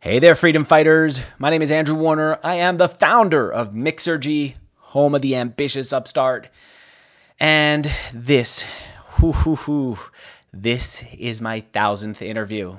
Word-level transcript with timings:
Hey 0.00 0.18
there, 0.18 0.34
freedom 0.34 0.64
fighters. 0.64 1.20
My 1.38 1.48
name 1.48 1.62
is 1.62 1.70
Andrew 1.70 1.94
Warner. 1.94 2.38
I 2.42 2.56
am 2.56 2.76
the 2.76 2.88
founder 2.88 3.52
of 3.52 3.72
Mixergy, 3.72 4.56
home 4.76 5.14
of 5.14 5.22
the 5.22 5.36
ambitious 5.36 5.92
upstart. 5.92 6.48
And 7.38 7.88
this, 8.12 8.64
whoo, 9.20 9.32
whoo, 9.32 9.54
whoo, 9.66 9.98
this 10.52 11.04
is 11.16 11.40
my 11.40 11.60
thousandth 11.60 12.20
interview. 12.20 12.78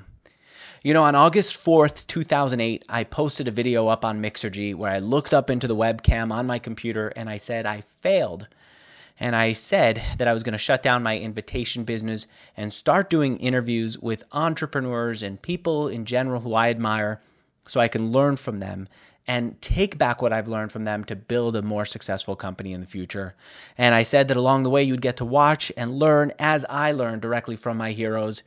You 0.84 0.94
know, 0.94 1.04
on 1.04 1.16
August 1.16 1.58
4th, 1.66 2.06
2008, 2.08 2.84
I 2.90 3.06
posted 3.06 3.48
a 3.48 3.52
video 3.52 3.88
up 3.88 4.04
on 4.04 4.22
Mixergy 4.22 4.76
where 4.76 4.92
I 4.92 5.00
looked 5.00 5.34
up 5.34 5.50
into 5.50 5.66
the 5.66 5.78
webcam 5.78 6.30
on 6.30 6.46
my 6.46 6.60
computer 6.60 7.08
and 7.16 7.30
I 7.30 7.38
said 7.38 7.66
I 7.66 7.82
failed. 8.02 8.50
And 9.20 9.36
I 9.36 9.54
said 9.54 10.02
that 10.18 10.28
I 10.28 10.34
was 10.34 10.44
going 10.44 10.54
to 10.54 10.58
shut 10.58 10.84
down 10.84 11.04
my 11.04 11.18
invitation 11.18 11.84
business 11.84 12.28
and 12.58 12.74
start 12.74 13.10
doing 13.10 13.38
interviews 13.38 13.98
with 13.98 14.24
entrepreneurs 14.32 15.22
and 15.22 15.42
people 15.42 15.88
in 15.88 16.06
general 16.06 16.42
who 16.42 16.54
I 16.54 16.70
admire 16.70 17.22
so 17.66 17.80
I 17.80 17.88
can 17.88 18.12
learn 18.12 18.36
from 18.36 18.60
them 18.60 18.88
and 19.26 19.62
take 19.62 19.98
back 19.98 20.22
what 20.22 20.34
I've 20.34 20.50
learned 20.50 20.72
from 20.72 20.84
them 20.84 21.04
to 21.06 21.16
build 21.16 21.56
a 21.56 21.62
more 21.62 21.86
successful 21.86 22.36
company 22.36 22.74
in 22.74 22.82
the 22.82 22.88
future. 22.88 23.36
And 23.78 23.96
I 23.96 24.04
said 24.04 24.28
that 24.28 24.38
along 24.38 24.64
the 24.64 24.70
way, 24.70 24.84
you'd 24.84 25.02
get 25.02 25.18
to 25.18 25.26
watch 25.26 25.72
and 25.78 25.98
learn 25.98 26.32
as 26.40 26.66
I 26.70 26.92
learned 26.92 27.22
directly 27.22 27.56
from 27.56 27.78
my 27.78 27.92
heroes. 27.92 28.44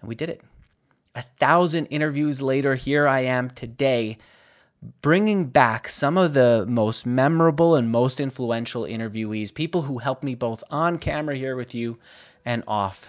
And 0.00 0.08
we 0.08 0.14
did 0.14 0.28
it 0.28 0.42
a 1.14 1.22
thousand 1.22 1.86
interviews 1.86 2.40
later, 2.40 2.74
here 2.74 3.06
I 3.06 3.20
am 3.20 3.50
today, 3.50 4.18
bringing 5.00 5.46
back 5.46 5.88
some 5.88 6.18
of 6.18 6.34
the 6.34 6.66
most 6.68 7.06
memorable 7.06 7.76
and 7.76 7.90
most 7.90 8.20
influential 8.20 8.82
interviewees, 8.82 9.54
people 9.54 9.82
who 9.82 9.98
helped 9.98 10.24
me 10.24 10.34
both 10.34 10.64
on 10.70 10.98
camera 10.98 11.36
here 11.36 11.54
with 11.54 11.74
you 11.74 11.98
and 12.44 12.64
off. 12.66 13.06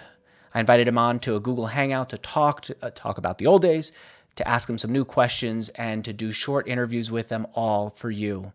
I 0.53 0.59
invited 0.59 0.85
them 0.85 0.99
on 0.99 1.19
to 1.21 1.35
a 1.35 1.39
Google 1.39 1.67
Hangout 1.67 2.09
to 2.09 2.17
talk 2.17 2.61
to, 2.61 2.75
uh, 2.83 2.91
talk 2.91 3.17
about 3.17 3.39
the 3.39 3.47
old 3.47 3.63
days, 3.63 3.91
to 4.35 4.47
ask 4.47 4.67
them 4.67 4.77
some 4.77 4.91
new 4.91 5.03
questions, 5.03 5.69
and 5.69 6.05
to 6.05 6.13
do 6.13 6.31
short 6.31 6.67
interviews 6.67 7.09
with 7.09 7.29
them 7.29 7.47
all 7.55 7.89
for 7.89 8.11
you. 8.11 8.53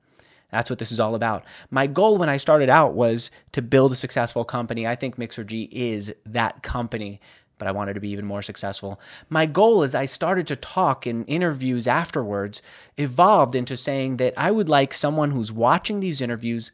That's 0.50 0.70
what 0.70 0.78
this 0.78 0.92
is 0.92 1.00
all 1.00 1.14
about. 1.14 1.44
My 1.70 1.86
goal 1.86 2.18
when 2.18 2.28
I 2.28 2.36
started 2.36 2.68
out 2.68 2.94
was 2.94 3.30
to 3.52 3.62
build 3.62 3.92
a 3.92 3.96
successful 3.96 4.44
company. 4.44 4.86
I 4.86 4.94
think 4.94 5.16
Mixergy 5.16 5.68
is 5.70 6.14
that 6.24 6.62
company 6.62 7.20
but 7.58 7.68
I 7.68 7.72
wanted 7.72 7.94
to 7.94 8.00
be 8.00 8.10
even 8.10 8.24
more 8.24 8.42
successful. 8.42 9.00
My 9.28 9.46
goal 9.46 9.82
as 9.82 9.94
I 9.94 10.04
started 10.04 10.46
to 10.48 10.56
talk 10.56 11.06
in 11.06 11.24
interviews 11.24 11.86
afterwards 11.86 12.62
evolved 12.96 13.54
into 13.54 13.76
saying 13.76 14.16
that 14.18 14.34
I 14.36 14.50
would 14.50 14.68
like 14.68 14.94
someone 14.94 15.32
who's 15.32 15.52
watching 15.52 16.00
these 16.00 16.20
interviews 16.20 16.70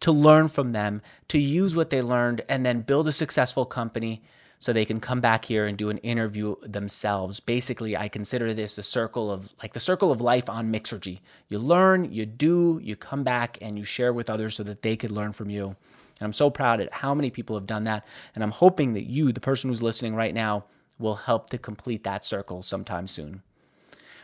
to 0.00 0.10
learn 0.10 0.48
from 0.48 0.72
them, 0.72 1.00
to 1.28 1.38
use 1.38 1.76
what 1.76 1.90
they 1.90 2.02
learned, 2.02 2.42
and 2.48 2.66
then 2.66 2.80
build 2.80 3.06
a 3.06 3.12
successful 3.12 3.64
company 3.64 4.22
so 4.58 4.72
they 4.72 4.84
can 4.84 5.00
come 5.00 5.20
back 5.20 5.44
here 5.44 5.66
and 5.66 5.76
do 5.76 5.90
an 5.90 5.98
interview 5.98 6.54
themselves. 6.62 7.40
Basically, 7.40 7.96
I 7.96 8.08
consider 8.08 8.54
this 8.54 8.78
a 8.78 8.82
circle 8.82 9.30
of 9.30 9.52
like 9.60 9.72
the 9.72 9.80
circle 9.80 10.12
of 10.12 10.20
life 10.20 10.48
on 10.48 10.72
Mixergy. 10.72 11.18
You 11.48 11.58
learn, 11.58 12.12
you 12.12 12.26
do, 12.26 12.80
you 12.82 12.94
come 12.94 13.24
back, 13.24 13.58
and 13.60 13.76
you 13.76 13.82
share 13.82 14.12
with 14.12 14.30
others 14.30 14.54
so 14.54 14.62
that 14.62 14.82
they 14.82 14.96
could 14.96 15.10
learn 15.10 15.32
from 15.32 15.50
you. 15.50 15.74
And 16.22 16.26
I'm 16.28 16.32
so 16.32 16.50
proud 16.50 16.80
at 16.80 16.92
how 16.92 17.16
many 17.16 17.30
people 17.30 17.56
have 17.56 17.66
done 17.66 17.82
that. 17.82 18.06
And 18.36 18.44
I'm 18.44 18.52
hoping 18.52 18.94
that 18.94 19.10
you, 19.10 19.32
the 19.32 19.40
person 19.40 19.68
who's 19.68 19.82
listening 19.82 20.14
right 20.14 20.32
now, 20.32 20.66
will 21.00 21.16
help 21.16 21.50
to 21.50 21.58
complete 21.58 22.04
that 22.04 22.24
circle 22.24 22.62
sometime 22.62 23.08
soon. 23.08 23.42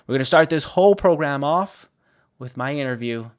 We're 0.06 0.12
going 0.12 0.20
to 0.20 0.24
start 0.24 0.48
this 0.48 0.62
whole 0.62 0.94
program 0.94 1.42
off 1.42 1.88
with 2.38 2.56
my 2.56 2.72
interview 2.72 3.30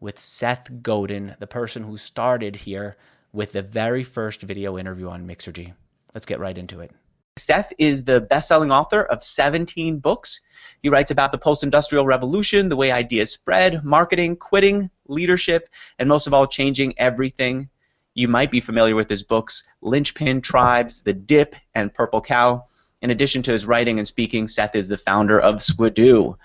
with 0.00 0.18
Seth 0.18 0.82
Godin, 0.82 1.36
the 1.38 1.46
person 1.46 1.84
who 1.84 1.96
started 1.96 2.56
here 2.56 2.96
with 3.32 3.52
the 3.52 3.62
very 3.62 4.02
first 4.02 4.42
video 4.42 4.76
interview 4.76 5.08
on 5.08 5.28
Mixergy. 5.28 5.72
Let's 6.12 6.26
get 6.26 6.40
right 6.40 6.58
into 6.58 6.80
it. 6.80 6.90
Seth 7.36 7.72
is 7.78 8.02
the 8.02 8.22
best 8.22 8.48
selling 8.48 8.72
author 8.72 9.04
of 9.04 9.22
17 9.22 10.00
books. 10.00 10.40
He 10.82 10.88
writes 10.88 11.12
about 11.12 11.30
the 11.30 11.38
post 11.38 11.62
industrial 11.62 12.06
revolution, 12.06 12.70
the 12.70 12.76
way 12.76 12.90
ideas 12.90 13.30
spread, 13.30 13.84
marketing, 13.84 14.34
quitting, 14.34 14.90
leadership, 15.06 15.68
and 16.00 16.08
most 16.08 16.26
of 16.26 16.34
all, 16.34 16.48
changing 16.48 16.98
everything 16.98 17.70
you 18.14 18.28
might 18.28 18.50
be 18.50 18.60
familiar 18.60 18.96
with 18.96 19.08
his 19.08 19.22
books 19.22 19.64
Linchpin 19.82 20.40
Tribes, 20.40 21.00
The 21.02 21.12
Dip, 21.12 21.54
and 21.74 21.92
Purple 21.92 22.20
Cow. 22.20 22.64
In 23.02 23.10
addition 23.10 23.42
to 23.42 23.52
his 23.52 23.66
writing 23.66 23.98
and 23.98 24.06
speaking, 24.06 24.48
Seth 24.48 24.74
is 24.74 24.88
the 24.88 24.98
founder 24.98 25.40
of 25.40 25.56
Squidoo, 25.56 26.36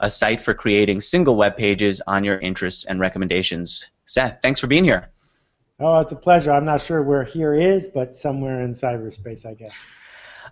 a 0.00 0.10
site 0.10 0.40
for 0.40 0.54
creating 0.54 1.00
single 1.00 1.36
web 1.36 1.56
pages 1.56 2.00
on 2.06 2.24
your 2.24 2.38
interests 2.38 2.84
and 2.84 3.00
recommendations. 3.00 3.86
Seth, 4.06 4.38
thanks 4.42 4.60
for 4.60 4.66
being 4.66 4.84
here. 4.84 5.08
Oh, 5.80 5.98
it's 5.98 6.12
a 6.12 6.16
pleasure. 6.16 6.52
I'm 6.52 6.64
not 6.64 6.80
sure 6.80 7.02
where 7.02 7.24
here 7.24 7.54
is, 7.54 7.88
but 7.88 8.14
somewhere 8.14 8.60
in 8.62 8.72
cyberspace, 8.72 9.44
I 9.44 9.54
guess. 9.54 9.74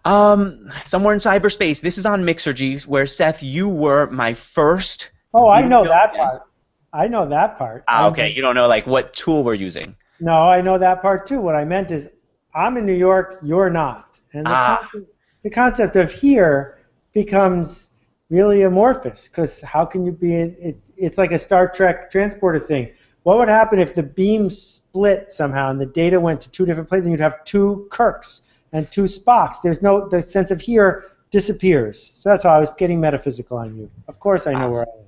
Um, 0.04 0.72
somewhere 0.84 1.14
in 1.14 1.20
cyberspace. 1.20 1.80
This 1.80 1.96
is 1.96 2.06
on 2.06 2.24
Mixergy, 2.24 2.84
where 2.86 3.06
Seth, 3.06 3.42
you 3.42 3.68
were 3.68 4.10
my 4.10 4.34
first. 4.34 5.12
Oh, 5.32 5.48
I 5.48 5.62
know 5.62 5.84
that 5.84 6.12
guest. 6.12 6.38
part. 6.38 6.48
I 6.92 7.08
know 7.08 7.26
that 7.26 7.56
part. 7.56 7.84
Ah, 7.86 8.08
okay. 8.08 8.32
You 8.32 8.42
don't 8.42 8.54
know 8.54 8.66
like 8.66 8.86
what 8.86 9.14
tool 9.14 9.44
we're 9.44 9.54
using. 9.54 9.96
No, 10.22 10.48
I 10.48 10.60
know 10.60 10.78
that 10.78 11.02
part 11.02 11.26
too. 11.26 11.40
What 11.40 11.56
I 11.56 11.64
meant 11.64 11.90
is, 11.90 12.08
I'm 12.54 12.76
in 12.76 12.86
New 12.86 12.94
York, 12.94 13.40
you're 13.42 13.70
not, 13.70 14.20
and 14.32 14.46
the, 14.46 14.50
ah. 14.50 14.78
concept, 14.80 15.12
the 15.42 15.50
concept 15.50 15.96
of 15.96 16.12
here 16.12 16.78
becomes 17.12 17.90
really 18.30 18.62
amorphous 18.62 19.26
because 19.26 19.60
how 19.62 19.84
can 19.84 20.06
you 20.06 20.12
be? 20.12 20.36
In, 20.36 20.54
it, 20.60 20.78
it's 20.96 21.18
like 21.18 21.32
a 21.32 21.38
Star 21.38 21.66
Trek 21.68 22.08
transporter 22.12 22.60
thing. 22.60 22.92
What 23.24 23.38
would 23.38 23.48
happen 23.48 23.80
if 23.80 23.96
the 23.96 24.02
beam 24.04 24.48
split 24.48 25.32
somehow 25.32 25.70
and 25.70 25.80
the 25.80 25.86
data 25.86 26.20
went 26.20 26.40
to 26.42 26.50
two 26.50 26.66
different 26.66 26.88
places? 26.88 27.06
And 27.06 27.12
you'd 27.12 27.20
have 27.20 27.44
two 27.44 27.88
Kirks 27.90 28.42
and 28.72 28.88
two 28.92 29.04
Spocks. 29.04 29.60
There's 29.60 29.82
no 29.82 30.08
the 30.08 30.22
sense 30.22 30.52
of 30.52 30.60
here 30.60 31.06
disappears. 31.32 32.12
So 32.14 32.28
that's 32.28 32.44
how 32.44 32.50
I 32.50 32.58
was 32.60 32.70
getting 32.78 33.00
metaphysical 33.00 33.56
on 33.56 33.76
you. 33.76 33.90
Of 34.06 34.20
course, 34.20 34.46
I 34.46 34.52
know 34.52 34.66
ah. 34.66 34.70
where 34.70 34.80
I 34.82 34.98
am. 35.00 35.04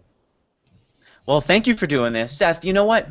Well, 1.26 1.40
thank 1.40 1.68
you 1.68 1.76
for 1.76 1.86
doing 1.86 2.12
this, 2.12 2.36
Seth. 2.36 2.64
You 2.64 2.72
know 2.72 2.84
what? 2.84 3.08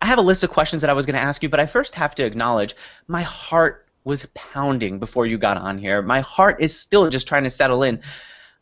I 0.00 0.06
have 0.06 0.18
a 0.18 0.22
list 0.22 0.44
of 0.44 0.50
questions 0.50 0.82
that 0.82 0.90
I 0.90 0.94
was 0.94 1.06
going 1.06 1.14
to 1.14 1.22
ask 1.22 1.42
you, 1.42 1.48
but 1.48 1.60
I 1.60 1.66
first 1.66 1.94
have 1.94 2.14
to 2.16 2.24
acknowledge 2.24 2.74
my 3.08 3.22
heart 3.22 3.86
was 4.04 4.26
pounding 4.34 4.98
before 4.98 5.26
you 5.26 5.36
got 5.36 5.56
on 5.56 5.78
here. 5.78 6.00
My 6.00 6.20
heart 6.20 6.60
is 6.60 6.78
still 6.78 7.08
just 7.10 7.26
trying 7.26 7.44
to 7.44 7.50
settle 7.50 7.82
in. 7.82 8.00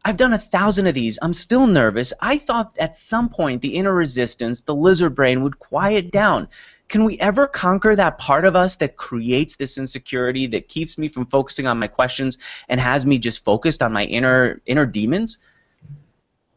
I've 0.04 0.16
done 0.16 0.32
a 0.32 0.38
thousand 0.38 0.86
of 0.86 0.94
these. 0.94 1.18
I'm 1.22 1.32
still 1.32 1.66
nervous. 1.66 2.12
I 2.20 2.38
thought 2.38 2.76
at 2.78 2.96
some 2.96 3.28
point 3.28 3.62
the 3.62 3.74
inner 3.74 3.92
resistance, 3.92 4.62
the 4.62 4.74
lizard 4.74 5.14
brain, 5.14 5.42
would 5.42 5.58
quiet 5.58 6.10
down. 6.10 6.48
Can 6.88 7.04
we 7.04 7.18
ever 7.20 7.46
conquer 7.46 7.96
that 7.96 8.18
part 8.18 8.44
of 8.44 8.54
us 8.54 8.76
that 8.76 8.96
creates 8.96 9.56
this 9.56 9.78
insecurity, 9.78 10.46
that 10.48 10.68
keeps 10.68 10.98
me 10.98 11.08
from 11.08 11.26
focusing 11.26 11.66
on 11.66 11.78
my 11.78 11.88
questions 11.88 12.36
and 12.68 12.78
has 12.78 13.06
me 13.06 13.18
just 13.18 13.44
focused 13.44 13.82
on 13.82 13.92
my 13.92 14.04
inner 14.04 14.60
inner 14.66 14.84
demons? 14.84 15.38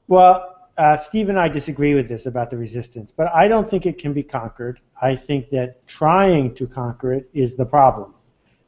Well, 0.09 0.56
uh, 0.77 0.95
Steve 0.95 1.29
and 1.29 1.39
I 1.39 1.47
disagree 1.47 1.95
with 1.95 2.07
this 2.07 2.25
about 2.25 2.49
the 2.49 2.57
resistance, 2.57 3.11
but 3.11 3.27
I 3.33 3.47
don't 3.47 3.67
think 3.67 3.85
it 3.85 3.97
can 3.97 4.13
be 4.13 4.23
conquered. 4.23 4.79
I 5.01 5.15
think 5.15 5.49
that 5.49 5.85
trying 5.87 6.53
to 6.55 6.67
conquer 6.67 7.13
it 7.13 7.29
is 7.33 7.55
the 7.55 7.65
problem. 7.65 8.13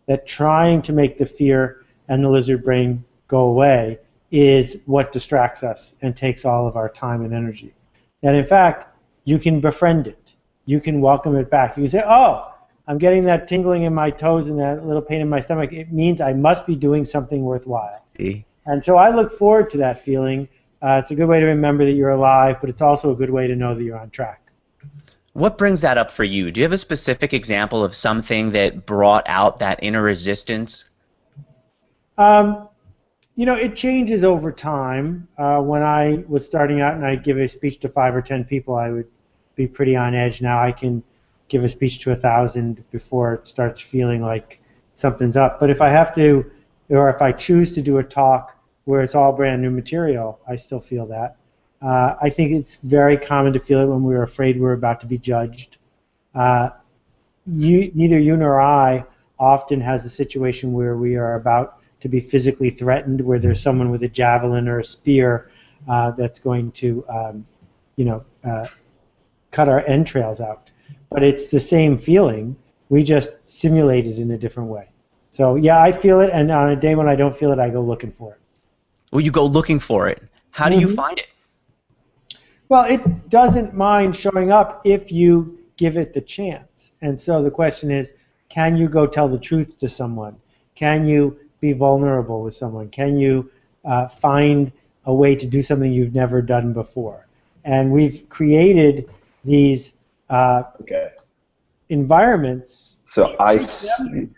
That 0.08 0.26
trying 0.26 0.82
to 0.84 0.94
make 0.94 1.18
the 1.18 1.26
fear 1.26 1.86
and 2.08 2.24
the 2.24 2.30
lizard 2.30 2.64
brain 2.64 3.04
go 3.28 3.42
away 3.42 4.00
is 4.32 4.78
what 4.86 5.12
distracts 5.12 5.64
us 5.64 5.96
and 6.02 6.16
takes 6.16 6.46
all 6.46 6.68
of 6.68 6.76
our 6.76 6.90
time 6.90 7.24
and 7.24 7.34
energy. 7.34 7.74
And 8.24 8.36
in 8.36 8.46
fact, 8.46 8.88
you 9.24 9.38
can 9.38 9.60
befriend 9.60 10.08
it. 10.08 10.34
You 10.66 10.80
can 10.80 11.02
welcome 11.02 11.36
it 11.36 11.50
back. 11.50 11.78
You 11.78 11.84
can 11.84 11.92
say, 11.92 12.04
oh, 12.06 12.52
I'm 12.88 12.98
getting 12.98 13.24
that 13.26 13.48
tingling 13.48 13.84
in 13.84 13.94
my 13.94 14.10
toes 14.10 14.50
and 14.50 14.60
that 14.60 14.86
little 14.86 15.02
pain 15.02 15.22
in 15.22 15.30
my 15.30 15.40
stomach. 15.40 15.74
It 15.74 15.92
means 15.92 16.22
I 16.22 16.34
must 16.34 16.66
be 16.66 16.76
doing 16.76 17.06
something 17.06 17.44
worthwhile. 17.44 18.04
See? 18.18 18.46
And 18.66 18.84
so 18.84 18.98
I 18.98 19.10
look 19.10 19.32
forward 19.32 19.70
to 19.72 19.78
that 19.78 20.04
feeling 20.04 20.48
uh, 20.82 21.00
it's 21.02 21.12
a 21.12 21.16
good 21.16 21.28
way 21.28 21.40
to 21.40 21.46
remember 21.46 21.86
that 21.86 21.92
you're 21.92 22.12
alive, 22.12 22.58
but 22.62 22.70
it's 22.70 22.82
also 22.82 23.12
a 23.12 23.16
good 23.16 23.30
way 23.30 23.48
to 23.48 23.56
know 23.56 23.76
that 23.76 23.84
you're 23.84 23.98
on 23.98 24.10
track. 24.10 24.52
What 25.34 25.58
brings 25.58 25.82
that 25.82 25.98
up 25.98 26.12
for 26.12 26.24
you? 26.24 26.52
Do 26.52 26.60
you 26.60 26.66
have 26.66 26.74
a 26.74 26.78
specific 26.78 27.34
example 27.34 27.84
of 27.84 27.94
something 27.94 28.52
that 28.52 28.86
brought 28.86 29.24
out 29.28 29.60
that 29.60 29.80
inner 29.84 30.02
resistance? 30.02 30.86
Um, 32.18 32.68
you 33.36 33.46
know, 33.46 33.56
it 33.56 33.76
changes 33.76 34.24
over 34.24 34.52
time. 34.52 35.28
Uh, 35.38 35.62
when 35.62 35.82
I 35.84 36.24
was 36.28 36.46
starting 36.46 36.82
out 36.82 36.96
and 36.96 37.06
I'd 37.06 37.24
give 37.24 37.38
a 37.38 37.48
speech 37.48 37.80
to 37.80 37.90
five 37.90 38.16
or 38.16 38.22
ten 38.22 38.44
people, 38.44 38.76
I 38.76 38.90
would 38.90 39.08
be 39.56 39.68
pretty 39.68 39.96
on 39.96 40.16
edge. 40.16 40.42
Now 40.42 40.62
I 40.62 40.72
can 40.72 41.04
give 41.48 41.64
a 41.64 41.70
speech 41.70 42.00
to 42.00 42.12
a 42.12 42.16
thousand 42.16 42.84
before 42.92 43.36
it 43.36 43.48
starts 43.48 43.80
feeling 43.80 44.22
like 44.22 44.62
something's 44.96 45.38
up. 45.38 45.60
But 45.60 45.70
if 45.70 45.82
I 45.82 45.90
have 45.90 46.14
to, 46.16 46.50
or 46.90 47.10
if 47.10 47.22
I 47.22 47.32
choose 47.32 47.74
to 47.76 47.82
do 47.82 48.00
a 48.00 48.04
talk 48.04 48.59
where 48.86 49.02
it's 49.02 49.16
all 49.16 49.32
brand 49.32 49.62
new 49.62 49.70
material. 49.70 50.40
I 50.48 50.56
still 50.56 50.80
feel 50.80 51.06
that. 51.08 51.38
Uh, 51.82 52.16
I 52.22 52.30
think 52.30 52.52
it's 52.52 52.78
very 52.84 53.18
common 53.18 53.54
to 53.54 53.60
feel 53.60 53.80
it 53.80 53.86
when 53.88 54.04
we're 54.04 54.24
afraid 54.24 54.60
we're 54.60 54.74
about 54.74 55.00
to 55.02 55.08
be 55.08 55.18
judged. 55.18 55.78
Uh, 56.36 56.70
you, 57.48 57.92
neither 57.96 58.20
you 58.20 58.36
nor 58.36 58.60
I 58.60 59.06
often 59.40 59.80
has 59.82 60.06
a 60.06 60.10
situation 60.10 60.74
where 60.74 60.98
we 60.98 61.16
are 61.16 61.36
about 61.36 61.82
to 62.02 62.10
be 62.10 62.20
physically 62.20 62.70
threatened, 62.70 63.22
where 63.22 63.40
there's 63.40 63.62
someone 63.62 63.92
with 63.92 64.04
a 64.04 64.08
javelin 64.08 64.68
or 64.68 64.80
a 64.80 64.84
spear 64.84 65.50
uh, 65.88 66.12
that's 66.12 66.40
going 66.40 66.72
to, 66.74 67.06
um, 67.08 67.46
you 67.96 68.06
know, 68.06 68.24
uh, 68.44 68.66
cut 69.52 69.70
our 69.70 69.86
entrails 69.88 70.40
out. 70.40 70.72
But 71.10 71.24
it's 71.24 71.48
the 71.48 71.60
same 71.60 71.98
feeling. 71.98 72.56
We 72.90 73.04
just 73.04 73.32
simulate 73.44 74.06
it 74.06 74.18
in 74.18 74.32
a 74.32 74.38
different 74.38 74.70
way. 74.70 74.90
So 75.32 75.56
yeah, 75.56 75.82
I 75.82 75.92
feel 75.92 76.22
it, 76.22 76.30
and 76.32 76.52
on 76.52 76.70
a 76.70 76.76
day 76.76 76.96
when 76.96 77.08
I 77.08 77.16
don't 77.16 77.36
feel 77.36 77.52
it, 77.52 77.60
I 77.60 77.70
go 77.70 77.82
looking 77.82 78.12
for 78.12 78.34
it. 78.34 78.39
Well, 79.12 79.22
you 79.22 79.32
go 79.32 79.46
looking 79.46 79.80
for 79.80 80.08
it. 80.08 80.22
How 80.52 80.70
do 80.70 80.76
mm-hmm. 80.76 80.90
you 80.90 80.96
find 80.96 81.20
it? 81.20 81.28
Well, 82.70 82.84
it 82.84 83.30
doesn't 83.30 83.74
mind 83.74 84.16
showing 84.16 84.52
up 84.52 84.82
if 84.86 85.12
you 85.12 85.58
give 85.78 85.98
it 85.98 86.14
the 86.14 86.22
chance. 86.22 86.92
And 87.02 87.20
so 87.20 87.42
the 87.42 87.50
question 87.50 87.90
is, 87.90 88.14
can 88.50 88.78
you 88.78 88.88
go 88.88 89.08
tell 89.08 89.28
the 89.28 89.40
truth 89.40 89.78
to 89.80 89.90
someone? 89.90 90.36
Can 90.76 91.08
you 91.08 91.38
be 91.62 91.74
vulnerable 91.74 92.44
with 92.44 92.54
someone? 92.54 92.90
Can 92.90 93.18
you 93.18 93.50
uh, 93.86 94.08
find 94.08 94.72
a 95.06 95.14
way 95.14 95.36
to 95.36 95.48
do 95.48 95.62
something 95.62 95.92
you've 95.92 96.14
never 96.14 96.42
done 96.42 96.74
before? 96.74 97.28
And 97.64 97.92
we've 97.92 98.28
created 98.30 99.10
these 99.44 99.94
uh, 100.30 100.64
okay. 100.82 101.12
environments. 101.90 102.98
So 103.04 103.36
I 103.40 103.58
see. 103.58 104.30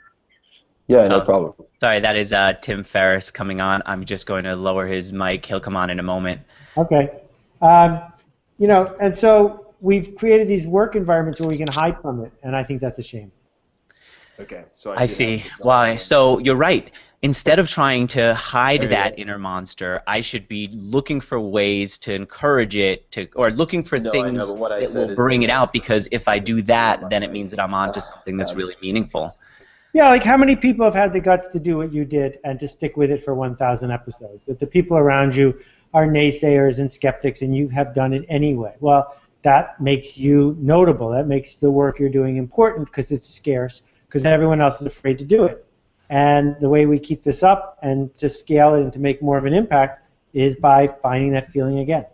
Yeah, 0.91 1.07
no 1.07 1.21
oh, 1.21 1.25
problem. 1.25 1.53
Sorry, 1.79 2.01
that 2.01 2.17
is 2.17 2.33
uh, 2.33 2.51
Tim 2.59 2.83
Ferriss 2.83 3.31
coming 3.31 3.61
on. 3.61 3.81
I'm 3.85 4.03
just 4.03 4.25
going 4.25 4.43
to 4.43 4.57
lower 4.57 4.85
his 4.85 5.13
mic. 5.13 5.45
He'll 5.45 5.61
come 5.61 5.77
on 5.77 5.89
in 5.89 5.99
a 5.99 6.03
moment. 6.03 6.41
Okay. 6.75 7.09
Um, 7.61 8.01
you 8.57 8.67
know, 8.67 8.93
and 8.99 9.17
so 9.17 9.73
we've 9.79 10.13
created 10.17 10.49
these 10.49 10.67
work 10.67 10.97
environments 10.97 11.39
where 11.39 11.47
we 11.47 11.57
can 11.57 11.69
hide 11.69 12.01
from 12.01 12.25
it, 12.25 12.33
and 12.43 12.57
I 12.57 12.65
think 12.65 12.81
that's 12.81 12.99
a 12.99 13.03
shame. 13.03 13.31
Okay, 14.37 14.65
so 14.73 14.91
I, 14.91 15.03
I 15.03 15.05
see. 15.05 15.45
Why? 15.59 15.95
So 15.95 16.39
you're 16.39 16.57
right. 16.57 16.91
Instead 17.21 17.59
of 17.59 17.69
trying 17.69 18.07
to 18.07 18.33
hide 18.33 18.81
that 18.81 19.17
inner 19.17 19.37
monster, 19.37 20.01
I 20.07 20.19
should 20.19 20.49
be 20.49 20.67
looking 20.73 21.21
for 21.21 21.39
ways 21.39 21.97
to 21.99 22.13
encourage 22.13 22.75
it 22.75 23.09
to, 23.11 23.29
or 23.35 23.49
looking 23.51 23.83
for 23.83 23.97
no, 23.97 24.11
things 24.11 24.53
know, 24.53 24.67
that 24.67 24.93
will 24.93 25.15
bring 25.15 25.43
it 25.43 25.49
out. 25.49 25.71
Because 25.71 26.09
if 26.11 26.27
I 26.27 26.39
do 26.39 26.61
that, 26.63 27.09
then 27.09 27.23
it 27.23 27.31
means 27.31 27.51
that 27.51 27.61
I'm 27.61 27.73
onto 27.73 28.01
something 28.01 28.35
that's 28.35 28.55
really 28.55 28.75
meaningful. 28.81 29.33
Yeah, 29.93 30.07
like 30.09 30.23
how 30.23 30.37
many 30.37 30.55
people 30.55 30.85
have 30.85 30.93
had 30.93 31.11
the 31.11 31.19
guts 31.19 31.49
to 31.49 31.59
do 31.59 31.77
what 31.77 31.93
you 31.93 32.05
did 32.05 32.39
and 32.43 32.59
to 32.59 32.67
stick 32.67 32.95
with 32.95 33.11
it 33.11 33.23
for 33.23 33.33
1,000 33.33 33.91
episodes? 33.91 34.45
That 34.45 34.59
the 34.59 34.67
people 34.67 34.97
around 34.97 35.35
you 35.35 35.59
are 35.93 36.07
naysayers 36.07 36.79
and 36.79 36.89
skeptics, 36.89 37.41
and 37.41 37.55
you 37.55 37.67
have 37.67 37.93
done 37.93 38.13
it 38.13 38.25
anyway. 38.29 38.75
Well, 38.79 39.17
that 39.41 39.81
makes 39.81 40.17
you 40.17 40.55
notable. 40.59 41.09
That 41.09 41.27
makes 41.27 41.55
the 41.55 41.69
work 41.69 41.99
you're 41.99 42.09
doing 42.09 42.37
important 42.37 42.87
because 42.87 43.11
it's 43.11 43.27
scarce 43.27 43.81
because 44.07 44.25
everyone 44.25 44.61
else 44.61 44.79
is 44.79 44.87
afraid 44.87 45.17
to 45.19 45.25
do 45.25 45.43
it. 45.43 45.65
And 46.09 46.57
the 46.59 46.69
way 46.69 46.85
we 46.85 46.99
keep 46.99 47.23
this 47.23 47.43
up 47.43 47.77
and 47.81 48.15
to 48.17 48.29
scale 48.29 48.75
it 48.75 48.81
and 48.81 48.93
to 48.93 48.99
make 48.99 49.21
more 49.21 49.37
of 49.37 49.45
an 49.45 49.53
impact 49.53 50.07
is 50.33 50.55
by 50.55 50.87
finding 51.01 51.31
that 51.31 51.49
feeling 51.51 51.79
again. 51.79 52.05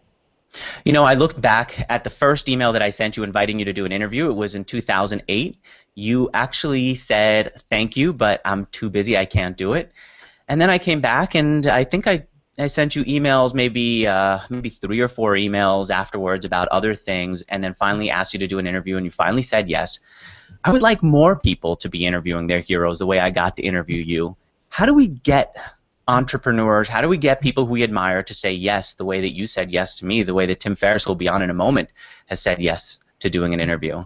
You 0.85 0.93
know, 0.93 1.03
I 1.03 1.15
looked 1.15 1.41
back 1.41 1.85
at 1.89 2.03
the 2.03 2.09
first 2.09 2.49
email 2.49 2.71
that 2.71 2.81
I 2.81 2.89
sent 2.89 3.17
you 3.17 3.23
inviting 3.23 3.59
you 3.59 3.65
to 3.65 3.73
do 3.73 3.85
an 3.85 3.91
interview. 3.91 4.29
It 4.29 4.35
was 4.35 4.55
in 4.55 4.65
2008. 4.65 5.57
You 5.99 6.29
actually 6.35 6.93
said, 6.93 7.59
thank 7.71 7.97
you, 7.97 8.13
but 8.13 8.39
I'm 8.45 8.67
too 8.67 8.87
busy. 8.87 9.17
I 9.17 9.25
can't 9.25 9.57
do 9.57 9.73
it. 9.73 9.91
And 10.47 10.61
then 10.61 10.69
I 10.69 10.77
came 10.77 11.01
back 11.01 11.33
and 11.33 11.65
I 11.65 11.85
think 11.85 12.05
I, 12.05 12.27
I 12.59 12.67
sent 12.67 12.95
you 12.95 13.03
emails, 13.05 13.55
maybe 13.55 14.05
uh, 14.05 14.37
maybe 14.51 14.69
three 14.69 14.99
or 14.99 15.07
four 15.07 15.33
emails 15.33 15.89
afterwards 15.89 16.45
about 16.45 16.67
other 16.67 16.93
things, 16.93 17.41
and 17.49 17.63
then 17.63 17.73
finally 17.73 18.11
asked 18.11 18.31
you 18.31 18.39
to 18.39 18.45
do 18.45 18.59
an 18.59 18.67
interview, 18.67 18.95
and 18.97 19.07
you 19.07 19.11
finally 19.11 19.41
said 19.41 19.67
yes. 19.69 19.99
I 20.63 20.71
would 20.71 20.83
like 20.83 21.01
more 21.01 21.35
people 21.35 21.75
to 21.77 21.89
be 21.89 22.05
interviewing 22.05 22.45
their 22.45 22.61
heroes 22.61 22.99
the 22.99 23.07
way 23.07 23.19
I 23.19 23.31
got 23.31 23.55
to 23.55 23.63
interview 23.63 24.03
you. 24.03 24.37
How 24.69 24.85
do 24.85 24.93
we 24.93 25.07
get 25.07 25.55
entrepreneurs, 26.07 26.87
how 26.87 27.01
do 27.01 27.07
we 27.07 27.17
get 27.17 27.41
people 27.41 27.65
who 27.65 27.73
we 27.73 27.83
admire 27.83 28.21
to 28.21 28.35
say 28.35 28.51
yes 28.51 28.93
the 28.93 29.05
way 29.05 29.19
that 29.21 29.33
you 29.33 29.47
said 29.47 29.71
yes 29.71 29.95
to 29.95 30.05
me, 30.05 30.21
the 30.21 30.35
way 30.35 30.45
that 30.45 30.59
Tim 30.59 30.75
Ferriss 30.75 31.07
will 31.07 31.15
be 31.15 31.27
on 31.27 31.41
in 31.41 31.49
a 31.49 31.55
moment 31.55 31.89
has 32.27 32.39
said 32.39 32.61
yes 32.61 32.99
to 33.19 33.31
doing 33.31 33.55
an 33.55 33.59
interview? 33.59 34.05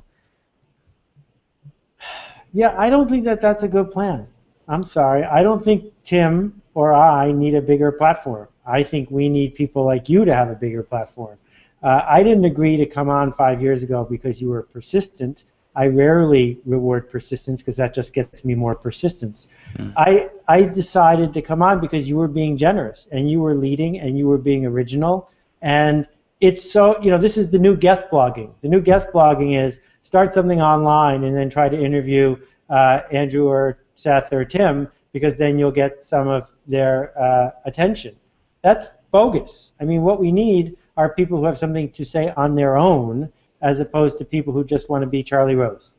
Yeah, 2.53 2.75
I 2.77 2.89
don't 2.89 3.09
think 3.09 3.25
that 3.25 3.41
that's 3.41 3.63
a 3.63 3.67
good 3.67 3.91
plan. 3.91 4.27
I'm 4.67 4.83
sorry. 4.83 5.23
I 5.23 5.43
don't 5.43 5.61
think 5.61 5.91
Tim 6.03 6.61
or 6.73 6.93
I 6.93 7.31
need 7.31 7.55
a 7.55 7.61
bigger 7.61 7.91
platform. 7.91 8.47
I 8.65 8.83
think 8.83 9.09
we 9.11 9.27
need 9.29 9.55
people 9.55 9.83
like 9.85 10.09
you 10.09 10.25
to 10.25 10.33
have 10.33 10.49
a 10.49 10.55
bigger 10.55 10.83
platform. 10.83 11.37
Uh, 11.83 12.01
I 12.07 12.23
didn't 12.23 12.45
agree 12.45 12.77
to 12.77 12.85
come 12.85 13.09
on 13.09 13.33
five 13.33 13.61
years 13.61 13.83
ago 13.83 14.05
because 14.09 14.41
you 14.41 14.49
were 14.49 14.63
persistent 14.63 15.43
I 15.75 15.87
rarely 15.87 16.59
reward 16.65 17.09
persistence 17.09 17.61
because 17.61 17.77
that 17.77 17.93
just 17.93 18.13
gets 18.13 18.43
me 18.43 18.55
more 18.55 18.75
persistence. 18.75 19.47
Mm. 19.77 19.93
I 19.95 20.29
I 20.47 20.63
decided 20.63 21.33
to 21.33 21.41
come 21.41 21.61
on 21.61 21.79
because 21.79 22.09
you 22.09 22.17
were 22.17 22.27
being 22.27 22.57
generous 22.57 23.07
and 23.11 23.31
you 23.31 23.39
were 23.39 23.55
leading 23.55 23.99
and 23.99 24.17
you 24.17 24.27
were 24.27 24.37
being 24.37 24.65
original 24.65 25.29
and 25.61 26.07
it's 26.41 26.69
so 26.69 27.01
you 27.01 27.09
know 27.09 27.17
this 27.17 27.37
is 27.37 27.51
the 27.51 27.59
new 27.59 27.75
guest 27.77 28.09
blogging. 28.09 28.51
The 28.61 28.67
new 28.67 28.81
guest 28.81 29.13
blogging 29.13 29.63
is 29.63 29.79
start 30.01 30.33
something 30.33 30.61
online 30.61 31.23
and 31.23 31.35
then 31.35 31.49
try 31.49 31.69
to 31.69 31.79
interview 31.79 32.35
uh, 32.69 33.01
Andrew 33.11 33.47
or 33.47 33.79
Seth 33.95 34.33
or 34.33 34.45
Tim 34.45 34.87
because 35.13 35.37
then 35.37 35.59
you'll 35.59 35.71
get 35.71 36.03
some 36.03 36.27
of 36.27 36.51
their 36.67 37.17
uh, 37.19 37.51
attention. 37.65 38.15
That's 38.61 38.91
bogus. 39.11 39.73
I 39.79 39.85
mean, 39.85 40.01
what 40.03 40.19
we 40.19 40.31
need 40.31 40.77
are 40.97 41.09
people 41.09 41.39
who 41.39 41.45
have 41.45 41.57
something 41.57 41.91
to 41.91 42.05
say 42.05 42.31
on 42.35 42.55
their 42.55 42.77
own 42.77 43.31
as 43.61 43.79
opposed 43.79 44.17
to 44.17 44.25
people 44.25 44.53
who 44.53 44.63
just 44.63 44.89
want 44.89 45.03
to 45.03 45.07
be 45.07 45.23
Charlie 45.23 45.55
Rose. 45.55 45.91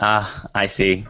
Ah, 0.00 0.44
uh, 0.44 0.48
I 0.54 0.66
see. 0.66 1.06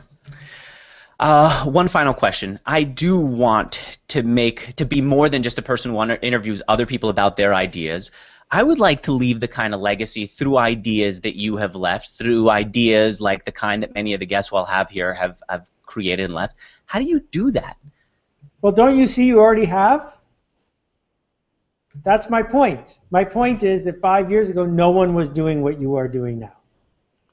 Uh, 1.20 1.64
one 1.64 1.88
final 1.88 2.14
question. 2.14 2.60
I 2.64 2.84
do 2.84 3.18
want 3.18 3.98
to 4.08 4.22
make 4.22 4.76
to 4.76 4.84
be 4.84 5.02
more 5.02 5.28
than 5.28 5.42
just 5.42 5.58
a 5.58 5.62
person 5.62 5.92
who 5.92 6.00
interviews 6.22 6.62
other 6.68 6.86
people 6.86 7.10
about 7.10 7.36
their 7.36 7.52
ideas. 7.54 8.12
I 8.50 8.62
would 8.62 8.78
like 8.78 9.02
to 9.02 9.12
leave 9.12 9.40
the 9.40 9.48
kind 9.48 9.74
of 9.74 9.80
legacy 9.80 10.26
through 10.26 10.56
ideas 10.56 11.20
that 11.20 11.36
you 11.36 11.56
have 11.56 11.74
left, 11.74 12.10
through 12.16 12.48
ideas 12.48 13.20
like 13.20 13.44
the 13.44 13.52
kind 13.52 13.82
that 13.82 13.94
many 13.94 14.14
of 14.14 14.20
the 14.20 14.26
guests 14.26 14.50
we'll 14.50 14.64
have 14.64 14.88
here 14.88 15.12
have, 15.12 15.42
have 15.50 15.68
created 15.84 16.24
and 16.24 16.34
left. 16.34 16.56
How 16.86 16.98
do 16.98 17.04
you 17.04 17.20
do 17.20 17.50
that? 17.50 17.76
Well, 18.62 18.72
don't 18.72 18.98
you 18.98 19.06
see 19.06 19.26
you 19.26 19.38
already 19.38 19.66
have? 19.66 20.16
That's 22.04 22.30
my 22.30 22.42
point. 22.42 22.98
My 23.10 23.24
point 23.24 23.64
is 23.64 23.84
that 23.84 24.00
five 24.00 24.30
years 24.30 24.48
ago, 24.48 24.64
no 24.64 24.90
one 24.90 25.14
was 25.14 25.28
doing 25.28 25.62
what 25.62 25.80
you 25.80 25.96
are 25.96 26.08
doing 26.08 26.38
now. 26.38 26.56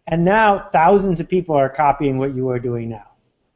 And 0.08 0.26
now 0.26 0.70
thousands 0.72 1.20
of 1.20 1.30
people 1.30 1.56
are 1.56 1.70
copying 1.70 2.18
what 2.18 2.36
you 2.36 2.50
are 2.50 2.60
doing 2.60 2.90
now 2.90 3.08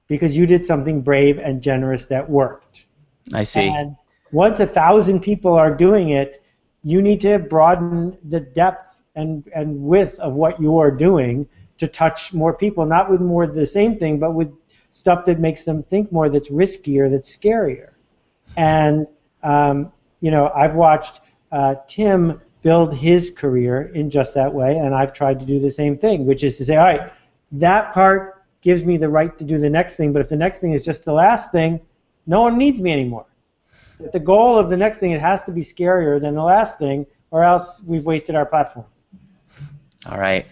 because 0.08 0.36
you 0.36 0.46
did 0.46 0.66
something 0.66 1.02
brave 1.02 1.38
and 1.38 1.62
generous 1.62 2.06
that 2.08 2.28
worked. 2.28 2.86
I 3.34 3.44
see. 3.44 3.68
And 3.68 3.96
once 4.32 4.60
a 4.60 4.66
thousand 4.66 5.20
people 5.22 5.54
are 5.54 5.74
doing 5.74 6.10
it, 6.10 6.42
you 6.84 7.02
need 7.02 7.22
to 7.22 7.40
broaden 7.40 8.18
the 8.30 8.40
depth 8.40 9.02
and, 9.16 9.50
and 9.54 9.81
width 9.81 10.20
of 10.20 10.34
what 10.34 10.62
you 10.62 10.78
are 10.78 10.92
doing 10.92 11.48
to 11.78 11.88
touch 11.88 12.34
more 12.34 12.54
people, 12.54 12.86
not 12.86 13.10
with 13.10 13.22
more 13.22 13.44
of 13.44 13.56
the 13.56 13.66
same 13.66 13.98
thing, 13.98 14.20
but 14.20 14.34
with 14.34 14.52
stuff 14.92 15.26
that 15.26 15.40
makes 15.40 15.64
them 15.64 15.84
think 15.84 16.12
more, 16.12 16.30
that's 16.30 16.50
riskier, 16.50 17.10
that's 17.10 17.36
scarier. 17.36 17.92
And 18.58 19.08
um, 19.44 19.92
you 20.22 20.32
know, 20.32 20.51
I've 20.56 20.75
watched 20.75 21.22
uh, 21.51 21.75
Tim 21.88 22.42
build 22.62 22.94
his 22.94 23.30
career 23.30 23.92
in 23.94 24.10
just 24.10 24.34
that 24.36 24.53
way, 24.53 24.77
and 24.77 24.94
I've 24.94 25.13
tried 25.13 25.39
to 25.39 25.46
do 25.46 25.60
the 25.60 25.72
same 25.72 25.98
thing, 25.98 26.25
which 26.25 26.44
is 26.44 26.58
to 26.58 26.65
say, 26.65 26.75
all 26.75 26.84
right, 26.84 27.12
that 27.53 27.94
part 27.94 28.44
gives 28.62 28.84
me 28.84 28.98
the 28.98 29.08
right 29.08 29.38
to 29.38 29.46
do 29.46 29.58
the 29.58 29.70
next 29.70 29.96
thing, 29.96 30.12
but 30.12 30.22
if 30.22 30.30
the 30.30 30.36
next 30.36 30.60
thing 30.60 30.74
is 30.74 30.84
just 30.84 31.06
the 31.06 31.13
last 31.13 31.51
thing, 31.51 31.80
no 32.27 32.42
one 32.42 32.58
needs 32.58 32.82
me 32.82 32.92
anymore. 32.92 33.25
The 34.00 34.20
goal 34.20 34.58
of 34.58 34.70
the 34.70 34.77
next 34.77 35.00
thing, 35.00 35.12
it 35.12 35.22
has 35.22 35.41
to 35.44 35.51
be 35.51 35.62
scarier 35.62 36.20
than 36.22 36.36
the 36.36 36.44
last 36.44 36.79
thing, 36.79 37.06
or 37.32 37.44
else 37.44 37.82
we've 37.86 38.06
wasted 38.06 38.36
our 38.36 38.46
platform. 38.46 38.86
All 40.06 40.18
right. 40.18 40.46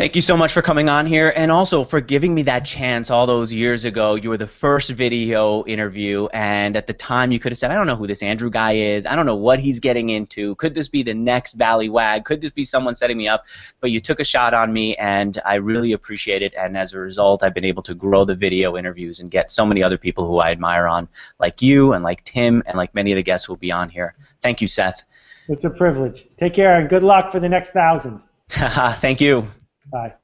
Thank 0.00 0.16
you 0.16 0.22
so 0.22 0.34
much 0.34 0.54
for 0.54 0.62
coming 0.62 0.88
on 0.88 1.04
here 1.04 1.30
and 1.36 1.50
also 1.50 1.84
for 1.84 2.00
giving 2.00 2.34
me 2.34 2.40
that 2.44 2.64
chance 2.64 3.10
all 3.10 3.26
those 3.26 3.52
years 3.52 3.84
ago. 3.84 4.14
You 4.14 4.30
were 4.30 4.38
the 4.38 4.46
first 4.46 4.88
video 4.92 5.62
interview, 5.66 6.26
and 6.32 6.74
at 6.74 6.86
the 6.86 6.94
time 6.94 7.32
you 7.32 7.38
could 7.38 7.52
have 7.52 7.58
said, 7.58 7.70
I 7.70 7.74
don't 7.74 7.86
know 7.86 7.96
who 7.96 8.06
this 8.06 8.22
Andrew 8.22 8.48
guy 8.48 8.76
is. 8.76 9.04
I 9.04 9.14
don't 9.14 9.26
know 9.26 9.36
what 9.36 9.60
he's 9.60 9.78
getting 9.78 10.08
into. 10.08 10.54
Could 10.54 10.74
this 10.74 10.88
be 10.88 11.02
the 11.02 11.12
next 11.12 11.58
Valleywag? 11.58 12.24
Could 12.24 12.40
this 12.40 12.50
be 12.50 12.64
someone 12.64 12.94
setting 12.94 13.18
me 13.18 13.28
up? 13.28 13.44
But 13.80 13.90
you 13.90 14.00
took 14.00 14.20
a 14.20 14.24
shot 14.24 14.54
on 14.54 14.72
me, 14.72 14.96
and 14.96 15.38
I 15.44 15.56
really 15.56 15.92
appreciate 15.92 16.40
it. 16.40 16.54
And 16.54 16.78
as 16.78 16.94
a 16.94 16.98
result, 16.98 17.42
I've 17.42 17.52
been 17.52 17.66
able 17.66 17.82
to 17.82 17.94
grow 17.94 18.24
the 18.24 18.34
video 18.34 18.78
interviews 18.78 19.20
and 19.20 19.30
get 19.30 19.50
so 19.50 19.66
many 19.66 19.82
other 19.82 19.98
people 19.98 20.26
who 20.26 20.38
I 20.38 20.50
admire 20.50 20.86
on, 20.86 21.10
like 21.38 21.60
you 21.60 21.92
and 21.92 22.02
like 22.02 22.24
Tim 22.24 22.62
and 22.64 22.74
like 22.74 22.94
many 22.94 23.12
of 23.12 23.16
the 23.16 23.22
guests 23.22 23.44
who 23.44 23.52
will 23.52 23.58
be 23.58 23.70
on 23.70 23.90
here. 23.90 24.14
Thank 24.40 24.62
you, 24.62 24.66
Seth. 24.66 25.04
It's 25.50 25.64
a 25.64 25.70
privilege. 25.70 26.26
Take 26.38 26.54
care 26.54 26.80
and 26.80 26.88
good 26.88 27.02
luck 27.02 27.30
for 27.30 27.38
the 27.38 27.50
next 27.50 27.72
thousand. 27.72 28.22
Thank 28.48 29.20
you. 29.20 29.46
Bye. 29.90 30.14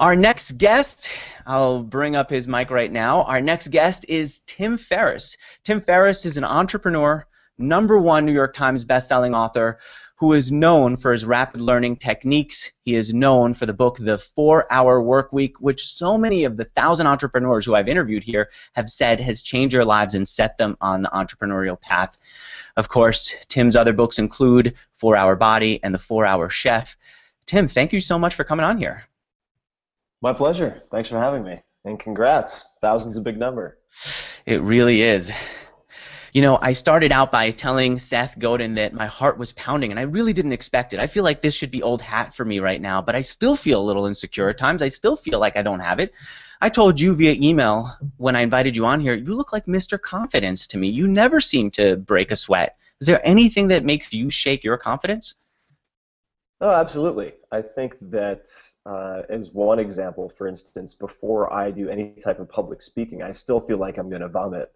Our 0.00 0.16
next 0.16 0.52
guest, 0.52 1.10
I'll 1.46 1.82
bring 1.82 2.16
up 2.16 2.30
his 2.30 2.48
mic 2.48 2.70
right 2.70 2.90
now. 2.90 3.22
Our 3.24 3.40
next 3.40 3.68
guest 3.68 4.06
is 4.08 4.40
Tim 4.46 4.78
Ferriss. 4.78 5.36
Tim 5.62 5.80
Ferriss 5.80 6.24
is 6.24 6.36
an 6.36 6.44
entrepreneur, 6.44 7.26
number 7.58 7.98
one 7.98 8.24
New 8.24 8.32
York 8.32 8.54
Times 8.54 8.84
bestselling 8.84 9.34
author 9.34 9.78
who 10.20 10.34
is 10.34 10.52
known 10.52 10.98
for 10.98 11.12
his 11.12 11.24
rapid 11.24 11.62
learning 11.62 11.96
techniques. 11.96 12.72
He 12.82 12.94
is 12.94 13.14
known 13.14 13.54
for 13.54 13.64
the 13.64 13.72
book 13.72 13.96
The 13.98 14.18
Four 14.18 14.70
Hour 14.70 15.00
Work 15.00 15.32
Week, 15.32 15.58
which 15.60 15.82
so 15.82 16.18
many 16.18 16.44
of 16.44 16.58
the 16.58 16.66
thousand 16.66 17.06
entrepreneurs 17.06 17.64
who 17.64 17.74
I've 17.74 17.88
interviewed 17.88 18.22
here 18.22 18.50
have 18.74 18.90
said 18.90 19.18
has 19.20 19.40
changed 19.40 19.74
their 19.74 19.84
lives 19.84 20.14
and 20.14 20.28
set 20.28 20.58
them 20.58 20.76
on 20.82 21.00
the 21.02 21.08
entrepreneurial 21.08 21.80
path. 21.80 22.18
Of 22.76 22.88
course, 22.88 23.34
Tim's 23.48 23.76
other 23.76 23.94
books 23.94 24.18
include 24.18 24.74
Four 24.92 25.16
Hour 25.16 25.36
Body 25.36 25.80
and 25.82 25.94
The 25.94 25.98
Four 25.98 26.26
Hour 26.26 26.50
Chef. 26.50 26.98
Tim, 27.50 27.66
thank 27.66 27.92
you 27.92 27.98
so 27.98 28.16
much 28.16 28.36
for 28.36 28.44
coming 28.44 28.62
on 28.62 28.78
here. 28.78 29.02
My 30.22 30.32
pleasure. 30.32 30.84
Thanks 30.92 31.08
for 31.08 31.18
having 31.18 31.42
me. 31.42 31.60
And 31.84 31.98
congrats. 31.98 32.70
Thousands 32.80 33.16
a 33.16 33.20
big 33.20 33.38
number. 33.38 33.76
It 34.46 34.62
really 34.62 35.02
is. 35.02 35.32
You 36.32 36.42
know, 36.42 36.60
I 36.62 36.74
started 36.74 37.10
out 37.10 37.32
by 37.32 37.50
telling 37.50 37.98
Seth 37.98 38.38
Godin 38.38 38.74
that 38.74 38.94
my 38.94 39.06
heart 39.06 39.36
was 39.36 39.50
pounding, 39.50 39.90
and 39.90 39.98
I 39.98 40.04
really 40.04 40.32
didn't 40.32 40.52
expect 40.52 40.94
it. 40.94 41.00
I 41.00 41.08
feel 41.08 41.24
like 41.24 41.42
this 41.42 41.56
should 41.56 41.72
be 41.72 41.82
old 41.82 42.00
hat 42.00 42.36
for 42.36 42.44
me 42.44 42.60
right 42.60 42.80
now, 42.80 43.02
but 43.02 43.16
I 43.16 43.22
still 43.22 43.56
feel 43.56 43.80
a 43.80 43.82
little 43.82 44.06
insecure 44.06 44.48
at 44.48 44.56
times. 44.56 44.80
I 44.80 44.86
still 44.86 45.16
feel 45.16 45.40
like 45.40 45.56
I 45.56 45.62
don't 45.62 45.80
have 45.80 45.98
it. 45.98 46.14
I 46.60 46.68
told 46.68 47.00
you 47.00 47.16
via 47.16 47.32
email 47.32 47.90
when 48.18 48.36
I 48.36 48.42
invited 48.42 48.76
you 48.76 48.86
on 48.86 49.00
here, 49.00 49.14
you 49.14 49.34
look 49.34 49.52
like 49.52 49.66
Mr. 49.66 50.00
Confidence 50.00 50.68
to 50.68 50.78
me. 50.78 50.86
You 50.86 51.08
never 51.08 51.40
seem 51.40 51.72
to 51.72 51.96
break 51.96 52.30
a 52.30 52.36
sweat. 52.36 52.76
Is 53.00 53.08
there 53.08 53.26
anything 53.26 53.66
that 53.68 53.84
makes 53.84 54.12
you 54.12 54.30
shake 54.30 54.62
your 54.62 54.76
confidence? 54.76 55.34
Oh, 56.60 56.70
absolutely. 56.70 57.32
I 57.52 57.62
think 57.62 57.96
that 58.10 58.46
uh, 58.86 59.22
as 59.28 59.50
one 59.50 59.78
example, 59.78 60.32
for 60.36 60.46
instance, 60.46 60.94
before 60.94 61.52
I 61.52 61.70
do 61.70 61.88
any 61.88 62.14
type 62.22 62.38
of 62.38 62.48
public 62.48 62.80
speaking, 62.80 63.22
I 63.22 63.32
still 63.32 63.60
feel 63.60 63.78
like 63.78 63.98
I'm 63.98 64.08
going 64.08 64.22
to 64.22 64.28
vomit, 64.28 64.72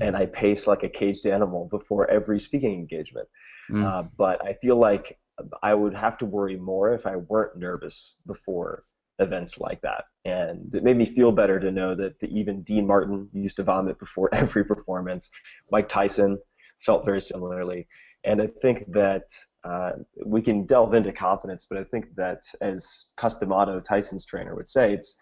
and 0.00 0.16
I 0.16 0.26
pace 0.26 0.66
like 0.66 0.84
a 0.84 0.88
caged 0.88 1.26
animal 1.26 1.66
before 1.68 2.08
every 2.08 2.38
speaking 2.38 2.74
engagement. 2.74 3.28
Mm. 3.70 3.84
Uh, 3.84 4.08
but 4.16 4.44
I 4.44 4.54
feel 4.54 4.76
like 4.76 5.18
I 5.62 5.74
would 5.74 5.94
have 5.94 6.18
to 6.18 6.26
worry 6.26 6.56
more 6.56 6.94
if 6.94 7.06
I 7.06 7.16
weren't 7.16 7.56
nervous 7.56 8.16
before 8.26 8.84
events 9.18 9.58
like 9.58 9.80
that. 9.82 10.04
And 10.24 10.74
it 10.74 10.84
made 10.84 10.96
me 10.96 11.04
feel 11.04 11.32
better 11.32 11.58
to 11.58 11.70
know 11.70 11.94
that 11.94 12.22
even 12.22 12.62
Dean 12.62 12.86
Martin 12.86 13.28
used 13.32 13.56
to 13.56 13.64
vomit 13.64 13.98
before 13.98 14.28
every 14.32 14.64
performance. 14.64 15.30
Mike 15.70 15.88
Tyson 15.88 16.38
felt 16.80 17.04
very 17.04 17.20
similarly. 17.20 17.88
And 18.24 18.40
I 18.40 18.46
think 18.46 18.84
that 18.92 19.24
uh, 19.64 19.92
we 20.24 20.42
can 20.42 20.66
delve 20.66 20.94
into 20.94 21.12
confidence, 21.12 21.66
but 21.68 21.78
I 21.78 21.84
think 21.84 22.14
that 22.16 22.42
as 22.60 23.10
Cus 23.16 23.38
D'Amato, 23.38 23.80
Tyson's 23.80 24.24
trainer, 24.24 24.54
would 24.54 24.68
say, 24.68 24.92
it's 24.92 25.16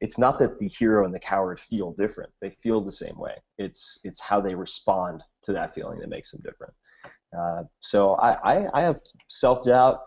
it's 0.00 0.18
not 0.18 0.38
that 0.40 0.58
the 0.58 0.68
hero 0.68 1.04
and 1.04 1.14
the 1.14 1.18
coward 1.20 1.58
feel 1.58 1.92
different. 1.92 2.30
They 2.40 2.50
feel 2.50 2.80
the 2.80 2.92
same 2.92 3.16
way. 3.18 3.36
It's 3.58 4.00
it's 4.04 4.20
how 4.20 4.40
they 4.40 4.54
respond 4.54 5.22
to 5.42 5.52
that 5.52 5.74
feeling 5.74 6.00
that 6.00 6.08
makes 6.08 6.32
them 6.32 6.42
different. 6.44 6.74
Uh, 7.36 7.62
so 7.80 8.14
I, 8.14 8.32
I, 8.54 8.80
I 8.80 8.82
have 8.82 9.00
self 9.28 9.64
doubt. 9.64 10.00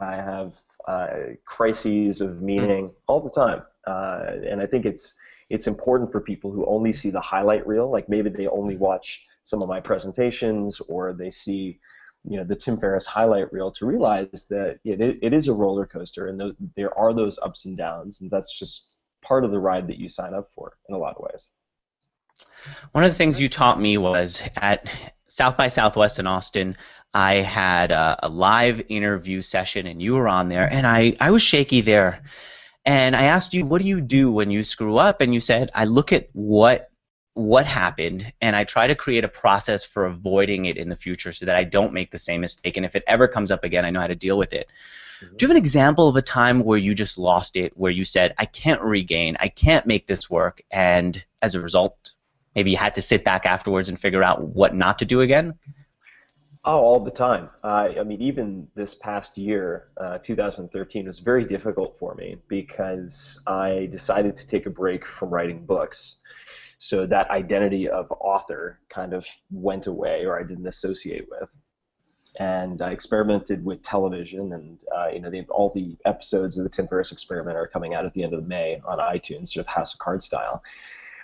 I 0.00 0.16
have 0.16 0.60
uh, 0.86 1.08
crises 1.46 2.20
of 2.20 2.42
meaning 2.42 2.92
all 3.06 3.20
the 3.20 3.30
time, 3.30 3.62
uh, 3.86 4.32
and 4.46 4.60
I 4.60 4.66
think 4.66 4.84
it's 4.84 5.14
it's 5.50 5.66
important 5.66 6.10
for 6.12 6.20
people 6.20 6.50
who 6.50 6.66
only 6.66 6.92
see 6.92 7.10
the 7.10 7.20
highlight 7.20 7.66
reel, 7.66 7.90
like 7.90 8.08
maybe 8.08 8.30
they 8.30 8.46
only 8.48 8.76
watch 8.76 9.24
some 9.42 9.62
of 9.62 9.68
my 9.68 9.80
presentations 9.80 10.80
or 10.88 11.12
they 11.12 11.30
see 11.30 11.78
you 12.26 12.36
know 12.36 12.44
the 12.44 12.56
Tim 12.56 12.78
Ferriss 12.78 13.06
highlight 13.06 13.52
reel 13.52 13.70
to 13.72 13.86
realize 13.86 14.46
that 14.50 14.78
it, 14.84 15.18
it 15.22 15.32
is 15.32 15.48
a 15.48 15.52
roller 15.52 15.86
coaster 15.86 16.28
and 16.28 16.40
th- 16.40 16.54
there 16.76 16.96
are 16.98 17.12
those 17.12 17.38
ups 17.38 17.64
and 17.66 17.76
downs 17.76 18.20
and 18.20 18.30
that's 18.30 18.58
just 18.58 18.96
part 19.22 19.44
of 19.44 19.50
the 19.50 19.60
ride 19.60 19.88
that 19.88 19.98
you 19.98 20.08
sign 20.08 20.34
up 20.34 20.50
for 20.54 20.76
in 20.88 20.94
a 20.94 20.98
lot 20.98 21.16
of 21.16 21.22
ways. 21.22 21.48
One 22.92 23.04
of 23.04 23.10
the 23.10 23.16
things 23.16 23.40
you 23.40 23.48
taught 23.48 23.80
me 23.80 23.98
was 23.98 24.42
at 24.56 24.88
South 25.28 25.56
by 25.56 25.68
Southwest 25.68 26.18
in 26.18 26.26
Austin. 26.26 26.76
I 27.12 27.34
had 27.34 27.92
a, 27.92 28.18
a 28.24 28.28
live 28.28 28.82
interview 28.88 29.40
session 29.40 29.86
and 29.86 30.00
you 30.00 30.14
were 30.14 30.28
on 30.28 30.48
there 30.48 30.70
and 30.70 30.86
I, 30.86 31.16
I 31.20 31.30
was 31.30 31.42
shaky 31.42 31.80
there 31.80 32.22
and 32.84 33.14
I 33.14 33.24
asked 33.24 33.54
you 33.54 33.64
what 33.64 33.82
do 33.82 33.88
you 33.88 34.00
do 34.00 34.32
when 34.32 34.50
you 34.50 34.64
screw 34.64 34.96
up 34.96 35.20
and 35.20 35.32
you 35.32 35.40
said 35.40 35.70
I 35.74 35.84
look 35.84 36.12
at 36.12 36.28
what 36.32 36.90
what 37.34 37.66
happened 37.66 38.32
and 38.40 38.54
I 38.54 38.62
try 38.64 38.86
to 38.86 38.94
create 38.94 39.24
a 39.24 39.28
process 39.28 39.84
for 39.84 40.06
avoiding 40.06 40.66
it 40.66 40.76
in 40.76 40.88
the 40.88 40.96
future 40.96 41.32
so 41.32 41.46
that 41.46 41.56
I 41.56 41.64
don't 41.64 41.92
make 41.92 42.12
the 42.12 42.18
same 42.18 42.40
mistake 42.40 42.76
and 42.76 42.86
if 42.86 42.94
it 42.94 43.02
ever 43.08 43.26
comes 43.26 43.50
up 43.50 43.64
again 43.64 43.84
I 43.84 43.90
know 43.90 44.00
how 44.00 44.06
to 44.06 44.14
deal 44.14 44.38
with 44.38 44.52
it. 44.52 44.70
Mm-hmm. 45.20 45.36
Do 45.36 45.44
you 45.44 45.48
have 45.48 45.56
an 45.56 45.60
example 45.60 46.08
of 46.08 46.14
a 46.14 46.22
time 46.22 46.60
where 46.60 46.78
you 46.78 46.94
just 46.94 47.18
lost 47.18 47.56
it 47.56 47.76
where 47.76 47.90
you 47.90 48.04
said 48.04 48.34
I 48.38 48.44
can't 48.44 48.80
regain, 48.80 49.36
I 49.40 49.48
can't 49.48 49.84
make 49.84 50.06
this 50.06 50.30
work 50.30 50.62
and 50.70 51.24
as 51.42 51.56
a 51.56 51.60
result 51.60 52.12
maybe 52.54 52.70
you 52.70 52.76
had 52.76 52.94
to 52.94 53.02
sit 53.02 53.24
back 53.24 53.46
afterwards 53.46 53.88
and 53.88 53.98
figure 53.98 54.22
out 54.22 54.42
what 54.42 54.74
not 54.74 55.00
to 55.00 55.04
do 55.04 55.20
again? 55.20 55.54
Oh, 56.66 56.78
all 56.78 57.00
the 57.00 57.10
time. 57.10 57.50
Uh, 57.62 57.90
I 58.00 58.04
mean, 58.04 58.22
even 58.22 58.66
this 58.74 58.94
past 58.94 59.36
year, 59.36 59.88
uh, 59.98 60.16
2013, 60.18 61.06
was 61.06 61.18
very 61.18 61.44
difficult 61.44 61.98
for 61.98 62.14
me 62.14 62.36
because 62.48 63.38
I 63.46 63.88
decided 63.90 64.34
to 64.38 64.46
take 64.46 64.64
a 64.64 64.70
break 64.70 65.04
from 65.04 65.28
writing 65.28 65.66
books. 65.66 66.16
So 66.84 67.06
that 67.06 67.30
identity 67.30 67.88
of 67.88 68.12
author 68.20 68.78
kind 68.90 69.14
of 69.14 69.26
went 69.50 69.86
away, 69.86 70.26
or 70.26 70.38
I 70.38 70.42
didn't 70.42 70.66
associate 70.66 71.26
with. 71.30 71.48
And 72.38 72.82
I 72.82 72.90
experimented 72.90 73.64
with 73.64 73.80
television, 73.80 74.52
and 74.52 74.84
uh, 74.94 75.08
you 75.08 75.20
know, 75.20 75.32
all 75.48 75.72
the 75.74 75.96
episodes 76.04 76.58
of 76.58 76.64
the 76.64 76.68
Tim 76.68 76.86
Ferriss 76.86 77.10
Experiment 77.10 77.56
are 77.56 77.66
coming 77.66 77.94
out 77.94 78.04
at 78.04 78.12
the 78.12 78.22
end 78.22 78.34
of 78.34 78.46
May 78.46 78.82
on 78.86 78.98
iTunes, 78.98 79.48
sort 79.48 79.66
of 79.66 79.72
House 79.72 79.94
of 79.94 79.98
Cards 79.98 80.26
style. 80.26 80.62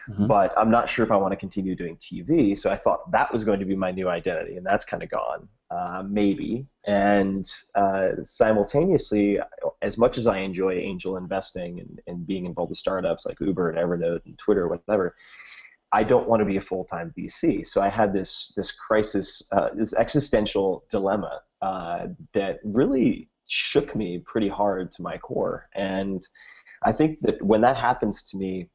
Mm-hmm. 0.08 0.28
But 0.28 0.56
I'm 0.56 0.70
not 0.70 0.88
sure 0.88 1.04
if 1.04 1.12
I 1.12 1.16
want 1.16 1.32
to 1.32 1.36
continue 1.36 1.76
doing 1.76 1.98
TV, 1.98 2.56
so 2.56 2.70
I 2.70 2.76
thought 2.76 3.10
that 3.10 3.30
was 3.30 3.44
going 3.44 3.60
to 3.60 3.66
be 3.66 3.76
my 3.76 3.90
new 3.90 4.08
identity, 4.08 4.56
and 4.56 4.64
that's 4.64 4.86
kind 4.86 5.02
of 5.02 5.10
gone, 5.10 5.46
uh, 5.70 6.02
maybe. 6.08 6.64
And 6.86 7.46
uh, 7.74 8.12
simultaneously, 8.22 9.38
as 9.82 9.98
much 9.98 10.16
as 10.16 10.26
I 10.26 10.38
enjoy 10.38 10.76
angel 10.76 11.18
investing 11.18 11.80
and, 11.80 12.00
and 12.06 12.26
being 12.26 12.46
involved 12.46 12.70
with 12.70 12.78
startups 12.78 13.26
like 13.26 13.38
Uber 13.40 13.68
and 13.68 13.78
Evernote 13.78 14.24
and 14.24 14.38
Twitter, 14.38 14.62
or 14.62 14.68
whatever, 14.68 15.14
I 15.92 16.04
don't 16.04 16.28
want 16.28 16.40
to 16.40 16.46
be 16.46 16.56
a 16.56 16.60
full-time 16.60 17.12
VC. 17.18 17.66
So 17.66 17.80
I 17.80 17.88
had 17.88 18.12
this 18.12 18.52
this 18.56 18.70
crisis, 18.70 19.42
uh, 19.52 19.70
this 19.74 19.94
existential 19.94 20.84
dilemma 20.88 21.42
uh, 21.62 22.08
that 22.32 22.60
really 22.64 23.28
shook 23.46 23.96
me 23.96 24.18
pretty 24.18 24.48
hard 24.48 24.92
to 24.92 25.02
my 25.02 25.18
core. 25.18 25.68
And 25.74 26.26
I 26.82 26.92
think 26.92 27.18
that 27.20 27.42
when 27.42 27.60
that 27.62 27.76
happens 27.76 28.22
to 28.30 28.36
me, 28.36 28.70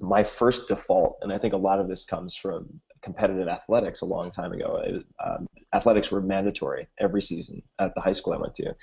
my 0.00 0.24
first 0.24 0.68
default, 0.68 1.18
and 1.22 1.32
I 1.32 1.38
think 1.38 1.52
a 1.54 1.58
lot 1.58 1.80
of 1.80 1.88
this 1.88 2.04
comes 2.04 2.34
from 2.34 2.80
competitive 3.02 3.48
athletics 3.48 4.00
a 4.00 4.06
long 4.06 4.30
time 4.30 4.52
ago. 4.52 4.80
It, 4.84 5.04
um, 5.24 5.46
athletics 5.74 6.10
were 6.10 6.20
mandatory 6.20 6.88
every 6.98 7.22
season 7.22 7.62
at 7.78 7.94
the 7.94 8.00
high 8.00 8.12
school 8.12 8.32
I 8.32 8.38
went 8.38 8.54
to. 8.54 8.74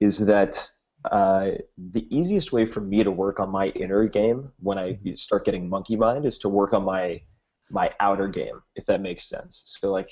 Is 0.00 0.18
that 0.26 0.70
uh, 1.04 1.52
the 1.78 2.06
easiest 2.14 2.52
way 2.52 2.64
for 2.66 2.80
me 2.80 3.02
to 3.02 3.10
work 3.10 3.40
on 3.40 3.50
my 3.50 3.68
inner 3.68 4.06
game 4.06 4.52
when 4.58 4.78
I 4.78 4.92
mm-hmm. 4.92 5.14
start 5.14 5.44
getting 5.44 5.68
monkey 5.68 5.96
mind 5.96 6.26
is 6.26 6.38
to 6.38 6.48
work 6.48 6.72
on 6.72 6.84
my 6.84 7.22
my 7.70 7.90
outer 8.00 8.26
game, 8.26 8.60
if 8.74 8.84
that 8.86 9.00
makes 9.00 9.28
sense. 9.28 9.62
So 9.80 9.92
like 9.92 10.10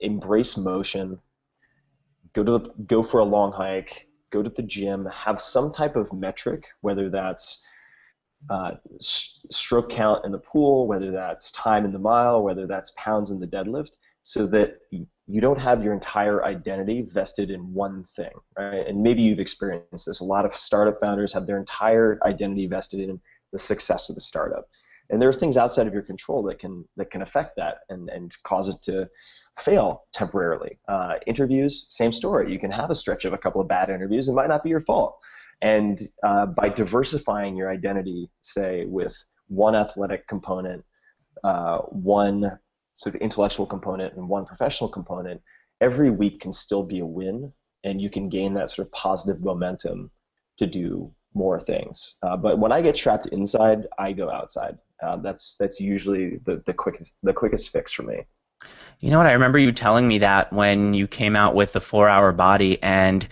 embrace 0.00 0.56
motion, 0.56 1.18
go 2.32 2.44
to 2.44 2.52
the 2.52 2.60
go 2.86 3.02
for 3.02 3.20
a 3.20 3.24
long 3.24 3.52
hike, 3.52 4.08
go 4.30 4.42
to 4.42 4.50
the 4.50 4.62
gym, 4.62 5.06
have 5.06 5.40
some 5.40 5.72
type 5.72 5.96
of 5.96 6.12
metric, 6.12 6.64
whether 6.80 7.10
that's 7.10 7.62
uh, 8.50 8.72
stroke 9.00 9.90
count 9.90 10.24
in 10.24 10.32
the 10.32 10.38
pool, 10.38 10.86
whether 10.86 11.10
that's 11.10 11.50
time 11.52 11.84
in 11.84 11.92
the 11.92 11.98
mile, 11.98 12.42
whether 12.42 12.66
that's 12.66 12.92
pounds 12.96 13.30
in 13.30 13.40
the 13.40 13.46
deadlift, 13.46 13.96
so 14.22 14.46
that 14.46 14.76
you 15.30 15.42
don't 15.42 15.60
have 15.60 15.84
your 15.84 15.92
entire 15.92 16.42
identity 16.44 17.02
vested 17.02 17.50
in 17.50 17.74
one 17.74 18.02
thing, 18.02 18.32
right? 18.58 18.86
And 18.86 19.02
maybe 19.02 19.22
you've 19.22 19.38
experienced 19.38 20.06
this. 20.06 20.20
A 20.20 20.24
lot 20.24 20.46
of 20.46 20.54
startup 20.54 20.98
founders 21.00 21.34
have 21.34 21.46
their 21.46 21.58
entire 21.58 22.18
identity 22.24 22.66
vested 22.66 23.00
in 23.00 23.20
the 23.52 23.58
success 23.58 24.08
of 24.08 24.14
the 24.14 24.22
startup. 24.22 24.68
And 25.10 25.20
there 25.20 25.28
are 25.28 25.34
things 25.34 25.58
outside 25.58 25.86
of 25.86 25.92
your 25.92 26.02
control 26.02 26.42
that 26.44 26.58
can 26.58 26.86
that 26.96 27.10
can 27.10 27.22
affect 27.22 27.56
that 27.56 27.78
and, 27.90 28.08
and 28.08 28.34
cause 28.42 28.68
it 28.68 28.80
to 28.82 29.08
fail 29.58 30.04
temporarily. 30.12 30.78
Uh, 30.88 31.14
interviews, 31.26 31.86
same 31.90 32.12
story. 32.12 32.50
You 32.50 32.58
can 32.58 32.70
have 32.70 32.90
a 32.90 32.94
stretch 32.94 33.24
of 33.24 33.32
a 33.34 33.38
couple 33.38 33.60
of 33.60 33.68
bad 33.68 33.90
interviews. 33.90 34.28
It 34.28 34.34
might 34.34 34.48
not 34.48 34.62
be 34.62 34.70
your 34.70 34.80
fault. 34.80 35.18
And 35.60 36.00
uh, 36.22 36.46
by 36.46 36.68
diversifying 36.68 37.56
your 37.56 37.70
identity, 37.70 38.30
say, 38.42 38.84
with 38.86 39.16
one 39.48 39.74
athletic 39.74 40.26
component, 40.28 40.84
uh, 41.42 41.78
one 41.78 42.58
sort 42.98 43.14
of 43.14 43.20
intellectual 43.20 43.64
component, 43.64 44.14
and 44.16 44.28
one 44.28 44.44
professional 44.44 44.90
component, 44.90 45.40
every 45.80 46.10
week 46.10 46.40
can 46.40 46.52
still 46.52 46.82
be 46.82 46.98
a 46.98 47.06
win, 47.06 47.52
and 47.84 48.00
you 48.00 48.10
can 48.10 48.28
gain 48.28 48.52
that 48.54 48.70
sort 48.70 48.86
of 48.88 48.92
positive 48.92 49.40
momentum 49.40 50.10
to 50.56 50.66
do 50.66 51.12
more 51.32 51.60
things. 51.60 52.16
Uh, 52.24 52.36
but 52.36 52.58
when 52.58 52.72
I 52.72 52.82
get 52.82 52.96
trapped 52.96 53.28
inside, 53.28 53.86
I 53.98 54.12
go 54.12 54.28
outside. 54.30 54.76
Uh, 55.00 55.16
that's 55.16 55.54
that's 55.60 55.78
usually 55.78 56.40
the, 56.44 56.60
the 56.66 56.72
quickest 56.72 57.12
the 57.22 57.32
quickest 57.32 57.70
fix 57.70 57.92
for 57.92 58.02
me. 58.02 58.24
You 59.00 59.12
know 59.12 59.18
what? 59.18 59.28
I 59.28 59.32
remember 59.32 59.60
you 59.60 59.70
telling 59.70 60.08
me 60.08 60.18
that 60.18 60.52
when 60.52 60.92
you 60.92 61.06
came 61.06 61.36
out 61.36 61.54
with 61.54 61.72
the 61.72 61.80
Four 61.80 62.08
Hour 62.08 62.32
Body, 62.32 62.82
and 62.82 63.28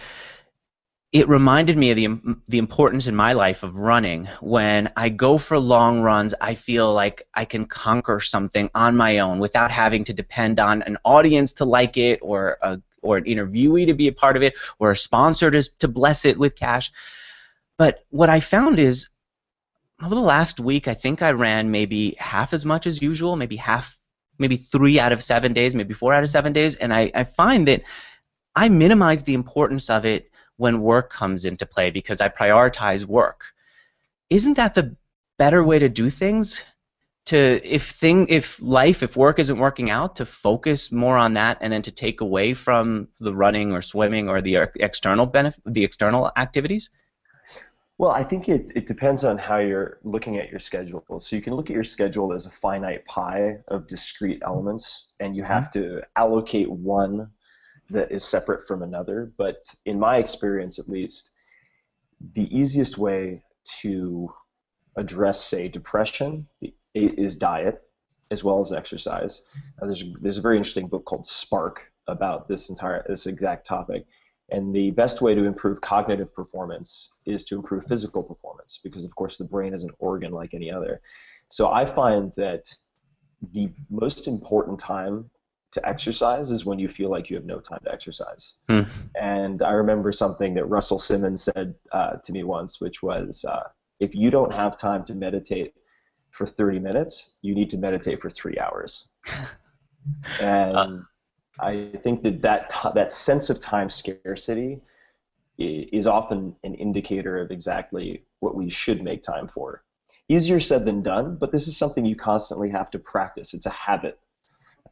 it 1.12 1.28
reminded 1.28 1.76
me 1.76 1.90
of 1.90 1.96
the 1.96 2.36
the 2.48 2.58
importance 2.58 3.06
in 3.06 3.14
my 3.14 3.32
life 3.32 3.62
of 3.62 3.76
running. 3.76 4.26
When 4.40 4.92
I 4.96 5.08
go 5.08 5.38
for 5.38 5.58
long 5.58 6.00
runs, 6.00 6.34
I 6.40 6.54
feel 6.54 6.92
like 6.92 7.22
I 7.34 7.44
can 7.44 7.66
conquer 7.66 8.20
something 8.20 8.70
on 8.75 8.96
my 8.96 9.20
own 9.20 9.38
without 9.38 9.70
having 9.70 10.04
to 10.04 10.12
depend 10.12 10.58
on 10.58 10.82
an 10.82 10.98
audience 11.04 11.52
to 11.54 11.64
like 11.64 11.96
it 11.96 12.18
or 12.22 12.58
a 12.60 12.80
or 13.02 13.18
an 13.18 13.25
interviewee 13.25 13.86
to 13.86 13.94
be 13.94 14.08
a 14.08 14.12
part 14.12 14.36
of 14.36 14.42
it 14.42 14.54
or 14.78 14.90
a 14.90 14.96
sponsor 14.96 15.50
to 15.50 15.62
to 15.78 15.88
bless 15.88 16.25
it 16.25 16.38
with 16.38 16.56
cash. 16.56 16.90
But 17.78 18.04
what 18.10 18.28
I 18.28 18.40
found 18.40 18.78
is 18.78 19.08
over 20.02 20.14
the 20.14 20.20
last 20.20 20.60
week, 20.60 20.88
I 20.88 20.94
think 20.94 21.22
I 21.22 21.30
ran 21.30 21.70
maybe 21.70 22.16
half 22.18 22.52
as 22.52 22.66
much 22.66 22.86
as 22.86 23.00
usual, 23.00 23.36
maybe 23.36 23.56
half, 23.56 23.98
maybe 24.38 24.56
three 24.56 24.98
out 25.00 25.12
of 25.12 25.22
seven 25.22 25.52
days, 25.52 25.75
maybe 25.75 25.94
four 25.94 26.12
out 26.12 26.25
of 26.25 26.30
seven 26.30 26.52
days, 26.52 26.76
and 26.76 26.92
I, 26.92 27.10
I 27.14 27.25
find 27.25 27.68
that 27.68 27.82
I 28.54 28.68
minimize 28.68 29.22
the 29.22 29.34
importance 29.34 29.88
of 29.88 30.04
it 30.04 30.30
when 30.56 30.80
work 30.80 31.10
comes 31.10 31.44
into 31.44 31.66
play 31.66 31.90
because 31.90 32.20
I 32.20 32.28
prioritize 32.28 33.04
work. 33.04 33.44
Isn't 34.30 34.56
that 34.56 34.75
the 34.75 34.96
better 35.38 35.62
way 35.62 35.78
to 35.78 35.88
do 35.88 36.10
things? 36.10 36.64
To 37.26 37.60
if 37.64 37.90
thing 37.90 38.28
if 38.28 38.62
life 38.62 39.02
if 39.02 39.16
work 39.16 39.40
isn't 39.40 39.58
working 39.58 39.90
out 39.90 40.16
to 40.16 40.26
focus 40.26 40.92
more 40.92 41.16
on 41.16 41.34
that 41.34 41.58
and 41.60 41.72
then 41.72 41.82
to 41.82 41.90
take 41.90 42.20
away 42.20 42.54
from 42.54 43.08
the 43.18 43.34
running 43.34 43.72
or 43.72 43.82
swimming 43.82 44.28
or 44.28 44.40
the 44.40 44.68
external 44.76 45.26
benefit 45.26 45.60
the 45.66 45.82
external 45.82 46.30
activities. 46.36 46.88
Well, 47.98 48.10
I 48.10 48.25
think 48.25 48.48
it, 48.48 48.70
it 48.76 48.86
depends 48.86 49.25
on 49.25 49.38
how 49.38 49.56
you're 49.56 49.98
looking 50.04 50.36
at 50.36 50.50
your 50.50 50.60
schedule. 50.60 51.02
So 51.18 51.34
you 51.34 51.40
can 51.40 51.54
look 51.54 51.70
at 51.70 51.75
your 51.75 51.84
schedule 51.84 52.32
as 52.34 52.44
a 52.44 52.50
finite 52.50 53.06
pie 53.06 53.58
of 53.68 53.86
discrete 53.86 54.42
elements, 54.44 55.08
and 55.18 55.34
you 55.34 55.42
have 55.44 55.70
mm-hmm. 55.70 55.96
to 55.96 56.02
allocate 56.14 56.70
one 56.70 57.30
that 57.90 58.11
is 58.11 58.25
separate 58.25 58.66
from 58.66 58.83
another. 58.83 59.33
But 59.37 59.75
in 59.85 59.99
my 59.99 60.19
experience, 60.19 60.78
at 60.78 60.88
least, 60.88 61.31
the 62.33 62.57
easiest 62.57 62.99
way 62.99 63.43
to 63.81 64.33
address, 64.97 65.45
say, 65.45 65.69
depression 65.69 66.47
is 66.95 67.37
diet 67.37 67.83
as 68.31 68.43
well 68.43 68.61
as 68.61 68.73
exercise. 68.73 69.43
Uh, 69.81 69.87
there's, 69.87 70.05
there's 70.21 70.38
a 70.38 70.43
very 70.43 70.57
interesting 70.57 70.88
book 70.88 71.05
called 71.05 71.26
Spark 71.26 71.93
about 72.09 72.49
this 72.49 72.71
entire 72.71 73.05
this 73.09 73.26
exact 73.26 73.66
topic 73.66 74.07
and 74.50 74.75
the 74.75 74.93
best 74.93 75.21
way 75.21 75.35
to 75.35 75.45
improve 75.45 75.81
cognitive 75.81 76.33
performance 76.35 77.12
is 77.25 77.45
to 77.45 77.57
improve 77.57 77.85
physical 77.87 78.23
performance 78.23 78.78
because, 78.83 79.05
of 79.05 79.14
course, 79.16 79.38
the 79.38 79.45
brain 79.45 79.75
is 79.75 79.83
an 79.83 79.90
organ 79.99 80.33
like 80.33 80.55
any 80.55 80.71
other. 80.71 81.00
So 81.49 81.71
I 81.71 81.85
find 81.85 82.33
that 82.37 82.73
the 83.52 83.71
most 83.90 84.28
important 84.28 84.78
time 84.78 85.31
to 85.76 85.88
exercise 85.88 86.50
is 86.50 86.66
when 86.66 86.78
you 86.78 86.88
feel 86.88 87.11
like 87.11 87.30
you 87.30 87.37
have 87.37 87.47
no 87.47 87.61
time 87.61 87.78
to 87.85 87.92
exercise. 87.92 88.54
Hmm. 88.68 88.83
And 89.21 89.62
I 89.62 89.71
remember 89.71 90.12
something 90.12 90.54
that 90.54 90.66
Russell 90.66 90.99
Simmons 90.99 91.42
said 91.45 91.75
uh, 91.92 92.16
to 92.25 92.33
me 92.33 92.42
once, 92.42 92.80
which 92.80 93.02
was 93.02 93.45
uh, 93.45 93.68
if 94.00 94.14
you 94.14 94.30
don't 94.30 94.52
have 94.52 94.76
time 94.76 95.04
to 95.06 95.14
meditate 95.14 95.75
for 96.30 96.47
30 96.47 96.80
minutes, 96.80 97.35
you 97.42 97.54
need 97.54 97.71
to 97.71 97.78
meditate 97.78 98.21
for 98.21 98.28
three 98.28 98.59
hours. 98.59 99.09
and 100.40 100.76
uh 100.76 100.99
I 101.59 101.92
think 102.02 102.23
that 102.23 102.42
that, 102.42 102.68
t- 102.68 102.90
that 102.95 103.12
sense 103.12 103.49
of 103.49 103.61
time 103.61 103.88
scarcity 103.88 104.83
is 105.59 106.06
often 106.06 106.54
an 106.64 106.75
indicator 106.75 107.38
of 107.38 107.50
exactly 107.50 108.25
what 108.40 108.54
we 108.54 108.68
should 108.68 109.02
make 109.02 109.23
time 109.23 109.49
for. 109.49 109.83
Easier 110.28 110.61
said 110.61 110.85
than 110.85 111.02
done, 111.02 111.37
but 111.37 111.52
this 111.52 111.66
is 111.66 111.76
something 111.76 112.04
you 112.04 112.16
constantly 112.16 112.68
have 112.68 112.90
to 112.90 112.99
practice. 112.99 113.54
It's 113.54 113.64
a 113.64 113.71
habit. 113.71 114.18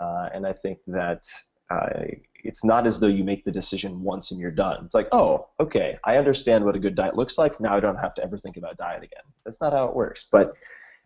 Uh, 0.00 0.28
and 0.32 0.46
I 0.46 0.52
think 0.52 0.78
that 0.86 1.24
uh, 1.70 2.04
it's 2.44 2.64
not 2.64 2.86
as 2.86 3.00
though 3.00 3.08
you 3.08 3.24
make 3.24 3.44
the 3.44 3.50
decision 3.50 4.02
once 4.02 4.30
and 4.30 4.40
you're 4.40 4.50
done. 4.50 4.84
It's 4.84 4.94
like, 4.94 5.08
oh, 5.12 5.48
okay, 5.60 5.98
I 6.04 6.16
understand 6.16 6.64
what 6.64 6.76
a 6.76 6.78
good 6.78 6.94
diet 6.94 7.16
looks 7.16 7.38
like. 7.38 7.60
Now 7.60 7.76
I 7.76 7.80
don't 7.80 7.96
have 7.96 8.14
to 8.14 8.22
ever 8.22 8.36
think 8.36 8.56
about 8.56 8.76
diet 8.76 9.02
again. 9.02 9.22
That's 9.44 9.60
not 9.60 9.72
how 9.72 9.86
it 9.86 9.96
works. 9.96 10.26
But 10.30 10.54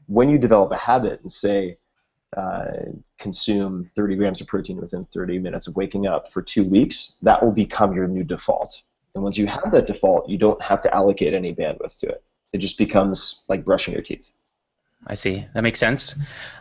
when 0.06 0.28
you 0.28 0.38
develop 0.38 0.72
a 0.72 0.76
habit 0.76 1.20
and 1.22 1.30
say, 1.30 1.78
uh, 2.36 2.66
consume 3.18 3.86
30 3.96 4.16
grams 4.16 4.40
of 4.40 4.46
protein 4.46 4.76
within 4.78 5.06
30 5.06 5.38
minutes 5.38 5.66
of 5.66 5.76
waking 5.76 6.06
up 6.06 6.30
for 6.30 6.42
two 6.42 6.64
weeks, 6.64 7.16
that 7.22 7.42
will 7.42 7.52
become 7.52 7.94
your 7.94 8.06
new 8.06 8.24
default. 8.24 8.82
And 9.14 9.24
once 9.24 9.38
you 9.38 9.46
have 9.46 9.70
that 9.72 9.86
default, 9.86 10.28
you 10.28 10.36
don't 10.36 10.60
have 10.62 10.80
to 10.82 10.94
allocate 10.94 11.34
any 11.34 11.54
bandwidth 11.54 11.98
to 12.00 12.08
it. 12.08 12.22
It 12.52 12.58
just 12.58 12.78
becomes 12.78 13.44
like 13.48 13.64
brushing 13.64 13.94
your 13.94 14.02
teeth. 14.02 14.32
I 15.06 15.14
see. 15.14 15.46
That 15.54 15.62
makes 15.62 15.78
sense. 15.78 16.14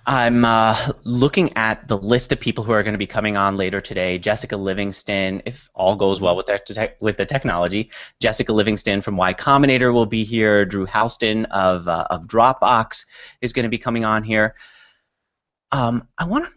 I'm 0.06 0.46
uh, 0.46 0.78
looking 1.04 1.58
at 1.58 1.88
the 1.88 1.98
list 1.98 2.32
of 2.32 2.40
people 2.40 2.64
who 2.64 2.72
are 2.72 2.84
going 2.84 2.94
to 2.94 3.00
be 3.00 3.08
coming 3.08 3.36
on 3.36 3.58
later 3.58 3.82
today. 3.82 4.20
Jessica 4.20 4.56
Livingston, 4.56 5.42
if 5.46 5.70
all 5.74 5.96
goes 5.96 6.22
well 6.22 6.36
with 6.38 6.46
the, 6.46 6.94
with 7.02 7.18
the 7.18 7.26
technology. 7.26 7.92
Jessica 8.22 8.54
Livingston 8.54 9.02
from 9.02 9.18
Y 9.18 9.34
Combinator 9.34 9.94
will 9.94 10.06
be 10.06 10.24
here. 10.24 10.66
Drew 10.66 10.86
Houston 10.86 11.46
of, 11.46 11.88
uh, 11.88 12.08
of 12.10 12.28
Dropbox 12.28 13.06
is 13.42 13.52
going 13.52 13.64
to 13.64 13.70
be 13.70 13.78
coming 13.78 14.06
on 14.06 14.24
here. 14.24 14.56
Um, 15.72 16.08
I 16.18 16.26
want 16.26 16.48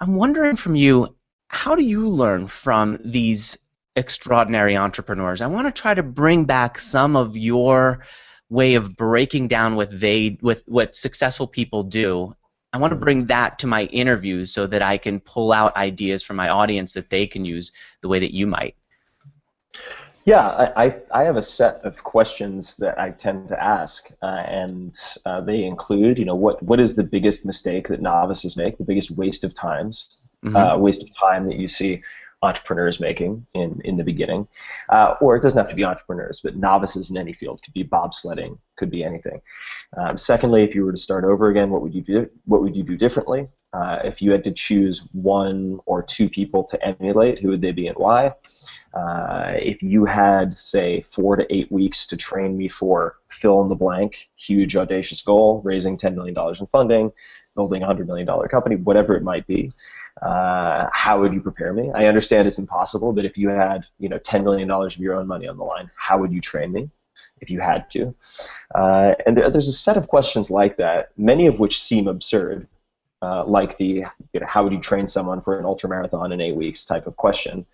I'm 0.00 0.14
wondering 0.14 0.56
from 0.56 0.76
you, 0.76 1.14
how 1.48 1.74
do 1.74 1.82
you 1.82 2.08
learn 2.08 2.46
from 2.46 2.98
these 3.04 3.58
extraordinary 3.96 4.76
entrepreneurs? 4.76 5.42
I 5.42 5.46
want 5.46 5.66
to 5.66 5.82
try 5.82 5.92
to 5.92 6.02
bring 6.02 6.46
back 6.46 6.78
some 6.78 7.16
of 7.16 7.36
your 7.36 8.04
way 8.50 8.74
of 8.74 8.96
breaking 8.96 9.48
down 9.48 9.76
what 9.76 9.98
they 9.98 10.36
with 10.42 10.62
what 10.66 10.94
successful 10.94 11.46
people 11.46 11.84
do. 11.84 12.34
I 12.72 12.78
want 12.78 12.92
to 12.92 12.98
bring 12.98 13.26
that 13.26 13.58
to 13.60 13.66
my 13.66 13.84
interviews 13.86 14.52
so 14.52 14.66
that 14.66 14.82
I 14.82 14.98
can 14.98 15.20
pull 15.20 15.52
out 15.52 15.74
ideas 15.76 16.22
from 16.22 16.36
my 16.36 16.50
audience 16.50 16.92
that 16.92 17.10
they 17.10 17.26
can 17.26 17.44
use 17.44 17.72
the 18.00 18.08
way 18.08 18.20
that 18.20 18.34
you 18.34 18.46
might. 18.46 18.76
Yeah, 20.24 20.72
I, 20.76 20.96
I 21.12 21.24
have 21.24 21.36
a 21.36 21.42
set 21.42 21.76
of 21.82 22.04
questions 22.04 22.76
that 22.76 23.00
I 23.00 23.10
tend 23.10 23.48
to 23.48 23.62
ask, 23.62 24.10
uh, 24.22 24.42
and 24.46 24.94
uh, 25.24 25.40
they 25.40 25.64
include, 25.64 26.18
you 26.18 26.26
know, 26.26 26.34
what 26.34 26.62
what 26.62 26.78
is 26.78 26.94
the 26.94 27.04
biggest 27.04 27.46
mistake 27.46 27.88
that 27.88 28.02
novices 28.02 28.56
make, 28.56 28.76
the 28.76 28.84
biggest 28.84 29.10
waste 29.12 29.44
of 29.44 29.54
times, 29.54 30.18
mm-hmm. 30.44 30.54
uh, 30.54 30.76
waste 30.76 31.02
of 31.02 31.16
time 31.16 31.46
that 31.48 31.56
you 31.56 31.68
see 31.68 32.02
entrepreneurs 32.42 33.00
making 33.00 33.46
in, 33.54 33.80
in 33.84 33.96
the 33.96 34.04
beginning, 34.04 34.48
uh, 34.88 35.14
or 35.20 35.36
it 35.36 35.42
doesn't 35.42 35.58
have 35.58 35.68
to 35.68 35.74
be 35.74 35.84
entrepreneurs, 35.84 36.40
but 36.42 36.56
novices 36.56 37.10
in 37.10 37.16
any 37.16 37.32
field 37.32 37.62
could 37.62 37.74
be 37.74 37.84
bobsledding, 37.84 38.58
could 38.76 38.90
be 38.90 39.04
anything. 39.04 39.40
Um, 39.96 40.16
secondly, 40.16 40.62
if 40.62 40.74
you 40.74 40.84
were 40.84 40.92
to 40.92 40.98
start 40.98 41.24
over 41.24 41.48
again, 41.48 41.70
what 41.70 41.82
would 41.82 41.94
you 41.94 42.02
do? 42.02 42.30
What 42.46 42.62
would 42.62 42.74
you 42.74 42.82
do 42.82 42.96
differently? 42.96 43.48
Uh, 43.72 43.98
if 44.02 44.20
you 44.20 44.32
had 44.32 44.42
to 44.42 44.50
choose 44.50 45.06
one 45.12 45.78
or 45.86 46.02
two 46.02 46.28
people 46.28 46.64
to 46.64 46.84
emulate, 46.84 47.38
who 47.38 47.48
would 47.48 47.62
they 47.62 47.70
be 47.70 47.86
and 47.86 47.96
why? 47.96 48.34
Uh, 48.94 49.52
if 49.54 49.80
you 49.82 50.04
had, 50.04 50.58
say, 50.58 51.00
four 51.00 51.36
to 51.36 51.46
eight 51.54 51.70
weeks 51.70 52.06
to 52.08 52.16
train 52.16 52.56
me 52.56 52.66
for 52.66 53.16
fill 53.28 53.62
in 53.62 53.68
the 53.68 53.76
blank, 53.76 54.28
huge 54.36 54.74
audacious 54.74 55.22
goal, 55.22 55.62
raising 55.64 55.96
$10 55.96 56.14
million 56.16 56.36
in 56.58 56.66
funding, 56.66 57.12
building 57.54 57.82
a 57.82 57.86
$100 57.86 58.06
million 58.06 58.26
company, 58.48 58.76
whatever 58.76 59.16
it 59.16 59.22
might 59.22 59.46
be, 59.46 59.72
uh, 60.22 60.88
how 60.92 61.20
would 61.20 61.34
you 61.34 61.40
prepare 61.40 61.72
me? 61.72 61.90
I 61.94 62.06
understand 62.06 62.46
it's 62.46 62.58
impossible, 62.58 63.12
but 63.12 63.24
if 63.24 63.36
you 63.36 63.48
had, 63.48 63.86
you 63.98 64.08
know, 64.08 64.18
$10 64.18 64.44
million 64.44 64.70
of 64.70 64.96
your 64.98 65.14
own 65.14 65.26
money 65.26 65.46
on 65.46 65.56
the 65.56 65.64
line, 65.64 65.90
how 65.96 66.18
would 66.18 66.32
you 66.32 66.40
train 66.40 66.72
me? 66.72 66.90
If 67.40 67.50
you 67.50 67.60
had 67.60 67.88
to, 67.90 68.14
uh, 68.74 69.14
and 69.26 69.36
th- 69.36 69.52
there's 69.52 69.68
a 69.68 69.72
set 69.72 69.96
of 69.96 70.08
questions 70.08 70.50
like 70.50 70.76
that, 70.76 71.10
many 71.16 71.46
of 71.46 71.58
which 71.58 71.80
seem 71.80 72.06
absurd, 72.06 72.66
uh, 73.22 73.44
like 73.44 73.76
the 73.76 74.04
you 74.32 74.40
know, 74.40 74.46
how 74.46 74.62
would 74.62 74.72
you 74.72 74.80
train 74.80 75.06
someone 75.06 75.40
for 75.40 75.58
an 75.58 75.64
ultra 75.64 75.88
marathon 75.88 76.32
in 76.32 76.40
eight 76.40 76.56
weeks 76.56 76.84
type 76.84 77.06
of 77.06 77.16
question 77.16 77.66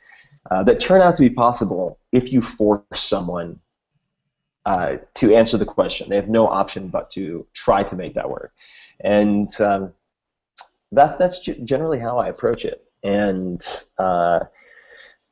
uh, 0.51 0.63
that 0.65 0.81
turn 0.81 1.01
out 1.01 1.17
to 1.17 1.23
be 1.23 1.31
possible 1.31 1.99
if 2.13 2.33
you 2.33 2.41
force 2.41 2.83
someone 2.93 3.59
uh, 4.65 4.97
to 5.15 5.35
answer 5.35 5.57
the 5.57 5.65
question. 5.65 6.09
They 6.09 6.17
have 6.17 6.29
no 6.29 6.49
option 6.49 6.89
but 6.89 7.09
to 7.11 7.47
try 7.53 7.85
to 7.85 7.97
make 7.97 8.15
that 8.15 8.29
work, 8.29 8.53
and 9.01 9.61
um, 9.61 9.93
that 10.93 11.19
that's 11.19 11.41
generally 11.41 11.99
how 11.99 12.19
I 12.19 12.29
approach 12.29 12.65
it. 12.65 12.85
And 13.03 13.65
uh, 13.99 14.41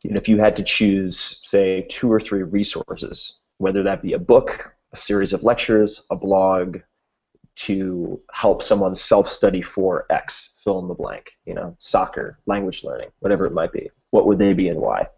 you 0.02 0.10
know, 0.10 0.18
if 0.18 0.28
you 0.28 0.38
had 0.38 0.56
to 0.56 0.62
choose, 0.62 1.40
say, 1.42 1.86
two 1.88 2.12
or 2.12 2.20
three 2.20 2.42
resources, 2.42 3.38
whether 3.58 3.82
that 3.82 4.02
be 4.02 4.12
a 4.12 4.18
book, 4.18 4.74
a 4.92 4.96
series 4.96 5.32
of 5.32 5.42
lectures, 5.42 6.06
a 6.10 6.16
blog, 6.16 6.78
to 7.56 8.20
help 8.32 8.62
someone 8.62 8.94
self-study 8.94 9.62
for 9.62 10.06
X, 10.10 10.60
fill 10.62 10.80
in 10.80 10.88
the 10.88 10.94
blank, 10.94 11.30
you 11.46 11.54
know, 11.54 11.74
soccer, 11.78 12.38
language 12.46 12.84
learning, 12.84 13.08
whatever 13.20 13.46
it 13.46 13.52
might 13.52 13.72
be. 13.72 13.88
What 14.10 14.26
would 14.26 14.38
they 14.38 14.52
be 14.52 14.68
and 14.68 14.80
why? 14.80 15.08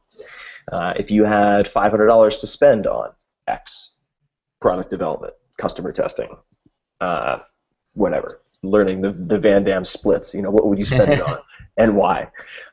Uh, 0.70 0.92
if 0.96 1.10
you 1.10 1.24
had 1.24 1.66
$500 1.66 2.40
to 2.40 2.46
spend 2.46 2.86
on 2.86 3.10
X, 3.48 3.96
product 4.60 4.90
development, 4.90 5.34
customer 5.58 5.92
testing, 5.92 6.36
uh, 7.00 7.38
whatever, 7.96 8.40
learning 8.62 9.00
the, 9.00 9.12
the 9.12 9.38
Van 9.38 9.64
Damme 9.64 9.84
splits, 9.84 10.34
you 10.34 10.42
know, 10.42 10.50
what 10.50 10.66
would 10.66 10.78
you 10.78 10.86
spend 10.86 11.12
it 11.12 11.20
on 11.20 11.38
and 11.76 11.96
why? 11.96 12.30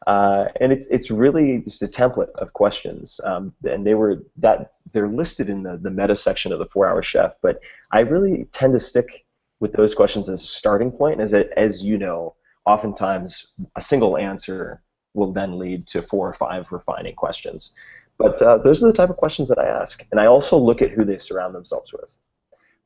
Uh, 0.07 0.45
and 0.59 0.71
it's 0.71 0.87
it's 0.87 1.09
really 1.09 1.59
just 1.59 1.81
a 1.81 1.87
template 1.87 2.31
of 2.35 2.53
questions, 2.53 3.19
um, 3.23 3.53
and 3.63 3.85
they 3.85 3.95
were 3.95 4.23
that 4.37 4.73
they're 4.91 5.09
listed 5.09 5.49
in 5.49 5.63
the 5.63 5.77
the 5.77 5.89
meta 5.89 6.15
section 6.15 6.51
of 6.51 6.59
the 6.59 6.65
Four 6.67 6.87
Hour 6.87 7.01
Chef, 7.01 7.33
but 7.41 7.59
I 7.91 8.01
really 8.01 8.47
tend 8.51 8.73
to 8.73 8.79
stick 8.79 9.25
with 9.59 9.73
those 9.73 9.95
questions 9.95 10.29
as 10.29 10.41
a 10.41 10.47
starting 10.47 10.91
point. 10.91 11.21
As 11.21 11.33
it, 11.33 11.51
as 11.57 11.83
you 11.83 11.97
know, 11.97 12.35
oftentimes 12.65 13.53
a 13.75 13.81
single 13.81 14.17
answer 14.17 14.81
will 15.13 15.31
then 15.31 15.59
lead 15.59 15.85
to 15.87 16.01
four 16.01 16.27
or 16.27 16.33
five 16.33 16.71
refining 16.71 17.15
questions. 17.15 17.71
But 18.17 18.41
uh, 18.41 18.57
those 18.57 18.83
are 18.83 18.87
the 18.87 18.93
type 18.93 19.09
of 19.09 19.17
questions 19.17 19.47
that 19.49 19.59
I 19.59 19.67
ask, 19.67 20.05
and 20.11 20.19
I 20.19 20.27
also 20.27 20.57
look 20.57 20.81
at 20.81 20.91
who 20.91 21.03
they 21.03 21.17
surround 21.17 21.55
themselves 21.55 21.91
with. 21.93 22.15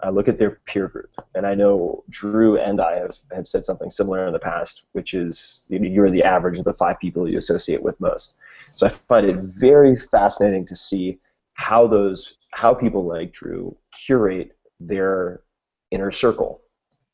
I 0.01 0.09
look 0.09 0.27
at 0.27 0.37
their 0.37 0.59
peer 0.65 0.87
group, 0.87 1.09
and 1.33 1.47
I 1.47 1.55
know 1.55 2.03
Drew 2.09 2.57
and 2.57 2.79
I 2.79 2.97
have, 2.97 3.17
have 3.33 3.47
said 3.47 3.65
something 3.65 3.89
similar 3.89 4.27
in 4.27 4.33
the 4.33 4.39
past, 4.39 4.83
which 4.91 5.13
is 5.13 5.63
you're 5.69 6.09
the 6.09 6.23
average 6.23 6.59
of 6.59 6.65
the 6.65 6.73
five 6.73 6.99
people 6.99 7.27
you 7.27 7.37
associate 7.37 7.81
with 7.81 7.99
most. 7.99 8.35
So 8.75 8.85
I 8.85 8.89
find 8.89 9.25
it 9.25 9.37
very 9.37 9.95
fascinating 9.95 10.65
to 10.65 10.75
see 10.75 11.19
how 11.53 11.87
those 11.87 12.35
how 12.51 12.73
people 12.73 13.05
like 13.05 13.33
Drew 13.33 13.75
curate 13.91 14.55
their 14.79 15.41
inner 15.91 16.11
circle 16.11 16.61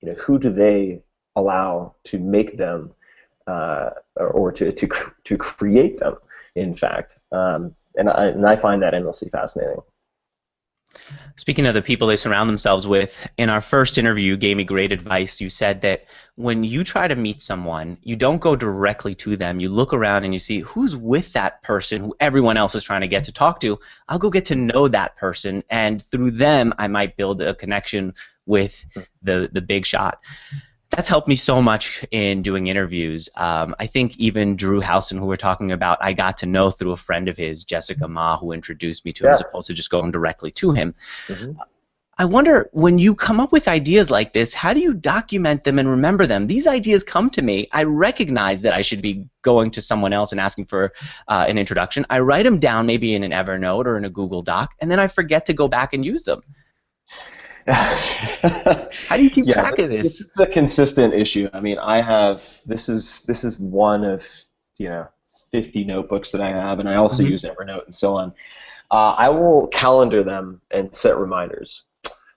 you 0.03 0.09
know, 0.09 0.15
who 0.15 0.37
do 0.37 0.49
they 0.49 1.01
allow 1.37 1.95
to 2.03 2.19
make 2.19 2.57
them 2.57 2.91
uh, 3.47 3.91
or 4.17 4.51
to, 4.51 4.69
to, 4.69 4.89
to 5.23 5.37
create 5.37 5.97
them, 5.97 6.17
in 6.55 6.75
fact. 6.75 7.19
Um, 7.31 7.73
and, 7.95 8.09
I, 8.09 8.25
and 8.25 8.45
I 8.45 8.57
find 8.57 8.81
that 8.81 8.93
endlessly 8.93 9.29
fascinating. 9.29 9.81
Speaking 11.35 11.65
of 11.65 11.73
the 11.73 11.81
people 11.81 12.07
they 12.07 12.15
surround 12.15 12.47
themselves 12.47 12.85
with, 12.85 13.27
in 13.37 13.49
our 13.49 13.61
first 13.61 13.97
interview, 13.97 14.25
you 14.25 14.37
gave 14.37 14.55
me 14.57 14.63
great 14.63 14.91
advice. 14.91 15.41
You 15.41 15.49
said 15.49 15.81
that 15.81 16.05
when 16.35 16.63
you 16.63 16.83
try 16.83 17.07
to 17.07 17.15
meet 17.15 17.41
someone, 17.41 17.97
you 18.03 18.15
don't 18.15 18.41
go 18.41 18.55
directly 18.55 19.15
to 19.15 19.35
them. 19.35 19.59
You 19.59 19.69
look 19.69 19.93
around 19.93 20.23
and 20.23 20.33
you 20.33 20.39
see 20.39 20.59
who's 20.59 20.95
with 20.95 21.33
that 21.33 21.63
person 21.63 22.01
who 22.01 22.15
everyone 22.19 22.57
else 22.57 22.75
is 22.75 22.83
trying 22.83 23.01
to 23.01 23.07
get 23.07 23.23
to 23.23 23.31
talk 23.31 23.59
to. 23.61 23.79
I'll 24.07 24.19
go 24.19 24.29
get 24.29 24.45
to 24.45 24.55
know 24.55 24.87
that 24.87 25.15
person, 25.15 25.63
and 25.69 26.01
through 26.03 26.31
them, 26.31 26.73
I 26.77 26.87
might 26.87 27.17
build 27.17 27.41
a 27.41 27.55
connection 27.55 28.13
with 28.45 28.85
the, 29.21 29.49
the 29.51 29.61
big 29.61 29.85
shot 29.85 30.19
that's 30.95 31.09
helped 31.09 31.27
me 31.27 31.35
so 31.35 31.61
much 31.61 32.05
in 32.11 32.41
doing 32.41 32.67
interviews. 32.67 33.27
Um, 33.35 33.75
I 33.79 33.87
think 33.87 34.17
even 34.17 34.55
Drew 34.55 34.79
Houston, 34.79 35.17
who 35.17 35.25
we're 35.25 35.35
talking 35.35 35.71
about, 35.71 35.97
I 36.01 36.13
got 36.13 36.37
to 36.37 36.45
know 36.45 36.69
through 36.69 36.91
a 36.91 36.97
friend 36.97 37.27
of 37.27 37.35
his, 37.35 37.63
Jessica 37.63 38.07
Ma, 38.07 38.37
who 38.37 38.51
introduced 38.51 39.03
me 39.03 39.11
to 39.13 39.25
him 39.25 39.31
as 39.31 39.41
opposed 39.41 39.67
to 39.67 39.73
just 39.73 39.89
going 39.89 40.11
directly 40.11 40.51
to 40.51 40.71
him. 40.71 40.93
Mm-hmm. 41.27 41.53
I 42.19 42.25
wonder 42.25 42.69
when 42.73 42.99
you 42.99 43.15
come 43.15 43.39
up 43.39 43.51
with 43.51 43.67
ideas 43.67 44.11
like 44.11 44.33
this, 44.33 44.53
how 44.53 44.71
do 44.71 44.79
you 44.79 44.93
document 44.93 45.63
them 45.63 45.79
and 45.79 45.89
remember 45.89 46.27
them? 46.27 46.45
These 46.45 46.67
ideas 46.67 47.03
come 47.03 47.31
to 47.31 47.41
me. 47.41 47.67
I 47.71 47.83
recognize 47.83 48.61
that 48.61 48.73
I 48.73 48.83
should 48.83 49.01
be 49.01 49.27
going 49.41 49.71
to 49.71 49.81
someone 49.81 50.13
else 50.13 50.31
and 50.31 50.39
asking 50.39 50.65
for 50.65 50.93
uh, 51.27 51.45
an 51.47 51.57
introduction. 51.57 52.05
I 52.11 52.19
write 52.19 52.43
them 52.43 52.59
down 52.59 52.85
maybe 52.85 53.15
in 53.15 53.23
an 53.23 53.31
Evernote 53.31 53.87
or 53.87 53.97
in 53.97 54.05
a 54.05 54.11
Google 54.11 54.43
Doc, 54.43 54.75
and 54.79 54.91
then 54.91 54.99
I 54.99 55.07
forget 55.07 55.47
to 55.47 55.53
go 55.53 55.67
back 55.67 55.93
and 55.93 56.05
use 56.05 56.23
them. 56.23 56.43
How 57.67 59.17
do 59.17 59.23
you 59.23 59.29
keep 59.29 59.45
yeah, 59.45 59.53
track 59.53 59.79
of 59.79 59.89
this? 59.89 60.19
This 60.19 60.21
is 60.21 60.39
a 60.39 60.45
consistent 60.45 61.13
issue. 61.13 61.49
I 61.53 61.59
mean, 61.59 61.77
I 61.79 62.01
have 62.01 62.43
this 62.65 62.89
is 62.89 63.23
this 63.23 63.43
is 63.43 63.59
one 63.59 64.03
of 64.03 64.27
you 64.77 64.89
know 64.89 65.07
50 65.51 65.85
notebooks 65.85 66.31
that 66.31 66.41
I 66.41 66.49
have, 66.49 66.79
and 66.79 66.89
I 66.89 66.95
also 66.95 67.23
mm-hmm. 67.23 67.31
use 67.31 67.43
Evernote 67.43 67.85
and 67.85 67.95
so 67.95 68.17
on. 68.17 68.33
Uh, 68.91 69.15
I 69.17 69.29
will 69.29 69.67
calendar 69.67 70.23
them 70.23 70.61
and 70.71 70.93
set 70.93 71.17
reminders. 71.17 71.83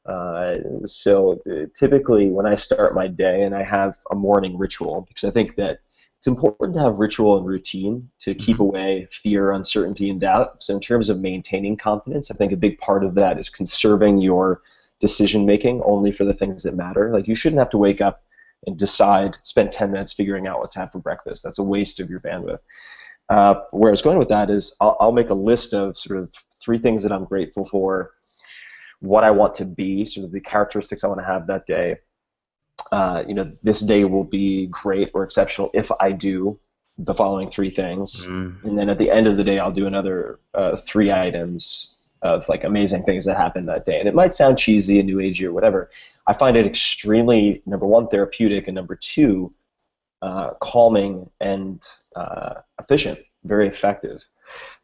Uh, 0.05 0.59
so 0.85 1.41
uh, 1.51 1.67
typically, 1.75 2.31
when 2.31 2.47
I 2.47 2.55
start 2.55 2.95
my 2.95 3.09
day, 3.09 3.43
and 3.43 3.55
I 3.55 3.65
have 3.65 3.97
a 4.11 4.15
morning 4.15 4.57
ritual, 4.57 5.05
because 5.09 5.25
I 5.25 5.33
think 5.33 5.57
that 5.57 5.81
it's 6.19 6.29
important 6.29 6.77
to 6.77 6.83
have 6.83 6.99
ritual 6.99 7.37
and 7.37 7.47
routine 7.47 8.09
to 8.21 8.35
keep 8.35 8.57
mm-hmm. 8.57 8.63
away 8.63 9.09
fear, 9.11 9.53
uncertainty, 9.53 10.09
and 10.09 10.21
doubt. 10.21 10.63
So, 10.63 10.75
in 10.75 10.81
terms 10.81 11.09
of 11.09 11.19
maintaining 11.19 11.77
confidence, 11.77 12.31
I 12.31 12.35
think 12.35 12.53
a 12.53 12.57
big 12.57 12.79
part 12.79 13.05
of 13.05 13.15
that 13.17 13.39
is 13.39 13.49
conserving 13.49 14.19
your 14.19 14.63
decision 15.01 15.45
making 15.45 15.83
only 15.85 16.11
for 16.11 16.25
the 16.25 16.33
things 16.33 16.63
that 16.63 16.75
matter. 16.75 17.13
Like 17.13 17.29
you 17.29 17.35
shouldn't 17.35 17.61
have 17.61 17.71
to 17.71 17.79
wake 17.79 18.01
up 18.01 18.23
and 18.67 18.79
decide, 18.79 19.37
spend 19.43 19.73
10 19.73 19.93
minutes 19.93 20.13
figuring 20.13 20.47
out 20.47 20.59
what 20.59 20.71
to 20.73 20.79
have 20.79 20.93
for 20.93 20.99
breakfast. 20.99 21.43
That's 21.43 21.59
a 21.59 21.63
waste 21.63 22.01
of 22.01 22.11
your 22.11 22.21
bandwidth. 22.21 22.61
Uh, 23.29 23.57
where 23.73 23.91
I 23.91 23.91
was 23.91 24.03
going 24.03 24.19
with 24.19 24.29
that 24.29 24.51
is 24.51 24.75
I'll, 24.81 24.97
I'll 25.01 25.13
make 25.13 25.31
a 25.31 25.35
list 25.35 25.75
of 25.75 25.97
sort 25.99 26.19
of 26.19 26.33
three 26.63 26.79
things 26.79 27.03
that 27.03 27.13
I'm 27.13 27.25
grateful 27.25 27.65
for, 27.65 28.13
what 29.01 29.25
I 29.25 29.31
want 29.31 29.55
to 29.57 29.65
be, 29.65 30.05
sort 30.07 30.25
of 30.25 30.33
the 30.33 30.41
characteristics 30.41 31.05
I 31.05 31.09
want 31.09 31.21
to 31.21 31.27
have 31.27 31.47
that 31.49 31.67
day. 31.67 31.97
Uh, 32.93 33.25
you 33.27 33.35
know, 33.35 33.51
this 33.63 33.81
day 33.81 34.05
will 34.05 34.25
be 34.25 34.69
great 34.69 35.11
or 35.13 35.25
exceptional 35.25 35.71
if 35.75 35.91
I 35.99 36.13
do 36.13 36.59
the 36.99 37.15
following 37.15 37.51
three 37.51 37.69
things, 37.69 38.25
mm. 38.25 38.63
and 38.65 38.79
then 38.79 38.89
at 38.89 38.97
the 38.97 39.11
end 39.11 39.27
of 39.27 39.37
the 39.37 39.45
day, 39.45 39.59
I'll 39.59 39.73
do 39.73 39.87
another 39.87 40.39
uh, 40.55 40.77
three 40.77 41.13
items 41.13 41.96
of 42.27 42.49
like 42.49 42.65
amazing 42.65 43.05
things 43.05 43.25
that 43.25 43.37
happened 43.37 43.69
that 43.69 43.85
day. 43.85 43.99
And 43.99 44.09
it 44.09 44.15
might 44.15 44.35
sound 44.35 44.59
cheesy 44.59 44.99
and 44.99 45.07
new 45.07 45.19
agey 45.19 45.45
or 45.45 45.53
whatever. 45.53 45.91
I 46.27 46.33
find 46.33 46.57
it 46.57 46.67
extremely 46.67 47.63
number 47.67 47.87
one 47.87 48.09
therapeutic 48.09 48.67
and 48.67 48.75
number 48.75 48.97
two 48.97 49.53
uh, 50.23 50.51
calming 50.61 51.31
and 51.41 51.83
uh, 52.17 52.55
efficient, 52.81 53.21
very 53.45 53.69
effective. 53.69 54.25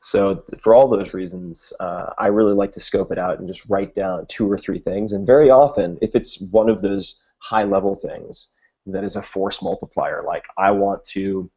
So 0.01 0.45
for 0.61 0.75
all 0.75 0.89
those 0.89 1.15
reasons, 1.15 1.73
uh, 1.81 2.11
I 2.19 2.29
really 2.29 2.55
like 2.55 2.73
to 2.73 2.81
scope 2.81 3.11
it 3.13 3.19
out 3.19 3.39
and 3.39 3.47
just 3.47 3.69
write 3.69 3.95
down 3.95 4.27
two 4.27 4.51
or 4.51 4.59
three 4.59 4.79
things. 4.79 5.13
And 5.13 5.27
very 5.27 5.51
often, 5.51 5.99
if 6.03 6.15
it's 6.15 6.41
one 6.41 6.69
of 6.69 6.83
those 6.83 7.21
high 7.39 7.65
level 7.65 7.95
things 7.95 8.49
that 8.87 9.05
is 9.05 9.17
a 9.17 9.23
force 9.23 9.63
multiplier, 9.63 10.23
like 10.27 10.45
I 10.59 10.71
want 10.71 11.05
to 11.07 11.51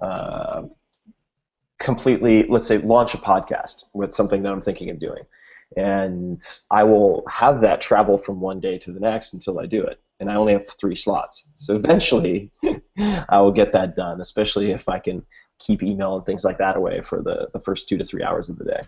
uh, 0.00 0.62
completely, 1.80 2.44
let's 2.44 2.66
say, 2.66 2.78
launch 2.78 3.14
a 3.14 3.18
podcast 3.18 3.84
with 3.94 4.14
something 4.14 4.42
that 4.42 4.52
I'm 4.52 4.60
thinking 4.60 4.90
of 4.90 5.00
doing. 5.00 5.24
And 5.76 6.42
I 6.70 6.84
will 6.84 7.24
have 7.28 7.60
that 7.62 7.80
travel 7.80 8.18
from 8.18 8.40
one 8.40 8.60
day 8.60 8.78
to 8.78 8.92
the 8.92 9.00
next 9.00 9.32
until 9.32 9.58
I 9.58 9.66
do 9.66 9.82
it. 9.82 10.00
And 10.20 10.30
I 10.30 10.34
only 10.34 10.52
have 10.52 10.68
three 10.68 10.96
slots. 10.96 11.48
So 11.56 11.74
eventually, 11.74 12.52
I 12.98 13.40
will 13.40 13.52
get 13.52 13.72
that 13.72 13.96
done, 13.96 14.20
especially 14.20 14.72
if 14.72 14.88
I 14.88 14.98
can 14.98 15.24
keep 15.58 15.82
email 15.82 16.16
and 16.16 16.26
things 16.26 16.44
like 16.44 16.58
that 16.58 16.76
away 16.76 17.00
for 17.00 17.22
the, 17.22 17.48
the 17.52 17.60
first 17.60 17.88
two 17.88 17.96
to 17.96 18.04
three 18.04 18.22
hours 18.22 18.48
of 18.48 18.58
the 18.58 18.64
day. 18.64 18.82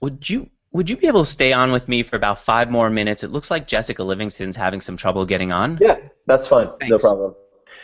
Would 0.00 0.28
you 0.28 0.50
would 0.72 0.90
you 0.90 0.96
be 0.96 1.06
able 1.06 1.24
to 1.24 1.30
stay 1.30 1.52
on 1.52 1.72
with 1.72 1.88
me 1.88 2.02
for 2.02 2.16
about 2.16 2.38
five 2.38 2.70
more 2.70 2.90
minutes? 2.90 3.24
It 3.24 3.30
looks 3.30 3.50
like 3.50 3.66
Jessica 3.66 4.02
Livingston's 4.02 4.56
having 4.56 4.82
some 4.82 4.96
trouble 4.96 5.24
getting 5.24 5.50
on. 5.50 5.78
Yeah, 5.80 5.96
that's 6.26 6.46
fine. 6.46 6.68
Thanks. 6.78 6.90
No 6.90 6.98
problem. 6.98 7.34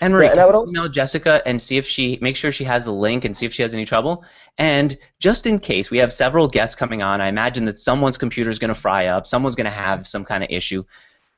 Henry, 0.02 0.26
yeah, 0.26 0.34
can 0.34 0.68
email 0.68 0.88
Jessica 0.88 1.40
and 1.46 1.62
see 1.62 1.78
if 1.78 1.86
she 1.86 2.18
make 2.20 2.36
sure 2.36 2.50
she 2.52 2.64
has 2.64 2.84
the 2.84 2.92
link 2.92 3.24
and 3.24 3.36
see 3.36 3.46
if 3.46 3.54
she 3.54 3.62
has 3.62 3.72
any 3.72 3.84
trouble. 3.84 4.24
And 4.58 4.98
just 5.20 5.46
in 5.46 5.58
case, 5.58 5.90
we 5.90 5.98
have 5.98 6.12
several 6.12 6.48
guests 6.48 6.76
coming 6.76 7.02
on. 7.02 7.20
I 7.20 7.28
imagine 7.28 7.64
that 7.66 7.78
someone's 7.78 8.18
computer 8.18 8.50
is 8.50 8.58
going 8.58 8.74
to 8.74 8.80
fry 8.80 9.06
up. 9.06 9.26
Someone's 9.26 9.54
going 9.54 9.66
to 9.66 9.70
have 9.70 10.06
some 10.06 10.24
kind 10.24 10.42
of 10.42 10.50
issue. 10.50 10.84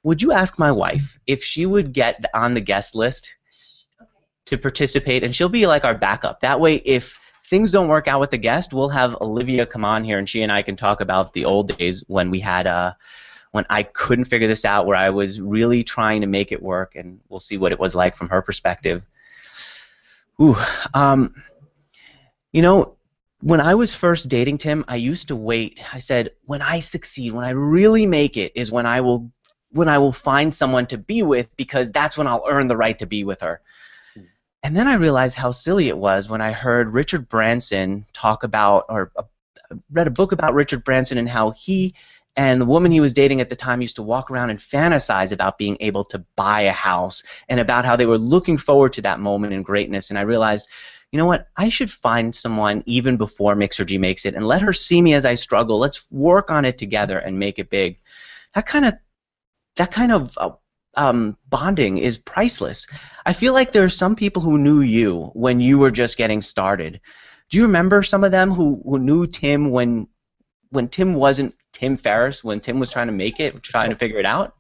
Would 0.03 0.23
you 0.23 0.33
ask 0.33 0.59
my 0.59 0.73
wife 0.73 1.19
if 1.27 1.45
she 1.45 1.67
would 1.67 1.93
get 1.93 2.25
on 2.35 2.55
the 2.55 2.61
guest 2.61 2.95
list 2.95 3.35
to 4.47 4.59
participate, 4.59 5.25
and 5.25 5.35
she'll 5.35 5.49
be 5.49 5.67
like 5.67 5.85
our 5.85 5.97
backup. 5.97 6.41
That 6.41 6.61
way, 6.61 6.77
if 6.77 7.19
things 7.45 7.73
don't 7.73 7.89
work 7.89 8.09
out 8.09 8.21
with 8.21 8.31
the 8.31 8.39
guest, 8.39 8.73
we'll 8.73 8.91
have 8.91 9.17
Olivia 9.21 9.67
come 9.67 9.85
on 9.85 10.05
here, 10.05 10.19
and 10.19 10.29
she 10.29 10.43
and 10.43 10.53
I 10.53 10.63
can 10.63 10.77
talk 10.77 11.01
about 11.01 11.33
the 11.33 11.45
old 11.45 11.77
days 11.77 12.05
when 12.07 12.31
we 12.31 12.41
had 12.41 12.67
uh, 12.67 12.93
when 13.55 13.65
I 13.71 13.85
couldn't 13.85 14.25
figure 14.25 14.49
this 14.49 14.65
out, 14.65 14.85
where 14.85 14.97
I 14.97 15.11
was 15.11 15.41
really 15.41 15.85
trying 15.85 16.23
to 16.23 16.27
make 16.27 16.51
it 16.51 16.61
work, 16.61 16.97
and 16.97 17.21
we'll 17.29 17.39
see 17.39 17.57
what 17.57 17.71
it 17.71 17.79
was 17.79 17.95
like 17.95 18.17
from 18.17 18.29
her 18.31 18.43
perspective. 18.43 19.07
Ooh, 20.43 20.57
um, 20.93 21.37
you 22.53 22.63
know, 22.63 22.97
when 23.43 23.61
I 23.61 23.77
was 23.77 23.95
first 23.95 24.29
dating 24.29 24.59
Tim, 24.59 24.85
I 24.89 24.97
used 24.97 25.29
to 25.29 25.37
wait. 25.37 25.79
I 25.93 26.01
said, 26.01 26.31
when 26.47 26.63
I 26.63 26.81
succeed, 26.81 27.31
when 27.31 27.45
I 27.45 27.51
really 27.51 28.07
make 28.07 28.37
it, 28.37 28.51
is 28.57 28.73
when 28.73 28.87
I 28.87 29.03
will 29.03 29.31
when 29.71 29.89
I 29.89 29.99
will 29.99 30.11
find 30.11 30.53
someone 30.53 30.89
to 30.89 30.99
be 30.99 31.23
with 31.23 31.49
because 31.57 31.93
that's 31.93 32.19
when 32.19 32.27
I'll 32.27 32.47
earn 32.49 32.67
the 32.67 32.77
right 32.77 32.99
to 32.99 33.07
be 33.07 33.23
with 33.23 33.43
her. 33.43 33.61
And 34.65 34.77
then 34.77 34.89
I 34.89 34.95
realized 34.95 35.37
how 35.37 35.53
silly 35.53 35.87
it 35.87 35.97
was 35.97 36.29
when 36.29 36.41
I 36.41 36.51
heard 36.51 36.89
Richard 36.89 37.29
Branson 37.29 38.05
talk 38.13 38.43
about 38.43 38.87
or 38.89 39.13
uh, 39.17 39.23
read 39.93 40.09
a 40.09 40.11
book 40.11 40.33
about 40.33 40.55
Richard 40.55 40.83
Branson 40.83 41.19
and 41.19 41.29
how 41.29 41.53
he 41.53 41.95
and 42.37 42.61
the 42.61 42.67
woman 42.67 42.91
he 42.91 43.01
was 43.01 43.15
dating 43.15 43.41
at 43.41 43.49
the 43.49 43.57
time 43.57 43.81
used 43.81 43.97
to 43.97 44.03
walk 44.03 44.31
around 44.31 44.51
and 44.51 44.59
fantasize 44.59 45.31
about 45.31 45.59
being 45.59 45.77
able 45.81 46.05
to 46.07 46.25
buy 46.37 46.63
a 46.63 46.73
house 46.73 47.23
and 47.49 47.61
about 47.61 47.85
how 47.85 47.95
they 47.95 48.07
were 48.07 48.19
looking 48.19 48.57
forward 48.57 48.93
to 48.95 49.03
that 49.03 49.21
moment 49.21 49.53
in 49.53 49.63
greatness. 49.63 50.11
And 50.11 50.19
I 50.19 50.23
realized, 50.23 50.69
you 51.13 51.19
know 51.19 51.27
what? 51.27 51.47
I 51.57 51.69
should 51.69 51.91
find 51.91 52.35
someone 52.35 52.83
even 52.87 53.17
before 53.17 53.55
Mixergy 53.55 54.01
makes 54.01 54.27
it 54.27 54.35
and 54.35 54.49
let 54.49 54.63
her 54.63 54.73
see 54.73 55.01
me 55.01 55.15
as 55.15 55.25
I 55.25 55.35
struggle. 55.35 55.79
Let's 55.79 56.11
work 56.11 56.51
on 56.51 56.65
it 56.65 56.77
together 56.77 57.19
and 57.19 57.39
make 57.39 57.61
it 57.61 57.71
big. 57.71 58.01
That 58.55 58.67
kind 58.67 58.85
of 58.85 58.95
that 59.77 59.93
kind 59.93 60.11
of 60.11 60.37
uh, 60.39 60.51
um, 60.97 61.37
bonding 61.49 61.99
is 61.99 62.19
priceless. 62.19 62.87
I 63.27 63.33
feel 63.33 63.53
like 63.53 63.73
there 63.73 63.85
are 63.85 63.89
some 63.91 64.17
people 64.17 64.43
who 64.43 64.59
knew 64.59 64.81
you 64.81 65.31
when 65.35 65.61
you 65.61 65.79
were 65.79 65.91
just 65.91 66.17
getting 66.17 66.41
started. 66.41 67.01
Do 67.51 67.59
you 67.59 67.65
remember 67.65 68.03
some 68.03 68.25
of 68.25 68.33
them 68.33 68.51
who, 68.51 68.81
who 68.85 68.99
knew 68.99 69.27
Tim 69.27 69.71
when 69.71 70.09
when 70.71 70.89
Tim 70.89 71.15
wasn't 71.15 71.55
Tim 71.75 71.97
Ferriss 71.97 72.43
when 72.43 72.61
Tim 72.61 72.79
was 72.79 72.91
trying 72.91 73.09
to 73.09 73.13
make 73.13 73.41
it, 73.41 73.63
trying 73.63 73.91
to 73.91 73.97
figure 73.97 74.19
it 74.19 74.25
out? 74.25 74.57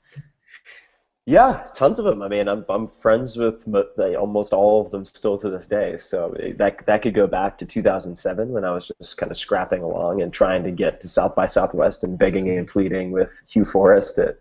Yeah, 1.26 1.68
tons 1.74 1.98
of 1.98 2.04
them. 2.04 2.20
I 2.20 2.28
mean, 2.28 2.48
I'm 2.48 2.66
I'm 2.68 2.86
friends 2.86 3.36
with 3.36 3.66
almost 3.98 4.52
all 4.52 4.84
of 4.84 4.90
them 4.90 5.06
still 5.06 5.38
to 5.38 5.48
this 5.48 5.66
day. 5.66 5.96
So 5.96 6.36
that 6.58 6.84
that 6.84 7.00
could 7.00 7.14
go 7.14 7.26
back 7.26 7.56
to 7.58 7.64
2007 7.64 8.50
when 8.50 8.64
I 8.64 8.72
was 8.72 8.92
just 9.00 9.16
kind 9.16 9.32
of 9.32 9.38
scrapping 9.38 9.82
along 9.82 10.20
and 10.20 10.30
trying 10.30 10.64
to 10.64 10.70
get 10.70 11.00
to 11.00 11.08
South 11.08 11.34
by 11.34 11.46
Southwest 11.46 12.04
and 12.04 12.18
begging 12.18 12.50
and 12.50 12.68
pleading 12.68 13.10
with 13.10 13.40
Hugh 13.48 13.64
Forrest 13.64 14.18
at 14.18 14.36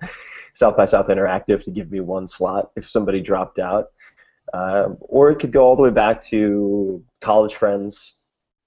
South 0.54 0.76
by 0.76 0.84
South 0.84 1.08
Interactive 1.08 1.64
to 1.64 1.72
give 1.72 1.90
me 1.90 2.02
one 2.02 2.28
slot 2.28 2.72
if 2.76 2.90
somebody 2.90 3.22
dropped 3.22 3.60
out. 3.60 3.92
Uh, 4.54 4.90
or 5.00 5.32
it 5.32 5.40
could 5.40 5.54
go 5.54 5.64
all 5.64 5.78
the 5.78 5.84
way 5.84 5.90
back 5.90 6.22
to 6.22 7.02
college 7.22 7.56
friends 7.56 8.20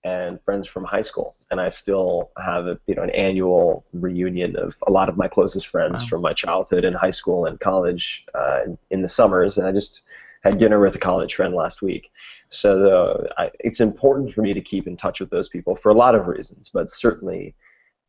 and 0.07 0.40
friends 0.45 0.69
from 0.69 0.85
high 0.85 1.03
school, 1.03 1.35
and 1.51 1.61
I 1.61 1.69
still 1.69 2.31
have 2.38 2.66
a, 2.66 2.79
you 2.87 2.95
know 2.95 3.03
an 3.03 3.11
annual 3.11 3.85
reunion 3.92 4.57
of 4.57 4.77
a 4.87 4.92
lot 4.92 5.09
of 5.09 5.16
my 5.16 5.27
closest 5.27 5.66
friends 5.66 6.03
wow. 6.03 6.09
from 6.09 6.23
my 6.23 6.33
childhood 6.33 6.85
and 6.85 6.95
high 6.95 7.11
school 7.11 7.47
and 7.47 7.59
college 7.59 8.25
uh, 8.35 8.61
in 8.90 9.03
the 9.03 9.09
summers, 9.09 9.59
and 9.59 9.66
I 9.66 9.73
just 9.73 10.03
had 10.45 10.59
dinner 10.59 10.79
with 10.79 10.95
a 10.95 11.01
college 11.01 11.35
friend 11.35 11.55
last 11.55 11.83
week. 11.83 12.12
So 12.51 12.79
the, 12.79 13.29
I, 13.37 13.51
it's 13.59 13.81
important 13.81 14.33
for 14.33 14.42
me 14.42 14.55
to 14.55 14.61
keep 14.61 14.87
in 14.87 14.97
touch 14.97 15.19
with 15.19 15.31
those 15.31 15.49
people 15.49 15.75
for 15.75 15.90
a 15.90 15.95
lot 15.95 16.14
of 16.14 16.29
reasons, 16.29 16.71
but 16.73 16.88
certainly 16.88 17.57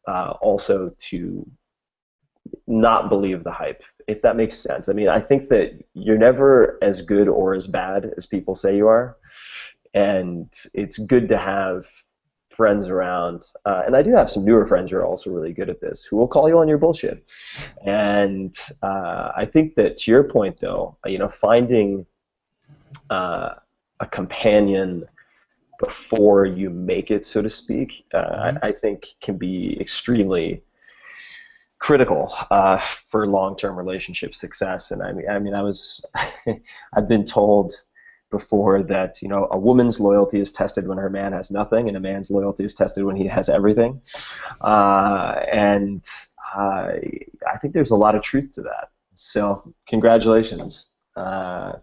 uh, 0.08 0.34
also 0.40 0.94
to 1.10 1.50
not 2.68 3.10
believe 3.10 3.44
the 3.44 3.52
hype, 3.52 3.82
if 4.08 4.22
that 4.22 4.36
makes 4.36 4.56
sense. 4.56 4.88
I 4.88 4.94
mean, 4.94 5.10
I 5.10 5.20
think 5.20 5.50
that 5.50 5.84
you're 5.96 6.18
never 6.18 6.78
as 6.84 7.02
good 7.02 7.28
or 7.28 7.56
as 7.56 7.66
bad 7.66 8.14
as 8.18 8.28
people 8.28 8.56
say 8.56 8.78
you 8.78 8.88
are 8.88 9.18
and 9.98 10.54
it's 10.76 11.00
good 11.00 11.28
to 11.30 11.38
have 11.38 11.86
friends 12.50 12.88
around, 12.88 13.48
uh, 13.66 13.82
and 13.86 13.96
I 13.96 14.04
do 14.04 14.14
have 14.14 14.30
some 14.30 14.46
newer 14.46 14.66
friends 14.66 14.92
who 14.92 14.98
are 14.98 15.06
also 15.06 15.32
really 15.32 15.54
good 15.54 15.70
at 15.70 15.82
this, 15.82 16.04
who 16.04 16.18
will 16.18 16.28
call 16.28 16.48
you 16.48 16.60
on 16.60 16.68
your 16.68 16.78
bullshit. 16.78 17.28
And 17.84 18.56
uh, 18.84 19.32
I 19.36 19.46
think 19.46 19.74
that 19.76 19.98
to 19.98 20.12
your 20.12 20.24
point, 20.24 20.60
though, 20.60 20.98
you 21.06 21.18
know, 21.18 21.28
finding 21.28 22.06
uh, 23.10 23.56
a 24.00 24.06
companion 24.06 25.06
before 25.80 26.46
you 26.46 26.70
make 26.70 27.10
it, 27.10 27.26
so 27.26 27.42
to 27.42 27.50
speak, 27.50 28.06
uh, 28.14 28.22
mm-hmm. 28.22 28.58
I, 28.64 28.70
I, 28.70 28.72
think 28.72 29.08
can 29.22 29.38
be 29.38 29.80
extremely 29.80 30.64
critical 31.80 32.34
uh, 32.50 32.80
for 32.80 33.28
long-term 33.28 33.76
relationship 33.76 34.34
success. 34.34 34.92
And 34.92 35.02
I 35.04 35.12
mean, 35.12 35.30
I 35.30 35.40
mean, 35.40 35.54
I 35.54 35.62
was, 35.62 36.04
I've 36.96 37.08
been 37.08 37.24
told 37.24 37.74
before 38.30 38.84
that 38.84 39.22
you 39.22 39.28
know 39.28 39.48
a 39.52 39.58
woman's 39.58 40.00
loyalty 40.00 40.40
is 40.40 40.52
tested 40.52 40.88
when 40.88 40.98
her 40.98 41.10
man 41.10 41.34
has 41.34 41.52
nothing, 41.52 41.88
and 41.88 41.98
a 41.98 42.00
man's 42.00 42.30
loyalty 42.30 42.64
is 42.64 42.74
tested 42.74 43.04
when 43.04 43.16
he 43.16 43.28
has 43.28 43.50
everything. 43.50 44.02
Uh, 44.62 45.40
and 45.52 46.04
I, 46.54 47.00
I 47.52 47.58
think 47.58 47.74
there's 47.74 47.92
a 47.92 47.96
lot 47.96 48.16
of 48.16 48.22
truth 48.22 48.52
to 48.54 48.62
that. 48.64 48.90
So 49.16 49.74
congratulations. 49.88 50.88
Uh, 51.16 51.74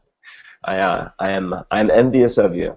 I, 0.64 0.78
uh, 0.78 1.10
I 1.18 1.32
am 1.32 1.54
I'm 1.70 1.90
envious 1.90 2.38
of 2.38 2.54
you. 2.54 2.76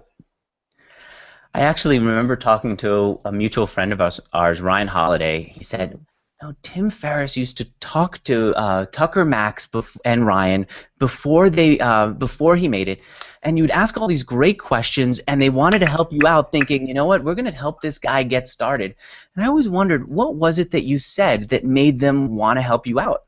I 1.54 1.62
actually 1.62 1.98
remember 1.98 2.36
talking 2.36 2.76
to 2.78 3.20
a 3.24 3.32
mutual 3.32 3.66
friend 3.66 3.92
of 3.92 4.00
ours, 4.00 4.20
ours 4.32 4.60
Ryan 4.60 4.86
Holiday. 4.86 5.42
He 5.42 5.64
said, 5.64 5.98
no, 6.42 6.54
Tim 6.62 6.90
Ferriss 6.90 7.36
used 7.36 7.56
to 7.56 7.64
talk 7.80 8.22
to 8.24 8.54
uh, 8.54 8.86
Tucker 8.92 9.24
Max 9.24 9.66
bef- 9.66 9.96
and 10.04 10.26
Ryan 10.26 10.66
before 10.98 11.50
they 11.50 11.80
uh, 11.80 12.08
before 12.08 12.54
he 12.54 12.68
made 12.68 12.88
it, 12.88 13.00
and 13.42 13.58
you'd 13.58 13.70
ask 13.70 13.96
all 13.96 14.08
these 14.08 14.22
great 14.22 14.58
questions, 14.58 15.18
and 15.20 15.40
they 15.40 15.50
wanted 15.50 15.80
to 15.80 15.86
help 15.86 16.12
you 16.12 16.26
out, 16.26 16.52
thinking, 16.52 16.86
you 16.86 16.94
know 16.94 17.06
what, 17.06 17.24
we're 17.24 17.34
going 17.34 17.44
to 17.44 17.52
help 17.52 17.80
this 17.80 17.98
guy 17.98 18.22
get 18.22 18.48
started. 18.48 18.94
And 19.34 19.44
I 19.44 19.48
always 19.48 19.68
wondered, 19.68 20.08
what 20.08 20.34
was 20.34 20.58
it 20.58 20.70
that 20.72 20.84
you 20.84 20.98
said 20.98 21.48
that 21.50 21.64
made 21.64 22.00
them 22.00 22.36
want 22.36 22.56
to 22.56 22.62
help 22.62 22.86
you 22.86 23.00
out? 23.00 23.24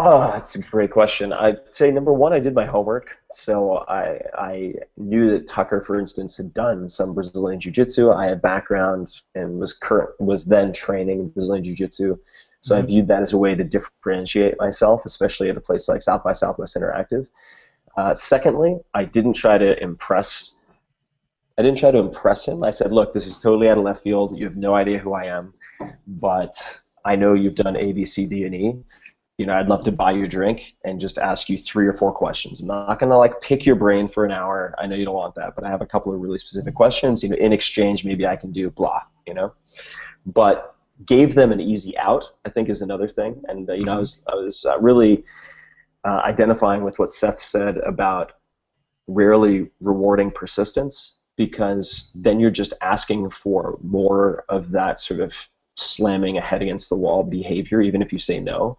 Oh, 0.00 0.30
that's 0.30 0.54
a 0.54 0.60
great 0.60 0.92
question. 0.92 1.32
I'd 1.32 1.58
say 1.72 1.90
number 1.90 2.12
one, 2.12 2.32
I 2.32 2.38
did 2.38 2.54
my 2.54 2.64
homework. 2.64 3.16
So 3.32 3.78
I 3.88 4.20
I 4.38 4.74
knew 4.96 5.28
that 5.30 5.48
Tucker, 5.48 5.80
for 5.80 5.98
instance, 5.98 6.36
had 6.36 6.54
done 6.54 6.88
some 6.88 7.14
Brazilian 7.14 7.60
Jiu-Jitsu. 7.60 8.12
I 8.12 8.26
had 8.26 8.40
background 8.40 9.12
and 9.34 9.58
was 9.58 9.72
current 9.72 10.10
was 10.20 10.44
then 10.44 10.72
training 10.72 11.18
in 11.18 11.28
Brazilian 11.30 11.64
Jiu-Jitsu. 11.64 12.16
So 12.60 12.74
mm-hmm. 12.74 12.84
I 12.84 12.86
viewed 12.86 13.08
that 13.08 13.22
as 13.22 13.32
a 13.32 13.38
way 13.38 13.56
to 13.56 13.64
differentiate 13.64 14.56
myself, 14.60 15.04
especially 15.04 15.50
at 15.50 15.56
a 15.56 15.60
place 15.60 15.88
like 15.88 16.02
South 16.02 16.22
by 16.22 16.32
Southwest 16.32 16.76
Interactive. 16.76 17.26
Uh, 17.98 18.14
secondly, 18.14 18.76
I 18.94 19.04
didn't 19.04 19.32
try 19.32 19.58
to 19.58 19.70
impress. 19.82 20.54
I 21.58 21.62
didn't 21.62 21.78
try 21.78 21.90
to 21.90 21.98
impress 21.98 22.46
him. 22.46 22.62
I 22.62 22.70
said, 22.70 22.92
"Look, 22.92 23.12
this 23.12 23.26
is 23.26 23.38
totally 23.38 23.68
out 23.68 23.78
of 23.78 23.84
left 23.84 24.02
field. 24.02 24.38
You 24.38 24.44
have 24.44 24.56
no 24.56 24.74
idea 24.74 24.98
who 24.98 25.14
I 25.14 25.24
am, 25.24 25.52
but 26.06 26.54
I 27.04 27.16
know 27.16 27.34
you've 27.34 27.56
done 27.56 27.76
A, 27.76 27.92
B, 27.92 28.04
C, 28.04 28.26
D, 28.26 28.44
and 28.44 28.54
E 28.54 28.76
you 29.38 29.46
know, 29.46 29.54
I'd 29.54 29.68
love 29.68 29.84
to 29.84 29.92
buy 29.92 30.10
you 30.10 30.24
a 30.24 30.28
drink 30.28 30.74
and 30.84 30.98
just 30.98 31.16
ask 31.16 31.48
you 31.48 31.56
three 31.56 31.86
or 31.86 31.92
four 31.92 32.12
questions. 32.12 32.60
I'm 32.60 32.66
not 32.66 32.98
gonna 32.98 33.16
like 33.16 33.40
pick 33.40 33.64
your 33.64 33.76
brain 33.76 34.08
for 34.08 34.24
an 34.24 34.32
hour. 34.32 34.74
I 34.78 34.86
know 34.86 34.96
you 34.96 35.04
don't 35.04 35.14
want 35.14 35.36
that, 35.36 35.54
but 35.54 35.64
I 35.64 35.70
have 35.70 35.80
a 35.80 35.86
couple 35.86 36.12
of 36.12 36.20
really 36.20 36.38
specific 36.38 36.74
questions. 36.74 37.22
You 37.22 37.28
know, 37.30 37.36
in 37.36 37.52
exchange, 37.52 38.04
maybe 38.04 38.26
I 38.26 38.34
can 38.34 38.50
do 38.50 38.68
blah. 38.68 39.00
You 39.28 39.34
know, 39.34 39.52
but 40.26 40.74
gave 41.06 41.36
them 41.36 41.52
an 41.52 41.60
easy 41.60 41.96
out. 41.98 42.32
I 42.44 42.50
think 42.50 42.68
is 42.68 42.82
another 42.82 43.06
thing. 43.06 43.40
And 43.46 43.70
uh, 43.70 43.74
you 43.74 43.84
know, 43.84 43.92
I 43.92 43.98
was 43.98 44.24
I 44.30 44.34
was 44.34 44.64
uh, 44.64 44.78
really 44.80 45.24
uh, 46.08 46.22
identifying 46.24 46.84
with 46.84 46.98
what 46.98 47.12
Seth 47.12 47.38
said 47.38 47.76
about 47.78 48.32
rarely 49.06 49.70
rewarding 49.80 50.30
persistence 50.30 51.18
because 51.36 52.10
then 52.14 52.40
you're 52.40 52.50
just 52.50 52.72
asking 52.80 53.28
for 53.28 53.78
more 53.82 54.44
of 54.48 54.70
that 54.70 55.00
sort 55.00 55.20
of 55.20 55.34
slamming 55.74 56.38
a 56.38 56.40
head 56.40 56.62
against 56.62 56.88
the 56.88 56.96
wall 56.96 57.22
behavior, 57.22 57.82
even 57.82 58.00
if 58.00 58.10
you 58.10 58.18
say 58.18 58.40
no. 58.40 58.78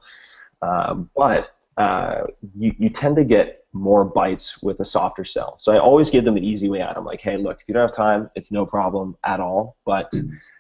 Um, 0.64 1.10
but 1.16 1.56
uh, 1.78 2.24
you, 2.58 2.74
you 2.80 2.90
tend 2.90 3.16
to 3.18 3.24
get 3.24 3.64
more 3.74 4.04
bites 4.04 4.64
with 4.64 4.80
a 4.80 4.86
softer 4.86 5.24
sell. 5.24 5.56
So 5.60 5.72
I 5.72 5.78
always 5.78 6.10
give 6.10 6.26
them 6.26 6.36
an 6.36 6.44
easy 6.44 6.68
way 6.68 6.82
out. 6.82 6.98
I'm 6.98 7.06
like, 7.06 7.22
hey, 7.22 7.38
look, 7.38 7.62
if 7.62 7.68
you 7.68 7.76
don't 7.76 7.84
have 7.84 7.96
time, 7.96 8.32
it's 8.36 8.52
no 8.52 8.66
problem 8.66 9.16
at 9.24 9.40
all. 9.40 9.78
But 9.86 10.12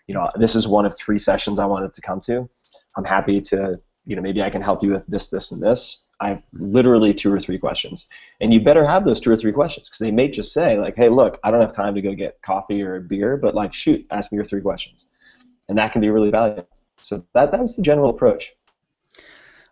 you 0.08 0.14
know, 0.14 0.30
this 0.36 0.56
is 0.56 0.68
one 0.68 0.86
of 0.86 0.96
three 0.96 1.18
sessions 1.18 1.58
I 1.58 1.66
wanted 1.66 1.96
to 1.96 2.02
come 2.02 2.22
to. 2.22 2.48
I'm 2.96 3.06
happy 3.06 3.42
to, 3.42 3.80
you 4.06 4.16
know, 4.16 4.22
maybe 4.22 4.44
I 4.44 4.52
can 4.52 4.62
help 4.62 4.84
you 4.84 4.92
with 4.92 5.06
this, 5.08 5.30
this, 5.30 5.52
and 5.52 5.62
this. 5.62 6.04
I 6.22 6.30
have 6.30 6.44
literally 6.54 7.14
two 7.14 7.32
or 7.32 7.40
three 7.40 7.58
questions, 7.58 8.08
and 8.42 8.54
you 8.54 8.60
better 8.62 8.86
have 8.86 9.06
those 9.06 9.20
two 9.20 9.32
or 9.32 9.38
three 9.38 9.52
questions 9.52 9.88
because 9.88 10.00
they 10.00 10.12
may 10.12 10.30
just 10.30 10.54
say 10.54 10.78
like, 10.78 10.96
hey, 10.96 11.10
look, 11.10 11.40
I 11.44 11.52
don't 11.52 11.62
have 11.62 11.74
time 11.74 11.96
to 11.96 12.02
go 12.02 12.14
get 12.14 12.42
coffee 12.42 12.82
or 12.84 12.98
a 12.98 13.02
beer, 13.02 13.38
but 13.38 13.56
like, 13.56 13.74
shoot, 13.74 14.06
ask 14.12 14.32
me 14.32 14.36
your 14.36 14.46
three 14.46 14.62
questions, 14.62 15.08
and 15.70 15.78
that 15.78 15.92
can 15.94 16.02
be 16.02 16.10
really 16.10 16.32
valuable. 16.32 16.68
So 17.02 17.24
that 17.34 17.52
that 17.52 17.62
was 17.62 17.76
the 17.76 17.82
general 17.82 18.10
approach. 18.10 18.54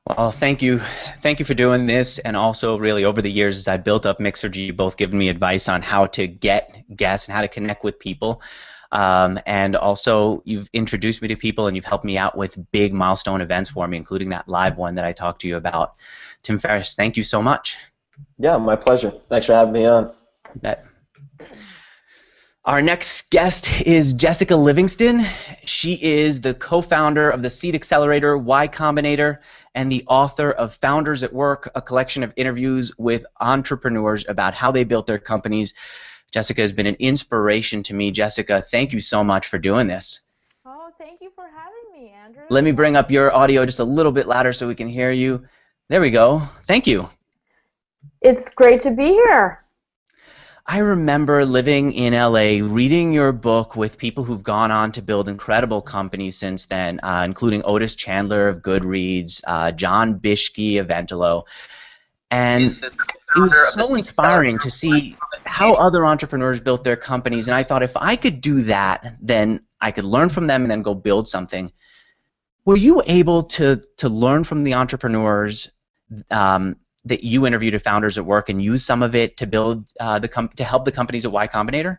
Well, 0.08 0.32
thank 0.32 0.62
you, 0.62 0.80
thank 1.18 1.40
you 1.40 1.46
for 1.46 1.54
doing 1.54 1.86
this, 1.86 2.18
and 2.20 2.38
also 2.38 2.78
really 2.78 3.04
over 3.04 3.22
the 3.22 3.32
years 3.32 3.58
as 3.58 3.68
I 3.68 3.76
built 3.76 4.06
up 4.06 4.20
Mixergy, 4.20 4.74
both 4.74 4.96
giving 4.96 5.20
me 5.20 5.28
advice 5.28 5.68
on 5.68 5.82
how 5.82 6.06
to 6.08 6.28
get 6.28 6.86
guests 6.96 7.28
and 7.28 7.36
how 7.36 7.42
to 7.42 7.50
connect 7.50 7.84
with 7.84 8.00
people, 8.00 8.42
um, 8.92 9.38
and 9.46 9.76
also 9.76 10.42
you've 10.46 10.70
introduced 10.74 11.22
me 11.22 11.28
to 11.28 11.36
people 11.36 11.68
and 11.68 11.76
you've 11.76 11.86
helped 11.86 12.06
me 12.06 12.18
out 12.18 12.38
with 12.38 12.58
big 12.72 12.94
milestone 12.94 13.42
events 13.42 13.70
for 13.70 13.88
me, 13.88 13.98
including 13.98 14.30
that 14.30 14.48
live 14.48 14.78
one 14.78 14.96
that 14.96 15.06
I 15.06 15.12
talked 15.12 15.42
to 15.42 15.48
you 15.48 15.58
about. 15.58 15.96
Tim 16.44 16.58
Ferriss, 16.60 16.96
thank 16.96 17.18
you 17.18 17.24
so 17.24 17.42
much. 17.42 17.78
Yeah, 18.38 18.58
my 18.58 18.76
pleasure. 18.76 19.14
Thanks 19.30 19.46
for 19.46 19.54
having 19.54 19.74
me 19.74 19.86
on. 19.86 20.14
Bet. 20.56 20.86
Our 22.66 22.82
next 22.82 23.30
guest 23.30 23.82
is 23.88 24.12
Jessica 24.12 24.56
Livingston. 24.56 25.24
She 25.64 25.94
is 26.04 26.42
the 26.42 26.54
co-founder 26.54 27.30
of 27.30 27.42
the 27.42 27.50
Seed 27.50 27.76
Accelerator 27.76 28.38
Y 28.38 28.68
Combinator 28.68 29.38
and 29.74 29.90
the 29.90 30.04
author 30.08 30.52
of 30.52 30.74
Founders 30.76 31.24
at 31.24 31.32
Work, 31.32 31.72
a 31.76 31.82
collection 31.82 32.24
of 32.24 32.34
interviews 32.36 32.92
with 32.98 33.26
entrepreneurs 33.40 34.26
about 34.28 34.54
how 34.54 34.72
they 34.72 34.84
built 34.84 35.08
their 35.08 35.18
companies. 35.18 35.74
Jessica 36.32 36.60
has 36.60 36.74
been 36.74 36.88
an 36.88 36.98
inspiration 37.00 37.84
to 37.84 37.94
me. 37.94 38.12
Jessica, 38.12 38.62
thank 38.62 38.92
you 38.92 39.00
so 39.00 39.24
much 39.24 39.48
for 39.48 39.58
doing 39.58 39.88
this. 39.88 40.20
Oh, 40.66 40.90
thank 40.98 41.22
you 41.22 41.32
for 41.34 41.46
having 41.48 41.94
me, 41.94 42.10
Andrew. 42.10 42.44
Let 42.50 42.66
me 42.66 42.74
bring 42.74 42.98
up 42.98 43.10
your 43.10 43.34
audio 43.34 43.66
just 43.66 43.80
a 43.80 43.86
little 43.86 44.12
bit 44.12 44.28
louder 44.28 44.52
so 44.52 44.68
we 44.68 44.76
can 44.76 44.90
hear 44.90 45.14
you. 45.14 45.46
There 45.90 46.02
we 46.02 46.12
go. 46.12 46.42
Thank 46.64 46.86
you. 46.86 47.10
It's 48.20 48.50
great 48.50 48.82
to 48.82 48.92
be 48.92 49.06
here. 49.06 49.64
I 50.66 50.80
remember 50.80 51.46
living 51.46 51.94
in 51.94 52.12
LA, 52.12 52.60
reading 52.62 53.14
your 53.14 53.32
book 53.32 53.78
with 53.78 53.98
people 53.98 54.26
who've 54.26 54.44
gone 54.44 54.70
on 54.70 54.92
to 54.94 55.02
build 55.02 55.30
incredible 55.30 55.80
companies 55.80 56.36
since 56.36 56.66
then, 56.66 57.00
uh, 57.04 57.24
including 57.24 57.62
Otis 57.64 57.96
Chandler 57.96 58.50
of 58.50 58.58
Goodreads, 58.58 59.42
uh, 59.48 59.72
John 59.72 60.20
Bischke 60.20 60.82
of 60.82 60.88
Entelo. 60.88 61.44
And 62.32 62.78
it 62.84 63.40
was 63.40 63.74
so 63.74 63.96
inspiring 63.96 64.60
to 64.60 64.70
see 64.70 65.16
how 65.46 65.76
other 65.76 66.06
entrepreneurs 66.06 66.60
built 66.60 66.84
their 66.84 66.98
companies. 66.98 67.48
And 67.48 67.56
I 67.56 67.64
thought 67.64 67.82
if 67.82 67.96
I 67.96 68.18
could 68.18 68.42
do 68.42 68.64
that, 68.64 69.16
then 69.22 69.62
I 69.80 69.92
could 69.92 70.04
learn 70.04 70.28
from 70.28 70.48
them 70.48 70.64
and 70.64 70.70
then 70.70 70.82
go 70.82 70.94
build 70.94 71.30
something. 71.30 71.72
Were 72.66 72.76
you 72.76 73.02
able 73.06 73.44
to, 73.44 73.82
to 73.98 74.10
learn 74.10 74.44
from 74.44 74.66
the 74.66 74.74
entrepreneurs 74.74 75.70
um, 76.32 76.76
that 77.06 77.24
you 77.24 77.46
interviewed 77.46 77.76
at 77.76 77.82
Founders 77.84 78.18
at 78.18 78.26
Work 78.26 78.50
and 78.50 78.62
use 78.62 78.84
some 78.84 79.02
of 79.02 79.16
it 79.16 79.38
to 79.38 79.48
build 79.48 79.86
uh, 80.00 80.20
the 80.20 80.28
com- 80.28 80.50
to 80.50 80.64
help 80.64 80.86
the 80.86 80.92
companies 80.92 81.26
at 81.26 81.32
Y 81.32 81.48
Combinator? 81.48 81.98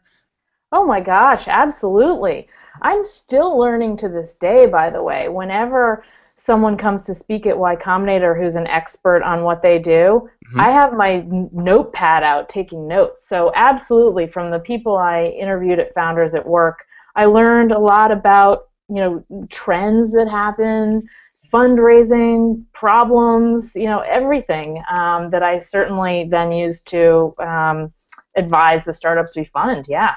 Oh 0.71 0.87
my 0.87 1.01
gosh, 1.01 1.49
absolutely. 1.49 2.49
I'm 2.83 3.03
still 3.03 3.59
learning 3.59 3.97
to 3.99 4.09
this 4.09 4.35
day, 4.35 4.67
by 4.67 4.91
the 4.91 5.03
way. 5.03 5.29
Whenever 5.29 6.05
someone 6.37 6.77
comes 6.77 7.05
to 7.05 7.15
speak 7.15 7.47
at 7.47 7.59
Y 7.59 7.77
Combinator 7.77 8.39
who's 8.39 8.55
an 8.55 8.67
expert 8.67 9.23
on 9.23 9.45
what 9.45 9.63
they 9.63 9.79
do, 9.79 10.29
mm-hmm. 10.49 10.61
I 10.61 10.71
have 10.71 10.93
my 10.93 11.25
notepad 11.53 12.23
out 12.23 12.49
taking 12.49 12.87
notes. 12.87 13.27
So, 13.27 13.51
absolutely, 13.55 14.27
from 14.27 14.51
the 14.51 14.61
people 14.61 14.97
I 14.97 15.27
interviewed 15.41 15.79
at 15.79 15.95
Founders 15.95 16.35
at 16.35 16.47
Work, 16.47 16.85
I 17.17 17.25
learned 17.25 17.73
a 17.73 17.79
lot 17.79 18.13
about 18.13 18.69
you 18.89 18.97
know 18.97 19.47
trends 19.51 20.13
that 20.13 20.29
happen 20.29 21.09
fundraising 21.53 22.65
problems, 22.73 23.73
you 23.75 23.87
know, 23.87 24.01
everything 24.01 24.83
um, 24.91 25.31
that 25.31 25.43
I 25.43 25.61
certainly 25.61 26.29
then 26.31 26.53
use 26.53 26.83
to 26.83 27.35
um, 27.39 27.93
advise 28.37 28.85
the 28.85 28.93
startups 28.93 29.37
we 29.37 29.45
fund. 29.45 29.87
Yeah. 29.89 30.15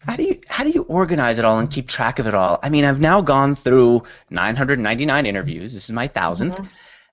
How 0.00 0.16
do 0.16 0.24
you 0.24 0.40
how 0.48 0.64
do 0.64 0.70
you 0.70 0.82
organize 0.82 1.38
it 1.38 1.44
all 1.44 1.58
and 1.60 1.70
keep 1.70 1.86
track 1.86 2.18
of 2.18 2.26
it 2.26 2.34
all? 2.34 2.58
I 2.62 2.70
mean, 2.70 2.84
I've 2.84 3.00
now 3.00 3.20
gone 3.20 3.54
through 3.54 4.02
999 4.30 5.26
interviews. 5.26 5.74
This 5.74 5.84
is 5.84 5.92
my 5.92 6.08
1000th, 6.08 6.54
mm-hmm. 6.54 6.64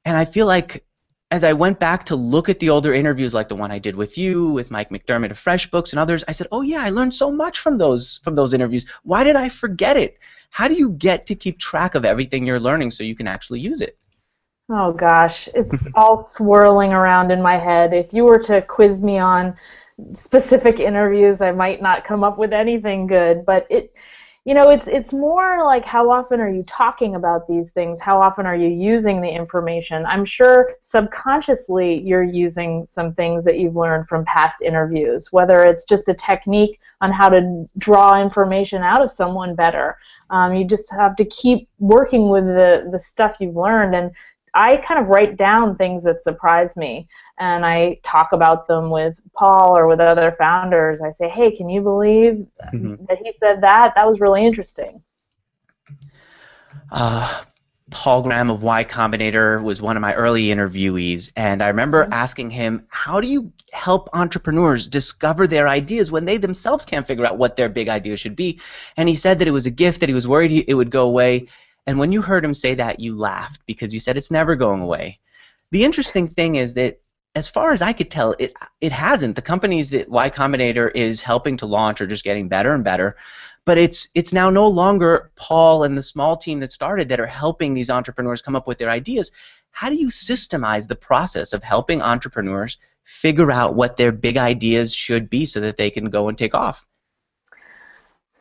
and 0.05 0.17
I 0.17 0.25
feel 0.25 0.47
like 0.47 0.83
as 1.31 1.43
I 1.43 1.53
went 1.53 1.79
back 1.79 2.05
to 2.05 2.15
look 2.15 2.49
at 2.49 2.59
the 2.59 2.69
older 2.69 2.93
interviews, 2.93 3.33
like 3.33 3.49
the 3.49 3.55
one 3.55 3.71
I 3.71 3.79
did 3.79 3.95
with 3.95 4.17
you, 4.17 4.49
with 4.49 4.71
Mike 4.71 4.89
McDermott 4.89 5.31
of 5.31 5.37
FreshBooks 5.37 5.91
and 5.91 5.99
others, 5.99 6.23
I 6.27 6.31
said, 6.31 6.47
"Oh 6.51 6.61
yeah, 6.61 6.81
I 6.81 6.89
learned 6.89 7.13
so 7.13 7.31
much 7.31 7.59
from 7.59 7.77
those 7.77 8.19
from 8.23 8.35
those 8.35 8.53
interviews. 8.53 8.85
Why 9.03 9.23
did 9.23 9.35
I 9.35 9.49
forget 9.49 9.95
it?" 9.97 10.17
How 10.49 10.67
do 10.67 10.73
you 10.73 10.89
get 10.89 11.27
to 11.27 11.35
keep 11.35 11.59
track 11.59 11.93
of 11.93 12.05
everything 12.05 12.45
you're 12.45 12.59
learning 12.59 12.91
so 12.91 13.03
you 13.03 13.15
can 13.15 13.27
actually 13.27 13.59
use 13.59 13.81
it? 13.81 13.97
Oh 14.71 14.91
gosh, 14.91 15.47
it's 15.53 15.87
all 15.95 16.19
swirling 16.19 16.93
around 16.93 17.31
in 17.31 17.41
my 17.41 17.57
head. 17.57 17.93
If 17.93 18.13
you 18.13 18.23
were 18.23 18.39
to 18.39 18.61
quiz 18.63 19.01
me 19.01 19.19
on 19.19 19.55
specific 20.15 20.79
interviews, 20.79 21.41
I 21.41 21.51
might 21.51 21.81
not 21.81 22.03
come 22.03 22.23
up 22.23 22.37
with 22.39 22.53
anything 22.53 23.05
good. 23.05 23.45
But 23.45 23.67
it, 23.69 23.93
you 24.49 24.55
know, 24.55 24.71
it's 24.71 24.87
it's 24.87 25.13
more 25.13 25.63
like 25.63 25.85
how 25.85 26.09
often 26.09 26.39
are 26.41 26.49
you 26.49 26.63
talking 26.63 27.13
about 27.13 27.47
these 27.47 27.69
things? 27.69 28.01
How 28.01 28.19
often 28.19 28.47
are 28.47 28.55
you 28.55 28.67
using 28.67 29.21
the 29.21 29.29
information? 29.29 30.07
I'm 30.07 30.25
sure 30.25 30.73
subconsciously 30.81 31.99
you're 31.99 32.23
using 32.23 32.87
some 32.89 33.13
things 33.13 33.45
that 33.45 33.59
you've 33.59 33.75
learned 33.75 34.07
from 34.07 34.25
past 34.25 34.63
interviews, 34.63 35.31
whether 35.31 35.63
it's 35.65 35.85
just 35.85 36.09
a 36.09 36.15
technique 36.15 36.79
on 36.99 37.11
how 37.11 37.29
to 37.29 37.67
draw 37.77 38.19
information 38.19 38.81
out 38.81 39.03
of 39.03 39.11
someone 39.11 39.53
better. 39.53 39.99
Um, 40.31 40.55
you 40.55 40.65
just 40.65 40.89
have 40.93 41.15
to 41.17 41.25
keep 41.25 41.69
working 41.77 42.31
with 42.31 42.45
the 42.45 42.89
the 42.91 42.99
stuff 42.99 43.35
you've 43.39 43.55
learned 43.55 43.93
and 43.93 44.09
I 44.53 44.77
kind 44.77 44.99
of 44.99 45.09
write 45.09 45.37
down 45.37 45.75
things 45.75 46.03
that 46.03 46.23
surprise 46.23 46.75
me 46.75 47.07
and 47.39 47.65
I 47.65 47.99
talk 48.03 48.33
about 48.33 48.67
them 48.67 48.89
with 48.89 49.19
Paul 49.33 49.77
or 49.77 49.87
with 49.87 49.99
other 49.99 50.35
founders. 50.37 51.01
I 51.01 51.09
say, 51.09 51.29
hey, 51.29 51.51
can 51.51 51.69
you 51.69 51.81
believe 51.81 52.45
mm-hmm. 52.73 53.05
that 53.07 53.17
he 53.23 53.33
said 53.37 53.61
that? 53.61 53.93
That 53.95 54.07
was 54.07 54.19
really 54.19 54.45
interesting. 54.45 55.01
Uh, 56.91 57.41
Paul 57.91 58.23
Graham 58.23 58.49
of 58.49 58.61
Y 58.61 58.83
Combinator 58.83 59.63
was 59.63 59.81
one 59.81 59.95
of 59.95 60.01
my 60.01 60.13
early 60.13 60.45
interviewees, 60.47 61.31
and 61.35 61.63
I 61.63 61.67
remember 61.67 62.03
mm-hmm. 62.03 62.13
asking 62.13 62.49
him, 62.51 62.85
How 62.89 63.21
do 63.21 63.27
you 63.27 63.51
help 63.71 64.09
entrepreneurs 64.13 64.87
discover 64.87 65.47
their 65.47 65.67
ideas 65.67 66.11
when 66.11 66.25
they 66.25 66.37
themselves 66.37 66.85
can't 66.85 67.07
figure 67.07 67.25
out 67.25 67.37
what 67.37 67.55
their 67.55 67.69
big 67.69 67.89
idea 67.89 68.17
should 68.17 68.35
be? 68.35 68.59
And 68.97 69.07
he 69.07 69.15
said 69.15 69.39
that 69.39 69.47
it 69.47 69.51
was 69.51 69.65
a 69.65 69.71
gift, 69.71 70.01
that 70.01 70.09
he 70.09 70.15
was 70.15 70.27
worried 70.27 70.65
it 70.67 70.73
would 70.73 70.91
go 70.91 71.05
away. 71.05 71.47
And 71.89 71.97
when 71.97 72.11
you 72.11 72.21
heard 72.21 72.45
him 72.45 72.53
say 72.53 72.75
that, 72.75 72.99
you 72.99 73.17
laughed 73.17 73.61
because 73.65 73.95
you 73.95 73.99
said 73.99 74.15
it's 74.15 74.29
never 74.29 74.55
going 74.55 74.79
away. 74.79 75.19
The 75.71 75.83
interesting 75.83 76.27
thing 76.27 76.53
is 76.53 76.75
that 76.75 77.01
as 77.33 77.47
far 77.47 77.71
as 77.71 77.81
I 77.81 77.93
could 77.93 78.11
tell, 78.11 78.35
it 78.37 78.53
it 78.79 78.91
hasn't. 78.91 79.35
The 79.35 79.41
companies 79.41 79.89
that 79.89 80.07
Y 80.07 80.29
Combinator 80.29 80.91
is 80.93 81.23
helping 81.23 81.57
to 81.57 81.65
launch 81.65 81.99
are 81.99 82.05
just 82.05 82.23
getting 82.23 82.47
better 82.47 82.75
and 82.75 82.83
better. 82.83 83.17
But 83.65 83.79
it's 83.79 84.07
it's 84.13 84.31
now 84.31 84.51
no 84.51 84.67
longer 84.67 85.31
Paul 85.35 85.83
and 85.83 85.97
the 85.97 86.03
small 86.03 86.37
team 86.37 86.59
that 86.59 86.71
started 86.71 87.09
that 87.09 87.19
are 87.19 87.25
helping 87.25 87.73
these 87.73 87.89
entrepreneurs 87.89 88.43
come 88.43 88.55
up 88.55 88.67
with 88.67 88.77
their 88.77 88.91
ideas. 88.91 89.31
How 89.71 89.89
do 89.89 89.95
you 89.95 90.09
systemize 90.09 90.87
the 90.87 90.95
process 90.95 91.53
of 91.53 91.63
helping 91.63 92.03
entrepreneurs 92.03 92.77
figure 93.03 93.49
out 93.49 93.73
what 93.73 93.97
their 93.97 94.11
big 94.11 94.37
ideas 94.37 94.93
should 94.93 95.27
be 95.27 95.47
so 95.47 95.59
that 95.61 95.77
they 95.77 95.89
can 95.89 96.11
go 96.11 96.29
and 96.29 96.37
take 96.37 96.53
off? 96.53 96.85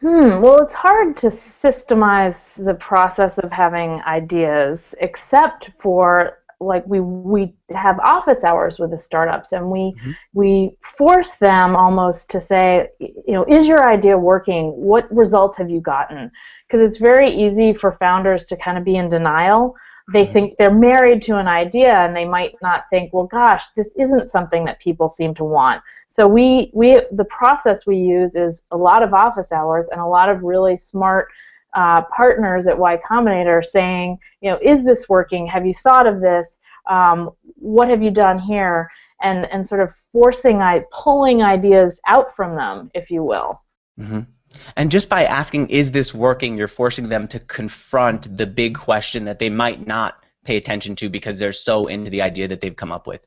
Hmm, 0.00 0.40
well, 0.40 0.62
it's 0.62 0.74
hard 0.74 1.16
to 1.18 1.26
systemize 1.26 2.64
the 2.64 2.74
process 2.74 3.38
of 3.38 3.50
having 3.50 4.00
ideas, 4.02 4.94
except 5.00 5.70
for 5.76 6.38
like 6.60 6.84
we 6.86 7.00
we 7.00 7.54
have 7.70 7.98
office 8.00 8.42
hours 8.42 8.78
with 8.78 8.90
the 8.90 8.98
startups 8.98 9.52
and 9.52 9.70
we 9.70 9.78
mm-hmm. 9.92 10.10
we 10.32 10.76
force 10.82 11.36
them 11.36 11.76
almost 11.76 12.28
to 12.30 12.40
say 12.40 12.88
you 12.98 13.32
know 13.32 13.44
is 13.48 13.68
your 13.68 13.88
idea 13.88 14.18
working 14.18 14.72
what 14.72 15.06
results 15.14 15.56
have 15.56 15.70
you 15.70 15.80
gotten 15.80 16.30
because 16.66 16.82
it's 16.82 16.96
very 16.96 17.30
easy 17.30 17.72
for 17.72 17.92
founders 18.00 18.46
to 18.46 18.56
kind 18.56 18.76
of 18.76 18.84
be 18.84 18.96
in 18.96 19.08
denial 19.08 19.76
they 20.12 20.24
think 20.24 20.56
they're 20.56 20.72
married 20.72 21.20
to 21.20 21.36
an 21.36 21.46
idea 21.46 21.92
and 21.92 22.16
they 22.16 22.24
might 22.24 22.54
not 22.62 22.84
think 22.90 23.12
well 23.12 23.26
gosh 23.26 23.68
this 23.76 23.94
isn't 23.96 24.30
something 24.30 24.64
that 24.64 24.80
people 24.80 25.08
seem 25.08 25.34
to 25.34 25.44
want 25.44 25.82
so 26.08 26.26
we 26.26 26.70
we 26.72 27.00
the 27.12 27.26
process 27.26 27.86
we 27.86 27.96
use 27.96 28.34
is 28.34 28.62
a 28.70 28.76
lot 28.76 29.02
of 29.02 29.12
office 29.12 29.52
hours 29.52 29.86
and 29.90 30.00
a 30.00 30.06
lot 30.06 30.28
of 30.28 30.42
really 30.42 30.76
smart 30.76 31.28
uh, 31.74 32.02
partners 32.16 32.66
at 32.66 32.78
Y 32.78 32.98
Combinator 33.08 33.64
saying, 33.64 34.18
you 34.40 34.50
know, 34.50 34.58
is 34.62 34.84
this 34.84 35.08
working? 35.08 35.46
Have 35.46 35.66
you 35.66 35.74
thought 35.74 36.06
of 36.06 36.20
this? 36.20 36.58
Um, 36.88 37.30
what 37.56 37.88
have 37.88 38.02
you 38.02 38.10
done 38.10 38.38
here? 38.38 38.90
And 39.20 39.46
and 39.46 39.66
sort 39.66 39.80
of 39.80 39.94
forcing, 40.12 40.62
I 40.62 40.84
pulling 40.92 41.42
ideas 41.42 42.00
out 42.06 42.34
from 42.34 42.54
them, 42.56 42.90
if 42.94 43.10
you 43.10 43.22
will. 43.22 43.60
Mm-hmm. 43.98 44.20
And 44.76 44.90
just 44.90 45.08
by 45.08 45.24
asking, 45.24 45.70
is 45.70 45.90
this 45.90 46.14
working? 46.14 46.56
You're 46.56 46.68
forcing 46.68 47.08
them 47.08 47.28
to 47.28 47.38
confront 47.40 48.36
the 48.36 48.46
big 48.46 48.76
question 48.76 49.24
that 49.24 49.38
they 49.38 49.50
might 49.50 49.86
not 49.86 50.22
pay 50.44 50.56
attention 50.56 50.96
to 50.96 51.08
because 51.08 51.38
they're 51.38 51.52
so 51.52 51.86
into 51.86 52.10
the 52.10 52.22
idea 52.22 52.48
that 52.48 52.60
they've 52.60 52.76
come 52.76 52.92
up 52.92 53.06
with. 53.06 53.26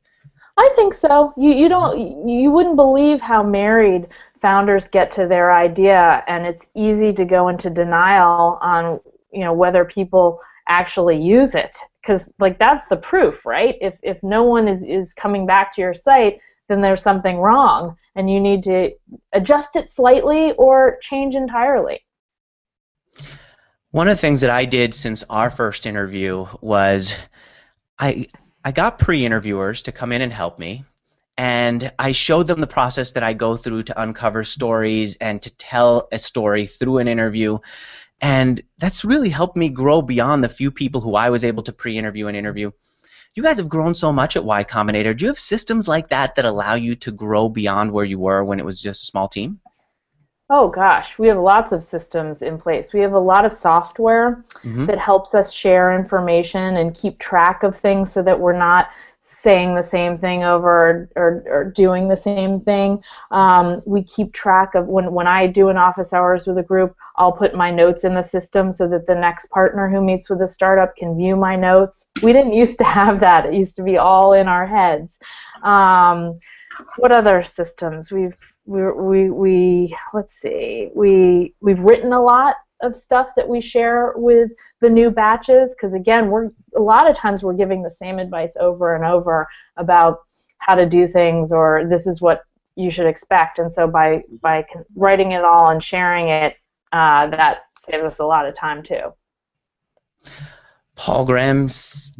I 0.58 0.70
think 0.76 0.92
so. 0.92 1.32
You 1.36 1.50
you 1.50 1.68
don't 1.68 2.28
you 2.28 2.50
wouldn't 2.50 2.76
believe 2.76 3.20
how 3.20 3.42
married 3.42 4.08
founders 4.40 4.86
get 4.86 5.10
to 5.12 5.26
their 5.26 5.52
idea, 5.52 6.22
and 6.26 6.46
it's 6.46 6.66
easy 6.74 7.12
to 7.14 7.24
go 7.24 7.48
into 7.48 7.70
denial 7.70 8.58
on 8.60 9.00
you 9.32 9.40
know 9.40 9.54
whether 9.54 9.84
people 9.84 10.40
actually 10.68 11.20
use 11.20 11.54
it 11.54 11.76
because 12.02 12.28
like 12.38 12.58
that's 12.58 12.86
the 12.88 12.96
proof, 12.96 13.46
right? 13.46 13.76
If 13.80 13.94
if 14.02 14.22
no 14.22 14.42
one 14.42 14.68
is 14.68 14.82
is 14.82 15.14
coming 15.14 15.46
back 15.46 15.74
to 15.74 15.80
your 15.80 15.94
site, 15.94 16.38
then 16.68 16.80
there's 16.80 17.02
something 17.02 17.38
wrong, 17.38 17.96
and 18.14 18.30
you 18.30 18.40
need 18.40 18.62
to 18.64 18.92
adjust 19.32 19.76
it 19.76 19.90
slightly 19.90 20.52
or 20.52 20.98
change 21.00 21.34
entirely. 21.34 22.00
One 23.90 24.08
of 24.08 24.16
the 24.16 24.20
things 24.20 24.40
that 24.40 24.50
I 24.50 24.64
did 24.64 24.94
since 24.94 25.22
our 25.28 25.50
first 25.50 25.86
interview 25.86 26.46
was 26.60 27.14
I 27.98 28.28
I 28.64 28.72
got 28.72 28.98
pre-interviewers 28.98 29.82
to 29.82 29.92
come 29.92 30.12
in 30.12 30.22
and 30.22 30.32
help 30.32 30.58
me, 30.58 30.84
and 31.36 31.92
I 31.98 32.12
showed 32.12 32.46
them 32.46 32.60
the 32.60 32.66
process 32.66 33.12
that 33.12 33.22
I 33.22 33.34
go 33.34 33.56
through 33.56 33.82
to 33.84 34.00
uncover 34.00 34.44
stories 34.44 35.16
and 35.16 35.42
to 35.42 35.54
tell 35.56 36.08
a 36.12 36.18
story 36.18 36.66
through 36.66 36.98
an 36.98 37.08
interview. 37.08 37.58
And 38.20 38.62
that's 38.78 39.04
really 39.04 39.28
helped 39.28 39.56
me 39.56 39.68
grow 39.68 40.00
beyond 40.00 40.44
the 40.44 40.48
few 40.48 40.70
people 40.70 41.00
who 41.00 41.16
I 41.16 41.30
was 41.30 41.44
able 41.44 41.64
to 41.64 41.72
pre-interview 41.72 42.28
and 42.28 42.36
interview. 42.36 42.70
You 43.34 43.42
guys 43.42 43.56
have 43.56 43.68
grown 43.68 43.94
so 43.94 44.12
much 44.12 44.36
at 44.36 44.44
Y 44.44 44.64
Combinator. 44.64 45.16
Do 45.16 45.24
you 45.24 45.30
have 45.30 45.38
systems 45.38 45.88
like 45.88 46.08
that 46.08 46.34
that 46.34 46.44
allow 46.44 46.74
you 46.74 46.94
to 46.96 47.10
grow 47.10 47.48
beyond 47.48 47.90
where 47.90 48.04
you 48.04 48.18
were 48.18 48.44
when 48.44 48.58
it 48.58 48.64
was 48.64 48.82
just 48.82 49.02
a 49.02 49.06
small 49.06 49.28
team? 49.28 49.60
Oh 50.50 50.68
gosh, 50.68 51.18
we 51.18 51.28
have 51.28 51.38
lots 51.38 51.72
of 51.72 51.82
systems 51.82 52.42
in 52.42 52.58
place. 52.58 52.92
We 52.92 53.00
have 53.00 53.14
a 53.14 53.18
lot 53.18 53.46
of 53.46 53.52
software 53.52 54.44
mm-hmm. 54.56 54.84
that 54.84 54.98
helps 54.98 55.34
us 55.34 55.50
share 55.50 55.94
information 55.98 56.76
and 56.76 56.94
keep 56.94 57.18
track 57.18 57.62
of 57.62 57.74
things 57.74 58.12
so 58.12 58.22
that 58.22 58.38
we're 58.38 58.58
not 58.58 58.90
saying 59.42 59.74
the 59.74 59.82
same 59.82 60.18
thing 60.18 60.44
over 60.44 61.08
or, 61.16 61.42
or, 61.46 61.64
doing 61.74 62.08
the 62.08 62.16
same 62.16 62.60
thing. 62.60 63.02
Um, 63.32 63.82
we 63.84 64.04
keep 64.04 64.32
track 64.32 64.74
of 64.76 64.86
when, 64.86 65.12
when 65.12 65.26
I 65.26 65.48
do 65.48 65.68
an 65.68 65.76
office 65.76 66.12
hours 66.12 66.46
with 66.46 66.58
a 66.58 66.62
group, 66.62 66.94
I'll 67.16 67.32
put 67.32 67.54
my 67.54 67.70
notes 67.70 68.04
in 68.04 68.14
the 68.14 68.22
system 68.22 68.72
so 68.72 68.88
that 68.88 69.06
the 69.06 69.14
next 69.14 69.46
partner 69.46 69.90
who 69.90 70.00
meets 70.00 70.30
with 70.30 70.40
a 70.42 70.48
startup 70.48 70.94
can 70.96 71.16
view 71.16 71.34
my 71.34 71.56
notes. 71.56 72.06
We 72.22 72.32
didn't 72.32 72.52
used 72.62 72.78
to 72.78 72.84
have 72.84 73.18
that. 73.20 73.46
It 73.46 73.54
used 73.54 73.76
to 73.76 73.82
be 73.82 73.98
all 73.98 74.32
in 74.34 74.46
our 74.46 74.66
heads. 74.66 75.18
Um, 75.64 76.38
what 76.96 77.10
other 77.10 77.42
systems? 77.42 78.12
We've 78.12 78.36
we 78.64 78.92
we 78.92 79.30
we 79.30 79.96
let's 80.14 80.34
see 80.34 80.88
we 80.94 81.52
we've 81.60 81.80
written 81.80 82.12
a 82.12 82.22
lot 82.22 82.54
of 82.82 82.94
stuff 82.94 83.30
that 83.36 83.48
we 83.48 83.60
share 83.60 84.12
with 84.16 84.50
the 84.80 84.88
new 84.88 85.10
batches 85.10 85.74
because 85.74 85.94
again 85.94 86.30
we're 86.30 86.50
a 86.76 86.80
lot 86.80 87.08
of 87.08 87.16
times 87.16 87.42
we're 87.42 87.52
giving 87.52 87.82
the 87.82 87.90
same 87.90 88.18
advice 88.18 88.52
over 88.58 88.94
and 88.94 89.04
over 89.04 89.48
about 89.76 90.20
how 90.58 90.74
to 90.74 90.86
do 90.86 91.06
things 91.06 91.52
or 91.52 91.86
this 91.88 92.06
is 92.06 92.20
what 92.20 92.42
you 92.76 92.90
should 92.90 93.06
expect 93.06 93.58
and 93.58 93.72
so 93.72 93.86
by 93.86 94.22
by 94.40 94.64
writing 94.96 95.32
it 95.32 95.44
all 95.44 95.70
and 95.70 95.82
sharing 95.82 96.28
it 96.28 96.56
uh, 96.92 97.26
that 97.28 97.60
saves 97.88 98.04
us 98.04 98.18
a 98.18 98.24
lot 98.24 98.46
of 98.46 98.54
time 98.54 98.82
too 98.82 99.12
paul 100.96 101.24
graham's 101.24 102.12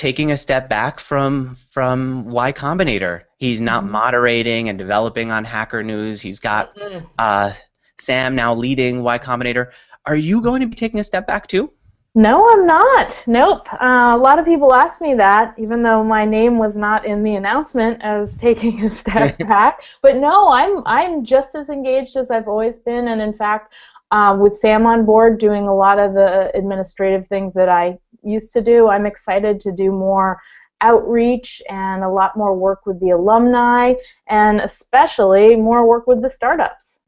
taking 0.00 0.32
a 0.32 0.36
step 0.36 0.66
back 0.66 0.98
from 0.98 1.58
from 1.70 2.24
Y 2.24 2.54
Combinator. 2.54 3.24
He's 3.36 3.60
not 3.60 3.82
mm-hmm. 3.82 3.92
moderating 3.92 4.70
and 4.70 4.78
developing 4.78 5.30
on 5.30 5.44
Hacker 5.44 5.82
News. 5.82 6.22
He's 6.22 6.40
got 6.40 6.74
mm-hmm. 6.74 7.04
uh, 7.18 7.52
Sam 7.98 8.34
now 8.34 8.54
leading 8.54 9.02
Y 9.02 9.18
Combinator. 9.18 9.72
Are 10.06 10.16
you 10.16 10.40
going 10.40 10.60
to 10.60 10.66
be 10.66 10.74
taking 10.74 11.00
a 11.00 11.04
step 11.04 11.26
back 11.26 11.46
too? 11.46 11.72
No, 12.14 12.50
I'm 12.50 12.66
not. 12.66 13.22
Nope. 13.28 13.72
Uh, 13.72 14.12
a 14.14 14.18
lot 14.18 14.40
of 14.40 14.44
people 14.44 14.74
ask 14.74 15.00
me 15.00 15.14
that, 15.14 15.54
even 15.58 15.82
though 15.82 16.02
my 16.02 16.24
name 16.24 16.58
was 16.58 16.76
not 16.76 17.06
in 17.06 17.22
the 17.22 17.36
announcement 17.36 18.02
as 18.02 18.36
taking 18.38 18.84
a 18.84 18.90
step 18.90 19.38
back. 19.48 19.82
But 20.02 20.16
no, 20.16 20.50
I'm 20.50 20.82
I'm 20.86 21.24
just 21.24 21.54
as 21.54 21.68
engaged 21.68 22.16
as 22.16 22.30
I've 22.30 22.48
always 22.48 22.78
been, 22.78 23.08
and 23.08 23.20
in 23.20 23.32
fact, 23.32 23.72
uh, 24.10 24.36
with 24.40 24.56
Sam 24.56 24.86
on 24.86 25.04
board, 25.04 25.38
doing 25.38 25.68
a 25.68 25.74
lot 25.74 26.00
of 26.00 26.14
the 26.14 26.50
administrative 26.56 27.28
things 27.28 27.54
that 27.54 27.68
I 27.68 27.96
used 28.24 28.52
to 28.54 28.60
do. 28.60 28.88
I'm 28.88 29.06
excited 29.06 29.60
to 29.60 29.72
do 29.72 29.92
more 29.92 30.40
outreach 30.80 31.62
and 31.68 32.02
a 32.02 32.08
lot 32.08 32.36
more 32.36 32.56
work 32.56 32.86
with 32.86 32.98
the 33.00 33.10
alumni 33.10 33.92
and 34.28 34.60
especially 34.60 35.54
more 35.54 35.86
work 35.86 36.06
with 36.06 36.22
the 36.22 36.30
startups. 36.30 37.00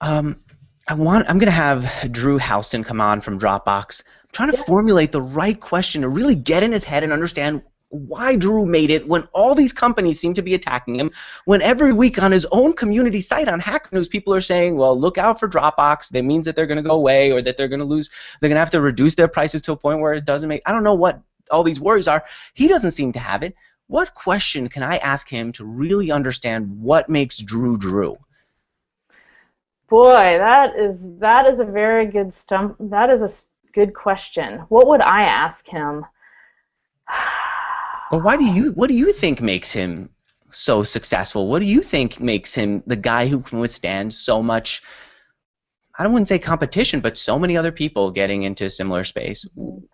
Um, 0.00 0.40
I 0.90 0.94
want. 0.94 1.28
I'm 1.28 1.38
going 1.38 1.48
to 1.48 1.50
have 1.50 2.10
Drew 2.10 2.38
Houston 2.38 2.82
come 2.82 2.98
on 2.98 3.20
from 3.20 3.38
Dropbox. 3.38 4.02
I'm 4.06 4.28
trying 4.32 4.50
to 4.52 4.56
yeah. 4.56 4.62
formulate 4.62 5.12
the 5.12 5.20
right 5.20 5.60
question 5.60 6.00
to 6.00 6.08
really 6.08 6.34
get 6.34 6.62
in 6.62 6.72
his 6.72 6.82
head 6.82 7.04
and 7.04 7.12
understand 7.12 7.60
why 7.90 8.36
Drew 8.36 8.64
made 8.64 8.88
it 8.88 9.06
when 9.06 9.24
all 9.34 9.54
these 9.54 9.74
companies 9.74 10.18
seem 10.18 10.32
to 10.32 10.40
be 10.40 10.54
attacking 10.54 10.96
him. 10.96 11.10
When 11.44 11.60
every 11.60 11.92
week 11.92 12.22
on 12.22 12.32
his 12.32 12.46
own 12.52 12.72
community 12.72 13.20
site 13.20 13.48
on 13.48 13.60
Hacker 13.60 13.90
News, 13.92 14.08
people 14.08 14.34
are 14.34 14.40
saying, 14.40 14.76
well, 14.76 14.98
look 14.98 15.18
out 15.18 15.38
for 15.38 15.46
Dropbox. 15.46 16.08
That 16.08 16.24
means 16.24 16.46
that 16.46 16.56
they're 16.56 16.66
going 16.66 16.82
to 16.82 16.88
go 16.88 16.94
away 16.94 17.32
or 17.32 17.42
that 17.42 17.58
they're 17.58 17.68
going 17.68 17.80
to 17.80 17.84
lose, 17.84 18.08
they're 18.40 18.48
going 18.48 18.56
to 18.56 18.60
have 18.60 18.70
to 18.70 18.80
reduce 18.80 19.14
their 19.14 19.28
prices 19.28 19.60
to 19.62 19.72
a 19.72 19.76
point 19.76 20.00
where 20.00 20.14
it 20.14 20.24
doesn't 20.24 20.48
make, 20.48 20.62
I 20.64 20.72
don't 20.72 20.84
know 20.84 20.94
what 20.94 21.20
all 21.50 21.64
these 21.64 21.80
worries 21.80 22.08
are. 22.08 22.24
He 22.54 22.66
doesn't 22.66 22.92
seem 22.92 23.12
to 23.12 23.18
have 23.18 23.42
it. 23.42 23.54
what 23.88 24.14
question 24.14 24.68
can 24.68 24.82
I 24.82 24.96
ask 24.98 25.28
him 25.28 25.52
to 25.52 25.64
really 25.66 26.10
understand 26.10 26.80
what 26.80 27.10
makes 27.10 27.38
Drew 27.38 27.76
Drew? 27.76 28.16
Boy, 29.88 30.36
that 30.38 30.78
is 30.78 30.96
that 31.18 31.46
is 31.46 31.60
a 31.60 31.64
very 31.64 32.06
good 32.06 32.36
stump. 32.36 32.76
That 32.78 33.08
is 33.10 33.22
a 33.22 33.32
good 33.72 33.94
question. 33.94 34.58
What 34.68 34.86
would 34.86 35.00
I 35.00 35.22
ask 35.22 35.66
him? 35.66 36.04
Or 38.10 38.22
why 38.22 38.38
do 38.38 38.46
you 38.46 38.72
what 38.72 38.88
do 38.88 38.94
you 38.94 39.12
think 39.12 39.42
makes 39.42 39.70
him 39.70 40.08
so 40.50 40.82
successful? 40.82 41.46
What 41.46 41.58
do 41.58 41.66
you 41.66 41.82
think 41.82 42.18
makes 42.20 42.54
him 42.54 42.82
the 42.86 42.96
guy 42.96 43.26
who 43.26 43.40
can 43.40 43.58
withstand 43.58 44.14
so 44.14 44.42
much 44.42 44.82
I 45.98 46.04
don't 46.04 46.12
want 46.12 46.26
to 46.26 46.34
say 46.34 46.38
competition, 46.38 47.00
but 47.00 47.18
so 47.18 47.38
many 47.38 47.56
other 47.56 47.72
people 47.72 48.10
getting 48.10 48.44
into 48.44 48.64
a 48.64 48.70
similar 48.70 49.04
space? 49.04 49.44
Mm-hmm. 49.56 49.84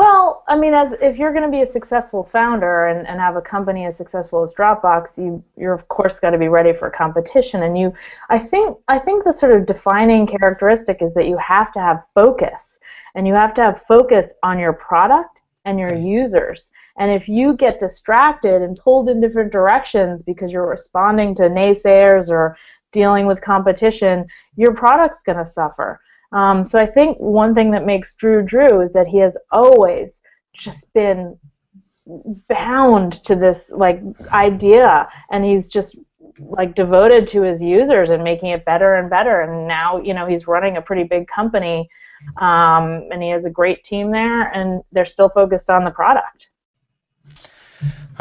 Well, 0.00 0.44
I 0.48 0.56
mean, 0.56 0.72
as 0.72 0.94
if 1.02 1.18
you're 1.18 1.34
going 1.34 1.44
to 1.44 1.50
be 1.50 1.60
a 1.60 1.66
successful 1.66 2.24
founder 2.32 2.86
and, 2.86 3.06
and 3.06 3.20
have 3.20 3.36
a 3.36 3.42
company 3.42 3.84
as 3.84 3.98
successful 3.98 4.42
as 4.42 4.54
Dropbox, 4.54 5.18
you 5.18 5.44
you're 5.58 5.74
of 5.74 5.88
course 5.88 6.18
got 6.18 6.30
to 6.30 6.38
be 6.38 6.48
ready 6.48 6.72
for 6.72 6.88
competition. 6.88 7.64
And 7.64 7.76
you, 7.76 7.92
I 8.30 8.38
think, 8.38 8.78
I 8.88 8.98
think 8.98 9.24
the 9.24 9.32
sort 9.34 9.54
of 9.54 9.66
defining 9.66 10.26
characteristic 10.26 11.02
is 11.02 11.12
that 11.12 11.26
you 11.26 11.36
have 11.36 11.70
to 11.72 11.80
have 11.80 12.02
focus, 12.14 12.78
and 13.14 13.26
you 13.26 13.34
have 13.34 13.52
to 13.52 13.60
have 13.60 13.82
focus 13.86 14.32
on 14.42 14.58
your 14.58 14.72
product 14.72 15.42
and 15.66 15.78
your 15.78 15.94
users. 15.94 16.70
And 16.96 17.12
if 17.12 17.28
you 17.28 17.52
get 17.52 17.78
distracted 17.78 18.62
and 18.62 18.78
pulled 18.78 19.10
in 19.10 19.20
different 19.20 19.52
directions 19.52 20.22
because 20.22 20.50
you're 20.50 20.66
responding 20.66 21.34
to 21.34 21.42
naysayers 21.42 22.30
or 22.30 22.56
dealing 22.90 23.26
with 23.26 23.42
competition, 23.42 24.26
your 24.56 24.72
product's 24.72 25.20
going 25.20 25.36
to 25.36 25.44
suffer. 25.44 26.00
Um, 26.32 26.62
so 26.64 26.78
I 26.78 26.86
think 26.86 27.18
one 27.18 27.54
thing 27.54 27.70
that 27.72 27.84
makes 27.84 28.14
Drew 28.14 28.42
Drew 28.42 28.80
is 28.82 28.92
that 28.92 29.06
he 29.06 29.18
has 29.18 29.36
always 29.50 30.20
just 30.52 30.92
been 30.92 31.38
bound 32.48 33.24
to 33.24 33.34
this 33.34 33.64
like 33.70 34.00
idea, 34.32 35.08
and 35.30 35.44
he's 35.44 35.68
just 35.68 35.96
like 36.38 36.74
devoted 36.74 37.26
to 37.28 37.42
his 37.42 37.62
users 37.62 38.10
and 38.10 38.22
making 38.24 38.50
it 38.50 38.64
better 38.64 38.94
and 38.94 39.10
better. 39.10 39.40
And 39.42 39.66
now 39.66 40.00
you 40.00 40.14
know 40.14 40.26
he's 40.26 40.46
running 40.46 40.76
a 40.76 40.82
pretty 40.82 41.04
big 41.04 41.26
company, 41.28 41.88
um, 42.40 43.08
and 43.10 43.22
he 43.22 43.30
has 43.30 43.44
a 43.44 43.50
great 43.50 43.82
team 43.84 44.10
there, 44.10 44.52
and 44.52 44.82
they're 44.92 45.06
still 45.06 45.30
focused 45.30 45.68
on 45.68 45.84
the 45.84 45.90
product. 45.90 46.48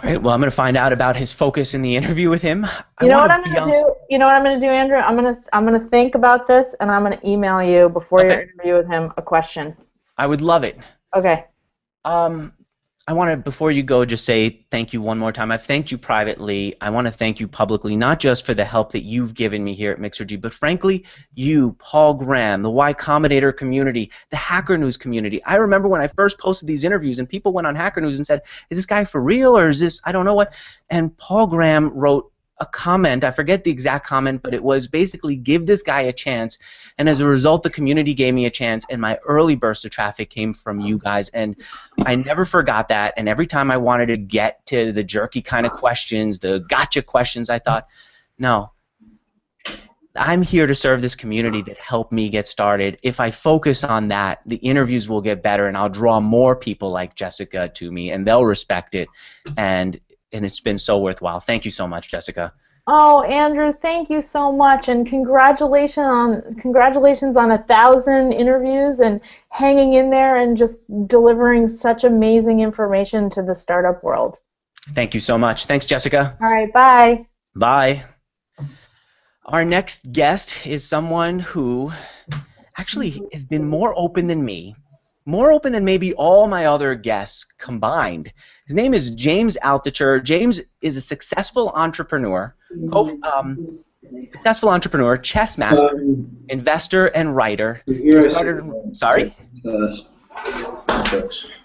All 0.01 0.09
right. 0.09 0.21
Well, 0.21 0.33
I'm 0.33 0.39
going 0.39 0.49
to 0.49 0.55
find 0.55 0.77
out 0.77 0.93
about 0.93 1.17
his 1.17 1.33
focus 1.33 1.73
in 1.73 1.81
the 1.81 1.95
interview 1.95 2.29
with 2.29 2.41
him. 2.41 2.65
I 2.65 3.03
You 3.03 3.09
know 3.09 3.19
what 3.19 3.31
I'm 3.31 3.43
gonna 3.43 3.69
do? 3.69 3.95
You 4.09 4.17
know 4.17 4.25
what 4.25 4.35
I'm 4.35 4.43
gonna 4.43 4.59
do, 4.59 4.67
Andrew? 4.67 4.97
I'm 4.97 5.15
gonna 5.15 5.37
I'm 5.53 5.65
gonna 5.65 5.87
think 5.87 6.15
about 6.15 6.47
this, 6.47 6.75
and 6.79 6.89
I'm 6.89 7.03
gonna 7.03 7.21
email 7.23 7.61
you 7.61 7.89
before 7.89 8.23
your 8.23 8.41
interview 8.41 8.73
with 8.73 8.87
him 8.87 9.13
a 9.17 9.21
question. 9.21 9.77
I 10.17 10.25
would 10.25 10.41
love 10.41 10.63
it. 10.63 10.77
Okay. 11.15 11.45
Um, 12.03 12.51
I 13.07 13.13
want 13.13 13.31
to, 13.31 13.37
before 13.37 13.71
you 13.71 13.81
go, 13.81 14.05
just 14.05 14.25
say 14.25 14.65
thank 14.69 14.93
you 14.93 15.01
one 15.01 15.17
more 15.17 15.31
time. 15.31 15.51
I've 15.51 15.63
thanked 15.63 15.91
you 15.91 15.97
privately. 15.97 16.75
I 16.81 16.91
want 16.91 17.07
to 17.07 17.13
thank 17.13 17.39
you 17.39 17.47
publicly, 17.47 17.95
not 17.95 18.19
just 18.19 18.45
for 18.45 18.53
the 18.53 18.65
help 18.65 18.91
that 18.91 19.03
you've 19.03 19.33
given 19.33 19.63
me 19.63 19.73
here 19.73 19.91
at 19.91 19.99
Mixergy, 19.99 20.39
but 20.39 20.53
frankly, 20.53 21.05
you, 21.33 21.75
Paul 21.79 22.13
Graham, 22.13 22.61
the 22.61 22.69
Y 22.69 22.93
Combinator 22.93 23.55
community, 23.55 24.11
the 24.29 24.37
Hacker 24.37 24.77
News 24.77 24.95
community. 24.95 25.43
I 25.43 25.55
remember 25.55 25.87
when 25.87 26.01
I 26.01 26.07
first 26.07 26.37
posted 26.37 26.67
these 26.67 26.83
interviews 26.83 27.17
and 27.17 27.27
people 27.27 27.51
went 27.51 27.65
on 27.65 27.75
Hacker 27.75 28.01
News 28.01 28.17
and 28.17 28.25
said, 28.25 28.41
is 28.69 28.77
this 28.77 28.85
guy 28.85 29.05
for 29.05 29.21
real 29.21 29.57
or 29.57 29.69
is 29.69 29.79
this, 29.79 30.01
I 30.05 30.11
don't 30.11 30.25
know 30.25 30.35
what. 30.35 30.53
And 30.91 31.15
Paul 31.17 31.47
Graham 31.47 31.89
wrote 31.89 32.31
a 32.59 32.65
comment, 32.65 33.23
I 33.23 33.31
forget 33.31 33.63
the 33.63 33.71
exact 33.71 34.05
comment, 34.05 34.41
but 34.43 34.53
it 34.53 34.61
was 34.61 34.87
basically 34.87 35.35
give 35.35 35.65
this 35.65 35.81
guy 35.81 36.01
a 36.01 36.13
chance. 36.13 36.57
And 36.97 37.07
as 37.07 37.21
a 37.21 37.25
result, 37.25 37.63
the 37.63 37.69
community 37.69 38.13
gave 38.13 38.33
me 38.33 38.45
a 38.45 38.49
chance, 38.49 38.85
and 38.89 38.99
my 38.99 39.17
early 39.25 39.55
burst 39.55 39.85
of 39.85 39.91
traffic 39.91 40.29
came 40.29 40.53
from 40.53 40.79
you 40.81 40.97
guys. 40.97 41.29
And 41.29 41.55
I 42.05 42.15
never 42.15 42.43
forgot 42.43 42.89
that. 42.89 43.13
And 43.15 43.29
every 43.29 43.47
time 43.47 43.71
I 43.71 43.77
wanted 43.77 44.07
to 44.07 44.17
get 44.17 44.65
to 44.67 44.91
the 44.91 45.03
jerky 45.03 45.41
kind 45.41 45.65
of 45.65 45.71
questions, 45.71 46.39
the 46.39 46.59
gotcha 46.69 47.01
questions, 47.01 47.49
I 47.49 47.59
thought, 47.59 47.87
no, 48.37 48.71
I'm 50.15 50.41
here 50.41 50.67
to 50.67 50.75
serve 50.75 51.01
this 51.01 51.15
community 51.15 51.61
that 51.61 51.77
helped 51.77 52.11
me 52.11 52.27
get 52.29 52.47
started. 52.47 52.99
If 53.03 53.21
I 53.21 53.31
focus 53.31 53.85
on 53.85 54.09
that, 54.09 54.41
the 54.45 54.57
interviews 54.57 55.07
will 55.07 55.21
get 55.21 55.41
better, 55.41 55.67
and 55.67 55.77
I'll 55.77 55.87
draw 55.87 56.19
more 56.19 56.57
people 56.57 56.91
like 56.91 57.15
Jessica 57.15 57.69
to 57.75 57.91
me, 57.91 58.11
and 58.11 58.27
they'll 58.27 58.45
respect 58.45 58.95
it. 58.95 59.07
And 59.55 59.97
and 60.31 60.45
it's 60.45 60.59
been 60.59 60.77
so 60.77 60.99
worthwhile. 60.99 61.39
Thank 61.39 61.65
you 61.65 61.71
so 61.71 61.87
much, 61.87 62.09
Jessica. 62.09 62.53
Oh, 62.87 63.21
Andrew, 63.21 63.73
thank 63.81 64.09
you 64.09 64.19
so 64.19 64.51
much, 64.51 64.89
and 64.89 65.05
congratulations 65.05 66.07
on 66.07 66.55
congratulations 66.55 67.37
on 67.37 67.51
a 67.51 67.63
thousand 67.63 68.33
interviews 68.33 68.99
and 68.99 69.21
hanging 69.49 69.93
in 69.93 70.09
there 70.09 70.37
and 70.37 70.57
just 70.57 70.79
delivering 71.05 71.69
such 71.69 72.03
amazing 72.03 72.61
information 72.61 73.29
to 73.31 73.43
the 73.43 73.53
startup 73.53 74.03
world. 74.03 74.39
Thank 74.95 75.13
you 75.13 75.19
so 75.19 75.37
much. 75.37 75.65
Thanks, 75.65 75.85
Jessica. 75.85 76.35
All 76.41 76.49
right, 76.49 76.73
bye. 76.73 77.27
Bye. 77.55 78.03
Our 79.45 79.65
next 79.65 80.11
guest 80.11 80.65
is 80.65 80.83
someone 80.83 81.39
who 81.39 81.91
actually 82.77 83.21
has 83.33 83.43
been 83.43 83.67
more 83.67 83.93
open 83.97 84.27
than 84.27 84.43
me, 84.43 84.75
more 85.25 85.51
open 85.51 85.73
than 85.73 85.85
maybe 85.85 86.13
all 86.13 86.47
my 86.47 86.65
other 86.65 86.95
guests 86.95 87.45
combined. 87.57 88.31
His 88.69 88.75
name 88.75 88.93
is 88.93 89.09
James 89.09 89.57
Altucher. 89.63 90.23
James 90.23 90.61
is 90.81 90.95
a 90.95 91.01
successful 91.01 91.71
entrepreneur, 91.73 92.53
co- 92.91 93.17
um, 93.23 93.79
successful 94.31 94.69
entrepreneur, 94.69 95.17
chess 95.17 95.57
master, 95.57 95.89
investor, 96.49 97.07
and 97.07 97.35
writer. 97.35 97.81
Started, 98.29 98.95
sorry? 98.95 99.35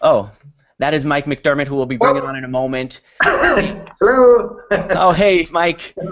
Oh, 0.01 0.31
that 0.79 0.95
is 0.95 1.05
Mike 1.05 1.27
McDermott, 1.27 1.67
who 1.67 1.77
we'll 1.77 1.85
be 1.85 1.99
bringing 1.99 2.23
on 2.23 2.37
in 2.37 2.45
a 2.45 2.49
moment. 2.49 3.03
Hello. 3.23 4.61
Oh, 4.71 5.13
hey, 5.13 5.47
Mike. 5.51 5.95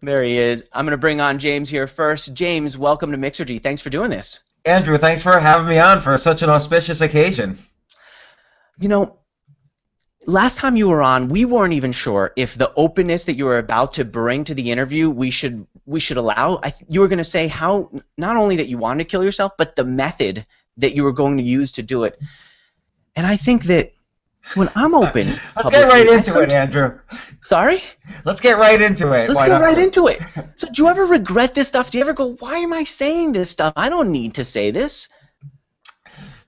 There 0.00 0.22
he 0.22 0.36
is. 0.36 0.62
I'm 0.74 0.84
going 0.84 0.90
to 0.92 0.98
bring 0.98 1.22
on 1.22 1.38
James 1.38 1.70
here 1.70 1.86
first. 1.86 2.34
James, 2.34 2.76
welcome 2.76 3.10
to 3.10 3.16
Mixergy. 3.16 3.60
Thanks 3.60 3.80
for 3.80 3.88
doing 3.88 4.10
this. 4.10 4.40
Andrew, 4.66 4.98
thanks 4.98 5.22
for 5.22 5.40
having 5.40 5.66
me 5.66 5.78
on 5.78 6.02
for 6.02 6.18
such 6.18 6.42
an 6.42 6.50
auspicious 6.50 7.00
occasion. 7.00 7.58
You 8.78 8.88
know, 8.90 9.18
last 10.26 10.56
time 10.56 10.76
you 10.76 10.88
were 10.88 11.02
on, 11.02 11.28
we 11.28 11.44
weren't 11.44 11.74
even 11.74 11.92
sure 11.92 12.32
if 12.36 12.56
the 12.56 12.72
openness 12.76 13.24
that 13.24 13.36
you 13.36 13.44
were 13.44 13.58
about 13.58 13.94
to 13.94 14.04
bring 14.04 14.44
to 14.44 14.54
the 14.54 14.70
interview 14.70 15.10
we 15.10 15.30
should 15.30 15.66
we 15.86 16.00
should 16.00 16.16
allow. 16.16 16.60
I 16.62 16.70
th- 16.70 16.84
you 16.88 17.00
were 17.00 17.08
going 17.08 17.18
to 17.18 17.24
say 17.24 17.46
how 17.46 17.90
not 18.16 18.36
only 18.36 18.56
that 18.56 18.68
you 18.68 18.78
wanted 18.78 19.04
to 19.04 19.10
kill 19.10 19.24
yourself, 19.24 19.52
but 19.58 19.76
the 19.76 19.84
method 19.84 20.46
that 20.78 20.94
you 20.94 21.04
were 21.04 21.12
going 21.12 21.36
to 21.36 21.42
use 21.42 21.72
to 21.72 21.82
do 21.82 22.04
it. 22.04 22.18
And 23.16 23.26
I 23.26 23.36
think 23.36 23.64
that 23.64 23.92
when 24.54 24.70
I'm 24.74 24.94
uh, 24.94 25.06
open, 25.06 25.38
Let's 25.56 25.70
get 25.70 25.88
right 25.88 26.06
into 26.06 26.40
it, 26.40 26.52
Andrew. 26.52 26.98
Sorry. 27.42 27.82
Let's 28.24 28.40
get 28.40 28.58
right 28.58 28.80
into 28.80 29.12
it. 29.12 29.28
Let's 29.28 29.40
Why 29.40 29.48
get 29.48 29.60
right 29.60 29.78
into 29.78 30.06
it. 30.08 30.20
So, 30.56 30.68
do 30.70 30.82
you 30.82 30.88
ever 30.88 31.06
regret 31.06 31.54
this 31.54 31.68
stuff? 31.68 31.90
Do 31.90 31.98
you 31.98 32.04
ever 32.04 32.12
go, 32.12 32.34
"Why 32.38 32.58
am 32.58 32.72
I 32.72 32.84
saying 32.84 33.32
this 33.32 33.50
stuff? 33.50 33.72
I 33.76 33.88
don't 33.88 34.12
need 34.12 34.34
to 34.34 34.44
say 34.44 34.70
this." 34.70 35.08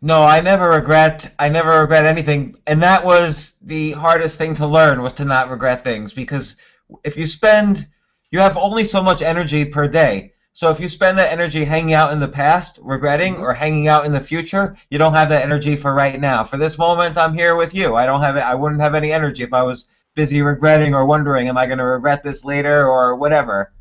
No, 0.03 0.22
I 0.22 0.40
never 0.40 0.70
regret. 0.70 1.34
I 1.38 1.49
never 1.49 1.80
regret 1.80 2.05
anything, 2.05 2.57
and 2.66 2.82
that 2.82 3.05
was 3.05 3.53
the 3.62 3.92
hardest 3.92 4.36
thing 4.36 4.55
to 4.57 4.66
learn 4.66 5.03
was 5.03 5.14
to 5.14 5.24
not 5.24 5.51
regret 5.51 5.84
things 5.84 6.12
because 6.12 6.57
if 7.03 7.16
you 7.16 7.26
spend, 7.26 7.88
you 8.30 8.38
have 8.40 8.57
only 8.57 8.86
so 8.86 9.03
much 9.03 9.22
energy 9.22 9.64
per 9.64 9.88
day. 9.88 10.32
So 10.53 10.70
if 10.70 10.80
you 10.80 10.88
spend 10.88 11.18
that 11.18 11.32
energy 11.32 11.64
hanging 11.64 11.92
out 11.92 12.12
in 12.12 12.20
the 12.20 12.28
past, 12.28 12.78
regretting, 12.82 13.34
mm-hmm. 13.34 13.42
or 13.42 13.53
hanging 13.53 13.88
out 13.88 14.07
in 14.07 14.12
the 14.12 14.20
future, 14.20 14.76
you 14.90 14.99
don't 14.99 15.14
have 15.14 15.28
that 15.28 15.42
energy 15.42 15.76
for 15.76 15.92
right 15.92 16.18
now. 16.18 16.44
For 16.44 16.57
this 16.57 16.78
moment, 16.78 17.18
I'm 17.18 17.34
here 17.34 17.57
with 17.57 17.74
you. 17.74 17.94
I 17.94 18.07
don't 18.07 18.22
have 18.22 18.36
it. 18.36 18.40
I 18.40 18.55
wouldn't 18.55 18.80
have 18.80 18.94
any 18.94 19.12
energy 19.12 19.42
if 19.42 19.53
I 19.53 19.62
was 19.62 19.86
busy 20.14 20.40
regretting 20.40 20.94
or 20.94 21.05
wondering, 21.05 21.49
am 21.49 21.59
I 21.59 21.66
going 21.66 21.78
to 21.78 21.84
regret 21.84 22.24
this 22.24 22.44
later 22.44 22.88
or 22.88 23.16
whatever. 23.16 23.72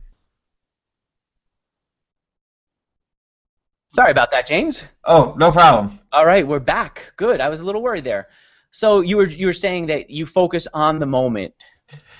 Sorry 3.95 4.11
about 4.11 4.29
that, 4.31 4.45
James. 4.45 4.83
Oh, 5.05 5.33
no 5.37 5.53
problem. 5.53 6.01
All 6.11 6.25
right, 6.25 6.45
we're 6.45 6.59
back. 6.59 7.13
Good. 7.15 7.39
I 7.39 7.47
was 7.47 7.61
a 7.61 7.63
little 7.63 7.81
worried 7.81 8.03
there. 8.03 8.27
So 8.71 8.99
you 8.99 9.15
were 9.15 9.25
you 9.25 9.45
were 9.45 9.53
saying 9.53 9.85
that 9.85 10.09
you 10.09 10.25
focus 10.25 10.67
on 10.73 10.99
the 10.99 11.05
moment. 11.05 11.53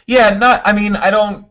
Yeah, 0.07 0.29
not. 0.29 0.61
I 0.63 0.71
mean, 0.71 0.95
I 0.95 1.11
don't 1.11 1.45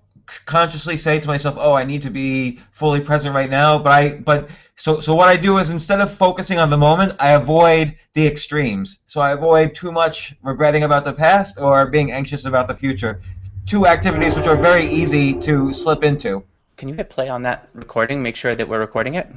consciously 0.47 0.97
say 0.97 1.21
to 1.21 1.27
myself, 1.27 1.57
"Oh, 1.59 1.75
I 1.75 1.85
need 1.85 2.01
to 2.01 2.11
be 2.11 2.59
fully 2.73 3.01
present 3.01 3.35
right 3.35 3.51
now." 3.51 3.79
But 3.79 3.93
I, 3.93 4.17
but 4.21 4.49
so 4.77 5.03
so 5.03 5.15
what 5.15 5.29
I 5.29 5.37
do 5.37 5.59
is 5.59 5.69
instead 5.69 6.01
of 6.01 6.17
focusing 6.17 6.59
on 6.59 6.71
the 6.71 6.79
moment, 6.79 7.17
I 7.21 7.33
avoid 7.33 7.95
the 8.15 8.27
extremes. 8.27 9.01
So 9.05 9.21
I 9.21 9.33
avoid 9.33 9.75
too 9.75 9.93
much 9.93 10.35
regretting 10.43 10.85
about 10.85 11.05
the 11.05 11.13
past 11.13 11.59
or 11.59 11.85
being 11.91 12.13
anxious 12.13 12.47
about 12.47 12.67
the 12.67 12.75
future. 12.75 13.21
Two 13.67 13.87
activities 13.87 14.37
which 14.37 14.47
are 14.47 14.57
very 14.57 14.87
easy 14.87 15.35
to 15.41 15.75
slip 15.75 16.03
into. 16.03 16.43
Can 16.79 16.89
you 16.89 16.95
hit 16.95 17.11
play 17.11 17.29
on 17.29 17.43
that 17.43 17.69
recording? 17.75 18.23
Make 18.23 18.37
sure 18.37 18.55
that 18.55 18.67
we're 18.67 18.81
recording 18.81 19.17
it. 19.17 19.29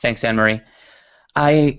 Thanks, 0.00 0.24
Anne 0.24 0.36
Marie. 0.36 0.60
I 1.36 1.78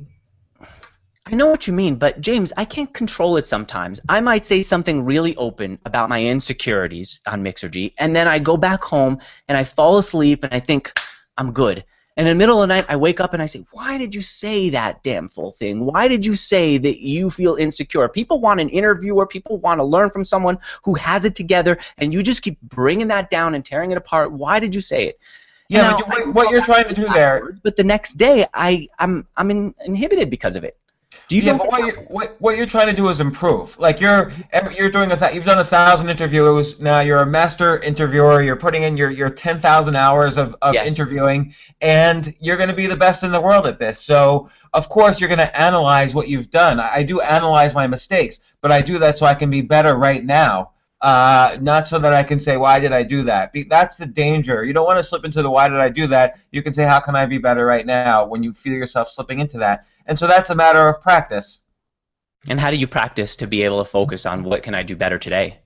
I 1.26 1.36
know 1.36 1.47
what 1.47 1.67
you 1.67 1.74
mean, 1.74 1.95
but 1.95 2.19
James, 2.19 2.51
I 2.57 2.65
can't 2.65 2.93
control 2.93 3.38
it 3.38 3.47
sometimes. 3.47 4.01
I 4.09 4.22
might 4.22 4.45
say 4.45 4.63
something 4.63 5.05
really 5.05 5.36
open 5.38 5.80
about 5.86 6.09
my 6.09 6.22
insecurities 6.22 7.22
on 7.28 7.43
Mixergy, 7.43 7.93
and 7.99 8.15
then 8.15 8.28
I 8.28 8.39
go 8.39 8.57
back 8.57 8.84
home 8.84 9.19
and 9.47 9.57
I 9.57 9.63
fall 9.63 9.97
asleep 9.97 10.43
and 10.43 10.53
I 10.53 10.59
think 10.59 10.91
I'm 11.38 11.53
good. 11.53 11.86
And 12.17 12.28
in 12.28 12.38
the 12.38 12.39
middle 12.39 12.61
of 12.61 12.67
the 12.67 12.76
night, 12.76 12.86
I 12.89 12.97
wake 12.97 13.22
up 13.22 13.34
and 13.34 13.41
I 13.41 13.45
say, 13.45 13.65
Why 13.72 13.97
did 13.97 14.13
you 14.13 14.22
say 14.22 14.69
that 14.72 15.01
damn 15.03 15.28
full 15.28 15.51
thing? 15.51 15.86
Why 15.86 16.07
did 16.07 16.26
you 16.26 16.36
say 16.36 16.78
that 16.78 16.99
you 16.99 17.30
feel 17.30 17.55
insecure? 17.55 18.09
People 18.09 18.41
want 18.41 18.59
an 18.59 18.69
interviewer, 18.69 19.26
people 19.26 19.57
want 19.59 19.80
to 19.80 19.86
learn 19.86 20.09
from 20.09 20.26
someone 20.26 20.57
who 20.84 20.95
has 20.95 21.24
it 21.24 21.36
together, 21.36 21.78
and 21.97 22.13
you 22.13 22.22
just 22.22 22.41
keep 22.41 22.59
bringing 22.61 23.07
that 23.07 23.30
down 23.30 23.55
and 23.55 23.63
tearing 23.63 23.91
it 23.91 23.97
apart. 23.97 24.34
Why 24.34 24.59
did 24.59 24.76
you 24.76 24.82
say 24.82 25.05
it? 25.07 25.19
Yeah, 25.72 25.84
Now, 25.84 25.99
what, 25.99 26.34
what 26.34 26.49
you're 26.51 26.65
trying 26.65 26.88
to 26.89 26.93
do 26.93 27.07
there. 27.09 27.57
But 27.63 27.78
the 27.78 27.84
next 27.84 28.17
day, 28.17 28.45
I, 28.53 28.88
I'm, 28.99 29.26
I'm 29.38 29.49
in, 29.49 29.74
inhibited 29.86 30.30
because 30.30 30.57
of 30.57 30.65
it. 30.65 30.76
Do 31.30 31.38
you 31.38 31.43
yeah, 31.43 31.53
but 31.53 31.61
think 31.61 31.72
what 31.72 31.86
you're, 31.86 32.03
what, 32.05 32.36
what 32.39 32.57
you're 32.57 32.65
trying 32.65 32.88
to 32.88 32.93
do 32.93 33.07
is 33.07 33.22
improve. 33.22 33.78
Like 33.80 34.01
you're 34.01 34.34
you're 34.78 34.91
doing 34.91 35.11
a 35.13 35.17
th- 35.17 35.34
you've 35.34 35.45
done 35.45 35.59
a 35.59 35.63
thousand 35.65 36.09
interviews 36.09 36.78
now. 36.82 36.99
You're 36.99 37.22
a 37.22 37.26
master 37.26 37.80
interviewer. 37.80 38.41
You're 38.41 38.57
putting 38.57 38.84
in 38.84 38.97
your 38.97 39.11
your 39.11 39.30
ten 39.30 39.61
thousand 39.61 39.95
hours 39.95 40.38
of, 40.38 40.57
of 40.61 40.74
Yes. 40.74 40.88
interviewing, 40.88 41.55
and 41.80 42.34
you're 42.41 42.57
going 42.57 42.67
to 42.67 42.76
be 42.76 42.86
the 42.86 42.97
best 42.97 43.24
in 43.24 43.32
the 43.32 43.39
world 43.39 43.65
at 43.65 43.80
this. 43.80 44.01
So 44.01 44.49
of 44.74 44.89
course 44.89 45.22
you're 45.22 45.30
going 45.30 45.38
to 45.39 45.57
analyze 45.59 46.13
what 46.13 46.28
you've 46.28 46.49
done. 46.51 46.82
I, 46.82 46.95
I 46.95 47.03
do 47.03 47.22
analyze 47.22 47.74
my 47.74 47.88
mistakes, 47.88 48.39
but 48.61 48.72
I 48.74 48.82
do 48.82 48.99
that 48.99 49.17
so 49.17 49.26
I 49.26 49.34
can 49.34 49.49
be 49.49 49.61
better 49.61 49.95
right 49.95 50.26
now. 50.26 50.70
Uh, 51.01 51.57
not 51.61 51.87
so 51.87 51.97
that 51.97 52.13
I 52.13 52.21
can 52.21 52.39
say 52.39 52.57
why 52.57 52.79
did 52.79 52.91
I 52.91 53.01
do 53.01 53.23
that. 53.23 53.51
Be, 53.51 53.63
that's 53.63 53.95
the 53.95 54.05
danger. 54.05 54.63
You 54.63 54.71
don't 54.71 54.85
want 54.85 54.99
to 54.99 55.03
slip 55.03 55.25
into 55.25 55.41
the 55.41 55.49
why 55.49 55.67
did 55.67 55.79
I 55.79 55.89
do 55.89 56.05
that. 56.07 56.39
You 56.51 56.61
can 56.61 56.73
say 56.73 56.83
how 56.83 56.99
can 56.99 57.15
I 57.15 57.25
be 57.25 57.39
better 57.39 57.65
right 57.65 57.85
now 57.85 58.25
when 58.25 58.43
you 58.43 58.53
feel 58.53 58.73
yourself 58.73 59.09
slipping 59.09 59.39
into 59.39 59.57
that. 59.57 59.87
And 60.05 60.17
so 60.17 60.27
that's 60.27 60.51
a 60.51 60.55
matter 60.55 60.87
of 60.87 61.01
practice. 61.01 61.61
And 62.47 62.59
how 62.59 62.69
do 62.69 62.77
you 62.77 62.87
practice 62.87 63.35
to 63.37 63.47
be 63.47 63.63
able 63.63 63.83
to 63.83 63.89
focus 63.89 64.25
on 64.25 64.43
what 64.43 64.61
can 64.61 64.75
I 64.75 64.83
do 64.83 64.95
better 64.95 65.17
today? 65.17 65.59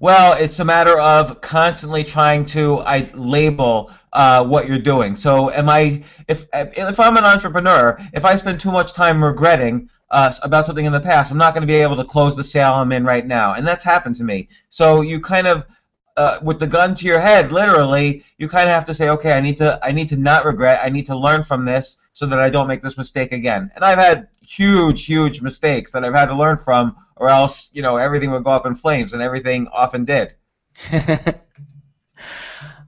Well, 0.00 0.32
it's 0.32 0.58
a 0.58 0.64
matter 0.64 0.98
of 0.98 1.40
constantly 1.40 2.02
trying 2.02 2.44
to 2.46 2.80
I, 2.80 3.08
label 3.14 3.92
uh, 4.12 4.44
what 4.44 4.66
you're 4.66 4.78
doing. 4.78 5.14
So, 5.14 5.50
am 5.50 5.68
I 5.68 6.02
if 6.26 6.46
if 6.52 6.98
I'm 6.98 7.16
an 7.16 7.24
entrepreneur, 7.24 7.98
if 8.12 8.24
I 8.24 8.34
spend 8.34 8.60
too 8.60 8.72
much 8.72 8.94
time 8.94 9.22
regretting 9.22 9.88
uh, 10.10 10.32
about 10.42 10.66
something 10.66 10.84
in 10.84 10.92
the 10.92 11.00
past, 11.00 11.30
I'm 11.30 11.38
not 11.38 11.54
going 11.54 11.62
to 11.62 11.66
be 11.66 11.74
able 11.74 11.96
to 11.96 12.04
close 12.04 12.36
the 12.36 12.44
sale 12.44 12.74
I'm 12.74 12.92
in 12.92 13.04
right 13.04 13.26
now, 13.26 13.54
and 13.54 13.66
that's 13.66 13.84
happened 13.84 14.16
to 14.16 14.24
me. 14.24 14.48
So 14.70 15.00
you 15.00 15.20
kind 15.20 15.46
of 15.46 15.64
uh, 16.16 16.38
with 16.42 16.58
the 16.58 16.66
gun 16.66 16.94
to 16.94 17.04
your 17.04 17.20
head, 17.20 17.52
literally, 17.52 18.24
you 18.38 18.48
kind 18.48 18.68
of 18.68 18.74
have 18.74 18.86
to 18.86 18.94
say, 18.94 19.10
okay, 19.10 19.32
I 19.32 19.40
need 19.40 19.58
to 19.58 19.78
I 19.82 19.92
need 19.92 20.08
to 20.10 20.16
not 20.16 20.44
regret. 20.44 20.80
I 20.82 20.88
need 20.88 21.06
to 21.06 21.16
learn 21.16 21.44
from 21.44 21.64
this 21.64 21.98
so 22.12 22.24
that 22.26 22.38
I 22.40 22.48
don't 22.48 22.66
make 22.66 22.82
this 22.82 22.96
mistake 22.96 23.32
again. 23.32 23.70
And 23.74 23.84
I've 23.84 23.98
had 23.98 24.28
huge, 24.40 25.04
huge 25.04 25.42
mistakes 25.42 25.90
that 25.92 26.04
I've 26.04 26.14
had 26.14 26.26
to 26.26 26.34
learn 26.34 26.56
from, 26.58 26.96
or 27.16 27.28
else 27.28 27.68
you 27.72 27.82
know 27.82 27.96
everything 27.96 28.30
would 28.30 28.44
go 28.44 28.50
up 28.50 28.64
in 28.66 28.74
flames, 28.74 29.12
and 29.12 29.20
everything 29.20 29.68
often 29.72 30.04
did. 30.04 30.34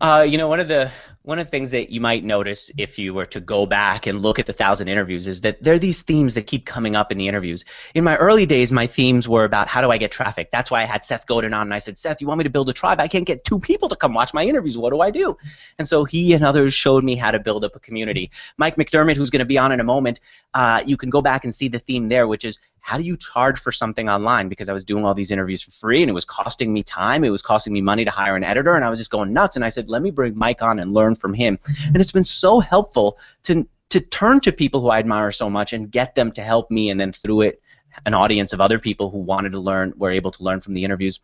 uh, 0.00 0.24
you 0.26 0.38
know, 0.38 0.48
one 0.48 0.60
of 0.60 0.68
the 0.68 0.90
one 1.28 1.38
of 1.38 1.46
the 1.46 1.50
things 1.50 1.72
that 1.72 1.90
you 1.90 2.00
might 2.00 2.24
notice 2.24 2.70
if 2.78 2.98
you 2.98 3.12
were 3.12 3.26
to 3.26 3.38
go 3.38 3.66
back 3.66 4.06
and 4.06 4.22
look 4.22 4.38
at 4.38 4.46
the 4.46 4.52
thousand 4.54 4.88
interviews 4.88 5.26
is 5.26 5.42
that 5.42 5.62
there 5.62 5.74
are 5.74 5.78
these 5.78 6.00
themes 6.00 6.32
that 6.32 6.46
keep 6.46 6.64
coming 6.64 6.96
up 6.96 7.12
in 7.12 7.18
the 7.18 7.28
interviews. 7.28 7.66
In 7.94 8.02
my 8.02 8.16
early 8.16 8.46
days, 8.46 8.72
my 8.72 8.86
themes 8.86 9.28
were 9.28 9.44
about 9.44 9.68
how 9.68 9.82
do 9.82 9.90
I 9.90 9.98
get 9.98 10.10
traffic. 10.10 10.50
That's 10.50 10.70
why 10.70 10.80
I 10.80 10.86
had 10.86 11.04
Seth 11.04 11.26
Godin 11.26 11.52
on, 11.52 11.66
and 11.66 11.74
I 11.74 11.80
said, 11.80 11.98
Seth, 11.98 12.22
you 12.22 12.26
want 12.26 12.38
me 12.38 12.44
to 12.44 12.50
build 12.50 12.70
a 12.70 12.72
tribe? 12.72 12.98
I 12.98 13.08
can't 13.08 13.26
get 13.26 13.44
two 13.44 13.58
people 13.58 13.90
to 13.90 13.96
come 13.96 14.14
watch 14.14 14.32
my 14.32 14.42
interviews. 14.42 14.78
What 14.78 14.90
do 14.90 15.02
I 15.02 15.10
do? 15.10 15.36
And 15.78 15.86
so 15.86 16.04
he 16.04 16.32
and 16.32 16.42
others 16.42 16.72
showed 16.72 17.04
me 17.04 17.14
how 17.14 17.30
to 17.30 17.38
build 17.38 17.62
up 17.62 17.76
a 17.76 17.78
community. 17.78 18.30
Mike 18.56 18.76
McDermott, 18.76 19.16
who's 19.16 19.28
going 19.28 19.40
to 19.40 19.44
be 19.44 19.58
on 19.58 19.70
in 19.70 19.80
a 19.80 19.84
moment, 19.84 20.20
uh, 20.54 20.82
you 20.86 20.96
can 20.96 21.10
go 21.10 21.20
back 21.20 21.44
and 21.44 21.54
see 21.54 21.68
the 21.68 21.78
theme 21.78 22.08
there, 22.08 22.26
which 22.26 22.46
is 22.46 22.58
how 22.80 22.96
do 22.96 23.04
you 23.04 23.16
charge 23.16 23.60
for 23.60 23.72
something 23.72 24.08
online? 24.08 24.48
Because 24.48 24.68
I 24.68 24.72
was 24.72 24.84
doing 24.84 25.04
all 25.04 25.14
these 25.14 25.30
interviews 25.30 25.62
for 25.62 25.70
free 25.70 26.02
and 26.02 26.10
it 26.10 26.14
was 26.14 26.24
costing 26.24 26.72
me 26.72 26.82
time, 26.82 27.24
it 27.24 27.30
was 27.30 27.42
costing 27.42 27.72
me 27.72 27.80
money 27.80 28.04
to 28.04 28.10
hire 28.10 28.36
an 28.36 28.44
editor, 28.44 28.74
and 28.74 28.84
I 28.84 28.90
was 28.90 28.98
just 28.98 29.10
going 29.10 29.32
nuts. 29.32 29.56
And 29.56 29.64
I 29.64 29.68
said, 29.68 29.88
let 29.88 30.02
me 30.02 30.10
bring 30.10 30.36
Mike 30.36 30.62
on 30.62 30.78
and 30.78 30.92
learn 30.92 31.14
from 31.14 31.34
him. 31.34 31.58
Mm-hmm. 31.58 31.88
And 31.88 31.96
it's 31.96 32.12
been 32.12 32.24
so 32.24 32.60
helpful 32.60 33.18
to 33.44 33.66
to 33.90 34.00
turn 34.00 34.40
to 34.40 34.52
people 34.52 34.80
who 34.80 34.90
I 34.90 34.98
admire 34.98 35.30
so 35.30 35.48
much 35.48 35.72
and 35.72 35.90
get 35.90 36.14
them 36.14 36.30
to 36.32 36.42
help 36.42 36.70
me, 36.70 36.90
and 36.90 37.00
then 37.00 37.12
through 37.12 37.42
it, 37.42 37.62
an 38.06 38.14
audience 38.14 38.52
of 38.52 38.60
other 38.60 38.78
people 38.78 39.10
who 39.10 39.18
wanted 39.18 39.52
to 39.52 39.60
learn 39.60 39.94
were 39.96 40.10
able 40.10 40.30
to 40.30 40.42
learn 40.42 40.60
from 40.60 40.74
the 40.74 40.84
interviews. 40.84 41.20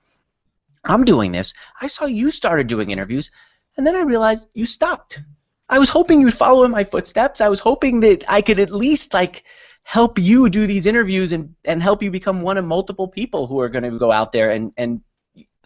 I'm 0.84 1.04
doing 1.04 1.32
this. 1.32 1.52
I 1.80 1.86
saw 1.86 2.06
you 2.06 2.30
started 2.30 2.66
doing 2.66 2.90
interviews, 2.90 3.30
and 3.76 3.86
then 3.86 3.96
I 3.96 4.00
realized 4.00 4.48
you 4.54 4.66
stopped. 4.66 5.20
I 5.68 5.78
was 5.78 5.88
hoping 5.88 6.20
you'd 6.20 6.34
follow 6.34 6.64
in 6.64 6.70
my 6.70 6.84
footsteps. 6.84 7.40
I 7.40 7.48
was 7.48 7.60
hoping 7.60 8.00
that 8.00 8.24
I 8.28 8.42
could 8.42 8.60
at 8.60 8.70
least 8.70 9.14
like 9.14 9.44
help 9.84 10.18
you 10.18 10.48
do 10.48 10.66
these 10.66 10.86
interviews 10.86 11.32
and, 11.32 11.54
and 11.64 11.82
help 11.82 12.02
you 12.02 12.10
become 12.10 12.42
one 12.42 12.56
of 12.56 12.64
multiple 12.64 13.06
people 13.06 13.46
who 13.46 13.60
are 13.60 13.68
going 13.68 13.84
to 13.84 13.98
go 13.98 14.10
out 14.10 14.32
there 14.32 14.50
and 14.50 14.72
and 14.76 15.00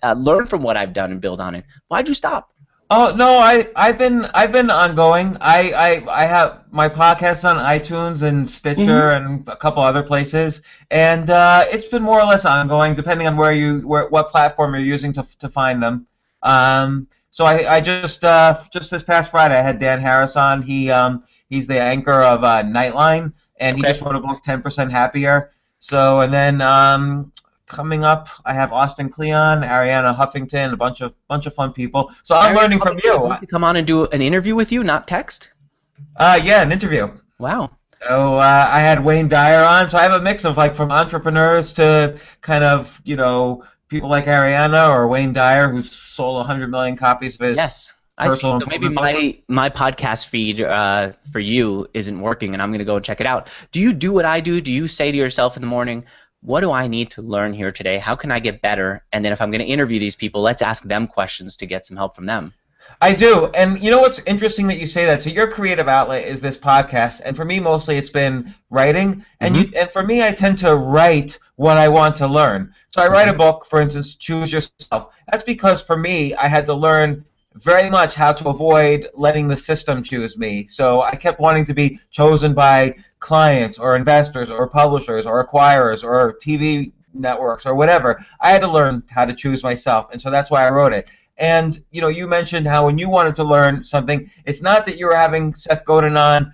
uh, 0.03 0.13
learn 0.13 0.47
from 0.47 0.63
what 0.63 0.77
I've 0.77 0.93
done 0.93 1.11
and 1.11 1.21
build 1.21 1.41
on 1.41 1.55
it. 1.55 1.65
Why'd 1.89 2.09
you 2.09 2.15
stop? 2.15 2.53
Oh 2.91 3.15
no, 3.15 3.39
I 3.39 3.69
I've 3.77 3.99
been 3.99 4.25
I've 4.33 4.51
been 4.51 4.71
ongoing. 4.71 5.37
I 5.41 5.73
I, 5.73 6.23
I 6.23 6.25
have 6.25 6.65
my 6.71 6.89
podcast 6.89 7.49
on 7.49 7.63
iTunes 7.63 8.23
and 8.23 8.51
Stitcher 8.51 9.11
and 9.11 9.47
a 9.47 9.57
couple 9.57 9.83
other 9.83 10.03
places, 10.03 10.63
and 10.91 11.29
uh, 11.29 11.65
it's 11.71 11.87
been 11.87 12.03
more 12.03 12.19
or 12.21 12.25
less 12.25 12.47
ongoing, 12.47 12.95
depending 12.95 13.27
on 13.27 13.37
where 13.37 13.53
you 13.53 13.87
where 13.87 14.09
what 14.09 14.29
platform 14.29 14.75
you're 14.75 14.83
using 14.83 15.13
to 15.13 15.27
to 15.39 15.51
find 15.51 15.83
them. 15.83 16.07
Um, 16.43 17.09
so 17.31 17.45
I 17.45 17.77
I 17.77 17.81
just 17.83 18.25
uh, 18.25 18.59
just 18.73 18.91
this 18.91 19.03
past 19.03 19.31
Friday 19.31 19.59
I 19.59 19.63
had 19.63 19.79
Dan 19.79 20.01
Harris 20.01 20.35
on. 20.35 20.63
He 20.63 20.91
um 20.91 21.25
he's 21.51 21.67
the 21.67 21.79
anchor 21.79 22.23
of 22.23 22.43
uh, 22.43 22.63
Nightline, 22.63 23.35
and 23.61 23.77
he 23.77 23.83
just 23.83 24.01
wrote 24.01 24.17
a 24.17 24.21
book, 24.21 24.43
Ten 24.43 24.63
Percent 24.63 24.91
Happier. 24.91 25.51
So 25.81 26.21
and 26.21 26.33
then 26.33 26.61
um 26.61 27.33
coming 27.67 28.05
up, 28.05 28.29
I 28.45 28.55
have 28.55 28.73
Austin 28.73 29.09
Kleon, 29.11 29.63
Arianna 29.63 30.17
Huffington, 30.17 30.73
a 30.73 30.77
bunch 30.77 31.01
of 31.01 31.15
bunch 31.29 31.47
of 31.47 31.55
fun 31.55 31.73
people. 31.73 32.11
So 32.23 32.35
I'm 32.35 32.55
Arianna 32.55 32.57
learning 32.57 32.81
from 32.81 32.99
Huffington 32.99 33.41
you. 33.43 33.47
come 33.47 33.65
on 33.65 33.77
and 33.77 33.87
do 33.87 34.07
an 34.07 34.23
interview 34.23 34.55
with 34.55 34.73
you, 34.73 34.83
not 34.83 35.07
text. 35.07 35.51
Uh, 36.17 36.41
yeah, 36.43 36.63
an 36.63 36.73
interview. 36.73 37.11
Wow. 37.39 37.71
So 38.07 38.37
uh, 38.37 38.69
I 38.71 38.81
had 38.81 39.05
Wayne 39.05 39.29
Dyer 39.29 39.65
on. 39.65 39.91
So 39.91 39.99
I 39.99 40.03
have 40.03 40.13
a 40.13 40.23
mix 40.23 40.45
of 40.45 40.57
like 40.57 40.75
from 40.75 40.91
entrepreneurs 40.91 41.73
to 41.75 42.19
kind 42.41 42.65
of 42.65 43.01
you 43.05 43.17
know 43.17 43.65
people 43.89 44.09
like 44.09 44.27
Arianna 44.27 44.95
or 44.95 45.09
Wayne 45.09 45.33
Dyer 45.33 45.69
who's 45.69 45.91
sold 45.91 46.37
100 46.39 46.71
million 46.71 46.97
copies 46.97 47.35
of 47.35 47.47
his. 47.47 47.57
Yes. 47.57 47.93
I 48.19 48.29
see. 48.31 48.41
So 48.41 48.61
maybe 48.67 48.89
my 48.89 49.39
my 49.49 49.71
podcast 49.71 50.27
feed 50.27 50.61
uh, 50.61 51.13
for 51.33 51.39
you 51.39 51.87
isn't 51.95 52.21
working, 52.21 52.53
and 52.53 52.61
I'm 52.61 52.71
going 52.71 52.81
to 52.81 52.85
go 52.85 52.97
and 52.97 53.05
check 53.05 53.21
it 53.21 53.27
out. 53.27 53.49
Do 53.73 53.81
you 53.81 53.93
do 53.93 54.13
what 54.13 54.25
I 54.25 54.41
do? 54.41 54.61
Do 54.61 54.73
you 54.73 54.89
say 54.89 55.13
to 55.13 55.17
yourself 55.17 55.57
in 55.57 55.63
the 55.63 55.69
morning, 55.69 56.05
"What 56.43 56.61
do 56.61 56.73
I 56.73 56.89
need 56.89 57.11
to 57.13 57.23
learn 57.23 57.55
here 57.55 57.71
today? 57.71 57.99
How 57.99 58.17
can 58.17 58.33
I 58.33 58.41
get 58.41 58.61
better?" 58.61 59.05
And 59.13 59.25
then 59.25 59.33
if 59.33 59.41
I'm 59.41 59.51
going 59.51 59.61
to 59.61 59.67
interview 59.67 60.01
these 60.01 60.17
people, 60.17 60.43
let's 60.43 60.63
ask 60.63 60.83
them 60.83 61.07
questions 61.07 61.57
to 61.59 61.67
get 61.67 61.87
some 61.87 61.97
help 61.97 62.17
from 62.17 62.27
them. 62.27 62.53
I 63.01 63.13
do, 63.13 63.47
and 63.55 63.81
you 63.83 63.91
know 63.91 64.01
what's 64.01 64.19
interesting 64.21 64.67
that 64.69 64.79
you 64.79 64.87
say 64.87 65.07
that. 65.07 65.23
So 65.23 65.31
your 65.31 65.49
creative 65.49 65.87
outlet 65.87 66.27
is 66.27 66.41
this 66.41 66.57
podcast, 66.57 67.21
and 67.25 67.37
for 67.37 67.45
me 67.45 67.61
mostly 67.61 67.97
it's 67.97 68.11
been 68.11 68.55
writing. 68.71 69.25
And 69.41 69.55
you, 69.55 69.71
and 69.77 69.91
for 69.93 70.03
me, 70.03 70.25
I 70.25 70.33
tend 70.33 70.59
to 70.61 70.75
write 70.75 71.39
what 71.57 71.77
I 71.77 71.87
want 71.89 72.17
to 72.17 72.27
learn. 72.27 72.75
So 72.91 73.03
I 73.03 73.09
write 73.09 73.29
a 73.29 73.33
book, 73.35 73.67
for 73.69 73.81
instance, 73.81 74.17
Choose 74.17 74.53
Yourself. 74.53 75.13
That's 75.31 75.45
because 75.45 75.81
for 75.81 75.97
me, 75.97 76.35
I 76.35 76.49
had 76.49 76.67
to 76.67 76.75
learn 76.75 77.25
very 77.63 77.91
much 77.91 78.15
how 78.15 78.33
to 78.33 78.49
avoid 78.49 79.09
letting 79.15 79.49
the 79.49 79.57
system 79.57 80.03
choose 80.03 80.37
me. 80.37 80.67
So 80.69 81.03
I 81.03 81.15
kept 81.17 81.41
wanting 81.41 81.65
to 81.67 81.75
be 81.75 82.01
chosen 82.11 82.55
by 82.55 82.95
clients 83.21 83.79
or 83.79 83.97
investors 83.97 84.51
or 84.51 84.69
publishers 84.69 85.27
or 85.27 85.45
acquirers 85.47 86.05
or 86.05 86.39
TV 86.45 86.93
networks 87.15 87.67
or 87.67 87.75
whatever. 87.75 88.25
I 88.41 88.51
had 88.51 88.61
to 88.61 88.69
learn 88.71 89.03
how 89.09 89.25
to 89.25 89.35
choose 89.35 89.63
myself, 89.63 90.09
and 90.13 90.21
so 90.21 90.31
that's 90.31 90.51
why 90.51 90.67
I 90.67 90.71
wrote 90.71 90.93
it. 90.93 91.11
And 91.37 91.83
you 91.91 92.01
know, 92.01 92.09
you 92.09 92.27
mentioned 92.27 92.67
how 92.67 92.87
when 92.87 92.99
you 92.99 93.09
wanted 93.09 93.37
to 93.37 93.45
learn 93.45 93.85
something, 93.85 94.31
it's 94.45 94.63
not 94.63 94.87
that 94.87 94.99
you 94.99 95.07
were 95.07 95.17
having 95.17 95.55
Seth 95.55 95.85
Godin 95.85 96.17
on 96.17 96.53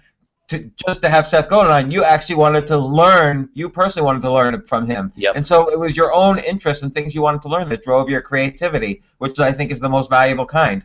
to 0.49 0.71
just 0.87 1.01
to 1.03 1.09
have 1.09 1.27
Seth 1.27 1.49
Godin 1.49 1.73
on. 1.73 1.91
You 1.91 2.05
actually 2.05 2.37
wanted 2.37 2.67
to 2.69 2.79
learn. 2.79 3.49
You 3.55 3.71
personally 3.71 4.05
wanted 4.05 4.23
to 4.23 4.33
learn 4.33 4.63
from 4.67 4.87
him. 4.87 5.13
Yep. 5.17 5.37
And 5.37 5.47
so 5.47 5.71
it 5.71 5.79
was 5.79 5.97
your 5.97 6.13
own 6.13 6.39
interest 6.39 6.83
and 6.83 6.93
things 6.93 7.15
you 7.15 7.23
wanted 7.23 7.43
to 7.43 7.49
learn 7.49 7.69
that 7.71 7.83
drove 7.83 8.11
your 8.11 8.21
creativity, 8.21 9.03
which 9.19 9.39
I 9.41 9.53
think 9.53 9.71
is 9.71 9.81
the 9.81 9.89
most 9.89 10.11
valuable 10.11 10.47
kind. 10.47 10.85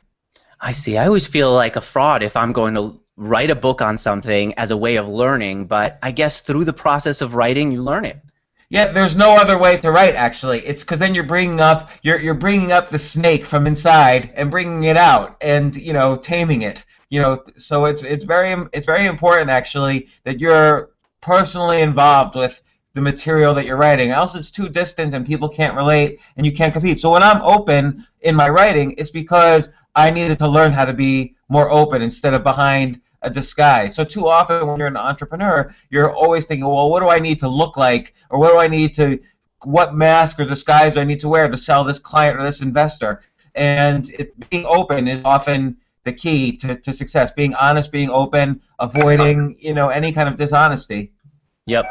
I 0.62 0.72
see. 0.74 0.98
I 0.98 1.06
always 1.06 1.28
feel 1.28 1.54
like 1.54 1.76
a 1.76 1.82
fraud 1.82 2.24
if 2.24 2.36
I'm 2.36 2.52
going 2.52 2.76
to 2.76 3.00
write 3.16 3.50
a 3.50 3.56
book 3.56 3.82
on 3.82 3.98
something 3.98 4.54
as 4.56 4.72
a 4.72 4.78
way 4.78 4.96
of 4.96 5.08
learning, 5.08 5.66
but 5.66 6.00
I 6.02 6.12
guess 6.12 6.42
through 6.42 6.66
the 6.66 6.74
process 6.74 7.22
of 7.22 7.36
writing, 7.36 7.72
you 7.72 7.82
learn 7.82 8.06
it. 8.06 8.22
Yeah, 8.70 8.92
there's 8.92 9.16
no 9.16 9.36
other 9.36 9.58
way 9.58 9.78
to 9.78 9.92
write. 9.92 10.16
Actually, 10.16 10.60
it's 10.66 10.84
because 10.84 11.00
then 11.00 11.16
you're 11.16 11.24
bringing 11.24 11.60
up 11.60 11.90
you're 12.04 12.20
you're 12.20 12.36
bringing 12.36 12.72
up 12.72 12.92
the 12.92 13.00
snake 13.00 13.46
from 13.46 13.66
inside 13.66 14.32
and 14.36 14.52
bringing 14.52 14.84
it 14.84 14.96
out, 14.96 15.38
and 15.42 15.76
you 15.76 15.92
know 15.92 16.16
taming 16.16 16.62
it. 16.62 16.86
You 17.10 17.22
know, 17.22 17.44
so 17.58 17.86
it's 17.86 18.04
it's 18.04 18.24
very 18.24 18.56
it's 18.72 18.86
very 18.86 19.08
important 19.08 19.50
actually 19.50 20.10
that 20.24 20.40
you're 20.40 20.92
personally 21.20 21.82
involved 21.82 22.36
with 22.36 22.62
the 22.94 23.02
material 23.02 23.56
that 23.56 23.66
you're 23.66 23.76
writing. 23.76 24.12
Else, 24.12 24.36
it's 24.36 24.52
too 24.52 24.70
distant 24.70 25.16
and 25.16 25.26
people 25.26 25.50
can't 25.50 25.76
relate, 25.76 26.20
and 26.38 26.46
you 26.46 26.52
can't 26.52 26.74
compete. 26.74 27.00
So 27.00 27.10
when 27.10 27.24
I'm 27.24 27.42
open 27.42 28.06
in 28.22 28.36
my 28.36 28.50
writing, 28.50 28.94
it's 29.00 29.10
because 29.10 29.70
I 29.96 30.10
needed 30.10 30.40
to 30.40 30.48
learn 30.48 30.72
how 30.72 30.86
to 30.86 30.94
be 30.94 31.36
more 31.50 31.72
open 31.72 32.02
instead 32.02 32.34
of 32.34 32.44
behind 32.44 33.02
a 33.22 33.30
disguise. 33.30 33.96
So 33.96 34.04
too 34.04 34.28
often 34.28 34.68
when 34.68 34.78
you're 34.78 34.88
an 34.88 34.98
entrepreneur, 34.98 35.74
you're 35.90 36.14
always 36.14 36.46
thinking, 36.46 36.66
well, 36.68 36.90
what 36.90 37.02
do 37.02 37.10
I 37.10 37.20
need 37.20 37.40
to 37.40 37.48
look 37.48 37.76
like, 37.76 38.14
or 38.30 38.40
what 38.40 38.52
do 38.52 38.60
I 38.60 38.68
need 38.68 38.94
to, 38.96 39.20
what 39.64 39.94
mask 39.94 40.40
or 40.40 40.46
disguise 40.46 40.94
do 40.94 41.02
I 41.02 41.04
need 41.04 41.20
to 41.22 41.28
wear 41.28 41.50
to 41.50 41.58
sell 41.58 41.84
this 41.84 42.00
client 42.00 42.40
or 42.40 42.44
this 42.44 42.62
investor? 42.62 43.22
And 43.56 44.10
it, 44.12 44.50
being 44.50 44.66
open 44.66 45.08
is 45.08 45.22
often 45.26 45.76
the 46.06 46.14
key 46.14 46.56
to, 46.58 46.76
to 46.76 46.94
success. 46.94 47.32
Being 47.32 47.56
honest, 47.56 47.92
being 47.92 48.10
open, 48.10 48.62
avoiding 48.80 49.58
you 49.60 49.74
know 49.74 49.90
any 49.90 50.12
kind 50.12 50.30
of 50.30 50.38
dishonesty. 50.38 51.12
Yep. 51.66 51.86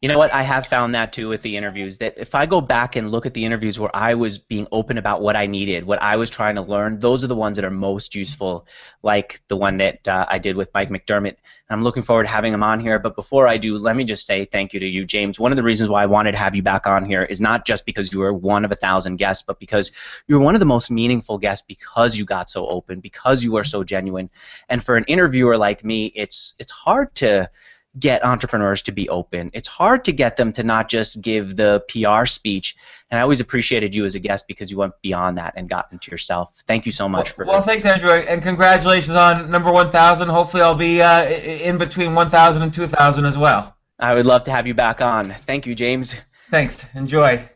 You 0.00 0.08
know 0.08 0.16
what? 0.16 0.32
I 0.32 0.42
have 0.42 0.68
found 0.68 0.94
that 0.94 1.12
too 1.12 1.28
with 1.28 1.42
the 1.42 1.56
interviews. 1.56 1.98
That 1.98 2.14
if 2.18 2.36
I 2.36 2.46
go 2.46 2.60
back 2.60 2.94
and 2.94 3.10
look 3.10 3.26
at 3.26 3.34
the 3.34 3.44
interviews 3.44 3.80
where 3.80 3.90
I 3.92 4.14
was 4.14 4.38
being 4.38 4.68
open 4.70 4.96
about 4.96 5.22
what 5.22 5.34
I 5.34 5.46
needed, 5.46 5.84
what 5.84 6.00
I 6.00 6.14
was 6.14 6.30
trying 6.30 6.54
to 6.54 6.62
learn, 6.62 7.00
those 7.00 7.24
are 7.24 7.26
the 7.26 7.34
ones 7.34 7.56
that 7.56 7.64
are 7.64 7.70
most 7.70 8.14
useful. 8.14 8.64
Like 9.02 9.40
the 9.48 9.56
one 9.56 9.78
that 9.78 10.06
uh, 10.06 10.24
I 10.28 10.38
did 10.38 10.54
with 10.54 10.70
Mike 10.72 10.90
McDermott. 10.90 11.38
I'm 11.68 11.82
looking 11.82 12.04
forward 12.04 12.22
to 12.22 12.28
having 12.28 12.54
him 12.54 12.62
on 12.62 12.78
here. 12.78 13.00
But 13.00 13.16
before 13.16 13.48
I 13.48 13.58
do, 13.58 13.76
let 13.76 13.96
me 13.96 14.04
just 14.04 14.24
say 14.24 14.44
thank 14.44 14.72
you 14.72 14.78
to 14.78 14.86
you, 14.86 15.04
James. 15.04 15.40
One 15.40 15.50
of 15.50 15.56
the 15.56 15.64
reasons 15.64 15.90
why 15.90 16.04
I 16.04 16.06
wanted 16.06 16.32
to 16.32 16.38
have 16.38 16.54
you 16.54 16.62
back 16.62 16.86
on 16.86 17.04
here 17.04 17.24
is 17.24 17.40
not 17.40 17.66
just 17.66 17.84
because 17.84 18.12
you 18.12 18.20
were 18.20 18.32
one 18.32 18.64
of 18.64 18.70
a 18.70 18.76
thousand 18.76 19.16
guests, 19.16 19.42
but 19.44 19.58
because 19.58 19.90
you're 20.28 20.38
one 20.38 20.54
of 20.54 20.60
the 20.60 20.66
most 20.66 20.92
meaningful 20.92 21.38
guests 21.38 21.66
because 21.66 22.16
you 22.16 22.24
got 22.24 22.48
so 22.48 22.68
open, 22.68 23.00
because 23.00 23.42
you 23.42 23.56
are 23.56 23.64
so 23.64 23.82
genuine. 23.82 24.30
And 24.68 24.82
for 24.82 24.96
an 24.96 25.04
interviewer 25.08 25.58
like 25.58 25.84
me, 25.84 26.06
it's 26.14 26.54
it's 26.60 26.72
hard 26.72 27.12
to 27.16 27.50
get 27.98 28.24
entrepreneurs 28.24 28.82
to 28.82 28.92
be 28.92 29.08
open. 29.08 29.50
It's 29.52 29.68
hard 29.68 30.04
to 30.06 30.12
get 30.12 30.36
them 30.36 30.52
to 30.52 30.62
not 30.62 30.88
just 30.88 31.20
give 31.20 31.56
the 31.56 31.84
PR 31.88 32.26
speech. 32.26 32.76
And 33.10 33.18
I 33.18 33.22
always 33.22 33.40
appreciated 33.40 33.94
you 33.94 34.04
as 34.04 34.14
a 34.14 34.18
guest 34.18 34.46
because 34.46 34.70
you 34.70 34.78
went 34.78 34.92
beyond 35.02 35.38
that 35.38 35.54
and 35.56 35.68
got 35.68 35.88
into 35.92 36.10
yourself. 36.10 36.54
Thank 36.66 36.86
you 36.86 36.92
so 36.92 37.08
much 37.08 37.36
well, 37.36 37.46
for. 37.46 37.46
Well, 37.46 37.62
thanks, 37.62 37.84
Andrew, 37.84 38.10
and 38.10 38.42
congratulations 38.42 39.16
on 39.16 39.50
number 39.50 39.72
1,000. 39.72 40.28
Hopefully, 40.28 40.62
I'll 40.62 40.74
be 40.74 41.00
uh, 41.00 41.28
in 41.28 41.78
between 41.78 42.14
1,000 42.14 42.62
and 42.62 42.72
2,000 42.72 43.24
as 43.24 43.38
well. 43.38 43.74
I 43.98 44.14
would 44.14 44.26
love 44.26 44.44
to 44.44 44.50
have 44.50 44.66
you 44.66 44.74
back 44.74 45.00
on. 45.00 45.32
Thank 45.32 45.66
you, 45.66 45.74
James. 45.74 46.14
Thanks. 46.50 46.84
Enjoy. 46.94 47.48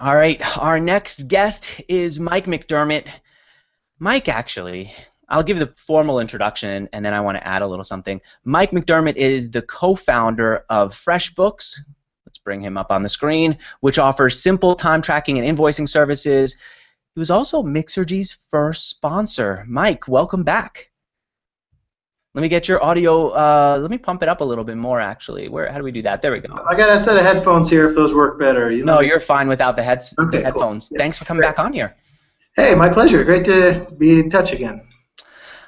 All 0.00 0.14
right. 0.14 0.58
Our 0.58 0.80
next 0.80 1.28
guest 1.28 1.82
is 1.88 2.20
Mike 2.20 2.46
McDermott. 2.46 3.06
Mike, 3.98 4.28
actually, 4.28 4.92
I'll 5.34 5.42
give 5.42 5.58
the 5.58 5.74
formal 5.76 6.20
introduction 6.20 6.88
and 6.92 7.04
then 7.04 7.12
I 7.12 7.20
want 7.20 7.36
to 7.38 7.44
add 7.44 7.62
a 7.62 7.66
little 7.66 7.82
something. 7.82 8.20
Mike 8.44 8.70
McDermott 8.70 9.16
is 9.16 9.50
the 9.50 9.62
co 9.62 9.96
founder 9.96 10.64
of 10.70 10.94
FreshBooks. 10.94 11.80
Let's 12.24 12.38
bring 12.38 12.60
him 12.60 12.76
up 12.76 12.92
on 12.92 13.02
the 13.02 13.08
screen, 13.08 13.58
which 13.80 13.98
offers 13.98 14.40
simple 14.40 14.76
time 14.76 15.02
tracking 15.02 15.40
and 15.40 15.58
invoicing 15.58 15.88
services. 15.88 16.54
He 17.16 17.18
was 17.18 17.32
also 17.32 17.64
Mixergy's 17.64 18.38
first 18.48 18.88
sponsor. 18.88 19.64
Mike, 19.66 20.06
welcome 20.06 20.44
back. 20.44 20.92
Let 22.36 22.42
me 22.42 22.48
get 22.48 22.68
your 22.68 22.80
audio. 22.84 23.30
Uh, 23.30 23.78
let 23.80 23.90
me 23.90 23.98
pump 23.98 24.22
it 24.22 24.28
up 24.28 24.40
a 24.40 24.44
little 24.44 24.64
bit 24.64 24.76
more, 24.76 25.00
actually. 25.00 25.48
Where? 25.48 25.68
How 25.68 25.78
do 25.78 25.84
we 25.84 25.90
do 25.90 26.02
that? 26.02 26.22
There 26.22 26.30
we 26.30 26.38
go. 26.38 26.64
I 26.64 26.76
got 26.76 26.90
a 26.90 27.00
set 27.00 27.16
of 27.16 27.24
headphones 27.24 27.68
here 27.68 27.88
if 27.88 27.96
those 27.96 28.14
work 28.14 28.38
better. 28.38 28.70
You 28.70 28.84
no, 28.84 29.00
you're 29.00 29.18
fine 29.18 29.48
without 29.48 29.74
the, 29.74 29.82
heads, 29.82 30.14
okay, 30.16 30.38
the 30.38 30.44
headphones. 30.44 30.88
Cool. 30.88 30.98
Thanks 30.98 31.18
for 31.18 31.24
coming 31.24 31.40
Great. 31.40 31.56
back 31.56 31.58
on 31.58 31.72
here. 31.72 31.96
Hey, 32.54 32.76
my 32.76 32.88
pleasure. 32.88 33.24
Great 33.24 33.44
to 33.46 33.88
be 33.98 34.20
in 34.20 34.30
touch 34.30 34.52
again. 34.52 34.82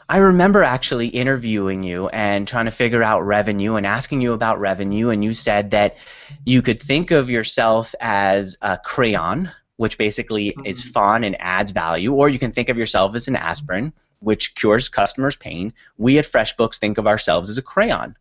I 0.08 0.18
remember 0.18 0.62
actually 0.62 1.08
interviewing 1.08 1.82
you 1.82 2.08
and 2.08 2.46
trying 2.46 2.66
to 2.66 2.70
figure 2.70 3.02
out 3.02 3.26
revenue 3.26 3.74
and 3.74 3.84
asking 3.84 4.20
you 4.20 4.32
about 4.34 4.60
revenue, 4.60 5.10
and 5.10 5.24
you 5.24 5.34
said 5.34 5.72
that 5.72 5.96
you 6.44 6.62
could 6.62 6.80
think 6.80 7.10
of 7.10 7.28
yourself 7.28 7.94
as 8.00 8.56
a 8.62 8.78
crayon, 8.78 9.50
which 9.76 9.98
basically 9.98 10.50
mm-hmm. 10.50 10.64
is 10.66 10.84
fun 10.84 11.24
and 11.24 11.36
adds 11.40 11.72
value, 11.72 12.12
or 12.12 12.28
you 12.28 12.38
can 12.38 12.52
think 12.52 12.68
of 12.68 12.78
yourself 12.78 13.16
as 13.16 13.26
an 13.26 13.36
aspirin, 13.36 13.92
which 14.20 14.54
cures 14.54 14.88
customers' 14.88 15.36
pain. 15.36 15.72
We 15.98 16.18
at 16.18 16.24
FreshBooks 16.24 16.78
think 16.78 16.98
of 16.98 17.06
ourselves 17.08 17.48
as 17.48 17.58
a 17.58 17.62
crayon. 17.62 18.16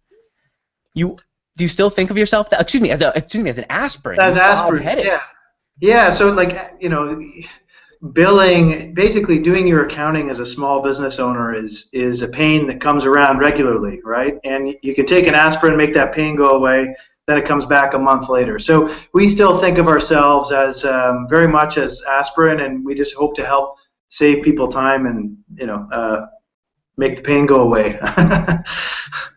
You 0.95 1.17
do 1.57 1.63
you 1.63 1.67
still 1.67 1.89
think 1.89 2.09
of 2.09 2.17
yourself? 2.17 2.49
That, 2.49 2.61
excuse 2.61 2.81
me, 2.81 2.91
as 2.91 3.01
a 3.01 3.13
excuse 3.15 3.43
me 3.43 3.49
as 3.49 3.59
an 3.59 3.65
aspirin. 3.69 4.19
As 4.19 4.35
aspirin, 4.35 4.83
yeah. 4.83 5.17
Yeah. 5.79 6.09
So 6.09 6.29
like 6.29 6.73
you 6.79 6.89
know 6.89 7.21
billing 8.13 8.93
basically 8.93 9.39
doing 9.39 9.67
your 9.67 9.85
accounting 9.85 10.29
as 10.29 10.39
a 10.39 10.45
small 10.45 10.81
business 10.81 11.19
owner 11.19 11.53
is 11.53 11.89
is 11.93 12.21
a 12.21 12.27
pain 12.27 12.67
that 12.67 12.79
comes 12.79 13.05
around 13.05 13.39
regularly 13.39 13.99
right? 14.03 14.37
And 14.43 14.75
you 14.81 14.93
can 14.93 15.05
take 15.05 15.27
an 15.27 15.35
aspirin 15.35 15.75
make 15.77 15.93
that 15.93 16.13
pain 16.13 16.35
go 16.35 16.51
away 16.51 16.95
then 17.27 17.37
it 17.37 17.45
comes 17.45 17.65
back 17.65 17.95
a 17.95 17.97
month 17.97 18.29
later. 18.29 18.59
So 18.59 18.95
we 19.13 19.27
still 19.27 19.57
think 19.57 19.79
of 19.79 19.87
ourselves 19.87 20.51
as 20.51 20.85
um, 20.85 21.27
very 21.27 21.47
much 21.47 21.77
as 21.77 22.03
aspirin 22.07 22.59
and 22.59 22.85
we 22.85 22.93
just 22.93 23.15
hope 23.15 23.35
to 23.37 23.45
help 23.45 23.77
save 24.09 24.43
people 24.43 24.67
time 24.67 25.05
and 25.07 25.37
you 25.55 25.65
know 25.65 25.87
uh, 25.91 26.27
make 26.97 27.17
the 27.17 27.23
pain 27.23 27.45
go 27.45 27.61
away 27.61 27.99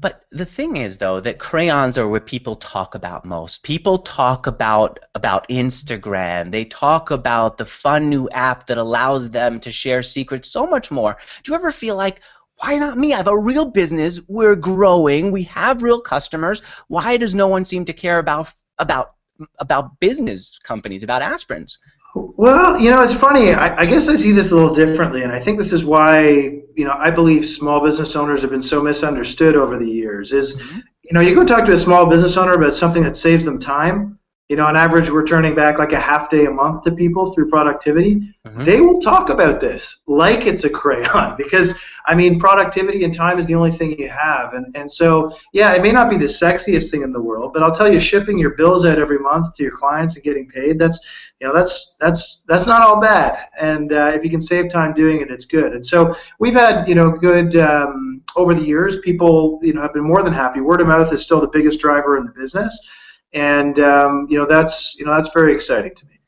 But 0.00 0.24
the 0.30 0.46
thing 0.46 0.78
is, 0.78 0.96
though, 0.96 1.20
that 1.20 1.38
crayons 1.38 1.98
are 1.98 2.08
what 2.08 2.26
people 2.26 2.56
talk 2.56 2.94
about 2.94 3.26
most. 3.26 3.62
People 3.62 3.98
talk 3.98 4.46
about 4.46 4.98
about 5.14 5.48
Instagram. 5.48 6.50
They 6.50 6.64
talk 6.64 7.10
about 7.10 7.58
the 7.58 7.66
fun 7.66 8.08
new 8.08 8.26
app 8.30 8.68
that 8.68 8.78
allows 8.78 9.28
them 9.28 9.60
to 9.60 9.70
share 9.70 10.02
secrets 10.02 10.48
so 10.48 10.66
much 10.66 10.90
more. 10.90 11.18
Do 11.42 11.52
you 11.52 11.56
ever 11.56 11.70
feel 11.70 11.96
like, 11.96 12.22
why 12.56 12.78
not 12.78 12.96
me? 12.96 13.12
I 13.12 13.18
have 13.18 13.28
a 13.28 13.38
real 13.38 13.66
business. 13.66 14.20
We're 14.26 14.56
growing. 14.56 15.32
We 15.32 15.42
have 15.44 15.82
real 15.82 16.00
customers. 16.00 16.62
Why 16.88 17.18
does 17.18 17.34
no 17.34 17.48
one 17.48 17.66
seem 17.66 17.84
to 17.84 17.92
care 17.92 18.18
about 18.18 18.50
about 18.78 19.14
about 19.58 20.00
business 20.00 20.58
companies, 20.62 21.02
about 21.02 21.20
aspirins? 21.20 21.76
Well, 22.14 22.78
you 22.80 22.90
know, 22.90 23.02
it's 23.02 23.14
funny. 23.14 23.52
I, 23.52 23.82
I, 23.82 23.86
guess 23.86 24.08
I 24.08 24.16
see 24.16 24.32
this 24.32 24.50
a 24.50 24.56
little 24.56 24.74
differently, 24.74 25.22
and 25.22 25.32
I 25.32 25.38
think 25.38 25.58
this 25.58 25.72
is 25.72 25.84
why 25.84 26.59
you 26.76 26.84
know 26.84 26.94
I 26.96 27.10
believe 27.10 27.46
small 27.46 27.82
business 27.84 28.14
owners 28.16 28.42
have 28.42 28.50
been 28.50 28.62
so 28.62 28.82
misunderstood 28.82 29.56
over 29.56 29.78
the 29.78 29.90
years. 29.90 30.32
Is 30.32 30.56
mm-hmm. 30.56 30.78
you 31.02 31.12
know 31.12 31.20
you 31.20 31.34
go 31.34 31.44
talk 31.44 31.64
to 31.66 31.72
a 31.72 31.78
small 31.78 32.06
business 32.06 32.36
owner 32.36 32.54
about 32.54 32.74
something 32.74 33.02
that 33.02 33.16
saves 33.16 33.44
them 33.44 33.58
time. 33.58 34.19
You 34.50 34.56
know, 34.56 34.66
on 34.66 34.76
average, 34.76 35.10
we're 35.10 35.24
turning 35.24 35.54
back 35.54 35.78
like 35.78 35.92
a 35.92 36.00
half 36.00 36.28
day 36.28 36.46
a 36.46 36.50
month 36.50 36.82
to 36.82 36.90
people 36.90 37.32
through 37.32 37.48
productivity. 37.48 38.34
Mm-hmm. 38.44 38.64
They 38.64 38.80
will 38.80 39.00
talk 39.00 39.30
about 39.30 39.60
this 39.60 40.02
like 40.08 40.44
it's 40.44 40.64
a 40.64 40.70
crayon 40.70 41.36
because 41.38 41.78
I 42.06 42.16
mean, 42.16 42.40
productivity 42.40 43.04
and 43.04 43.14
time 43.14 43.38
is 43.38 43.46
the 43.46 43.54
only 43.54 43.70
thing 43.70 43.96
you 43.96 44.08
have. 44.08 44.54
And, 44.54 44.66
and 44.74 44.90
so, 44.90 45.36
yeah, 45.52 45.74
it 45.74 45.82
may 45.82 45.92
not 45.92 46.10
be 46.10 46.16
the 46.16 46.24
sexiest 46.24 46.90
thing 46.90 47.02
in 47.02 47.12
the 47.12 47.20
world, 47.20 47.52
but 47.52 47.62
I'll 47.62 47.70
tell 47.70 47.92
you, 47.92 48.00
shipping 48.00 48.38
your 48.38 48.56
bills 48.56 48.84
out 48.84 48.98
every 48.98 49.20
month 49.20 49.54
to 49.54 49.62
your 49.62 49.76
clients 49.76 50.16
and 50.16 50.24
getting 50.24 50.48
paid, 50.48 50.80
that's, 50.80 50.98
you 51.40 51.46
know, 51.46 51.54
that's, 51.54 51.94
that's, 52.00 52.42
that's 52.48 52.66
not 52.66 52.82
all 52.82 53.00
bad. 53.00 53.46
And 53.56 53.92
uh, 53.92 54.10
if 54.12 54.24
you 54.24 54.30
can 54.30 54.40
save 54.40 54.70
time 54.70 54.94
doing 54.94 55.20
it, 55.20 55.30
it's 55.30 55.44
good. 55.44 55.72
And 55.72 55.86
so 55.86 56.16
we've 56.40 56.54
had, 56.54 56.88
you 56.88 56.96
know, 56.96 57.12
good, 57.12 57.54
um, 57.54 58.22
over 58.34 58.54
the 58.54 58.64
years, 58.64 58.98
people, 58.98 59.60
you 59.62 59.72
know, 59.72 59.82
have 59.82 59.94
been 59.94 60.02
more 60.02 60.24
than 60.24 60.32
happy. 60.32 60.60
Word 60.60 60.80
of 60.80 60.88
mouth 60.88 61.12
is 61.12 61.22
still 61.22 61.40
the 61.40 61.48
biggest 61.48 61.78
driver 61.78 62.16
in 62.16 62.24
the 62.24 62.32
business. 62.32 62.88
And, 63.32 63.78
um, 63.78 64.26
you 64.28 64.38
know, 64.38 64.46
that's, 64.46 64.98
you 64.98 65.06
know, 65.06 65.14
that's 65.14 65.32
very 65.32 65.54
exciting 65.54 65.94
to 65.94 66.06
me. 66.06 66.20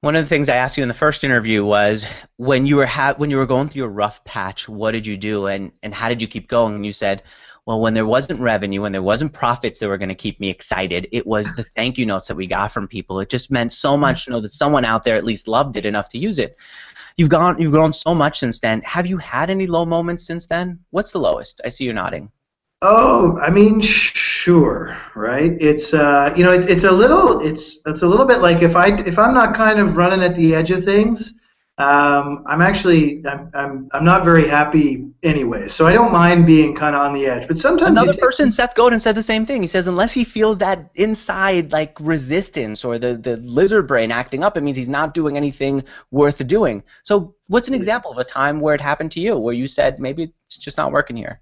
One 0.00 0.16
of 0.16 0.24
the 0.24 0.28
things 0.28 0.50
I 0.50 0.56
asked 0.56 0.76
you 0.76 0.82
in 0.82 0.88
the 0.88 0.94
first 0.94 1.24
interview 1.24 1.64
was 1.64 2.06
when 2.36 2.66
you 2.66 2.76
were 2.76 2.84
ha- 2.86 3.14
when 3.16 3.30
you 3.30 3.38
were 3.38 3.46
going 3.46 3.70
through 3.70 3.84
a 3.84 3.88
rough 3.88 4.22
patch, 4.24 4.68
what 4.68 4.92
did 4.92 5.06
you 5.06 5.16
do 5.16 5.46
and, 5.46 5.72
and 5.82 5.94
how 5.94 6.10
did 6.10 6.20
you 6.20 6.28
keep 6.28 6.46
going? 6.46 6.74
And 6.74 6.84
you 6.84 6.92
said, 6.92 7.22
well, 7.66 7.80
when 7.80 7.94
there 7.94 8.04
wasn't 8.04 8.40
revenue, 8.40 8.82
when 8.82 8.92
there 8.92 9.02
wasn't 9.02 9.32
profits 9.32 9.78
that 9.78 9.88
were 9.88 9.96
going 9.96 10.10
to 10.10 10.14
keep 10.14 10.38
me 10.38 10.50
excited, 10.50 11.08
it 11.12 11.26
was 11.26 11.50
the 11.54 11.62
thank 11.62 11.96
you 11.96 12.04
notes 12.04 12.28
that 12.28 12.34
we 12.34 12.46
got 12.46 12.72
from 12.72 12.86
people. 12.86 13.20
It 13.20 13.30
just 13.30 13.50
meant 13.50 13.72
so 13.72 13.96
much 13.96 14.26
to 14.26 14.32
know 14.32 14.42
that 14.42 14.52
someone 14.52 14.84
out 14.84 15.04
there 15.04 15.16
at 15.16 15.24
least 15.24 15.48
loved 15.48 15.76
it 15.76 15.86
enough 15.86 16.10
to 16.10 16.18
use 16.18 16.38
it. 16.38 16.58
You've 17.16 17.30
gone, 17.30 17.58
you've 17.58 17.72
grown 17.72 17.94
so 17.94 18.14
much 18.14 18.38
since 18.40 18.60
then. 18.60 18.82
Have 18.82 19.06
you 19.06 19.16
had 19.16 19.48
any 19.48 19.66
low 19.66 19.86
moments 19.86 20.26
since 20.26 20.46
then? 20.46 20.80
What's 20.90 21.12
the 21.12 21.20
lowest? 21.20 21.62
I 21.64 21.68
see 21.70 21.84
you 21.84 21.94
nodding. 21.94 22.30
Oh, 22.86 23.38
I 23.38 23.48
mean, 23.48 23.80
sure, 23.80 24.94
right? 25.14 25.52
It's 25.58 25.94
uh, 25.94 26.34
you 26.36 26.44
know, 26.44 26.52
it's 26.52 26.66
it's 26.66 26.84
a 26.84 26.90
little, 26.92 27.40
it's 27.40 27.80
it's 27.86 28.02
a 28.02 28.06
little 28.06 28.26
bit 28.26 28.42
like 28.42 28.60
if 28.60 28.76
I 28.76 28.88
if 28.88 29.18
I'm 29.18 29.32
not 29.32 29.56
kind 29.56 29.78
of 29.78 29.96
running 29.96 30.22
at 30.22 30.36
the 30.36 30.54
edge 30.54 30.70
of 30.70 30.84
things, 30.84 31.32
um, 31.78 32.44
I'm 32.46 32.60
actually 32.60 33.26
I'm, 33.26 33.50
I'm 33.54 33.88
I'm 33.92 34.04
not 34.04 34.22
very 34.22 34.46
happy 34.46 35.06
anyway. 35.22 35.66
So 35.66 35.86
I 35.86 35.94
don't 35.94 36.12
mind 36.12 36.44
being 36.44 36.76
kind 36.76 36.94
of 36.94 37.00
on 37.00 37.14
the 37.14 37.24
edge. 37.24 37.48
But 37.48 37.56
sometimes 37.56 37.92
another 37.92 38.12
person, 38.18 38.50
Seth 38.50 38.74
Godin, 38.74 39.00
said 39.00 39.14
the 39.14 39.22
same 39.22 39.46
thing. 39.46 39.62
He 39.62 39.66
says 39.66 39.88
unless 39.88 40.12
he 40.12 40.22
feels 40.22 40.58
that 40.58 40.90
inside 40.96 41.72
like 41.72 41.96
resistance 42.00 42.84
or 42.84 42.98
the 42.98 43.16
the 43.16 43.38
lizard 43.38 43.88
brain 43.88 44.12
acting 44.12 44.44
up, 44.44 44.58
it 44.58 44.60
means 44.60 44.76
he's 44.76 44.90
not 44.90 45.14
doing 45.14 45.38
anything 45.38 45.82
worth 46.10 46.46
doing. 46.46 46.82
So 47.02 47.34
what's 47.46 47.68
an 47.68 47.72
example 47.72 48.10
of 48.10 48.18
a 48.18 48.24
time 48.24 48.60
where 48.60 48.74
it 48.74 48.82
happened 48.82 49.10
to 49.12 49.20
you, 49.20 49.38
where 49.38 49.54
you 49.54 49.66
said 49.66 50.00
maybe 50.00 50.34
it's 50.44 50.58
just 50.58 50.76
not 50.76 50.92
working 50.92 51.16
here? 51.16 51.40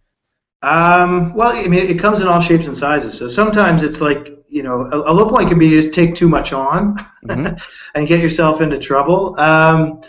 Um, 0.62 1.34
well, 1.34 1.48
I 1.48 1.66
mean, 1.66 1.82
it 1.82 1.98
comes 1.98 2.20
in 2.20 2.28
all 2.28 2.40
shapes 2.40 2.66
and 2.66 2.76
sizes. 2.76 3.18
So 3.18 3.26
sometimes 3.26 3.82
it's 3.82 4.00
like, 4.00 4.28
you 4.48 4.62
know, 4.62 4.82
a, 4.82 5.10
a 5.10 5.12
low 5.12 5.28
point 5.28 5.48
can 5.48 5.58
be 5.58 5.70
just 5.70 5.92
take 5.92 6.14
too 6.14 6.28
much 6.28 6.52
on 6.52 6.96
mm-hmm. 7.26 7.54
and 7.94 8.06
get 8.06 8.20
yourself 8.20 8.60
into 8.60 8.78
trouble. 8.78 9.38
Um, 9.40 10.02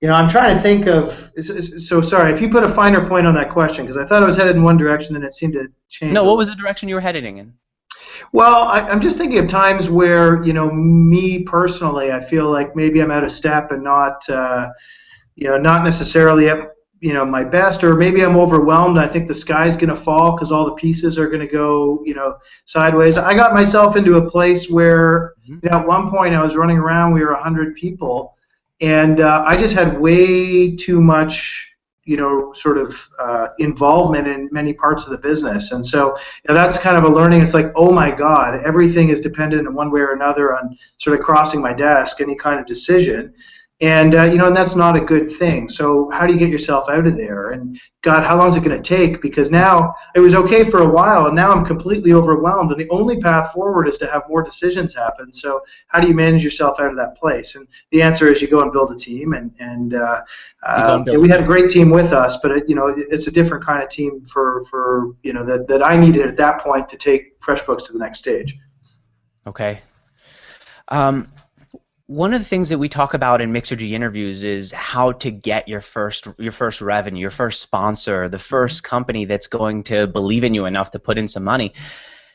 you 0.00 0.08
know, 0.08 0.14
I'm 0.14 0.28
trying 0.28 0.56
to 0.56 0.60
think 0.60 0.86
of. 0.86 1.30
So 1.44 2.00
sorry, 2.00 2.32
if 2.32 2.40
you 2.40 2.48
put 2.48 2.64
a 2.64 2.68
finer 2.68 3.06
point 3.06 3.26
on 3.26 3.34
that 3.34 3.50
question, 3.50 3.84
because 3.84 3.96
I 3.96 4.04
thought 4.04 4.22
I 4.22 4.26
was 4.26 4.36
headed 4.36 4.56
in 4.56 4.64
one 4.64 4.76
direction, 4.76 5.14
then 5.14 5.22
it 5.22 5.32
seemed 5.32 5.52
to 5.52 5.68
change. 5.88 6.12
No, 6.12 6.24
what 6.24 6.36
was 6.36 6.48
the 6.48 6.56
direction 6.56 6.88
you 6.88 6.96
were 6.96 7.00
heading 7.00 7.36
in? 7.38 7.54
Well, 8.32 8.64
I, 8.64 8.90
am 8.90 9.00
just 9.00 9.16
thinking 9.16 9.38
of 9.38 9.48
times 9.48 9.88
where, 9.88 10.42
you 10.42 10.52
know, 10.52 10.70
me 10.72 11.44
personally, 11.44 12.10
I 12.10 12.20
feel 12.20 12.50
like 12.50 12.74
maybe 12.74 13.00
I'm 13.00 13.10
out 13.10 13.24
of 13.24 13.30
step 13.30 13.70
and 13.70 13.84
not, 13.84 14.28
uh, 14.28 14.70
you 15.36 15.48
know, 15.48 15.58
not 15.58 15.84
necessarily 15.84 16.48
at 16.48 16.58
you 17.02 17.12
know 17.12 17.24
my 17.24 17.42
best 17.42 17.82
or 17.82 17.96
maybe 17.96 18.24
i'm 18.24 18.36
overwhelmed 18.36 18.96
i 18.96 19.08
think 19.08 19.26
the 19.26 19.34
sky's 19.34 19.74
going 19.74 19.88
to 19.88 19.96
fall 19.96 20.34
because 20.34 20.52
all 20.52 20.64
the 20.64 20.74
pieces 20.74 21.18
are 21.18 21.28
going 21.28 21.40
to 21.40 21.52
go 21.52 22.00
you 22.04 22.14
know 22.14 22.36
sideways 22.64 23.18
i 23.18 23.34
got 23.34 23.52
myself 23.52 23.96
into 23.96 24.16
a 24.16 24.30
place 24.30 24.70
where 24.70 25.34
mm-hmm. 25.42 25.58
you 25.62 25.70
know 25.70 25.80
at 25.80 25.86
one 25.86 26.08
point 26.08 26.34
i 26.34 26.40
was 26.40 26.56
running 26.56 26.78
around 26.78 27.12
we 27.12 27.20
were 27.20 27.32
100 27.32 27.74
people 27.74 28.36
and 28.80 29.20
uh, 29.20 29.44
I 29.46 29.56
just 29.56 29.74
had 29.74 30.00
way 30.00 30.74
too 30.74 31.00
much 31.00 31.72
you 32.04 32.16
know, 32.16 32.52
sort 32.52 32.78
of 32.78 33.08
uh, 33.18 33.48
involvement 33.58 34.26
in 34.26 34.48
many 34.50 34.72
parts 34.72 35.04
of 35.04 35.10
the 35.10 35.18
business. 35.18 35.70
And 35.70 35.86
so, 35.86 36.16
you 36.16 36.48
know, 36.48 36.54
that's 36.54 36.76
kind 36.76 36.96
of 36.96 37.04
a 37.04 37.08
learning. 37.08 37.42
It's 37.42 37.54
like, 37.54 37.72
oh 37.76 37.92
my 37.92 38.10
God, 38.10 38.60
everything 38.64 39.10
is 39.10 39.20
dependent 39.20 39.68
in 39.68 39.74
one 39.74 39.92
way 39.92 40.00
or 40.00 40.12
another 40.12 40.56
on 40.56 40.76
sort 40.96 41.16
of 41.16 41.24
crossing 41.24 41.60
my 41.60 41.72
desk, 41.72 42.20
any 42.20 42.34
kind 42.34 42.58
of 42.58 42.66
decision 42.66 43.34
and 43.82 44.14
uh, 44.14 44.22
you 44.22 44.38
know 44.38 44.46
and 44.46 44.56
that's 44.56 44.76
not 44.76 44.96
a 44.96 45.00
good 45.00 45.28
thing. 45.28 45.68
So 45.68 46.08
how 46.10 46.26
do 46.26 46.32
you 46.32 46.38
get 46.38 46.50
yourself 46.50 46.88
out 46.88 47.06
of 47.06 47.16
there? 47.18 47.50
And 47.50 47.78
god 48.02 48.24
how 48.24 48.38
long 48.38 48.48
is 48.48 48.56
it 48.56 48.64
going 48.64 48.80
to 48.80 48.82
take? 48.82 49.20
Because 49.20 49.50
now 49.50 49.94
it 50.14 50.20
was 50.20 50.34
okay 50.34 50.62
for 50.64 50.82
a 50.82 50.88
while 50.88 51.26
and 51.26 51.36
now 51.36 51.50
i'm 51.52 51.64
completely 51.64 52.12
overwhelmed 52.12 52.70
and 52.70 52.80
the 52.80 52.88
only 52.90 53.20
path 53.20 53.52
forward 53.52 53.88
is 53.88 53.98
to 53.98 54.06
have 54.06 54.22
more 54.28 54.42
decisions 54.42 54.94
happen. 54.94 55.32
So 55.32 55.60
how 55.88 55.98
do 56.00 56.06
you 56.06 56.14
manage 56.14 56.44
yourself 56.44 56.80
out 56.80 56.86
of 56.86 56.96
that 56.96 57.16
place? 57.16 57.56
And 57.56 57.66
the 57.90 58.02
answer 58.02 58.30
is 58.30 58.40
you 58.40 58.48
go 58.48 58.62
and 58.62 58.72
build 58.72 58.92
a 58.92 58.96
team 58.96 59.32
and 59.32 59.52
and, 59.58 59.94
uh, 59.94 60.22
uh, 60.62 61.02
and 61.06 61.20
we 61.20 61.28
had 61.28 61.40
a 61.40 61.46
great 61.46 61.68
team 61.68 61.90
with 61.90 62.12
us 62.12 62.36
but 62.36 62.52
it, 62.52 62.68
you 62.68 62.76
know 62.76 62.94
it's 62.96 63.26
a 63.26 63.32
different 63.32 63.64
kind 63.64 63.82
of 63.82 63.88
team 63.88 64.24
for 64.24 64.62
for 64.70 65.16
you 65.24 65.32
know 65.32 65.44
that, 65.44 65.66
that 65.66 65.84
i 65.84 65.96
needed 65.96 66.24
at 66.26 66.36
that 66.36 66.60
point 66.60 66.88
to 66.88 66.96
take 66.96 67.40
freshbooks 67.40 67.86
to 67.86 67.92
the 67.92 67.98
next 67.98 68.18
stage. 68.18 68.56
Okay. 69.46 69.80
Um, 70.88 71.31
one 72.12 72.34
of 72.34 72.40
the 72.40 72.44
things 72.44 72.68
that 72.68 72.78
we 72.78 72.90
talk 72.90 73.14
about 73.14 73.40
in 73.40 73.52
Mixergy 73.52 73.92
interviews 73.92 74.44
is 74.44 74.70
how 74.70 75.12
to 75.12 75.30
get 75.30 75.66
your 75.66 75.80
first 75.80 76.28
your 76.38 76.52
first 76.52 76.82
revenue, 76.82 77.20
your 77.20 77.30
first 77.30 77.62
sponsor, 77.62 78.28
the 78.28 78.38
first 78.38 78.84
company 78.84 79.24
that's 79.24 79.46
going 79.46 79.82
to 79.84 80.06
believe 80.06 80.44
in 80.44 80.52
you 80.52 80.66
enough 80.66 80.90
to 80.90 80.98
put 80.98 81.16
in 81.16 81.26
some 81.26 81.42
money. 81.42 81.72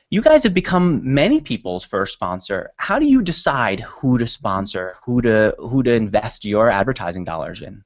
You 0.09 0.21
guys 0.21 0.43
have 0.43 0.53
become 0.53 1.13
many 1.13 1.41
people's 1.41 1.83
first 1.83 2.13
sponsor. 2.13 2.71
How 2.77 2.97
do 2.97 3.05
you 3.05 3.21
decide 3.21 3.81
who 3.81 4.17
to 4.17 4.25
sponsor, 4.25 4.95
who 5.03 5.21
to 5.21 5.53
who 5.59 5.83
to 5.83 5.93
invest 5.93 6.43
your 6.43 6.71
advertising 6.71 7.23
dollars 7.23 7.61
in? 7.61 7.83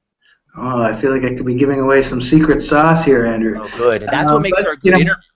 Oh, 0.55 0.81
I 0.81 0.95
feel 0.95 1.11
like 1.11 1.23
I 1.23 1.35
could 1.35 1.45
be 1.45 1.55
giving 1.55 1.79
away 1.79 2.01
some 2.03 2.21
secret 2.21 2.61
sauce 2.61 3.03
here, 3.03 3.25
Andrew. 3.25 3.59
Oh, 3.61 3.77
good. 3.77 4.03
That's 4.09 4.31
um, 4.31 4.35
what 4.35 4.41
makes 4.43 4.57
but, 4.57 4.65
for 4.65 4.71
a 4.71 4.77
good 4.77 4.93
interview. 4.93 5.30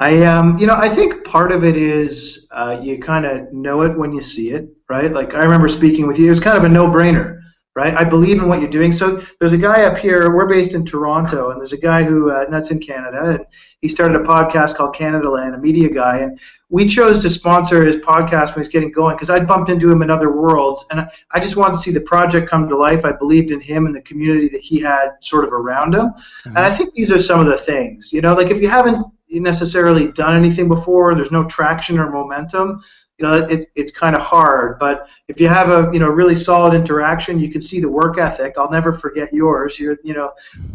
I 0.00 0.22
um, 0.24 0.58
you 0.58 0.66
know, 0.66 0.76
I 0.76 0.88
think 0.88 1.24
part 1.24 1.50
of 1.52 1.64
it 1.64 1.76
is 1.76 2.46
uh, 2.50 2.80
you 2.82 3.00
kind 3.00 3.26
of 3.26 3.52
know 3.52 3.82
it 3.82 3.96
when 3.98 4.12
you 4.12 4.20
see 4.20 4.50
it, 4.50 4.68
right? 4.88 5.10
Like 5.10 5.34
I 5.34 5.42
remember 5.42 5.68
speaking 5.68 6.06
with 6.06 6.18
you, 6.18 6.26
it 6.26 6.30
was 6.30 6.40
kind 6.40 6.56
of 6.56 6.64
a 6.64 6.68
no-brainer 6.68 7.37
right? 7.78 7.94
I 7.94 8.02
believe 8.02 8.42
in 8.42 8.48
what 8.48 8.60
you're 8.60 8.68
doing. 8.68 8.90
So 8.90 9.22
there's 9.38 9.52
a 9.52 9.58
guy 9.58 9.84
up 9.84 9.96
here. 9.96 10.34
We're 10.34 10.48
based 10.48 10.74
in 10.74 10.84
Toronto, 10.84 11.50
and 11.50 11.60
there's 11.60 11.72
a 11.72 11.78
guy 11.78 12.02
who 12.02 12.28
uh, 12.28 12.46
that's 12.50 12.72
in 12.72 12.80
Canada, 12.80 13.36
and 13.36 13.46
he 13.80 13.86
started 13.86 14.20
a 14.20 14.24
podcast 14.24 14.74
called 14.74 14.96
Canadaland, 14.96 15.54
a 15.54 15.58
media 15.58 15.88
guy, 15.88 16.18
and 16.18 16.40
we 16.70 16.86
chose 16.86 17.18
to 17.20 17.30
sponsor 17.30 17.84
his 17.84 17.96
podcast 17.98 18.56
when 18.56 18.64
he's 18.64 18.68
getting 18.68 18.90
going 18.90 19.14
because 19.14 19.30
I'd 19.30 19.46
bumped 19.46 19.70
into 19.70 19.92
him 19.92 20.02
in 20.02 20.10
other 20.10 20.32
worlds, 20.32 20.84
and 20.90 21.08
I 21.30 21.38
just 21.38 21.54
wanted 21.56 21.74
to 21.74 21.78
see 21.78 21.92
the 21.92 22.00
project 22.00 22.50
come 22.50 22.68
to 22.68 22.76
life. 22.76 23.04
I 23.04 23.12
believed 23.12 23.52
in 23.52 23.60
him 23.60 23.86
and 23.86 23.94
the 23.94 24.02
community 24.02 24.48
that 24.48 24.60
he 24.60 24.80
had 24.80 25.10
sort 25.20 25.44
of 25.44 25.52
around 25.52 25.94
him, 25.94 26.06
mm-hmm. 26.08 26.56
and 26.56 26.58
I 26.58 26.74
think 26.74 26.94
these 26.94 27.12
are 27.12 27.22
some 27.22 27.38
of 27.38 27.46
the 27.46 27.56
things. 27.56 28.12
You 28.12 28.22
know, 28.22 28.34
like 28.34 28.50
if 28.50 28.60
you 28.60 28.68
haven't 28.68 29.06
necessarily 29.30 30.10
done 30.10 30.34
anything 30.34 30.66
before, 30.66 31.14
there's 31.14 31.30
no 31.30 31.44
traction 31.44 32.00
or 32.00 32.10
momentum 32.10 32.82
you 33.18 33.26
know, 33.26 33.34
it, 33.34 33.66
it's 33.74 33.90
kind 33.90 34.14
of 34.14 34.22
hard. 34.22 34.78
But 34.78 35.08
if 35.26 35.40
you 35.40 35.48
have 35.48 35.70
a, 35.70 35.90
you 35.92 35.98
know, 35.98 36.08
really 36.08 36.36
solid 36.36 36.72
interaction, 36.72 37.38
you 37.38 37.50
can 37.50 37.60
see 37.60 37.80
the 37.80 37.88
work 37.88 38.16
ethic. 38.16 38.54
I'll 38.56 38.70
never 38.70 38.92
forget 38.92 39.32
yours. 39.32 39.78
You're, 39.78 39.98
you 40.04 40.14
know, 40.14 40.32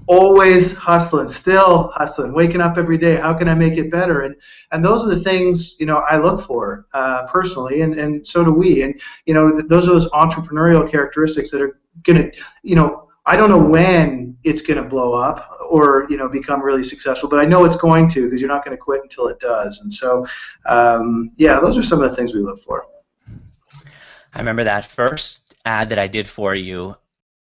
always 0.07 0.75
hustling, 0.75 1.27
still 1.27 1.91
hustling, 1.95 2.33
waking 2.33 2.61
up 2.61 2.77
every 2.77 2.97
day. 2.97 3.15
How 3.15 3.33
can 3.33 3.47
I 3.47 3.55
make 3.55 3.77
it 3.77 3.89
better? 3.89 4.21
And 4.21 4.35
and 4.71 4.83
those 4.83 5.07
are 5.07 5.15
the 5.15 5.21
things, 5.21 5.79
you 5.79 5.85
know, 5.85 6.03
I 6.09 6.17
look 6.17 6.41
for 6.41 6.85
uh, 6.93 7.25
personally, 7.27 7.81
and 7.81 7.95
and 7.95 8.25
so 8.27 8.43
do 8.43 8.51
we. 8.51 8.83
And 8.83 8.99
you 9.25 9.33
know, 9.33 9.61
those 9.61 9.87
are 9.87 9.93
those 9.93 10.09
entrepreneurial 10.11 10.89
characteristics 10.89 11.49
that 11.51 11.61
are 11.61 11.79
gonna, 12.03 12.29
you 12.61 12.75
know, 12.75 13.07
I 13.25 13.37
don't 13.37 13.49
know 13.49 13.63
when 13.63 14.37
it's 14.43 14.61
going 14.61 14.83
to 14.83 14.87
blow 14.87 15.13
up 15.13 15.52
or 15.73 16.05
you 16.07 16.17
know 16.17 16.29
become 16.29 16.61
really 16.61 16.83
successful, 16.83 17.27
but 17.27 17.39
I 17.39 17.45
know 17.45 17.65
it's 17.65 17.75
going 17.75 18.07
to 18.09 18.25
because 18.25 18.39
you're 18.39 18.47
not 18.47 18.63
going 18.63 18.77
to 18.77 18.81
quit 18.81 19.01
until 19.01 19.27
it 19.27 19.39
does. 19.39 19.79
And 19.79 19.91
so, 19.91 20.27
um, 20.67 21.31
yeah, 21.35 21.59
those 21.59 21.79
are 21.79 21.83
some 21.83 21.99
of 21.99 22.07
the 22.07 22.15
things 22.15 22.35
we 22.35 22.41
look 22.41 22.59
for. 22.59 22.85
I 24.35 24.39
remember 24.39 24.65
that 24.65 24.85
first 24.85 25.55
ad 25.65 25.89
that 25.89 25.97
I 25.97 26.07
did 26.07 26.27
for 26.27 26.53
you. 26.53 26.95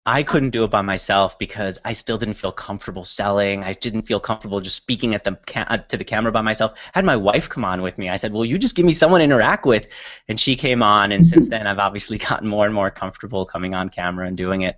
I 0.05 0.21
couldn't 0.21 0.51
do 0.51 0.63
it 0.63 0.69
by 0.69 0.81
myself 0.81 1.39
because 1.39 1.79
I 1.85 1.93
still 1.93 2.19
didn't 2.19 2.35
feel 2.35 2.51
comfortable 2.51 3.03
selling. 3.03 3.63
I 3.63 3.73
didn't 3.73 4.03
feel 4.03 4.19
comfortable 4.19 4.59
just 4.59 4.75
speaking 4.75 5.15
at 5.15 5.23
the 5.23 5.37
ca- 5.47 5.77
to 5.87 5.97
the 5.97 6.03
camera 6.03 6.31
by 6.31 6.41
myself. 6.41 6.73
I 6.93 6.99
had 6.99 7.05
my 7.05 7.15
wife 7.15 7.49
come 7.49 7.65
on 7.65 7.81
with 7.81 7.97
me. 7.97 8.09
I 8.09 8.17
said, 8.17 8.31
"Well, 8.31 8.45
you 8.45 8.59
just 8.59 8.75
give 8.75 8.85
me 8.85 8.91
someone 8.91 9.21
to 9.21 9.25
interact 9.25 9.65
with," 9.65 9.87
and 10.27 10.39
she 10.39 10.55
came 10.55 10.83
on. 10.83 11.11
And 11.11 11.25
since 11.25 11.47
then, 11.47 11.65
I've 11.65 11.79
obviously 11.79 12.17
gotten 12.29 12.47
more 12.47 12.65
and 12.65 12.75
more 12.75 12.91
comfortable 12.91 13.47
coming 13.47 13.73
on 13.73 13.89
camera 13.89 14.27
and 14.27 14.37
doing 14.37 14.61
it. 14.61 14.77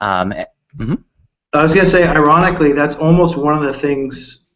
Um, 0.00 0.32
mm-hmm. 0.78 0.94
I 1.58 1.62
was 1.62 1.72
going 1.72 1.84
to 1.84 1.90
say, 1.90 2.06
ironically, 2.06 2.72
that's 2.72 2.96
almost 2.96 3.36
one 3.36 3.54
of 3.54 3.62
the 3.62 3.72
things 3.72 4.46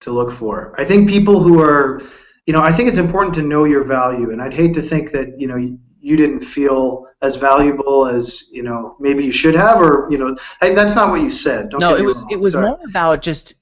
to 0.00 0.10
look 0.10 0.30
for. 0.30 0.74
I 0.78 0.84
think 0.84 1.08
people 1.08 1.40
who 1.40 1.60
are, 1.60 2.02
you 2.46 2.52
know, 2.52 2.62
I 2.62 2.72
think 2.72 2.88
it's 2.88 2.98
important 2.98 3.34
to 3.36 3.42
know 3.42 3.64
your 3.64 3.84
value, 3.84 4.30
and 4.30 4.40
I'd 4.40 4.54
hate 4.54 4.74
to 4.74 4.82
think 4.82 5.12
that, 5.12 5.40
you 5.40 5.46
know, 5.46 5.56
you 6.00 6.16
didn't 6.16 6.40
feel 6.40 7.06
as 7.20 7.36
valuable 7.36 8.06
as 8.06 8.48
you 8.52 8.62
know 8.62 8.96
maybe 9.00 9.24
you 9.24 9.32
should 9.32 9.54
have, 9.54 9.80
or 9.80 10.08
you 10.10 10.18
know, 10.18 10.36
that's 10.60 10.94
not 10.94 11.10
what 11.10 11.20
you 11.20 11.30
said. 11.30 11.70
Don't 11.70 11.80
no, 11.80 11.96
it 11.96 12.02
was 12.02 12.18
wrong. 12.18 12.30
it 12.30 12.40
was 12.40 12.52
Sorry. 12.52 12.66
more 12.66 12.80
about 12.88 13.22
just. 13.22 13.54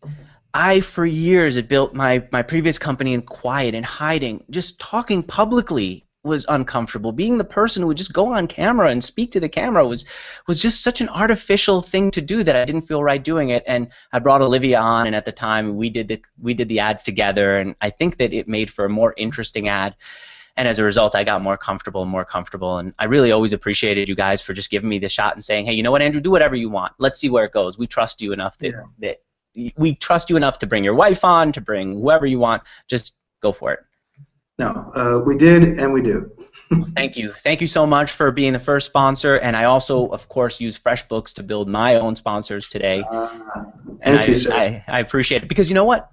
I, 0.54 0.80
for 0.80 1.04
years, 1.04 1.56
had 1.56 1.68
built 1.68 1.92
my, 1.92 2.26
my 2.32 2.40
previous 2.40 2.78
company 2.78 3.12
in 3.12 3.20
quiet 3.20 3.74
and 3.74 3.84
hiding, 3.84 4.42
just 4.48 4.80
talking 4.80 5.22
publicly 5.22 6.05
was 6.26 6.44
uncomfortable. 6.48 7.12
Being 7.12 7.38
the 7.38 7.44
person 7.44 7.80
who 7.80 7.88
would 7.88 7.96
just 7.96 8.12
go 8.12 8.32
on 8.32 8.46
camera 8.46 8.88
and 8.88 9.02
speak 9.02 9.32
to 9.32 9.40
the 9.40 9.48
camera 9.48 9.86
was 9.86 10.04
was 10.46 10.60
just 10.60 10.82
such 10.82 11.00
an 11.00 11.08
artificial 11.08 11.80
thing 11.80 12.10
to 12.10 12.20
do 12.20 12.42
that 12.42 12.56
I 12.56 12.64
didn't 12.64 12.82
feel 12.82 13.02
right 13.02 13.22
doing 13.22 13.48
it. 13.50 13.64
And 13.66 13.88
I 14.12 14.18
brought 14.18 14.42
Olivia 14.42 14.78
on, 14.80 15.06
and 15.06 15.16
at 15.16 15.24
the 15.24 15.32
time 15.32 15.76
we 15.76 15.88
did 15.88 16.08
the 16.08 16.20
we 16.38 16.52
did 16.52 16.68
the 16.68 16.80
ads 16.80 17.02
together, 17.02 17.56
and 17.56 17.74
I 17.80 17.90
think 17.90 18.18
that 18.18 18.34
it 18.34 18.48
made 18.48 18.70
for 18.70 18.84
a 18.84 18.90
more 18.90 19.14
interesting 19.16 19.68
ad. 19.68 19.96
And 20.58 20.66
as 20.66 20.78
a 20.78 20.84
result, 20.84 21.14
I 21.14 21.22
got 21.22 21.42
more 21.42 21.58
comfortable 21.58 22.02
and 22.02 22.10
more 22.10 22.24
comfortable. 22.24 22.78
And 22.78 22.94
I 22.98 23.04
really 23.04 23.30
always 23.30 23.52
appreciated 23.52 24.08
you 24.08 24.14
guys 24.14 24.40
for 24.40 24.54
just 24.54 24.70
giving 24.70 24.88
me 24.88 24.98
the 24.98 25.08
shot 25.08 25.34
and 25.34 25.44
saying, 25.44 25.66
"Hey, 25.66 25.74
you 25.74 25.82
know 25.82 25.90
what, 25.90 26.02
Andrew? 26.02 26.20
Do 26.20 26.30
whatever 26.30 26.56
you 26.56 26.70
want. 26.70 26.92
Let's 26.98 27.18
see 27.18 27.28
where 27.28 27.44
it 27.44 27.52
goes. 27.52 27.78
We 27.78 27.86
trust 27.86 28.22
you 28.22 28.32
enough 28.32 28.58
that 28.58 28.72
yeah. 28.72 28.82
that 29.54 29.72
we 29.76 29.94
trust 29.94 30.30
you 30.30 30.36
enough 30.36 30.58
to 30.58 30.66
bring 30.66 30.84
your 30.84 30.94
wife 30.94 31.24
on, 31.24 31.52
to 31.52 31.60
bring 31.60 31.94
whoever 31.94 32.26
you 32.26 32.38
want. 32.38 32.62
Just 32.88 33.16
go 33.40 33.52
for 33.52 33.72
it." 33.72 33.80
No, 34.58 34.68
uh, 34.94 35.22
we 35.24 35.36
did 35.36 35.78
and 35.78 35.92
we 35.92 36.00
do. 36.00 36.30
well, 36.70 36.88
thank 36.96 37.16
you. 37.16 37.30
Thank 37.30 37.60
you 37.60 37.66
so 37.66 37.86
much 37.86 38.12
for 38.12 38.30
being 38.30 38.54
the 38.54 38.60
first 38.60 38.86
sponsor. 38.86 39.36
And 39.36 39.54
I 39.54 39.64
also, 39.64 40.08
of 40.08 40.28
course, 40.28 40.60
use 40.60 40.78
FreshBooks 40.78 41.34
to 41.34 41.42
build 41.42 41.68
my 41.68 41.96
own 41.96 42.16
sponsors 42.16 42.68
today. 42.68 43.04
Uh, 43.10 43.28
and 44.00 44.18
I, 44.18 44.24
you. 44.24 44.52
I, 44.52 44.84
I, 44.88 45.00
appreciate 45.00 45.42
it. 45.42 45.48
Because 45.48 45.68
you 45.68 45.74
know 45.74 45.84
what? 45.84 46.08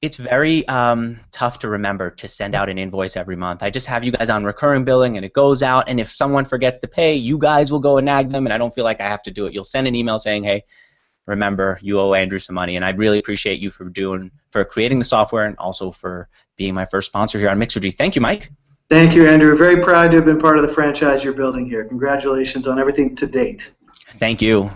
It's 0.00 0.16
very 0.16 0.66
um, 0.68 1.20
tough 1.32 1.58
to 1.60 1.68
remember 1.68 2.10
to 2.10 2.28
send 2.28 2.54
out 2.54 2.70
an 2.70 2.78
invoice 2.78 3.16
every 3.16 3.36
month. 3.36 3.62
I 3.62 3.70
just 3.70 3.86
have 3.88 4.04
you 4.04 4.12
guys 4.12 4.30
on 4.30 4.44
recurring 4.44 4.84
billing 4.84 5.16
and 5.16 5.24
it 5.24 5.32
goes 5.32 5.62
out. 5.62 5.88
And 5.88 6.00
if 6.00 6.10
someone 6.10 6.44
forgets 6.44 6.78
to 6.78 6.88
pay, 6.88 7.14
you 7.14 7.38
guys 7.38 7.70
will 7.70 7.80
go 7.80 7.98
and 7.98 8.06
nag 8.06 8.30
them. 8.30 8.46
And 8.46 8.52
I 8.52 8.58
don't 8.58 8.74
feel 8.74 8.84
like 8.84 9.00
I 9.00 9.08
have 9.08 9.22
to 9.24 9.30
do 9.30 9.46
it. 9.46 9.52
You'll 9.54 9.64
send 9.64 9.86
an 9.86 9.94
email 9.94 10.18
saying, 10.18 10.44
hey, 10.44 10.64
remember 11.26 11.78
you 11.82 12.00
owe 12.00 12.14
Andrew 12.14 12.38
some 12.38 12.54
money, 12.54 12.76
and 12.76 12.84
I 12.84 12.90
really 12.90 13.18
appreciate 13.18 13.60
you 13.60 13.70
for 13.70 13.84
doing 13.88 14.30
for 14.50 14.64
creating 14.64 14.98
the 14.98 15.04
software 15.04 15.44
and 15.44 15.56
also 15.58 15.90
for 15.90 16.28
being 16.56 16.74
my 16.74 16.84
first 16.84 17.06
sponsor 17.06 17.38
here 17.38 17.50
on 17.50 17.58
Mixergy. 17.58 17.94
Thank 17.96 18.14
you, 18.14 18.20
Mike. 18.20 18.50
Thank 18.88 19.14
you, 19.14 19.28
Andrew. 19.28 19.56
Very 19.56 19.82
proud 19.82 20.10
to 20.12 20.16
have 20.16 20.24
been 20.24 20.38
part 20.38 20.58
of 20.58 20.66
the 20.66 20.72
franchise 20.72 21.24
you're 21.24 21.32
building 21.32 21.68
here. 21.68 21.84
Congratulations 21.84 22.66
on 22.66 22.78
everything 22.78 23.16
to 23.16 23.26
date. 23.26 23.72
Thank 24.18 24.40
you. 24.40 24.70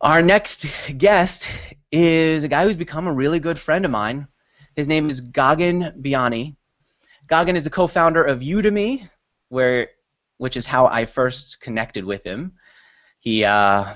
Our 0.00 0.22
next 0.22 0.66
guest 0.98 1.48
is 1.92 2.44
a 2.44 2.48
guy 2.48 2.64
who's 2.64 2.76
become 2.76 3.06
a 3.06 3.12
really 3.12 3.38
good 3.38 3.58
friend 3.58 3.84
of 3.84 3.90
mine. 3.90 4.26
His 4.74 4.88
name 4.88 5.08
is 5.08 5.20
Gagan 5.20 6.02
Biyani. 6.02 6.56
Gagan 7.28 7.54
is 7.54 7.64
the 7.64 7.70
co-founder 7.70 8.24
of 8.24 8.40
Udemy, 8.40 9.08
where 9.48 9.88
which 10.38 10.56
is 10.56 10.66
how 10.66 10.86
I 10.86 11.04
first 11.04 11.60
connected 11.60 12.04
with 12.04 12.24
him. 12.24 12.54
He 13.20 13.44
uh, 13.44 13.94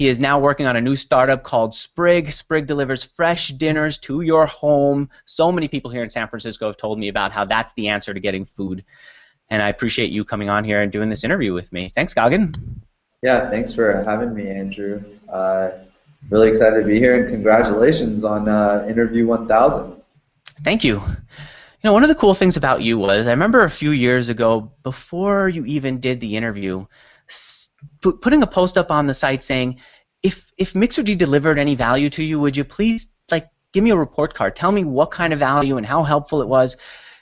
he 0.00 0.08
is 0.08 0.18
now 0.18 0.40
working 0.40 0.66
on 0.66 0.76
a 0.76 0.80
new 0.80 0.96
startup 0.96 1.42
called 1.42 1.74
Sprig. 1.74 2.32
Sprig 2.32 2.66
delivers 2.66 3.04
fresh 3.04 3.48
dinners 3.48 3.98
to 3.98 4.22
your 4.22 4.46
home. 4.46 5.10
So 5.26 5.52
many 5.52 5.68
people 5.68 5.90
here 5.90 6.02
in 6.02 6.08
San 6.08 6.26
Francisco 6.26 6.68
have 6.68 6.78
told 6.78 6.98
me 6.98 7.08
about 7.08 7.32
how 7.32 7.44
that's 7.44 7.74
the 7.74 7.88
answer 7.88 8.14
to 8.14 8.18
getting 8.18 8.46
food. 8.46 8.82
And 9.50 9.62
I 9.62 9.68
appreciate 9.68 10.10
you 10.10 10.24
coming 10.24 10.48
on 10.48 10.64
here 10.64 10.80
and 10.80 10.90
doing 10.90 11.10
this 11.10 11.22
interview 11.22 11.52
with 11.52 11.70
me. 11.70 11.90
Thanks, 11.90 12.14
Gagan. 12.14 12.56
Yeah, 13.20 13.50
thanks 13.50 13.74
for 13.74 14.02
having 14.04 14.32
me, 14.32 14.48
Andrew. 14.48 15.04
Uh, 15.30 15.72
really 16.30 16.48
excited 16.48 16.80
to 16.80 16.86
be 16.86 16.98
here, 16.98 17.22
and 17.22 17.30
congratulations 17.30 18.24
on 18.24 18.48
uh, 18.48 18.86
interview 18.88 19.26
1000. 19.26 20.00
Thank 20.64 20.82
you. 20.82 20.94
You 20.94 21.84
know, 21.84 21.92
one 21.92 22.04
of 22.04 22.08
the 22.08 22.14
cool 22.14 22.32
things 22.32 22.56
about 22.56 22.80
you 22.80 22.96
was 22.96 23.26
I 23.26 23.32
remember 23.32 23.64
a 23.64 23.70
few 23.70 23.90
years 23.90 24.30
ago, 24.30 24.72
before 24.82 25.50
you 25.50 25.66
even 25.66 26.00
did 26.00 26.20
the 26.20 26.36
interview, 26.38 26.86
putting 28.00 28.42
a 28.42 28.46
post 28.46 28.76
up 28.78 28.90
on 28.90 29.06
the 29.06 29.14
site 29.14 29.44
saying, 29.44 29.80
if 30.22 30.52
if 30.58 30.74
Mixergy 30.74 31.16
delivered 31.16 31.58
any 31.58 31.74
value 31.74 32.10
to 32.10 32.24
you, 32.24 32.38
would 32.40 32.56
you 32.56 32.64
please 32.64 33.06
like 33.30 33.48
give 33.72 33.84
me 33.84 33.90
a 33.90 33.96
report 33.96 34.34
card? 34.34 34.56
Tell 34.56 34.72
me 34.72 34.84
what 34.84 35.10
kind 35.10 35.32
of 35.32 35.38
value 35.38 35.76
and 35.76 35.86
how 35.86 36.02
helpful 36.02 36.42
it 36.42 36.48
was. 36.48 36.76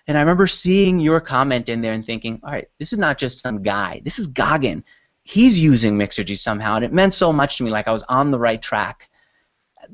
And 0.07 0.17
I 0.17 0.21
remember 0.21 0.47
seeing 0.47 0.99
your 0.99 1.21
comment 1.21 1.69
in 1.69 1.83
there 1.83 1.93
and 1.93 2.05
thinking, 2.05 2.41
all 2.43 2.53
right, 2.53 2.69
this 2.79 2.93
is 2.93 2.99
not 2.99 3.19
just 3.19 3.41
some 3.41 3.63
guy. 3.63 4.01
This 4.05 4.19
is 4.19 4.27
Gagan. 4.27 4.83
He's 5.23 5.61
using 5.61 5.99
Mixergy 5.99 6.39
somehow, 6.39 6.77
and 6.77 6.85
it 6.85 6.93
meant 6.93 7.13
so 7.13 7.31
much 7.31 7.59
to 7.59 7.63
me, 7.63 7.71
like 7.71 7.87
I 7.87 7.93
was 7.93 8.05
on 8.09 8.31
the 8.31 8.39
right 8.39 8.61
track. 8.61 9.11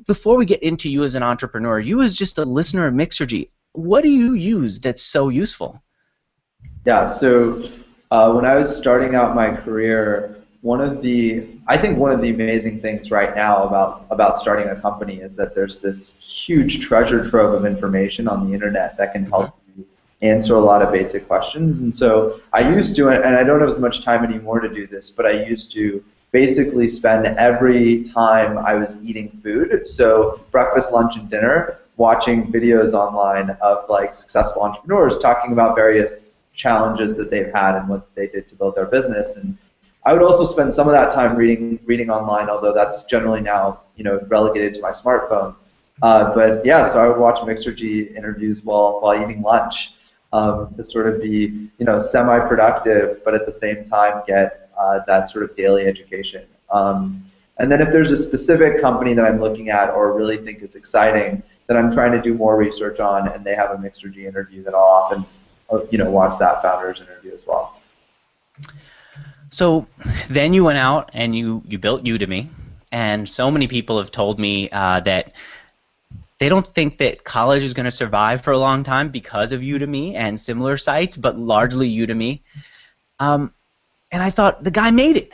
Before 0.07 0.37
we 0.37 0.45
get 0.45 0.63
into 0.63 0.89
you 0.89 1.03
as 1.03 1.15
an 1.15 1.23
entrepreneur, 1.23 1.79
you 1.79 2.01
as 2.01 2.15
just 2.15 2.37
a 2.37 2.45
listener 2.45 2.87
of 2.87 2.93
Mixergy, 2.93 3.49
what 3.73 4.03
do 4.03 4.09
you 4.09 4.33
use 4.33 4.79
that's 4.79 5.01
so 5.01 5.27
useful? 5.27 5.83
Yeah, 6.85 7.07
so 7.07 7.69
uh, 8.11 8.31
when 8.33 8.45
I 8.45 8.55
was 8.55 8.75
starting 8.75 9.15
out 9.15 9.35
my 9.35 9.55
career, 9.55 10.35
one 10.61 10.81
of 10.81 11.01
the 11.01 11.47
I 11.67 11.77
think 11.77 11.97
one 11.97 12.11
of 12.11 12.21
the 12.21 12.29
amazing 12.31 12.81
things 12.81 13.11
right 13.11 13.35
now 13.35 13.63
about 13.63 14.05
about 14.09 14.37
starting 14.37 14.69
a 14.69 14.79
company 14.79 15.21
is 15.21 15.35
that 15.35 15.55
there's 15.55 15.79
this 15.79 16.13
huge 16.19 16.81
treasure 16.81 17.29
trove 17.29 17.53
of 17.53 17.65
information 17.65 18.27
on 18.27 18.47
the 18.47 18.53
internet 18.53 18.97
that 18.97 19.13
can 19.13 19.25
help 19.25 19.55
you 19.75 19.85
answer 20.21 20.55
a 20.55 20.59
lot 20.59 20.81
of 20.81 20.91
basic 20.91 21.27
questions. 21.27 21.79
And 21.79 21.95
so 21.95 22.39
I 22.53 22.67
used 22.67 22.95
to, 22.97 23.09
and 23.09 23.35
I 23.35 23.43
don't 23.43 23.59
have 23.59 23.69
as 23.69 23.79
much 23.79 24.03
time 24.03 24.23
anymore 24.23 24.59
to 24.59 24.69
do 24.69 24.87
this, 24.87 25.09
but 25.09 25.25
I 25.25 25.43
used 25.43 25.71
to 25.73 26.03
basically 26.31 26.89
spend 26.89 27.25
every 27.37 28.03
time 28.03 28.57
I 28.57 28.75
was 28.75 28.97
eating 29.01 29.39
food, 29.43 29.87
so 29.87 30.41
breakfast, 30.51 30.91
lunch, 30.91 31.15
and 31.15 31.29
dinner, 31.29 31.79
watching 31.97 32.51
videos 32.51 32.93
online 32.93 33.51
of 33.61 33.89
like 33.89 34.13
successful 34.13 34.61
entrepreneurs 34.63 35.17
talking 35.19 35.53
about 35.53 35.75
various 35.75 36.25
challenges 36.55 37.15
that 37.15 37.29
they've 37.29 37.51
had 37.53 37.75
and 37.75 37.87
what 37.87 38.13
they 38.15 38.27
did 38.27 38.49
to 38.49 38.55
build 38.55 38.75
their 38.75 38.85
business. 38.85 39.35
And 39.35 39.57
I 40.05 40.13
would 40.13 40.21
also 40.21 40.45
spend 40.45 40.73
some 40.73 40.87
of 40.87 40.93
that 40.93 41.11
time 41.11 41.35
reading 41.35 41.79
reading 41.85 42.09
online, 42.09 42.49
although 42.49 42.73
that's 42.73 43.05
generally 43.05 43.41
now 43.41 43.81
you 43.95 44.03
know 44.03 44.19
relegated 44.27 44.73
to 44.75 44.81
my 44.81 44.91
smartphone. 44.91 45.55
Uh, 46.01 46.33
but 46.33 46.65
yeah, 46.65 46.87
so 46.91 47.03
I 47.03 47.07
would 47.07 47.19
watch 47.19 47.39
Mixergy 47.41 48.15
interviews 48.15 48.63
while 48.63 48.99
while 49.01 49.21
eating 49.21 49.41
lunch 49.41 49.93
um, 50.33 50.73
to 50.75 50.83
sort 50.83 51.07
of 51.07 51.21
be 51.21 51.69
you 51.77 51.85
know 51.85 51.99
semi-productive, 51.99 53.23
but 53.23 53.33
at 53.33 53.45
the 53.45 53.53
same 53.53 53.83
time 53.83 54.21
get 54.27 54.69
uh, 54.77 54.99
that 55.07 55.29
sort 55.29 55.43
of 55.43 55.55
daily 55.55 55.85
education. 55.85 56.45
Um, 56.71 57.25
and 57.57 57.71
then 57.71 57.81
if 57.81 57.91
there's 57.91 58.11
a 58.11 58.17
specific 58.17 58.81
company 58.81 59.13
that 59.13 59.23
I'm 59.23 59.39
looking 59.39 59.69
at 59.69 59.89
or 59.89 60.13
really 60.13 60.37
think 60.37 60.61
is 60.61 60.75
exciting 60.75 61.41
that 61.67 61.77
I'm 61.77 61.91
trying 61.91 62.11
to 62.11 62.21
do 62.21 62.33
more 62.33 62.57
research 62.57 62.99
on, 62.99 63.29
and 63.29 63.43
they 63.43 63.55
have 63.55 63.71
a 63.71 63.75
Mixergy 63.75 64.25
interview, 64.25 64.63
that 64.63 64.73
I'll 64.73 64.81
often 64.81 65.25
you 65.89 65.97
know 65.97 66.09
watch 66.09 66.37
that 66.39 66.61
founder's 66.61 67.01
interview 67.01 67.33
as 67.33 67.45
well. 67.45 67.79
So 69.51 69.87
then 70.29 70.53
you 70.53 70.63
went 70.63 70.77
out 70.77 71.11
and 71.13 71.35
you, 71.35 71.63
you 71.65 71.77
built 71.77 72.03
Udemy, 72.03 72.49
and 72.91 73.27
so 73.27 73.49
many 73.49 73.67
people 73.67 73.97
have 73.97 74.11
told 74.11 74.39
me 74.39 74.69
uh, 74.69 74.99
that 75.01 75.33
they 76.39 76.49
don't 76.49 76.67
think 76.67 76.97
that 76.97 77.23
college 77.23 77.63
is 77.63 77.73
going 77.73 77.85
to 77.85 77.91
survive 77.91 78.41
for 78.41 78.51
a 78.51 78.57
long 78.57 78.83
time 78.83 79.09
because 79.09 79.51
of 79.51 79.61
Udemy 79.61 80.15
and 80.15 80.39
similar 80.39 80.77
sites, 80.77 81.15
but 81.15 81.37
largely 81.37 81.89
Udemy. 81.89 82.41
Um, 83.19 83.53
and 84.11 84.21
I 84.21 84.29
thought 84.29 84.63
the 84.63 84.71
guy 84.71 84.91
made 84.91 85.17
it. 85.17 85.31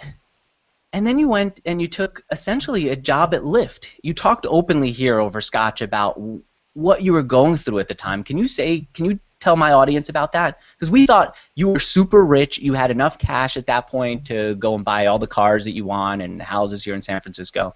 And 0.93 1.07
then 1.07 1.17
you 1.17 1.27
went 1.27 1.61
and 1.65 1.81
you 1.81 1.87
took 1.87 2.23
essentially 2.31 2.89
a 2.89 2.95
job 2.95 3.33
at 3.33 3.41
Lyft. 3.41 3.87
You 4.03 4.13
talked 4.13 4.45
openly 4.47 4.91
here 4.91 5.19
over 5.19 5.41
Scotch 5.41 5.81
about 5.81 6.21
what 6.73 7.01
you 7.01 7.13
were 7.13 7.23
going 7.23 7.57
through 7.57 7.79
at 7.79 7.87
the 7.87 7.95
time. 7.95 8.23
Can 8.23 8.37
you 8.37 8.47
say, 8.47 8.87
can 8.93 9.05
you 9.05 9.19
tell 9.41 9.57
my 9.57 9.73
audience 9.73 10.07
about 10.07 10.31
that? 10.31 10.59
Because 10.77 10.89
we 10.89 11.05
thought 11.05 11.35
you 11.55 11.67
were 11.67 11.79
super 11.79 12.23
rich, 12.23 12.59
you 12.59 12.73
had 12.73 12.91
enough 12.91 13.17
cash 13.17 13.57
at 13.57 13.65
that 13.67 13.87
point 13.87 14.25
to 14.27 14.55
go 14.55 14.75
and 14.75 14.85
buy 14.85 15.07
all 15.07 15.19
the 15.19 15.27
cars 15.27 15.65
that 15.65 15.73
you 15.73 15.83
want 15.83 16.21
and 16.21 16.41
houses 16.41 16.83
here 16.83 16.95
in 16.95 17.01
San 17.01 17.19
Francisco. 17.19 17.75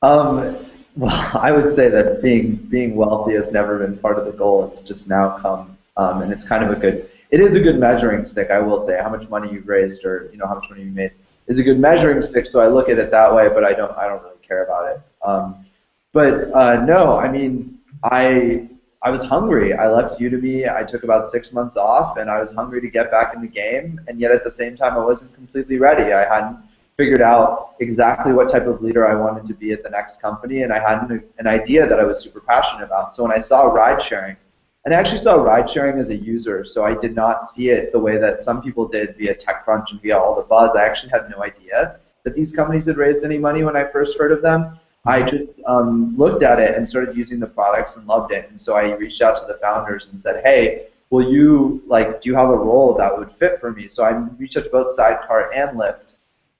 Um, 0.00 0.56
well, 0.96 1.30
I 1.38 1.52
would 1.52 1.72
say 1.72 1.88
that 1.88 2.22
being 2.22 2.56
being 2.56 2.96
wealthy 2.96 3.34
has 3.34 3.50
never 3.50 3.78
been 3.78 3.98
part 3.98 4.18
of 4.18 4.24
the 4.24 4.32
goal. 4.32 4.70
It's 4.70 4.80
just 4.80 5.08
now 5.08 5.38
come, 5.38 5.76
um, 5.96 6.22
and 6.22 6.32
it's 6.32 6.44
kind 6.44 6.64
of 6.64 6.70
a 6.70 6.80
good. 6.80 7.10
It 7.30 7.40
is 7.40 7.54
a 7.54 7.60
good 7.60 7.78
measuring 7.78 8.26
stick, 8.26 8.50
I 8.50 8.58
will 8.58 8.78
say. 8.78 9.00
How 9.02 9.08
much 9.08 9.28
money 9.28 9.50
you've 9.52 9.66
raised, 9.66 10.04
or 10.04 10.28
you 10.32 10.38
know, 10.38 10.46
how 10.46 10.54
much 10.54 10.68
money 10.68 10.82
you 10.82 10.90
made, 10.90 11.12
is 11.46 11.58
a 11.58 11.62
good 11.62 11.78
measuring 11.78 12.20
stick. 12.20 12.46
So 12.46 12.60
I 12.60 12.68
look 12.68 12.88
at 12.88 12.98
it 12.98 13.10
that 13.10 13.34
way, 13.34 13.48
but 13.48 13.64
I 13.64 13.72
don't. 13.72 13.96
I 13.96 14.06
don't 14.06 14.22
really 14.22 14.36
care 14.46 14.64
about 14.64 14.94
it. 14.94 15.00
Um, 15.24 15.66
but 16.12 16.52
uh, 16.52 16.84
no, 16.84 17.18
I 17.18 17.30
mean, 17.30 17.78
I 18.04 18.68
I 19.04 19.10
was 19.10 19.24
hungry. 19.24 19.74
I 19.74 19.88
left 19.88 20.20
Udemy. 20.20 20.72
I 20.72 20.84
took 20.84 21.02
about 21.02 21.28
six 21.28 21.52
months 21.52 21.76
off, 21.76 22.18
and 22.18 22.30
I 22.30 22.40
was 22.40 22.52
hungry 22.52 22.80
to 22.80 22.88
get 22.88 23.10
back 23.10 23.34
in 23.34 23.42
the 23.42 23.48
game. 23.48 24.00
And 24.06 24.20
yet, 24.20 24.30
at 24.30 24.44
the 24.44 24.50
same 24.50 24.76
time, 24.76 24.92
I 24.92 25.04
wasn't 25.04 25.34
completely 25.34 25.78
ready. 25.78 26.12
I 26.12 26.22
hadn't 26.32 26.58
figured 26.96 27.20
out 27.20 27.74
exactly 27.80 28.32
what 28.32 28.48
type 28.48 28.66
of 28.66 28.80
leader 28.80 29.06
I 29.06 29.14
wanted 29.14 29.46
to 29.46 29.54
be 29.54 29.72
at 29.72 29.82
the 29.82 29.90
next 29.90 30.20
company, 30.20 30.62
and 30.62 30.72
I 30.72 30.78
had 30.78 31.10
an, 31.10 31.24
an 31.38 31.48
idea 31.48 31.86
that 31.88 31.98
I 31.98 32.04
was 32.04 32.20
super 32.20 32.40
passionate 32.40 32.84
about. 32.84 33.14
So 33.14 33.24
when 33.24 33.32
I 33.32 33.40
saw 33.40 33.62
ride 33.64 34.00
sharing, 34.00 34.36
and 34.84 34.94
I 34.94 34.98
actually 34.98 35.18
saw 35.18 35.34
ride 35.34 35.68
sharing 35.68 35.98
as 35.98 36.10
a 36.10 36.16
user, 36.16 36.64
so 36.64 36.84
I 36.84 36.94
did 36.94 37.14
not 37.14 37.42
see 37.42 37.70
it 37.70 37.90
the 37.90 37.98
way 37.98 38.18
that 38.18 38.44
some 38.44 38.62
people 38.62 38.86
did 38.86 39.16
via 39.16 39.34
TechCrunch 39.34 39.90
and 39.90 40.00
via 40.00 40.16
all 40.18 40.36
the 40.36 40.42
buzz. 40.42 40.76
I 40.76 40.84
actually 40.84 41.10
had 41.10 41.28
no 41.28 41.42
idea 41.42 41.98
that 42.24 42.34
these 42.34 42.52
companies 42.52 42.86
had 42.86 42.96
raised 42.96 43.24
any 43.24 43.38
money 43.38 43.64
when 43.64 43.76
I 43.76 43.84
first 43.84 44.16
heard 44.16 44.30
of 44.30 44.42
them. 44.42 44.78
I 45.04 45.22
just 45.22 45.60
um, 45.66 46.16
looked 46.16 46.42
at 46.42 46.60
it 46.60 46.76
and 46.76 46.88
started 46.88 47.16
using 47.16 47.40
the 47.40 47.46
products 47.46 47.96
and 47.96 48.06
loved 48.06 48.32
it. 48.32 48.48
And 48.50 48.60
so 48.60 48.76
I 48.76 48.92
reached 48.94 49.20
out 49.20 49.36
to 49.36 49.52
the 49.52 49.58
founders 49.58 50.08
and 50.12 50.22
said, 50.22 50.42
hey, 50.44 50.88
will 51.10 51.28
you, 51.30 51.82
like, 51.86 52.22
do 52.22 52.28
you 52.30 52.36
have 52.36 52.48
a 52.48 52.56
role 52.56 52.94
that 52.94 53.16
would 53.16 53.32
fit 53.38 53.60
for 53.60 53.72
me? 53.72 53.88
So 53.88 54.04
I 54.04 54.10
reached 54.38 54.56
out 54.56 54.64
to 54.64 54.70
both 54.70 54.94
Sidecar 54.94 55.52
and 55.52 55.76
Lyft. 55.76 56.14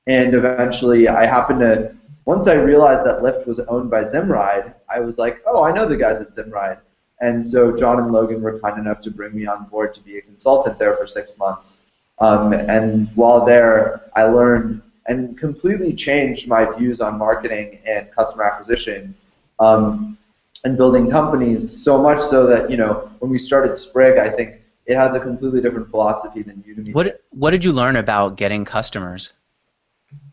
And 0.08 0.34
eventually 0.34 1.06
I 1.06 1.24
happened 1.26 1.60
to, 1.60 1.94
once 2.24 2.48
I 2.48 2.54
realized 2.54 3.04
that 3.06 3.20
Lyft 3.20 3.46
was 3.46 3.60
owned 3.60 3.90
by 3.90 4.02
Zimride, 4.02 4.74
I 4.88 4.98
was 4.98 5.18
like, 5.18 5.40
oh, 5.46 5.62
I 5.62 5.72
know 5.72 5.88
the 5.88 5.96
guys 5.96 6.20
at 6.20 6.32
Zimride. 6.32 6.78
And 7.20 7.46
so 7.46 7.76
John 7.76 8.00
and 8.00 8.12
Logan 8.12 8.42
were 8.42 8.58
kind 8.58 8.80
enough 8.80 9.00
to 9.02 9.10
bring 9.10 9.34
me 9.34 9.46
on 9.46 9.66
board 9.66 9.94
to 9.94 10.00
be 10.00 10.18
a 10.18 10.20
consultant 10.20 10.78
there 10.78 10.96
for 10.96 11.06
six 11.06 11.38
months. 11.38 11.80
Um, 12.18 12.52
and 12.52 13.08
while 13.14 13.44
there, 13.46 14.10
I 14.16 14.24
learned 14.24 14.82
and 15.06 15.36
completely 15.38 15.92
changed 15.92 16.48
my 16.48 16.64
views 16.76 17.00
on 17.00 17.18
marketing 17.18 17.80
and 17.86 18.10
customer 18.12 18.44
acquisition 18.44 19.14
um, 19.58 20.16
and 20.64 20.76
building 20.76 21.10
companies 21.10 21.82
so 21.84 22.00
much 22.00 22.22
so 22.22 22.46
that 22.46 22.70
you 22.70 22.76
know 22.76 23.10
when 23.18 23.30
we 23.30 23.38
started 23.38 23.78
Sprig, 23.78 24.18
I 24.18 24.30
think 24.30 24.60
it 24.86 24.96
has 24.96 25.14
a 25.14 25.20
completely 25.20 25.60
different 25.60 25.90
philosophy 25.90 26.42
than 26.42 26.62
Udemy. 26.68 26.94
What 26.94 27.22
What 27.30 27.50
did 27.50 27.64
you 27.64 27.72
learn 27.72 27.96
about 27.96 28.36
getting 28.36 28.64
customers? 28.64 29.32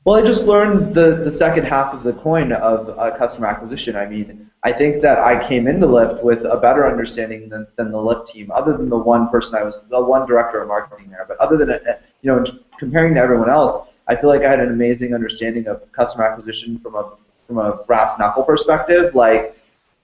Well, 0.06 0.16
I 0.16 0.26
just 0.26 0.46
learned 0.46 0.94
the, 0.94 1.22
the 1.24 1.32
second 1.32 1.66
half 1.66 1.94
of 1.94 2.04
the 2.04 2.14
coin 2.14 2.52
of 2.52 2.98
uh, 2.98 3.16
customer 3.18 3.48
acquisition. 3.48 3.96
I 3.96 4.06
mean, 4.08 4.50
I 4.64 4.72
think 4.72 5.02
that 5.02 5.20
I 5.20 5.48
came 5.48 5.68
into 5.68 5.88
Lyft 5.88 6.24
with 6.24 6.44
a 6.46 6.58
better 6.58 6.90
understanding 6.90 7.48
than, 7.48 7.68
than 7.76 7.92
the 7.92 7.98
Lyft 7.98 8.28
team, 8.28 8.52
other 8.52 8.76
than 8.76 8.90
the 8.90 8.98
one 8.98 9.30
person 9.30 9.56
I 9.56 9.64
was, 9.64 9.80
the 9.90 10.04
one 10.04 10.26
director 10.26 10.62
of 10.62 10.68
marketing 10.68 11.10
there. 11.10 11.26
But 11.28 11.38
other 11.38 11.58
than, 11.58 11.80
you 12.22 12.32
know, 12.32 12.44
comparing 12.78 13.14
to 13.16 13.20
everyone 13.20 13.50
else, 13.50 13.88
I 14.10 14.16
feel 14.16 14.30
like 14.30 14.42
I 14.42 14.50
had 14.50 14.60
an 14.60 14.70
amazing 14.70 15.14
understanding 15.14 15.68
of 15.68 15.90
customer 15.92 16.26
acquisition 16.26 16.80
from 16.80 16.96
a 16.96 17.12
from 17.48 17.60
a 17.60 17.78
brass 17.84 18.18
knuckle 18.18 18.44
perspective, 18.44 19.14
like 19.14 19.56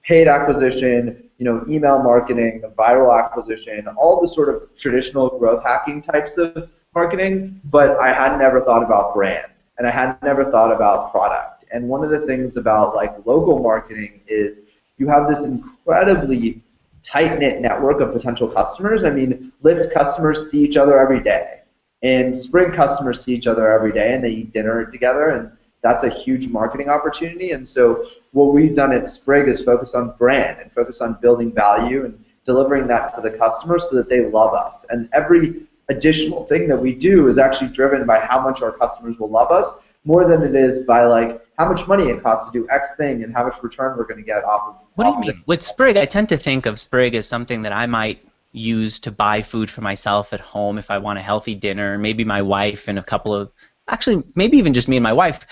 paid 0.04 0.28
acquisition, 0.28 1.28
you 1.38 1.44
know, 1.44 1.64
email 1.68 2.02
marketing, 2.02 2.62
viral 2.78 3.16
acquisition, 3.16 3.86
all 3.96 4.20
the 4.20 4.28
sort 4.28 4.48
of 4.48 4.68
traditional 4.76 5.38
growth 5.38 5.62
hacking 5.64 6.02
types 6.02 6.38
of 6.38 6.70
marketing. 6.94 7.60
But 7.64 7.98
I 7.98 8.12
had 8.12 8.38
never 8.38 8.60
thought 8.60 8.84
about 8.84 9.12
brand, 9.12 9.50
and 9.78 9.86
I 9.86 9.90
had 9.90 10.16
never 10.22 10.50
thought 10.52 10.72
about 10.72 11.10
product. 11.10 11.64
And 11.72 11.88
one 11.88 12.04
of 12.04 12.10
the 12.10 12.26
things 12.26 12.56
about 12.56 12.94
like 12.94 13.14
local 13.26 13.58
marketing 13.58 14.20
is 14.28 14.60
you 14.98 15.08
have 15.08 15.28
this 15.28 15.44
incredibly 15.44 16.62
tight 17.02 17.38
knit 17.40 17.60
network 17.60 18.00
of 18.00 18.12
potential 18.12 18.46
customers. 18.48 19.02
I 19.02 19.10
mean, 19.10 19.52
Lyft 19.64 19.92
customers 19.92 20.48
see 20.50 20.64
each 20.64 20.76
other 20.76 20.96
every 20.98 21.22
day. 21.22 21.62
And 22.02 22.36
Sprig 22.36 22.74
customers 22.74 23.24
see 23.24 23.34
each 23.34 23.46
other 23.46 23.70
every 23.70 23.92
day 23.92 24.14
and 24.14 24.22
they 24.22 24.30
eat 24.30 24.52
dinner 24.52 24.84
together, 24.90 25.30
and 25.30 25.50
that's 25.82 26.04
a 26.04 26.10
huge 26.10 26.48
marketing 26.48 26.88
opportunity. 26.88 27.52
And 27.52 27.66
so, 27.66 28.06
what 28.32 28.52
we've 28.52 28.74
done 28.74 28.92
at 28.92 29.08
Sprig 29.08 29.48
is 29.48 29.62
focus 29.62 29.94
on 29.94 30.14
brand 30.18 30.60
and 30.60 30.70
focus 30.72 31.00
on 31.00 31.18
building 31.22 31.52
value 31.52 32.04
and 32.04 32.22
delivering 32.44 32.86
that 32.86 33.14
to 33.14 33.20
the 33.20 33.30
customers 33.30 33.88
so 33.88 33.96
that 33.96 34.08
they 34.08 34.26
love 34.26 34.54
us. 34.54 34.84
And 34.90 35.08
every 35.14 35.66
additional 35.88 36.44
thing 36.46 36.68
that 36.68 36.76
we 36.76 36.94
do 36.94 37.28
is 37.28 37.38
actually 37.38 37.70
driven 37.70 38.06
by 38.06 38.20
how 38.20 38.40
much 38.40 38.62
our 38.62 38.72
customers 38.72 39.18
will 39.18 39.30
love 39.30 39.50
us 39.50 39.78
more 40.04 40.28
than 40.28 40.42
it 40.42 40.54
is 40.54 40.84
by 40.84 41.04
like 41.04 41.44
how 41.58 41.70
much 41.70 41.86
money 41.86 42.04
it 42.04 42.22
costs 42.22 42.46
to 42.46 42.52
do 42.52 42.66
X 42.70 42.94
thing 42.96 43.24
and 43.24 43.34
how 43.34 43.44
much 43.44 43.62
return 43.62 43.96
we're 43.96 44.06
going 44.06 44.20
to 44.20 44.26
get 44.26 44.44
off 44.44 44.68
of. 44.68 44.74
It. 44.76 44.86
What 44.94 45.04
do 45.04 45.10
you 45.10 45.34
mean? 45.34 45.42
With 45.46 45.62
Sprig, 45.62 45.96
I 45.96 46.04
tend 46.04 46.28
to 46.30 46.36
think 46.36 46.66
of 46.66 46.78
Sprig 46.78 47.14
as 47.14 47.26
something 47.26 47.62
that 47.62 47.72
I 47.72 47.86
might 47.86 48.24
use 48.56 48.98
to 49.00 49.10
buy 49.12 49.42
food 49.42 49.70
for 49.70 49.82
myself 49.82 50.32
at 50.32 50.40
home 50.40 50.78
if 50.78 50.90
I 50.90 50.98
want 50.98 51.18
a 51.18 51.22
healthy 51.22 51.54
dinner, 51.54 51.98
maybe 51.98 52.24
my 52.24 52.40
wife 52.40 52.88
and 52.88 52.98
a 52.98 53.02
couple 53.02 53.34
of 53.34 53.52
actually 53.88 54.24
maybe 54.34 54.56
even 54.56 54.72
just 54.72 54.88
me 54.88 54.96
and 54.96 55.04
my 55.04 55.12
wife. 55.12 55.46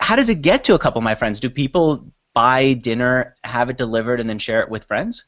How 0.00 0.16
does 0.16 0.28
it 0.28 0.42
get 0.42 0.64
to 0.64 0.74
a 0.74 0.78
couple 0.78 0.98
of 0.98 1.04
my 1.04 1.14
friends? 1.14 1.38
Do 1.40 1.48
people 1.48 2.12
buy 2.34 2.74
dinner, 2.74 3.36
have 3.44 3.70
it 3.70 3.76
delivered, 3.76 4.20
and 4.20 4.28
then 4.28 4.38
share 4.38 4.60
it 4.62 4.68
with 4.68 4.84
friends? 4.84 5.24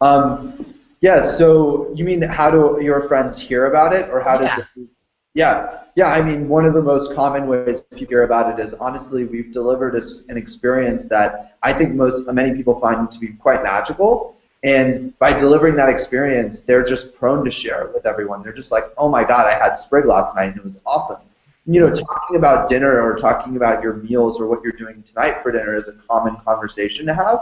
Um, 0.00 0.74
yeah. 1.00 1.22
So 1.22 1.92
you 1.94 2.04
mean 2.04 2.22
how 2.22 2.50
do 2.50 2.78
your 2.82 3.06
friends 3.06 3.38
hear 3.38 3.66
about 3.66 3.92
it, 3.92 4.08
or 4.10 4.20
how 4.20 4.38
does 4.38 4.48
Yeah. 4.48 4.64
the? 4.76 4.88
Yeah. 5.34 5.78
Yeah. 5.96 6.08
I 6.08 6.22
mean, 6.22 6.48
one 6.48 6.64
of 6.64 6.74
the 6.74 6.82
most 6.82 7.14
common 7.14 7.46
ways 7.46 7.82
to 7.82 8.06
hear 8.06 8.24
about 8.24 8.58
it 8.58 8.62
is 8.64 8.74
honestly, 8.74 9.24
we've 9.24 9.52
delivered 9.52 9.94
an 10.28 10.36
experience 10.36 11.08
that 11.08 11.56
I 11.62 11.72
think 11.72 11.94
most 11.94 12.26
many 12.26 12.54
people 12.54 12.80
find 12.80 13.10
to 13.10 13.18
be 13.18 13.28
quite 13.28 13.62
magical. 13.62 14.36
And 14.62 15.18
by 15.18 15.36
delivering 15.36 15.74
that 15.76 15.88
experience, 15.88 16.60
they're 16.60 16.84
just 16.84 17.14
prone 17.14 17.44
to 17.44 17.50
share 17.50 17.86
it 17.86 17.94
with 17.94 18.04
everyone. 18.04 18.42
They're 18.42 18.52
just 18.52 18.70
like, 18.70 18.92
oh 18.98 19.08
my 19.08 19.24
God, 19.24 19.46
I 19.46 19.58
had 19.58 19.74
Sprig 19.74 20.04
last 20.04 20.34
night 20.34 20.48
and 20.48 20.58
it 20.58 20.64
was 20.64 20.78
awesome. 20.84 21.18
You 21.66 21.80
know, 21.80 21.90
talking 21.90 22.36
about 22.36 22.68
dinner 22.68 23.00
or 23.00 23.16
talking 23.16 23.56
about 23.56 23.82
your 23.82 23.94
meals 23.94 24.40
or 24.40 24.46
what 24.46 24.62
you're 24.62 24.72
doing 24.72 25.02
tonight 25.02 25.42
for 25.42 25.52
dinner 25.52 25.76
is 25.76 25.88
a 25.88 25.92
common 26.08 26.36
conversation 26.44 27.06
to 27.06 27.14
have. 27.14 27.38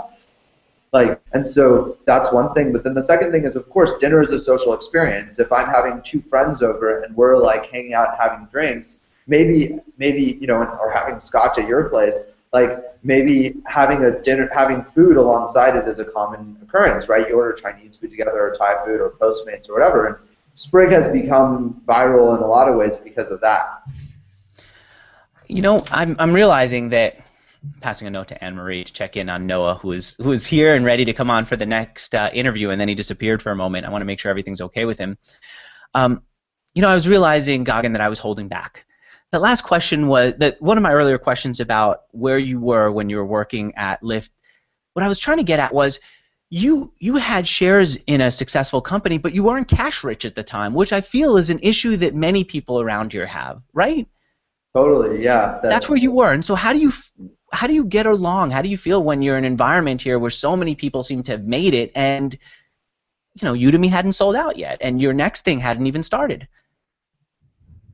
Like, 0.93 1.21
and 1.33 1.47
so 1.47 1.99
that's 2.07 2.33
one 2.33 2.55
thing. 2.55 2.73
But 2.73 2.85
then 2.85 2.95
the 2.95 3.03
second 3.03 3.33
thing 3.33 3.45
is, 3.45 3.57
of 3.57 3.69
course, 3.69 3.99
dinner 3.99 4.23
is 4.23 4.31
a 4.31 4.39
social 4.39 4.75
experience. 4.75 5.39
If 5.39 5.53
I'm 5.53 5.69
having 5.69 6.03
two 6.03 6.23
friends 6.23 6.63
over 6.63 7.03
and 7.03 7.17
we're 7.17 7.37
like 7.37 7.67
hanging 7.67 7.95
out 7.95 8.11
and 8.11 8.17
having 8.19 8.47
drinks, 8.47 8.99
maybe, 9.27 9.79
maybe 9.99 10.39
you 10.41 10.47
know, 10.47 10.57
or 10.57 10.91
having 10.93 11.21
scotch 11.21 11.59
at 11.59 11.67
your 11.67 11.89
place, 11.89 12.23
like 12.53 12.71
maybe 13.03 13.55
having 13.67 14.05
a 14.05 14.23
dinner, 14.23 14.49
having 14.53 14.85
food 14.95 15.17
alongside 15.17 15.77
it 15.77 15.87
is 15.89 15.99
a 15.99 16.05
common 16.05 16.57
occurrence, 16.63 17.09
right? 17.09 17.29
You 17.29 17.37
order 17.37 17.53
Chinese 17.53 17.97
food 17.97 18.11
together, 18.11 18.33
or 18.33 18.57
Thai 18.57 18.85
food, 18.85 19.01
or 19.01 19.11
Postmates, 19.21 19.69
or 19.69 19.75
whatever. 19.75 20.07
And 20.07 20.17
Sprig 20.55 20.91
has 20.93 21.09
become 21.09 21.81
viral 21.87 22.37
in 22.37 22.43
a 22.43 22.47
lot 22.47 22.69
of 22.69 22.77
ways 22.77 22.99
because 22.99 23.31
of 23.31 23.41
that. 23.43 23.83
You 25.47 25.63
know, 25.63 25.85
I'm 25.91 26.17
I'm 26.19 26.33
realizing 26.33 26.91
that 26.91 27.19
passing 27.81 28.07
a 28.07 28.11
note 28.11 28.29
to 28.29 28.45
Anne 28.45 28.55
Marie 28.55 28.85
to 28.85 28.93
check 28.93 29.17
in 29.17 29.29
on 29.29 29.47
Noah, 29.47 29.75
who 29.77 29.93
is 29.93 30.15
who 30.19 30.33
is 30.33 30.47
here 30.47 30.75
and 30.75 30.85
ready 30.85 31.05
to 31.05 31.13
come 31.13 31.31
on 31.31 31.45
for 31.45 31.57
the 31.57 31.67
next 31.67 32.15
uh, 32.15 32.31
interview, 32.33 32.71
and 32.71 32.81
then 32.81 32.89
he 32.89 32.95
disappeared 32.95 33.43
for 33.43 33.51
a 33.53 33.57
moment. 33.57 33.87
I 33.87 33.91
want 33.91 34.03
to 34.03 34.07
make 34.07 34.21
sure 34.21 34.31
everything's 34.31 34.61
okay 34.63 34.85
with 34.85 34.99
him. 34.99 35.19
Um, 35.95 36.23
you 36.75 36.83
know, 36.83 36.89
I 36.89 36.95
was 36.95 37.09
realizing, 37.09 37.65
Gagan, 37.65 37.93
that 37.93 38.01
I 38.01 38.09
was 38.09 38.19
holding 38.19 38.49
back. 38.49 38.85
The 39.31 39.39
last 39.39 39.63
question 39.63 40.09
was 40.09 40.35
that 40.39 40.61
one 40.63 40.79
of 40.79 40.83
my 40.83 40.93
earlier 40.93 41.19
questions 41.19 41.61
about 41.61 42.03
where 42.13 42.39
you 42.39 42.59
were 42.61 42.91
when 42.91 43.11
you 43.11 43.17
were 43.17 43.27
working 43.27 43.75
at 43.77 44.03
Lyft. 44.03 44.31
What 44.95 45.05
I 45.05 45.09
was 45.09 45.19
trying 45.19 45.37
to 45.37 45.45
get 45.45 45.61
at 45.61 45.75
was 45.75 46.01
you 46.51 46.93
you 46.99 47.17
had 47.17 47.47
shares 47.47 47.97
in 48.07 48.23
a 48.23 48.31
successful 48.31 48.81
company, 48.81 49.19
but 49.19 49.35
you 49.35 49.43
weren't 49.43 49.69
cash 49.69 50.03
rich 50.03 50.25
at 50.25 50.35
the 50.35 50.43
time, 50.43 50.73
which 50.73 50.93
I 50.93 51.03
feel 51.03 51.37
is 51.37 51.51
an 51.51 51.59
issue 51.63 51.97
that 51.99 52.15
many 52.15 52.43
people 52.43 52.81
around 52.81 53.13
here 53.13 53.27
have, 53.27 53.61
right? 53.75 54.09
Totally, 54.75 55.23
yeah. 55.23 55.59
That's, 55.63 55.75
that's 55.75 55.89
where 55.89 55.99
you 55.99 56.11
were, 56.11 56.33
and 56.33 56.45
so 56.45 56.55
how 56.55 56.73
do 56.73 56.79
you 56.79 56.93
how 57.53 57.67
do 57.67 57.75
you 57.75 57.85
get 57.85 58.07
along? 58.07 58.51
How 58.51 58.63
do 58.63 58.69
you 58.69 58.79
feel 58.79 59.03
when 59.03 59.21
you're 59.21 59.37
in 59.37 59.45
an 59.45 59.51
environment 59.51 60.01
here 60.01 60.19
where 60.19 60.31
so 60.31 60.57
many 60.57 60.75
people 60.75 61.03
seem 61.03 61.23
to 61.25 61.33
have 61.33 61.45
made 61.45 61.75
it, 61.75 61.93
and 61.95 62.37
you 63.35 63.45
know 63.45 63.53
Udemy 63.53 63.91
hadn't 63.91 64.13
sold 64.13 64.37
out 64.37 64.57
yet, 64.57 64.79
and 64.81 65.03
your 65.03 65.13
next 65.13 65.45
thing 65.45 65.61
hadn't 65.61 65.87
even 65.87 66.03
started? 66.03 66.49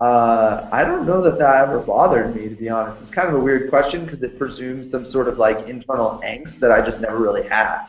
Uh, 0.04 0.68
I 0.70 0.84
don't 0.84 1.06
know 1.06 1.22
that 1.22 1.38
that 1.38 1.62
ever 1.62 1.78
bothered 1.78 2.36
me, 2.36 2.50
to 2.50 2.54
be 2.54 2.68
honest. 2.68 3.00
It's 3.00 3.10
kind 3.10 3.26
of 3.26 3.34
a 3.36 3.40
weird 3.40 3.70
question 3.70 4.04
because 4.04 4.22
it 4.22 4.38
presumes 4.38 4.90
some 4.90 5.06
sort 5.06 5.28
of 5.28 5.38
like 5.38 5.66
internal 5.66 6.20
angst 6.22 6.58
that 6.58 6.70
I 6.70 6.84
just 6.84 7.00
never 7.00 7.16
really 7.16 7.48
had. 7.48 7.86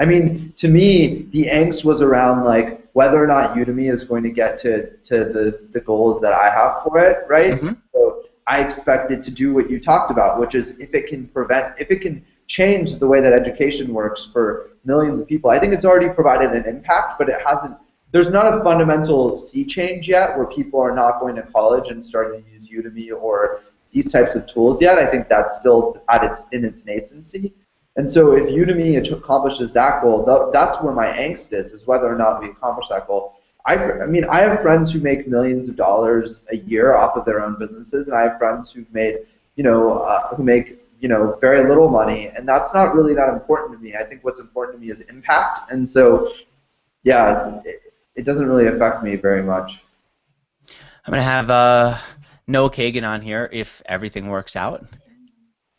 I 0.00 0.04
mean, 0.04 0.52
to 0.56 0.66
me, 0.66 1.28
the 1.30 1.44
angst 1.46 1.84
was 1.84 2.02
around 2.02 2.44
like 2.44 2.88
whether 2.94 3.22
or 3.22 3.28
not 3.28 3.56
Udemy 3.56 3.92
is 3.92 4.02
going 4.02 4.24
to 4.24 4.30
get 4.30 4.58
to, 4.58 4.96
to 5.04 5.16
the, 5.36 5.68
the 5.72 5.80
goals 5.80 6.20
that 6.22 6.32
I 6.32 6.50
have 6.50 6.82
for 6.82 6.98
it, 6.98 7.18
right? 7.28 7.52
Mm-hmm. 7.52 7.74
So 7.92 8.24
I 8.48 8.64
expected 8.64 9.22
to 9.22 9.30
do 9.30 9.54
what 9.54 9.70
you 9.70 9.78
talked 9.78 10.10
about, 10.10 10.40
which 10.40 10.56
is 10.56 10.80
if 10.80 10.92
it 10.94 11.06
can 11.06 11.28
prevent, 11.28 11.78
if 11.78 11.92
it 11.92 12.00
can 12.00 12.24
change 12.48 12.96
the 12.96 13.06
way 13.06 13.20
that 13.20 13.32
education 13.32 13.94
works 13.94 14.28
for 14.32 14.70
millions 14.84 15.20
of 15.20 15.28
people. 15.28 15.50
I 15.50 15.60
think 15.60 15.74
it's 15.74 15.84
already 15.84 16.12
provided 16.12 16.50
an 16.50 16.66
impact, 16.66 17.18
but 17.18 17.28
it 17.28 17.40
hasn't. 17.46 17.76
There's 18.12 18.30
not 18.30 18.52
a 18.52 18.62
fundamental 18.62 19.38
sea 19.38 19.64
change 19.64 20.08
yet 20.08 20.36
where 20.36 20.46
people 20.46 20.80
are 20.80 20.94
not 20.94 21.20
going 21.20 21.34
to 21.36 21.42
college 21.42 21.90
and 21.90 22.04
starting 22.04 22.44
to 22.44 22.50
use 22.50 22.68
Udemy 22.68 23.10
or 23.18 23.62
these 23.92 24.12
types 24.12 24.34
of 24.34 24.46
tools 24.46 24.80
yet. 24.80 24.98
I 24.98 25.06
think 25.10 25.28
that's 25.28 25.56
still 25.56 26.02
at 26.10 26.22
its 26.22 26.46
in 26.52 26.64
its 26.64 26.84
nascency. 26.84 27.52
And 27.96 28.10
so 28.10 28.32
if 28.32 28.44
Udemy 28.44 29.12
accomplishes 29.12 29.72
that 29.72 30.02
goal, 30.02 30.50
that's 30.52 30.80
where 30.82 30.94
my 30.94 31.08
angst 31.08 31.52
is, 31.52 31.72
is 31.72 31.86
whether 31.86 32.06
or 32.06 32.16
not 32.16 32.40
we 32.40 32.48
accomplish 32.48 32.88
that 32.88 33.06
goal. 33.06 33.36
I, 33.66 33.76
I 33.76 34.06
mean, 34.06 34.24
I 34.24 34.40
have 34.40 34.60
friends 34.60 34.92
who 34.92 35.00
make 35.00 35.28
millions 35.28 35.68
of 35.68 35.76
dollars 35.76 36.42
a 36.50 36.56
year 36.56 36.94
off 36.94 37.16
of 37.16 37.24
their 37.24 37.42
own 37.44 37.56
businesses, 37.58 38.08
and 38.08 38.16
I 38.16 38.22
have 38.22 38.38
friends 38.38 38.72
who've 38.72 38.92
made, 38.92 39.18
you 39.56 39.62
know, 39.62 39.98
uh, 39.98 40.34
who 40.34 40.42
make, 40.42 40.80
you 41.00 41.08
know, 41.08 41.38
very 41.40 41.68
little 41.68 41.88
money, 41.88 42.28
and 42.34 42.48
that's 42.48 42.74
not 42.74 42.94
really 42.94 43.14
that 43.14 43.28
important 43.28 43.72
to 43.72 43.78
me. 43.78 43.94
I 43.94 44.04
think 44.04 44.24
what's 44.24 44.40
important 44.40 44.80
to 44.80 44.86
me 44.86 44.92
is 44.92 45.02
impact, 45.02 45.70
and 45.70 45.88
so, 45.88 46.32
yeah, 47.04 47.60
it 48.16 48.24
doesn't 48.24 48.46
really 48.46 48.66
affect 48.66 49.02
me 49.02 49.16
very 49.16 49.42
much. 49.42 49.80
I'm 51.04 51.10
gonna 51.10 51.22
have 51.22 51.50
uh, 51.50 51.98
Noah 52.46 52.70
Kagan 52.70 53.06
on 53.06 53.20
here 53.20 53.48
if 53.52 53.82
everything 53.86 54.28
works 54.28 54.56
out. 54.56 54.84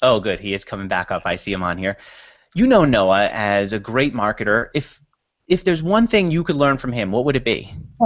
Oh, 0.01 0.19
good. 0.19 0.39
He 0.39 0.53
is 0.53 0.65
coming 0.65 0.87
back 0.87 1.11
up. 1.11 1.23
I 1.25 1.37
see 1.37 1.53
him 1.53 1.63
on 1.63 1.77
here. 1.77 1.97
You 2.55 2.67
know 2.67 2.85
Noah 2.85 3.29
as 3.31 3.73
a 3.73 3.79
great 3.79 4.13
marketer. 4.13 4.69
If 4.73 5.01
if 5.47 5.63
there's 5.63 5.83
one 5.83 6.07
thing 6.07 6.31
you 6.31 6.43
could 6.43 6.55
learn 6.55 6.77
from 6.77 6.91
him, 6.91 7.11
what 7.11 7.25
would 7.25 7.35
it 7.35 7.43
be? 7.45 7.71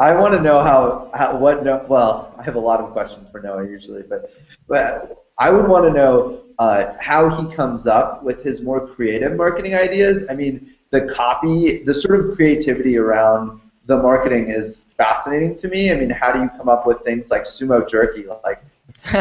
I 0.00 0.14
want 0.14 0.32
to 0.34 0.40
know 0.40 0.62
how, 0.62 1.10
how 1.14 1.36
what 1.36 1.64
no, 1.64 1.84
well, 1.88 2.34
I 2.38 2.44
have 2.44 2.54
a 2.54 2.60
lot 2.60 2.80
of 2.80 2.92
questions 2.92 3.28
for 3.32 3.40
Noah 3.40 3.66
usually, 3.66 4.02
but 4.02 4.32
but 4.68 5.24
I 5.38 5.50
would 5.50 5.68
want 5.68 5.86
to 5.86 5.92
know 5.92 6.42
uh, 6.58 6.94
how 7.00 7.28
he 7.30 7.54
comes 7.54 7.86
up 7.86 8.22
with 8.22 8.42
his 8.44 8.62
more 8.62 8.86
creative 8.88 9.36
marketing 9.36 9.74
ideas. 9.74 10.24
I 10.30 10.34
mean, 10.34 10.74
the 10.90 11.12
copy, 11.14 11.84
the 11.84 11.94
sort 11.94 12.20
of 12.20 12.36
creativity 12.36 12.96
around 12.96 13.60
the 13.86 13.96
marketing 13.96 14.50
is 14.50 14.84
fascinating 14.96 15.56
to 15.56 15.68
me. 15.68 15.90
I 15.90 15.94
mean, 15.96 16.10
how 16.10 16.32
do 16.32 16.40
you 16.40 16.50
come 16.56 16.68
up 16.68 16.86
with 16.86 17.02
things 17.02 17.30
like 17.30 17.44
sumo 17.44 17.88
jerky? 17.88 18.26
Like, 18.44 18.62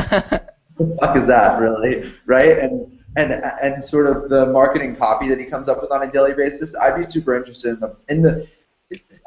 the 0.77 0.97
fuck 0.99 1.17
is 1.17 1.25
that 1.25 1.59
really, 1.59 2.13
right? 2.25 2.59
And 2.59 2.99
and 3.15 3.31
and 3.33 3.83
sort 3.83 4.07
of 4.07 4.29
the 4.29 4.45
marketing 4.47 4.95
copy 4.95 5.27
that 5.29 5.39
he 5.39 5.45
comes 5.45 5.67
up 5.67 5.81
with 5.81 5.91
on 5.91 6.03
a 6.03 6.11
daily 6.11 6.33
basis. 6.33 6.75
I'd 6.75 6.97
be 6.97 7.09
super 7.09 7.35
interested 7.35 7.73
in 7.73 7.79
the 7.79 7.95
in 8.09 8.21
the. 8.21 8.47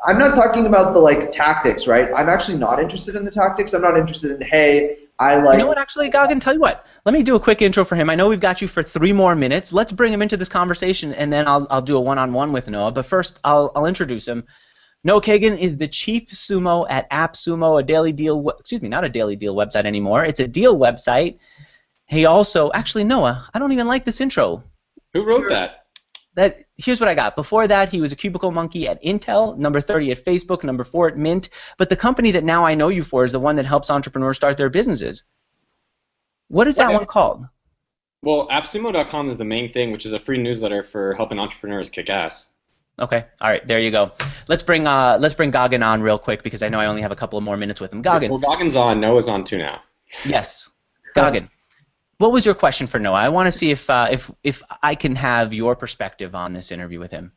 I'm 0.07 0.19
not 0.19 0.35
talking 0.35 0.67
about 0.67 0.95
the 0.95 1.01
like 1.01 1.31
tactics, 1.31 1.87
right? 1.87 2.09
I'm 2.17 2.31
actually 2.31 2.57
not 2.57 2.81
interested 2.81 3.17
in 3.17 3.25
the 3.25 3.31
tactics. 3.31 3.75
I'm 3.75 3.83
not 3.83 3.99
interested 3.99 4.31
in 4.31 4.41
hey, 4.47 4.99
I 5.21 5.37
like. 5.37 5.53
You 5.53 5.65
know 5.65 5.69
what? 5.69 5.79
Actually, 5.79 6.11
Gagan, 6.11 6.41
tell 6.41 6.55
you 6.55 6.61
what. 6.61 6.87
Let 7.05 7.13
me 7.13 7.23
do 7.23 7.37
a 7.37 7.41
quick 7.41 7.61
intro 7.61 7.85
for 7.85 7.95
him. 7.95 8.09
I 8.09 8.15
know 8.15 8.29
we've 8.29 8.41
got 8.41 8.63
you 8.63 8.67
for 8.67 8.83
three 8.83 9.13
more 9.13 9.35
minutes. 9.35 9.71
Let's 9.71 9.93
bring 9.93 10.13
him 10.13 10.23
into 10.23 10.39
this 10.39 10.49
conversation, 10.49 11.13
and 11.13 11.31
then 11.31 11.47
I'll 11.47 11.67
I'll 11.71 11.83
do 11.83 11.97
a 11.97 12.01
one-on-one 12.01 12.53
with 12.53 12.69
Noah. 12.69 12.91
But 12.91 13.05
first, 13.05 13.39
I'll 13.45 13.71
I'll 13.77 13.87
introduce 13.87 14.27
him. 14.27 14.45
Noah 15.05 15.21
Kagan 15.21 15.59
is 15.59 15.77
the 15.77 15.89
chief 15.89 16.29
sumo 16.31 16.87
at 16.89 17.11
AppSumo, 17.11 17.81
a 17.81 17.83
daily 17.83 18.13
deal. 18.13 18.49
Excuse 18.59 18.81
me, 18.81 18.89
not 18.89 19.05
a 19.05 19.09
daily 19.11 19.37
deal 19.37 19.55
website 19.55 19.85
anymore. 19.85 20.25
It's 20.25 20.41
a 20.41 20.49
deal 20.49 20.79
website. 20.79 21.39
He 22.07 22.25
also, 22.25 22.73
actually, 22.73 23.05
Noah, 23.05 23.47
I 23.55 23.59
don't 23.59 23.73
even 23.73 23.87
like 23.87 24.05
this 24.05 24.21
intro. 24.21 24.65
Who 25.13 25.25
wrote 25.25 25.49
that? 25.51 25.80
That 26.41 26.65
here's 26.79 27.01
what 27.01 27.09
I 27.11 27.15
got. 27.15 27.37
Before 27.37 27.69
that, 27.69 27.91
he 27.91 28.01
was 28.01 28.13
a 28.13 28.17
cubicle 28.17 28.51
monkey 28.51 28.89
at 28.89 29.03
Intel, 29.05 29.59
number 29.59 29.83
30 29.83 30.13
at 30.13 30.25
Facebook, 30.25 30.65
number 30.65 30.85
four 30.85 31.07
at 31.09 31.19
Mint. 31.19 31.51
But 31.77 31.91
the 31.91 31.97
company 31.97 32.31
that 32.31 32.45
now 32.45 32.65
I 32.65 32.75
know 32.75 32.89
you 32.89 33.05
for 33.05 33.25
is 33.25 33.33
the 33.33 33.39
one 33.39 33.57
that 33.57 33.67
helps 33.67 33.91
entrepreneurs 33.91 34.37
start 34.39 34.57
their 34.57 34.71
businesses. 34.71 35.23
What 36.49 36.67
is 36.67 36.77
that 36.77 36.95
one 36.95 37.05
called? 37.05 37.45
Well, 38.23 38.49
AppSumo.com 38.49 39.29
is 39.29 39.37
the 39.37 39.45
main 39.45 39.71
thing, 39.71 39.93
which 39.93 40.07
is 40.07 40.15
a 40.15 40.19
free 40.19 40.39
newsletter 40.39 40.83
for 40.83 41.13
helping 41.13 41.39
entrepreneurs 41.39 41.91
kick 41.91 42.09
ass. 42.09 42.51
Okay. 42.99 43.23
All 43.43 43.51
right. 43.51 43.67
There 43.67 43.79
you 43.79 43.91
go. 43.91 44.13
Let's 44.49 44.63
bring 44.63 44.87
uh 44.87 45.19
let's 45.21 45.35
bring 45.35 45.53
Gagan 45.53 45.85
on 45.85 46.01
real 46.01 46.19
quick 46.19 46.43
because 46.43 46.63
I 46.63 46.71
know 46.71 46.81
I 46.81 46.87
only 46.87 47.03
have 47.03 47.13
a 47.13 47.17
couple 47.17 47.37
of 47.37 47.45
more 47.45 47.59
minutes 47.59 47.83
with 47.83 47.93
him. 47.93 48.03
Gagan. 48.03 48.31
Well, 48.31 48.41
Gagan's 48.41 48.77
on. 48.77 48.99
Noah's 48.99 49.29
on 49.29 49.45
too 49.45 49.59
now. 49.59 49.83
Yes. 50.25 50.71
Gagan. 51.15 51.51
What 52.21 52.33
was 52.33 52.45
your 52.45 52.55
question 52.55 52.87
for 52.87 52.99
Noah? 52.99 53.15
I 53.15 53.31
want 53.31 53.47
to 53.47 53.53
see 53.53 53.71
if 53.71 53.89
uh, 53.89 54.09
if 54.11 54.31
if 54.45 54.63
I 54.83 54.95
can 54.95 55.17
have 55.17 55.55
your 55.55 55.75
perspective 55.75 56.35
on 56.35 56.53
this 56.53 56.71
interview 56.71 57.01
with 57.01 57.11
him. 57.11 57.33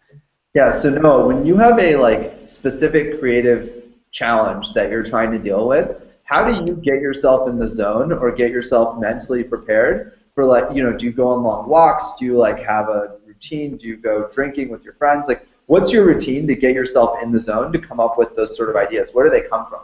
Yeah. 0.54 0.72
So 0.72 0.90
Noah, 0.90 1.26
when 1.26 1.46
you 1.46 1.56
have 1.56 1.80
a 1.80 1.96
like 1.96 2.46
specific 2.46 3.18
creative 3.22 3.82
challenge 4.12 4.74
that 4.74 4.92
you're 4.92 5.06
trying 5.06 5.32
to 5.32 5.40
deal 5.40 5.70
with, 5.70 6.02
how 6.26 6.44
do 6.44 6.66
you 6.66 6.76
get 6.76 6.96
yourself 6.96 7.48
in 7.48 7.58
the 7.58 7.74
zone 7.74 8.12
or 8.12 8.30
get 8.30 8.52
yourself 8.52 9.00
mentally 9.00 9.42
prepared 9.42 10.20
for 10.36 10.44
like 10.44 10.66
you 10.76 10.84
know 10.84 10.92
do 10.92 11.06
you 11.06 11.14
go 11.14 11.30
on 11.30 11.44
long 11.44 11.70
walks? 11.70 12.16
Do 12.20 12.26
you 12.26 12.38
like 12.38 12.62
have 12.64 12.90
a 12.90 13.20
routine? 13.26 13.78
Do 13.78 13.88
you 13.88 13.96
go 13.96 14.30
drinking 14.34 14.70
with 14.70 14.84
your 14.84 14.96
friends? 14.96 15.30
Like 15.30 15.48
what's 15.68 15.94
your 15.94 16.06
routine 16.06 16.46
to 16.48 16.56
get 16.56 16.76
yourself 16.76 17.24
in 17.24 17.32
the 17.32 17.40
zone 17.40 17.72
to 17.72 17.80
come 17.80 18.02
up 18.02 18.18
with 18.18 18.36
those 18.36 18.58
sort 18.58 18.70
of 18.70 18.76
ideas? 18.76 19.12
Where 19.14 19.24
do 19.24 19.32
they 19.32 19.48
come 19.48 19.66
from? 19.70 19.84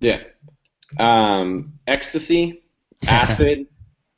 Yeah. 0.00 0.24
Um, 0.98 1.74
ecstasy, 1.86 2.64
acid. 3.06 3.68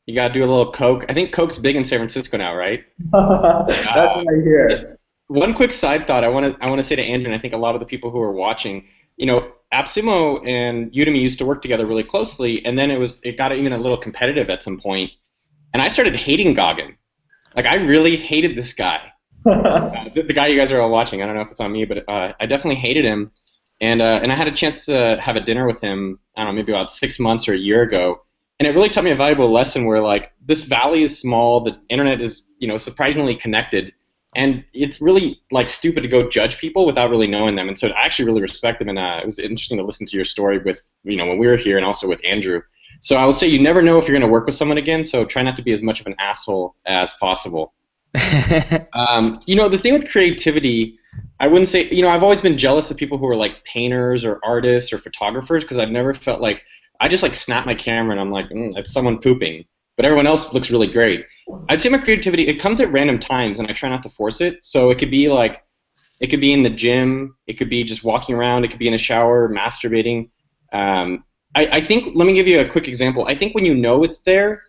You 0.06 0.14
got 0.14 0.28
to 0.28 0.34
do 0.34 0.40
a 0.40 0.46
little 0.46 0.70
coke. 0.70 1.04
I 1.08 1.14
think 1.14 1.32
coke's 1.32 1.58
big 1.58 1.76
in 1.76 1.84
San 1.84 1.98
Francisco 1.98 2.36
now, 2.36 2.54
right? 2.54 2.84
That's 3.12 4.16
what 4.16 4.26
I 4.28 4.42
hear. 4.42 4.98
One 5.28 5.54
quick 5.54 5.72
side 5.72 6.06
thought 6.06 6.24
I 6.24 6.28
want 6.28 6.54
to 6.54 6.64
I 6.64 6.68
want 6.68 6.78
to 6.78 6.82
say 6.82 6.96
to 6.96 7.02
Andrew, 7.02 7.26
and 7.26 7.34
I 7.34 7.38
think 7.38 7.54
a 7.54 7.58
lot 7.58 7.74
of 7.74 7.80
the 7.80 7.86
people 7.86 8.10
who 8.10 8.20
are 8.20 8.32
watching, 8.32 8.86
you 9.16 9.26
know, 9.26 9.52
AppSumo 9.72 10.46
and 10.46 10.92
Udemy 10.92 11.20
used 11.20 11.38
to 11.38 11.46
work 11.46 11.62
together 11.62 11.86
really 11.86 12.04
closely, 12.04 12.64
and 12.66 12.78
then 12.78 12.90
it 12.90 12.98
was 12.98 13.20
it 13.22 13.38
got 13.38 13.52
even 13.52 13.72
a 13.72 13.78
little 13.78 13.96
competitive 13.96 14.50
at 14.50 14.62
some 14.62 14.74
point. 14.74 15.10
point, 15.10 15.12
and 15.72 15.82
I 15.82 15.88
started 15.88 16.14
hating 16.14 16.54
Gagan. 16.54 16.96
Like 17.56 17.66
I 17.66 17.76
really 17.76 18.16
hated 18.16 18.56
this 18.56 18.72
guy 18.72 19.00
uh, 19.46 20.08
the, 20.14 20.22
the, 20.22 20.32
guy 20.32 20.46
you 20.46 20.56
guys 20.56 20.72
are 20.72 20.80
all 20.80 20.90
watching. 20.90 21.22
I 21.22 21.26
don't 21.26 21.34
know 21.34 21.42
if 21.42 21.50
it's 21.50 21.60
on 21.60 21.70
me, 21.70 21.84
but 21.84 22.08
uh, 22.08 22.32
I 22.40 22.46
definitely 22.46 22.80
hated 22.80 23.04
him. 23.04 23.30
And 23.80 24.00
uh, 24.00 24.20
and 24.22 24.32
I 24.32 24.34
had 24.34 24.48
a 24.48 24.52
chance 24.52 24.86
to 24.86 25.18
have 25.20 25.36
a 25.36 25.40
dinner 25.40 25.66
with 25.66 25.82
him. 25.82 26.18
I 26.34 26.44
don't 26.44 26.54
know, 26.54 26.56
maybe 26.56 26.72
about 26.72 26.90
six 26.90 27.20
months 27.20 27.46
or 27.46 27.52
a 27.52 27.58
year 27.58 27.82
ago. 27.82 28.22
And 28.60 28.68
it 28.68 28.72
really 28.72 28.88
taught 28.88 29.04
me 29.04 29.10
a 29.10 29.16
valuable 29.16 29.50
lesson 29.50 29.84
where 29.84 30.00
like 30.00 30.32
this 30.44 30.62
valley 30.62 31.02
is 31.02 31.18
small, 31.18 31.60
the 31.60 31.78
internet 31.88 32.22
is 32.22 32.48
you 32.58 32.68
know 32.68 32.78
surprisingly 32.78 33.34
connected, 33.34 33.92
and 34.36 34.64
it's 34.72 35.00
really 35.00 35.40
like 35.50 35.68
stupid 35.68 36.02
to 36.02 36.08
go 36.08 36.28
judge 36.28 36.58
people 36.58 36.86
without 36.86 37.10
really 37.10 37.26
knowing 37.26 37.56
them. 37.56 37.68
And 37.68 37.78
so 37.78 37.88
I 37.88 38.04
actually 38.04 38.26
really 38.26 38.42
respect 38.42 38.78
them, 38.78 38.88
and 38.88 38.98
uh, 38.98 39.18
it 39.20 39.26
was 39.26 39.38
interesting 39.38 39.78
to 39.78 39.84
listen 39.84 40.06
to 40.06 40.16
your 40.16 40.24
story 40.24 40.58
with 40.58 40.80
you 41.02 41.16
know 41.16 41.26
when 41.26 41.38
we 41.38 41.46
were 41.46 41.56
here, 41.56 41.76
and 41.76 41.84
also 41.84 42.06
with 42.06 42.20
Andrew. 42.24 42.62
So 43.00 43.16
I 43.16 43.26
will 43.26 43.32
say 43.32 43.48
you 43.48 43.60
never 43.60 43.82
know 43.82 43.98
if 43.98 44.06
you're 44.06 44.18
going 44.18 44.26
to 44.26 44.32
work 44.32 44.46
with 44.46 44.54
someone 44.54 44.78
again. 44.78 45.02
So 45.02 45.24
try 45.24 45.42
not 45.42 45.56
to 45.56 45.62
be 45.62 45.72
as 45.72 45.82
much 45.82 46.00
of 46.00 46.06
an 46.06 46.14
asshole 46.18 46.76
as 46.86 47.12
possible. 47.14 47.74
um, 48.92 49.40
you 49.46 49.56
know 49.56 49.68
the 49.68 49.78
thing 49.78 49.92
with 49.92 50.08
creativity, 50.08 50.96
I 51.40 51.48
wouldn't 51.48 51.68
say 51.68 51.90
you 51.90 52.02
know 52.02 52.08
I've 52.08 52.22
always 52.22 52.40
been 52.40 52.56
jealous 52.56 52.90
of 52.92 52.96
people 52.96 53.18
who 53.18 53.26
are 53.26 53.36
like 53.36 53.64
painters 53.64 54.24
or 54.24 54.38
artists 54.44 54.92
or 54.92 54.98
photographers 54.98 55.64
because 55.64 55.78
I've 55.78 55.90
never 55.90 56.14
felt 56.14 56.40
like 56.40 56.62
I 57.00 57.08
just 57.08 57.22
like 57.22 57.34
snap 57.34 57.66
my 57.66 57.74
camera 57.74 58.12
and 58.12 58.20
I'm 58.20 58.30
like 58.30 58.48
mm, 58.50 58.76
it's 58.76 58.92
someone 58.92 59.18
pooping 59.18 59.64
but 59.96 60.04
everyone 60.04 60.26
else 60.26 60.52
looks 60.52 60.70
really 60.70 60.86
great. 60.86 61.26
I'd 61.68 61.80
say 61.80 61.88
my 61.88 61.98
creativity 61.98 62.48
it 62.48 62.60
comes 62.60 62.80
at 62.80 62.90
random 62.90 63.18
times, 63.18 63.58
and 63.58 63.68
I 63.68 63.72
try 63.72 63.88
not 63.88 64.02
to 64.04 64.08
force 64.08 64.40
it. 64.40 64.64
So 64.64 64.90
it 64.90 64.98
could 64.98 65.10
be 65.10 65.28
like, 65.28 65.64
it 66.20 66.28
could 66.28 66.40
be 66.40 66.52
in 66.52 66.62
the 66.62 66.70
gym, 66.70 67.36
it 67.46 67.54
could 67.54 67.70
be 67.70 67.84
just 67.84 68.04
walking 68.04 68.34
around, 68.34 68.64
it 68.64 68.68
could 68.68 68.78
be 68.78 68.88
in 68.88 68.92
the 68.92 68.98
shower, 68.98 69.48
masturbating. 69.48 70.30
Um, 70.72 71.24
I, 71.54 71.66
I 71.66 71.80
think 71.80 72.14
let 72.16 72.26
me 72.26 72.34
give 72.34 72.48
you 72.48 72.60
a 72.60 72.68
quick 72.68 72.88
example. 72.88 73.26
I 73.26 73.34
think 73.34 73.54
when 73.54 73.64
you 73.64 73.74
know 73.74 74.02
it's 74.02 74.20
there, 74.20 74.64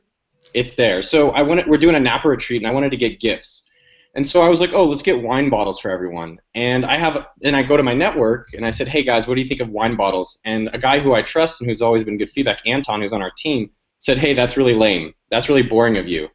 it's 0.54 0.76
there. 0.76 1.02
So 1.02 1.32
I 1.32 1.42
wanted 1.42 1.68
we're 1.68 1.78
doing 1.78 1.96
a 1.96 2.00
Napa 2.00 2.28
retreat, 2.28 2.62
and 2.62 2.68
I 2.68 2.72
wanted 2.72 2.92
to 2.92 2.98
get 2.98 3.20
gifts. 3.20 3.68
And 4.16 4.26
so 4.26 4.42
I 4.42 4.48
was 4.48 4.62
like, 4.62 4.72
oh, 4.74 4.86
let's 4.86 5.02
get 5.02 5.22
wine 5.22 5.50
bottles 5.50 5.80
for 5.80 5.92
everyone. 5.92 6.40
And 6.54 6.86
I 6.86 6.96
have, 6.96 7.28
and 7.44 7.56
I 7.56 7.64
go 7.64 7.76
to 7.76 7.84
my 7.84 7.94
network 7.94 8.48
and 8.54 8.66
I 8.66 8.70
said, 8.70 8.88
hey 8.88 9.04
guys, 9.04 9.28
what 9.28 9.36
do 9.36 9.42
you 9.42 9.48
think 9.48 9.60
of 9.60 9.70
wine 9.70 9.98
bottles? 9.98 10.40
And 10.46 10.70
a 10.72 10.78
guy 10.78 11.00
who 11.00 11.14
I 11.14 11.22
trust 11.22 11.60
and 11.60 11.70
who's 11.70 11.82
always 11.82 12.06
been 12.06 12.18
good 12.18 12.30
feedback, 12.30 12.60
Anton, 12.66 13.02
who's 13.02 13.12
on 13.12 13.22
our 13.22 13.32
team, 13.38 13.72
said, 14.00 14.18
"Hey, 14.18 14.34
that's 14.34 14.56
really 14.56 14.76
lame. 14.76 15.14
That's 15.32 15.50
really 15.50 15.64
boring 15.64 15.98
of 15.98 16.08
you." 16.08 16.30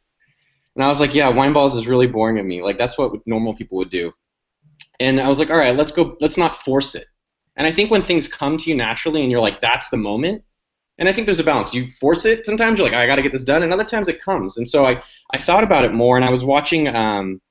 And 0.75 0.83
I 0.83 0.87
was 0.87 0.99
like, 0.99 1.15
"Yeah, 1.15 1.29
wine 1.29 1.53
balls 1.53 1.75
is 1.75 1.87
really 1.87 2.07
boring 2.07 2.37
of 2.39 2.45
me. 2.45 2.61
Like 2.61 2.77
that's 2.77 2.97
what 2.97 3.13
normal 3.25 3.53
people 3.53 3.77
would 3.77 3.89
do." 3.89 4.11
And 4.99 5.19
I 5.19 5.27
was 5.27 5.39
like, 5.39 5.49
"All 5.49 5.57
right, 5.57 5.75
let's 5.75 5.91
go. 5.91 6.17
Let's 6.19 6.37
not 6.37 6.57
force 6.57 6.95
it." 6.95 7.05
And 7.55 7.67
I 7.67 7.71
think 7.71 7.91
when 7.91 8.03
things 8.03 8.27
come 8.27 8.57
to 8.57 8.69
you 8.69 8.75
naturally, 8.75 9.21
and 9.21 9.31
you're 9.31 9.41
like, 9.41 9.61
"That's 9.61 9.89
the 9.89 9.97
moment," 9.97 10.43
and 10.97 11.07
I 11.07 11.13
think 11.13 11.27
there's 11.27 11.39
a 11.39 11.43
balance. 11.43 11.73
You 11.73 11.89
force 11.99 12.25
it 12.25 12.45
sometimes. 12.45 12.77
You're 12.77 12.87
like, 12.87 12.95
"I 12.95 13.07
got 13.07 13.15
to 13.15 13.21
get 13.21 13.31
this 13.31 13.43
done," 13.43 13.63
and 13.63 13.73
other 13.73 13.85
times 13.85 14.07
it 14.09 14.21
comes. 14.21 14.57
And 14.57 14.67
so 14.67 14.85
I 14.85 15.01
I 15.31 15.37
thought 15.37 15.63
about 15.63 15.85
it 15.85 15.93
more, 15.93 16.17
and 16.17 16.25
I 16.25 16.31
was 16.31 16.43
watching. 16.43 16.87
Um, 16.87 17.41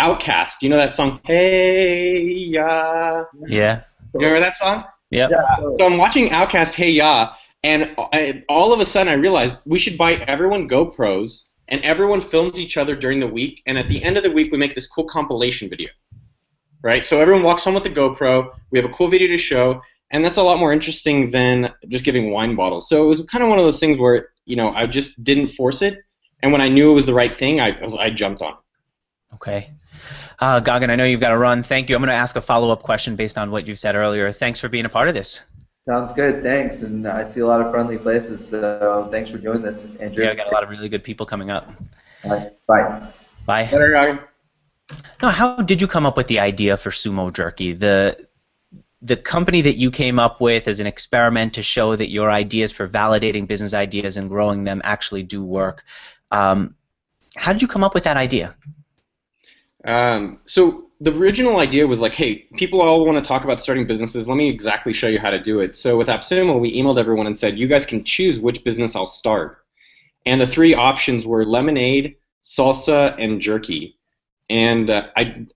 OutKast, 0.00 0.62
you 0.62 0.68
know 0.68 0.76
that 0.76 0.94
song? 0.94 1.20
Hey 1.24 2.22
ya. 2.22 3.24
Yeah. 3.46 3.82
You 4.14 4.20
remember 4.20 4.40
that 4.40 4.56
song? 4.56 4.84
Yep. 5.10 5.30
Yeah. 5.30 5.56
So 5.78 5.86
I'm 5.86 5.96
watching 5.96 6.28
OutKast 6.28 6.74
Hey 6.74 6.90
Ya, 6.90 7.34
and 7.62 7.94
I, 7.98 8.44
all 8.48 8.72
of 8.72 8.80
a 8.80 8.86
sudden, 8.86 9.12
I 9.12 9.16
realized 9.16 9.58
we 9.64 9.78
should 9.78 9.98
buy 9.98 10.14
everyone 10.14 10.68
GoPros, 10.68 11.44
and 11.68 11.82
everyone 11.82 12.20
films 12.20 12.58
each 12.58 12.76
other 12.76 12.96
during 12.96 13.20
the 13.20 13.26
week. 13.26 13.62
And 13.66 13.78
at 13.78 13.88
the 13.88 14.02
end 14.02 14.16
of 14.16 14.22
the 14.22 14.30
week, 14.30 14.52
we 14.52 14.58
make 14.58 14.74
this 14.74 14.86
cool 14.86 15.04
compilation 15.04 15.68
video, 15.68 15.88
right? 16.82 17.04
So 17.04 17.20
everyone 17.20 17.42
walks 17.42 17.64
home 17.64 17.74
with 17.74 17.86
a 17.86 17.90
GoPro. 17.90 18.50
We 18.70 18.78
have 18.78 18.88
a 18.88 18.92
cool 18.92 19.08
video 19.08 19.28
to 19.28 19.38
show, 19.38 19.80
and 20.10 20.24
that's 20.24 20.36
a 20.36 20.42
lot 20.42 20.58
more 20.58 20.72
interesting 20.72 21.30
than 21.30 21.72
just 21.88 22.04
giving 22.04 22.30
wine 22.30 22.54
bottles. 22.54 22.88
So 22.88 23.04
it 23.04 23.08
was 23.08 23.22
kind 23.24 23.42
of 23.42 23.50
one 23.50 23.58
of 23.58 23.64
those 23.64 23.80
things 23.80 23.98
where 23.98 24.30
you 24.44 24.56
know 24.56 24.70
I 24.70 24.86
just 24.86 25.22
didn't 25.24 25.48
force 25.48 25.82
it, 25.82 25.98
and 26.42 26.52
when 26.52 26.60
I 26.60 26.68
knew 26.68 26.90
it 26.90 26.94
was 26.94 27.06
the 27.06 27.14
right 27.14 27.34
thing, 27.34 27.60
I 27.60 27.78
I 27.98 28.10
jumped 28.10 28.42
on. 28.42 28.56
Okay. 29.34 29.70
Uh, 30.40 30.60
Gagan, 30.60 30.90
I 30.90 30.96
know 30.96 31.04
you've 31.04 31.20
got 31.20 31.30
to 31.30 31.38
run. 31.38 31.62
Thank 31.62 31.90
you. 31.90 31.96
I'm 31.96 32.02
going 32.02 32.08
to 32.08 32.14
ask 32.14 32.36
a 32.36 32.40
follow-up 32.40 32.82
question 32.82 33.16
based 33.16 33.36
on 33.38 33.50
what 33.50 33.66
you 33.66 33.74
said 33.74 33.96
earlier. 33.96 34.30
Thanks 34.30 34.60
for 34.60 34.68
being 34.68 34.84
a 34.84 34.88
part 34.88 35.08
of 35.08 35.14
this. 35.14 35.40
Sounds 35.88 36.12
good, 36.14 36.42
thanks. 36.42 36.80
And 36.80 37.06
I 37.08 37.24
see 37.24 37.40
a 37.40 37.46
lot 37.46 37.60
of 37.60 37.72
friendly 37.72 37.98
faces, 37.98 38.46
so 38.46 39.08
thanks 39.10 39.30
for 39.30 39.38
doing 39.38 39.62
this, 39.62 39.90
Andrew. 40.00 40.24
Yeah, 40.24 40.32
I 40.32 40.34
got 40.34 40.48
a 40.48 40.54
lot 40.54 40.62
of 40.62 40.68
really 40.68 40.88
good 40.88 41.02
people 41.02 41.24
coming 41.24 41.50
up. 41.50 41.68
All 42.24 42.30
right, 42.32 42.52
bye. 42.66 43.08
Bye. 43.46 43.62
Later, 43.72 43.90
Ryan. 43.90 44.20
Noah, 45.22 45.32
how 45.32 45.56
did 45.56 45.80
you 45.80 45.86
come 45.86 46.06
up 46.06 46.16
with 46.16 46.26
the 46.26 46.40
idea 46.40 46.76
for 46.76 46.90
Sumo 46.90 47.32
Jerky? 47.32 47.72
The 47.72 48.28
the 49.00 49.16
company 49.16 49.60
that 49.62 49.76
you 49.76 49.90
came 49.90 50.18
up 50.18 50.40
with 50.40 50.66
as 50.66 50.80
an 50.80 50.86
experiment 50.86 51.54
to 51.54 51.62
show 51.62 51.94
that 51.94 52.10
your 52.10 52.30
ideas 52.30 52.72
for 52.72 52.88
validating 52.88 53.46
business 53.46 53.72
ideas 53.72 54.16
and 54.16 54.28
growing 54.28 54.64
them 54.64 54.80
actually 54.84 55.22
do 55.22 55.44
work. 55.44 55.84
Um, 56.32 56.74
how 57.36 57.52
did 57.52 57.62
you 57.62 57.68
come 57.68 57.84
up 57.84 57.94
with 57.94 58.04
that 58.04 58.16
idea? 58.16 58.56
Um, 59.88 60.40
so 60.44 60.84
the 61.00 61.16
original 61.16 61.58
idea 61.58 61.86
was 61.86 62.00
like, 62.00 62.12
hey, 62.12 62.46
people 62.56 62.82
all 62.82 63.06
want 63.06 63.16
to 63.16 63.26
talk 63.26 63.44
about 63.44 63.62
starting 63.62 63.86
businesses. 63.86 64.28
Let 64.28 64.36
me 64.36 64.48
exactly 64.50 64.92
show 64.92 65.08
you 65.08 65.18
how 65.18 65.30
to 65.30 65.40
do 65.40 65.60
it. 65.60 65.76
So 65.76 65.96
with 65.96 66.08
AppSumo, 66.08 66.60
we 66.60 66.76
emailed 66.76 66.98
everyone 66.98 67.26
and 67.26 67.36
said, 67.36 67.58
you 67.58 67.66
guys 67.66 67.86
can 67.86 68.04
choose 68.04 68.38
which 68.38 68.62
business 68.64 68.94
I'll 68.94 69.06
start. 69.06 69.64
And 70.26 70.40
the 70.40 70.46
three 70.46 70.74
options 70.74 71.24
were 71.24 71.44
lemonade, 71.44 72.16
salsa, 72.44 73.14
and 73.18 73.40
jerky. 73.40 73.96
And 74.50 74.90
uh, 74.90 75.06
I, 75.16 75.46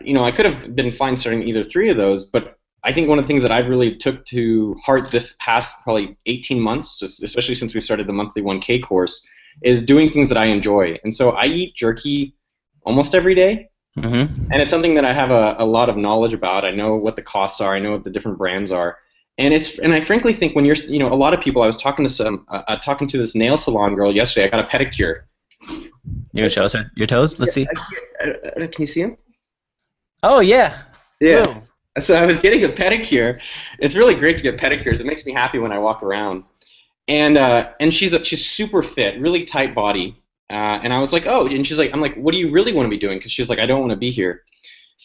you 0.00 0.14
know, 0.14 0.24
I 0.24 0.30
could 0.30 0.46
have 0.46 0.76
been 0.76 0.92
fine 0.92 1.16
starting 1.16 1.42
either 1.48 1.64
three 1.64 1.88
of 1.88 1.96
those, 1.96 2.24
but 2.24 2.58
I 2.84 2.92
think 2.92 3.08
one 3.08 3.18
of 3.18 3.24
the 3.24 3.28
things 3.28 3.42
that 3.42 3.50
I've 3.50 3.68
really 3.68 3.96
took 3.96 4.24
to 4.26 4.76
heart 4.84 5.10
this 5.10 5.34
past 5.40 5.74
probably 5.82 6.16
18 6.26 6.60
months, 6.60 7.02
especially 7.02 7.56
since 7.56 7.74
we 7.74 7.80
started 7.80 8.06
the 8.06 8.12
monthly 8.12 8.40
1K 8.42 8.84
course, 8.84 9.26
is 9.64 9.82
doing 9.82 10.10
things 10.10 10.28
that 10.28 10.38
I 10.38 10.46
enjoy. 10.46 10.96
And 11.02 11.12
so 11.12 11.30
I 11.30 11.46
eat 11.46 11.74
jerky 11.74 12.36
almost 12.84 13.14
every 13.14 13.34
day. 13.34 13.69
Mm-hmm. 13.98 14.52
And 14.52 14.62
it's 14.62 14.70
something 14.70 14.94
that 14.94 15.04
I 15.04 15.12
have 15.12 15.30
a, 15.30 15.56
a 15.58 15.66
lot 15.66 15.88
of 15.88 15.96
knowledge 15.96 16.32
about. 16.32 16.64
I 16.64 16.70
know 16.70 16.94
what 16.94 17.16
the 17.16 17.22
costs 17.22 17.60
are. 17.60 17.74
I 17.74 17.80
know 17.80 17.92
what 17.92 18.04
the 18.04 18.10
different 18.10 18.38
brands 18.38 18.70
are. 18.70 18.98
And 19.38 19.52
it's 19.54 19.78
and 19.78 19.92
I 19.94 20.00
frankly 20.00 20.32
think 20.32 20.54
when 20.54 20.64
you're 20.64 20.76
you 20.76 20.98
know 20.98 21.08
a 21.08 21.14
lot 21.14 21.32
of 21.32 21.40
people. 21.40 21.62
I 21.62 21.66
was 21.66 21.76
talking 21.76 22.04
to 22.04 22.10
some 22.10 22.44
uh, 22.48 22.62
uh 22.68 22.76
talking 22.76 23.08
to 23.08 23.18
this 23.18 23.34
nail 23.34 23.56
salon 23.56 23.94
girl 23.94 24.14
yesterday. 24.14 24.46
I 24.46 24.50
got 24.50 24.64
a 24.64 24.68
pedicure. 24.68 25.22
You 26.32 26.48
show 26.48 26.64
us 26.64 26.76
your 26.94 27.06
toes? 27.06 27.38
Let's 27.38 27.52
see. 27.52 27.66
Uh, 28.22 28.30
uh, 28.30 28.66
can 28.66 28.74
you 28.78 28.86
see 28.86 29.02
them? 29.02 29.16
Oh 30.22 30.40
yeah. 30.40 30.82
Yeah. 31.20 31.44
Boom. 31.44 31.62
So 31.98 32.14
I 32.14 32.26
was 32.26 32.38
getting 32.38 32.64
a 32.64 32.68
pedicure. 32.68 33.40
It's 33.78 33.94
really 33.94 34.14
great 34.14 34.36
to 34.36 34.42
get 34.42 34.58
pedicures. 34.58 35.00
It 35.00 35.06
makes 35.06 35.26
me 35.26 35.32
happy 35.32 35.58
when 35.58 35.72
I 35.72 35.78
walk 35.78 36.02
around. 36.02 36.44
And 37.08 37.36
uh, 37.36 37.70
and 37.80 37.92
she's 37.92 38.12
a, 38.12 38.22
she's 38.22 38.46
super 38.46 38.82
fit, 38.82 39.20
really 39.20 39.44
tight 39.44 39.74
body. 39.74 40.19
Uh, 40.50 40.80
and 40.82 40.92
I 40.92 40.98
was 40.98 41.12
like, 41.12 41.26
oh, 41.26 41.46
and 41.46 41.64
she's 41.64 41.78
like, 41.78 41.90
I'm 41.92 42.00
like, 42.00 42.16
what 42.16 42.32
do 42.32 42.38
you 42.38 42.50
really 42.50 42.72
want 42.72 42.86
to 42.86 42.90
be 42.90 42.98
doing? 42.98 43.18
Because 43.18 43.30
she's 43.30 43.48
like, 43.48 43.60
I 43.60 43.66
don't 43.66 43.80
want 43.80 43.90
to 43.90 43.96
be 43.96 44.10
here. 44.10 44.42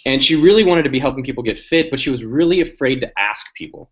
And 0.06 0.24
she 0.24 0.36
really 0.36 0.64
wanted 0.64 0.84
to 0.84 0.90
be 0.90 1.00
helping 1.00 1.24
people 1.24 1.44
get 1.44 1.58
fit, 1.58 1.90
but 1.92 2.00
she 2.00 2.10
was 2.10 2.26
really 2.26 2.62
afraid 2.62 3.00
to 3.02 3.20
ask 3.20 3.46
people. 3.56 3.92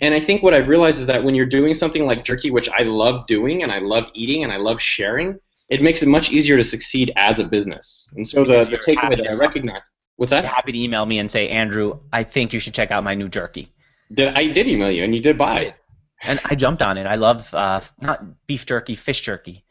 And 0.00 0.14
I 0.14 0.20
think 0.20 0.42
what 0.42 0.54
I've 0.54 0.68
realized 0.68 1.00
is 1.00 1.06
that 1.06 1.22
when 1.22 1.34
you're 1.34 1.46
doing 1.46 1.74
something 1.74 2.04
like 2.04 2.24
jerky, 2.24 2.50
which 2.50 2.68
I 2.68 2.82
love 2.82 3.26
doing 3.26 3.62
and 3.62 3.72
I 3.72 3.78
love 3.78 4.10
eating 4.14 4.42
and 4.44 4.52
I 4.52 4.56
love 4.56 4.80
sharing, 4.80 5.38
it 5.70 5.80
makes 5.80 6.02
it 6.02 6.08
much 6.08 6.30
easier 6.30 6.56
to 6.56 6.64
succeed 6.64 7.12
as 7.16 7.38
a 7.38 7.44
business. 7.44 8.08
And 8.16 8.26
so 8.26 8.44
the, 8.44 8.64
the 8.64 8.78
takeaway 8.78 9.16
that 9.16 9.30
I 9.30 9.36
recognize. 9.36 9.82
What's 10.16 10.30
that? 10.30 10.42
You're 10.42 10.52
happy 10.52 10.72
to 10.72 10.78
email 10.78 11.06
me 11.06 11.20
and 11.20 11.30
say, 11.30 11.48
Andrew, 11.48 12.00
I 12.12 12.24
think 12.24 12.52
you 12.52 12.58
should 12.58 12.74
check 12.74 12.90
out 12.90 13.04
my 13.04 13.14
new 13.14 13.28
jerky. 13.28 13.72
Did, 14.12 14.34
I 14.34 14.48
did 14.48 14.66
email 14.66 14.90
you, 14.90 15.04
and 15.04 15.14
you 15.14 15.20
did 15.20 15.38
buy 15.38 15.60
it. 15.60 15.74
And 16.22 16.40
I 16.44 16.56
jumped 16.56 16.82
on 16.82 16.98
it. 16.98 17.06
I 17.06 17.14
love 17.14 17.54
uh, 17.54 17.80
not 18.00 18.46
beef 18.48 18.66
jerky, 18.66 18.96
fish 18.96 19.20
jerky. 19.20 19.64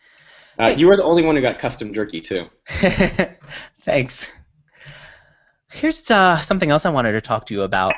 Uh, 0.60 0.74
you 0.76 0.88
were 0.88 0.97
the 0.97 1.03
only 1.03 1.24
one 1.24 1.36
who 1.36 1.41
got 1.41 1.60
custom 1.60 1.93
jerky 1.93 2.22
too. 2.22 2.45
Thanks. 3.84 4.28
Here's 5.72 6.10
uh, 6.10 6.38
something 6.41 6.72
else 6.72 6.86
I 6.86 6.89
wanted 6.89 7.12
to 7.12 7.22
talk 7.22 7.45
to 7.47 7.53
you 7.53 7.62
about. 7.62 7.93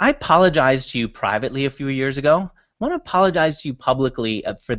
I 0.00 0.10
apologized 0.10 0.90
to 0.90 0.98
you 0.98 1.08
privately 1.08 1.66
a 1.66 1.70
few 1.70 1.88
years 1.88 2.18
ago. 2.18 2.38
I 2.40 2.84
want 2.84 2.92
to 2.92 2.96
apologize 2.96 3.62
to 3.62 3.68
you 3.68 3.74
publicly 3.74 4.44
uh, 4.44 4.54
for 4.54 4.76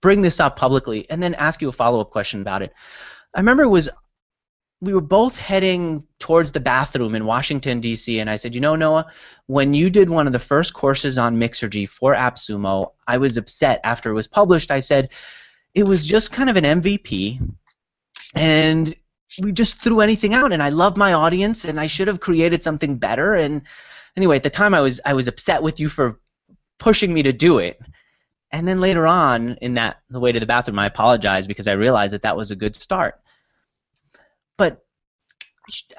bring 0.00 0.22
this 0.22 0.38
up 0.38 0.56
publicly 0.56 1.08
and 1.10 1.22
then 1.22 1.34
ask 1.34 1.60
you 1.60 1.68
a 1.68 1.72
follow-up 1.72 2.10
question 2.10 2.40
about 2.40 2.62
it. 2.62 2.72
I 3.34 3.40
remember 3.40 3.64
it 3.64 3.68
was 3.68 3.88
we 4.80 4.94
were 4.94 5.00
both 5.00 5.36
heading 5.36 6.06
towards 6.18 6.52
the 6.52 6.60
bathroom 6.60 7.14
in 7.14 7.24
Washington 7.24 7.80
D.C. 7.80 8.20
and 8.20 8.28
I 8.28 8.36
said, 8.36 8.54
"You 8.54 8.60
know, 8.60 8.76
Noah, 8.76 9.06
when 9.46 9.74
you 9.74 9.90
did 9.90 10.10
one 10.10 10.26
of 10.26 10.32
the 10.32 10.38
first 10.38 10.74
courses 10.74 11.18
on 11.18 11.36
Mixergy 11.36 11.88
for 11.88 12.14
AppSumo, 12.14 12.92
I 13.06 13.18
was 13.18 13.36
upset 13.36 13.80
after 13.82 14.10
it 14.10 14.14
was 14.14 14.26
published. 14.26 14.70
I 14.70 14.80
said, 14.80 15.10
it 15.74 15.86
was 15.86 16.06
just 16.06 16.32
kind 16.32 16.48
of 16.48 16.56
an 16.56 16.80
MVP, 16.80 17.40
and 18.34 18.94
we 19.42 19.52
just 19.52 19.80
threw 19.82 20.00
anything 20.00 20.34
out. 20.34 20.52
And 20.52 20.62
I 20.62 20.68
love 20.68 20.96
my 20.96 21.12
audience, 21.12 21.64
and 21.64 21.80
I 21.80 21.86
should 21.86 22.08
have 22.08 22.20
created 22.20 22.62
something 22.62 22.96
better. 22.96 23.34
And 23.34 23.62
anyway, 24.16 24.36
at 24.36 24.42
the 24.42 24.50
time, 24.50 24.74
I 24.74 24.80
was 24.80 25.00
I 25.04 25.14
was 25.14 25.28
upset 25.28 25.62
with 25.62 25.80
you 25.80 25.88
for 25.88 26.20
pushing 26.78 27.12
me 27.12 27.22
to 27.24 27.32
do 27.32 27.58
it. 27.58 27.80
And 28.52 28.68
then 28.68 28.80
later 28.80 29.06
on, 29.06 29.56
in 29.60 29.74
that 29.74 30.00
the 30.10 30.20
way 30.20 30.30
to 30.30 30.38
the 30.38 30.46
bathroom, 30.46 30.78
I 30.78 30.86
apologized 30.86 31.48
because 31.48 31.66
I 31.66 31.72
realized 31.72 32.12
that 32.14 32.22
that 32.22 32.36
was 32.36 32.50
a 32.52 32.56
good 32.56 32.76
start. 32.76 33.20
But 34.56 34.83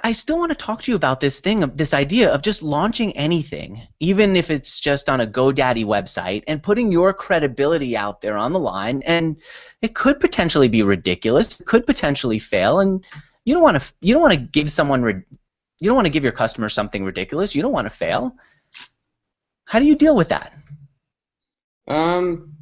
I 0.04 0.12
still 0.12 0.38
want 0.38 0.52
to 0.52 0.56
talk 0.56 0.84
to 0.84 0.92
you 0.92 0.96
about 0.96 1.20
this 1.20 1.40
thing, 1.40 1.62
this 1.76 1.94
idea 1.94 2.32
of 2.32 2.44
just 2.44 2.62
launching 2.62 3.18
anything, 3.18 3.82
even 4.00 4.36
if 4.36 4.52
it's 4.52 4.80
just 4.80 5.10
on 5.10 5.22
a 5.22 5.28
GoDaddy 5.28 5.84
website, 5.84 6.44
and 6.48 6.62
putting 6.62 6.92
your 6.92 7.14
credibility 7.14 7.98
out 7.98 8.22
there 8.22 8.38
on 8.38 8.52
the 8.52 8.60
line. 8.60 9.02
And 9.08 9.42
it 9.82 9.96
could 9.96 10.20
potentially 10.20 10.68
be 10.68 10.84
ridiculous. 10.84 11.60
It 11.60 11.66
could 11.66 11.88
potentially 11.88 12.38
fail, 12.38 12.80
and 12.80 13.04
you 13.46 13.56
don't 13.56 13.64
want 13.64 13.82
to. 13.82 13.94
You 14.02 14.14
don't 14.14 14.22
want 14.22 14.36
to 14.36 14.40
give 14.40 14.72
someone. 14.72 15.04
You 15.04 15.88
don't 15.88 15.96
want 15.96 16.06
to 16.06 16.12
give 16.12 16.24
your 16.24 16.34
customer 16.34 16.70
something 16.70 17.04
ridiculous. 17.04 17.56
You 17.56 17.64
don't 17.64 17.74
want 17.74 17.88
to 17.88 17.94
fail. 17.94 18.36
How 19.66 19.80
do 19.80 19.86
you 19.86 19.96
deal 19.96 20.16
with 20.16 20.30
that? 20.30 20.54
Um, 21.88 22.54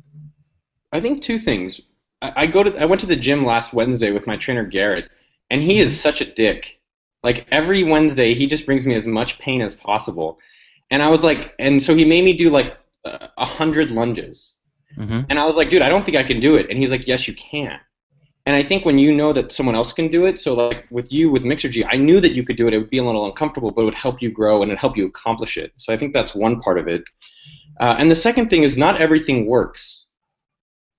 I 0.93 1.01
think 1.01 1.21
two 1.21 1.37
things. 1.37 1.81
I, 2.21 2.33
I 2.35 2.47
go 2.47 2.63
to. 2.63 2.81
I 2.81 2.85
went 2.85 3.01
to 3.01 3.07
the 3.07 3.17
gym 3.17 3.45
last 3.45 3.73
Wednesday 3.73 4.11
with 4.11 4.25
my 4.25 4.37
trainer 4.37 4.63
Garrett, 4.63 5.11
and 5.49 5.61
he 5.61 5.81
is 5.81 5.99
such 5.99 6.21
a 6.21 6.33
dick 6.33 6.79
Like 7.23 7.47
every 7.51 7.83
Wednesday, 7.83 8.33
he 8.33 8.47
just 8.47 8.65
brings 8.65 8.85
me 8.85 8.95
as 8.95 9.07
much 9.07 9.39
pain 9.39 9.61
as 9.61 9.73
possible. 9.75 10.37
And 10.91 11.01
I 11.01 11.09
was 11.09 11.23
like, 11.23 11.53
and 11.59 11.81
so 11.81 11.95
he 11.95 12.05
made 12.05 12.23
me 12.23 12.33
do 12.33 12.49
like 12.49 12.77
a 13.05 13.45
hundred 13.45 13.91
lunges. 13.91 14.55
Mm-hmm. 14.97 15.21
And 15.29 15.39
I 15.39 15.45
was 15.45 15.55
like, 15.55 15.69
dude, 15.69 15.81
I 15.81 15.89
don't 15.89 16.05
think 16.05 16.17
I 16.17 16.23
can 16.23 16.39
do 16.39 16.55
it. 16.55 16.69
And 16.69 16.77
he's 16.77 16.91
like, 16.91 17.07
yes, 17.07 17.27
you 17.27 17.33
can. 17.33 17.79
And 18.45 18.55
I 18.55 18.63
think 18.63 18.85
when 18.85 18.99
you 18.99 19.13
know 19.13 19.31
that 19.31 19.53
someone 19.53 19.73
else 19.73 19.93
can 19.93 20.09
do 20.09 20.25
it, 20.25 20.37
so 20.37 20.53
like 20.53 20.85
with 20.91 21.11
you 21.13 21.31
with 21.31 21.43
Mixergy, 21.43 21.87
I 21.89 21.95
knew 21.95 22.19
that 22.19 22.33
you 22.33 22.43
could 22.43 22.57
do 22.57 22.67
it. 22.67 22.73
It 22.73 22.77
would 22.77 22.89
be 22.89 22.97
a 22.97 23.03
little 23.03 23.25
uncomfortable, 23.25 23.71
but 23.71 23.81
it 23.81 23.85
would 23.85 23.93
help 23.93 24.21
you 24.21 24.29
grow 24.31 24.61
and 24.61 24.71
it 24.71 24.77
help 24.77 24.97
you 24.97 25.05
accomplish 25.07 25.55
it. 25.55 25.71
So 25.77 25.93
I 25.93 25.97
think 25.97 26.13
that's 26.13 26.35
one 26.35 26.59
part 26.59 26.77
of 26.77 26.87
it. 26.89 27.03
Uh, 27.79 27.95
and 27.97 28.11
the 28.11 28.15
second 28.15 28.49
thing 28.49 28.63
is 28.63 28.77
not 28.77 28.99
everything 28.99 29.45
works, 29.45 30.07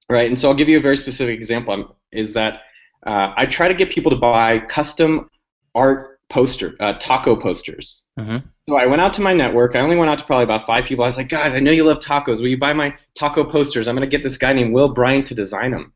right? 0.09 0.26
And 0.26 0.38
so 0.38 0.48
I'll 0.48 0.55
give 0.55 0.70
you 0.70 0.78
a 0.78 0.82
very 0.82 0.96
specific 0.96 1.36
example. 1.36 1.74
um, 1.74 1.92
Is 2.12 2.32
that 2.32 2.62
uh, 3.06 3.34
I 3.36 3.44
try 3.44 3.68
to 3.68 3.74
get 3.74 3.90
people 3.90 4.10
to 4.10 4.16
buy 4.16 4.60
custom 4.60 5.28
art 5.74 6.14
poster, 6.30 6.74
uh, 6.80 6.94
taco 6.94 7.36
posters. 7.36 8.06
Mhm. 8.18 8.42
So 8.68 8.76
I 8.76 8.86
went 8.86 9.02
out 9.02 9.12
to 9.14 9.20
my 9.20 9.34
network. 9.34 9.76
I 9.76 9.80
only 9.80 9.96
went 9.96 10.10
out 10.10 10.18
to 10.18 10.24
probably 10.24 10.44
about 10.44 10.66
five 10.66 10.84
people. 10.84 11.05
I 11.05 11.09
was 11.09 11.16
like, 11.16 11.28
guys, 11.28 11.55
I 11.55 11.60
know 11.60 11.70
you 11.70 11.84
love 11.84 11.98
tacos. 11.98 12.38
Will 12.38 12.48
you 12.48 12.59
buy 12.59 12.72
my 12.72 12.94
taco 13.14 13.44
posters? 13.44 13.88
I'm 13.88 13.94
gonna 13.94 14.06
get 14.06 14.22
this 14.22 14.38
guy 14.38 14.52
named 14.52 14.72
Will 14.72 14.88
Bryant 14.88 15.26
to 15.26 15.34
design 15.34 15.70
them. 15.70 15.92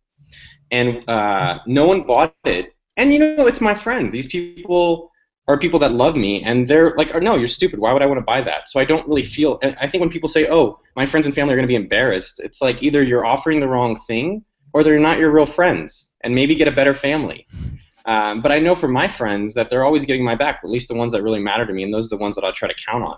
And 0.71 1.09
uh, 1.09 1.61
no 1.67 1.87
one 1.87 2.03
bought 2.03 2.35
it. 2.45 2.75
And 2.97 3.13
you 3.13 3.19
know, 3.19 3.47
it's 3.47 3.61
my 3.61 3.75
friends. 3.75 4.13
These 4.13 4.27
people 4.27 5.11
are 5.47 5.59
people 5.59 5.79
that 5.81 5.93
love 5.93 6.15
me, 6.15 6.43
and 6.43 6.69
they're 6.69 6.95
like, 6.97 7.15
oh, 7.15 7.21
no, 7.21 7.35
you're 7.35 7.49
stupid. 7.49 7.79
Why 7.79 7.95
would 7.95 8.03
I 8.03 8.07
want 8.07 8.19
to 8.19 8.25
buy 8.25 8.43
that? 8.43 8.69
So 8.69 8.79
I 8.79 8.85
don't 8.85 9.09
really 9.09 9.25
feel. 9.25 9.59
I 9.63 9.89
think 9.89 10.03
when 10.03 10.11
people 10.11 10.29
say, 10.29 10.47
oh, 10.51 10.79
my 10.95 11.07
friends 11.07 11.25
and 11.25 11.35
family 11.35 11.55
are 11.55 11.57
gonna 11.57 11.67
be 11.67 11.75
embarrassed, 11.75 12.39
it's 12.45 12.61
like 12.61 12.83
either 12.83 13.03
you're 13.03 13.25
offering 13.25 13.61
the 13.61 13.69
wrong 13.69 13.99
thing, 14.07 14.45
or 14.75 14.85
they're 14.85 14.99
not 14.99 15.19
your 15.19 15.31
real 15.31 15.47
friends, 15.47 16.11
and 16.23 16.35
maybe 16.35 16.55
get 16.55 16.69
a 16.69 16.73
better 16.73 16.95
family. 16.95 17.47
Um, 18.05 18.41
but 18.41 18.53
I 18.53 18.59
know 18.59 18.75
for 18.75 18.89
my 18.89 19.09
friends 19.09 19.55
that 19.55 19.69
they're 19.69 19.85
always 19.85 20.05
getting 20.05 20.25
my 20.25 20.35
back, 20.35 20.61
at 20.65 20.71
least 20.71 20.89
the 20.89 20.95
ones 20.95 21.13
that 21.13 21.23
really 21.23 21.41
matter 21.41 21.67
to 21.67 21.73
me, 21.73 21.83
and 21.83 21.93
those 21.93 22.07
are 22.07 22.17
the 22.17 22.17
ones 22.17 22.35
that 22.37 22.45
I 22.45 22.53
try 22.53 22.69
to 22.69 22.75
count 22.75 23.05
on. 23.05 23.17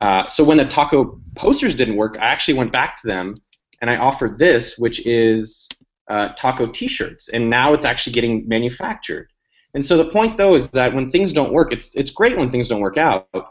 Uh, 0.00 0.26
so 0.26 0.44
when 0.44 0.58
the 0.58 0.66
taco 0.66 1.20
posters 1.36 1.74
didn't 1.74 1.96
work, 1.96 2.16
I 2.18 2.26
actually 2.26 2.58
went 2.58 2.72
back 2.72 3.00
to 3.00 3.06
them 3.06 3.34
and 3.80 3.90
I 3.90 3.96
offered 3.96 4.38
this, 4.38 4.78
which 4.78 5.06
is 5.06 5.68
uh, 6.08 6.28
taco 6.30 6.66
T-shirts, 6.66 7.28
and 7.28 7.50
now 7.50 7.72
it's 7.72 7.84
actually 7.84 8.12
getting 8.12 8.46
manufactured. 8.48 9.28
And 9.74 9.84
so 9.84 9.96
the 9.96 10.10
point, 10.10 10.38
though, 10.38 10.54
is 10.54 10.68
that 10.70 10.94
when 10.94 11.10
things 11.10 11.32
don't 11.32 11.52
work, 11.52 11.72
it's 11.72 11.90
it's 11.94 12.10
great 12.10 12.36
when 12.38 12.50
things 12.50 12.68
don't 12.68 12.80
work 12.80 12.96
out. 12.96 13.28
Uh, 13.34 13.42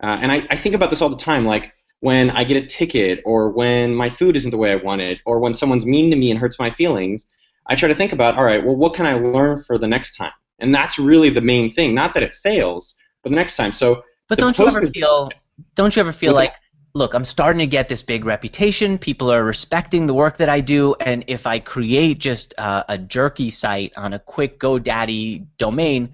and 0.00 0.32
I, 0.32 0.46
I 0.50 0.56
think 0.56 0.74
about 0.74 0.90
this 0.90 1.02
all 1.02 1.10
the 1.10 1.16
time, 1.16 1.44
like 1.44 1.72
when 2.00 2.30
I 2.30 2.44
get 2.44 2.62
a 2.62 2.66
ticket, 2.66 3.20
or 3.24 3.50
when 3.50 3.94
my 3.94 4.10
food 4.10 4.36
isn't 4.36 4.50
the 4.50 4.56
way 4.56 4.72
I 4.72 4.76
want 4.76 5.00
it, 5.00 5.18
or 5.26 5.40
when 5.40 5.54
someone's 5.54 5.84
mean 5.84 6.10
to 6.10 6.16
me 6.16 6.30
and 6.30 6.40
hurts 6.40 6.58
my 6.58 6.70
feelings. 6.70 7.26
I 7.66 7.74
try 7.74 7.88
to 7.88 7.94
think 7.94 8.12
about, 8.12 8.36
all 8.36 8.44
right, 8.44 8.64
well, 8.64 8.76
what 8.76 8.94
can 8.94 9.06
I 9.06 9.14
learn 9.14 9.62
for 9.62 9.78
the 9.78 9.86
next 9.86 10.16
time? 10.16 10.32
And 10.58 10.74
that's 10.74 10.98
really 10.98 11.30
the 11.30 11.40
main 11.40 11.70
thing. 11.70 11.94
Not 11.94 12.14
that 12.14 12.22
it 12.22 12.34
fails, 12.34 12.96
but 13.22 13.30
the 13.30 13.36
next 13.36 13.56
time. 13.56 13.72
So 13.72 14.02
But 14.28 14.38
don't 14.38 14.56
you 14.58 14.66
ever 14.66 14.86
feel? 14.86 15.30
Don't 15.74 15.94
you 15.94 16.00
ever 16.00 16.12
feel 16.12 16.34
like, 16.34 16.54
look, 16.94 17.14
I'm 17.14 17.24
starting 17.24 17.58
to 17.58 17.66
get 17.66 17.88
this 17.88 18.02
big 18.02 18.24
reputation. 18.24 18.98
People 18.98 19.32
are 19.32 19.44
respecting 19.44 20.06
the 20.06 20.14
work 20.14 20.36
that 20.38 20.48
I 20.48 20.60
do, 20.60 20.94
and 21.00 21.24
if 21.26 21.46
I 21.46 21.58
create 21.58 22.18
just 22.18 22.54
uh, 22.58 22.84
a 22.88 22.98
jerky 22.98 23.50
site 23.50 23.92
on 23.96 24.12
a 24.12 24.18
quick 24.18 24.58
GoDaddy 24.58 25.46
domain, 25.58 26.12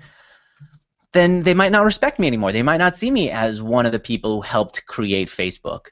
then 1.12 1.42
they 1.42 1.54
might 1.54 1.72
not 1.72 1.84
respect 1.84 2.18
me 2.18 2.26
anymore. 2.26 2.52
They 2.52 2.62
might 2.62 2.76
not 2.76 2.96
see 2.96 3.10
me 3.10 3.30
as 3.30 3.60
one 3.60 3.86
of 3.86 3.92
the 3.92 3.98
people 3.98 4.36
who 4.36 4.40
helped 4.42 4.86
create 4.86 5.28
Facebook. 5.28 5.86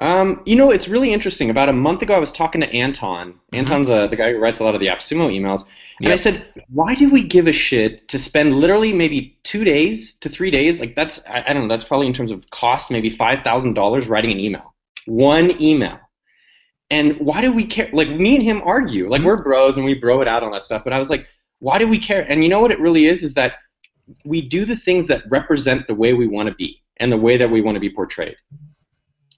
Um, 0.00 0.42
you 0.46 0.56
know, 0.56 0.70
it's 0.70 0.88
really 0.88 1.12
interesting. 1.12 1.50
About 1.50 1.68
a 1.68 1.74
month 1.74 2.02
ago, 2.02 2.14
I 2.14 2.18
was 2.18 2.32
talking 2.32 2.62
to 2.62 2.74
Anton. 2.74 3.38
Anton's 3.52 3.90
uh, 3.90 4.06
the 4.06 4.16
guy 4.16 4.32
who 4.32 4.38
writes 4.38 4.58
a 4.58 4.64
lot 4.64 4.74
of 4.74 4.80
the 4.80 4.86
AppSumo 4.86 5.30
emails. 5.30 5.64
And 6.02 6.12
I 6.12 6.16
said, 6.16 6.46
why 6.70 6.94
do 6.94 7.10
we 7.10 7.22
give 7.22 7.46
a 7.46 7.52
shit 7.52 8.08
to 8.08 8.18
spend 8.18 8.54
literally 8.54 8.92
maybe 8.94 9.38
two 9.42 9.64
days 9.64 10.14
to 10.20 10.30
three 10.30 10.50
days? 10.50 10.80
Like 10.80 10.96
that's, 10.96 11.20
I, 11.28 11.44
I 11.48 11.52
don't 11.52 11.64
know, 11.64 11.68
that's 11.68 11.84
probably 11.84 12.06
in 12.06 12.14
terms 12.14 12.30
of 12.30 12.48
cost, 12.50 12.90
maybe 12.90 13.10
$5,000 13.10 14.08
writing 14.08 14.32
an 14.32 14.40
email. 14.40 14.74
One 15.04 15.60
email. 15.60 16.00
And 16.90 17.18
why 17.20 17.42
do 17.42 17.52
we 17.52 17.66
care? 17.66 17.90
Like 17.92 18.08
me 18.08 18.34
and 18.34 18.42
him 18.42 18.62
argue. 18.64 19.08
Like 19.08 19.22
we're 19.22 19.42
bros 19.42 19.76
and 19.76 19.84
we 19.84 19.94
bro 19.94 20.22
it 20.22 20.28
out 20.28 20.42
on 20.42 20.52
that 20.52 20.62
stuff. 20.62 20.84
But 20.84 20.94
I 20.94 20.98
was 20.98 21.10
like, 21.10 21.26
why 21.58 21.78
do 21.78 21.86
we 21.86 21.98
care? 21.98 22.24
And 22.28 22.42
you 22.42 22.48
know 22.48 22.60
what 22.60 22.70
it 22.70 22.80
really 22.80 23.04
is? 23.04 23.22
Is 23.22 23.34
that 23.34 23.56
we 24.24 24.40
do 24.40 24.64
the 24.64 24.76
things 24.76 25.06
that 25.08 25.22
represent 25.28 25.86
the 25.86 25.94
way 25.94 26.14
we 26.14 26.26
want 26.26 26.48
to 26.48 26.54
be 26.54 26.82
and 26.96 27.12
the 27.12 27.16
way 27.16 27.36
that 27.36 27.50
we 27.50 27.60
want 27.60 27.76
to 27.76 27.80
be 27.80 27.90
portrayed. 27.90 28.36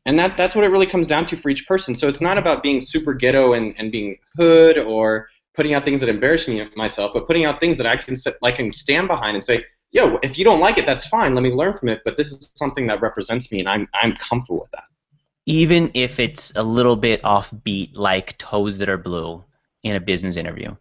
And 0.06 0.18
that, 0.18 0.36
that's 0.36 0.54
what 0.54 0.64
it 0.64 0.68
really 0.68 0.86
comes 0.86 1.06
down 1.06 1.26
to 1.26 1.36
for 1.36 1.48
each 1.48 1.66
person. 1.66 1.94
So 1.94 2.08
it's 2.08 2.20
not 2.20 2.38
about 2.38 2.62
being 2.62 2.80
super 2.80 3.14
ghetto 3.14 3.52
and, 3.52 3.74
and 3.78 3.92
being 3.92 4.18
hood 4.36 4.78
or 4.78 5.28
putting 5.54 5.74
out 5.74 5.84
things 5.84 6.00
that 6.00 6.08
embarrass 6.08 6.48
me 6.48 6.66
myself, 6.76 7.12
but 7.14 7.26
putting 7.26 7.44
out 7.44 7.60
things 7.60 7.76
that 7.78 7.86
I 7.86 7.96
can 7.96 8.16
like 8.40 8.56
can 8.56 8.72
stand 8.72 9.08
behind 9.08 9.36
and 9.36 9.44
say, 9.44 9.64
yo, 9.90 10.18
if 10.22 10.38
you 10.38 10.44
don't 10.44 10.60
like 10.60 10.78
it, 10.78 10.86
that's 10.86 11.06
fine. 11.06 11.34
Let 11.34 11.42
me 11.42 11.50
learn 11.50 11.76
from 11.76 11.88
it. 11.90 12.00
But 12.04 12.16
this 12.16 12.32
is 12.32 12.50
something 12.54 12.86
that 12.88 13.00
represents 13.00 13.52
me, 13.52 13.60
and 13.60 13.68
I'm 13.68 13.88
I'm 13.94 14.16
comfortable 14.16 14.60
with 14.60 14.70
that. 14.72 14.84
Even 15.46 15.90
if 15.94 16.18
it's 16.18 16.52
a 16.56 16.62
little 16.62 16.96
bit 16.96 17.22
offbeat, 17.22 17.96
like 17.96 18.36
toes 18.38 18.78
that 18.78 18.88
are 18.88 18.98
blue 18.98 19.44
in 19.82 19.96
a 19.96 20.00
business 20.00 20.36
interview. 20.36 20.74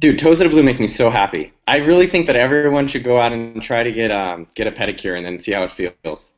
Dude, 0.00 0.18
toes 0.18 0.38
that 0.38 0.46
are 0.46 0.50
blue 0.50 0.62
make 0.62 0.80
me 0.80 0.86
so 0.88 1.08
happy. 1.08 1.52
I 1.66 1.78
really 1.78 2.08
think 2.08 2.26
that 2.26 2.36
everyone 2.36 2.88
should 2.88 3.04
go 3.04 3.18
out 3.18 3.32
and 3.32 3.62
try 3.62 3.82
to 3.82 3.90
get 3.90 4.10
um 4.10 4.46
get 4.54 4.66
a 4.66 4.72
pedicure 4.72 5.16
and 5.16 5.24
then 5.24 5.38
see 5.38 5.52
how 5.52 5.64
it 5.64 5.72
feels. 5.72 6.32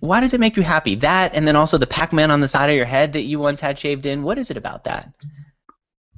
Why 0.00 0.20
does 0.20 0.34
it 0.34 0.40
make 0.40 0.56
you 0.56 0.62
happy? 0.62 0.96
That, 0.96 1.34
and 1.34 1.46
then 1.46 1.56
also 1.56 1.78
the 1.78 1.86
Pac-Man 1.86 2.30
on 2.30 2.40
the 2.40 2.48
side 2.48 2.70
of 2.70 2.76
your 2.76 2.84
head 2.84 3.12
that 3.12 3.22
you 3.22 3.38
once 3.38 3.60
had 3.60 3.78
shaved 3.78 4.06
in. 4.06 4.22
What 4.22 4.38
is 4.38 4.50
it 4.50 4.56
about 4.56 4.84
that? 4.84 5.12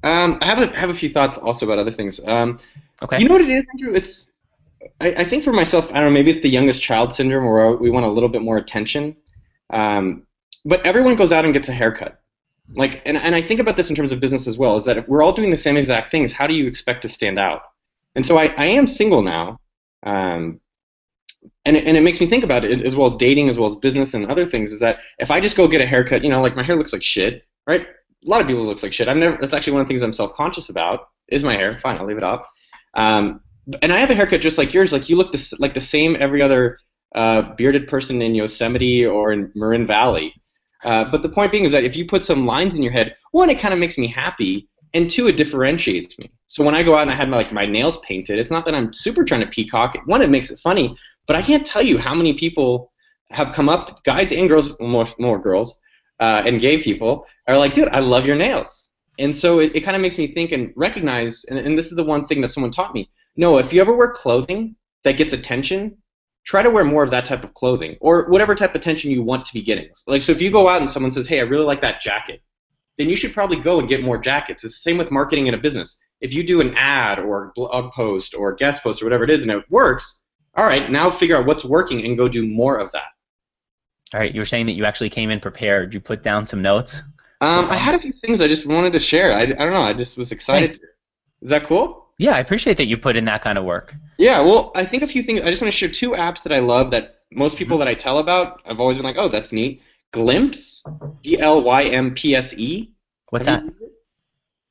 Um, 0.03 0.39
I 0.41 0.47
have 0.47 0.59
a 0.59 0.67
have 0.79 0.91
a 0.91 0.95
few 0.95 1.09
thoughts 1.09 1.39
also 1.39 1.67
about 1.67 1.79
other 1.79 1.91
things. 1.91 2.21
Um, 2.27 2.59
Okay. 3.03 3.19
You 3.19 3.29
know 3.29 3.35
what 3.35 3.43
it 3.43 3.51
is, 3.51 3.65
Andrew? 3.73 3.95
It's 3.95 4.29
I, 5.01 5.09
I 5.13 5.25
think 5.25 5.45
for 5.45 5.53
myself, 5.53 5.91
I 5.91 5.95
don't 5.95 6.05
know, 6.05 6.11
maybe 6.11 6.31
it's 6.31 6.41
the 6.41 6.49
youngest 6.49 6.83
child 6.83 7.13
syndrome 7.13 7.45
where 7.45 7.73
we 7.73 7.91
want 7.91 8.07
a 8.07 8.09
little 8.09 8.29
bit 8.29 8.43
more 8.43 8.57
attention. 8.57 9.17
Um, 9.71 10.27
but 10.65 10.85
everyone 10.87 11.17
goes 11.17 11.33
out 11.33 11.45
and 11.45 11.53
gets 11.53 11.69
a 11.69 11.73
haircut. 11.73 12.21
Like, 12.75 13.03
and, 13.05 13.17
and 13.17 13.35
I 13.35 13.43
think 13.43 13.61
about 13.61 13.77
this 13.77 13.91
in 13.91 13.97
terms 13.97 14.13
of 14.13 14.21
business 14.21 14.47
as 14.47 14.57
well, 14.57 14.77
is 14.77 14.85
that 14.85 14.97
if 14.97 15.09
we're 15.09 15.23
all 15.23 15.33
doing 15.33 15.51
the 15.51 15.57
same 15.57 15.77
exact 15.77 16.11
things, 16.11 16.33
how 16.33 16.47
do 16.47 16.55
you 16.55 16.67
expect 16.67 17.03
to 17.03 17.09
stand 17.09 17.39
out? 17.39 17.63
And 18.15 18.25
so 18.25 18.39
I, 18.39 18.47
I 18.57 18.67
am 18.67 18.87
single 18.87 19.23
now. 19.23 19.59
Um, 20.03 20.61
and 21.65 21.77
it, 21.77 21.85
and 21.87 21.97
it 21.97 22.03
makes 22.03 22.21
me 22.21 22.27
think 22.27 22.45
about 22.45 22.65
it 22.65 22.83
as 22.83 22.97
well 22.97 23.07
as 23.07 23.17
dating, 23.17 23.49
as 23.49 23.59
well 23.59 23.71
as 23.71 23.77
business 23.77 24.15
and 24.15 24.27
other 24.27 24.47
things. 24.47 24.73
Is 24.73 24.81
that 24.81 24.99
if 25.19 25.31
I 25.31 25.41
just 25.41 25.57
go 25.57 25.69
get 25.69 25.81
a 25.81 25.87
haircut, 25.87 26.23
you 26.25 26.31
know, 26.31 26.41
like 26.41 26.57
my 26.57 26.63
hair 26.63 26.77
looks 26.77 26.93
like 26.93 27.03
shit, 27.03 27.45
right? 27.67 27.83
A 27.83 28.29
lot 28.29 28.41
of 28.41 28.47
people 28.47 28.65
looks 28.65 28.83
like 28.83 28.93
shit. 28.93 29.09
I've 29.09 29.17
never. 29.17 29.37
That's 29.39 29.55
actually 29.55 29.75
one 29.75 29.83
of 29.83 29.89
the 29.89 29.93
things 29.93 30.03
I'm 30.03 30.13
self-conscious 30.13 30.69
about. 30.69 31.09
Is 31.29 31.45
my 31.45 31.55
hair? 31.55 31.73
Fine, 31.75 31.99
I'll 31.99 32.07
leave 32.07 32.19
it 32.19 32.25
up. 32.25 32.49
Um, 32.95 33.41
and 33.83 33.93
I 33.93 33.99
have 33.99 34.11
a 34.11 34.15
haircut 34.15 34.41
just 34.41 34.59
like 34.59 34.75
yours. 34.75 34.93
Like 34.93 35.09
you 35.09 35.17
look 35.17 35.33
this, 35.33 35.53
like 35.59 35.75
the 35.75 35.81
same 35.81 36.17
every 36.21 36.43
other 36.43 36.79
uh, 37.15 37.55
bearded 37.55 37.89
person 37.89 38.21
in 38.21 38.35
Yosemite 38.35 39.07
or 39.07 39.33
in 39.33 39.51
Marin 39.55 39.87
Valley. 39.87 40.35
Uh, 40.85 41.05
but 41.05 41.23
the 41.23 41.29
point 41.29 41.51
being 41.51 41.65
is 41.65 41.73
that 41.73 41.85
if 41.85 41.97
you 41.97 42.05
put 42.05 42.25
some 42.25 42.47
lines 42.47 42.77
in 42.77 42.83
your 42.83 42.93
head, 42.93 43.17
one, 43.33 43.49
it 43.49 43.59
kind 43.59 43.73
of 43.73 43.81
makes 43.81 43.97
me 43.97 44.07
happy, 44.07 44.69
and 44.93 45.11
two, 45.11 45.27
it 45.29 45.37
differentiates 45.37 46.19
me. 46.19 46.31
So 46.47 46.63
when 46.63 46.75
I 46.75 46.83
go 46.83 46.95
out 46.95 47.03
and 47.03 47.11
I 47.11 47.15
have 47.15 47.29
my, 47.29 47.39
like 47.39 47.53
my 47.53 47.65
nails 47.65 47.99
painted, 48.07 48.39
it's 48.39 48.51
not 48.51 48.67
that 48.67 48.75
I'm 48.75 48.93
super 48.93 49.25
trying 49.25 49.41
to 49.41 49.47
peacock. 49.47 49.97
One, 50.05 50.21
it 50.21 50.29
makes 50.29 50.51
it 50.51 50.59
funny, 50.59 50.95
but 51.27 51.37
I 51.37 51.43
can't 51.43 51.67
tell 51.67 51.83
you 51.83 51.99
how 51.99 52.15
many 52.15 52.35
people 52.35 52.93
have 53.31 53.53
come 53.53 53.69
up, 53.69 54.05
guys 54.05 54.33
and 54.33 54.49
girls, 54.49 54.71
more 54.81 55.07
more 55.19 55.41
girls, 55.41 55.81
uh, 56.21 56.43
and 56.47 56.61
gay 56.61 56.83
people 56.83 57.27
are 57.49 57.59
like, 57.59 57.75
dude, 57.75 57.89
I 57.89 58.01
love 58.01 58.27
your 58.27 58.37
nails. 58.37 58.91
And 59.19 59.35
so 59.35 59.61
it, 59.61 59.75
it 59.75 59.81
kind 59.83 59.97
of 59.97 60.03
makes 60.03 60.19
me 60.19 60.33
think 60.33 60.53
and 60.53 60.73
recognize, 60.77 61.45
and, 61.45 61.59
and 61.59 61.79
this 61.79 61.87
is 61.87 61.97
the 61.97 62.05
one 62.05 62.25
thing 62.25 62.41
that 62.41 62.53
someone 62.53 62.73
taught 62.73 62.95
me. 62.95 63.11
No, 63.37 63.59
if 63.59 63.73
you 63.73 63.81
ever 63.81 63.95
wear 63.95 64.11
clothing 64.11 64.77
that 65.05 65.17
gets 65.17 65.33
attention, 65.33 65.97
try 66.45 66.63
to 66.63 66.71
wear 66.71 66.85
more 66.85 67.03
of 67.03 67.11
that 67.11 67.25
type 67.25 67.45
of 67.45 67.55
clothing 67.55 67.97
or 68.01 68.29
whatever 68.29 68.55
type 68.55 68.71
of 68.71 68.77
attention 68.77 69.11
you 69.11 69.23
want 69.23 69.47
to 69.47 69.55
be 69.55 69.63
getting. 69.63 69.89
Like, 70.07 70.23
so 70.23 70.33
if 70.33 70.43
you 70.43 70.51
go 70.51 70.69
out 70.69 70.81
and 70.81 70.91
someone 70.91 71.13
says, 71.13 71.27
hey, 71.27 71.39
I 71.41 71.45
really 71.45 71.65
like 71.65 71.81
that 71.81 72.01
jacket, 72.01 72.43
then 72.99 73.09
you 73.09 73.17
should 73.17 73.35
probably 73.35 73.59
go 73.59 73.79
and 73.79 73.89
get 73.89 74.03
more 74.03 74.19
jackets. 74.19 74.63
It's 74.65 74.75
the 74.75 74.91
same 74.91 74.99
with 74.99 75.11
marketing 75.11 75.47
in 75.47 75.55
a 75.55 75.59
business. 75.59 75.97
If 76.21 76.33
you 76.33 76.47
do 76.47 76.61
an 76.61 76.75
ad 76.77 77.19
or 77.19 77.53
blog 77.55 77.93
post 77.93 78.35
or 78.35 78.51
a 78.51 78.57
guest 78.57 78.83
post 78.83 79.03
or 79.03 79.07
whatever 79.07 79.25
it 79.25 79.31
is 79.31 79.43
and 79.43 79.51
it 79.51 79.65
works, 79.71 80.23
all 80.57 80.65
right, 80.65 80.91
now 80.91 81.11
figure 81.11 81.37
out 81.37 81.47
what's 81.47 81.65
working 81.65 82.05
and 82.05 82.17
go 82.17 82.29
do 82.29 82.47
more 82.47 82.79
of 82.79 82.93
that. 82.93 83.07
All 84.13 84.21
right, 84.21 84.33
you 84.33 84.41
were 84.41 84.47
saying 84.47 84.67
that 84.67 84.73
you 84.73 84.85
actually 84.85 85.11
came 85.11 85.31
in 85.31 85.41
prepared. 85.41 85.93
You 85.93 86.01
put 86.01 86.23
down 86.23 86.47
some 86.47 86.63
notes. 86.63 87.03
Um, 87.41 87.69
I 87.71 87.77
had 87.77 87.95
a 87.95 87.99
few 87.99 88.13
things 88.13 88.41
I 88.41 88.49
just 88.49 88.65
wanted 88.65 88.93
to 88.93 89.01
share. 89.01 89.33
I, 89.33 89.43
I 89.43 89.47
don't 89.47 89.73
know. 89.73 89.83
I 89.83 89.93
just 89.93 90.17
was 90.17 90.33
excited. 90.33 90.71
Thanks. 90.71 90.85
Is 91.43 91.51
that 91.51 91.67
cool? 91.67 92.07
Yeah, 92.19 92.37
I 92.37 92.39
appreciate 92.39 92.77
that 92.77 92.87
you 92.87 92.97
put 92.97 93.17
in 93.17 93.25
that 93.25 93.43
kind 93.43 93.59
of 93.59 93.65
work. 93.65 93.95
Yeah, 94.19 94.41
well, 94.41 94.71
I 94.77 94.85
think 94.85 95.03
a 95.03 95.07
few 95.09 95.23
things. 95.23 95.41
I 95.41 95.51
just 95.51 95.61
want 95.61 95.73
to 95.73 95.77
share 95.77 95.89
two 95.89 96.11
apps 96.11 96.45
that 96.45 96.53
I 96.53 96.61
love 96.61 96.91
that 96.93 97.23
most 97.33 97.57
people 97.57 97.77
that 97.79 97.89
I 97.89 97.95
tell 97.95 98.19
about, 98.19 98.63
I've 98.65 98.79
always 98.79 98.97
been 98.97 99.05
like, 99.05 99.17
oh, 99.19 99.29
that's 99.29 99.53
neat. 99.53 99.83
Glympse, 100.13 100.85
G 101.23 101.41
L 101.41 101.63
Y 101.63 101.85
M 101.85 102.15
P 102.15 102.37
S 102.37 102.55
E. 102.55 102.93
What's 103.31 103.47
Have 103.47 103.63
that? 103.63 103.65
you 103.65 103.71
used 103.73 103.83
it? 103.83 103.93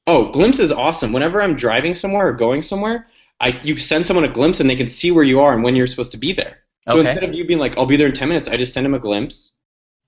Oh, 0.07 0.31
Glympse 0.34 0.60
is 0.61 0.72
awesome. 0.72 1.11
Whenever 1.11 1.41
I'm 1.41 1.55
driving 1.55 1.93
somewhere 1.93 2.27
or 2.27 2.34
going 2.34 2.61
somewhere, 2.61 3.07
I 3.39 3.49
you 3.64 3.77
send 3.77 4.05
someone 4.05 4.23
a 4.26 4.30
glimpse 4.34 4.60
and 4.60 4.69
they 4.69 4.76
can 4.76 4.88
see 4.88 5.11
where 5.11 5.23
you 5.23 5.39
are 5.41 5.53
and 5.53 5.64
when 5.64 5.76
you're 5.76 5.88
supposed 5.88 6.11
to 6.14 6.18
be 6.18 6.34
there. 6.34 6.60
So 6.88 6.99
Okay. 6.99 7.10
instead 7.10 7.23
of 7.30 7.35
you 7.35 7.45
being 7.45 7.60
like, 7.60 7.77
I'll 7.77 7.85
be 7.85 7.95
there 7.97 8.07
in 8.07 8.14
10 8.14 8.27
minutes, 8.30 8.47
I 8.47 8.57
just 8.57 8.73
send 8.73 8.85
them 8.85 8.93
a 8.93 8.99
glimpse, 8.99 9.55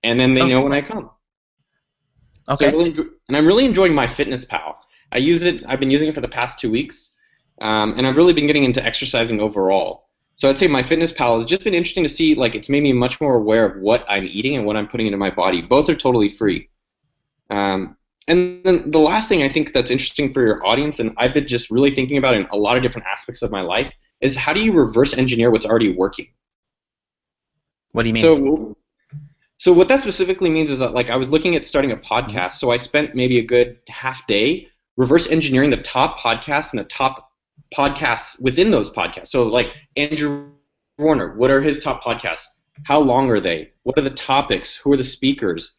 and 0.02 0.18
then 0.20 0.34
they 0.34 0.42
Oh. 0.42 0.48
know 0.48 0.60
when 0.62 0.72
I 0.72 0.80
come. 0.82 1.10
So 2.48 2.54
Okay. 2.54 2.68
I 2.68 2.70
really 2.70 2.86
enjoy, 2.90 3.04
and 3.28 3.36
I'm 3.36 3.46
really 3.46 3.64
enjoying 3.64 3.92
MyFitnessPal. 3.92 4.74
I 5.12 5.18
use 5.18 5.42
it. 5.42 5.62
I've 5.66 5.78
been 5.78 5.90
using 5.90 6.08
it 6.08 6.14
for 6.14 6.20
the 6.20 6.28
past 6.28 6.58
two 6.58 6.70
weeks, 6.70 7.14
um, 7.60 7.94
and 7.96 8.06
I've 8.06 8.16
really 8.16 8.32
been 8.32 8.46
getting 8.46 8.64
into 8.64 8.84
exercising 8.84 9.40
overall. 9.40 10.08
So 10.34 10.48
I'd 10.50 10.58
say 10.58 10.68
MyFitnessPal 10.68 11.36
has 11.36 11.46
just 11.46 11.64
been 11.64 11.74
interesting 11.74 12.02
to 12.04 12.08
see. 12.10 12.34
Like 12.34 12.54
it's 12.54 12.68
made 12.68 12.82
me 12.82 12.92
much 12.92 13.20
more 13.20 13.36
aware 13.36 13.64
of 13.64 13.80
what 13.80 14.04
I'm 14.08 14.24
eating 14.26 14.56
and 14.56 14.66
what 14.66 14.76
I'm 14.76 14.86
putting 14.86 15.06
into 15.06 15.16
my 15.18 15.30
body. 15.30 15.62
Both 15.62 15.88
are 15.88 15.94
totally 15.96 16.28
free. 16.28 16.68
Um, 17.50 17.96
and 18.28 18.62
then 18.64 18.90
the 18.90 18.98
last 18.98 19.28
thing 19.28 19.42
I 19.42 19.48
think 19.48 19.72
that's 19.72 19.90
interesting 19.90 20.32
for 20.32 20.44
your 20.44 20.64
audience, 20.66 20.98
and 20.98 21.12
I've 21.16 21.32
been 21.32 21.46
just 21.46 21.70
really 21.70 21.94
thinking 21.94 22.18
about 22.18 22.34
in 22.34 22.46
a 22.50 22.56
lot 22.56 22.76
of 22.76 22.82
different 22.82 23.06
aspects 23.12 23.42
of 23.42 23.50
my 23.50 23.60
life, 23.60 23.92
is 24.20 24.34
how 24.34 24.52
do 24.52 24.62
you 24.62 24.72
reverse 24.72 25.14
engineer 25.14 25.50
what's 25.50 25.66
already 25.66 25.92
working? 25.92 26.26
What 27.92 28.02
do 28.02 28.08
you 28.08 28.14
mean? 28.14 28.22
So, 28.22 28.76
so 29.58 29.72
what 29.72 29.88
that 29.88 30.02
specifically 30.02 30.50
means 30.50 30.70
is 30.70 30.80
that 30.80 30.92
like 30.92 31.08
I 31.08 31.16
was 31.16 31.30
looking 31.30 31.56
at 31.56 31.64
starting 31.64 31.92
a 31.92 31.96
mm-hmm. 31.96 32.12
podcast, 32.12 32.54
so 32.54 32.70
I 32.70 32.76
spent 32.76 33.14
maybe 33.14 33.38
a 33.38 33.44
good 33.44 33.78
half 33.88 34.26
day 34.26 34.68
reverse 34.96 35.28
engineering 35.28 35.70
the 35.70 35.76
top 35.78 36.18
podcasts 36.18 36.70
and 36.70 36.80
the 36.80 36.84
top 36.84 37.30
podcasts 37.74 38.40
within 38.40 38.70
those 38.70 38.90
podcasts. 38.90 39.28
So 39.28 39.44
like 39.44 39.68
Andrew 39.96 40.50
Warner, 40.98 41.36
what 41.36 41.50
are 41.50 41.60
his 41.60 41.80
top 41.80 42.02
podcasts? 42.02 42.44
How 42.84 42.98
long 42.98 43.30
are 43.30 43.40
they? 43.40 43.72
What 43.84 43.98
are 43.98 44.02
the 44.02 44.10
topics? 44.10 44.76
Who 44.76 44.92
are 44.92 44.96
the 44.96 45.04
speakers? 45.04 45.74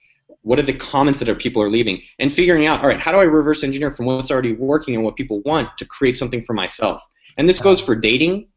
What 0.48 0.60
are 0.60 0.64
the 0.64 0.74
comments 0.74 1.20
that 1.20 1.28
are 1.28 1.36
people 1.36 1.62
are 1.62 1.70
leaving? 1.70 2.02
And 2.20 2.32
figuring 2.32 2.66
out, 2.68 2.82
all 2.82 2.88
right, 2.88 3.00
how 3.00 3.12
do 3.12 3.18
I 3.18 3.24
reverse 3.24 3.66
engineer 3.66 3.92
from 3.92 4.06
what's 4.06 4.32
already 4.32 4.54
working 4.54 4.96
and 4.96 5.04
what 5.04 5.18
people 5.18 5.42
want 5.42 5.78
to 5.78 5.86
create 5.86 6.18
something 6.18 6.42
for 6.42 6.54
myself? 6.54 7.04
And 7.38 7.50
this 7.50 7.60
goes 7.60 7.82
for 7.82 7.96
dating, 7.96 8.48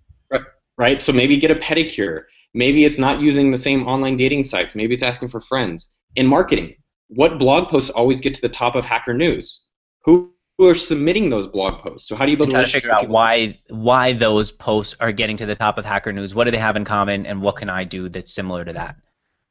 right? 0.78 1.02
So 1.02 1.12
maybe 1.12 1.36
get 1.36 1.50
a 1.50 1.56
pedicure. 1.56 2.22
Maybe 2.54 2.84
it's 2.84 2.98
not 2.98 3.20
using 3.20 3.50
the 3.50 3.58
same 3.58 3.88
online 3.88 4.14
dating 4.16 4.44
sites. 4.44 4.76
Maybe 4.76 4.94
it's 4.94 5.02
asking 5.02 5.30
for 5.30 5.40
friends. 5.40 5.88
In 6.14 6.28
marketing, 6.28 6.76
what 7.08 7.40
blog 7.40 7.68
posts 7.70 7.90
always 7.90 8.20
get 8.20 8.34
to 8.34 8.40
the 8.40 8.48
top 8.48 8.76
of 8.76 8.84
Hacker 8.84 9.12
News? 9.12 9.62
Who 10.04 10.32
who 10.58 10.68
are 10.68 10.74
submitting 10.74 11.30
those 11.30 11.46
blog 11.46 11.82
posts. 11.82 12.06
So 12.06 12.14
how 12.14 12.26
do 12.26 12.30
you 12.30 12.36
build 12.36 12.50
try 12.50 12.62
to 12.62 12.68
figure 12.68 12.92
out 12.92 13.08
why 13.08 13.58
why 13.70 14.12
those 14.12 14.52
posts 14.52 14.94
are 15.00 15.10
getting 15.10 15.38
to 15.38 15.46
the 15.46 15.56
top 15.56 15.78
of 15.78 15.86
Hacker 15.86 16.12
News? 16.12 16.34
What 16.34 16.44
do 16.44 16.50
they 16.50 16.58
have 16.58 16.76
in 16.76 16.84
common, 16.84 17.26
and 17.26 17.42
what 17.42 17.56
can 17.56 17.70
I 17.70 17.82
do 17.84 18.08
that's 18.10 18.32
similar 18.32 18.64
to 18.64 18.74
that? 18.74 18.96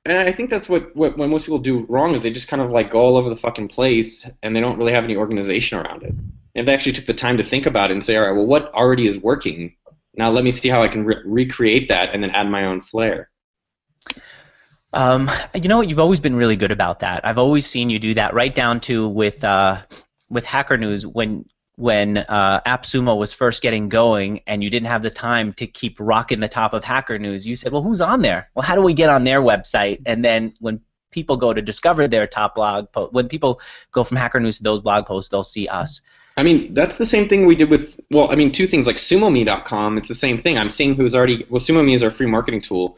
And 0.10 0.18
I 0.18 0.32
think 0.32 0.50
that's 0.50 0.68
what, 0.68 0.96
what, 0.96 1.20
what 1.20 1.30
most 1.30 1.46
people 1.46 1.60
do 1.60 1.86
wrong 1.88 2.16
is 2.16 2.24
they 2.24 2.32
just 2.32 2.48
kind 2.48 2.64
of 2.64 2.72
like 2.72 2.90
go 2.90 3.00
all 3.00 3.16
over 3.16 3.30
the 3.30 3.36
fucking 3.36 3.68
place 3.68 4.28
and 4.42 4.56
they 4.56 4.60
don't 4.60 4.80
really 4.80 4.92
have 4.92 5.04
any 5.04 5.16
organization 5.16 5.78
around 5.78 6.02
it. 6.02 6.16
If 6.56 6.66
they 6.66 6.74
actually 6.74 6.94
took 6.94 7.06
the 7.06 7.14
time 7.14 7.38
to 7.38 7.44
think 7.44 7.68
about 7.68 7.92
it 7.92 7.94
and 7.94 8.04
say, 8.04 8.18
all 8.18 8.26
right, 8.26 8.32
well, 8.32 8.48
what 8.48 8.74
already 8.74 9.06
is 9.06 9.20
working? 9.20 9.76
Now 10.16 10.32
let 10.32 10.44
me 10.44 10.52
see 10.52 10.68
how 10.68 10.82
I 10.82 10.88
can 10.88 11.06
re- 11.06 11.22
recreate 11.24 11.90
that 11.90 12.16
and 12.16 12.24
then 12.24 12.32
add 12.32 12.50
my 12.50 12.66
own 12.66 12.82
flair. 12.82 13.30
Um, 14.94 15.30
you 15.54 15.70
know 15.70 15.78
what? 15.78 15.90
You've 15.90 16.00
always 16.00 16.20
been 16.20 16.36
really 16.36 16.56
good 16.56 16.72
about 16.72 17.02
that. 17.02 17.24
I've 17.24 17.38
always 17.38 17.68
seen 17.68 17.92
you 17.92 18.00
do 18.00 18.16
that, 18.16 18.34
right 18.34 18.54
down 18.54 18.80
to 18.82 19.08
with 19.08 19.44
uh, 19.44 19.84
with 20.28 20.44
Hacker 20.44 20.78
News 20.78 21.06
when 21.06 21.46
when 21.80 22.18
uh, 22.18 22.60
AppSumo 22.68 23.18
was 23.18 23.32
first 23.32 23.62
getting 23.62 23.88
going 23.88 24.42
and 24.48 24.62
you 24.62 24.70
didn't 24.70 24.88
have 24.88 25.02
the 25.02 25.10
time 25.10 25.54
to 25.54 25.66
keep 25.66 25.96
rocking 25.98 26.42
the 26.42 26.48
top 26.50 26.74
of 26.74 26.84
Hacker 26.84 27.18
News, 27.18 27.48
you 27.48 27.56
said, 27.56 27.72
well, 27.72 27.82
who's 27.82 28.02
on 28.02 28.22
there? 28.22 28.50
Well, 28.54 28.64
how 28.64 28.76
do 28.76 28.82
we 28.82 28.94
get 28.94 29.08
on 29.08 29.24
their 29.24 29.42
website? 29.42 30.02
And 30.06 30.24
then 30.24 30.52
when 30.60 30.82
people 31.12 31.38
go 31.38 31.54
to 31.54 31.62
discover 31.62 32.06
their 32.06 32.28
top 32.28 32.56
blog 32.56 32.92
post, 32.92 33.14
when 33.14 33.30
people 33.30 33.62
go 33.94 34.04
from 34.04 34.18
Hacker 34.18 34.42
News 34.42 34.58
to 34.58 34.64
those 34.64 34.82
blog 34.82 35.06
posts, 35.06 35.32
they'll 35.32 35.42
see 35.42 35.70
us. 35.70 36.02
I 36.36 36.44
mean, 36.44 36.74
that's 36.74 36.98
the 36.98 37.06
same 37.06 37.30
thing 37.30 37.46
we 37.46 37.56
did 37.56 37.70
with, 37.70 37.98
well, 38.12 38.30
I 38.30 38.36
mean, 38.36 38.52
two 38.52 38.68
things 38.68 38.86
like 38.86 38.98
SumoMe.com, 38.98 39.98
it's 39.98 40.10
the 40.10 40.16
same 40.16 40.38
thing. 40.38 40.58
I'm 40.58 40.70
seeing 40.70 40.96
who's 40.96 41.16
already, 41.16 41.46
well, 41.50 41.62
SumoMe 41.62 41.94
is 41.94 42.04
our 42.04 42.12
free 42.12 42.28
marketing 42.28 42.60
tool, 42.60 42.98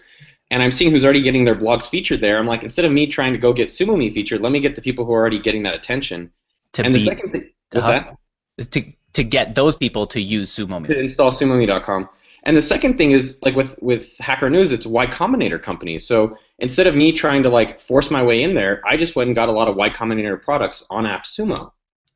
and 0.50 0.64
I'm 0.64 0.72
seeing 0.72 0.90
who's 0.90 1.04
already 1.04 1.22
getting 1.22 1.46
their 1.46 1.56
blogs 1.56 1.88
featured 1.88 2.20
there. 2.20 2.40
I'm 2.40 2.48
like, 2.48 2.64
instead 2.64 2.86
of 2.86 2.92
me 2.92 3.06
trying 3.06 3.34
to 3.34 3.40
go 3.40 3.54
get 3.54 3.70
SumoMe 3.70 4.12
featured, 4.12 4.42
let 4.42 4.52
me 4.52 4.60
get 4.60 4.76
the 4.76 4.82
people 4.82 5.06
who 5.06 5.14
are 5.14 5.20
already 5.20 5.40
getting 5.40 5.62
that 5.64 5.76
attention 5.76 6.32
to 6.74 6.84
and 6.84 6.96
the 6.96 7.00
second 7.00 7.32
thing, 7.32 7.50
what's 7.72 7.86
that? 7.86 8.16
To 8.60 8.84
to 9.14 9.24
get 9.24 9.56
those 9.56 9.76
people 9.76 10.08
to 10.08 10.22
use 10.22 10.54
SumoMe. 10.56 10.88
To 10.88 11.00
install 11.00 11.32
SumoMe.com. 11.32 12.10
And 12.44 12.58
the 12.58 12.62
second 12.62 12.98
thing 12.98 13.12
is 13.12 13.38
like 13.42 13.56
with 13.56 13.76
with 13.82 14.18
Hacker 14.18 14.50
News, 14.50 14.72
it's 14.72 14.86
Y 14.86 15.06
Combinator 15.08 15.62
companies. 15.62 16.08
So 16.08 16.38
instead 16.60 16.88
of 16.88 16.96
me 16.96 17.12
trying 17.12 17.44
to 17.44 17.50
like 17.50 17.80
force 17.80 18.10
my 18.10 18.24
way 18.24 18.44
in 18.44 18.54
there, 18.54 18.82
I 18.86 18.98
just 18.98 19.16
went 19.16 19.28
and 19.28 19.36
got 19.36 19.50
a 19.50 19.52
lot 19.52 19.68
of 19.68 19.76
Y 19.76 19.90
Combinator 19.90 20.42
products 20.42 20.84
on 20.90 21.06
AppSumo. 21.06 21.72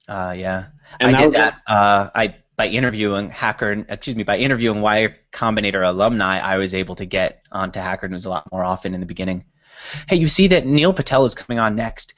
Uh, 0.08 0.36
yeah, 0.38 0.66
And 1.00 1.16
I 1.16 1.20
did 1.20 1.34
that. 1.34 1.62
Uh, 1.68 2.10
I 2.16 2.36
by 2.56 2.68
interviewing 2.68 3.30
Hacker, 3.30 3.86
excuse 3.90 4.16
me, 4.16 4.24
by 4.24 4.38
interviewing 4.38 4.82
Y 4.82 5.16
Combinator 5.34 5.88
alumni, 5.88 6.40
I 6.40 6.58
was 6.58 6.74
able 6.74 6.96
to 6.96 7.06
get 7.06 7.42
onto 7.52 7.80
Hacker 7.80 8.08
News 8.08 8.26
a 8.26 8.30
lot 8.30 8.50
more 8.52 8.64
often 8.64 8.94
in 8.94 9.02
the 9.02 9.06
beginning. 9.06 9.46
Hey, 10.08 10.16
you 10.16 10.28
see 10.28 10.48
that 10.48 10.66
Neil 10.66 10.94
Patel 10.94 11.26
is 11.26 11.36
coming 11.36 11.60
on 11.60 11.76
next. 11.76 12.14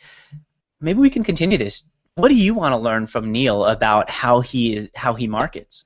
Maybe 0.80 1.00
we 1.00 1.10
can 1.10 1.24
continue 1.24 1.58
this. 1.58 1.84
What 2.18 2.30
do 2.30 2.36
you 2.36 2.56
want 2.56 2.74
to 2.74 2.78
learn 2.78 3.06
from 3.06 3.32
Neil 3.32 3.66
about 3.66 4.10
how 4.10 4.42
he 4.42 4.76
is 4.76 4.90
how 4.96 5.14
he 5.14 5.28
markets? 5.28 5.86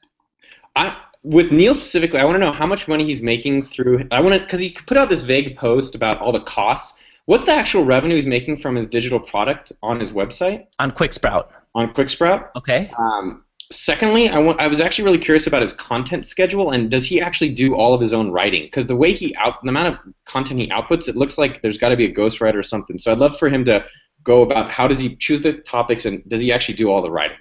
I 0.77 0.95
with 1.23 1.51
Neil 1.51 1.75
specifically, 1.75 2.19
I 2.19 2.23
want 2.23 2.35
to 2.35 2.39
know 2.39 2.53
how 2.53 2.65
much 2.65 2.87
money 2.87 3.05
he's 3.05 3.21
making 3.21 3.63
through. 3.63 4.07
I 4.11 4.21
want 4.21 4.35
to 4.35 4.39
because 4.39 4.61
he 4.61 4.71
put 4.71 4.95
out 4.95 5.09
this 5.09 5.21
vague 5.21 5.57
post 5.57 5.93
about 5.93 6.21
all 6.21 6.31
the 6.31 6.39
costs. 6.39 6.97
What's 7.25 7.43
the 7.43 7.51
actual 7.51 7.83
revenue 7.83 8.15
he's 8.15 8.25
making 8.25 8.57
from 8.57 8.77
his 8.77 8.87
digital 8.87 9.19
product 9.19 9.73
on 9.83 9.99
his 9.99 10.13
website 10.13 10.67
On 10.79 10.91
QuickSprout. 10.91 11.49
on 11.75 11.93
QuickSprout? 11.93 12.47
Okay. 12.55 12.89
Um, 12.97 13.43
secondly, 13.69 14.29
I, 14.29 14.39
want, 14.39 14.59
I 14.59 14.67
was 14.67 14.79
actually 14.79 15.05
really 15.05 15.17
curious 15.17 15.47
about 15.47 15.61
his 15.61 15.73
content 15.73 16.25
schedule 16.25 16.71
and 16.71 16.89
does 16.89 17.05
he 17.05 17.21
actually 17.21 17.51
do 17.51 17.75
all 17.75 17.93
of 17.93 18.01
his 18.01 18.13
own 18.13 18.31
writing? 18.31 18.63
Because 18.63 18.85
the 18.85 18.95
way 18.95 19.11
he 19.11 19.35
out, 19.35 19.61
the 19.63 19.69
amount 19.69 19.93
of 19.93 20.13
content 20.25 20.61
he 20.61 20.69
outputs, 20.69 21.07
it 21.07 21.15
looks 21.15 21.37
like 21.37 21.61
there's 21.61 21.77
got 21.77 21.89
to 21.89 21.97
be 21.97 22.05
a 22.05 22.13
ghostwriter 22.13 22.55
or 22.55 22.63
something. 22.63 22.97
So 22.97 23.11
I'd 23.11 23.19
love 23.19 23.37
for 23.37 23.49
him 23.49 23.65
to 23.65 23.85
go 24.23 24.41
about 24.41 24.71
how 24.71 24.87
does 24.87 24.99
he 24.99 25.15
choose 25.15 25.41
the 25.41 25.53
topics 25.53 26.05
and 26.05 26.27
does 26.27 26.41
he 26.41 26.51
actually 26.51 26.75
do 26.75 26.89
all 26.89 27.01
the 27.01 27.11
writing? 27.11 27.37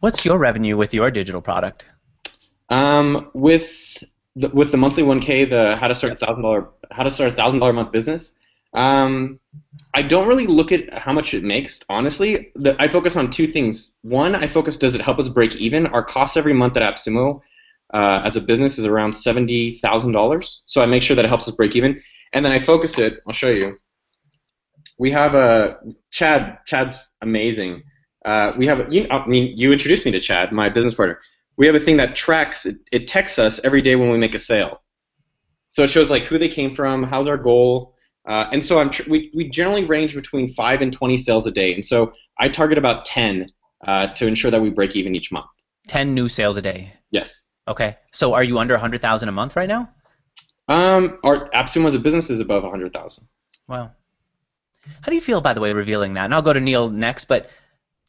What's 0.00 0.24
your 0.24 0.38
revenue 0.38 0.76
with 0.76 0.92
your 0.92 1.10
digital 1.10 1.40
product? 1.40 1.86
Um, 2.68 3.30
with 3.34 4.02
the, 4.34 4.48
with 4.48 4.72
the 4.72 4.76
monthly 4.76 5.02
1K, 5.02 5.48
the 5.48 5.76
how 5.76 5.88
to 5.88 5.94
start 5.94 6.14
a 6.14 6.16
thousand 6.16 6.42
dollar 6.42 6.70
how 6.90 7.02
to 7.02 7.10
start 7.10 7.32
a 7.32 7.34
thousand 7.34 7.60
dollar 7.60 7.72
month 7.72 7.92
business. 7.92 8.32
Um, 8.74 9.38
I 9.94 10.02
don't 10.02 10.26
really 10.26 10.46
look 10.46 10.72
at 10.72 10.92
how 10.98 11.12
much 11.12 11.34
it 11.34 11.44
makes. 11.44 11.80
Honestly, 11.88 12.52
the, 12.54 12.74
I 12.80 12.88
focus 12.88 13.16
on 13.16 13.30
two 13.30 13.46
things. 13.46 13.92
One, 14.02 14.34
I 14.34 14.48
focus 14.48 14.76
does 14.76 14.94
it 14.94 15.02
help 15.02 15.18
us 15.18 15.28
break 15.28 15.54
even? 15.56 15.86
Our 15.86 16.02
costs 16.02 16.36
every 16.36 16.54
month 16.54 16.76
at 16.76 16.94
AppSumo 16.94 17.40
uh, 17.92 18.22
as 18.24 18.36
a 18.36 18.40
business 18.40 18.78
is 18.78 18.86
around 18.86 19.12
seventy 19.12 19.76
thousand 19.76 20.12
dollars. 20.12 20.62
So 20.66 20.80
I 20.80 20.86
make 20.86 21.02
sure 21.02 21.14
that 21.16 21.24
it 21.24 21.28
helps 21.28 21.46
us 21.46 21.54
break 21.54 21.76
even, 21.76 22.02
and 22.32 22.44
then 22.44 22.52
I 22.52 22.58
focus 22.58 22.98
it. 22.98 23.20
I'll 23.26 23.34
show 23.34 23.50
you. 23.50 23.76
We 24.98 25.10
have 25.10 25.34
a 25.34 25.78
Chad. 26.10 26.58
Chad's 26.66 27.04
amazing. 27.20 27.82
Uh, 28.24 28.52
we 28.56 28.66
have 28.66 28.92
you, 28.92 29.06
I 29.10 29.26
mean 29.26 29.56
you 29.56 29.72
introduced 29.72 30.06
me 30.06 30.12
to 30.12 30.20
Chad, 30.20 30.52
my 30.52 30.68
business 30.68 30.94
partner. 30.94 31.18
We 31.56 31.66
have 31.66 31.74
a 31.74 31.80
thing 31.80 31.96
that 31.98 32.16
tracks. 32.16 32.66
It, 32.66 32.76
it 32.90 33.06
texts 33.08 33.38
us 33.38 33.60
every 33.64 33.82
day 33.82 33.96
when 33.96 34.10
we 34.10 34.18
make 34.18 34.34
a 34.34 34.38
sale. 34.38 34.82
So 35.70 35.82
it 35.82 35.90
shows 35.90 36.10
like 36.10 36.24
who 36.24 36.38
they 36.38 36.48
came 36.48 36.70
from, 36.70 37.02
how's 37.02 37.28
our 37.28 37.38
goal, 37.38 37.94
uh, 38.28 38.46
and 38.52 38.64
so 38.64 38.78
I'm 38.78 38.90
tr- 38.90 39.08
we 39.08 39.30
we 39.34 39.48
generally 39.48 39.84
range 39.84 40.14
between 40.14 40.48
five 40.54 40.80
and 40.82 40.92
twenty 40.92 41.16
sales 41.16 41.46
a 41.46 41.50
day, 41.50 41.74
and 41.74 41.84
so 41.84 42.12
I 42.38 42.48
target 42.48 42.78
about 42.78 43.04
ten 43.04 43.46
uh, 43.86 44.08
to 44.08 44.26
ensure 44.26 44.50
that 44.50 44.62
we 44.62 44.70
break 44.70 44.94
even 44.94 45.14
each 45.14 45.32
month. 45.32 45.46
Ten 45.88 46.14
new 46.14 46.28
sales 46.28 46.56
a 46.56 46.62
day. 46.62 46.92
Yes. 47.10 47.42
Okay. 47.66 47.96
So 48.12 48.34
are 48.34 48.44
you 48.44 48.58
under 48.58 48.74
a 48.74 48.78
hundred 48.78 49.00
thousand 49.00 49.28
a 49.28 49.32
month 49.32 49.56
right 49.56 49.68
now? 49.68 49.90
Um, 50.68 51.18
our 51.24 51.50
AppSumo 51.50 51.86
as 51.86 51.94
a 51.94 51.98
business 51.98 52.30
is 52.30 52.40
above 52.40 52.64
a 52.64 52.70
hundred 52.70 52.92
thousand. 52.92 53.26
Wow. 53.68 53.92
How 55.00 55.10
do 55.10 55.14
you 55.14 55.20
feel, 55.20 55.40
by 55.40 55.54
the 55.54 55.60
way, 55.60 55.72
revealing 55.72 56.14
that? 56.14 56.24
And 56.24 56.34
I'll 56.34 56.42
go 56.42 56.52
to 56.52 56.60
Neil 56.60 56.90
next, 56.90 57.26
but 57.26 57.48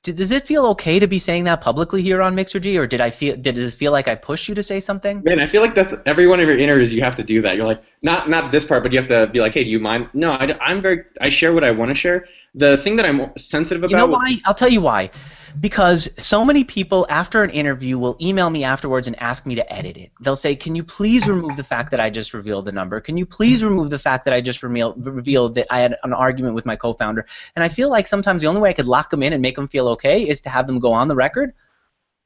does 0.04 0.32
it 0.32 0.46
feel 0.46 0.66
okay 0.68 1.00
to 1.00 1.08
be 1.08 1.18
saying 1.18 1.46
that 1.46 1.62
publicly 1.62 2.02
here 2.02 2.22
on 2.22 2.36
Mixergy, 2.36 2.78
or 2.78 2.86
did 2.86 3.00
I 3.00 3.10
feel 3.10 3.38
did 3.38 3.58
it 3.58 3.72
feel 3.72 3.94
like 3.94 4.10
I 4.10 4.16
pushed 4.16 4.50
you 4.50 4.56
to 4.56 4.64
say 4.64 4.82
something? 4.82 5.24
Man, 5.24 5.40
I 5.40 5.48
feel 5.48 5.62
like 5.62 5.76
that's 5.76 5.94
every 6.06 6.28
one 6.28 6.42
of 6.42 6.48
your 6.48 6.58
interviews. 6.58 6.92
You 6.94 7.02
have 7.04 7.16
to 7.16 7.24
do 7.24 7.42
that. 7.44 7.56
You're 7.56 7.66
like, 7.66 7.82
not 8.02 8.30
not 8.30 8.52
this 8.52 8.66
part, 8.66 8.84
but 8.84 8.92
you 8.92 9.00
have 9.00 9.08
to 9.08 9.32
be 9.32 9.40
like, 9.40 9.54
hey, 9.54 9.64
do 9.64 9.70
you 9.70 9.80
mind? 9.80 10.10
No, 10.14 10.32
I, 10.32 10.58
I'm 10.60 10.82
very. 10.82 11.06
I 11.22 11.30
share 11.30 11.54
what 11.54 11.64
I 11.64 11.72
want 11.72 11.90
to 11.90 11.96
share. 11.96 12.28
The 12.54 12.78
thing 12.78 12.98
that 12.98 13.06
I'm 13.06 13.32
sensitive 13.38 13.82
about. 13.82 13.92
You 13.92 13.98
know 13.98 14.08
why? 14.08 14.36
I'll 14.44 14.54
tell 14.54 14.70
you 14.70 14.82
why. 14.82 15.10
Because 15.60 16.10
so 16.18 16.44
many 16.44 16.64
people 16.64 17.06
after 17.10 17.44
an 17.44 17.50
interview 17.50 17.98
will 17.98 18.18
email 18.20 18.50
me 18.50 18.64
afterwards 18.64 19.08
and 19.08 19.22
ask 19.22 19.46
me 19.46 19.56
to 19.56 19.74
edit 19.74 19.98
it. 19.98 20.12
They'll 20.22 20.36
say, 20.36 20.56
"Can 20.56 20.76
you 20.76 20.84
please 20.84 21.28
remove 21.28 21.56
the 21.56 21.64
fact 21.64 21.92
that 21.92 22.00
I 22.00 22.10
just 22.10 22.34
revealed 22.34 22.66
the 22.66 22.72
number? 22.72 23.00
Can 23.00 23.18
you 23.18 23.26
please 23.26 23.60
mm-hmm. 23.60 23.70
remove 23.70 23.90
the 23.90 24.00
fact 24.00 24.26
that 24.26 24.34
I 24.34 24.42
just 24.42 24.64
reveal, 24.64 24.94
revealed 24.98 25.56
that 25.56 25.68
I 25.70 25.80
had 25.80 25.96
an 26.04 26.14
argument 26.14 26.56
with 26.56 26.66
my 26.66 26.76
co-founder?" 26.76 27.26
And 27.56 27.64
I 27.64 27.70
feel 27.70 27.90
like 27.90 28.08
sometimes 28.08 28.42
the 28.42 28.48
only 28.48 28.62
way 28.62 28.70
I 28.70 28.74
could 28.74 28.88
lock 28.88 29.10
them 29.10 29.24
in 29.24 29.34
and 29.34 29.42
make 29.42 29.56
them 29.56 29.68
feel 29.68 29.88
okay 29.90 30.28
is 30.28 30.42
to 30.42 30.50
have 30.50 30.68
them 30.68 30.80
go 30.80 30.92
on 30.92 31.08
the 31.08 31.16
record. 31.16 31.54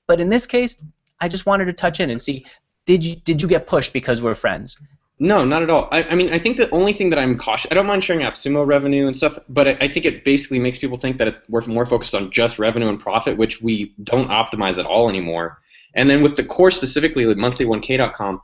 But 0.07 0.21
in 0.21 0.29
this 0.29 0.45
case, 0.45 0.83
I 1.19 1.27
just 1.27 1.45
wanted 1.45 1.65
to 1.65 1.73
touch 1.73 1.99
in 1.99 2.09
and 2.09 2.21
see 2.21 2.45
did 2.85 3.05
you 3.05 3.15
did 3.17 3.41
you 3.41 3.47
get 3.47 3.67
pushed 3.67 3.93
because 3.93 4.21
we're 4.21 4.35
friends? 4.35 4.79
No, 5.19 5.44
not 5.44 5.64
at 5.64 5.69
all. 5.69 5.88
I, 5.91 6.03
I 6.03 6.15
mean, 6.15 6.31
I 6.31 6.38
think 6.38 6.57
the 6.57 6.69
only 6.69 6.94
thing 6.94 7.10
that 7.10 7.18
I'm 7.18 7.38
cautious, 7.38 7.72
I 7.72 7.73
don't 7.73 7.88
mind 7.88 8.03
sharing 8.03 8.22
AppSumo 8.23 8.68
revenue 8.68 9.07
and 9.07 9.18
stuff, 9.18 9.39
but 9.49 9.68
I, 9.68 9.77
I 9.81 9.88
think 9.88 10.06
it 10.06 10.23
basically 10.23 10.60
makes 10.60 10.77
people 10.77 10.98
think 10.98 11.18
that 11.18 11.27
it's, 11.27 11.41
we're 11.49 11.65
more 11.65 11.88
focused 11.88 12.14
on 12.14 12.31
just 12.31 12.60
revenue 12.60 12.88
and 12.88 12.99
profit, 12.99 13.35
which 13.35 13.60
we 13.60 13.95
don't 14.03 14.30
optimize 14.30 14.77
at 14.77 14.85
all 14.85 15.10
anymore. 15.10 15.60
And 15.95 16.07
then 16.07 16.22
with 16.22 16.35
the 16.35 16.44
core 16.44 16.69
specifically, 16.69 17.26
like 17.26 17.38
monthly1k.com, 17.38 18.41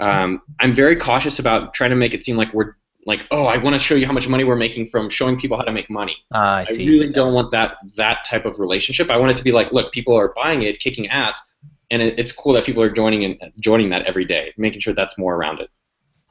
um, 0.00 0.42
I'm 0.60 0.74
very 0.74 0.96
cautious 0.96 1.38
about 1.38 1.74
trying 1.74 1.90
to 1.90 1.96
make 1.96 2.12
it 2.12 2.24
seem 2.24 2.36
like 2.36 2.52
we're 2.52 2.74
like, 3.06 3.20
oh, 3.30 3.46
I 3.46 3.56
want 3.56 3.74
to 3.74 3.80
show 3.80 3.94
you 3.94 4.04
how 4.04 4.12
much 4.12 4.28
money 4.28 4.42
we're 4.42 4.56
making 4.56 4.88
from 4.88 5.08
showing 5.08 5.38
people 5.38 5.56
how 5.56 5.62
to 5.62 5.72
make 5.72 5.88
money. 5.88 6.16
Uh, 6.34 6.38
I 6.38 6.64
see. 6.64 6.88
really 6.88 7.12
don't 7.12 7.32
want 7.32 7.52
that 7.52 7.76
that 7.94 8.24
type 8.24 8.44
of 8.44 8.58
relationship. 8.58 9.10
I 9.10 9.16
want 9.16 9.30
it 9.30 9.36
to 9.36 9.44
be 9.44 9.52
like, 9.52 9.72
look, 9.72 9.92
people 9.92 10.14
are 10.16 10.34
buying 10.34 10.62
it, 10.62 10.80
kicking 10.80 11.08
ass, 11.08 11.40
and 11.90 12.02
it, 12.02 12.18
it's 12.18 12.32
cool 12.32 12.52
that 12.54 12.66
people 12.66 12.82
are 12.82 12.90
joining 12.90 13.24
and 13.24 13.52
joining 13.60 13.90
that 13.90 14.06
every 14.06 14.24
day, 14.24 14.52
making 14.58 14.80
sure 14.80 14.92
that's 14.92 15.16
more 15.16 15.36
around 15.36 15.60
it. 15.60 15.70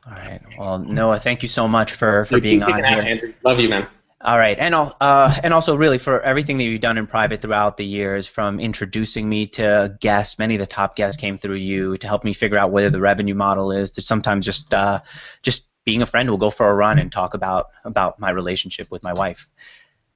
All 0.06 0.14
right. 0.14 0.42
Well, 0.58 0.80
Noah, 0.80 1.20
thank 1.20 1.42
you 1.42 1.50
so 1.50 1.68
much 1.68 1.94
for, 1.94 2.26
for 2.26 2.40
being 2.40 2.62
on 2.62 2.84
here. 2.84 3.04
Andrew. 3.06 3.34
Love 3.44 3.60
you, 3.60 3.70
man. 3.70 3.88
All 4.22 4.40
right, 4.40 4.58
and 4.58 4.74
uh, 4.74 5.36
and 5.44 5.54
also 5.54 5.76
really 5.76 6.00
for 6.00 6.20
everything 6.22 6.58
that 6.58 6.64
you've 6.64 6.82
done 6.82 6.98
in 6.98 7.06
private 7.06 7.44
throughout 7.44 7.78
the 7.78 7.86
years, 7.86 8.26
from 8.26 8.60
introducing 8.60 9.30
me 9.30 9.46
to 9.48 9.96
guests, 10.00 10.40
many 10.40 10.56
of 10.56 10.60
the 10.60 10.66
top 10.66 10.96
guests 10.96 11.22
came 11.22 11.38
through 11.38 11.58
you 11.58 11.96
to 11.98 12.08
help 12.08 12.24
me 12.24 12.34
figure 12.34 12.58
out 12.58 12.72
whether 12.72 12.90
the 12.90 13.00
revenue 13.00 13.36
model 13.36 13.72
is. 13.72 13.92
To 13.92 14.02
sometimes 14.02 14.44
just 14.44 14.74
uh, 14.74 15.02
just 15.44 15.68
being 15.84 16.02
a 16.02 16.08
friend, 16.08 16.28
we'll 16.28 16.40
go 16.40 16.50
for 16.50 16.68
a 16.68 16.74
run 16.74 16.98
and 16.98 17.12
talk 17.12 17.36
about 17.36 17.68
about 17.84 18.20
my 18.20 18.32
relationship 18.32 18.90
with 18.90 19.04
my 19.04 19.14
wife. 19.14 19.48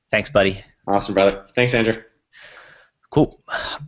Thanks, 0.09 0.29
buddy. 0.29 0.59
Awesome, 0.87 1.13
brother. 1.13 1.45
Thanks, 1.53 1.75
Andrew. 1.75 2.01
Cool. 3.11 3.39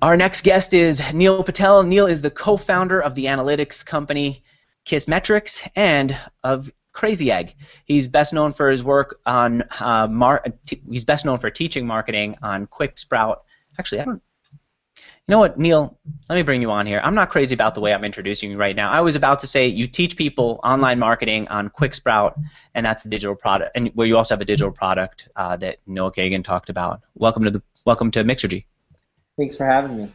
Our 0.03 0.17
next 0.17 0.43
guest 0.43 0.75
is 0.75 1.01
Neil 1.13 1.43
Patel. 1.43 1.81
Neil 1.81 2.05
is 2.05 2.21
the 2.21 2.31
co-founder 2.31 3.01
of 3.01 3.15
the 3.15 3.25
analytics 3.25 3.83
company 3.83 4.43
Kissmetrics 4.85 5.67
and 5.75 6.17
of 6.43 6.69
Crazy 6.93 7.31
Egg. 7.31 7.55
He's 7.85 8.07
best 8.07 8.33
known 8.33 8.51
for 8.53 8.69
his 8.69 8.83
work 8.83 9.19
on 9.25 9.63
uh, 9.79 10.07
mar- 10.07 10.43
t- 10.65 10.81
he's 10.89 11.05
best 11.05 11.25
known 11.25 11.39
for 11.39 11.49
teaching 11.49 11.87
marketing 11.87 12.35
on 12.41 12.67
QuickSprout. 12.67 13.37
Actually, 13.79 14.01
I 14.01 14.05
don't. 14.05 14.21
You 15.27 15.33
know 15.33 15.39
what, 15.39 15.57
Neil? 15.57 15.97
Let 16.29 16.35
me 16.35 16.41
bring 16.41 16.61
you 16.61 16.71
on 16.71 16.85
here. 16.87 16.99
I'm 17.03 17.13
not 17.15 17.29
crazy 17.29 17.53
about 17.53 17.75
the 17.75 17.79
way 17.79 17.93
I'm 17.93 18.03
introducing 18.03 18.51
you 18.51 18.57
right 18.57 18.75
now. 18.75 18.89
I 18.89 19.01
was 19.01 19.15
about 19.15 19.39
to 19.41 19.47
say 19.47 19.67
you 19.67 19.87
teach 19.87 20.17
people 20.17 20.59
online 20.63 20.99
marketing 20.99 21.47
on 21.49 21.69
QuickSprout, 21.69 22.33
and 22.73 22.85
that's 22.85 23.05
a 23.05 23.09
digital 23.09 23.35
product, 23.35 23.71
and 23.75 23.89
where 23.93 24.07
you 24.07 24.17
also 24.17 24.33
have 24.33 24.41
a 24.41 24.45
digital 24.45 24.71
product 24.71 25.29
uh, 25.35 25.55
that 25.57 25.77
Noah 25.85 26.11
Kagan 26.11 26.43
talked 26.43 26.69
about. 26.69 27.01
Welcome 27.15 27.43
to 27.45 27.51
the 27.51 27.61
welcome 27.85 28.11
to 28.11 28.23
Mixergy. 28.23 28.65
Thanks 29.37 29.55
for 29.55 29.65
having 29.65 29.95
me. 29.95 30.13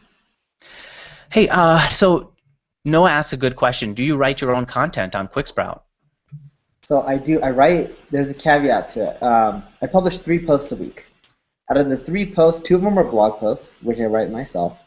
Hey, 1.31 1.47
uh, 1.49 1.79
so 1.89 2.33
Noah 2.87 3.11
asked 3.11 3.33
a 3.33 3.37
good 3.37 3.55
question. 3.55 3.93
Do 3.93 4.03
you 4.03 4.15
write 4.15 4.41
your 4.41 4.55
own 4.55 4.65
content 4.65 5.13
on 5.13 5.27
QuickSprout? 5.27 5.81
So 6.83 7.01
I 7.01 7.17
do. 7.17 7.41
I 7.41 7.49
write. 7.49 7.93
There's 8.11 8.29
a 8.29 8.33
caveat 8.33 8.89
to 8.91 9.11
it. 9.11 9.21
Um, 9.21 9.63
I 9.81 9.87
publish 9.87 10.19
three 10.19 10.43
posts 10.43 10.71
a 10.71 10.77
week. 10.77 11.03
Out 11.69 11.75
of 11.75 11.89
the 11.89 11.97
three 11.97 12.33
posts, 12.33 12.63
two 12.63 12.75
of 12.75 12.81
them 12.81 12.97
are 12.97 13.03
blog 13.03 13.39
posts, 13.39 13.75
which 13.81 13.99
I 13.99 14.05
write 14.05 14.31
myself. 14.31 14.77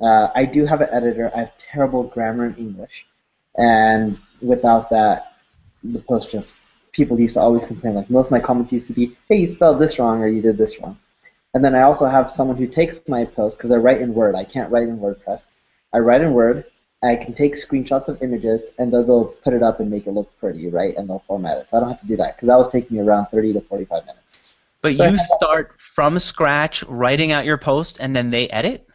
Uh, 0.00 0.28
I 0.32 0.44
do 0.44 0.64
have 0.64 0.80
an 0.80 0.88
editor. 0.92 1.30
I 1.34 1.40
have 1.40 1.56
terrible 1.58 2.04
grammar 2.04 2.46
in 2.46 2.54
English, 2.54 3.04
and 3.58 4.16
without 4.40 4.88
that, 4.90 5.32
the 5.82 5.98
post 5.98 6.30
just 6.30 6.54
people 6.92 7.18
used 7.18 7.34
to 7.34 7.40
always 7.40 7.64
complain. 7.64 7.96
Like 7.96 8.10
most 8.10 8.26
of 8.26 8.32
my 8.32 8.40
comments 8.40 8.72
used 8.72 8.86
to 8.86 8.92
be, 8.92 9.16
"Hey, 9.28 9.38
you 9.38 9.48
spelled 9.48 9.80
this 9.80 9.98
wrong," 9.98 10.22
or 10.22 10.28
"You 10.28 10.40
did 10.40 10.56
this 10.56 10.78
wrong." 10.80 10.96
And 11.52 11.64
then 11.64 11.74
I 11.74 11.82
also 11.82 12.06
have 12.06 12.30
someone 12.30 12.58
who 12.58 12.68
takes 12.68 13.00
my 13.08 13.24
posts 13.24 13.56
because 13.56 13.72
I 13.72 13.76
write 13.76 14.00
in 14.00 14.14
Word. 14.14 14.36
I 14.36 14.44
can't 14.44 14.70
write 14.70 14.86
in 14.86 15.00
WordPress. 15.00 15.48
I 15.92 15.98
write 15.98 16.20
in 16.20 16.32
Word. 16.32 16.64
I 17.02 17.16
can 17.16 17.32
take 17.34 17.54
screenshots 17.54 18.08
of 18.08 18.22
images 18.22 18.70
and 18.78 18.92
they'll 18.92 19.04
go 19.04 19.24
put 19.42 19.54
it 19.54 19.62
up 19.62 19.80
and 19.80 19.90
make 19.90 20.06
it 20.06 20.12
look 20.12 20.30
pretty, 20.38 20.68
right? 20.68 20.94
And 20.96 21.08
they'll 21.08 21.24
format 21.26 21.56
it. 21.58 21.70
So 21.70 21.78
I 21.78 21.80
don't 21.80 21.90
have 21.90 22.00
to 22.00 22.06
do 22.06 22.16
that 22.16 22.36
because 22.36 22.48
that 22.48 22.58
was 22.58 22.68
taking 22.68 22.98
me 22.98 23.02
around 23.02 23.26
30 23.26 23.54
to 23.54 23.60
45 23.62 24.04
minutes. 24.04 24.48
But 24.82 24.96
So 24.96 25.08
you 25.08 25.18
start 25.36 25.74
from 25.78 26.18
scratch 26.18 26.84
writing 26.84 27.32
out 27.32 27.44
your 27.44 27.58
post 27.58 27.96
and 28.00 28.14
then 28.14 28.30
they 28.30 28.48
edit? 28.48 28.86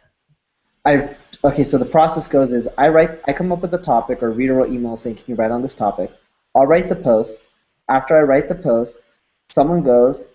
I 0.84 1.16
okay. 1.42 1.64
So 1.64 1.78
the 1.78 1.84
process 1.84 2.28
goes 2.28 2.52
is 2.52 2.68
I 2.78 2.88
write. 2.88 3.20
I 3.26 3.32
come 3.32 3.50
up 3.52 3.60
with 3.60 3.74
a 3.74 3.78
topic 3.78 4.22
or 4.22 4.30
reader 4.30 4.54
will 4.54 4.72
email 4.72 4.96
saying, 4.96 5.16
"Can 5.16 5.24
you 5.26 5.34
write 5.34 5.50
on 5.50 5.60
this 5.60 5.74
topic?" 5.74 6.12
I'll 6.54 6.66
write 6.66 6.88
the 6.88 6.96
post. 6.96 7.42
After 7.88 8.16
I 8.16 8.22
write 8.22 8.48
the 8.48 8.54
post, 8.54 9.02
someone 9.50 9.82
goes, 9.82 10.26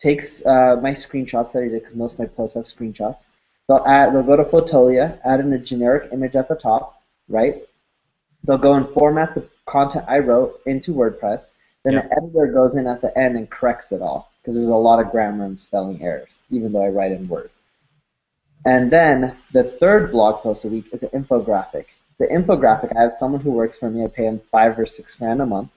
takes 0.00 0.44
uh, 0.46 0.76
my 0.80 0.92
screenshots 0.92 1.52
that 1.52 1.60
I 1.60 1.68
did 1.68 1.80
because 1.80 1.94
most 1.94 2.12
of 2.14 2.18
my 2.20 2.26
posts 2.26 2.54
have 2.54 2.64
screenshots. 2.64 3.26
They'll 3.68 3.84
add. 3.86 4.14
They'll 4.14 4.22
go 4.22 4.36
to 4.36 4.44
Fotolia, 4.44 5.18
add 5.24 5.40
in 5.40 5.52
a 5.52 5.58
generic 5.58 6.12
image 6.12 6.36
at 6.36 6.48
the 6.48 6.54
top, 6.54 6.97
right? 7.28 7.66
They'll 8.44 8.58
go 8.58 8.74
and 8.74 8.88
format 8.90 9.34
the 9.34 9.46
content 9.66 10.04
I 10.08 10.18
wrote 10.18 10.60
into 10.66 10.94
WordPress. 10.94 11.52
Then 11.84 11.94
Yeah. 11.94 12.00
an 12.00 12.12
editor 12.12 12.46
goes 12.52 12.74
in 12.76 12.86
at 12.86 13.00
the 13.00 13.16
end 13.16 13.36
and 13.36 13.48
corrects 13.50 13.92
it 13.92 14.02
all 14.02 14.30
because 14.40 14.54
there's 14.54 14.68
a 14.68 14.74
lot 14.74 15.00
of 15.00 15.10
grammar 15.10 15.44
and 15.44 15.58
spelling 15.58 16.02
errors, 16.02 16.40
even 16.50 16.72
though 16.72 16.82
I 16.82 16.88
write 16.88 17.12
in 17.12 17.28
Word. 17.28 17.50
And 18.64 18.90
then 18.90 19.36
the 19.52 19.64
third 19.64 20.10
blog 20.10 20.42
post 20.42 20.64
a 20.64 20.68
week 20.68 20.86
is 20.92 21.02
an 21.02 21.10
infographic. 21.10 21.86
The 22.18 22.26
infographic, 22.26 22.96
I 22.96 23.02
have 23.02 23.12
someone 23.12 23.40
who 23.40 23.52
works 23.52 23.78
for 23.78 23.88
me. 23.88 24.04
I 24.04 24.08
pay 24.08 24.24
them 24.24 24.40
five 24.50 24.78
or 24.78 24.86
six 24.86 25.14
grand 25.14 25.40
a 25.40 25.46
month. 25.46 25.70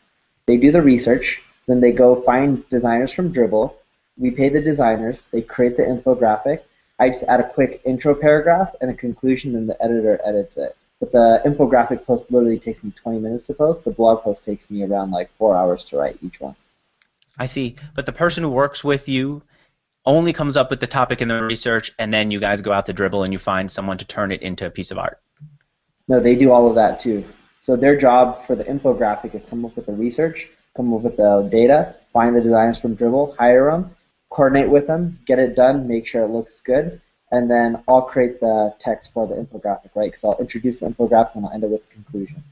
They 0.47 0.57
do 0.57 0.71
the 0.71 0.81
research. 0.81 1.41
Then 1.67 1.79
they 1.79 1.91
go 1.91 2.21
find 2.23 2.67
designers 2.69 3.11
from 3.11 3.31
Dribbble. 3.31 3.75
We 4.17 4.31
pay 4.31 4.49
the 4.49 4.61
designers. 4.61 5.27
They 5.31 5.41
create 5.41 5.77
the 5.77 5.83
infographic. 5.83 6.61
I 6.99 7.09
just 7.09 7.23
add 7.23 7.39
a 7.39 7.49
quick 7.49 7.81
intro 7.85 8.13
paragraph 8.15 8.75
and 8.81 8.89
a 8.89 8.93
conclusion, 8.93 9.55
and 9.55 9.69
the 9.69 9.81
editor 9.81 10.19
edits 10.25 10.57
it. 10.57 10.75
But 11.01 11.11
the 11.11 11.41
infographic 11.45 12.05
post 12.05 12.31
literally 12.31 12.59
takes 12.59 12.83
me 12.83 12.91
20 12.91 13.19
minutes 13.19 13.47
to 13.47 13.55
post. 13.55 13.83
The 13.83 13.91
blog 13.91 14.21
post 14.21 14.45
takes 14.45 14.69
me 14.69 14.83
around 14.83 15.09
like 15.09 15.31
four 15.35 15.57
hours 15.57 15.83
to 15.85 15.97
write 15.97 16.17
each 16.21 16.39
one. 16.39 16.55
I 17.39 17.47
see. 17.47 17.75
But 17.95 18.05
the 18.05 18.11
person 18.13 18.43
who 18.43 18.49
works 18.49 18.83
with 18.83 19.09
you 19.09 19.41
only 20.05 20.31
comes 20.31 20.55
up 20.55 20.69
with 20.69 20.79
the 20.79 20.87
topic 20.87 21.19
in 21.19 21.27
the 21.27 21.43
research 21.43 21.91
and 21.97 22.13
then 22.13 22.29
you 22.29 22.39
guys 22.39 22.61
go 22.61 22.71
out 22.71 22.85
to 22.85 22.93
Dribbble 22.93 23.23
and 23.23 23.33
you 23.33 23.39
find 23.39 23.69
someone 23.69 23.97
to 23.97 24.05
turn 24.05 24.31
it 24.31 24.43
into 24.43 24.67
a 24.67 24.69
piece 24.69 24.91
of 24.91 24.99
art. 24.99 25.19
No, 26.07 26.19
they 26.19 26.35
do 26.35 26.51
all 26.51 26.69
of 26.69 26.75
that 26.75 26.99
too. 26.99 27.25
So 27.59 27.75
their 27.75 27.97
job 27.97 28.45
for 28.45 28.55
the 28.55 28.63
infographic 28.63 29.33
is 29.33 29.45
come 29.45 29.65
up 29.65 29.75
with 29.75 29.87
the 29.87 29.93
research, 29.93 30.49
come 30.75 30.93
up 30.93 31.01
with 31.01 31.17
the 31.17 31.47
data, 31.51 31.95
find 32.13 32.35
the 32.35 32.41
designers 32.41 32.79
from 32.79 32.95
Dribbble, 32.95 33.35
hire 33.37 33.71
them, 33.71 33.95
coordinate 34.29 34.69
with 34.69 34.85
them, 34.85 35.19
get 35.25 35.39
it 35.39 35.55
done, 35.55 35.87
make 35.87 36.05
sure 36.05 36.23
it 36.23 36.29
looks 36.29 36.61
good, 36.61 37.01
and 37.31 37.49
then 37.49 37.81
I'll 37.87 38.01
create 38.01 38.39
the 38.39 38.73
text 38.79 39.13
for 39.13 39.27
the 39.27 39.35
infographic, 39.35 39.91
right? 39.95 40.11
Because 40.11 40.23
I'll 40.23 40.37
introduce 40.39 40.77
the 40.77 40.87
infographic 40.87 41.35
and 41.35 41.45
I'll 41.45 41.51
end 41.51 41.63
it 41.63 41.69
with 41.69 41.87
the 41.87 41.93
conclusion. 41.93 42.43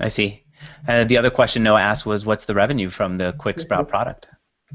I 0.00 0.08
see. 0.08 0.42
Uh, 0.88 1.04
the 1.04 1.16
other 1.16 1.30
question 1.30 1.62
Noah 1.62 1.80
asked 1.80 2.06
was, 2.06 2.26
what's 2.26 2.44
the 2.44 2.54
revenue 2.54 2.90
from 2.90 3.16
the 3.16 3.34
QuickSprout 3.38 3.88
product? 3.94 4.28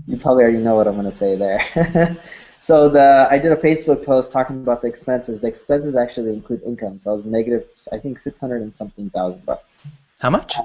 You 0.08 0.18
probably 0.18 0.44
already 0.44 0.60
know 0.60 0.76
what 0.76 0.88
I'm 0.88 0.96
going 0.96 1.12
to 1.12 1.18
say 1.18 1.36
there. 1.36 2.18
so 2.60 2.90
the 2.90 3.28
I 3.30 3.38
did 3.38 3.52
a 3.52 3.58
Facebook 3.58 4.06
post 4.06 4.32
talking 4.32 4.62
about 4.62 4.82
the 4.82 4.88
expenses. 4.88 5.42
The 5.42 5.48
expenses 5.48 5.96
actually 5.96 6.34
include 6.34 6.64
income, 6.64 6.98
so 6.98 7.12
I 7.12 7.16
was 7.16 7.26
negative, 7.26 7.68
I 7.92 7.98
think, 7.98 8.18
600 8.18 8.62
and 8.62 8.76
something 8.76 9.10
thousand 9.10 9.46
bucks. 9.46 9.86
How 10.20 10.30
much? 10.30 10.56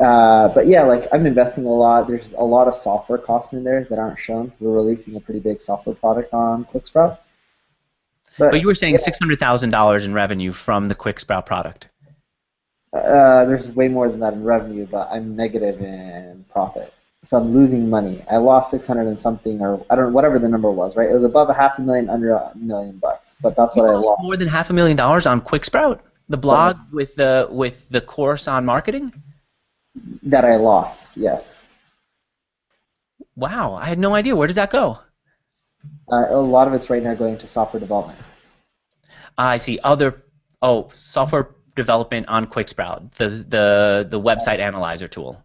Uh, 0.00 0.48
but 0.48 0.66
yeah, 0.66 0.82
like 0.82 1.08
I'm 1.12 1.24
investing 1.26 1.64
a 1.64 1.70
lot. 1.70 2.06
There's 2.06 2.32
a 2.36 2.44
lot 2.44 2.68
of 2.68 2.74
software 2.74 3.18
costs 3.18 3.52
in 3.54 3.64
there 3.64 3.84
that 3.88 3.98
aren't 3.98 4.18
shown. 4.18 4.52
We're 4.60 4.74
releasing 4.74 5.16
a 5.16 5.20
pretty 5.20 5.40
big 5.40 5.62
software 5.62 5.94
product 5.94 6.34
on 6.34 6.66
QuickSprout. 6.66 7.18
But 8.38 8.60
you 8.60 8.66
were 8.66 8.74
saying 8.74 8.96
$600,000 8.96 10.04
in 10.04 10.12
revenue 10.12 10.52
from 10.52 10.86
the 10.86 10.94
QuickSprout 10.94 11.46
product. 11.46 11.88
uh, 12.92 13.44
there's 13.46 13.68
way 13.70 13.88
more 13.88 14.08
than 14.10 14.20
that 14.20 14.34
in 14.34 14.44
revenue, 14.44 14.86
but 14.90 15.08
I'm 15.10 15.34
negative 15.36 15.80
in 15.80 16.44
profit. 16.50 16.92
So 17.24 17.38
I'm 17.38 17.54
losing 17.54 17.88
money. 17.90 18.24
I 18.30 18.36
lost 18.36 18.70
600 18.70 19.06
and 19.06 19.18
something, 19.18 19.60
or 19.62 19.84
I 19.90 19.96
don't 19.96 20.06
know, 20.06 20.10
whatever 20.12 20.38
the 20.38 20.48
number 20.48 20.70
was, 20.70 20.94
right? 20.96 21.08
It 21.10 21.14
was 21.14 21.24
above 21.24 21.48
a 21.48 21.54
half 21.54 21.78
a 21.78 21.82
million, 21.82 22.08
under 22.10 22.32
a 22.32 22.52
million 22.54 22.98
bucks, 22.98 23.36
but 23.40 23.56
that's 23.56 23.74
You 23.74 23.82
what 23.82 23.90
I 23.90 23.94
lost 23.94 24.06
lost. 24.10 24.22
more 24.22 24.36
than 24.36 24.48
half 24.48 24.70
a 24.70 24.72
million 24.74 24.96
dollars 24.96 25.26
on 25.26 25.40
QuickSprout, 25.40 26.00
the 26.28 26.36
blog 26.36 26.76
with 26.92 27.14
the 27.16 27.48
with 27.50 27.86
the 27.90 28.00
course 28.02 28.46
on 28.48 28.64
marketing. 28.66 29.12
That 30.22 30.44
I 30.44 30.56
lost, 30.56 31.16
yes. 31.16 31.58
Wow, 33.34 33.74
I 33.74 33.86
had 33.86 33.98
no 33.98 34.14
idea. 34.14 34.34
Where 34.34 34.46
does 34.46 34.56
that 34.56 34.70
go? 34.70 34.98
Uh, 36.10 36.26
a 36.30 36.40
lot 36.40 36.68
of 36.68 36.74
it's 36.74 36.90
right 36.90 37.02
now 37.02 37.14
going 37.14 37.38
to 37.38 37.48
software 37.48 37.80
development. 37.80 38.18
I 39.38 39.58
see 39.58 39.78
other 39.82 40.22
oh 40.62 40.88
software 40.92 41.50
development 41.74 42.26
on 42.28 42.46
QuickSprout, 42.46 43.12
the 43.12 43.28
the 43.28 44.06
the 44.08 44.20
website 44.20 44.58
analyzer 44.58 45.08
tool. 45.08 45.42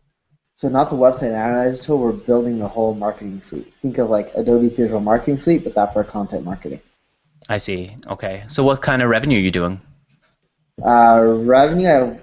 So 0.56 0.69
not 0.69 0.90
the 0.90 0.95
website 0.95 1.34
analyzer 1.34 1.82
tool, 1.82 1.98
we're 1.98 2.11
building 2.11 2.60
the 2.60 2.68
whole 2.68 2.94
marketing 2.94 3.41
suite. 3.41 3.73
Think 3.82 3.98
of 3.98 4.10
like 4.10 4.32
Adobe's 4.36 4.73
digital 4.73 4.99
marketing 4.99 5.40
suite, 5.40 5.64
but 5.64 5.76
that 5.76 5.94
for 5.94 6.03
content 6.03 6.45
marketing. 6.45 6.82
I 7.49 7.57
see. 7.57 7.98
Okay. 8.07 8.44
So 8.48 8.64
what 8.64 8.82
kind 8.82 9.02
of 9.02 9.10
revenue 9.10 9.38
are 9.38 9.41
you 9.41 9.52
doing? 9.52 9.82
Uh, 10.84 11.22
revenue, 11.43 11.88
I 11.88 12.18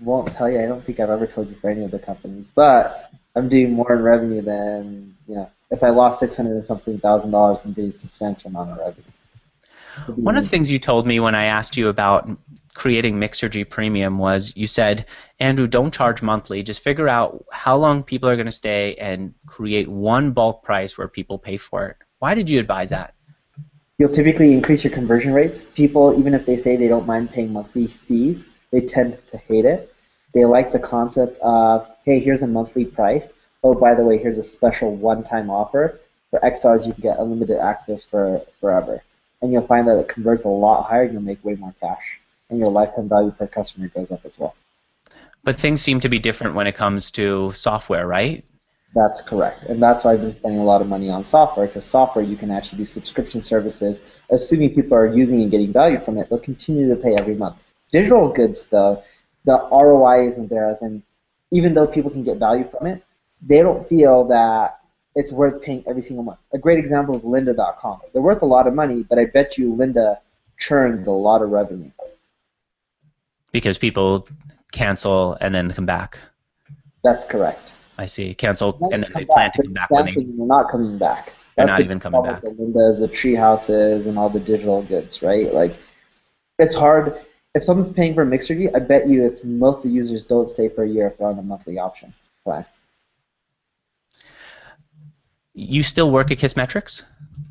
won't 0.00 0.32
tell 0.32 0.50
you. 0.50 0.60
I 0.60 0.66
don't 0.66 0.84
think 0.84 1.00
I've 1.00 1.10
ever 1.10 1.26
told 1.26 1.48
you 1.48 1.56
for 1.56 1.70
any 1.70 1.84
of 1.84 1.90
the 1.90 1.98
companies, 1.98 2.50
but 2.54 3.10
I'm 3.36 3.48
doing 3.48 3.72
more 3.72 3.92
in 3.92 4.02
revenue 4.02 4.42
than 4.42 5.16
you 5.28 5.36
know. 5.36 5.50
If 5.70 5.84
I 5.84 5.90
lost 5.90 6.18
six 6.18 6.36
hundred 6.36 6.56
and 6.56 6.66
something 6.66 6.98
thousand 6.98 7.30
dollars, 7.30 7.60
I'm 7.64 7.72
doing 7.72 7.92
substantial 7.92 8.50
amount 8.50 8.72
of 8.72 8.78
revenue. 8.78 9.04
One 10.16 10.36
of 10.36 10.42
the 10.42 10.48
things 10.48 10.70
you 10.70 10.78
told 10.78 11.06
me 11.06 11.20
when 11.20 11.34
I 11.34 11.44
asked 11.44 11.76
you 11.76 11.88
about 11.88 12.28
creating 12.74 13.16
Mixergy 13.16 13.68
Premium 13.68 14.18
was 14.18 14.52
you 14.56 14.66
said, 14.66 15.06
Andrew, 15.38 15.66
don't 15.66 15.92
charge 15.92 16.22
monthly. 16.22 16.62
Just 16.62 16.82
figure 16.82 17.08
out 17.08 17.44
how 17.52 17.76
long 17.76 18.02
people 18.02 18.28
are 18.28 18.36
going 18.36 18.46
to 18.46 18.52
stay 18.52 18.94
and 18.94 19.34
create 19.46 19.88
one 19.88 20.32
bulk 20.32 20.62
price 20.62 20.96
where 20.96 21.08
people 21.08 21.38
pay 21.38 21.56
for 21.56 21.86
it. 21.88 21.96
Why 22.18 22.34
did 22.34 22.48
you 22.48 22.58
advise 22.58 22.90
that? 22.90 23.14
You'll 24.00 24.08
typically 24.08 24.54
increase 24.54 24.82
your 24.82 24.94
conversion 24.94 25.34
rates. 25.34 25.62
People, 25.74 26.18
even 26.18 26.32
if 26.32 26.46
they 26.46 26.56
say 26.56 26.74
they 26.74 26.88
don't 26.88 27.06
mind 27.06 27.32
paying 27.32 27.52
monthly 27.52 27.88
fees, 28.08 28.40
they 28.70 28.80
tend 28.80 29.18
to 29.30 29.36
hate 29.36 29.66
it. 29.66 29.92
They 30.32 30.46
like 30.46 30.72
the 30.72 30.78
concept 30.78 31.38
of, 31.42 31.86
hey, 32.06 32.18
here's 32.18 32.40
a 32.40 32.46
monthly 32.46 32.86
price. 32.86 33.30
Oh, 33.62 33.74
by 33.74 33.94
the 33.94 34.02
way, 34.02 34.16
here's 34.16 34.38
a 34.38 34.42
special 34.42 34.96
one-time 34.96 35.50
offer. 35.50 36.00
For 36.30 36.42
X 36.42 36.60
dollars, 36.60 36.86
you 36.86 36.94
can 36.94 37.02
get 37.02 37.18
unlimited 37.18 37.58
access 37.58 38.02
for 38.02 38.40
forever. 38.58 39.02
And 39.42 39.52
you'll 39.52 39.66
find 39.66 39.86
that 39.86 39.98
it 39.98 40.08
converts 40.08 40.46
a 40.46 40.48
lot 40.48 40.84
higher 40.84 41.02
and 41.02 41.12
you'll 41.12 41.20
make 41.20 41.44
way 41.44 41.56
more 41.56 41.74
cash. 41.78 42.20
And 42.48 42.58
your 42.58 42.70
lifetime 42.70 43.10
value 43.10 43.32
per 43.32 43.48
customer 43.48 43.88
goes 43.88 44.10
up 44.10 44.24
as 44.24 44.38
well. 44.38 44.54
But 45.44 45.56
things 45.56 45.82
seem 45.82 46.00
to 46.00 46.08
be 46.08 46.18
different 46.18 46.54
when 46.54 46.66
it 46.66 46.74
comes 46.74 47.10
to 47.12 47.50
software, 47.50 48.06
right? 48.06 48.46
That's 48.94 49.20
correct. 49.20 49.64
And 49.64 49.80
that's 49.80 50.04
why 50.04 50.12
I've 50.12 50.20
been 50.20 50.32
spending 50.32 50.60
a 50.60 50.64
lot 50.64 50.80
of 50.80 50.88
money 50.88 51.10
on 51.10 51.24
software, 51.24 51.66
because 51.66 51.84
software 51.84 52.24
you 52.24 52.36
can 52.36 52.50
actually 52.50 52.78
do 52.78 52.86
subscription 52.86 53.42
services. 53.42 54.00
Assuming 54.30 54.74
people 54.74 54.96
are 54.96 55.06
using 55.06 55.42
and 55.42 55.50
getting 55.50 55.72
value 55.72 56.00
from 56.04 56.18
it, 56.18 56.28
they'll 56.28 56.40
continue 56.40 56.88
to 56.88 56.96
pay 56.96 57.14
every 57.14 57.36
month. 57.36 57.56
Digital 57.92 58.28
goods, 58.28 58.66
though, 58.66 59.02
the 59.44 59.58
ROI 59.70 60.26
isn't 60.26 60.48
there, 60.48 60.68
as 60.68 60.82
in, 60.82 61.02
even 61.50 61.74
though 61.74 61.86
people 61.86 62.10
can 62.10 62.24
get 62.24 62.38
value 62.38 62.68
from 62.68 62.86
it, 62.86 63.04
they 63.42 63.58
don't 63.58 63.88
feel 63.88 64.24
that 64.24 64.80
it's 65.14 65.32
worth 65.32 65.62
paying 65.62 65.84
every 65.88 66.02
single 66.02 66.24
month. 66.24 66.38
A 66.52 66.58
great 66.58 66.78
example 66.78 67.16
is 67.16 67.22
lynda.com. 67.22 68.00
They're 68.12 68.22
worth 68.22 68.42
a 68.42 68.46
lot 68.46 68.66
of 68.66 68.74
money, 68.74 69.02
but 69.02 69.18
I 69.18 69.24
bet 69.26 69.58
you 69.58 69.74
Lynda 69.74 70.18
churns 70.58 71.06
a 71.06 71.12
lot 71.12 71.42
of 71.42 71.50
revenue. 71.50 71.90
Because 73.52 73.78
people 73.78 74.28
cancel 74.72 75.36
and 75.40 75.54
then 75.54 75.70
come 75.70 75.86
back. 75.86 76.18
That's 77.02 77.24
correct. 77.24 77.72
I 78.00 78.06
see. 78.06 78.34
Cancel 78.34 78.78
and 78.92 79.02
then 79.04 79.12
they 79.14 79.26
plan 79.26 79.48
back, 79.48 79.52
to 79.52 79.62
come 79.62 79.74
back 79.74 79.90
when 79.90 80.06
they. 80.06 80.12
they're 80.14 80.24
not 80.24 80.70
coming 80.70 80.96
back. 80.96 81.34
They're 81.54 81.66
not 81.66 81.82
even 81.82 82.00
coming 82.00 82.22
back. 82.22 82.40
The 82.40 82.48
Lyndas, 82.48 83.00
the 83.00 83.08
Treehouses, 83.08 84.06
and 84.06 84.18
all 84.18 84.30
the 84.30 84.40
digital 84.40 84.82
goods, 84.82 85.20
right? 85.20 85.52
Like, 85.52 85.76
it's 86.58 86.74
hard. 86.74 87.26
If 87.54 87.62
someone's 87.62 87.92
paying 87.92 88.14
for 88.14 88.24
Mixergy, 88.24 88.74
I 88.74 88.78
bet 88.78 89.06
you 89.06 89.26
it's 89.26 89.44
most 89.44 89.78
of 89.78 89.82
the 89.82 89.90
users 89.90 90.22
don't 90.22 90.48
stay 90.48 90.70
for 90.70 90.84
a 90.84 90.88
year 90.88 91.08
if 91.08 91.18
they're 91.18 91.26
on 91.26 91.38
a 91.38 91.42
monthly 91.42 91.78
option 91.78 92.14
plan. 92.42 92.64
You 95.52 95.82
still 95.82 96.10
work 96.10 96.30
at 96.30 96.38
Kissmetrics? 96.38 97.02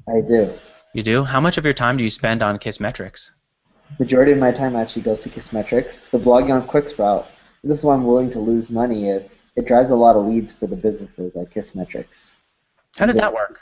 I 0.07 0.21
do. 0.27 0.51
You 0.95 1.03
do? 1.03 1.23
How 1.23 1.39
much 1.39 1.59
of 1.59 1.63
your 1.63 1.75
time 1.75 1.97
do 1.97 2.03
you 2.03 2.09
spend 2.09 2.41
on 2.41 2.57
Kissmetrics? 2.57 3.29
Majority 3.99 4.31
of 4.31 4.39
my 4.39 4.51
time 4.51 4.75
actually 4.75 5.03
goes 5.03 5.19
to 5.19 5.29
Kissmetrics. 5.29 6.09
The 6.09 6.17
blogging 6.17 6.51
on 6.51 6.67
QuickSprout, 6.67 7.27
this 7.63 7.77
is 7.77 7.85
why 7.85 7.93
I'm 7.93 8.05
willing 8.05 8.31
to 8.31 8.39
lose 8.39 8.71
money, 8.71 9.09
is 9.09 9.27
it 9.59 9.67
drives 9.67 9.89
a 9.89 9.95
lot 9.95 10.15
of 10.15 10.25
leads 10.25 10.51
for 10.53 10.67
the 10.67 10.75
businesses 10.75 11.35
like 11.35 11.53
Kissmetrics. 11.53 12.31
How 12.97 13.05
does 13.05 13.15
that 13.15 13.33
work? 13.33 13.59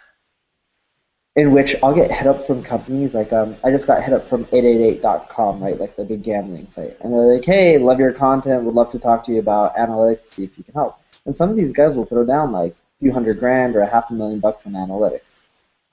in 1.38 1.52
which 1.52 1.76
I'll 1.84 1.94
get 1.94 2.12
hit 2.12 2.26
up 2.26 2.48
from 2.48 2.64
companies 2.64 3.14
like 3.14 3.32
um, 3.32 3.56
I 3.64 3.70
just 3.70 3.86
got 3.86 4.04
hit 4.04 4.12
up 4.12 4.28
from 4.28 4.46
888.com, 4.46 5.64
right, 5.64 5.80
like 5.80 5.96
the 5.96 6.04
big 6.04 6.24
gambling 6.24 6.68
site, 6.68 6.98
and 7.00 7.14
they're 7.14 7.36
like, 7.36 7.46
"Hey, 7.46 7.78
love 7.78 8.00
your 8.00 8.12
content. 8.12 8.64
Would 8.64 8.74
love 8.74 8.90
to 8.90 9.00
talk 9.00 9.24
to 9.26 9.32
you 9.32 9.40
about 9.40 9.76
analytics, 9.76 10.22
see 10.22 10.44
if 10.44 10.58
you 10.58 10.64
can 10.64 10.74
help." 10.74 10.98
And 11.26 11.38
some 11.38 11.52
of 11.52 11.56
these 11.56 11.72
guys 11.72 11.96
will 11.96 12.08
throw 12.08 12.26
down 12.26 12.52
like 12.52 12.72
a 12.72 13.00
few 13.00 13.14
hundred 13.14 13.40
grand 13.40 13.76
or 13.76 13.82
a 13.82 13.90
half 13.90 14.10
a 14.10 14.14
million 14.14 14.40
bucks 14.40 14.66
in 14.66 14.74
analytics, 14.74 15.38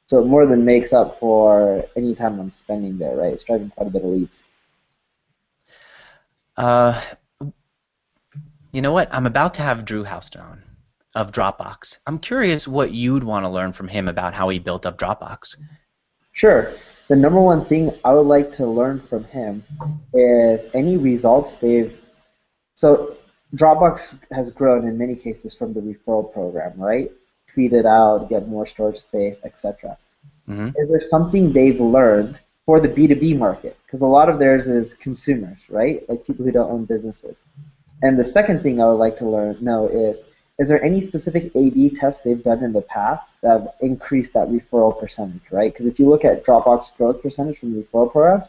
so 0.06 0.22
it 0.22 0.26
more 0.26 0.46
than 0.46 0.64
makes 0.64 0.94
up 0.94 1.20
for 1.20 1.84
any 1.94 2.14
time 2.14 2.40
I'm 2.40 2.50
spending 2.50 2.96
there, 2.96 3.14
right? 3.14 3.34
It's 3.34 3.44
driving 3.44 3.68
quite 3.68 3.88
a 3.88 3.90
bit 3.90 4.02
of 4.02 4.08
leads. 4.08 4.42
Uh, 6.56 6.98
you 8.74 8.82
know 8.82 8.92
what? 8.92 9.08
I'm 9.12 9.26
about 9.26 9.54
to 9.54 9.62
have 9.62 9.84
Drew 9.84 10.02
Houston 10.02 10.40
on 10.40 10.62
of 11.14 11.30
Dropbox. 11.30 11.98
I'm 12.08 12.18
curious 12.18 12.66
what 12.66 12.90
you'd 12.90 13.22
want 13.22 13.44
to 13.44 13.48
learn 13.48 13.72
from 13.72 13.86
him 13.86 14.08
about 14.08 14.34
how 14.34 14.48
he 14.48 14.58
built 14.58 14.84
up 14.84 14.98
Dropbox. 14.98 15.56
Sure. 16.32 16.74
The 17.06 17.14
number 17.14 17.40
one 17.40 17.64
thing 17.66 17.92
I 18.04 18.12
would 18.12 18.26
like 18.26 18.50
to 18.56 18.66
learn 18.66 19.00
from 19.08 19.22
him 19.24 19.62
is 20.12 20.66
any 20.74 20.96
results 20.96 21.54
they've. 21.54 21.96
So 22.74 23.16
Dropbox 23.54 24.18
has 24.32 24.50
grown 24.50 24.88
in 24.88 24.98
many 24.98 25.14
cases 25.14 25.54
from 25.54 25.72
the 25.72 25.80
referral 25.80 26.32
program, 26.32 26.72
right? 26.76 27.12
Tweet 27.52 27.72
it 27.72 27.86
out, 27.86 28.28
get 28.28 28.48
more 28.48 28.66
storage 28.66 28.98
space, 28.98 29.38
etc. 29.44 29.96
hmm 30.46 30.70
Is 30.76 30.90
there 30.90 31.00
something 31.00 31.52
they've 31.52 31.80
learned 31.80 32.40
for 32.66 32.80
the 32.80 32.88
B2B 32.88 33.38
market? 33.38 33.76
Because 33.86 34.00
a 34.00 34.06
lot 34.06 34.28
of 34.28 34.40
theirs 34.40 34.66
is 34.66 34.94
consumers, 34.94 35.58
right? 35.68 36.08
Like 36.08 36.26
people 36.26 36.44
who 36.44 36.50
don't 36.50 36.72
own 36.72 36.86
businesses. 36.86 37.44
And 38.02 38.18
the 38.18 38.24
second 38.24 38.62
thing 38.62 38.80
I 38.80 38.86
would 38.86 38.94
like 38.98 39.16
to 39.18 39.28
learn 39.28 39.56
know 39.60 39.88
is 39.88 40.20
is 40.58 40.68
there 40.68 40.82
any 40.84 41.00
specific 41.00 41.50
A/B 41.56 41.90
tests 41.90 42.22
they've 42.22 42.42
done 42.42 42.62
in 42.62 42.72
the 42.72 42.82
past 42.82 43.32
that 43.42 43.60
have 43.60 43.68
increased 43.80 44.34
that 44.34 44.48
referral 44.48 44.98
percentage, 44.98 45.42
right? 45.50 45.72
Because 45.72 45.86
if 45.86 45.98
you 45.98 46.08
look 46.08 46.24
at 46.24 46.44
Dropbox 46.44 46.96
growth 46.96 47.20
percentage 47.22 47.58
from 47.58 47.74
referral 47.74 48.12
programs, 48.12 48.44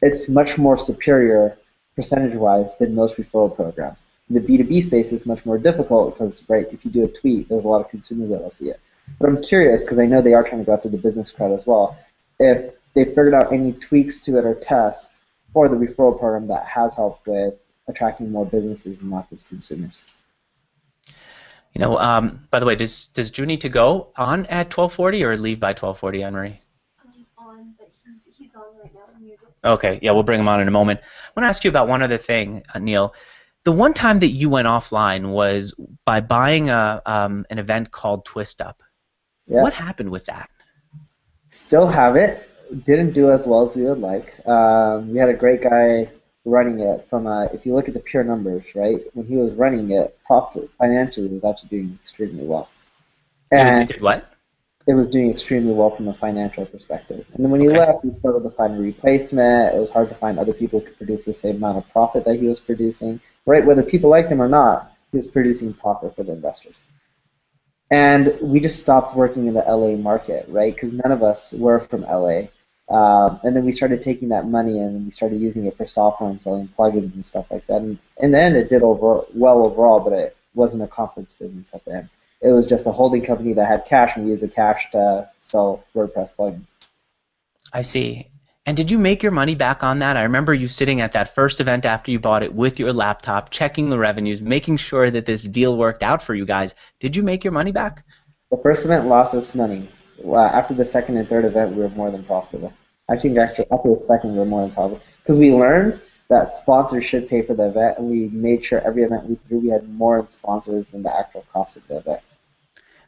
it's 0.00 0.28
much 0.28 0.56
more 0.56 0.78
superior 0.78 1.58
percentage-wise 1.96 2.70
than 2.78 2.94
most 2.94 3.16
referral 3.16 3.54
programs. 3.54 4.06
In 4.28 4.34
the 4.36 4.40
B2B 4.40 4.84
space 4.84 5.10
is 5.10 5.26
much 5.26 5.44
more 5.44 5.58
difficult 5.58 6.14
because, 6.14 6.48
right, 6.48 6.68
if 6.72 6.84
you 6.84 6.92
do 6.92 7.04
a 7.04 7.08
tweet, 7.08 7.48
there's 7.48 7.64
a 7.64 7.68
lot 7.68 7.80
of 7.80 7.90
consumers 7.90 8.30
that 8.30 8.40
will 8.40 8.50
see 8.50 8.68
it. 8.68 8.78
But 9.18 9.28
I'm 9.28 9.42
curious 9.42 9.82
because 9.82 9.98
I 9.98 10.06
know 10.06 10.22
they 10.22 10.34
are 10.34 10.44
trying 10.44 10.60
to 10.60 10.64
go 10.64 10.74
after 10.74 10.88
the 10.88 10.96
business 10.96 11.32
crowd 11.32 11.52
as 11.52 11.66
well. 11.66 11.96
If 12.38 12.72
they 12.94 13.04
figured 13.04 13.34
out 13.34 13.52
any 13.52 13.72
tweaks 13.72 14.20
to 14.20 14.38
it 14.38 14.44
or 14.44 14.54
tests 14.54 15.08
for 15.52 15.68
the 15.68 15.74
referral 15.74 16.16
program 16.16 16.46
that 16.48 16.66
has 16.66 16.94
helped 16.94 17.26
with 17.26 17.54
attracting 17.88 18.30
more 18.30 18.46
businesses 18.46 19.00
and 19.00 19.10
not 19.10 19.28
just 19.30 19.48
consumers. 19.48 20.02
You 21.74 21.80
know, 21.80 21.98
um, 21.98 22.46
by 22.50 22.60
the 22.60 22.66
way, 22.66 22.76
does 22.76 23.08
does 23.08 23.30
Drew 23.30 23.46
need 23.46 23.60
to 23.62 23.68
go 23.68 24.12
on 24.16 24.46
at 24.46 24.70
12:40 24.70 25.22
or 25.24 25.36
leave 25.36 25.60
by 25.60 25.74
12:40, 25.74 26.24
Anne 26.24 26.32
Marie? 26.32 26.60
on, 27.58 27.74
but 27.78 27.90
he's 28.04 28.36
he's 28.36 28.54
on 28.54 28.64
right 28.82 28.92
now. 28.94 29.72
Okay, 29.72 29.98
yeah, 30.02 30.12
we'll 30.12 30.22
bring 30.22 30.40
him 30.40 30.48
on 30.48 30.60
in 30.60 30.68
a 30.68 30.72
moment. 30.72 31.00
I 31.00 31.40
want 31.40 31.44
to 31.44 31.48
ask 31.48 31.64
you 31.64 31.70
about 31.70 31.88
one 31.88 32.02
other 32.02 32.16
thing, 32.18 32.62
uh, 32.74 32.78
Neil. 32.78 33.14
The 33.64 33.72
one 33.72 33.92
time 33.92 34.20
that 34.20 34.30
you 34.30 34.48
went 34.48 34.66
offline 34.66 35.30
was 35.30 35.74
by 36.04 36.20
buying 36.20 36.70
a 36.70 37.02
um, 37.06 37.44
an 37.50 37.58
event 37.58 37.90
called 37.90 38.26
Twiistup. 38.26 38.74
Yeah. 39.46 39.62
What 39.62 39.74
happened 39.74 40.10
with 40.10 40.24
that? 40.26 40.50
Still 41.50 41.86
have 41.86 42.16
it. 42.16 42.48
Didn't 42.84 43.12
do 43.12 43.30
as 43.30 43.46
well 43.46 43.62
as 43.62 43.74
we 43.74 43.82
would 43.82 44.00
like. 44.00 44.34
Um, 44.46 45.10
we 45.12 45.18
had 45.18 45.28
a 45.28 45.34
great 45.34 45.62
guy 45.62 46.10
running 46.48 46.80
it 46.80 47.06
from 47.10 47.26
a, 47.26 47.46
if 47.52 47.64
you 47.66 47.74
look 47.74 47.88
at 47.88 47.94
the 47.94 48.00
pure 48.00 48.24
numbers, 48.24 48.64
right, 48.74 49.00
when 49.14 49.26
he 49.26 49.36
was 49.36 49.52
running 49.54 49.90
it, 49.92 50.18
profit 50.26 50.70
financially 50.78 51.28
was 51.28 51.44
actually 51.44 51.68
doing 51.68 51.98
extremely 52.00 52.44
well. 52.44 52.68
And 53.52 53.88
did 53.88 54.00
what? 54.02 54.30
it 54.88 54.94
was 54.94 55.06
doing 55.06 55.30
extremely 55.30 55.74
well 55.74 55.94
from 55.94 56.08
a 56.08 56.14
financial 56.14 56.64
perspective. 56.64 57.26
And 57.34 57.44
then 57.44 57.50
when 57.50 57.60
he 57.60 57.68
Okay. 57.68 57.78
left, 57.78 58.02
he 58.02 58.10
struggled 58.10 58.42
to 58.44 58.50
find 58.50 58.74
a 58.74 58.80
replacement. 58.80 59.74
It 59.74 59.78
was 59.78 59.90
hard 59.90 60.08
to 60.08 60.14
find 60.14 60.38
other 60.38 60.54
people 60.54 60.80
who 60.80 60.86
could 60.86 60.96
produce 60.96 61.26
the 61.26 61.32
same 61.32 61.56
amount 61.56 61.78
of 61.78 61.88
profit 61.90 62.24
that 62.24 62.40
he 62.40 62.46
was 62.46 62.58
producing. 62.58 63.20
Right, 63.46 63.64
whether 63.64 63.82
people 63.82 64.10
liked 64.10 64.30
him 64.30 64.42
or 64.42 64.48
not, 64.48 64.92
he 65.12 65.18
was 65.18 65.26
producing 65.26 65.74
profit 65.74 66.16
for 66.16 66.22
the 66.22 66.32
investors. 66.32 66.82
And 67.90 68.38
we 68.42 68.60
just 68.60 68.80
stopped 68.80 69.16
working 69.16 69.46
in 69.46 69.54
the 69.54 69.64
LA 69.66 69.96
market, 69.96 70.46
right? 70.48 70.74
Because 70.74 70.92
none 70.92 71.12
of 71.12 71.22
us 71.22 71.52
were 71.52 71.80
from 71.80 72.02
LA. 72.02 72.48
Um, 72.90 73.38
and 73.42 73.54
then 73.54 73.64
we 73.64 73.72
started 73.72 74.00
taking 74.00 74.30
that 74.30 74.48
money 74.48 74.78
and 74.78 75.04
we 75.04 75.10
started 75.10 75.40
using 75.40 75.66
it 75.66 75.76
for 75.76 75.86
software 75.86 76.30
and 76.30 76.40
selling 76.40 76.68
plugins 76.78 77.12
and 77.14 77.24
stuff 77.24 77.46
like 77.50 77.66
that. 77.66 77.82
And 77.82 77.98
in 78.16 78.30
the 78.30 78.40
end, 78.40 78.56
it 78.56 78.70
did 78.70 78.82
over 78.82 79.24
well 79.34 79.64
overall, 79.64 80.00
but 80.00 80.14
it 80.14 80.36
wasn't 80.54 80.82
a 80.82 80.86
conference 80.86 81.34
business 81.34 81.70
at 81.74 81.84
the 81.84 81.92
end. 81.92 82.08
It 82.40 82.48
was 82.48 82.66
just 82.66 82.86
a 82.86 82.92
holding 82.92 83.24
company 83.24 83.52
that 83.54 83.66
had 83.66 83.84
cash, 83.84 84.12
and 84.14 84.24
we 84.24 84.30
used 84.30 84.42
the 84.42 84.48
cash 84.48 84.88
to 84.92 85.28
sell 85.40 85.84
WordPress 85.94 86.30
plugins. 86.38 86.66
I 87.72 87.82
see. 87.82 88.28
And 88.64 88.76
did 88.76 88.90
you 88.90 88.98
make 88.98 89.22
your 89.22 89.32
money 89.32 89.54
back 89.54 89.82
on 89.82 89.98
that? 90.00 90.16
I 90.16 90.22
remember 90.22 90.54
you 90.54 90.68
sitting 90.68 91.00
at 91.00 91.12
that 91.12 91.34
first 91.34 91.60
event 91.60 91.84
after 91.84 92.10
you 92.10 92.20
bought 92.20 92.42
it 92.42 92.54
with 92.54 92.78
your 92.78 92.92
laptop, 92.92 93.50
checking 93.50 93.88
the 93.88 93.98
revenues, 93.98 94.42
making 94.42 94.76
sure 94.76 95.10
that 95.10 95.26
this 95.26 95.44
deal 95.44 95.76
worked 95.76 96.02
out 96.02 96.22
for 96.22 96.34
you 96.34 96.44
guys. 96.44 96.74
Did 97.00 97.16
you 97.16 97.22
make 97.22 97.44
your 97.44 97.52
money 97.52 97.72
back? 97.72 98.04
The 98.50 98.58
first 98.58 98.84
event 98.84 99.06
lost 99.06 99.34
us 99.34 99.54
money. 99.54 99.88
Uh, 100.24 100.36
after 100.36 100.74
the 100.74 100.84
second 100.84 101.16
and 101.16 101.28
third 101.28 101.44
event, 101.44 101.74
we 101.74 101.82
were 101.82 101.88
more 101.90 102.10
than 102.10 102.24
profitable. 102.24 102.72
I 103.08 103.16
think 103.16 103.38
actually 103.38 103.66
after 103.70 103.94
the 103.94 104.04
second, 104.04 104.32
we 104.32 104.38
were 104.38 104.44
more 104.44 104.62
than 104.62 104.72
profitable 104.72 105.02
because 105.22 105.38
we 105.38 105.52
learned 105.52 106.00
that 106.28 106.48
sponsors 106.48 107.04
should 107.04 107.28
pay 107.28 107.42
for 107.42 107.54
the 107.54 107.68
event, 107.68 107.98
and 107.98 108.10
we 108.10 108.28
made 108.28 108.64
sure 108.64 108.80
every 108.80 109.02
event 109.02 109.28
we 109.28 109.36
threw, 109.48 109.60
we 109.60 109.68
had 109.68 109.88
more 109.88 110.18
in 110.18 110.28
sponsors 110.28 110.86
than 110.88 111.02
the 111.02 111.16
actual 111.16 111.44
cost 111.52 111.76
of 111.76 111.86
the 111.88 111.98
event. 111.98 112.20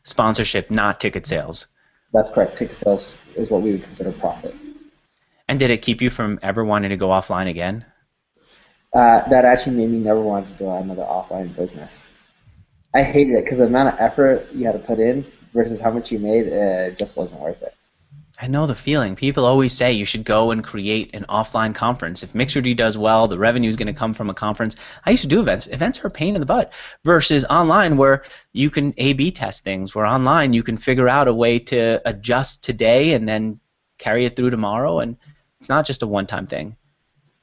Sponsorship, 0.04 0.70
not 0.70 1.00
ticket 1.00 1.26
sales. 1.26 1.66
That's 2.12 2.30
correct. 2.30 2.56
Ticket 2.56 2.76
sales 2.76 3.14
is 3.36 3.50
what 3.50 3.60
we 3.60 3.72
would 3.72 3.84
consider 3.84 4.12
profit. 4.12 4.54
And 5.48 5.58
did 5.58 5.70
it 5.70 5.82
keep 5.82 6.00
you 6.00 6.08
from 6.08 6.38
ever 6.42 6.64
wanting 6.64 6.90
to 6.90 6.96
go 6.96 7.08
offline 7.08 7.48
again? 7.48 7.84
Uh, 8.94 9.28
that 9.28 9.44
actually 9.44 9.76
made 9.76 9.90
me 9.90 9.98
never 9.98 10.20
want 10.20 10.48
to 10.48 10.54
do 10.54 10.70
another 10.70 11.02
offline 11.02 11.54
business. 11.54 12.04
I 12.94 13.02
hated 13.02 13.34
it 13.34 13.44
because 13.44 13.58
the 13.58 13.64
amount 13.64 13.94
of 13.94 14.00
effort 14.00 14.48
you 14.52 14.66
had 14.66 14.72
to 14.72 14.78
put 14.80 14.98
in 14.98 15.24
versus 15.52 15.81
how 15.81 15.90
much 15.90 16.10
you 16.10 16.18
made, 16.18 16.52
uh, 16.52 16.90
it 16.90 16.98
just 16.98 17.16
wasn't 17.16 17.40
worth 17.40 17.62
it. 17.62 17.74
I 18.43 18.47
know 18.47 18.66
the 18.66 18.74
feeling. 18.74 19.16
People 19.16 19.44
always 19.44 19.72
say 19.72 19.93
you 19.93 20.06
should 20.06 20.24
go 20.24 20.51
and 20.51 20.64
create 20.64 21.14
an 21.14 21.27
offline 21.28 21.74
conference. 21.74 22.22
If 22.22 22.32
Mixergy 22.32 22.74
does 22.74 22.97
well, 22.97 23.28
the 23.28 23.39
revenue 23.39 23.68
is 23.68 23.77
going 23.77 23.93
to 23.93 23.93
come 23.93 24.14
from 24.14 24.31
a 24.31 24.35
conference. 24.35 24.77
I 25.05 25.10
used 25.10 25.24
to 25.24 25.28
do 25.28 25.40
events. 25.40 25.66
Events 25.66 26.02
are 26.02 26.06
a 26.06 26.10
pain 26.10 26.36
in 26.36 26.40
the 26.40 26.47
butt 26.47 26.72
versus 27.05 27.44
online 27.44 27.98
where 27.98 28.24
you 28.52 28.70
can 28.70 28.94
A/B 28.97 29.32
test 29.32 29.62
things. 29.62 29.94
Where 29.94 30.06
online 30.06 30.55
you 30.55 30.62
can 30.62 30.78
figure 30.78 31.09
out 31.09 31.28
a 31.28 31.35
way 31.35 31.59
to 31.59 32.01
adjust 32.06 32.64
today 32.64 33.12
and 33.12 33.28
then 33.28 33.60
carry 33.98 34.24
it 34.24 34.36
through 34.36 34.51
tomorrow, 34.51 35.01
and 35.01 35.18
it's 35.59 35.68
not 35.68 35.85
just 35.85 36.02
a 36.02 36.06
one-time 36.06 36.47
thing. 36.47 36.77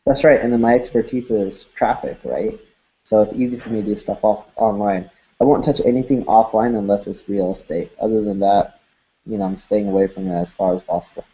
That's 0.08 0.24
right, 0.24 0.42
and 0.42 0.52
then 0.52 0.62
my 0.62 0.74
expertise 0.74 1.30
is 1.30 1.66
traffic, 1.76 2.18
right? 2.24 2.60
So 3.04 3.22
it's 3.22 3.34
easy 3.34 3.60
for 3.60 3.70
me 3.70 3.82
to 3.82 3.88
do 3.88 3.96
stuff 3.96 4.24
off 4.24 4.46
online. 4.56 5.12
I 5.40 5.44
won't 5.44 5.64
touch 5.64 5.82
anything 5.86 6.26
offline 6.26 6.78
unless 6.78 7.08
it's 7.08 7.30
real 7.30 7.52
estate. 7.52 7.92
Other 8.02 8.24
than 8.24 8.40
that, 8.40 8.80
you 9.26 9.38
know, 9.38 9.46
I'm 9.46 9.58
staying 9.58 9.88
away 9.88 10.08
from 10.08 10.28
it 10.28 10.34
as 10.34 10.52
far 10.52 10.74
as 10.74 10.82
possible. 10.82 11.26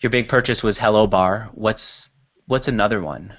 Your 0.00 0.10
big 0.10 0.28
purchase 0.28 0.62
was 0.62 0.78
Hello 0.78 1.06
Bar. 1.06 1.50
What's 1.52 2.10
what's 2.46 2.68
another 2.68 3.02
one 3.02 3.34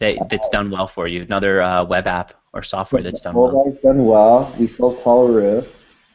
that 0.00 0.28
that's 0.28 0.48
done 0.48 0.70
well 0.70 0.88
for 0.88 1.06
you? 1.06 1.22
Another 1.22 1.62
uh, 1.62 1.84
web 1.84 2.06
app 2.06 2.34
or 2.52 2.62
software 2.62 3.02
that's 3.02 3.20
done 3.20 3.34
well? 3.34 3.64
has 3.64 3.78
done 3.82 4.04
well. 4.04 4.54
We 4.58 4.66
sold 4.66 4.98
Qualaroo. 5.02 5.66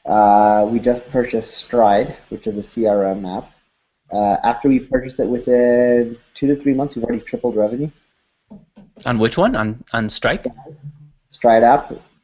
Uh, 0.05 0.67
we 0.69 0.79
just 0.79 1.09
purchased 1.09 1.55
Stride, 1.55 2.17
which 2.29 2.45
is 2.45 2.57
a 2.57 2.61
CRM 2.61 3.37
app. 3.37 3.49
Uh, 4.11 4.37
after 4.43 4.67
we 4.67 4.79
purchased 4.79 5.19
it 5.19 5.27
within 5.27 6.17
two 6.33 6.47
to 6.47 6.61
three 6.61 6.73
months, 6.73 6.95
we've 6.95 7.05
already 7.05 7.23
tripled 7.23 7.55
revenue. 7.55 7.89
On 9.05 9.17
which 9.17 9.37
one? 9.37 9.55
On 9.55 9.83
on 9.93 10.09
Stripe? 10.09 10.45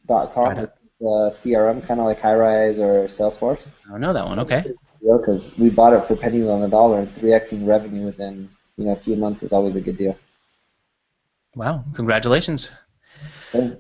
Stride 0.10 0.70
the 1.00 1.30
CRM, 1.32 1.86
kind 1.88 2.00
of 2.00 2.06
like 2.06 2.20
Highrise 2.20 2.78
or 2.78 3.06
Salesforce. 3.06 3.68
I 3.88 3.92
don't 3.92 4.02
know 4.02 4.14
that 4.14 4.26
one. 4.26 4.40
Okay. 4.40 4.66
Because 5.02 5.50
we 5.58 5.70
bought 5.70 5.94
it 5.94 6.06
for 6.08 6.16
pennies 6.16 6.46
on 6.46 6.62
the 6.62 6.68
dollar, 6.68 7.00
and 7.00 7.16
3xing 7.16 7.66
revenue 7.66 8.06
within 8.06 8.50
you 8.78 8.86
know 8.86 8.92
a 8.92 9.00
few 9.00 9.16
months 9.16 9.44
is 9.44 9.54
always 9.54 9.76
a 9.76 9.82
good 9.82 9.98
deal. 9.98 10.18
Wow. 11.56 11.86
Congratulations. 11.96 12.70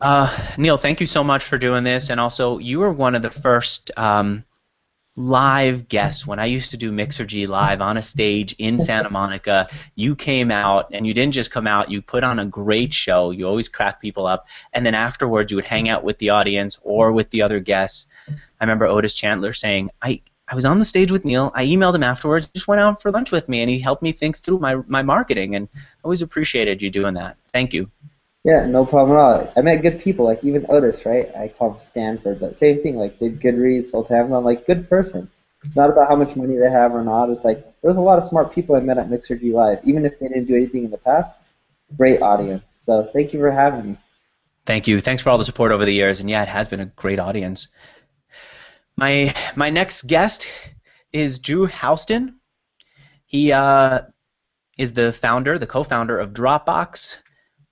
Uh, 0.02 0.54
Neil, 0.58 0.78
thank 0.78 1.00
you 1.00 1.06
so 1.06 1.24
much 1.24 1.44
for 1.44 1.58
doing 1.58 1.84
this, 1.84 2.10
and 2.10 2.20
also 2.20 2.58
you 2.58 2.80
were 2.80 2.92
one 2.92 3.16
of 3.16 3.22
the 3.22 3.30
first 3.30 3.92
um, 3.98 4.46
live 5.18 5.88
guests 5.88 6.26
when 6.26 6.40
I 6.40 6.46
used 6.46 6.72
to 6.72 6.78
do 6.78 6.92
Mixergy 6.92 7.48
live 7.48 7.82
on 7.82 7.98
a 7.98 8.02
stage 8.02 8.56
in 8.58 8.80
Santa 8.80 9.10
Monica. 9.10 9.68
You 9.96 10.16
came 10.16 10.52
out, 10.52 10.90
and 10.92 11.06
you 11.06 11.14
didn't 11.14 11.34
just 11.34 11.52
come 11.52 11.68
out; 11.68 11.92
you 11.92 12.02
put 12.02 12.24
on 12.24 12.40
a 12.40 12.46
great 12.46 12.94
show. 12.94 13.32
You 13.32 13.48
always 13.48 13.70
crack 13.70 14.02
people 14.02 14.26
up, 14.26 14.48
and 14.74 14.86
then 14.86 14.96
afterwards 14.96 15.52
you 15.52 15.58
would 15.58 15.66
hang 15.66 15.90
out 15.90 16.04
with 16.04 16.18
the 16.20 16.30
audience 16.30 16.80
or 16.82 17.12
with 17.12 17.30
the 17.32 17.42
other 17.42 17.60
guests. 17.60 18.08
I 18.30 18.64
remember 18.64 18.86
Otis 18.86 19.14
Chandler 19.14 19.54
saying, 19.54 19.90
"I." 20.02 20.22
I 20.52 20.56
was 20.56 20.66
on 20.66 20.80
the 20.80 20.86
stage 20.86 21.12
with 21.12 21.26
Neil. 21.26 21.52
I 21.54 21.64
emailed 21.68 21.94
him 21.94 22.02
afterwards. 22.02 22.48
Just 22.48 22.68
went 22.68 22.82
out 22.82 23.00
for 23.00 23.12
lunch 23.12 23.32
with 23.32 23.48
me, 23.50 23.62
and 23.62 23.70
he 23.70 23.78
helped 23.78 24.02
me 24.02 24.12
think 24.12 24.36
through 24.36 24.58
my, 24.58 24.78
my 24.88 25.04
marketing. 25.04 25.54
And 25.54 25.70
I 25.76 25.80
always 26.04 26.24
appreciated 26.24 26.82
you 26.82 26.90
doing 26.90 27.14
that. 27.14 27.38
Thank 27.54 27.72
you. 27.72 27.92
Yeah, 28.46 28.66
no 28.66 28.86
problem 28.86 29.18
at 29.18 29.22
all. 29.22 29.54
I 29.58 29.62
met 29.62 29.82
good 29.82 30.02
people, 30.02 30.26
like 30.26 30.44
even 30.44 30.66
Otis, 30.70 31.06
right? 31.06 31.30
I 31.36 31.50
call 31.50 31.74
him 31.74 31.80
Stanford, 31.80 32.40
but 32.40 32.56
same 32.56 32.82
thing, 32.82 32.96
like 32.96 33.20
did 33.20 33.42
Goodreads, 33.42 33.88
sold 33.88 34.08
to 34.08 34.16
Amazon, 34.16 34.46
like 34.46 34.66
good 34.66 34.90
person. 34.90 35.30
It's 35.66 35.76
not 35.76 35.90
about 35.90 36.08
how 36.08 36.16
much 36.16 36.36
money 36.38 36.56
they 36.56 36.72
have 36.72 36.94
or 36.94 37.04
not. 37.04 37.30
It's 37.30 37.44
like 37.44 37.66
there's 37.82 37.98
a 37.98 38.02
lot 38.02 38.18
of 38.18 38.24
smart 38.24 38.54
people 38.54 38.76
I 38.76 38.80
met 38.80 38.98
at 38.98 39.10
Mixergy 39.10 39.52
Live, 39.52 39.80
even 39.84 40.06
if 40.06 40.18
they 40.20 40.30
didn't 40.30 40.46
do 40.46 40.56
anything 40.56 40.86
in 40.86 40.92
the 40.92 40.98
past. 40.98 41.36
Great 41.98 42.22
audience. 42.22 42.64
So 42.86 43.10
thank 43.14 43.34
you 43.34 43.40
for 43.40 43.52
having 43.52 43.92
me. 43.92 43.98
Thank 44.66 44.88
you. 44.88 45.02
Thanks 45.02 45.22
for 45.22 45.32
all 45.32 45.38
the 45.38 45.44
support 45.44 45.72
over 45.74 45.84
the 45.84 45.94
years. 45.94 46.22
And 46.22 46.30
yeah, 46.30 46.44
it 46.44 46.48
has 46.48 46.70
been 46.70 46.80
a 46.80 46.86
great 46.86 47.20
audience. 47.20 47.68
My 48.96 49.34
my 49.56 49.70
next 49.70 50.08
guest 50.08 50.48
is 51.12 51.40
Drew 51.40 51.66
Houston. 51.66 52.40
He 53.26 53.52
uh, 53.52 54.02
is 54.78 54.94
the 54.94 55.12
founder, 55.12 55.60
the 55.60 55.68
co-founder 55.68 56.18
of 56.18 56.34
Dropbox, 56.34 57.18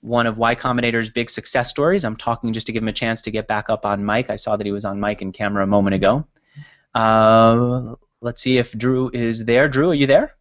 one 0.08 0.26
of 0.26 0.38
Y 0.38 0.56
Combinator's 0.56 1.10
big 1.10 1.30
success 1.30 1.70
stories. 1.70 2.06
I'm 2.06 2.16
talking 2.16 2.54
just 2.54 2.68
to 2.68 2.74
give 2.74 2.82
him 2.82 2.88
a 2.88 2.94
chance 2.94 3.22
to 3.24 3.32
get 3.32 3.48
back 3.48 3.70
up 3.70 3.86
on 3.86 4.04
mic. 4.06 4.30
I 4.30 4.36
saw 4.36 4.58
that 4.58 4.66
he 4.66 4.72
was 4.72 4.86
on 4.86 5.00
mic 5.00 5.22
and 5.22 5.34
camera 5.34 5.64
a 5.64 5.68
moment 5.68 5.96
ago. 5.96 6.26
Uh, 6.96 7.96
let's 8.22 8.42
see 8.42 8.58
if 8.58 8.72
Drew 8.74 9.10
is 9.14 9.46
there. 9.46 9.68
Drew, 9.68 9.92
are 9.92 9.94
you 9.96 10.08
there? 10.08 10.36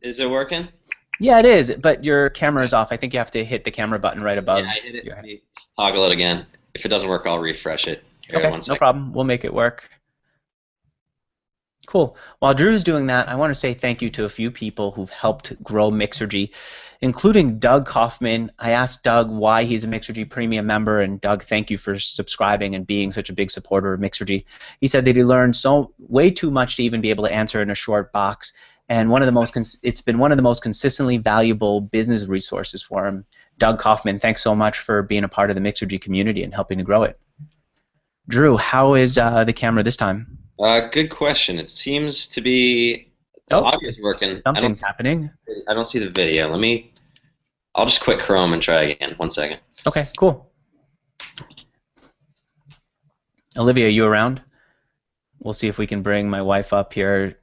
Is 0.00 0.18
it 0.20 0.30
working? 0.30 0.68
Yeah, 1.20 1.38
it 1.38 1.44
is, 1.44 1.72
but 1.80 2.04
your 2.04 2.30
camera 2.30 2.64
is 2.64 2.74
off. 2.74 2.90
I 2.90 2.96
think 2.96 3.12
you 3.12 3.18
have 3.18 3.30
to 3.32 3.44
hit 3.44 3.64
the 3.64 3.70
camera 3.70 3.98
button 3.98 4.24
right 4.24 4.38
above. 4.38 4.64
yeah, 4.64 4.70
I 4.70 4.80
hit 4.80 4.94
it. 5.06 5.42
toggle 5.76 6.06
it 6.06 6.12
again. 6.12 6.46
If 6.74 6.84
it 6.84 6.88
doesn't 6.88 7.08
work, 7.08 7.26
I'll 7.26 7.38
refresh 7.38 7.86
it. 7.86 8.02
Here, 8.28 8.38
Okay, 8.38 8.58
no 8.68 8.76
problem. 8.76 9.12
We'll 9.12 9.24
make 9.24 9.44
it 9.44 9.52
work. 9.52 9.88
Cool. 11.86 12.16
While 12.38 12.54
Drew's 12.54 12.84
doing 12.84 13.06
that, 13.08 13.28
I 13.28 13.34
want 13.34 13.50
to 13.50 13.54
say 13.54 13.74
thank 13.74 14.00
you 14.00 14.10
to 14.10 14.24
a 14.24 14.28
few 14.28 14.50
people 14.50 14.92
who've 14.92 15.10
helped 15.10 15.62
grow 15.62 15.90
Mixergy, 15.90 16.50
including 17.02 17.58
Doug 17.58 17.84
Kaufman. 17.84 18.50
I 18.60 18.70
asked 18.70 19.02
Doug 19.02 19.28
why 19.30 19.64
he's 19.64 19.84
a 19.84 19.88
Mixergy 19.88 20.28
Premium 20.28 20.66
member, 20.66 21.00
and 21.00 21.20
Doug, 21.20 21.42
thank 21.42 21.70
you 21.70 21.76
for 21.76 21.98
subscribing 21.98 22.74
and 22.74 22.86
being 22.86 23.10
such 23.10 23.28
a 23.28 23.32
big 23.32 23.50
supporter 23.50 23.92
of 23.92 24.00
Mixergy. 24.00 24.44
He 24.80 24.86
said 24.86 25.04
that 25.04 25.16
he 25.16 25.24
learned 25.24 25.56
so 25.56 25.92
way 25.98 26.30
too 26.30 26.50
much 26.50 26.76
to 26.76 26.82
even 26.84 27.00
be 27.00 27.10
able 27.10 27.24
to 27.24 27.32
answer 27.32 27.60
in 27.60 27.70
a 27.70 27.74
short 27.74 28.12
box, 28.12 28.52
and 28.88 29.10
one 29.10 29.20
of 29.20 29.26
the 29.26 29.32
most 29.32 29.52
cons- 29.52 29.76
it's 29.82 30.00
been 30.00 30.18
one 30.18 30.32
of 30.32 30.36
the 30.36 30.42
most 30.42 30.62
consistently 30.62 31.18
valuable 31.18 31.80
business 31.80 32.26
resources 32.26 32.82
for 32.82 33.04
him. 33.04 33.26
Doug 33.58 33.78
Kaufman, 33.78 34.18
thanks 34.18 34.42
so 34.42 34.54
much 34.54 34.78
for 34.78 35.02
being 35.02 35.24
a 35.24 35.28
part 35.28 35.50
of 35.50 35.56
the 35.56 35.62
Mixergy 35.62 36.00
community 36.00 36.42
and 36.42 36.54
helping 36.54 36.78
to 36.78 36.84
grow 36.84 37.02
it. 37.02 37.18
Drew, 38.28 38.56
how 38.56 38.94
is 38.94 39.18
uh, 39.18 39.42
the 39.42 39.52
camera 39.52 39.82
this 39.82 39.96
time? 39.96 40.38
Uh, 40.60 40.82
good 40.92 41.10
question. 41.10 41.58
It 41.58 41.68
seems 41.68 42.28
to 42.28 42.40
be 42.40 43.12
the 43.48 43.56
Oh, 43.56 43.64
audio's 43.64 44.00
working. 44.02 44.36
I 44.38 44.40
Something's 44.44 44.82
happening. 44.82 45.30
I 45.68 45.74
don't 45.74 45.86
see 45.86 45.98
the 45.98 46.10
video. 46.10 46.48
Let 46.48 46.60
me. 46.60 46.91
I'll 47.74 47.86
just 47.86 48.02
quit 48.02 48.20
Chrome 48.20 48.52
and 48.52 48.62
try 48.62 48.82
again. 48.82 49.14
One 49.16 49.30
second. 49.30 49.60
Okay, 49.86 50.08
cool. 50.18 50.50
Olivia, 53.56 53.86
are 53.86 53.90
you 53.90 54.06
around? 54.06 54.42
We'll 55.40 55.52
see 55.54 55.68
if 55.68 55.78
we 55.78 55.86
can 55.86 56.02
bring 56.02 56.28
my 56.28 56.42
wife 56.42 56.72
up 56.72 56.92
here 56.92 57.38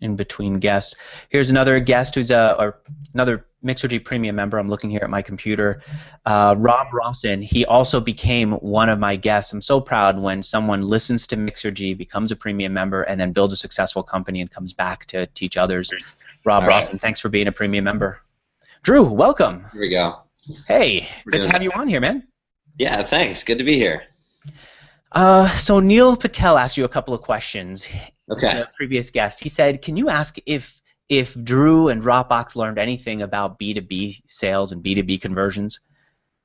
in 0.00 0.16
between 0.16 0.56
guests. 0.56 0.94
Here's 1.30 1.50
another 1.50 1.80
guest 1.80 2.14
who's 2.14 2.30
a 2.30 2.56
or 2.58 2.80
another 3.14 3.46
Mixergy 3.64 4.04
Premium 4.04 4.36
member. 4.36 4.58
I'm 4.58 4.68
looking 4.68 4.90
here 4.90 5.00
at 5.02 5.10
my 5.10 5.22
computer. 5.22 5.82
Uh, 6.26 6.54
Rob 6.58 6.92
Rawson. 6.92 7.40
He 7.40 7.64
also 7.64 8.00
became 8.00 8.52
one 8.52 8.88
of 8.88 8.98
my 8.98 9.16
guests. 9.16 9.52
I'm 9.52 9.60
so 9.60 9.80
proud 9.80 10.18
when 10.18 10.42
someone 10.42 10.82
listens 10.82 11.26
to 11.28 11.36
Mixergy, 11.36 11.96
becomes 11.96 12.30
a 12.30 12.36
premium 12.36 12.74
member, 12.74 13.02
and 13.02 13.18
then 13.18 13.32
builds 13.32 13.54
a 13.54 13.56
successful 13.56 14.02
company 14.02 14.42
and 14.42 14.50
comes 14.50 14.74
back 14.74 15.06
to 15.06 15.26
teach 15.28 15.56
others. 15.56 15.90
Rob 16.44 16.62
All 16.62 16.68
right. 16.68 16.76
Rawson, 16.76 16.98
thanks 16.98 17.20
for 17.20 17.30
being 17.30 17.48
a 17.48 17.52
premium 17.52 17.84
member. 17.84 18.20
Drew, 18.84 19.02
welcome. 19.02 19.64
Here 19.72 19.80
we 19.80 19.88
go. 19.88 20.18
Hey, 20.68 21.08
We're 21.24 21.32
good 21.32 21.42
to 21.42 21.48
have 21.48 21.62
you 21.62 21.72
on 21.72 21.88
here, 21.88 22.00
man. 22.00 22.28
Yeah, 22.76 23.02
thanks. 23.02 23.42
Good 23.42 23.56
to 23.56 23.64
be 23.64 23.76
here. 23.76 24.02
Uh, 25.12 25.48
so 25.56 25.80
Neil 25.80 26.14
Patel 26.18 26.58
asked 26.58 26.76
you 26.76 26.84
a 26.84 26.88
couple 26.88 27.14
of 27.14 27.22
questions. 27.22 27.88
Okay. 28.30 28.52
The 28.58 28.68
previous 28.76 29.10
guest, 29.10 29.40
he 29.40 29.48
said, 29.48 29.80
"Can 29.80 29.96
you 29.96 30.10
ask 30.10 30.36
if 30.44 30.82
if 31.08 31.34
Drew 31.44 31.88
and 31.88 32.02
Dropbox 32.02 32.56
learned 32.56 32.78
anything 32.78 33.22
about 33.22 33.58
B 33.58 33.72
two 33.72 33.80
B 33.80 34.22
sales 34.26 34.70
and 34.70 34.82
B 34.82 34.94
two 34.94 35.02
B 35.02 35.16
conversions? 35.16 35.80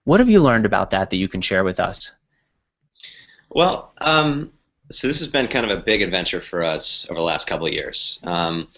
What 0.06 0.22
have 0.22 0.30
you 0.30 0.42
learned 0.42 0.66
about 0.66 0.92
that 0.92 1.10
that 1.10 1.18
you 1.18 1.28
can 1.28 1.42
share 1.42 1.66
with 1.66 1.80
us?" 1.82 2.12
Well, 3.50 3.92
um, 3.98 4.54
so 4.90 5.08
this 5.08 5.20
has 5.20 5.28
been 5.28 5.50
kind 5.50 5.70
of 5.70 5.78
a 5.78 5.82
big 5.82 6.02
adventure 6.02 6.40
for 6.40 6.64
us 6.64 7.06
over 7.10 7.20
the 7.20 7.26
last 7.26 7.48
couple 7.48 7.68
of 7.68 7.74
years. 7.74 8.22
Um, 8.24 8.70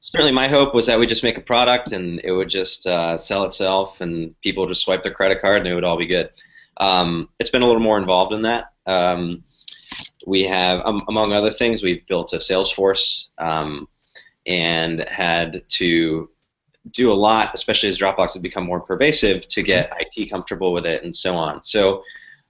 certainly, 0.00 0.32
my 0.32 0.48
hope 0.48 0.74
was 0.74 0.86
that 0.86 0.98
we 0.98 1.06
just 1.06 1.22
make 1.22 1.38
a 1.38 1.42
product 1.42 1.92
and 1.92 2.20
it 2.24 2.32
would 2.32 2.48
just 2.48 2.86
uh, 2.86 3.16
sell 3.16 3.44
itself, 3.44 4.00
and 4.00 4.38
people 4.40 4.62
would 4.62 4.70
just 4.70 4.82
swipe 4.82 5.02
their 5.02 5.12
credit 5.12 5.40
card 5.40 5.58
and 5.58 5.68
it 5.68 5.74
would 5.74 5.84
all 5.84 5.98
be 5.98 6.06
good. 6.06 6.30
Um, 6.78 7.28
it's 7.38 7.50
been 7.50 7.62
a 7.62 7.66
little 7.66 7.82
more 7.82 7.98
involved 7.98 8.32
in 8.32 8.42
that. 8.42 8.72
Um, 8.86 9.44
we 10.26 10.42
have, 10.42 10.80
um, 10.84 11.04
among 11.08 11.32
other 11.32 11.50
things, 11.50 11.82
we've 11.82 12.06
built 12.06 12.32
a 12.32 12.36
Salesforce 12.36 13.28
um, 13.38 13.88
and 14.46 15.00
had 15.08 15.62
to 15.68 16.30
do 16.90 17.10
a 17.10 17.14
lot, 17.14 17.50
especially 17.54 17.88
as 17.88 17.98
Dropbox 17.98 18.34
has 18.34 18.42
become 18.42 18.64
more 18.64 18.80
pervasive, 18.80 19.46
to 19.48 19.62
get 19.62 19.92
IT 19.98 20.30
comfortable 20.30 20.72
with 20.72 20.86
it 20.86 21.02
and 21.02 21.14
so 21.14 21.36
on. 21.36 21.62
So. 21.64 22.02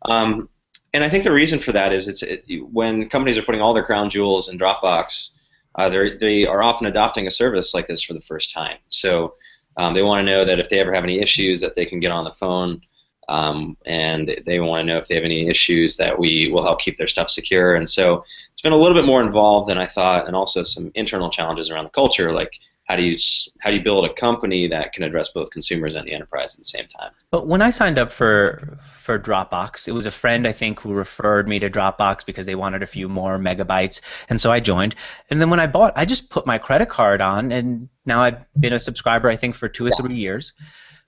Um, 0.02 0.48
and 0.92 1.04
I 1.04 1.10
think 1.10 1.24
the 1.24 1.32
reason 1.32 1.58
for 1.58 1.72
that 1.72 1.92
is 1.92 2.08
it's 2.08 2.22
it, 2.22 2.44
when 2.72 3.10
companies 3.10 3.36
are 3.36 3.42
putting 3.42 3.60
all 3.60 3.74
their 3.74 3.84
crown 3.84 4.08
jewels 4.08 4.48
in 4.48 4.58
Dropbox, 4.58 5.28
uh, 5.76 5.88
they 5.88 6.46
are 6.46 6.62
often 6.62 6.86
adopting 6.86 7.26
a 7.26 7.30
service 7.30 7.74
like 7.74 7.86
this 7.86 8.02
for 8.02 8.14
the 8.14 8.20
first 8.20 8.52
time. 8.52 8.78
So 8.88 9.34
um, 9.76 9.94
they 9.94 10.02
want 10.02 10.26
to 10.26 10.30
know 10.30 10.44
that 10.44 10.58
if 10.58 10.68
they 10.68 10.78
ever 10.78 10.94
have 10.94 11.04
any 11.04 11.20
issues, 11.20 11.60
that 11.60 11.74
they 11.74 11.84
can 11.84 12.00
get 12.00 12.10
on 12.12 12.24
the 12.24 12.32
phone, 12.32 12.80
um, 13.28 13.76
and 13.86 14.40
they 14.46 14.60
want 14.60 14.80
to 14.80 14.92
know 14.92 14.98
if 14.98 15.08
they 15.08 15.16
have 15.16 15.24
any 15.24 15.48
issues 15.48 15.96
that 15.96 16.18
we 16.18 16.50
will 16.50 16.62
help 16.62 16.80
keep 16.80 16.96
their 16.96 17.06
stuff 17.08 17.28
secure. 17.28 17.74
And 17.74 17.88
so 17.88 18.24
it's 18.52 18.62
been 18.62 18.72
a 18.72 18.76
little 18.76 18.94
bit 18.94 19.04
more 19.04 19.22
involved 19.22 19.68
than 19.68 19.78
I 19.78 19.86
thought, 19.86 20.26
and 20.26 20.36
also 20.36 20.62
some 20.62 20.92
internal 20.94 21.28
challenges 21.28 21.70
around 21.70 21.84
the 21.84 21.90
culture, 21.90 22.32
like 22.32 22.52
how 22.86 22.94
do 22.94 23.02
you 23.02 23.18
how 23.58 23.70
do 23.70 23.76
you 23.76 23.82
build 23.82 24.04
a 24.04 24.14
company 24.14 24.68
that 24.68 24.92
can 24.92 25.02
address 25.02 25.28
both 25.28 25.50
consumers 25.50 25.94
and 25.94 26.06
the 26.06 26.12
enterprise 26.12 26.54
at 26.54 26.58
the 26.58 26.64
same 26.64 26.86
time. 26.86 27.10
But 27.30 27.46
when 27.46 27.60
I 27.60 27.70
signed 27.70 27.98
up 27.98 28.12
for 28.12 28.78
for 29.02 29.18
Dropbox, 29.18 29.88
it 29.88 29.92
was 29.92 30.06
a 30.06 30.10
friend 30.10 30.46
I 30.46 30.52
think 30.52 30.80
who 30.80 30.94
referred 30.94 31.48
me 31.48 31.58
to 31.58 31.68
Dropbox 31.68 32.24
because 32.24 32.46
they 32.46 32.54
wanted 32.54 32.82
a 32.82 32.86
few 32.86 33.08
more 33.08 33.38
megabytes, 33.38 34.00
and 34.28 34.40
so 34.40 34.52
I 34.52 34.60
joined. 34.60 34.94
And 35.30 35.40
then 35.40 35.50
when 35.50 35.60
I 35.60 35.66
bought, 35.66 35.94
I 35.96 36.04
just 36.04 36.30
put 36.30 36.46
my 36.46 36.58
credit 36.58 36.88
card 36.88 37.20
on, 37.20 37.50
and 37.50 37.88
now 38.04 38.20
I've 38.20 38.46
been 38.58 38.72
a 38.72 38.78
subscriber 38.78 39.28
I 39.28 39.36
think 39.36 39.56
for 39.56 39.68
two 39.68 39.86
or 39.86 39.90
three 39.90 40.14
years. 40.14 40.52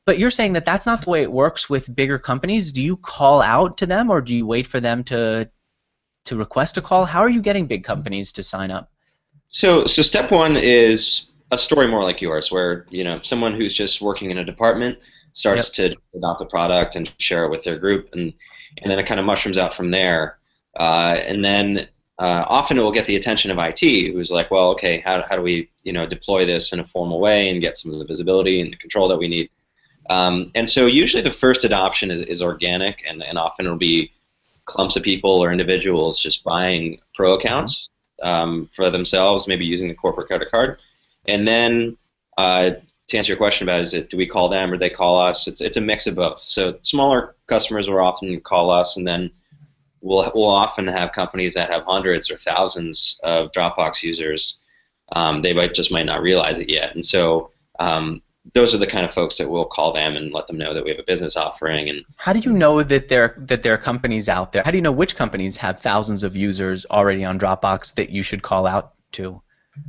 But 0.05 0.18
you're 0.18 0.32
saying 0.32 0.55
that 0.55 0.64
that's 0.64 0.86
not 0.86 1.02
the 1.02 1.10
way 1.10 1.22
it 1.22 1.30
works 1.30 1.70
with 1.70 1.94
bigger 1.94 2.18
companies. 2.18 2.72
Do 2.72 2.82
you 2.82 2.96
call 2.96 3.40
out 3.40 3.76
to 3.78 3.86
them, 3.86 4.10
or 4.10 4.20
do 4.20 4.34
you 4.34 4.46
wait 4.46 4.66
for 4.66 4.80
them 4.80 5.05
to 5.05 5.48
to 6.24 6.36
request 6.36 6.76
a 6.76 6.82
call? 6.82 7.05
How 7.05 7.20
are 7.20 7.30
you 7.30 7.40
getting 7.40 7.66
big 7.66 7.84
companies 7.84 8.32
to 8.32 8.42
sign 8.42 8.72
up? 8.72 8.90
So, 9.46 9.86
so 9.86 10.02
step 10.02 10.30
one 10.30 10.56
is 10.56 11.30
a 11.50 11.58
story 11.58 11.88
more 11.88 12.02
like 12.02 12.20
yours, 12.20 12.50
where 12.50 12.86
you 12.90 13.04
know 13.04 13.20
someone 13.22 13.54
who's 13.54 13.74
just 13.74 14.00
working 14.00 14.30
in 14.30 14.38
a 14.38 14.44
department 14.44 14.98
starts 15.32 15.70
to 15.70 15.94
adopt 16.14 16.40
a 16.40 16.46
product 16.46 16.96
and 16.96 17.12
share 17.18 17.44
it 17.44 17.50
with 17.50 17.64
their 17.64 17.78
group, 17.78 18.08
and 18.12 18.32
and 18.82 18.90
then 18.90 18.98
it 18.98 19.06
kind 19.06 19.20
of 19.20 19.26
mushrooms 19.26 19.58
out 19.58 19.74
from 19.74 19.90
there. 19.90 20.38
Uh, 20.78 21.16
and 21.26 21.44
then 21.44 21.88
uh, 22.18 22.44
often 22.46 22.78
it 22.78 22.82
will 22.82 22.92
get 22.92 23.06
the 23.06 23.16
attention 23.16 23.50
of 23.50 23.58
IT, 23.58 23.80
who's 24.12 24.30
like, 24.30 24.50
well, 24.50 24.70
okay, 24.70 25.00
how, 25.00 25.24
how 25.28 25.36
do 25.36 25.42
we 25.42 25.70
you 25.84 25.92
know 25.92 26.06
deploy 26.06 26.44
this 26.44 26.72
in 26.72 26.80
a 26.80 26.84
formal 26.84 27.20
way 27.20 27.48
and 27.48 27.60
get 27.60 27.76
some 27.76 27.92
of 27.92 27.98
the 27.98 28.04
visibility 28.04 28.60
and 28.60 28.72
the 28.72 28.76
control 28.76 29.08
that 29.08 29.18
we 29.18 29.28
need? 29.28 29.50
Um, 30.10 30.50
and 30.54 30.68
so 30.68 30.86
usually 30.86 31.22
the 31.22 31.30
first 31.30 31.64
adoption 31.64 32.10
is, 32.10 32.22
is 32.22 32.42
organic, 32.42 33.04
and, 33.08 33.22
and 33.22 33.38
often 33.38 33.66
it'll 33.66 33.78
be 33.78 34.10
clumps 34.64 34.96
of 34.96 35.02
people 35.02 35.30
or 35.30 35.52
individuals 35.52 36.20
just 36.20 36.44
buying 36.44 36.98
pro 37.14 37.34
accounts 37.34 37.88
um, 38.22 38.68
for 38.74 38.90
themselves, 38.90 39.46
maybe 39.46 39.64
using 39.64 39.88
the 39.88 39.94
corporate 39.94 40.26
credit 40.26 40.50
card. 40.50 40.78
And 41.28 41.46
then 41.46 41.96
uh, 42.36 42.70
to 43.09 43.16
answer 43.16 43.32
your 43.32 43.38
question 43.38 43.68
about 43.68 43.80
is 43.80 43.94
it 43.94 44.10
do 44.10 44.16
we 44.16 44.26
call 44.26 44.48
them 44.48 44.72
or 44.72 44.78
they 44.78 44.90
call 44.90 45.20
us? 45.20 45.46
It's 45.46 45.60
it's 45.60 45.76
a 45.76 45.80
mix 45.80 46.06
of 46.06 46.16
both. 46.16 46.40
So 46.40 46.78
smaller 46.82 47.36
customers 47.48 47.88
will 47.88 47.98
often 47.98 48.40
call 48.40 48.70
us, 48.70 48.96
and 48.96 49.06
then 49.06 49.30
we'll 50.00 50.30
we'll 50.34 50.50
often 50.50 50.86
have 50.86 51.12
companies 51.12 51.55
that 51.55 51.70
have 51.70 51.84
hundreds 51.84 52.30
or 52.30 52.38
thousands 52.38 53.20
of 53.22 53.52
Dropbox 53.52 54.02
users. 54.02 54.59
Um, 55.12 55.40
they 55.42 55.55
might 55.55 55.74
just 55.74 55.90
might 55.90 56.06
not 56.06 56.22
realize 56.22 56.59
it 56.59 56.68
yet, 56.68 56.94
and 56.94 57.05
so 57.05 57.50
um, 57.78 58.20
those 58.55 58.74
are 58.74 58.78
the 58.78 58.86
kind 58.86 59.06
of 59.06 59.12
folks 59.12 59.38
that 59.38 59.48
we'll 59.48 59.64
call 59.64 59.92
them 59.92 60.16
and 60.16 60.32
let 60.32 60.46
them 60.46 60.59
know 60.59 60.74
that 60.74 60.84
we 60.84 60.90
have 60.90 60.98
a 60.98 61.05
business 61.05 61.36
offering. 61.36 61.88
And 61.88 62.05
How 62.16 62.32
do 62.32 62.40
you 62.40 62.52
know 62.52 62.82
that 62.82 63.09
there 63.09 63.34
that 63.38 63.62
there 63.62 63.74
are 63.74 63.78
companies 63.78 64.28
out 64.28 64.52
there? 64.52 64.62
How 64.64 64.70
do 64.70 64.76
you 64.76 64.82
know 64.82 64.92
which 64.92 65.16
companies 65.16 65.56
have 65.56 65.80
thousands 65.80 66.22
of 66.22 66.36
users 66.36 66.86
already 66.90 67.24
on 67.24 67.38
Dropbox 67.38 67.94
that 67.94 68.10
you 68.10 68.22
should 68.22 68.42
call 68.42 68.66
out 68.66 68.92
to? 69.12 69.40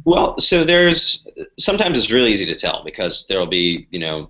Well, 0.06 0.40
so 0.40 0.64
there's 0.64 1.28
sometimes 1.58 1.98
it's 1.98 2.12
really 2.12 2.32
easy 2.32 2.46
to 2.46 2.56
tell 2.56 2.84
because 2.84 3.26
there'll 3.30 3.46
be 3.48 3.88
you 3.92 4.00
know 4.00 4.30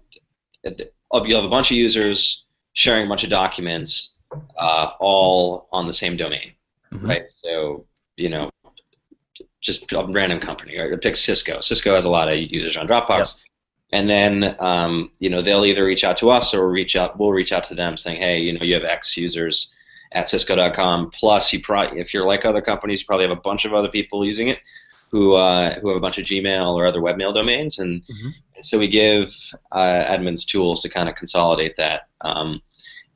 you'll 0.63 1.35
have 1.41 1.45
a 1.45 1.49
bunch 1.49 1.71
of 1.71 1.77
users 1.77 2.45
sharing 2.73 3.05
a 3.05 3.09
bunch 3.09 3.23
of 3.23 3.29
documents 3.29 4.15
uh, 4.57 4.91
all 4.99 5.67
on 5.71 5.87
the 5.87 5.93
same 5.93 6.17
domain, 6.17 6.51
Mhm. 6.93 7.07
right? 7.07 7.23
So 7.43 7.85
you 8.17 8.29
know 8.29 8.49
just 9.61 9.91
a 9.91 10.05
random 10.07 10.39
company, 10.39 10.77
right? 10.79 11.01
Pick 11.01 11.15
Cisco. 11.15 11.59
Cisco 11.59 11.93
has 11.93 12.05
a 12.05 12.09
lot 12.09 12.29
of 12.29 12.37
users 12.37 12.77
on 12.77 12.87
Dropbox. 12.87 13.35
And 13.91 14.09
then 14.09 14.55
um, 14.59 15.11
you 15.19 15.29
know 15.29 15.41
they'll 15.41 15.65
either 15.65 15.83
reach 15.85 16.03
out 16.03 16.15
to 16.17 16.29
us 16.29 16.53
or 16.53 16.69
reach 16.69 16.95
out. 16.95 17.17
We'll 17.19 17.31
reach 17.31 17.51
out 17.51 17.63
to 17.65 17.75
them 17.75 17.97
saying, 17.97 18.21
hey, 18.21 18.39
you 18.39 18.53
know, 18.57 18.63
you 18.63 18.75
have 18.75 18.83
X 18.83 19.17
users 19.17 19.73
at 20.11 20.29
Cisco.com. 20.29 21.11
Plus, 21.11 21.51
you 21.53 21.61
probably, 21.61 21.99
if 21.99 22.13
you're 22.13 22.25
like 22.25 22.45
other 22.45 22.61
companies, 22.61 23.01
you 23.01 23.07
probably 23.07 23.27
have 23.27 23.37
a 23.37 23.41
bunch 23.41 23.65
of 23.65 23.73
other 23.73 23.87
people 23.89 24.25
using 24.25 24.47
it 24.47 24.59
who 25.11 25.33
uh, 25.33 25.79
who 25.79 25.89
have 25.89 25.97
a 25.97 25.99
bunch 25.99 26.17
of 26.17 26.25
Gmail 26.25 26.73
or 26.75 26.85
other 26.85 27.01
webmail 27.01 27.33
domains, 27.33 27.79
and, 27.79 28.03
and 28.55 28.65
so 28.65 28.77
we 28.77 28.87
give 28.87 29.33
uh, 29.71 29.77
admins 29.77 30.45
tools 30.45 30.81
to 30.81 30.89
kind 30.89 31.09
of 31.09 31.15
consolidate 31.15 31.75
that 31.77 32.07
um, 32.21 32.61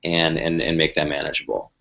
and, 0.03 0.37
and 0.37 0.61
and 0.61 0.77
make 0.77 0.95
that 0.95 1.07
manageable. 1.07 1.71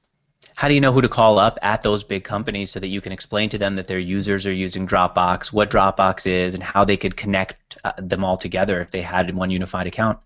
How 0.54 0.68
do 0.68 0.74
you 0.74 0.80
know 0.80 0.92
who 0.92 1.00
to 1.00 1.08
call 1.08 1.38
up 1.38 1.58
at 1.62 1.82
those 1.82 2.04
big 2.04 2.24
companies 2.24 2.70
so 2.70 2.78
that 2.78 2.88
you 2.88 3.00
can 3.00 3.10
explain 3.10 3.48
to 3.48 3.58
them 3.58 3.74
that 3.76 3.88
their 3.88 3.98
users 3.98 4.46
are 4.46 4.52
using 4.52 4.86
Dropbox, 4.86 5.52
what 5.52 5.70
Dropbox 5.70 6.26
is, 6.26 6.54
and 6.54 6.62
how 6.62 6.84
they 6.84 6.96
could 6.96 7.16
connect 7.16 7.78
uh, 7.84 7.92
them 7.96 8.22
all 8.22 8.36
together 8.36 8.80
if 8.80 8.90
they 8.90 9.02
had 9.02 9.34
one 9.34 9.50
unified 9.50 9.86
account? 9.86 10.18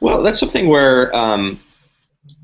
Well, 0.00 0.22
that's 0.22 0.40
something 0.40 0.68
where 0.68 1.14
um, 1.14 1.60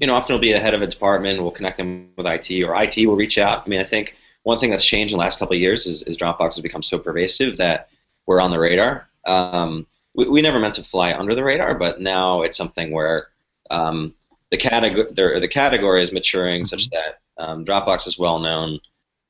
you 0.01 0.06
know 0.06 0.14
often 0.14 0.35
it'll 0.35 0.40
be 0.40 0.52
the 0.52 0.60
head 0.60 0.74
of 0.74 0.82
a 0.82 0.86
department. 0.86 1.43
We'll 1.43 1.51
connect 1.51 1.78
them 1.78 2.10
with 2.16 2.27
IT, 2.27 2.62
or 2.62 2.81
IT 2.81 2.97
will 3.05 3.16
reach 3.16 3.36
out. 3.36 3.64
I 3.66 3.68
mean, 3.68 3.81
I 3.81 3.85
think 3.85 4.16
one 4.47 4.60
thing 4.60 4.70
that's 4.70 4.85
changed 4.85 5.12
in 5.12 5.18
the 5.18 5.24
last 5.24 5.40
couple 5.40 5.56
of 5.56 5.60
years 5.60 5.86
is, 5.86 6.02
is 6.02 6.16
Dropbox 6.16 6.55
has 6.55 6.60
become 6.60 6.82
so 6.82 7.01
pervasive 7.01 7.56
that 7.56 7.89
we're 8.27 8.40
on 8.40 8.52
the 8.52 8.60
radar. 8.60 9.09
Um, 9.27 9.89
we, 10.14 10.28
we 10.28 10.40
never 10.40 10.60
meant 10.60 10.74
to 10.74 10.85
fly 10.85 11.12
under 11.12 11.35
the 11.35 11.43
radar, 11.43 11.74
but 11.74 12.01
now 12.01 12.43
it's 12.43 12.56
something 12.56 12.93
where 12.93 13.27
um, 13.73 14.14
the 14.52 14.56
category 14.56 15.09
the, 15.12 15.40
the 15.40 15.48
category 15.48 16.01
is 16.01 16.12
maturing 16.12 16.62
such 16.62 16.89
that 16.90 17.18
um, 17.39 17.64
Dropbox 17.64 18.06
is 18.06 18.20
well 18.20 18.39
known. 18.39 18.78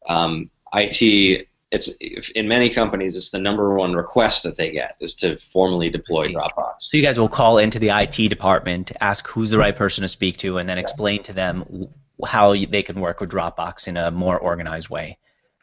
Um, 0.06 0.50
IT, 0.74 1.48
it's 1.70 1.88
in 2.34 2.46
many 2.46 2.68
companies, 2.68 3.16
it's 3.16 3.30
the 3.30 3.38
number 3.38 3.74
one 3.74 3.94
request 3.94 4.42
that 4.42 4.56
they 4.56 4.70
get 4.70 4.98
is 5.00 5.14
to 5.14 5.38
formally 5.38 5.88
deploy 5.88 6.26
Dropbox. 6.26 6.74
So 6.80 6.98
you 6.98 7.02
guys 7.02 7.18
will 7.18 7.30
call 7.30 7.56
into 7.56 7.78
the 7.78 7.88
IT 7.88 8.28
department, 8.28 8.92
ask 9.00 9.26
who's 9.26 9.48
the 9.48 9.56
right 9.56 9.74
person 9.74 10.02
to 10.02 10.08
speak 10.08 10.36
to, 10.38 10.58
and 10.58 10.68
then 10.68 10.76
explain 10.76 11.22
to 11.22 11.32
them 11.32 11.88
how 12.24 12.54
they 12.54 12.82
can 12.82 13.00
work 13.00 13.20
with 13.20 13.30
Dropbox 13.30 13.88
in 13.88 13.96
a 13.96 14.10
more 14.10 14.38
organized 14.38 14.88
way. 14.88 15.18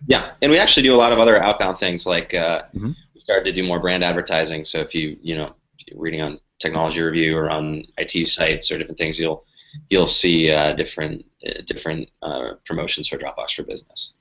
Yeah, 0.07 0.31
and 0.41 0.51
we 0.51 0.59
actually 0.59 0.83
do 0.83 0.93
a 0.93 0.97
lot 0.97 1.11
of 1.13 1.19
other 1.19 1.41
outbound 1.41 1.77
things 1.77 2.05
like 2.05 2.33
uh, 2.33 2.63
Mhm. 2.75 2.93
we 3.15 3.21
started 3.21 3.45
to 3.45 3.51
do 3.53 3.63
more 3.63 3.79
brand 3.79 4.03
advertising. 4.03 4.65
So 4.65 4.79
if 4.79 4.93
you 4.93 5.17
you 5.21 5.35
know 5.35 5.55
reading 5.95 6.21
on 6.21 6.39
Technology 6.59 7.01
Review 7.01 7.37
or 7.37 7.49
on 7.49 7.85
IT 7.97 8.25
sites 8.27 8.71
or 8.71 8.77
different 8.77 8.97
things, 8.97 9.19
you'll 9.19 9.43
you'll 9.89 10.07
see 10.07 10.51
uh, 10.51 10.73
different 10.73 11.25
uh, 11.47 11.61
different 11.65 12.09
uh, 12.21 12.53
promotions 12.65 13.07
for 13.07 13.17
Dropbox 13.17 13.55
for 13.55 13.63
Business. 13.63 14.13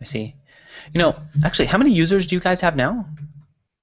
I 0.00 0.04
see. 0.04 0.34
You 0.92 0.98
know, 1.00 1.16
actually, 1.44 1.66
how 1.66 1.78
many 1.78 1.90
users 1.92 2.26
do 2.26 2.34
you 2.36 2.40
guys 2.40 2.60
have 2.60 2.76
now? 2.76 3.06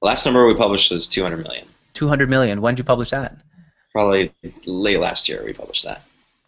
Last 0.02 0.26
number 0.26 0.45
we 0.45 0.56
published 0.56 0.91
was 0.91 1.07
200 1.07 1.38
million. 1.44 1.68
200 1.94 2.30
million. 2.30 2.61
When 2.61 2.76
did 2.76 2.80
you 2.80 2.86
publish 2.86 3.10
that? 3.11 3.38
Probably 3.91 4.34
late 4.65 4.99
last 4.99 5.28
year 5.30 5.44
we 5.45 5.53
published 5.53 5.84
that. 5.84 6.02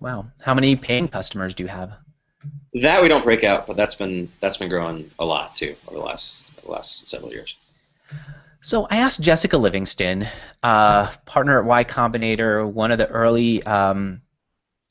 Wow. 0.03 0.25
How 0.41 0.53
many 0.53 0.75
paying 0.75 1.07
customers 1.07 1.53
do 1.53 1.63
you 1.63 1.69
have? 1.69 1.93
That 2.73 3.01
we 3.01 3.07
don't 3.07 3.23
break 3.23 3.45
out, 3.45 3.65
but 3.65 3.77
that's 3.77 3.95
been 3.95 4.30
that's 4.41 4.57
been 4.57 4.67
growing 4.67 5.09
a 5.17 5.23
lot 5.23 5.55
too 5.55 5.77
over 5.88 5.97
the 5.97 6.03
last 6.03 6.51
the 6.61 6.69
last 6.69 7.07
several 7.07 7.31
years. 7.31 7.55
So 8.59 8.85
I 8.89 8.97
asked 8.97 9.21
Jessica 9.21 9.57
Livingston, 9.57 10.27
uh, 10.61 11.09
partner 11.25 11.59
at 11.59 11.65
Y 11.65 11.85
Combinator, 11.85 12.69
one 12.69 12.91
of 12.91 12.97
the 12.97 13.07
early 13.07 13.63
um, 13.63 14.21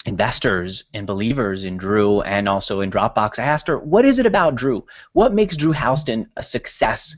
investors 0.04 0.84
and 0.94 1.06
believers 1.06 1.64
in 1.64 1.76
Drew 1.76 2.22
and 2.22 2.48
also 2.48 2.80
in 2.80 2.90
Dropbox. 2.90 3.38
I 3.38 3.44
asked 3.44 3.68
her, 3.68 3.78
what 3.78 4.04
is 4.04 4.18
it 4.18 4.26
about 4.26 4.56
Drew? 4.56 4.84
What 5.12 5.32
makes 5.32 5.56
Drew 5.56 5.72
Houston 5.72 6.28
a 6.36 6.42
success 6.42 7.16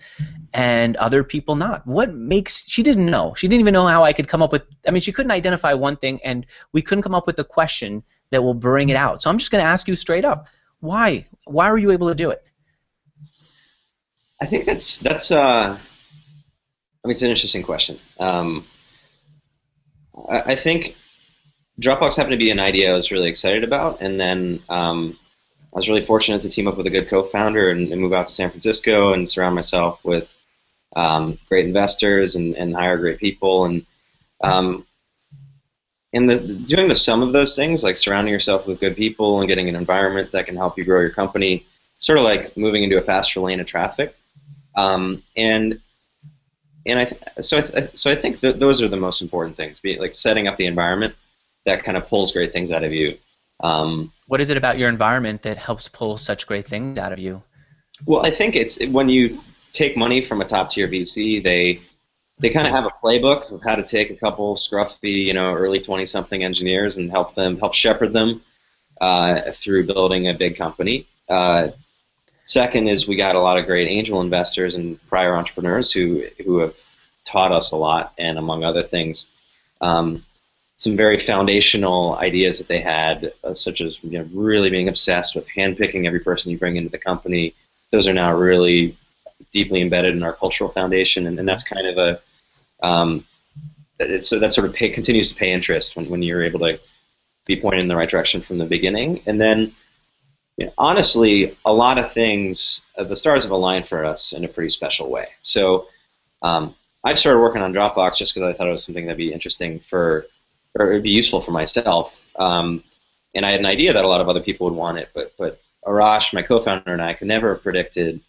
and 0.53 0.97
other 0.97 1.25
people 1.25 1.57
not? 1.57 1.87
What 1.87 2.15
makes 2.15 2.63
she 2.67 2.83
didn't 2.83 3.07
know. 3.07 3.35
She 3.35 3.49
didn't 3.49 3.61
even 3.61 3.73
know 3.73 3.87
how 3.87 4.05
I 4.05 4.13
could 4.13 4.29
come 4.29 4.43
up 4.43 4.53
with 4.53 4.63
I 4.87 4.91
mean 4.91 5.01
she 5.01 5.13
couldn't 5.13 5.33
identify 5.33 5.73
one 5.73 5.97
thing 5.97 6.21
and 6.25 6.47
we 6.73 6.83
couldn't 6.83 7.03
come 7.03 7.15
up 7.15 7.27
with 7.27 7.39
a 7.39 7.45
question 7.45 8.03
that 8.31 8.43
will 8.43 8.55
bring 8.55 8.91
it 8.91 8.97
out. 8.97 9.23
So 9.23 9.31
I'm 9.31 9.39
just 9.39 9.51
going 9.51 9.63
to 9.63 9.69
ask 9.69 9.89
you 9.89 9.97
straight 9.97 10.25
up. 10.25 10.49
Why? 10.81 11.27
Why 11.45 11.71
were 11.71 11.79
you 11.79 11.91
able 11.91 12.09
to 12.09 12.15
do 12.15 12.31
it? 12.31 12.43
I 14.41 14.47
think 14.47 14.67
that's 14.67 14.99
that's 14.99 15.31
uh, 15.31 15.79
I 15.79 17.07
mean 17.07 17.13
it's 17.13 17.23
an 17.23 17.31
interesting 17.31 17.63
question. 17.63 17.99
Um, 18.19 18.67
I, 20.29 20.53
I 20.53 20.57
think 20.57 20.97
Dropbox 21.81 22.17
happened 22.17 22.33
to 22.33 22.39
be 22.39 22.51
an 22.51 22.61
idea 22.61 22.93
I 22.93 22.97
was 22.97 23.11
really 23.11 23.29
excited 23.29 23.65
about, 23.65 24.01
and 24.01 24.19
then 24.21 24.61
um, 24.69 25.19
I 25.73 25.79
was 25.79 25.89
really 25.89 26.05
fortunate 26.05 26.43
to 26.43 26.49
team 26.49 26.69
up 26.69 26.77
with 26.77 26.87
a 26.87 26.91
good 26.91 27.09
co-founder 27.09 27.71
and, 27.71 27.91
and 27.91 28.01
move 28.01 28.13
out 28.13 28.29
to 28.29 28.33
San 28.33 28.51
Francisco 28.51 29.13
and 29.13 29.29
surround 29.29 29.57
myself 29.57 30.05
with 30.05 30.33
um, 30.95 31.39
great 31.49 31.67
investors 31.67 32.37
and, 32.37 32.55
and 32.55 32.75
hire 32.75 32.97
great 32.97 33.19
people 33.19 33.65
and 33.65 33.85
um, 34.43 34.87
and 36.13 36.31
the, 36.31 36.39
doing 36.39 36.87
the 36.87 36.95
sum 36.95 37.23
of 37.23 37.33
those 37.33 37.57
things, 37.57 37.83
like 37.83 37.97
surrounding 37.97 38.33
yourself 38.33 38.69
with 38.69 38.79
good 38.79 38.95
people 38.95 39.41
and 39.41 39.49
getting 39.49 39.69
an 39.69 39.75
environment 39.75 40.31
that 40.31 40.47
can 40.47 40.55
help 40.55 40.79
you 40.79 40.85
grow 40.85 41.01
your 41.01 41.11
company, 41.11 41.67
sort 41.99 42.19
of 42.19 42.25
like 42.25 42.57
moving 42.57 42.85
into 42.85 42.99
a 42.99 43.03
faster 43.03 43.41
lane 43.41 43.59
of 43.59 43.67
traffic. 43.67 44.15
Um, 44.77 45.23
and 45.37 45.81
and 46.87 47.01
I 47.01 47.41
so 47.41 47.59
I 47.59 47.89
so 47.95 48.13
I 48.13 48.17
think 48.17 48.41
th- 48.41 48.57
those 48.57 48.81
are 48.81 48.89
the 48.89 48.97
most 48.97 49.23
important 49.23 49.57
things. 49.57 49.81
Be 49.81 49.99
like 49.99 50.15
setting 50.15 50.47
up 50.47 50.57
the 50.57 50.67
environment 50.67 51.15
that 51.67 51.85
kind 51.85 51.97
of 51.97 52.07
pulls 52.09 52.33
great 52.33 52.53
things 52.53 52.71
out 52.73 52.85
of 52.85 52.93
you. 52.93 53.17
Um, 53.61 54.13
What 54.27 54.41
is 54.41 54.51
it 54.51 54.57
about 54.57 54.79
your 54.79 54.89
environment 54.89 55.43
that 55.43 55.57
helps 55.59 55.89
pull 55.89 56.19
such 56.19 56.47
great 56.47 56.67
things 56.67 56.99
out 56.99 57.13
of 57.13 57.19
you? 57.19 57.43
well, 58.07 58.25
I 58.27 58.31
think 58.31 58.57
it's 58.57 58.79
when 58.91 59.09
you 59.09 59.41
take 59.73 59.97
money 59.97 60.23
from 60.23 60.41
a 60.41 60.45
top 60.45 60.71
tier 60.71 60.89
VC, 60.89 61.43
they 61.43 61.81
they 62.41 62.51
kind 62.51 62.67
of 62.67 62.73
have 62.73 62.87
a 62.87 63.07
playbook 63.07 63.53
of 63.53 63.63
how 63.63 63.77
to 63.77 63.83
take 63.85 64.11
a 64.11 64.17
couple 64.17 64.57
scruffy, 64.57 65.25
you 65.25 65.33
know, 65.35 65.53
early 65.55 65.81
twenty 65.81 66.05
something 66.07 66.43
engineers 66.45 66.97
and 66.97 67.11
help 67.11 67.35
them 67.35 67.59
help 67.59 67.75
shepherd 67.75 68.13
them 68.13 68.43
uh, 69.01 69.53
through 69.53 69.87
building 69.87 70.29
a 70.29 70.35
big 70.35 70.57
company. 70.57 71.07
Uh, 71.29 71.69
second 72.47 72.89
is 72.89 73.07
we 73.07 73.17
got 73.17 73.37
a 73.37 73.41
lot 73.41 73.57
of 73.59 73.67
great 73.67 73.89
angel 73.89 74.21
investors 74.21 74.75
and 74.75 74.99
prior 75.09 75.35
entrepreneurs 75.37 75.93
who 75.93 76.25
who 76.45 76.59
have 76.59 76.75
taught 77.25 77.53
us 77.53 77.71
a 77.73 77.77
lot, 77.77 78.13
and 78.19 78.37
among 78.39 78.65
other 78.65 78.83
things, 78.83 79.31
um, 79.81 80.25
some 80.85 80.97
very 80.97 81.19
foundational 81.19 82.17
ideas 82.17 82.59
that 82.59 82.69
they 82.69 82.81
had, 82.81 83.33
uh, 83.43 83.55
such 83.55 83.81
as 83.81 83.99
you 84.03 84.19
know, 84.19 84.29
really 84.33 84.71
being 84.71 84.89
obsessed 84.89 85.35
with 85.35 85.47
handpicking 85.57 86.07
every 86.07 86.21
person 86.21 86.51
you 86.51 86.59
bring 86.59 86.77
into 86.77 86.91
the 86.91 86.99
company. 86.99 87.55
Those 87.91 88.07
are 88.07 88.13
now 88.13 88.33
really 88.35 88.97
deeply 89.53 89.81
embedded 89.81 90.15
in 90.15 90.23
our 90.23 90.35
cultural 90.35 90.71
foundation, 90.71 91.27
and, 91.27 91.39
and 91.39 91.49
that's 91.49 91.65
kind 91.65 91.87
of 91.87 91.97
a 91.99 92.87
um, 92.87 93.25
so 94.21 94.39
that 94.39 94.53
sort 94.53 94.67
of 94.67 94.75
pay, 94.75 94.91
continues 94.91 95.29
to 95.31 95.35
pay 95.35 95.53
interest 95.53 95.97
when, 95.97 96.09
when 96.11 96.23
you're 96.23 96.43
able 96.43 96.61
to 96.61 96.79
be 97.47 97.61
pointed 97.61 97.81
in 97.81 97.89
the 97.89 97.97
right 97.97 98.11
direction 98.11 98.41
from 98.41 98.59
the 98.59 98.65
beginning. 98.65 99.23
And 99.27 99.41
then, 99.41 99.73
you 100.57 100.67
know, 100.67 100.73
honestly, 100.77 101.57
a 101.65 101.73
lot 101.73 101.99
of 101.99 102.13
things, 102.13 102.81
uh, 102.99 103.05
the 103.05 103.17
stars 103.17 103.45
have 103.45 103.53
aligned 103.53 103.87
for 103.87 104.05
us 104.05 104.33
in 104.33 104.45
a 104.45 104.49
pretty 104.49 104.71
special 104.71 105.11
way. 105.11 105.29
So 105.43 105.87
um, 106.43 106.75
I 107.05 107.15
started 107.15 107.41
working 107.41 107.63
on 107.63 107.73
Dropbox 107.73 108.17
just 108.17 108.35
because 108.35 108.49
I 108.49 108.57
thought 108.57 108.69
it 108.69 108.73
was 108.73 108.85
something 108.85 109.07
that'd 109.07 109.17
be 109.17 109.33
interesting 109.33 109.81
for, 109.89 110.27
or 110.79 110.91
it'd 110.91 111.03
be 111.03 111.11
useful 111.11 111.41
for 111.41 111.53
myself. 111.53 112.15
Um, 112.37 112.83
and 113.35 113.45
I 113.45 113.51
had 113.51 113.61
an 113.61 113.67
idea 113.67 113.93
that 113.93 114.05
a 114.05 114.09
lot 114.09 114.21
of 114.21 114.29
other 114.29 114.41
people 114.43 114.67
would 114.67 114.77
want 114.77 114.99
it, 114.99 115.09
but 115.15 115.33
but 115.39 115.61
Arash, 115.85 116.33
my 116.33 116.43
co-founder, 116.43 116.93
and 116.93 117.03
I 117.03 117.15
could 117.15 117.29
never 117.29 117.55
have 117.55 117.63
predicted 117.63 118.21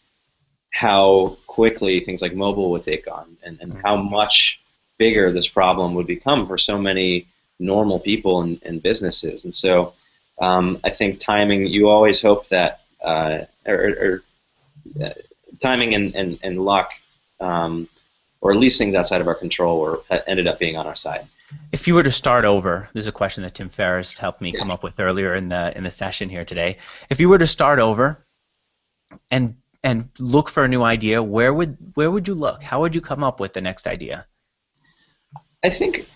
how 0.72 1.38
quickly 1.48 2.02
things 2.02 2.22
like 2.22 2.34
mobile 2.36 2.70
would 2.72 2.84
take 2.84 3.08
on, 3.08 3.38
and, 3.44 3.58
and 3.62 3.74
how 3.84 3.96
much 3.96 4.60
bigger 4.98 5.32
this 5.32 5.48
problem 5.48 5.94
would 5.96 6.08
become 6.08 6.48
for 6.48 6.58
so 6.58 6.78
many 6.78 7.26
normal 7.60 8.00
people 8.00 8.42
and, 8.42 8.62
and 8.64 8.84
businesses. 8.84 9.46
And 9.46 9.56
so 9.56 9.94
um, 10.40 10.80
I 10.84 10.90
think 10.90 11.20
timing, 11.20 11.68
you 11.68 11.88
always 11.88 12.22
hope 12.22 12.50
that, 12.50 12.82
uh, 13.02 13.46
or, 13.66 13.76
or 13.76 14.24
uh, 15.02 15.14
timing 15.62 15.96
and, 15.96 16.14
and, 16.16 16.40
and 16.44 16.60
luck, 16.60 16.92
um, 17.40 17.88
or 18.42 18.52
at 18.52 18.58
least 18.58 18.78
things 18.78 18.96
outside 18.96 19.22
of 19.22 19.28
our 19.28 19.36
control, 19.36 19.80
were, 19.80 20.02
ended 20.28 20.48
up 20.48 20.60
being 20.60 20.76
on 20.76 20.88
our 20.88 20.96
side. 20.96 21.26
If 21.72 21.88
you 21.88 21.94
were 21.94 22.04
to 22.04 22.12
start 22.12 22.46
over, 22.46 22.90
this 22.94 23.04
is 23.04 23.08
a 23.08 23.12
question 23.12 23.44
that 23.44 23.54
Tim 23.56 23.70
Ferriss 23.70 24.18
helped 24.18 24.42
me 24.42 24.52
come 24.52 24.72
up 24.72 24.84
with 24.84 25.00
earlier 25.00 25.36
in 25.36 25.50
the 25.50 25.76
in 25.78 25.84
the 25.84 25.92
session 25.92 26.30
here 26.30 26.46
today. 26.46 26.78
If 27.10 27.20
you 27.20 27.30
were 27.30 27.38
to 27.38 27.48
start 27.48 27.80
over 27.80 28.26
and 29.30 29.56
and 29.84 30.10
look 30.18 30.50
for 30.50 30.64
a 30.64 30.68
new 30.68 30.82
idea, 30.82 31.22
where 31.22 31.54
would 31.54 31.78
where 31.94 32.10
would 32.10 32.28
you 32.28 32.34
look? 32.34 32.64
How 32.64 32.82
would 32.82 32.96
you 32.96 33.02
come 33.02 33.24
up 33.24 33.40
with 33.40 33.54
the 33.54 33.62
next 33.62 33.88
idea? 33.88 34.26
I 35.64 35.70
think 35.70 36.08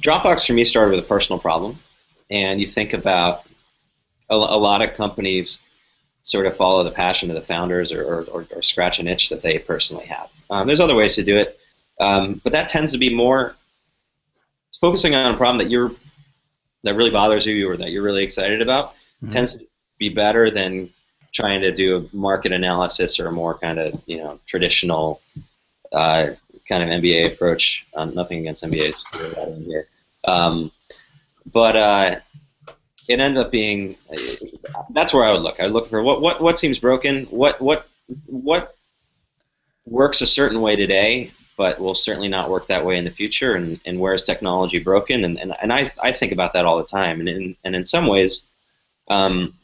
Dropbox 0.00 0.46
for 0.46 0.52
me 0.52 0.64
started 0.64 0.94
with 0.94 1.04
a 1.04 1.08
personal 1.08 1.38
problem, 1.38 1.78
and 2.30 2.60
you 2.60 2.68
think 2.68 2.92
about 2.92 3.44
a, 4.30 4.34
a 4.34 4.58
lot 4.58 4.82
of 4.82 4.94
companies 4.94 5.58
sort 6.22 6.46
of 6.46 6.56
follow 6.56 6.82
the 6.82 6.90
passion 6.90 7.30
of 7.30 7.36
the 7.36 7.42
founders 7.42 7.92
or, 7.92 8.02
or, 8.02 8.46
or 8.52 8.62
scratch 8.62 8.98
an 8.98 9.06
itch 9.06 9.28
that 9.28 9.42
they 9.42 9.58
personally 9.60 10.06
have. 10.06 10.28
Um, 10.50 10.66
there's 10.66 10.80
other 10.80 10.96
ways 10.96 11.14
to 11.14 11.22
do 11.22 11.36
it, 11.36 11.58
um, 12.00 12.40
but 12.44 12.52
that 12.52 12.68
tends 12.68 12.92
to 12.92 12.98
be 12.98 13.14
more 13.14 13.54
focusing 14.80 15.14
on 15.14 15.34
a 15.34 15.36
problem 15.36 15.58
that 15.58 15.70
you're 15.70 15.90
that 16.84 16.94
really 16.94 17.10
bothers 17.10 17.46
you 17.46 17.68
or 17.68 17.76
that 17.76 17.90
you're 17.90 18.02
really 18.02 18.22
excited 18.22 18.60
about 18.62 18.90
mm-hmm. 19.22 19.32
tends 19.32 19.54
to 19.54 19.60
be 19.98 20.08
better 20.08 20.50
than 20.50 20.90
trying 21.32 21.60
to 21.60 21.74
do 21.74 21.96
a 21.96 22.16
market 22.16 22.52
analysis 22.52 23.18
or 23.18 23.28
a 23.28 23.32
more 23.32 23.58
kind 23.58 23.78
of 23.78 24.00
you 24.06 24.18
know 24.18 24.38
traditional 24.46 25.20
uh, 25.92 26.28
kind 26.68 26.82
of 26.82 26.88
MBA 26.88 27.32
approach. 27.32 27.84
Um, 27.94 28.14
nothing 28.14 28.40
against 28.40 28.64
MBAs, 28.64 28.94
um, 30.24 30.70
but 31.52 31.76
uh, 31.76 32.20
it 33.08 33.20
ends 33.20 33.38
up 33.38 33.50
being 33.50 33.96
that's 34.90 35.12
where 35.12 35.24
I 35.24 35.32
would 35.32 35.42
look. 35.42 35.60
I 35.60 35.64
would 35.64 35.72
look 35.72 35.88
for 35.88 36.02
what 36.02 36.20
what 36.20 36.40
what 36.40 36.58
seems 36.58 36.78
broken, 36.78 37.26
what 37.26 37.60
what 37.60 37.86
what 38.26 38.74
works 39.86 40.20
a 40.20 40.26
certain 40.26 40.60
way 40.60 40.74
today, 40.74 41.32
but 41.56 41.80
will 41.80 41.94
certainly 41.94 42.28
not 42.28 42.50
work 42.50 42.66
that 42.66 42.84
way 42.84 42.98
in 42.98 43.04
the 43.04 43.10
future, 43.10 43.54
and, 43.54 43.80
and 43.86 43.98
where 43.98 44.14
is 44.14 44.22
technology 44.22 44.78
broken? 44.78 45.24
And, 45.24 45.38
and, 45.38 45.54
and 45.62 45.72
I, 45.72 45.86
I 46.02 46.12
think 46.12 46.32
about 46.32 46.52
that 46.52 46.66
all 46.66 46.76
the 46.78 46.84
time, 46.84 47.20
and 47.20 47.28
in, 47.28 47.56
and 47.64 47.74
in 47.74 47.84
some 47.84 48.06
ways, 48.06 48.42
um, 49.08 49.54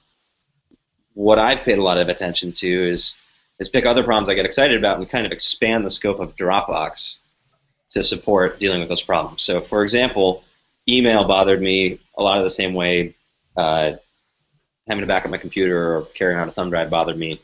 what 1.15 1.39
I've 1.39 1.61
paid 1.61 1.79
a 1.79 1.83
lot 1.83 1.99
of 1.99 2.09
attention 2.09 2.53
to 2.53 2.91
is 2.91 3.17
is 3.59 3.69
pick 3.69 3.87
other 3.87 4.03
problems 4.03 4.29
I 4.29 4.35
get 4.35 4.47
excited 4.47 4.77
about 4.77 4.99
and 4.99 5.09
kind 5.09 5.27
of 5.27 5.31
expand 5.31 5.85
the 5.85 5.91
scope 5.91 6.19
of 6.19 6.35
Dropbox 6.35 7.19
to 7.91 8.03
support 8.03 8.59
dealing 8.59 8.81
with 8.81 8.89
those 8.89 9.03
problems. 9.03 9.43
So, 9.43 9.61
for 9.61 9.85
example, 9.85 10.43
email 10.89 11.25
bothered 11.25 11.61
me 11.61 12.01
a 12.17 12.23
lot 12.23 12.39
of 12.39 12.45
the 12.45 12.51
same 12.51 12.75
way 12.75 13.15
uh, 13.57 13.93
having 14.89 15.03
to 15.03 15.07
back 15.07 15.25
up 15.25 15.31
my 15.31 15.39
computer 15.39 15.97
or 15.97 16.03
carrying 16.15 16.39
around 16.39 16.49
a 16.49 16.53
thumb 16.53 16.71
drive 16.71 16.91
bothered 16.91 17.17
me. 17.17 17.41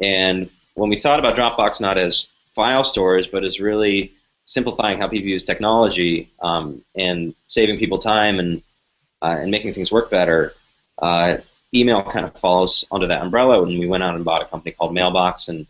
And 0.00 0.50
when 0.74 0.90
we 0.90 0.98
thought 0.98 1.18
about 1.18 1.36
Dropbox 1.36 1.80
not 1.80 1.98
as 1.98 2.28
file 2.56 2.82
storage, 2.82 3.30
but 3.30 3.44
as 3.44 3.60
really 3.60 4.12
simplifying 4.46 4.98
how 4.98 5.06
people 5.06 5.28
use 5.28 5.44
technology 5.44 6.32
um, 6.42 6.82
and 6.96 7.34
saving 7.48 7.78
people 7.78 7.98
time 7.98 8.40
and 8.40 8.62
uh, 9.22 9.36
and 9.40 9.50
making 9.50 9.72
things 9.72 9.92
work 9.92 10.10
better, 10.10 10.52
uh, 11.00 11.36
email 11.72 12.02
kind 12.02 12.26
of 12.26 12.36
falls 12.38 12.84
under 12.90 13.06
that 13.06 13.22
umbrella. 13.22 13.62
And 13.62 13.78
we 13.78 13.86
went 13.86 14.02
out 14.02 14.14
and 14.14 14.24
bought 14.24 14.42
a 14.42 14.46
company 14.46 14.72
called 14.72 14.94
Mailbox, 14.94 15.48
and 15.48 15.66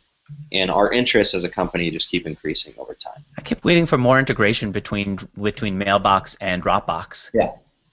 and 0.52 0.70
our 0.70 0.92
interests 0.92 1.34
as 1.34 1.44
a 1.44 1.48
company 1.48 1.90
just 1.90 2.10
keep 2.10 2.26
increasing 2.26 2.74
over 2.78 2.94
time. 2.94 3.22
I 3.38 3.42
keep 3.42 3.64
waiting 3.64 3.86
for 3.86 3.98
more 3.98 4.18
integration 4.18 4.72
between 4.72 5.18
between 5.40 5.76
Mailbox 5.78 6.36
and 6.36 6.62
Dropbox. 6.62 7.30
Yeah. 7.34 7.52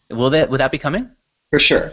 Will 0.09 0.29
that 0.29 0.49
will 0.49 0.59
that 0.59 0.71
be 0.71 0.77
coming? 0.77 1.09
For 1.49 1.59
sure. 1.59 1.91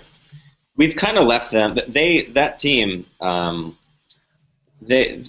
We've 0.77 0.97
kind 0.97 1.19
of 1.19 1.27
left 1.27 1.51
them. 1.51 1.79
They 1.89 2.27
that 2.33 2.59
team. 2.59 3.07
Um, 3.21 3.77
they 4.81 5.25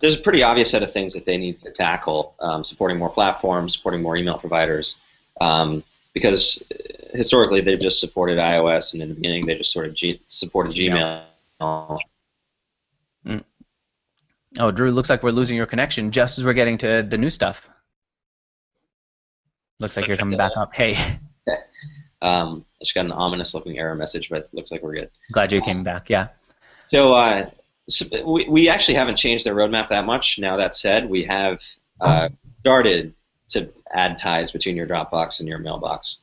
there's 0.00 0.14
a 0.14 0.20
pretty 0.20 0.42
obvious 0.42 0.70
set 0.70 0.82
of 0.82 0.92
things 0.92 1.12
that 1.14 1.24
they 1.24 1.36
need 1.36 1.60
to 1.60 1.70
tackle, 1.70 2.34
um, 2.40 2.64
supporting 2.64 2.98
more 2.98 3.10
platforms, 3.10 3.74
supporting 3.74 4.02
more 4.02 4.16
email 4.16 4.38
providers, 4.38 4.96
um, 5.40 5.82
because 6.12 6.62
historically 7.12 7.60
they've 7.60 7.80
just 7.80 8.00
supported 8.00 8.38
iOS, 8.38 8.92
and 8.92 9.02
in 9.02 9.08
the 9.08 9.14
beginning 9.14 9.46
they 9.46 9.54
just 9.54 9.72
sort 9.72 9.86
of 9.86 9.94
G- 9.94 10.20
supported 10.28 10.72
Gmail. 10.72 11.24
Mm. 11.60 13.44
Oh, 14.58 14.70
Drew, 14.70 14.90
looks 14.90 15.10
like 15.10 15.22
we're 15.22 15.30
losing 15.30 15.56
your 15.56 15.66
connection 15.66 16.10
just 16.10 16.38
as 16.38 16.44
we're 16.44 16.52
getting 16.52 16.78
to 16.78 17.02
the 17.02 17.18
new 17.18 17.30
stuff. 17.30 17.68
Looks 19.78 19.96
like 19.96 20.06
you're 20.06 20.16
coming 20.16 20.38
back 20.38 20.52
up. 20.56 20.74
Hey. 20.74 20.92
Okay. 20.92 21.60
Um, 22.22 22.64
I 22.80 22.84
just 22.84 22.94
got 22.94 23.04
an 23.04 23.12
ominous-looking 23.12 23.78
error 23.78 23.94
message, 23.94 24.30
but 24.30 24.44
it 24.44 24.48
looks 24.54 24.72
like 24.72 24.82
we're 24.82 24.94
good. 24.94 25.10
Glad 25.32 25.52
you 25.52 25.60
came 25.60 25.84
back. 25.84 26.08
Yeah. 26.08 26.28
So, 26.86 27.12
uh, 27.12 27.50
so 27.88 28.06
we, 28.24 28.48
we 28.48 28.68
actually 28.68 28.94
haven't 28.94 29.16
changed 29.16 29.44
their 29.44 29.54
roadmap 29.54 29.88
that 29.90 30.04
much. 30.04 30.38
Now 30.38 30.56
that 30.56 30.74
said, 30.74 31.08
we 31.08 31.24
have 31.24 31.60
uh, 32.00 32.28
started 32.60 33.14
to 33.50 33.68
add 33.94 34.18
ties 34.18 34.50
between 34.50 34.76
your 34.76 34.86
Dropbox 34.86 35.38
and 35.40 35.48
your 35.48 35.58
mailbox 35.58 36.20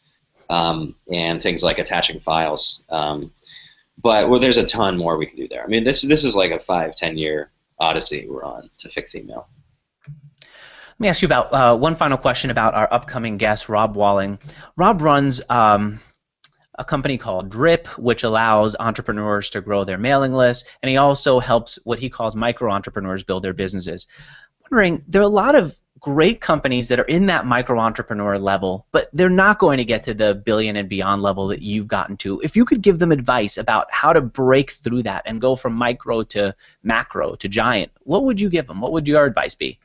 um, 0.49 0.95
and 1.11 1.41
things 1.41 1.64
like 1.64 1.80
attaching 1.80 2.19
files. 2.19 2.81
Um, 2.90 3.31
but 4.02 4.30
well, 4.30 4.40
there's 4.40 4.57
a 4.57 4.65
ton 4.65 4.98
more 4.98 5.18
we 5.18 5.26
can 5.26 5.38
do 5.38 5.48
there. 5.48 5.64
I 5.64 5.68
mean, 5.68 5.84
this 5.84 6.02
this 6.02 6.23
is 6.23 6.35
like 6.35 6.52
a 6.52 6.60
five 6.60 6.95
ten 6.95 7.18
year 7.18 7.52
odyssey 7.80 8.27
we're 8.30 8.44
on 8.44 8.69
to 8.77 8.90
fix 8.90 9.15
email. 9.15 9.48
Let 10.07 10.99
me 10.99 11.07
ask 11.07 11.22
you 11.22 11.27
about 11.27 11.53
uh, 11.53 11.77
one 11.77 11.95
final 11.95 12.18
question 12.18 12.49
about 12.49 12.76
our 12.76 12.91
upcoming 12.91 13.38
guest, 13.38 13.69
Rob 13.69 13.95
Walling. 13.95 14.38
Rob 14.76 15.02
runs 15.02 15.41
um, 15.49 15.99
a 16.80 16.84
company 16.84 17.18
called 17.18 17.50
Drip, 17.50 17.88
which 18.00 18.24
allows 18.24 18.76
entrepreneurs 18.80 19.50
to 19.52 19.62
grow 19.62 19.84
their 19.84 19.98
mailing 19.98 20.34
list, 20.34 20.68
and 20.82 20.90
he 20.90 20.98
also 20.98 21.40
helps 21.40 21.78
what 21.84 22.00
he 22.00 22.10
calls 22.10 22.36
micro 22.36 22.72
entrepreneurs 22.72 23.24
build 23.24 23.44
their 23.44 23.54
businesses. 23.54 24.08
wondering, 24.70 25.04
there 25.08 25.22
are 25.22 25.26
a 25.26 25.28
lot 25.28 25.56
of 25.56 25.78
great 26.00 26.41
companies 26.41 26.90
that 26.90 27.00
are 27.00 27.06
in 27.06 27.28
that 27.28 27.45
micro 27.45 27.80
entrepreneur 27.80 28.38
level, 28.38 28.86
but 28.91 29.08
they're 29.14 29.30
not 29.30 29.58
going 29.58 29.78
to 29.78 29.86
get 29.86 30.04
to 30.04 30.14
the 30.14 30.36
billion 30.36 30.76
and 30.76 30.90
beyond 30.90 31.22
level 31.22 31.48
that 31.48 31.62
you've 31.62 31.88
gotten 31.88 32.18
to. 32.18 32.41
If 32.41 32.58
you 32.58 32.66
could 32.66 32.82
give 32.82 33.00
them 33.00 33.14
advice 33.14 33.58
about 33.58 33.88
how 33.90 34.12
to 34.12 34.20
break 34.20 34.72
through 34.72 35.04
that 35.04 35.24
and 35.26 35.40
go 35.40 35.56
from 35.56 35.74
micro 35.74 36.24
to 36.24 36.54
macro 36.84 37.36
to 37.36 37.48
giant, 37.48 37.90
what 38.02 38.26
would 38.26 38.41
you 38.41 38.50
give 38.50 38.68
them? 38.68 38.82
What 38.82 38.91
would 38.91 39.08
your 39.08 39.26
advice 39.26 39.56
be? 39.56 39.80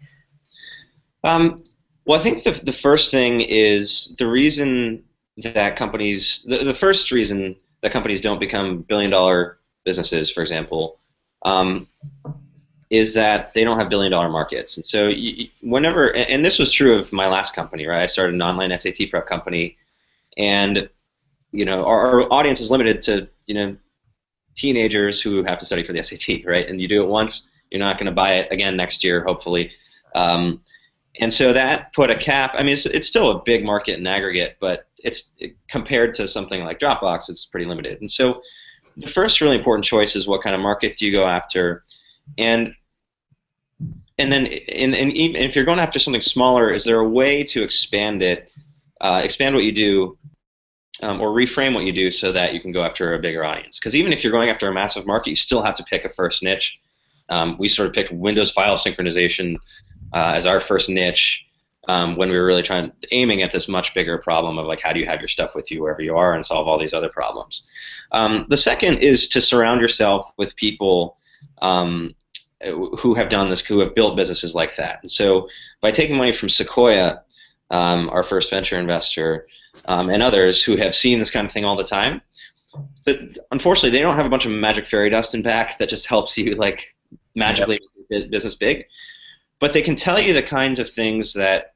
Um, 1.23 1.62
well, 2.05 2.19
I 2.19 2.23
think 2.23 2.43
the, 2.43 2.51
the 2.51 2.73
first 2.73 3.12
thing 3.12 3.40
is 3.43 4.12
the 4.19 4.27
reason 4.27 5.05
that 5.39 5.77
companies, 5.77 6.44
the, 6.47 6.59
the 6.65 6.74
first 6.74 7.10
reason 7.10 7.56
that 7.82 7.93
companies 7.93 8.20
don't 8.20 8.40
become 8.40 8.82
billion 8.82 9.10
dollar 9.10 9.59
businesses, 9.85 10.31
for 10.31 10.43
example, 10.43 10.98
um, 11.44 11.86
is 12.90 13.15
that 13.15 13.55
they 13.55 13.65
don't 13.65 13.78
have 13.78 13.89
billion 13.89 14.10
dollar 14.10 14.28
markets. 14.28 14.77
And 14.77 14.85
so 14.86 15.09
you, 15.09 15.48
whenever, 15.62 16.15
and 16.15 16.44
this 16.44 16.59
was 16.59 16.73
true 16.73 16.97
of 16.97 17.12
my 17.12 17.28
last 17.28 17.55
company, 17.55 17.86
right? 17.86 18.02
I 18.02 18.06
started 18.06 18.35
an 18.35 18.43
online 18.43 18.77
SAT 18.77 19.10
prep 19.10 19.27
company, 19.27 19.77
and 20.36 20.89
you 21.52 21.65
know 21.65 21.85
our, 21.85 22.23
our 22.23 22.32
audience 22.32 22.60
is 22.60 22.70
limited 22.70 23.02
to 23.02 23.28
you 23.47 23.55
know 23.55 23.77
teenagers 24.55 25.20
who 25.20 25.44
have 25.44 25.59
to 25.59 25.66
study 25.66 25.85
for 25.85 25.93
the 25.93 26.02
SAT, 26.02 26.44
right? 26.47 26.69
And 26.69 26.81
you 26.81 26.89
do 26.89 27.02
it 27.02 27.09
once, 27.09 27.48
you're 27.70 27.78
not 27.78 27.98
going 27.98 28.06
to 28.06 28.12
buy 28.12 28.35
it 28.35 28.48
again 28.51 28.77
next 28.77 29.05
year, 29.05 29.23
hopefully. 29.23 29.70
Um, 30.15 30.62
and 31.20 31.32
so 31.32 31.52
that 31.52 31.93
put 31.93 32.10
a 32.10 32.16
cap. 32.16 32.55
I 32.55 32.62
mean, 32.62 32.73
it's, 32.73 32.86
it's 32.86 33.06
still 33.06 33.31
a 33.31 33.43
big 33.43 33.65
market 33.65 33.98
in 33.98 34.06
aggregate, 34.06 34.56
but 34.60 34.88
it's 35.04 35.32
compared 35.68 36.14
to 36.14 36.26
something 36.26 36.64
like 36.64 36.78
Dropbox, 36.78 37.28
it's 37.28 37.44
pretty 37.44 37.66
limited. 37.66 38.00
And 38.00 38.10
so 38.10 38.42
the 38.96 39.06
first 39.06 39.40
really 39.40 39.56
important 39.56 39.84
choice 39.84 40.16
is 40.16 40.26
what 40.26 40.42
kind 40.42 40.54
of 40.54 40.62
market 40.62 40.96
do 40.96 41.06
you 41.06 41.12
go 41.12 41.26
after, 41.26 41.84
and 42.36 42.74
and 44.18 44.32
then 44.32 44.46
and, 44.46 44.94
and 44.94 45.12
even 45.12 45.36
if 45.36 45.54
you're 45.54 45.64
going 45.64 45.78
after 45.78 45.98
something 45.98 46.20
smaller, 46.20 46.72
is 46.72 46.84
there 46.84 47.00
a 47.00 47.08
way 47.08 47.44
to 47.44 47.62
expand 47.62 48.22
it, 48.22 48.50
uh, 49.00 49.20
expand 49.22 49.54
what 49.54 49.64
you 49.64 49.72
do, 49.72 50.18
um, 51.02 51.20
or 51.20 51.28
reframe 51.28 51.74
what 51.74 51.84
you 51.84 51.92
do 51.92 52.10
so 52.10 52.32
that 52.32 52.54
you 52.54 52.60
can 52.60 52.72
go 52.72 52.82
after 52.82 53.14
a 53.14 53.18
bigger 53.18 53.44
audience? 53.44 53.78
Because 53.78 53.94
even 53.94 54.12
if 54.12 54.24
you're 54.24 54.32
going 54.32 54.50
after 54.50 54.68
a 54.68 54.74
massive 54.74 55.06
market, 55.06 55.30
you 55.30 55.36
still 55.36 55.62
have 55.62 55.76
to 55.76 55.84
pick 55.84 56.04
a 56.04 56.08
first 56.08 56.42
niche. 56.42 56.78
Um, 57.28 57.56
we 57.58 57.68
sort 57.68 57.88
of 57.88 57.94
picked 57.94 58.10
Windows 58.10 58.50
file 58.50 58.76
synchronization 58.76 59.56
uh, 60.14 60.32
as 60.34 60.46
our 60.46 60.60
first 60.60 60.88
niche 60.88 61.44
um, 61.89 62.16
when 62.16 62.31
we 62.31 62.36
were 62.36 62.44
really 62.44 62.62
trying 62.62 62.93
aiming 63.10 63.43
at 63.43 63.51
this 63.51 63.66
much 63.66 63.94
bigger 63.94 64.19
problem 64.19 64.59
of 64.59 64.66
like 64.66 64.81
how 64.81 64.93
do 64.93 65.01
you 65.01 65.06
have 65.06 65.20
your 65.20 65.28
stuff 65.28 65.55
with 65.55 65.70
you 65.70 65.82
wherever 65.82 66.02
you 66.02 66.16
are 66.16 66.35
and 66.35 66.44
solve 66.44 66.69
all 66.69 66.78
these 66.78 66.94
other 66.94 67.09
problems. 67.09 67.66
Um, 68.12 68.47
the 68.48 68.56
second 68.56 68.98
is 68.98 69.27
to 69.28 69.40
surround 69.40 69.81
yourself 69.81 70.31
with 70.36 70.55
people 70.56 71.16
um, 71.62 72.15
who 72.62 73.15
have 73.15 73.31
done 73.31 73.48
this, 73.48 73.65
who 73.65 73.78
have 73.78 73.94
built 73.94 74.16
businesses 74.16 74.55
like 74.55 74.77
that. 74.77 74.98
And 75.02 75.10
so 75.10 75.48
by 75.81 75.90
taking 75.90 76.16
money 76.16 76.32
from 76.32 76.48
Sequoia, 76.48 77.23
um, 77.70 78.10
our 78.10 78.23
first 78.23 78.51
venture 78.51 78.78
investor, 78.78 79.47
um, 79.86 80.10
and 80.10 80.23
others 80.23 80.62
who 80.62 80.77
have 80.77 80.94
seen 80.94 81.19
this 81.19 81.31
kind 81.31 81.47
of 81.47 81.52
thing 81.52 81.65
all 81.65 81.77
the 81.77 81.85
time, 81.85 82.20
but 83.06 83.19
unfortunately 83.51 83.90
they 83.90 84.02
don't 84.02 84.16
have 84.16 84.27
a 84.27 84.31
bunch 84.31 84.44
of 84.44 84.51
magic 84.51 84.86
fairy 84.86 85.09
dust 85.09 85.35
in 85.35 85.43
back 85.43 85.78
that 85.78 85.89
just 85.89 86.06
helps 86.06 86.36
you 86.36 86.55
like 86.55 86.94
magically 87.35 87.78
yep. 88.10 88.31
business 88.31 88.55
big. 88.55 88.85
but 89.59 89.73
they 89.73 89.82
can 89.82 89.97
tell 89.97 90.20
you 90.20 90.32
the 90.32 90.43
kinds 90.43 90.78
of 90.78 90.89
things 90.89 91.32
that 91.32 91.74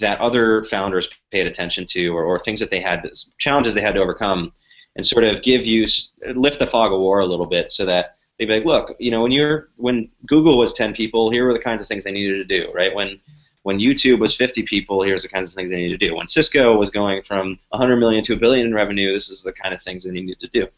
that 0.00 0.20
other 0.20 0.64
founders 0.64 1.08
paid 1.30 1.46
attention 1.46 1.84
to, 1.86 2.08
or, 2.08 2.24
or 2.24 2.38
things 2.38 2.60
that 2.60 2.70
they 2.70 2.80
had 2.80 3.08
challenges 3.38 3.74
they 3.74 3.80
had 3.80 3.94
to 3.94 4.00
overcome, 4.00 4.52
and 4.96 5.06
sort 5.06 5.24
of 5.24 5.42
give 5.42 5.66
you 5.66 5.86
lift 6.34 6.58
the 6.58 6.66
fog 6.66 6.92
of 6.92 7.00
war 7.00 7.20
a 7.20 7.26
little 7.26 7.46
bit, 7.46 7.72
so 7.72 7.86
that 7.86 8.16
they'd 8.38 8.46
be 8.46 8.54
like, 8.54 8.64
look, 8.64 8.94
you 8.98 9.10
know, 9.10 9.22
when 9.22 9.32
you're 9.32 9.68
when 9.76 10.08
Google 10.26 10.58
was 10.58 10.72
10 10.72 10.94
people, 10.94 11.30
here 11.30 11.46
were 11.46 11.52
the 11.52 11.58
kinds 11.58 11.82
of 11.82 11.88
things 11.88 12.04
they 12.04 12.12
needed 12.12 12.36
to 12.36 12.44
do, 12.44 12.70
right? 12.72 12.94
When 12.94 13.18
when 13.62 13.78
YouTube 13.78 14.20
was 14.20 14.34
50 14.34 14.62
people, 14.62 15.02
here's 15.02 15.22
the 15.22 15.28
kinds 15.28 15.48
of 15.48 15.54
things 15.54 15.70
they 15.70 15.76
needed 15.76 16.00
to 16.00 16.08
do. 16.08 16.14
When 16.14 16.28
Cisco 16.28 16.76
was 16.76 16.90
going 16.90 17.22
from 17.22 17.58
100 17.70 17.96
million 17.96 18.22
to 18.24 18.34
a 18.34 18.36
billion 18.36 18.68
in 18.68 18.74
revenue, 18.74 19.12
this 19.12 19.28
is 19.28 19.42
the 19.42 19.52
kind 19.52 19.74
of 19.74 19.82
things 19.82 20.04
they 20.04 20.10
needed 20.10 20.40
to 20.40 20.48
do. 20.48 20.68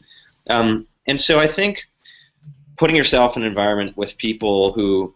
Um, 0.49 0.85
and 1.07 1.19
so 1.19 1.39
I 1.39 1.47
think 1.47 1.83
putting 2.77 2.95
yourself 2.95 3.37
in 3.37 3.43
an 3.43 3.47
environment 3.47 3.95
with 3.95 4.17
people 4.17 4.73
who 4.73 5.13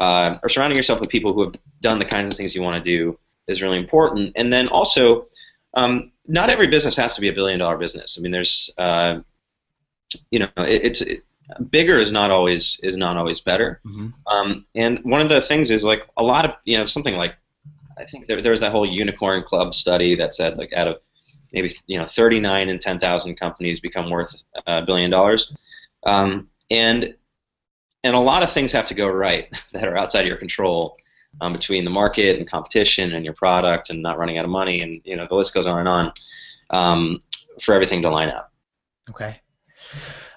uh, 0.00 0.38
or 0.42 0.48
surrounding 0.48 0.76
yourself 0.76 1.00
with 1.00 1.08
people 1.08 1.32
who 1.32 1.44
have 1.44 1.54
done 1.80 1.98
the 1.98 2.04
kinds 2.04 2.28
of 2.28 2.36
things 2.36 2.54
you 2.54 2.62
want 2.62 2.82
to 2.82 2.90
do 2.90 3.18
is 3.48 3.62
really 3.62 3.78
important. 3.78 4.32
And 4.36 4.52
then 4.52 4.68
also, 4.68 5.26
um, 5.74 6.12
not 6.26 6.50
every 6.50 6.66
business 6.66 6.96
has 6.96 7.14
to 7.14 7.20
be 7.20 7.28
a 7.28 7.32
billion 7.32 7.58
dollar 7.58 7.76
business. 7.76 8.16
I 8.18 8.22
mean, 8.22 8.32
there's, 8.32 8.70
uh, 8.78 9.20
you 10.30 10.38
know, 10.38 10.48
it, 10.58 10.84
it's 10.84 11.00
it, 11.00 11.24
bigger 11.70 11.98
is 11.98 12.12
not 12.12 12.30
always 12.30 12.80
is 12.82 12.96
not 12.96 13.16
always 13.16 13.40
better. 13.40 13.80
Mm-hmm. 13.86 14.08
Um, 14.26 14.64
and 14.74 15.00
one 15.04 15.20
of 15.20 15.28
the 15.28 15.40
things 15.40 15.70
is 15.70 15.84
like 15.84 16.08
a 16.16 16.22
lot 16.22 16.44
of 16.44 16.52
you 16.64 16.78
know 16.78 16.86
something 16.86 17.16
like 17.16 17.34
I 17.98 18.04
think 18.04 18.26
there, 18.26 18.40
there 18.40 18.50
was 18.50 18.60
that 18.60 18.72
whole 18.72 18.86
unicorn 18.86 19.42
club 19.42 19.74
study 19.74 20.14
that 20.16 20.34
said 20.34 20.56
like 20.56 20.72
out 20.72 20.88
of 20.88 20.96
maybe 21.52 21.74
you 21.86 21.98
know 21.98 22.06
39 22.06 22.68
in 22.68 22.78
10,000 22.78 23.36
companies 23.36 23.80
become 23.80 24.10
worth 24.10 24.42
a 24.66 24.82
billion 24.82 25.10
dollars, 25.10 25.56
um, 26.04 26.48
and 26.70 27.14
and 28.02 28.14
a 28.14 28.20
lot 28.20 28.42
of 28.42 28.52
things 28.52 28.72
have 28.72 28.86
to 28.86 28.94
go 28.94 29.06
right 29.08 29.48
that 29.72 29.86
are 29.86 29.96
outside 29.96 30.22
of 30.22 30.26
your 30.26 30.36
control 30.36 30.96
um, 31.40 31.52
between 31.52 31.84
the 31.84 31.90
market 31.90 32.38
and 32.38 32.48
competition 32.48 33.12
and 33.12 33.24
your 33.24 33.34
product 33.34 33.90
and 33.90 34.02
not 34.02 34.18
running 34.18 34.38
out 34.38 34.44
of 34.44 34.50
money 34.50 34.80
and 34.80 35.00
you 35.04 35.16
know 35.16 35.26
the 35.28 35.34
list 35.34 35.54
goes 35.54 35.66
on 35.66 35.78
and 35.78 35.88
on 35.88 36.12
um, 36.70 37.18
for 37.62 37.74
everything 37.74 38.02
to 38.02 38.10
line 38.10 38.28
up. 38.28 38.52
Okay. 39.10 39.40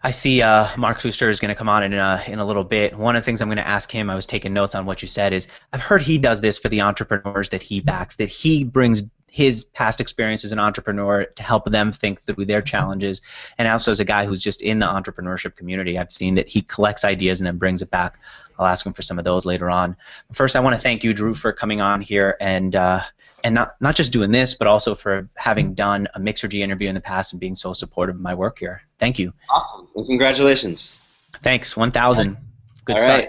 I 0.04 0.12
see 0.12 0.42
uh, 0.42 0.68
Mark 0.78 1.00
Suster 1.00 1.30
is 1.30 1.40
going 1.40 1.50
to 1.50 1.56
come 1.56 1.70
on 1.70 1.84
in 1.84 1.94
a, 1.94 2.24
in 2.28 2.40
a 2.40 2.46
little 2.46 2.64
bit. 2.64 2.96
One 2.96 3.16
of 3.16 3.22
the 3.22 3.26
things 3.26 3.42
I'm 3.42 3.48
going 3.48 3.58
to 3.58 3.68
ask 3.68 3.92
him, 3.92 4.10
I 4.10 4.16
was 4.16 4.26
taking 4.26 4.54
notes 4.54 4.76
on 4.76 4.86
what 4.86 5.02
you 5.02 5.08
said, 5.08 5.34
is 5.34 5.48
I've 5.74 5.82
heard 5.82 6.02
he 6.02 6.18
does 6.18 6.40
this 6.40 6.58
for 6.58 6.70
the 6.70 6.82
entrepreneurs 6.82 7.50
that 7.50 7.64
he 7.64 7.80
backs, 7.80 8.16
that 8.18 8.30
he 8.30 8.64
brings 8.64 9.02
his 9.30 9.66
past 9.66 10.00
experience 10.00 10.46
as 10.46 10.52
an 10.52 10.60
entrepreneur 10.60 11.26
to 11.26 11.44
help 11.44 11.66
them 11.66 11.92
think 11.92 12.22
through 12.22 12.46
their 12.46 12.62
challenges. 12.62 13.22
And 13.58 13.68
also 13.68 13.92
as 13.92 14.00
a 14.00 14.06
guy 14.06 14.26
who's 14.26 14.42
just 14.42 14.62
in 14.62 14.80
the 14.80 14.86
entrepreneurship 14.86 15.56
community, 15.56 15.98
I've 15.98 16.12
seen 16.12 16.36
that 16.36 16.48
he 16.48 16.62
collects 16.62 17.04
ideas 17.04 17.40
and 17.40 17.48
then 17.48 17.58
brings 17.58 17.82
it 17.82 17.92
back. 17.92 18.18
I'll 18.58 18.66
ask 18.66 18.86
him 18.86 18.94
for 18.94 19.02
some 19.02 19.20
of 19.20 19.26
those 19.26 19.46
later 19.46 19.70
on. 19.70 19.96
First, 20.34 20.56
I 20.56 20.60
want 20.60 20.76
to 20.76 20.82
thank 20.82 21.04
you, 21.04 21.14
Drew, 21.14 21.34
for 21.34 21.54
coming 21.54 21.82
on 21.82 22.02
here 22.02 22.38
and 22.40 22.76
uh, 22.76 23.02
and 23.44 23.54
not 23.54 23.76
not 23.80 23.96
just 23.96 24.12
doing 24.12 24.32
this, 24.32 24.56
but 24.56 24.68
also 24.68 24.96
for 24.96 25.30
having 25.38 25.76
done 25.76 26.08
a 26.16 26.20
Mixergy 26.20 26.62
interview 26.62 26.90
in 26.90 26.96
the 26.96 27.02
past 27.02 27.34
and 27.34 27.40
being 27.40 27.56
so 27.56 27.74
supportive 27.74 28.16
of 28.16 28.22
my 28.22 28.34
work 28.34 28.58
here. 28.58 28.82
Thank 28.98 29.20
you. 29.20 29.32
Awesome. 29.52 29.88
Well, 29.94 30.06
congratulations. 30.06 30.96
Thanks. 31.44 31.78
One 31.78 31.92
thousand. 31.92 32.38
Good 32.86 32.94
All 32.94 33.00
start. 33.00 33.26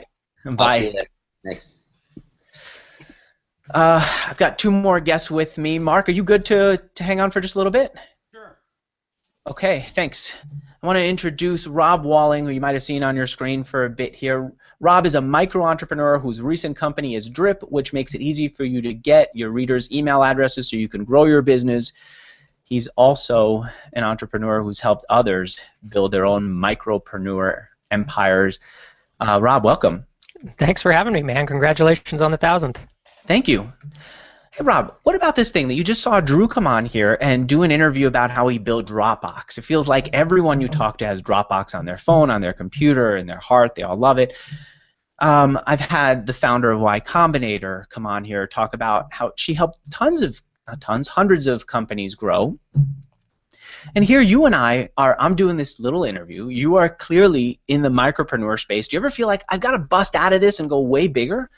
right. 0.46 0.56
Bye. 0.56 0.94
Thanks. 1.44 1.77
Uh, 3.72 4.06
I've 4.26 4.38
got 4.38 4.58
two 4.58 4.70
more 4.70 5.00
guests 5.00 5.30
with 5.30 5.58
me. 5.58 5.78
Mark, 5.78 6.08
are 6.08 6.12
you 6.12 6.24
good 6.24 6.44
to, 6.46 6.82
to 6.94 7.04
hang 7.04 7.20
on 7.20 7.30
for 7.30 7.40
just 7.40 7.54
a 7.54 7.58
little 7.58 7.70
bit? 7.70 7.92
Sure. 8.32 8.58
Okay, 9.46 9.86
thanks. 9.90 10.34
I 10.82 10.86
want 10.86 10.96
to 10.96 11.04
introduce 11.04 11.66
Rob 11.66 12.04
Walling, 12.04 12.46
who 12.46 12.52
you 12.52 12.60
might 12.60 12.74
have 12.74 12.82
seen 12.82 13.02
on 13.02 13.16
your 13.16 13.26
screen 13.26 13.64
for 13.64 13.84
a 13.84 13.90
bit 13.90 14.14
here. 14.14 14.52
Rob 14.80 15.06
is 15.06 15.16
a 15.16 15.20
micro 15.20 15.64
entrepreneur 15.64 16.18
whose 16.18 16.40
recent 16.40 16.76
company 16.76 17.16
is 17.16 17.28
Drip, 17.28 17.62
which 17.62 17.92
makes 17.92 18.14
it 18.14 18.20
easy 18.20 18.48
for 18.48 18.64
you 18.64 18.80
to 18.82 18.94
get 18.94 19.30
your 19.34 19.50
readers' 19.50 19.90
email 19.90 20.22
addresses 20.22 20.70
so 20.70 20.76
you 20.76 20.88
can 20.88 21.04
grow 21.04 21.24
your 21.24 21.42
business. 21.42 21.92
He's 22.62 22.86
also 22.88 23.64
an 23.92 24.04
entrepreneur 24.04 24.62
who's 24.62 24.78
helped 24.78 25.04
others 25.08 25.58
build 25.88 26.12
their 26.12 26.26
own 26.26 26.48
micropreneur 26.48 27.66
empires. 27.90 28.60
Uh, 29.18 29.40
Rob, 29.42 29.64
welcome. 29.64 30.06
Thanks 30.58 30.80
for 30.80 30.92
having 30.92 31.12
me, 31.12 31.22
man. 31.22 31.46
Congratulations 31.46 32.22
on 32.22 32.30
the 32.30 32.36
thousandth. 32.36 32.78
Thank 33.28 33.46
you. 33.46 33.70
Hey, 34.52 34.64
Rob, 34.64 34.94
what 35.02 35.14
about 35.14 35.36
this 35.36 35.50
thing 35.50 35.68
that 35.68 35.74
you 35.74 35.84
just 35.84 36.00
saw 36.00 36.18
Drew 36.18 36.48
come 36.48 36.66
on 36.66 36.86
here 36.86 37.18
and 37.20 37.46
do 37.46 37.62
an 37.62 37.70
interview 37.70 38.06
about 38.06 38.30
how 38.30 38.48
he 38.48 38.56
built 38.56 38.86
Dropbox? 38.86 39.58
It 39.58 39.66
feels 39.66 39.86
like 39.86 40.08
everyone 40.14 40.62
you 40.62 40.66
talk 40.66 40.96
to 40.96 41.06
has 41.06 41.20
Dropbox 41.20 41.74
on 41.74 41.84
their 41.84 41.98
phone, 41.98 42.30
on 42.30 42.40
their 42.40 42.54
computer, 42.54 43.18
in 43.18 43.26
their 43.26 43.38
heart. 43.38 43.74
They 43.74 43.82
all 43.82 43.98
love 43.98 44.16
it. 44.16 44.32
Um, 45.18 45.60
I've 45.66 45.78
had 45.78 46.26
the 46.26 46.32
founder 46.32 46.70
of 46.70 46.80
Y 46.80 47.00
Combinator 47.00 47.86
come 47.90 48.06
on 48.06 48.24
here 48.24 48.46
talk 48.46 48.72
about 48.72 49.12
how 49.12 49.32
she 49.36 49.52
helped 49.52 49.78
tons 49.90 50.22
of, 50.22 50.40
not 50.66 50.80
tons, 50.80 51.06
hundreds 51.06 51.46
of 51.46 51.66
companies 51.66 52.14
grow. 52.14 52.58
And 53.94 54.02
here 54.02 54.22
you 54.22 54.46
and 54.46 54.54
I 54.54 54.88
are, 54.96 55.18
I'm 55.20 55.34
doing 55.34 55.58
this 55.58 55.78
little 55.78 56.04
interview. 56.04 56.48
You 56.48 56.76
are 56.76 56.88
clearly 56.88 57.60
in 57.68 57.82
the 57.82 57.90
micropreneur 57.90 58.58
space. 58.58 58.88
Do 58.88 58.96
you 58.96 59.00
ever 59.00 59.10
feel 59.10 59.26
like 59.26 59.44
I've 59.50 59.60
got 59.60 59.72
to 59.72 59.78
bust 59.78 60.16
out 60.16 60.32
of 60.32 60.40
this 60.40 60.60
and 60.60 60.70
go 60.70 60.80
way 60.80 61.08
bigger? 61.08 61.50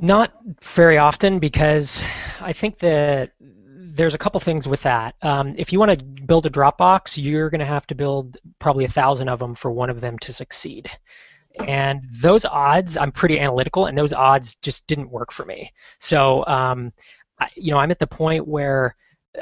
Not 0.00 0.32
very 0.62 0.98
often 0.98 1.38
because 1.38 2.00
I 2.40 2.52
think 2.52 2.78
that 2.78 3.32
there's 3.40 4.14
a 4.14 4.18
couple 4.18 4.40
things 4.40 4.66
with 4.66 4.82
that. 4.82 5.14
Um, 5.22 5.54
if 5.58 5.72
you 5.72 5.78
want 5.78 5.98
to 5.98 6.04
build 6.26 6.46
a 6.46 6.50
Dropbox, 6.50 7.22
you're 7.22 7.50
going 7.50 7.60
to 7.60 7.66
have 7.66 7.86
to 7.88 7.94
build 7.94 8.38
probably 8.58 8.84
a 8.84 8.88
thousand 8.90 9.28
of 9.28 9.38
them 9.38 9.54
for 9.54 9.70
one 9.70 9.90
of 9.90 10.00
them 10.00 10.18
to 10.20 10.32
succeed. 10.32 10.90
And 11.66 12.02
those 12.22 12.44
odds, 12.46 12.96
I'm 12.96 13.12
pretty 13.12 13.38
analytical, 13.38 13.86
and 13.86 13.98
those 13.98 14.12
odds 14.12 14.56
just 14.62 14.86
didn't 14.86 15.10
work 15.10 15.32
for 15.32 15.44
me. 15.44 15.72
So, 15.98 16.46
um, 16.46 16.92
I, 17.40 17.48
you 17.56 17.72
know, 17.72 17.78
I'm 17.78 17.90
at 17.90 17.98
the 17.98 18.06
point 18.06 18.46
where 18.46 18.96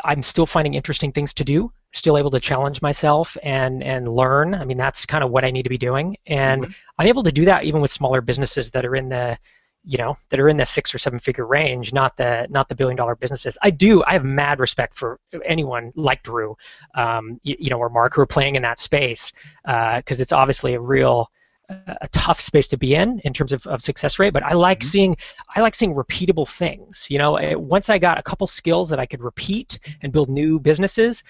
I'm 0.05 0.23
still 0.23 0.47
finding 0.47 0.75
interesting 0.75 1.13
things 1.13 1.33
to 1.35 1.45
do, 1.45 1.73
still 1.93 2.19
able 2.19 2.31
to 2.33 2.41
challenge 2.41 2.83
myself 2.83 3.37
and 3.43 3.83
and 3.83 4.09
learn. 4.09 4.55
I 4.55 4.65
mean, 4.65 4.79
that's 4.79 5.07
kind 5.07 5.23
of 5.23 5.31
what 5.31 5.45
I 5.45 5.51
need 5.51 5.63
to 5.65 5.69
be 5.71 5.79
doing, 5.79 6.17
and 6.27 6.65
Mm-hmm. 6.65 6.73
I'm 6.99 7.07
able 7.07 7.23
to 7.25 7.33
do 7.33 7.45
that 7.45 7.65
even 7.65 7.81
with 7.81 7.91
smaller 7.91 8.21
businesses 8.21 8.71
that 8.73 8.85
are 8.85 8.97
in 8.97 9.09
the 9.09 9.39
you 9.85 9.99
know 9.99 10.17
that 10.31 10.41
are 10.41 10.49
in 10.49 10.57
the 10.57 10.65
six 10.65 10.95
or 10.95 10.99
seven 10.99 11.19
figure 11.19 11.47
range 11.47 11.93
not 11.93 12.17
the 12.17 12.47
not 12.51 12.69
the 12.69 12.75
billion 12.75 12.97
dollar 12.97 13.17
businesses. 13.17 13.57
I 13.63 13.71
do 13.71 14.03
i 14.05 14.13
have 14.13 14.25
mad 14.25 14.61
respect 14.61 14.95
for 14.95 15.19
anyone 15.45 15.93
like 15.95 16.23
drew 16.23 16.57
um, 16.95 17.41
you, 17.43 17.57
you 17.59 17.71
know 17.71 17.79
or 17.79 17.89
mark 17.89 18.15
who 18.15 18.21
are 18.21 18.27
playing 18.27 18.57
in 18.57 18.63
that 18.63 18.79
space 18.79 19.33
because 19.65 20.21
it's 20.21 20.33
obviously 20.33 20.75
a 20.75 20.81
real 20.81 21.31
a 21.69 22.09
tough 22.13 22.41
space 22.41 22.67
to 22.69 22.79
be 22.79 22.95
in 22.95 23.21
in 23.25 23.35
terms 23.35 23.53
of, 23.53 23.67
of 23.67 23.83
success 23.83 24.19
rate. 24.19 24.33
But 24.33 24.43
i 24.43 24.55
like 24.55 24.83
seeing 24.83 25.17
i 25.55 25.61
like 25.61 25.75
seeing 25.75 25.95
repeatable 25.95 26.49
things 26.49 27.07
you 27.09 27.19
know. 27.19 27.37
Eh, 27.37 27.55
once 27.55 27.89
i 27.89 27.99
got 27.99 28.19
a 28.19 28.23
couple 28.23 28.47
skills 28.47 28.89
that 28.89 28.99
i 28.99 29.07
could 29.07 29.23
repeat 29.23 29.79
and 30.03 30.13
build 30.13 30.29
new 30.29 30.59
businesses 30.59 31.23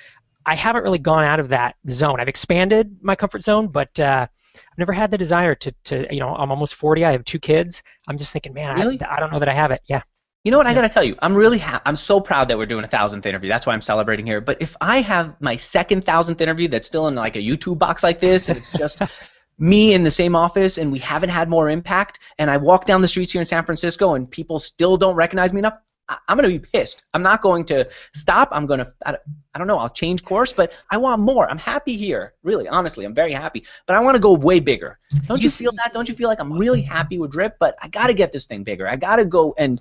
i 0.47 0.55
haven't 0.55 0.83
really 0.83 0.99
gone 0.99 1.25
out 1.25 1.41
of 1.41 1.49
that 1.49 1.75
zone. 1.91 2.21
I've 2.21 2.29
expanded 2.29 2.97
my 3.03 3.15
comfort 3.15 3.43
zone 3.43 3.69
but 3.69 3.99
uh, 4.01 4.27
I've 4.71 4.79
never 4.79 4.93
had 4.93 5.11
the 5.11 5.19
desire 5.19 5.55
to, 5.57 5.73
to, 5.85 6.07
you 6.15 6.21
know, 6.21 6.35
I'm 6.35 6.51
almost 6.51 6.75
40. 6.75 7.05
I 7.05 7.13
have 7.13 7.25
two 7.25 7.39
kids. 7.39 7.83
I'm 8.09 8.19
just 8.19 8.33
thinking, 8.33 8.55
man, 8.55 8.77
Really? 8.77 9.01
I, 9.03 9.17
I 9.17 9.21
don't 9.21 9.33
know 9.33 9.39
that 9.39 9.49
I 9.49 9.55
have 9.55 9.71
it. 9.71 9.83
Yeah. 9.89 10.03
You 10.45 10.53
know 10.53 10.59
what? 10.59 10.67
I 10.67 10.75
got 10.75 10.83
to 10.83 10.89
tell 10.89 11.03
you, 11.03 11.17
I'm 11.21 11.35
really 11.35 11.59
ha- 11.59 11.83
I'm 11.85 11.97
so 11.97 12.21
proud 12.21 12.49
that 12.49 12.57
we're 12.57 12.67
doing 12.67 12.85
a 12.85 12.89
thousandth 12.89 13.27
interview. 13.27 13.49
That's 13.51 13.67
why 13.67 13.75
I'm 13.75 13.81
celebrating 13.81 14.25
here. 14.25 14.41
But 14.41 14.63
if 14.63 14.77
I 14.81 15.01
have 15.01 15.35
my 15.41 15.57
second 15.57 16.07
thousandth 16.07 16.41
interview 16.41 16.69
that's 16.69 16.87
still 16.87 17.09
in 17.09 17.15
like 17.17 17.37
a 17.37 17.41
YouTube 17.41 17.79
box 17.79 18.03
like 18.03 18.21
this, 18.21 18.49
and 18.49 18.57
it's 18.57 18.71
just 18.71 19.03
me 19.59 19.93
in 19.93 20.05
the 20.05 20.11
same 20.11 20.37
office, 20.37 20.79
and 20.79 20.93
we 20.93 21.01
haven't 21.01 21.31
had 21.31 21.51
more 21.51 21.69
impact, 21.69 22.21
and 22.39 22.51
I 22.51 22.57
walk 22.57 22.85
down 22.85 23.03
the 23.03 23.09
streets 23.09 23.33
here 23.33 23.43
in 23.43 23.47
San 23.47 23.65
Francisco, 23.65 24.15
and 24.15 24.31
people 24.31 24.59
still 24.61 24.97
don't 24.97 25.17
recognize 25.17 25.53
me 25.53 25.59
enough, 25.59 25.77
I'm 26.09 26.37
gonna 26.37 26.49
be 26.49 26.59
pissed. 26.59 27.05
I'm 27.13 27.23
not 27.23 27.43
going 27.43 27.65
to 27.67 27.89
stop. 28.15 28.49
I'm 28.53 28.65
I 28.71 28.77
don't- 28.77 28.89
I 29.05 29.59
don't 29.59 29.67
know. 29.67 29.79
I'll 29.79 29.89
change 29.89 30.25
course, 30.25 30.53
but 30.53 30.73
I 30.91 30.99
want 30.99 31.21
more. 31.21 31.51
I'm 31.51 31.59
happy 31.59 31.97
here. 31.97 32.35
Really, 32.45 32.69
honestly, 32.69 33.05
I'm 33.05 33.15
very 33.15 33.33
happy. 33.33 33.65
But 33.87 33.97
I 33.97 34.01
want 34.01 34.15
to 34.15 34.21
go 34.21 34.35
way 34.35 34.61
bigger. 34.61 34.99
Don't 35.27 35.43
you 35.43 35.51
feel 35.51 35.73
that? 35.73 35.93
Don't 35.93 36.09
you 36.09 36.15
feel 36.15 36.29
like 36.29 36.41
I'm 36.41 36.53
really 36.53 36.81
happy 36.83 37.19
with 37.19 37.33
Drip? 37.33 37.57
But 37.59 37.77
I 37.83 37.89
got 37.89 38.07
to 38.07 38.15
get 38.15 38.31
this 38.31 38.47
thing 38.47 38.63
bigger. 38.63 38.87
I 38.87 38.95
got 38.97 39.17
to 39.17 39.25
go 39.25 39.55
and 39.59 39.81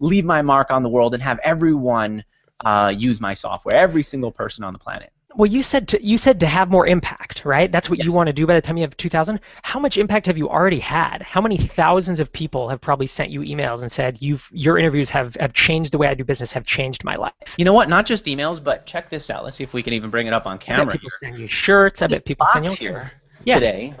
leave 0.00 0.24
my 0.24 0.42
mark 0.42 0.70
on 0.72 0.82
the 0.82 0.88
world 0.88 1.14
and 1.14 1.22
have 1.22 1.38
everyone 1.44 2.24
uh, 2.64 2.92
use 2.96 3.20
my 3.20 3.32
software. 3.34 3.76
Every 3.76 4.02
single 4.02 4.32
person 4.32 4.64
on 4.64 4.72
the 4.72 4.78
planet. 4.78 5.12
Well, 5.34 5.50
you 5.50 5.62
said 5.62 5.88
to 5.88 6.04
you 6.04 6.18
said 6.18 6.40
to 6.40 6.46
have 6.46 6.68
more 6.70 6.86
impact, 6.86 7.44
right? 7.44 7.70
That's 7.72 7.88
what 7.88 7.98
you 8.04 8.12
want 8.12 8.26
to 8.26 8.32
do 8.32 8.46
by 8.46 8.54
the 8.54 8.60
time 8.60 8.76
you 8.76 8.82
have 8.82 8.96
2,000. 8.96 9.40
How 9.62 9.80
much 9.80 9.96
impact 9.96 10.26
have 10.26 10.36
you 10.36 10.48
already 10.48 10.78
had? 10.78 11.22
How 11.22 11.40
many 11.40 11.56
thousands 11.56 12.20
of 12.20 12.30
people 12.32 12.68
have 12.68 12.80
probably 12.80 13.06
sent 13.06 13.30
you 13.30 13.40
emails 13.40 13.80
and 13.82 13.90
said 13.90 14.20
you've 14.20 14.46
your 14.52 14.78
interviews 14.78 15.08
have 15.10 15.34
have 15.40 15.52
changed 15.52 15.92
the 15.92 15.98
way 15.98 16.08
I 16.08 16.14
do 16.14 16.24
business, 16.24 16.52
have 16.52 16.66
changed 16.66 17.02
my 17.04 17.16
life? 17.16 17.32
You 17.56 17.64
know 17.64 17.72
what? 17.72 17.88
Not 17.88 18.04
just 18.06 18.26
emails, 18.26 18.62
but 18.62 18.84
check 18.86 19.08
this 19.08 19.30
out. 19.30 19.44
Let's 19.44 19.56
see 19.56 19.64
if 19.64 19.72
we 19.72 19.82
can 19.82 19.92
even 19.94 20.10
bring 20.10 20.26
it 20.26 20.32
up 20.32 20.46
on 20.46 20.54
I 20.54 20.56
bet 20.56 20.64
camera. 20.66 20.92
people 20.92 21.10
send 21.20 21.38
you 21.38 21.46
shirts. 21.46 22.02
I 22.02 22.06
bet 22.08 22.24
people 22.24 22.46
send 22.52 22.64
you 22.66 22.70
box 22.70 22.78
here 22.78 23.12
Yeah. 23.44 23.54
today 23.54 23.94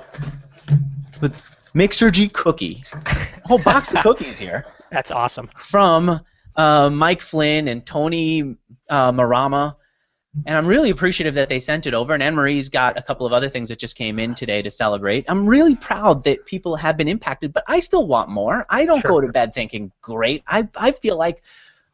with 1.20 1.36
Mixergy 1.74 2.30
cookies. 2.32 2.92
A 3.06 3.48
whole 3.48 3.58
box 3.58 3.92
of 3.92 4.02
cookies 4.02 4.38
here. 4.38 4.64
That's 4.90 5.10
awesome. 5.10 5.48
From 5.56 6.20
uh, 6.56 6.90
Mike 6.90 7.22
Flynn 7.22 7.68
and 7.68 7.86
Tony 7.86 8.56
uh, 8.90 9.12
Marama. 9.12 9.76
And 10.46 10.56
I'm 10.56 10.66
really 10.66 10.90
appreciative 10.90 11.34
that 11.34 11.48
they 11.48 11.60
sent 11.60 11.86
it 11.86 11.92
over. 11.92 12.14
And 12.14 12.22
Anne 12.22 12.34
Marie's 12.34 12.68
got 12.68 12.98
a 12.98 13.02
couple 13.02 13.26
of 13.26 13.32
other 13.32 13.48
things 13.50 13.68
that 13.68 13.78
just 13.78 13.96
came 13.96 14.18
in 14.18 14.34
today 14.34 14.62
to 14.62 14.70
celebrate. 14.70 15.26
I'm 15.28 15.46
really 15.46 15.76
proud 15.76 16.24
that 16.24 16.46
people 16.46 16.74
have 16.76 16.96
been 16.96 17.08
impacted, 17.08 17.52
but 17.52 17.64
I 17.66 17.80
still 17.80 18.06
want 18.06 18.30
more. 18.30 18.64
I 18.70 18.86
don't 18.86 19.00
Sure. 19.02 19.10
go 19.10 19.20
to 19.20 19.28
bed 19.28 19.52
thinking, 19.52 19.92
great. 20.00 20.42
I, 20.46 20.68
I 20.76 20.92
feel 20.92 21.16
like 21.16 21.42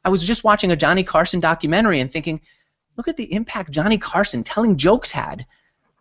I 0.04 0.08
was 0.08 0.24
just 0.24 0.44
watching 0.44 0.70
a 0.70 0.76
Johnny 0.76 1.02
Carson 1.02 1.40
documentary 1.40 2.00
and 2.00 2.10
thinking, 2.10 2.40
look 2.96 3.08
at 3.08 3.16
the 3.16 3.32
impact 3.32 3.72
Johnny 3.72 3.98
Carson 3.98 4.44
telling 4.44 4.76
jokes 4.76 5.10
had. 5.10 5.44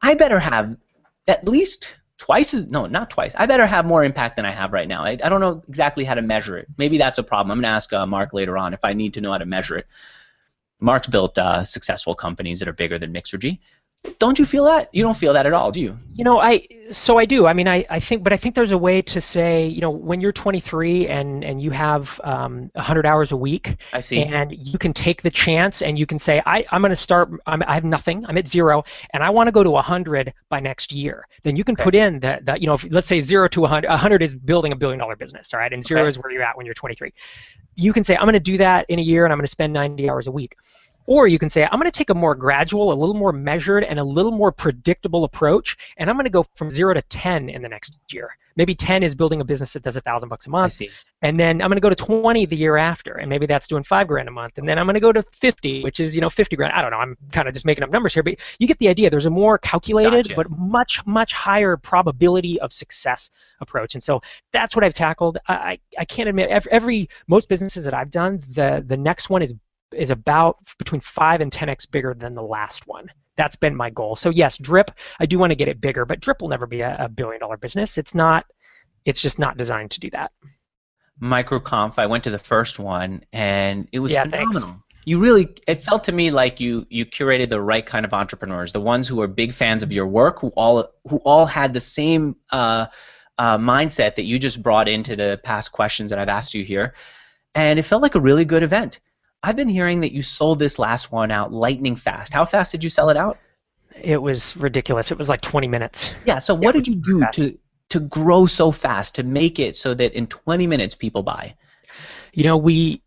I 0.04 0.14
better 0.14 0.40
have 0.40 0.78
at 1.28 1.48
least 1.48 1.98
twice 2.20 2.54
as, 2.54 2.68
no, 2.68 2.86
not 2.86 3.10
twice. 3.10 3.34
I 3.36 3.48
better 3.48 3.66
have 3.66 3.86
more 3.86 4.04
impact 4.04 4.36
than 4.36 4.46
I 4.46 4.52
have 4.52 4.74
right 4.74 4.88
now. 4.88 5.04
I, 5.04 5.18
I 5.24 5.30
don't 5.30 5.42
know 5.42 5.64
exactly 5.68 6.04
how 6.04 6.14
to 6.14 6.22
measure 6.22 6.58
it. 6.58 6.68
Maybe 6.78 7.00
that's 7.00 7.18
a 7.18 7.24
problem. 7.24 7.52
I'm 7.52 7.58
going 7.58 7.64
to 7.64 7.76
ask 7.76 7.92
uh, 7.94 8.06
Mark 8.06 8.32
later 8.34 8.58
on 8.58 8.76
if 8.76 8.80
I 8.84 8.94
need 8.94 9.16
to 9.16 9.22
know 9.22 9.32
how 9.32 9.38
to 9.40 9.46
measure 9.46 9.78
it. 9.78 9.88
Mark's 10.80 11.08
built 11.08 11.38
uh, 11.38 11.64
successful 11.64 12.14
companies 12.14 12.60
that 12.60 12.68
are 12.68 12.74
bigger 12.74 13.00
than 13.00 13.14
Mixergy. 13.14 13.60
Don't 14.20 14.40
you 14.40 14.46
feel 14.46 14.64
that? 14.66 14.90
You 14.94 15.04
don't 15.04 15.18
feel 15.18 15.34
that 15.34 15.46
at 15.46 15.54
all, 15.54 15.72
do 15.72 15.80
you? 15.80 15.96
You 16.16 16.24
know, 16.24 16.40
I 16.40 16.68
so 16.92 17.18
I 17.20 17.26
do. 17.26 17.46
I 17.46 17.54
mean, 17.54 17.68
I, 17.68 17.86
I 17.90 18.00
think, 18.00 18.24
but 18.24 18.34
I 18.34 18.38
think 18.38 18.56
there's 18.56 18.72
a 18.72 18.78
way 18.78 19.02
to 19.04 19.22
say, 19.22 19.68
you 19.68 19.82
know, 19.82 19.92
when 19.92 20.22
you're 20.22 20.32
23 20.32 21.08
and 21.08 21.44
and 21.44 21.62
you 21.62 21.70
have 21.72 22.20
um, 22.24 22.72
100 22.74 23.06
hours 23.06 23.32
a 23.32 23.38
week, 23.38 23.76
I 23.94 24.00
see. 24.00 24.24
and 24.24 24.52
you 24.58 24.80
can 24.80 24.94
take 24.94 25.22
the 25.22 25.30
chance 25.30 25.82
and 25.84 26.00
you 26.00 26.06
can 26.08 26.18
say, 26.18 26.42
I 26.46 26.66
I'm 26.72 26.82
going 26.82 26.90
to 26.90 26.96
start. 26.96 27.30
I'm, 27.46 27.62
I 27.68 27.76
have 27.76 27.84
nothing. 27.84 28.26
I'm 28.26 28.38
at 28.38 28.48
zero, 28.48 28.84
and 29.14 29.22
I 29.24 29.30
want 29.30 29.48
to 29.48 29.52
go 29.52 29.62
to 29.64 29.70
100 29.70 30.34
by 30.50 30.60
next 30.60 30.92
year. 30.92 31.28
Then 31.44 31.56
you 31.56 31.64
can 31.64 31.76
put 31.76 31.94
in 31.94 32.20
that 32.22 32.46
that 32.46 32.62
you 32.62 32.68
know, 32.68 32.74
if, 32.76 32.86
let's 32.90 33.08
say 33.08 33.20
zero 33.20 33.48
to 33.50 33.62
100. 33.62 33.88
100 33.88 34.24
is 34.24 34.34
building 34.34 34.72
a 34.72 34.76
billion 34.76 35.00
dollar 35.00 35.16
business, 35.16 35.54
all 35.54 35.60
right, 35.60 35.72
and 35.72 35.86
zero 35.86 36.02
Okay. 36.02 36.10
is 36.10 36.18
where 36.18 36.32
you're 36.32 36.44
at 36.44 36.58
when 36.58 36.66
you're 36.66 36.74
23. 36.76 37.14
You 37.76 37.94
can 37.94 38.04
say, 38.04 38.16
I'm 38.16 38.24
going 38.24 38.34
to 38.34 38.40
do 38.40 38.58
that 38.58 38.90
in 38.90 38.98
a 38.98 39.04
year, 39.04 39.26
and 39.26 39.32
I'm 39.32 39.38
going 39.38 39.46
to 39.46 39.52
spend 39.52 39.72
90 39.74 40.10
hours 40.10 40.26
a 40.26 40.32
week. 40.32 40.56
Or 41.08 41.28
you 41.28 41.40
can 41.40 41.50
say, 41.50 41.64
I'm 41.64 41.80
going 41.80 41.90
to 41.90 41.98
take 41.98 42.10
a 42.10 42.14
more 42.14 42.36
gradual, 42.36 42.92
a 42.92 42.94
little 42.94 43.16
more 43.16 43.32
measured, 43.32 43.86
and 43.86 43.98
a 43.98 44.04
little 44.04 44.32
more 44.32 44.52
predictable 44.52 45.24
approach, 45.24 45.78
and 45.98 46.10
I'm 46.10 46.18
going 46.18 46.26
to 46.26 46.30
go 46.30 46.46
from 46.56 46.70
zero 46.70 46.94
to 46.94 47.02
10 47.02 47.50
in 47.50 47.62
the 47.62 47.70
next 47.70 47.98
year. 48.12 48.38
Maybe 48.58 48.76
10 48.76 49.04
is 49.04 49.16
building 49.16 49.40
a 49.40 49.46
business 49.46 49.72
that 49.74 49.84
does 49.84 49.96
a 49.96 50.02
thousand 50.02 50.30
bucks 50.30 50.48
a 50.48 50.50
month, 50.50 50.74
see. 50.74 50.90
and 51.22 51.40
then 51.40 51.62
I'm 51.62 51.70
going 51.70 51.78
to 51.78 51.82
go 51.82 51.90
to 51.90 51.96
20 51.96 52.46
the 52.48 52.56
year 52.56 52.76
after, 52.76 53.14
and 53.14 53.30
maybe 53.30 53.46
that's 53.46 53.68
doing 53.68 53.84
five 53.84 54.08
grand 54.08 54.28
a 54.28 54.32
month, 54.32 54.58
and 54.58 54.68
then 54.68 54.78
I'm 54.78 54.86
going 54.86 54.96
to 54.96 55.00
go 55.00 55.14
to 55.14 55.22
50, 55.22 55.84
which 55.84 56.00
is 56.00 56.14
you 56.16 56.22
know 56.22 56.30
50 56.30 56.56
grand. 56.56 56.74
I 56.74 56.82
don't 56.82 56.92
know. 56.92 56.98
I'm 56.98 57.16
kind 57.32 57.48
of 57.48 57.54
just 57.54 57.66
making 57.66 57.84
up 57.84 57.92
numbers 57.92 58.14
here, 58.14 58.24
but 58.24 58.36
you 58.60 58.68
get 58.68 58.80
the 58.80 58.90
idea. 58.90 59.10
There's 59.10 59.28
a 59.28 59.30
more 59.30 59.58
calculated 59.60 60.30
Gotcha. 60.30 60.36
but 60.36 60.50
much 60.50 61.06
much 61.06 61.34
higher 61.34 61.78
probability 61.78 62.60
of 62.60 62.74
success 62.74 63.30
approach, 63.62 63.94
and 63.94 64.02
so 64.02 64.22
that's 64.52 64.76
what 64.76 64.84
I've 64.84 64.96
tackled. 64.96 65.38
I 65.48 65.54
I, 65.54 65.80
I 66.00 66.06
can't 66.06 66.28
admit 66.28 66.50
every, 66.50 66.72
every 66.72 67.10
most 67.28 67.48
businesses 67.50 67.86
that 67.86 67.94
I've 67.94 68.10
done, 68.10 68.42
the 68.56 68.84
the 68.86 68.98
next 68.98 69.30
one 69.30 69.44
is 69.44 69.54
is 69.94 70.10
about 70.12 70.58
between 70.78 71.02
five 71.02 71.42
and 71.42 71.52
10x 71.52 71.90
bigger 71.90 72.14
than 72.14 72.36
the 72.36 72.44
last 72.44 72.88
one. 72.88 73.10
That's 73.36 73.56
been 73.56 73.76
my 73.76 73.90
goal. 73.90 74.16
So 74.16 74.30
yes, 74.30 74.58
Drip, 74.58 74.92
I 75.20 75.26
do 75.26 75.38
want 75.40 75.52
to 75.52 75.56
get 75.56 75.68
it 75.68 75.80
bigger, 75.80 76.06
but 76.06 76.20
Drip 76.20 76.42
will 76.42 76.50
never 76.50 76.66
be 76.66 76.82
a, 76.82 76.96
a 77.00 77.10
billion 77.10 77.40
dollar 77.40 77.58
business. 77.58 77.98
It's 77.98 78.16
not. 78.16 78.46
It's 79.06 79.22
just 79.22 79.40
not 79.40 79.58
designed 79.58 79.92
to 79.92 80.00
do 80.00 80.10
that. 80.12 80.32
MicroConf, 81.22 81.98
I 81.98 82.06
went 82.06 82.24
to 82.26 82.30
the 82.30 82.40
first 82.40 82.80
one, 82.80 83.24
and 83.34 83.88
it 83.92 84.00
was 84.00 84.12
Yeah, 84.12 84.24
thanks. 84.24 84.56
phenomenal. 84.56 84.84
You 85.06 85.20
really, 85.20 85.48
it 85.68 85.76
felt 85.76 86.04
to 86.06 86.12
me 86.12 86.32
like 86.32 86.60
you 86.60 86.86
you 86.90 87.06
curated 87.06 87.50
the 87.50 87.62
right 87.62 87.86
kind 87.86 88.06
of 88.06 88.14
entrepreneurs, 88.14 88.74
the 88.74 88.82
ones 88.82 89.08
who 89.08 89.22
are 89.22 89.28
big 89.28 89.54
fans 89.54 89.82
of 89.82 89.92
your 89.94 90.06
work, 90.06 90.42
who 90.42 90.50
all 90.58 90.86
who 91.08 91.18
all 91.18 91.46
had 91.46 91.74
the 91.74 91.80
same 91.80 92.36
uh, 92.52 92.88
uh, 93.38 93.58
mindset 93.58 94.16
that 94.16 94.24
you 94.24 94.38
just 94.38 94.62
brought 94.62 94.90
into 94.90 95.16
the 95.16 95.40
past 95.44 95.72
questions 95.72 96.10
that 96.10 96.20
I've 96.20 96.28
asked 96.28 96.54
you 96.54 96.64
here, 96.66 96.94
and 97.56 97.80
it 97.80 97.84
felt 97.84 98.02
like 98.02 98.16
a 98.16 98.20
really 98.20 98.44
good 98.44 98.64
event. 98.64 99.00
I've 99.48 99.56
been 99.56 99.70
hearing 99.70 100.02
that 100.02 100.12
you 100.12 100.24
sold 100.24 100.60
this 100.60 100.78
last 100.78 101.10
one 101.10 101.32
out 101.32 101.54
lightning 101.54 101.96
fast. 101.96 102.34
How 102.34 102.44
fast 102.44 102.74
did 102.74 102.84
you 102.84 102.90
sell 102.90 103.10
it 103.10 103.16
out? 103.16 103.40
It 103.96 104.22
was 104.22 104.58
ridiculous. 104.58 105.10
It 105.10 105.18
was 105.18 105.30
like 105.30 105.40
20 105.40 105.70
minutes. 105.70 106.12
Yeah. 106.26 106.40
So 106.40 106.54
what 106.54 106.76
did 106.76 106.86
you 106.86 106.96
do 106.96 107.24
to 107.32 107.58
to 107.92 108.02
grow 108.02 108.46
so 108.46 108.72
fast 108.74 109.16
to 109.16 109.24
make 109.24 109.58
it 109.58 109.78
so 109.78 109.94
that 109.94 110.12
in 110.12 110.28
20 110.28 110.68
minutes 110.68 110.96
people 110.96 111.24
buy? 111.24 111.56
You 112.34 112.44
know, 112.44 112.58
we 112.58 113.02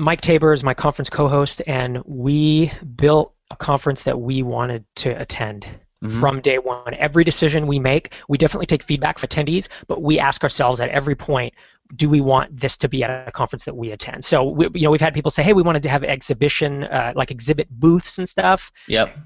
Mike 0.00 0.22
Taber 0.22 0.52
is 0.52 0.64
my 0.64 0.74
conference 0.74 1.08
co-host, 1.08 1.62
and 1.68 2.02
we 2.04 2.72
built 2.96 3.32
a 3.52 3.56
conference 3.56 4.02
that 4.02 4.20
we 4.20 4.42
wanted 4.42 4.84
to 4.96 5.10
attend 5.10 5.66
Mhm. 6.02 6.18
from 6.20 6.40
day 6.40 6.58
one. 6.58 6.94
Every 6.94 7.22
decision 7.22 7.68
we 7.68 7.78
make, 7.78 8.12
we 8.28 8.38
definitely 8.38 8.66
take 8.66 8.82
feedback 8.82 9.20
from 9.20 9.28
attendees, 9.28 9.68
but 9.86 10.02
we 10.02 10.18
ask 10.18 10.42
ourselves 10.42 10.80
at 10.80 10.88
every 10.88 11.14
point, 11.14 11.54
do 11.94 12.08
we 12.08 12.20
want 12.20 12.58
this 12.60 12.76
to 12.78 12.88
be 12.88 13.04
at 13.04 13.28
a 13.28 13.32
conference 13.32 13.64
that 13.64 13.76
we 13.76 13.92
attend? 13.92 14.24
So, 14.24 14.44
we, 14.44 14.68
you 14.74 14.82
know, 14.82 14.90
we've 14.90 15.00
had 15.00 15.14
people 15.14 15.30
say, 15.30 15.42
hey, 15.42 15.52
we 15.52 15.62
wanted 15.62 15.82
to 15.84 15.88
have 15.88 16.02
exhibition, 16.04 16.84
uh, 16.84 17.12
like 17.14 17.30
exhibit 17.30 17.68
booths 17.70 18.18
and 18.18 18.28
stuff, 18.28 18.72
Yep. 18.88 19.16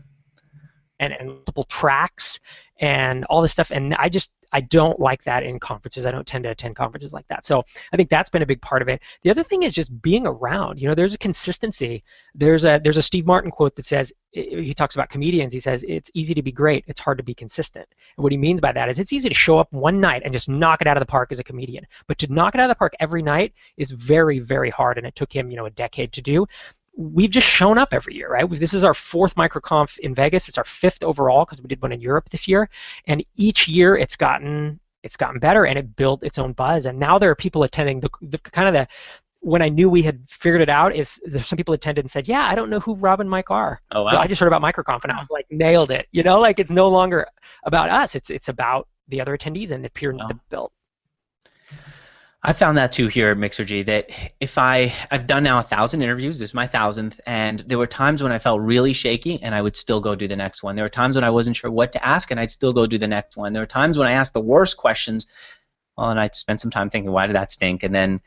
and, 0.99 1.13
and 1.15 1.29
multiple 1.29 1.65
tracks 1.65 2.39
and 2.79 3.25
all 3.27 3.43
this 3.43 3.53
stuff. 3.53 3.71
And 3.71 3.95
I 3.95 4.09
just 4.09 4.33
I 4.53 4.61
don't 4.61 4.99
like 4.99 5.23
that 5.25 5.43
in 5.43 5.59
conferences. 5.59 6.07
I 6.07 6.11
don't 6.11 6.27
tend 6.27 6.45
to 6.45 6.51
attend 6.51 6.77
conferences 6.77 7.13
like 7.13 7.27
that. 7.29 7.47
So 7.47 7.63
I 7.93 7.97
think 7.97 8.09
that's 8.09 8.31
been 8.31 8.43
a 8.43 8.47
big 8.47 8.61
part 8.61 8.83
of 8.83 8.89
it. 8.89 9.03
The 9.23 9.31
other 9.31 9.43
thing 9.43 9.63
is 9.63 9.73
just 9.73 10.01
being 10.03 10.27
around. 10.27 10.81
You 10.81 10.89
know, 10.89 10.95
there's 10.95 11.15
a 11.15 11.19
consistency. 11.19 12.03
There's 12.35 12.65
a 12.65 12.81
there's 12.83 12.97
a 12.97 13.03
Steve 13.03 13.27
Martin 13.27 13.51
quote 13.51 13.77
that 13.77 13.85
says 13.85 14.13
he 14.33 14.75
talks 14.75 14.95
about 14.95 15.09
comedians. 15.09 15.53
He 15.53 15.61
says 15.61 15.85
it's 15.89 16.11
easy 16.15 16.35
to 16.35 16.43
be 16.43 16.53
great. 16.53 16.85
It's 16.87 17.01
hard 17.01 17.19
to 17.19 17.25
be 17.25 17.35
consistent. 17.35 17.87
And 18.17 18.23
what 18.23 18.33
he 18.33 18.39
means 18.39 18.61
by 18.61 18.73
that 18.73 18.89
is 18.89 18.99
it's 18.99 19.13
easy 19.13 19.29
to 19.29 19.35
show 19.35 19.59
up 19.59 19.73
one 19.73 20.01
night 20.01 20.23
and 20.25 20.33
just 20.33 20.49
knock 20.49 20.81
it 20.81 20.87
out 20.87 20.97
of 20.97 21.01
the 21.01 21.07
park 21.07 21.33
as 21.33 21.39
a 21.39 21.45
comedian, 21.45 21.87
but 22.07 22.19
to 22.19 22.33
knock 22.33 22.55
it 22.55 22.61
out 22.61 22.71
of 22.71 22.77
the 22.77 22.79
park 22.79 22.95
every 23.01 23.23
night 23.23 23.53
is 23.77 23.91
very 23.91 24.39
very 24.39 24.71
hard. 24.71 24.99
And 24.99 25.07
it 25.07 25.15
took 25.17 25.33
him 25.33 25.51
you 25.51 25.57
know 25.57 25.67
a 25.67 25.71
decade 25.71 26.13
to 26.13 26.23
do 26.23 26.47
we've 26.97 27.31
just 27.31 27.47
shown 27.47 27.79
up 27.79 27.93
every 27.93 28.15
year, 28.15 28.31
right? 28.31 28.49
This 28.51 28.75
is 28.75 28.85
our 28.85 28.95
fourth 28.95 29.35
microconf 29.37 29.99
in 29.99 30.15
Vegas. 30.15 30.49
It's 30.49 30.59
our 30.59 30.65
fifth 30.65 31.03
overall 31.03 31.45
because 31.45 31.63
we 31.63 31.69
did 31.69 31.81
one 31.81 31.93
in 31.93 32.01
Europe 32.01 32.29
this 32.31 32.47
year, 32.49 32.69
and 33.07 33.25
each 33.37 33.69
year 33.69 33.97
it's 33.97 34.17
gotten 34.17 34.81
it's 35.03 35.17
gotten 35.17 35.39
better 35.41 35.65
and 35.65 35.79
it 35.79 35.97
built 35.97 36.23
its 36.23 36.39
own 36.39 36.53
buzz. 36.53 36.85
And 36.87 36.99
now 36.99 37.19
there 37.19 37.31
are 37.31 37.35
people 37.35 37.63
attending. 37.63 38.01
The, 38.01 38.11
the 38.23 38.39
kind 38.39 38.69
of 38.69 38.75
the 38.75 38.87
when 39.43 39.63
I 39.63 39.71
knew 39.71 39.89
we 39.89 40.03
had 40.03 40.21
figured 40.29 40.61
it 40.61 40.69
out 40.69 40.95
is 40.95 41.19
there's 41.25 41.47
some 41.47 41.57
people 41.57 41.73
attended 41.73 42.05
and 42.05 42.11
said, 42.11 42.29
"Yeah, 42.29 42.47
I 42.47 42.55
don't 42.55 42.69
know 42.69 42.81
who 42.81 42.95
Rob 42.97 43.21
and 43.21 43.31
Mike 43.31 43.51
are. 43.51 43.81
Oh 43.93 44.03
wow. 44.05 44.19
I 44.19 44.27
just 44.27 44.41
heard 44.41 44.53
about 44.53 44.61
microconf 44.63 45.03
and 45.05 45.13
I 45.13 45.17
was 45.19 45.31
like, 45.31 45.47
nailed 45.51 45.91
it. 45.91 46.07
You 46.13 46.23
know, 46.23 46.39
like 46.41 46.59
it's 46.59 46.71
no 46.71 46.89
longer 46.91 47.27
about 47.65 47.89
us. 47.89 48.15
It's 48.15 48.29
it's 48.29 48.49
about 48.49 48.89
the 49.09 49.21
other 49.21 49.37
attendees 49.37 49.71
and 49.71 49.83
the 49.85 49.89
peer 49.91 50.13
Wow. 50.13 50.29
that 50.29 50.37
built. 50.51 50.73
I 52.43 52.55
found 52.55 52.79
that 52.79 52.93
too 52.93 53.09
here 53.09 53.31
at 53.31 53.37
Mixergy 53.37 53.85
that 53.85 54.11
if 54.41 54.57
I 54.57 54.95
I've 55.11 55.27
done 55.27 55.43
now 55.43 55.59
a 55.59 55.63
thousand 55.63 56.01
interviews, 56.01 56.39
this 56.39 56.51
is 56.51 56.55
my 56.55 56.67
thousandth, 56.67 57.21
and 57.27 57.61
there 57.61 57.77
were 57.77 57.87
times 57.87 58.23
when 58.23 58.33
I 58.33 58.39
felt 58.39 58.63
really 58.63 58.95
shaky 58.95 59.43
and 59.43 59.55
I 59.55 59.61
would 59.61 59.77
still 59.77 60.01
go 60.01 60.15
do 60.15 60.27
the 60.27 60.37
next 60.37 60.63
one. 60.63 60.75
There 60.75 60.85
were 60.85 60.89
times 60.89 61.17
when 61.17 61.25
I 61.25 61.31
wasn't 61.31 61.57
sure 61.57 61.71
what 61.71 61.93
to 61.93 62.07
ask 62.07 62.31
and 62.31 62.41
I'd 62.41 62.51
still 62.51 62.73
go 62.73 62.87
do 62.87 62.97
the 62.97 63.07
next 63.07 63.37
one. 63.37 63.53
There 63.53 63.63
were 63.63 63.67
times 63.67 63.99
when 63.99 64.09
I 64.09 64.13
asked 64.13 64.33
the 64.33 64.41
worst 64.41 64.79
questions, 64.79 65.27
well, 65.99 66.09
and 66.09 66.19
I'd 66.19 66.35
spend 66.35 66.61
some 66.61 66.71
time 66.71 66.89
thinking, 66.89 67.13
why 67.13 67.27
did 67.27 67.37
that 67.37 67.51
stink? 67.51 67.83
And 67.83 67.95
then 67.95 68.23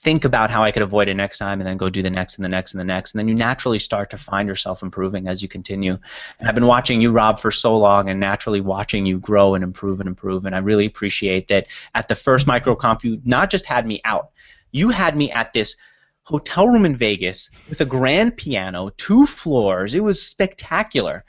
think 0.00 0.24
about 0.24 0.48
how 0.50 0.62
I 0.62 0.70
could 0.70 0.82
avoid 0.82 1.08
it 1.08 1.14
next 1.14 1.38
time 1.38 1.60
and 1.60 1.68
then 1.68 1.76
go 1.76 1.90
do 1.90 2.02
the 2.02 2.10
next 2.10 2.36
and 2.36 2.44
the 2.44 2.48
next 2.48 2.72
and 2.72 2.80
the 2.80 2.84
next. 2.84 3.12
And 3.12 3.18
then 3.18 3.28
you 3.28 3.34
naturally 3.34 3.80
start 3.80 4.10
to 4.10 4.16
find 4.16 4.48
yourself 4.48 4.82
improving 4.82 5.26
as 5.26 5.42
you 5.42 5.48
continue. 5.48 5.98
And 6.38 6.48
I've 6.48 6.54
been 6.54 6.66
watching 6.66 7.00
you, 7.00 7.10
Rob, 7.10 7.40
for 7.40 7.50
so 7.50 7.76
long 7.76 8.08
and 8.08 8.20
naturally 8.20 8.60
watching 8.60 9.06
you 9.06 9.18
grow 9.18 9.54
and 9.54 9.64
improve 9.64 9.98
and 10.00 10.08
improve. 10.08 10.46
And 10.46 10.54
I 10.54 10.58
really 10.58 10.86
appreciate 10.86 11.48
that 11.48 11.66
at 11.94 12.06
the 12.06 12.14
first 12.14 12.46
microconf, 12.46 13.02
you 13.02 13.20
not 13.24 13.50
just 13.50 13.66
had 13.66 13.86
me 13.86 14.00
out, 14.04 14.30
you 14.70 14.90
had 14.90 15.16
me 15.16 15.32
at 15.32 15.52
this 15.52 15.74
hotel 16.22 16.68
room 16.68 16.84
in 16.84 16.94
Vegas 16.94 17.50
with 17.68 17.80
a 17.80 17.86
grand 17.86 18.36
piano, 18.36 18.90
two 18.98 19.26
floors. 19.26 19.94
It 19.94 20.04
was 20.04 20.22
spectacular. 20.22 21.24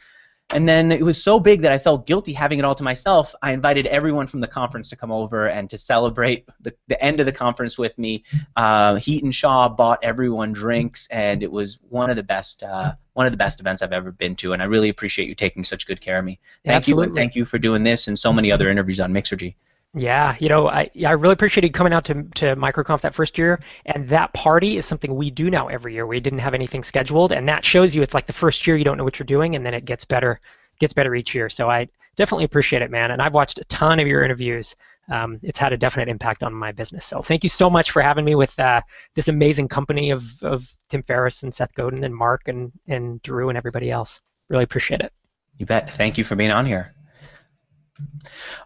And 0.51 0.67
then 0.67 0.91
it 0.91 1.03
was 1.03 1.21
so 1.21 1.39
big 1.39 1.61
that 1.61 1.71
I 1.71 1.77
felt 1.77 2.07
guilty 2.07 2.33
having 2.33 2.57
it 2.57 2.65
all 2.65 2.73
to 2.73 2.83
myself. 2.83 3.35
I 3.41 3.53
invited 3.53 3.85
everyone 3.85 4.25
from 4.25 4.39
the 4.39 4.47
conference 4.47 4.89
to 4.89 4.95
come 4.95 5.11
over 5.11 5.47
and 5.47 5.69
to 5.69 5.77
celebrate 5.77 6.47
the, 6.59 6.73
the 6.87 7.01
end 7.03 7.19
of 7.19 7.27
the 7.27 7.31
conference 7.31 7.77
with 7.77 7.95
me. 7.99 8.23
Uh, 8.55 8.95
Hiten 8.95 9.31
Shah 9.31 9.69
bought 9.69 9.99
everyone 10.01 10.51
drinks, 10.51 11.07
and 11.11 11.43
it 11.43 11.51
was 11.51 11.79
one 11.89 12.09
of 12.09 12.15
the 12.15 12.23
best 12.23 12.63
uh, 12.63 12.93
one 13.13 13.27
of 13.27 13.31
the 13.31 13.37
best 13.37 13.59
events 13.59 13.81
I've 13.81 13.93
ever 13.93 14.11
been 14.11 14.35
to. 14.37 14.53
And 14.53 14.61
I 14.61 14.65
really 14.65 14.89
appreciate 14.89 15.27
you 15.27 15.35
taking 15.35 15.63
such 15.63 15.85
good 15.85 16.01
care 16.01 16.17
of 16.17 16.25
me. 16.25 16.39
Thank 16.65 16.87
you, 16.87 16.99
and 17.01 17.13
thank 17.13 17.35
you 17.35 17.45
for 17.45 17.59
doing 17.59 17.83
this 17.83 18.07
and 18.07 18.17
so 18.17 18.33
many 18.33 18.51
other 18.51 18.69
interviews 18.69 18.99
on 18.99 19.13
Mixergy. 19.13 19.55
Yeah, 19.95 20.35
you 20.39 20.49
know, 20.49 20.69
I 20.69 20.91
I 21.03 21.11
really 21.11 21.33
appreciated 21.33 21.73
coming 21.73 21.93
out 21.93 22.05
to 22.05 22.23
to 22.35 22.55
MicroConf 22.55 23.01
that 23.01 23.15
first 23.15 23.39
year, 23.39 23.59
and 23.87 24.07
that 24.09 24.31
party 24.33 24.77
is 24.77 24.85
something 24.85 25.15
we 25.15 25.31
do 25.31 25.49
now 25.49 25.67
every 25.67 25.95
year. 25.95 26.05
We 26.05 26.19
didn't 26.19 26.39
have 26.39 26.53
anything 26.53 26.83
scheduled, 26.83 27.31
and 27.31 27.49
that 27.49 27.65
shows 27.65 27.95
you 27.95 28.03
it's 28.03 28.13
like 28.13 28.27
the 28.27 28.33
first 28.33 28.67
year 28.67 28.77
you 28.77 28.83
don't 28.83 28.97
know 28.97 29.03
what 29.03 29.17
you're 29.17 29.25
doing, 29.25 29.55
and 29.55 29.65
then 29.65 29.73
it 29.73 29.85
gets 29.85 30.05
better, 30.05 30.39
gets 30.79 30.93
better 30.93 31.15
each 31.15 31.33
year. 31.33 31.49
So 31.49 31.71
I 31.71 31.89
definitely 32.17 32.45
appreciate 32.45 32.83
it, 32.83 32.91
man. 32.91 33.09
And 33.09 33.21
I've 33.21 33.33
watched 33.33 33.57
a 33.57 33.63
ton 33.65 33.99
of 33.99 34.05
your 34.05 34.23
interviews. 34.23 34.75
Um, 35.11 35.39
it's 35.41 35.57
had 35.57 35.73
a 35.73 35.77
definite 35.77 36.07
impact 36.07 36.43
on 36.43 36.53
my 36.53 36.71
business. 36.71 37.07
So 37.07 37.23
thank 37.23 37.41
you 37.41 37.49
so 37.49 37.67
much 37.67 37.89
for 37.89 38.03
having 38.03 38.25
me 38.25 38.35
with 38.35 38.57
uh, 38.59 38.81
this 39.15 39.27
amazing 39.27 39.69
company 39.69 40.11
of 40.11 40.23
of 40.43 40.71
Tim 40.89 41.01
Ferriss 41.01 41.41
and 41.41 41.51
Seth 41.51 41.73
Godin 41.73 42.03
and 42.03 42.15
Mark 42.15 42.47
and 42.47 42.71
and 42.87 43.19
Drew 43.23 43.49
and 43.49 43.57
everybody 43.57 43.89
else. 43.89 44.21
Really 44.49 44.65
appreciate 44.65 45.01
it. 45.01 45.11
You 45.57 45.65
bet. 45.65 45.89
Thank 45.89 46.19
you 46.19 46.23
for 46.23 46.35
being 46.35 46.51
on 46.51 46.67
here. 46.67 46.93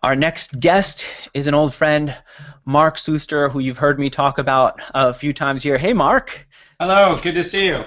Our 0.01 0.15
next 0.15 0.59
guest 0.59 1.05
is 1.33 1.47
an 1.47 1.53
old 1.53 1.73
friend, 1.73 2.15
Mark 2.65 2.97
Suster, 2.97 3.49
who 3.51 3.59
you've 3.59 3.77
heard 3.77 3.99
me 3.99 4.09
talk 4.09 4.37
about 4.37 4.81
a 4.93 5.13
few 5.13 5.33
times 5.33 5.63
here. 5.63 5.77
Hey, 5.77 5.93
Mark. 5.93 6.47
Hello, 6.79 7.17
good 7.21 7.35
to 7.35 7.43
see 7.43 7.67
you. 7.67 7.83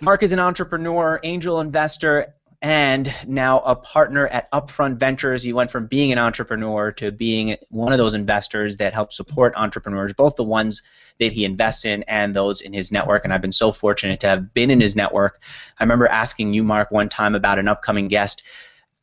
Mark 0.00 0.22
is 0.22 0.32
an 0.32 0.40
entrepreneur, 0.40 1.20
angel 1.22 1.60
investor, 1.60 2.34
and 2.62 3.12
now 3.26 3.60
a 3.60 3.74
partner 3.74 4.28
at 4.28 4.50
Upfront 4.52 4.98
Ventures. 4.98 5.46
You 5.46 5.54
went 5.54 5.70
from 5.70 5.86
being 5.86 6.12
an 6.12 6.18
entrepreneur 6.18 6.92
to 6.92 7.10
being 7.10 7.56
one 7.70 7.92
of 7.92 7.98
those 7.98 8.14
investors 8.14 8.76
that 8.76 8.92
help 8.92 9.12
support 9.12 9.54
entrepreneurs, 9.56 10.12
both 10.12 10.36
the 10.36 10.44
ones 10.44 10.82
that 11.20 11.32
he 11.32 11.44
invests 11.44 11.84
in 11.84 12.02
and 12.04 12.34
those 12.34 12.60
in 12.60 12.72
his 12.72 12.92
network. 12.92 13.24
And 13.24 13.32
I've 13.32 13.40
been 13.40 13.52
so 13.52 13.72
fortunate 13.72 14.20
to 14.20 14.26
have 14.26 14.52
been 14.52 14.70
in 14.70 14.80
his 14.80 14.94
network. 14.94 15.40
I 15.78 15.84
remember 15.84 16.06
asking 16.06 16.52
you, 16.52 16.62
Mark, 16.62 16.90
one 16.90 17.08
time 17.08 17.34
about 17.34 17.58
an 17.58 17.68
upcoming 17.68 18.08
guest. 18.08 18.42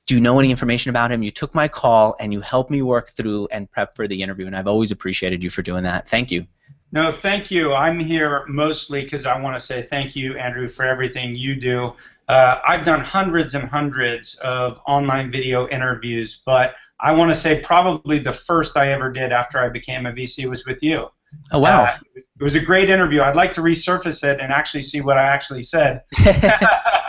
Do 0.08 0.16
you 0.16 0.22
know 0.22 0.40
any 0.40 0.50
information 0.50 0.90
about 0.90 1.12
him? 1.12 1.22
You 1.22 1.32
took 1.32 1.54
my 1.54 1.68
call 1.68 2.16
and 2.20 2.32
you 2.34 2.40
helped 2.40 2.72
me 2.72 2.82
work 2.82 3.10
through 3.10 3.50
and 3.52 3.70
prep 3.70 3.96
for 3.96 4.08
the 4.08 4.24
interview, 4.24 4.48
and 4.48 4.56
I've 4.56 4.68
always 4.68 4.92
appreciated 4.92 5.44
you 5.44 5.50
for 5.50 5.62
doing 5.62 5.84
that. 5.84 6.08
Thank 6.08 6.32
you. 6.32 6.48
No, 6.94 7.12
thank 7.12 7.52
you. 7.52 7.74
I'm 7.74 8.00
here 8.00 8.46
mostly 8.48 9.04
because 9.04 9.26
I 9.26 9.40
want 9.40 9.58
to 9.58 9.60
say 9.60 9.82
thank 9.82 10.16
you, 10.16 10.38
Andrew, 10.38 10.70
for 10.70 10.86
everything 10.86 11.36
you 11.36 11.56
do. 11.56 11.94
Uh, 12.30 12.60
I've 12.66 12.86
done 12.86 13.02
hundreds 13.02 13.56
and 13.56 13.68
hundreds 13.68 14.36
of 14.36 14.80
online 14.88 15.30
video 15.30 15.68
interviews, 15.68 16.42
but 16.46 16.76
I 17.00 17.12
want 17.12 17.34
to 17.34 17.36
say 17.40 17.60
probably 17.60 18.20
the 18.20 18.32
first 18.32 18.78
I 18.78 18.92
ever 18.94 19.12
did 19.12 19.34
after 19.34 19.60
I 19.60 19.70
became 19.70 20.06
a 20.06 20.12
VC 20.12 20.50
was 20.50 20.66
with 20.66 20.82
you. 20.82 21.10
Oh 21.52 21.60
wow! 21.60 21.84
Uh, 21.84 21.98
it 22.16 22.44
was 22.44 22.56
a 22.56 22.60
great 22.60 22.90
interview. 22.90 23.22
I'd 23.22 23.36
like 23.36 23.52
to 23.54 23.62
resurface 23.62 24.24
it 24.24 24.40
and 24.40 24.52
actually 24.52 24.82
see 24.82 25.02
what 25.02 25.18
I 25.18 25.24
actually 25.24 25.62
said, 25.62 26.04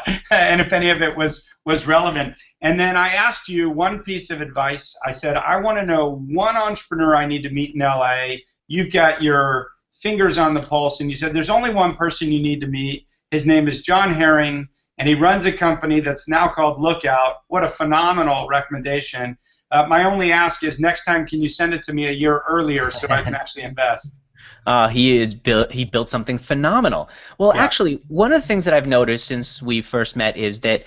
and 0.31 0.61
if 0.61 0.73
any 0.73 0.91
of 0.91 1.03
it 1.03 1.17
was 1.17 1.49
was 1.65 1.87
relevant. 1.87 2.35
And 2.63 2.79
then 2.79 2.97
I 2.97 3.09
asked 3.09 3.49
you 3.49 3.71
one 3.71 4.03
piece 4.03 4.31
of 4.31 4.41
advice. 4.41 4.97
I 5.05 5.11
said 5.11 5.37
I 5.37 5.57
want 5.57 5.79
to 5.79 5.87
know 5.87 6.25
one 6.29 6.57
entrepreneur 6.57 7.15
I 7.15 7.27
need 7.27 7.43
to 7.43 7.51
meet 7.51 7.75
in 7.75 7.81
LA. 7.81 8.37
You've 8.67 8.93
got 8.93 9.23
your 9.23 9.71
fingers 9.95 10.39
on 10.39 10.55
the 10.55 10.63
pulse, 10.63 11.01
and 11.01 11.11
you 11.11 11.17
said 11.17 11.35
there's 11.35 11.51
only 11.51 11.71
one 11.71 11.95
person 11.95 12.33
you 12.33 12.41
need 12.41 12.61
to 12.61 12.67
meet. 12.67 13.07
His 13.31 13.47
name 13.47 13.69
is 13.69 13.83
John 13.83 14.15
Hering, 14.15 14.69
and 14.99 15.09
he 15.09 15.15
runs 15.15 15.47
a 15.47 15.53
company 15.53 16.01
that's 16.01 16.29
now 16.29 16.49
called 16.49 16.81
Lookout. 16.81 17.43
What 17.49 17.65
a 17.65 17.69
phenomenal 17.69 18.49
recommendation! 18.49 19.37
Uh, 19.71 19.87
my 19.87 20.05
only 20.05 20.33
ask 20.33 20.65
is 20.65 20.81
next 20.81 21.05
time, 21.05 21.27
can 21.27 21.43
you 21.43 21.49
send 21.49 21.75
it 21.75 21.83
to 21.83 21.93
me 21.93 22.07
a 22.07 22.13
year 22.13 22.43
earlier 22.49 22.91
so 22.91 23.07
I 23.11 23.23
can 23.23 23.35
actually 23.43 23.65
invest? 23.65 24.21
Uh, 24.69 24.87
he 24.87 25.17
is 25.17 25.35
built. 25.35 25.73
He 25.73 25.87
built 25.87 26.11
something 26.11 26.37
phenomenal. 26.37 27.09
Well, 27.39 27.53
yeah. 27.55 27.63
actually, 27.63 28.03
one 28.09 28.35
of 28.35 28.43
the 28.43 28.47
things 28.47 28.67
that 28.67 28.75
I've 28.75 28.87
noticed 28.87 29.25
since 29.25 29.63
we 29.63 29.81
first 29.81 30.15
met 30.15 30.37
is 30.37 30.61
that 30.61 30.85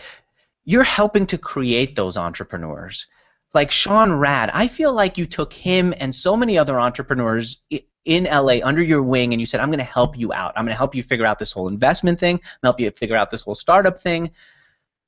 you're 0.66 0.84
helping 0.84 1.26
to 1.26 1.38
create 1.40 1.96
those 1.96 2.16
entrepreneurs. 2.16 3.08
Like 3.56 3.72
Sean 3.72 4.14
Rad, 4.14 4.52
I 4.54 4.68
feel 4.68 4.94
like 4.94 5.18
you 5.18 5.26
took 5.26 5.52
him 5.52 5.96
and 5.98 6.14
so 6.14 6.38
many 6.38 6.60
other 6.60 6.80
entrepreneurs 6.80 7.58
in 8.06 8.26
LA 8.26 8.60
under 8.64 8.84
your 8.84 9.02
wing, 9.02 9.34
and 9.34 9.42
you 9.42 9.48
said, 9.48 9.60
"I'm 9.60 9.70
going 9.70 9.80
to 9.80 9.84
help 9.84 10.16
you 10.16 10.32
out. 10.32 10.54
I'm 10.56 10.64
going 10.64 10.74
to 10.74 10.78
help 10.78 10.94
you 10.94 11.02
figure 11.02 11.26
out 11.26 11.40
this 11.40 11.52
whole 11.52 11.68
investment 11.68 12.20
thing. 12.20 12.36
I'm 12.36 12.68
help 12.68 12.80
you 12.80 12.92
figure 12.92 13.18
out 13.18 13.32
this 13.32 13.42
whole 13.42 13.56
startup 13.56 14.00
thing." 14.00 14.30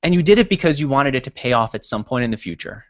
And 0.02 0.12
you 0.12 0.22
did 0.24 0.40
it 0.40 0.48
because 0.48 0.80
you 0.80 0.88
wanted 0.88 1.14
it 1.14 1.22
to 1.24 1.30
pay 1.30 1.52
off 1.52 1.76
at 1.76 1.84
some 1.84 2.02
point 2.02 2.24
in 2.24 2.32
the 2.32 2.36
future. 2.36 2.86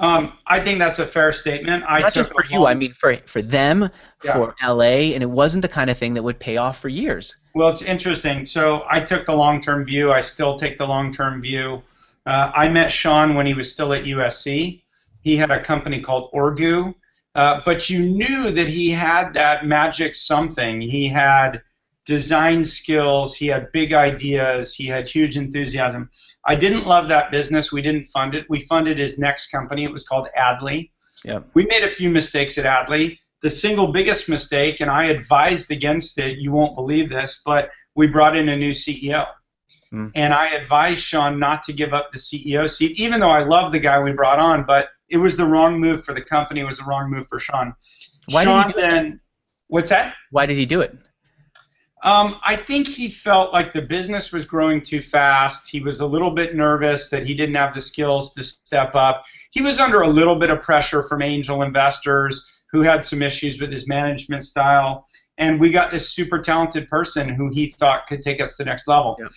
Um, 0.00 0.32
I 0.46 0.60
think 0.60 0.78
that's 0.78 0.98
a 0.98 1.06
fair 1.06 1.30
statement. 1.30 1.84
I 1.86 2.00
Not 2.00 2.14
just 2.14 2.32
for 2.32 2.44
you, 2.46 2.66
I 2.66 2.74
mean 2.74 2.94
for 2.94 3.14
for 3.26 3.42
them, 3.42 3.88
yeah. 4.24 4.32
for 4.32 4.54
LA, 4.62 5.12
and 5.14 5.22
it 5.22 5.30
wasn't 5.30 5.62
the 5.62 5.68
kind 5.68 5.90
of 5.90 5.98
thing 5.98 6.14
that 6.14 6.22
would 6.22 6.40
pay 6.40 6.56
off 6.56 6.80
for 6.80 6.88
years. 6.88 7.36
Well, 7.54 7.68
it's 7.68 7.82
interesting. 7.82 8.46
So 8.46 8.84
I 8.88 9.00
took 9.00 9.26
the 9.26 9.34
long-term 9.34 9.84
view. 9.84 10.10
I 10.10 10.22
still 10.22 10.58
take 10.58 10.78
the 10.78 10.86
long-term 10.86 11.42
view. 11.42 11.82
Uh, 12.26 12.50
I 12.54 12.68
met 12.68 12.90
Sean 12.90 13.34
when 13.34 13.44
he 13.44 13.54
was 13.54 13.70
still 13.70 13.92
at 13.92 14.04
USC. 14.04 14.82
He 15.20 15.36
had 15.36 15.50
a 15.50 15.62
company 15.62 16.00
called 16.00 16.32
Orgoo, 16.32 16.94
uh, 17.34 17.60
but 17.66 17.90
you 17.90 18.00
knew 18.00 18.50
that 18.50 18.68
he 18.68 18.90
had 18.90 19.34
that 19.34 19.66
magic 19.66 20.14
something. 20.14 20.80
He 20.80 21.08
had 21.08 21.60
design 22.06 22.64
skills. 22.64 23.34
He 23.34 23.48
had 23.48 23.70
big 23.72 23.92
ideas. 23.92 24.74
He 24.74 24.86
had 24.86 25.08
huge 25.08 25.36
enthusiasm. 25.36 26.10
I 26.46 26.54
didn't 26.54 26.86
love 26.86 27.08
that 27.08 27.30
business. 27.30 27.72
We 27.72 27.82
didn't 27.82 28.04
fund 28.04 28.34
it. 28.34 28.46
We 28.48 28.60
funded 28.60 28.98
his 28.98 29.18
next 29.18 29.50
company. 29.50 29.84
It 29.84 29.92
was 29.92 30.06
called 30.06 30.28
Adly. 30.38 30.90
Yeah. 31.24 31.40
We 31.54 31.66
made 31.66 31.84
a 31.84 31.90
few 31.90 32.08
mistakes 32.08 32.56
at 32.58 32.64
Adly. 32.64 33.18
The 33.42 33.50
single 33.50 33.92
biggest 33.92 34.28
mistake, 34.28 34.80
and 34.80 34.90
I 34.90 35.06
advised 35.06 35.70
against 35.70 36.18
it, 36.18 36.38
you 36.38 36.52
won't 36.52 36.74
believe 36.74 37.10
this, 37.10 37.42
but 37.44 37.70
we 37.94 38.06
brought 38.06 38.36
in 38.36 38.48
a 38.48 38.56
new 38.56 38.72
CEO. 38.72 39.26
Mm. 39.92 40.12
And 40.14 40.32
I 40.32 40.48
advised 40.48 41.00
Sean 41.00 41.38
not 41.38 41.62
to 41.64 41.72
give 41.72 41.92
up 41.92 42.12
the 42.12 42.18
CEO 42.18 42.68
seat, 42.68 42.98
even 43.00 43.20
though 43.20 43.30
I 43.30 43.42
love 43.42 43.72
the 43.72 43.78
guy 43.78 44.00
we 44.00 44.12
brought 44.12 44.38
on, 44.38 44.64
but 44.64 44.88
it 45.08 45.16
was 45.16 45.36
the 45.36 45.46
wrong 45.46 45.80
move 45.80 46.04
for 46.04 46.14
the 46.14 46.22
company. 46.22 46.60
It 46.60 46.64
was 46.64 46.78
the 46.78 46.84
wrong 46.84 47.10
move 47.10 47.26
for 47.28 47.40
Sean. 47.40 47.74
Why 48.30 48.44
Sean 48.44 48.66
did 48.66 48.76
he 48.76 48.80
do 48.80 48.86
then, 48.86 49.06
it? 49.06 49.18
what's 49.68 49.90
that? 49.90 50.14
Why 50.30 50.46
did 50.46 50.56
he 50.56 50.66
do 50.66 50.80
it? 50.80 50.96
Um, 52.02 52.40
I 52.42 52.56
think 52.56 52.86
he 52.86 53.10
felt 53.10 53.52
like 53.52 53.72
the 53.72 53.82
business 53.82 54.32
was 54.32 54.46
growing 54.46 54.80
too 54.80 55.02
fast. 55.02 55.70
He 55.70 55.80
was 55.80 56.00
a 56.00 56.06
little 56.06 56.30
bit 56.30 56.54
nervous 56.54 57.10
that 57.10 57.26
he 57.26 57.34
didn't 57.34 57.56
have 57.56 57.74
the 57.74 57.80
skills 57.80 58.32
to 58.34 58.42
step 58.42 58.94
up. 58.94 59.24
He 59.50 59.60
was 59.60 59.80
under 59.80 60.00
a 60.00 60.08
little 60.08 60.36
bit 60.36 60.50
of 60.50 60.62
pressure 60.62 61.02
from 61.02 61.20
angel 61.20 61.62
investors 61.62 62.48
who 62.72 62.80
had 62.80 63.04
some 63.04 63.22
issues 63.22 63.60
with 63.60 63.70
his 63.70 63.86
management 63.86 64.44
style. 64.44 65.06
And 65.36 65.60
we 65.60 65.70
got 65.70 65.90
this 65.90 66.10
super 66.10 66.38
talented 66.38 66.88
person 66.88 67.28
who 67.28 67.50
he 67.50 67.66
thought 67.66 68.06
could 68.06 68.22
take 68.22 68.40
us 68.40 68.56
to 68.56 68.64
the 68.64 68.70
next 68.70 68.88
level. 68.88 69.18
Yeah. 69.18 69.28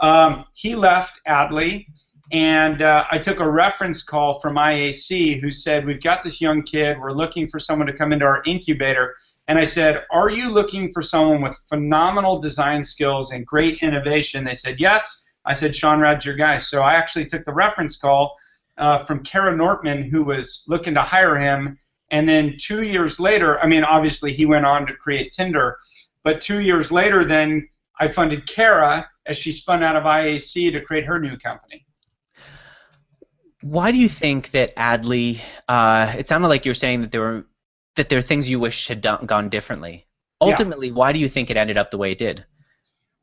Um, 0.00 0.44
he 0.54 0.74
left 0.74 1.20
Adly, 1.26 1.86
and 2.32 2.82
uh, 2.82 3.04
I 3.10 3.18
took 3.18 3.40
a 3.40 3.48
reference 3.48 4.02
call 4.02 4.40
from 4.40 4.54
IAC 4.54 5.40
who 5.40 5.50
said, 5.50 5.86
We've 5.86 6.02
got 6.02 6.22
this 6.22 6.40
young 6.40 6.62
kid. 6.62 6.98
We're 6.98 7.12
looking 7.12 7.46
for 7.46 7.58
someone 7.58 7.86
to 7.86 7.92
come 7.92 8.12
into 8.12 8.24
our 8.24 8.42
incubator 8.46 9.14
and 9.48 9.58
I 9.58 9.64
said, 9.64 10.04
Are 10.10 10.30
you 10.30 10.50
looking 10.50 10.90
for 10.92 11.02
someone 11.02 11.42
with 11.42 11.56
phenomenal 11.68 12.40
design 12.40 12.84
skills 12.84 13.32
and 13.32 13.46
great 13.46 13.82
innovation? 13.82 14.44
They 14.44 14.54
said, 14.54 14.78
Yes. 14.80 15.24
I 15.44 15.52
said, 15.52 15.74
Sean 15.74 15.98
Rad's 15.98 16.24
your 16.24 16.36
guy. 16.36 16.56
So 16.56 16.82
I 16.82 16.94
actually 16.94 17.26
took 17.26 17.44
the 17.44 17.52
reference 17.52 17.96
call 17.96 18.36
uh, 18.78 18.98
from 18.98 19.24
Kara 19.24 19.56
Nortman, 19.56 20.04
who 20.04 20.24
was 20.24 20.64
looking 20.68 20.94
to 20.94 21.02
hire 21.02 21.36
him. 21.36 21.78
And 22.10 22.28
then 22.28 22.54
two 22.58 22.82
years 22.82 23.18
later, 23.18 23.58
I 23.60 23.66
mean, 23.66 23.82
obviously 23.82 24.32
he 24.32 24.46
went 24.46 24.66
on 24.66 24.86
to 24.86 24.94
create 24.94 25.32
Tinder, 25.32 25.78
but 26.22 26.40
two 26.40 26.60
years 26.60 26.92
later, 26.92 27.24
then 27.24 27.68
I 27.98 28.08
funded 28.08 28.46
Kara 28.46 29.08
as 29.26 29.36
she 29.36 29.50
spun 29.50 29.82
out 29.82 29.96
of 29.96 30.04
IAC 30.04 30.72
to 30.72 30.80
create 30.80 31.06
her 31.06 31.18
new 31.18 31.36
company. 31.36 31.86
Why 33.62 33.92
do 33.92 33.98
you 33.98 34.08
think 34.08 34.50
that 34.50 34.74
Adly? 34.76 35.40
Uh, 35.68 36.12
it 36.18 36.28
sounded 36.28 36.48
like 36.48 36.64
you 36.64 36.70
were 36.70 36.74
saying 36.74 37.00
that 37.02 37.12
there 37.12 37.20
were 37.20 37.46
that 37.96 38.08
there 38.08 38.18
are 38.18 38.22
things 38.22 38.48
you 38.48 38.58
wish 38.58 38.88
had 38.88 39.00
done, 39.00 39.26
gone 39.26 39.48
differently. 39.48 40.06
Ultimately, 40.40 40.88
yeah. 40.88 40.94
why 40.94 41.12
do 41.12 41.18
you 41.18 41.28
think 41.28 41.50
it 41.50 41.56
ended 41.56 41.76
up 41.76 41.90
the 41.90 41.98
way 41.98 42.12
it 42.12 42.18
did? 42.18 42.44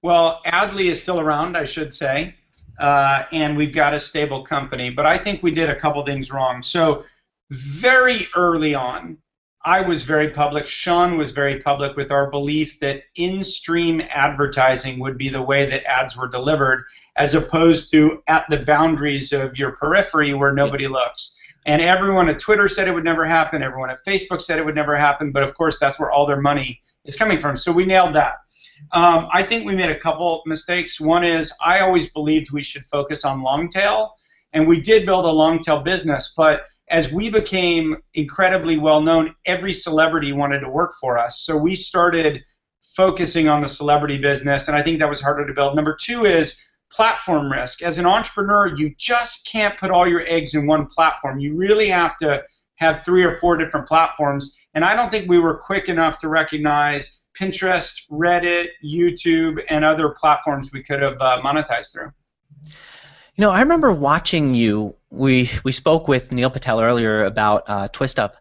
Well, 0.01 0.41
Adly 0.45 0.85
is 0.85 1.01
still 1.01 1.19
around, 1.19 1.57
I 1.57 1.65
should 1.65 1.93
say, 1.93 2.35
uh, 2.79 3.23
and 3.31 3.57
we've 3.57 3.73
got 3.73 3.93
a 3.93 3.99
stable 3.99 4.43
company. 4.43 4.89
But 4.89 5.05
I 5.05 5.17
think 5.17 5.43
we 5.43 5.51
did 5.51 5.69
a 5.69 5.75
couple 5.75 6.05
things 6.05 6.31
wrong. 6.31 6.63
So 6.63 7.03
very 7.49 8.27
early 8.35 8.73
on, 8.75 9.17
I 9.65 9.81
was 9.81 10.03
very 10.03 10.29
public. 10.29 10.67
Sean 10.67 11.17
was 11.17 11.31
very 11.31 11.59
public 11.59 11.97
with 11.97 12.11
our 12.11 12.31
belief 12.31 12.79
that 12.79 13.03
in-stream 13.15 14.01
advertising 14.09 14.99
would 14.99 15.17
be 15.17 15.27
the 15.27 15.41
way 15.41 15.65
that 15.65 15.83
ads 15.83 16.15
were 16.15 16.29
delivered, 16.29 16.85
as 17.17 17.35
opposed 17.35 17.91
to 17.91 18.23
at 18.27 18.45
the 18.49 18.59
boundaries 18.59 19.33
of 19.33 19.57
your 19.57 19.73
periphery 19.73 20.33
where 20.33 20.53
nobody 20.53 20.87
looks. 20.87 21.35
And 21.65 21.81
everyone 21.81 22.29
at 22.29 22.39
Twitter 22.39 22.67
said 22.67 22.87
it 22.87 22.93
would 22.93 23.03
never 23.03 23.25
happen. 23.25 23.61
Everyone 23.61 23.89
at 23.89 23.99
Facebook 24.07 24.41
said 24.41 24.59
it 24.59 24.65
would 24.65 24.75
never 24.75 24.95
happen. 24.95 25.31
But 25.31 25.43
of 25.43 25.55
course, 25.55 25.79
that's 25.79 25.99
where 25.99 26.11
all 26.11 26.25
their 26.25 26.41
money 26.41 26.81
is 27.05 27.15
coming 27.15 27.37
from. 27.37 27.57
So 27.57 27.71
we 27.71 27.85
nailed 27.85 28.15
that. 28.15 28.35
Um, 28.93 29.27
I 29.33 29.43
think 29.43 29.65
we 29.65 29.75
made 29.75 29.89
a 29.89 29.99
couple 29.99 30.41
mistakes. 30.45 31.01
One 31.01 31.23
is 31.23 31.53
I 31.63 31.79
always 31.79 32.11
believed 32.13 32.51
we 32.51 32.63
should 32.63 32.85
focus 32.85 33.25
on 33.25 33.41
long 33.41 33.69
tail, 33.69 34.15
and 34.53 34.67
we 34.67 34.79
did 34.79 35.05
build 35.05 35.25
a 35.25 35.29
long 35.29 35.59
tail 35.59 35.81
business. 35.81 36.33
But 36.35 36.63
as 36.89 37.11
we 37.11 37.29
became 37.29 37.97
incredibly 38.13 38.77
well 38.77 39.01
known, 39.01 39.35
every 39.45 39.73
celebrity 39.73 40.31
wanted 40.31 40.61
to 40.61 40.69
work 40.69 40.93
for 40.99 41.17
us. 41.17 41.41
So 41.41 41.57
we 41.57 41.75
started 41.75 42.41
focusing 42.95 43.47
on 43.47 43.61
the 43.61 43.69
celebrity 43.69 44.17
business, 44.17 44.67
and 44.67 44.75
I 44.75 44.81
think 44.81 44.99
that 44.99 45.09
was 45.09 45.21
harder 45.21 45.45
to 45.45 45.53
build. 45.53 45.75
Number 45.75 45.95
two 45.99 46.25
is 46.25 46.59
platform 46.91 47.51
risk. 47.51 47.81
As 47.81 47.97
an 47.97 48.05
entrepreneur, 48.05 48.67
you 48.67 48.93
just 48.97 49.47
can't 49.47 49.77
put 49.77 49.91
all 49.91 50.07
your 50.07 50.25
eggs 50.27 50.55
in 50.55 50.65
one 50.67 50.87
platform. 50.87 51.39
You 51.39 51.55
really 51.55 51.87
have 51.89 52.17
to 52.17 52.43
have 52.75 53.03
three 53.03 53.23
or 53.23 53.35
four 53.35 53.57
different 53.57 53.87
platforms. 53.87 54.55
And 54.73 54.83
I 54.85 54.95
don't 54.95 55.11
think 55.11 55.29
we 55.29 55.39
were 55.39 55.55
quick 55.55 55.89
enough 55.89 56.19
to 56.19 56.29
recognize 56.29 57.27
Pinterest, 57.39 58.01
Reddit, 58.11 58.69
YouTube, 58.83 59.63
and 59.69 59.85
other 59.85 60.09
platforms 60.09 60.71
we 60.73 60.83
could 60.83 61.01
have 61.01 61.17
uh, 61.21 61.41
monetized 61.41 61.93
through. 61.93 62.11
You 63.35 63.45
know, 63.45 63.51
I 63.51 63.61
remember 63.61 63.91
watching 63.91 64.53
you. 64.53 64.95
We 65.09 65.49
we 65.63 65.71
spoke 65.71 66.07
with 66.07 66.31
Neil 66.31 66.49
Patel 66.49 66.81
earlier 66.81 67.23
about 67.23 67.63
uh, 67.67 67.87
Twiistup. 67.89 68.33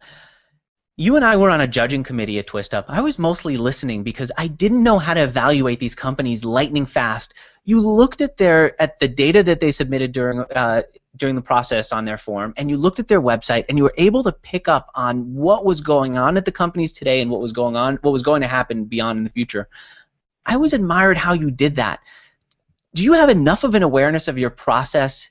You 1.00 1.16
and 1.16 1.24
I 1.24 1.36
were 1.36 1.48
on 1.48 1.60
a 1.60 1.68
judging 1.68 2.02
committee 2.02 2.38
at 2.38 2.48
Twiistup. 2.48 2.84
I 2.88 3.00
was 3.00 3.18
mostly 3.18 3.56
listening 3.56 4.02
because 4.02 4.32
I 4.36 4.48
didn't 4.48 4.82
know 4.82 4.98
how 4.98 5.14
to 5.14 5.22
evaluate 5.22 5.78
these 5.78 5.94
companies 5.94 6.44
lightning 6.44 6.86
fast 6.86 7.32
you 7.68 7.82
looked 7.82 8.22
at 8.22 8.38
their 8.38 8.80
at 8.80 8.98
the 8.98 9.06
data 9.06 9.42
that 9.42 9.60
they 9.60 9.70
submitted 9.72 10.12
during 10.12 10.40
uh, 10.40 10.84
during 11.14 11.34
the 11.34 11.42
process 11.42 11.92
on 11.92 12.06
their 12.06 12.16
form, 12.16 12.54
and 12.56 12.70
you 12.70 12.78
looked 12.78 12.98
at 12.98 13.08
their 13.08 13.20
website, 13.20 13.66
and 13.68 13.76
you 13.76 13.84
were 13.84 13.92
able 13.98 14.22
to 14.22 14.32
pick 14.32 14.68
up 14.68 14.90
on 14.94 15.34
what 15.34 15.66
was 15.66 15.82
going 15.82 16.16
on 16.16 16.38
at 16.38 16.46
the 16.46 16.50
companies 16.50 16.92
today 16.92 17.20
and 17.20 17.30
what 17.30 17.42
was 17.42 17.52
going 17.52 17.76
on, 17.76 17.96
what 17.96 18.12
was 18.12 18.22
going 18.22 18.40
to 18.40 18.48
happen 18.48 18.86
beyond 18.86 19.18
in 19.18 19.24
the 19.24 19.28
future. 19.28 19.68
I 20.46 20.54
always 20.54 20.72
admired 20.72 21.18
how 21.18 21.34
you 21.34 21.50
did 21.50 21.76
that. 21.76 22.00
do 22.94 23.04
you 23.04 23.12
have 23.12 23.28
enough 23.28 23.64
of 23.64 23.74
an 23.74 23.82
awareness 23.82 24.28
of 24.28 24.38
your 24.38 24.48
process 24.48 25.28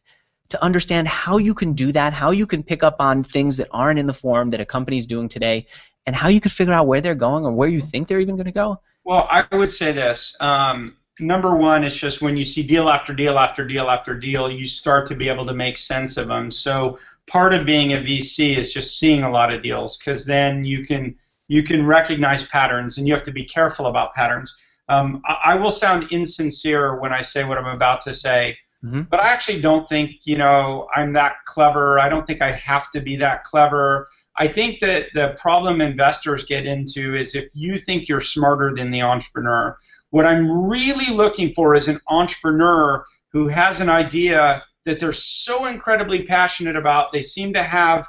to 0.49 0.63
understand 0.63 1.07
how 1.07 1.37
you 1.37 1.53
can 1.53 1.73
do 1.73 1.91
that, 1.91 2.13
how 2.13 2.31
you 2.31 2.47
can 2.47 2.63
pick 2.63 2.83
up 2.83 2.97
on 2.99 3.23
things 3.23 3.57
that 3.57 3.67
aren't 3.71 3.99
in 3.99 4.07
the 4.07 4.13
form 4.13 4.49
that 4.51 4.61
a 4.61 4.65
company's 4.65 5.05
doing 5.05 5.29
today, 5.29 5.67
and 6.05 6.15
how 6.15 6.29
you 6.29 6.39
could 6.39 6.51
figure 6.51 6.73
out 6.73 6.87
where 6.87 7.01
they're 7.01 7.15
going 7.15 7.45
or 7.45 7.51
where 7.51 7.69
you 7.69 7.79
think 7.79 8.07
they're 8.07 8.19
even 8.19 8.35
going 8.35 8.45
to 8.45 8.51
go? 8.51 8.79
Well, 9.03 9.27
I 9.29 9.45
would 9.55 9.71
say 9.71 9.91
this. 9.91 10.35
Um, 10.39 10.97
number 11.19 11.55
one 11.55 11.83
is 11.83 11.95
just 11.95 12.21
when 12.21 12.37
you 12.37 12.45
see 12.45 12.63
deal 12.63 12.89
after 12.89 13.13
deal 13.13 13.37
after 13.37 13.65
deal 13.65 13.89
after 13.89 14.17
deal, 14.17 14.49
you 14.49 14.65
start 14.67 15.07
to 15.07 15.15
be 15.15 15.29
able 15.29 15.45
to 15.45 15.53
make 15.53 15.77
sense 15.77 16.17
of 16.17 16.27
them. 16.27 16.51
So 16.51 16.99
part 17.27 17.53
of 17.53 17.65
being 17.65 17.93
a 17.93 17.97
VC 17.97 18.57
is 18.57 18.73
just 18.73 18.99
seeing 18.99 19.23
a 19.23 19.31
lot 19.31 19.53
of 19.53 19.61
deals 19.61 19.97
because 19.97 20.25
then 20.25 20.65
you 20.65 20.85
can 20.85 21.15
you 21.47 21.63
can 21.63 21.85
recognize 21.85 22.43
patterns 22.43 22.97
and 22.97 23.07
you 23.07 23.13
have 23.13 23.23
to 23.23 23.31
be 23.31 23.43
careful 23.43 23.87
about 23.87 24.13
patterns. 24.13 24.55
Um, 24.89 25.21
I, 25.25 25.51
I, 25.51 25.55
will 25.55 25.71
sound 25.71 26.11
insincere 26.11 26.99
when 26.99 27.13
I 27.13 27.21
say 27.21 27.43
what 27.43 27.57
I'm 27.57 27.73
about 27.73 28.01
to 28.01 28.13
say, 28.13 28.57
mm-hmm. 28.83 29.01
but 29.01 29.19
I 29.19 29.29
actually 29.29 29.61
don't 29.61 29.87
think 29.87 30.11
you 30.23 30.37
know 30.37 30.87
I'm 30.95 31.13
that 31.13 31.37
clever. 31.45 31.99
I 31.99 32.09
don't 32.09 32.25
think 32.25 32.41
I 32.41 32.51
have 32.51 32.91
to 32.91 33.01
be 33.01 33.15
that 33.17 33.43
clever. 33.43 34.07
I 34.37 34.47
think 34.47 34.79
that 34.81 35.07
the 35.13 35.35
problem 35.39 35.81
investors 35.81 36.45
get 36.45 36.65
into 36.65 37.15
is 37.15 37.35
if 37.35 37.45
you 37.53 37.79
think 37.79 38.07
you're 38.07 38.21
smarter 38.21 38.73
than 38.73 38.91
the 38.91 39.01
entrepreneur. 39.01 39.77
What 40.11 40.25
I'm 40.25 40.69
really 40.69 41.13
looking 41.13 41.53
for 41.53 41.75
is 41.75 41.87
an 41.87 41.99
entrepreneur 42.07 43.03
who 43.33 43.47
has 43.47 43.81
an 43.81 43.89
idea 43.89 44.63
that 44.85 44.99
they're 44.99 45.11
so 45.11 45.65
incredibly 45.65 46.23
passionate 46.23 46.75
about. 46.75 47.11
They 47.11 47.21
seem 47.21 47.51
to 47.53 47.63
have 47.63 48.07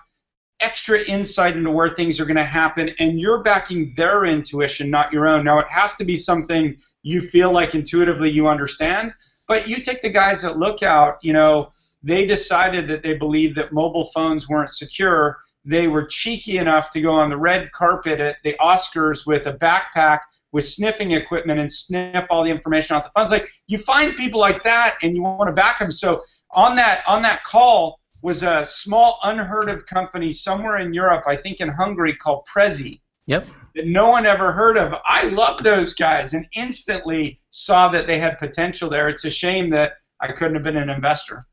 extra 0.60 1.00
insight 1.02 1.56
into 1.56 1.70
where 1.70 1.90
things 1.90 2.20
are 2.20 2.24
going 2.24 2.36
to 2.36 2.44
happen, 2.44 2.90
and 2.98 3.20
you're 3.20 3.42
backing 3.42 3.92
their 3.96 4.24
intuition, 4.24 4.90
not 4.90 5.12
your 5.12 5.26
own. 5.26 5.44
Now, 5.44 5.58
it 5.58 5.66
has 5.68 5.96
to 5.96 6.04
be 6.04 6.16
something 6.16 6.76
you 7.02 7.20
feel 7.20 7.52
like 7.52 7.74
intuitively 7.74 8.30
you 8.30 8.48
understand, 8.48 9.12
but 9.48 9.66
you 9.66 9.80
take 9.80 10.02
the 10.02 10.10
guys 10.10 10.44
at 10.44 10.58
Lookout, 10.58 11.18
you 11.22 11.32
know, 11.32 11.70
they 12.02 12.26
decided 12.26 12.86
that 12.88 13.02
they 13.02 13.14
believed 13.14 13.56
that 13.56 13.72
mobile 13.72 14.04
phones 14.04 14.48
weren't 14.48 14.70
secure. 14.70 15.38
They 15.64 15.88
were 15.88 16.06
cheeky 16.06 16.58
enough 16.58 16.90
to 16.90 17.00
go 17.00 17.12
on 17.12 17.30
the 17.30 17.36
red 17.36 17.72
carpet 17.72 18.20
at 18.20 18.36
the 18.44 18.54
Oscars 18.60 19.26
with 19.26 19.46
a 19.46 19.54
backpack 19.54 20.20
with 20.52 20.64
sniffing 20.64 21.12
equipment 21.12 21.60
and 21.60 21.72
sniff 21.72 22.26
all 22.30 22.44
the 22.44 22.50
information 22.50 22.96
off 22.96 23.04
the 23.04 23.10
phones. 23.10 23.30
Like 23.30 23.48
you 23.66 23.78
find 23.78 24.16
people 24.16 24.40
like 24.40 24.62
that, 24.62 24.96
and 25.02 25.14
you 25.14 25.22
want 25.22 25.48
to 25.48 25.52
back 25.52 25.78
them. 25.78 25.90
So 25.90 26.22
on 26.50 26.76
that 26.76 27.02
on 27.06 27.22
that 27.22 27.44
call 27.44 28.00
was 28.22 28.42
a 28.42 28.64
small 28.64 29.18
unheard 29.22 29.68
of 29.68 29.86
company 29.86 30.32
somewhere 30.32 30.78
in 30.78 30.92
Europe, 30.92 31.24
I 31.26 31.36
think 31.36 31.60
in 31.60 31.68
Hungary, 31.68 32.14
called 32.14 32.46
Prezi. 32.52 33.00
Yep. 33.26 33.46
That 33.78 33.86
no 33.86 34.10
one 34.10 34.26
ever 34.26 34.50
heard 34.50 34.76
of. 34.76 34.92
I 35.06 35.28
love 35.28 35.62
those 35.62 35.94
guys 35.94 36.34
and 36.34 36.48
instantly 36.56 37.40
saw 37.50 37.88
that 37.90 38.08
they 38.08 38.18
had 38.18 38.36
potential 38.36 38.90
there. 38.90 39.06
It's 39.06 39.24
a 39.24 39.30
shame 39.30 39.70
that 39.70 39.92
I 40.20 40.32
couldn't 40.32 40.54
have 40.54 40.64
been 40.64 40.76
an 40.76 40.90
investor. 40.90 41.44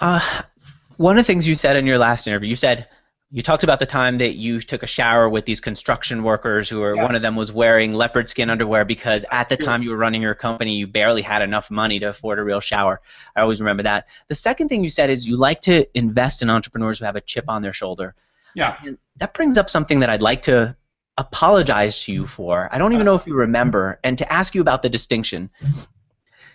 Uh, 0.00 0.42
one 0.96 1.18
of 1.18 1.22
the 1.22 1.26
things 1.26 1.46
you 1.46 1.54
said 1.54 1.76
in 1.76 1.84
your 1.84 1.98
last 1.98 2.26
interview, 2.26 2.48
you 2.48 2.56
said 2.56 2.88
you 3.30 3.42
talked 3.42 3.62
about 3.62 3.78
the 3.78 3.84
time 3.84 4.16
that 4.16 4.36
you 4.36 4.58
took 4.58 4.82
a 4.82 4.86
shower 4.86 5.28
with 5.28 5.44
these 5.44 5.60
construction 5.60 6.22
workers 6.22 6.66
who 6.66 6.80
were 6.80 6.96
yes. 6.96 7.02
one 7.02 7.14
of 7.14 7.20
them 7.20 7.36
was 7.36 7.52
wearing 7.52 7.92
leopard 7.92 8.30
skin 8.30 8.48
underwear 8.48 8.86
because 8.86 9.26
at 9.30 9.50
the 9.50 9.56
time 9.58 9.82
you 9.82 9.90
were 9.90 9.98
running 9.98 10.22
your 10.22 10.34
company 10.34 10.72
you 10.72 10.86
barely 10.86 11.20
had 11.20 11.42
enough 11.42 11.70
money 11.70 12.00
to 12.00 12.06
afford 12.06 12.38
a 12.38 12.42
real 12.42 12.60
shower. 12.60 13.02
I 13.36 13.42
always 13.42 13.60
remember 13.60 13.82
that. 13.82 14.08
The 14.28 14.34
second 14.34 14.70
thing 14.70 14.82
you 14.82 14.88
said 14.88 15.10
is 15.10 15.28
you 15.28 15.36
like 15.36 15.60
to 15.62 15.86
invest 15.94 16.40
in 16.40 16.48
entrepreneurs 16.48 17.00
who 17.00 17.04
have 17.04 17.16
a 17.16 17.20
chip 17.20 17.44
on 17.48 17.60
their 17.60 17.74
shoulder. 17.74 18.14
Yeah. 18.54 18.76
And 18.84 18.98
that 19.16 19.34
brings 19.34 19.58
up 19.58 19.70
something 19.70 20.00
that 20.00 20.10
I'd 20.10 20.22
like 20.22 20.42
to 20.42 20.76
apologize 21.16 22.04
to 22.04 22.12
you 22.12 22.24
for. 22.24 22.68
I 22.72 22.78
don't 22.78 22.92
even 22.92 23.04
know 23.04 23.16
if 23.16 23.26
you 23.26 23.34
remember 23.34 23.98
and 24.04 24.16
to 24.18 24.32
ask 24.32 24.54
you 24.54 24.60
about 24.60 24.82
the 24.82 24.88
distinction. 24.88 25.50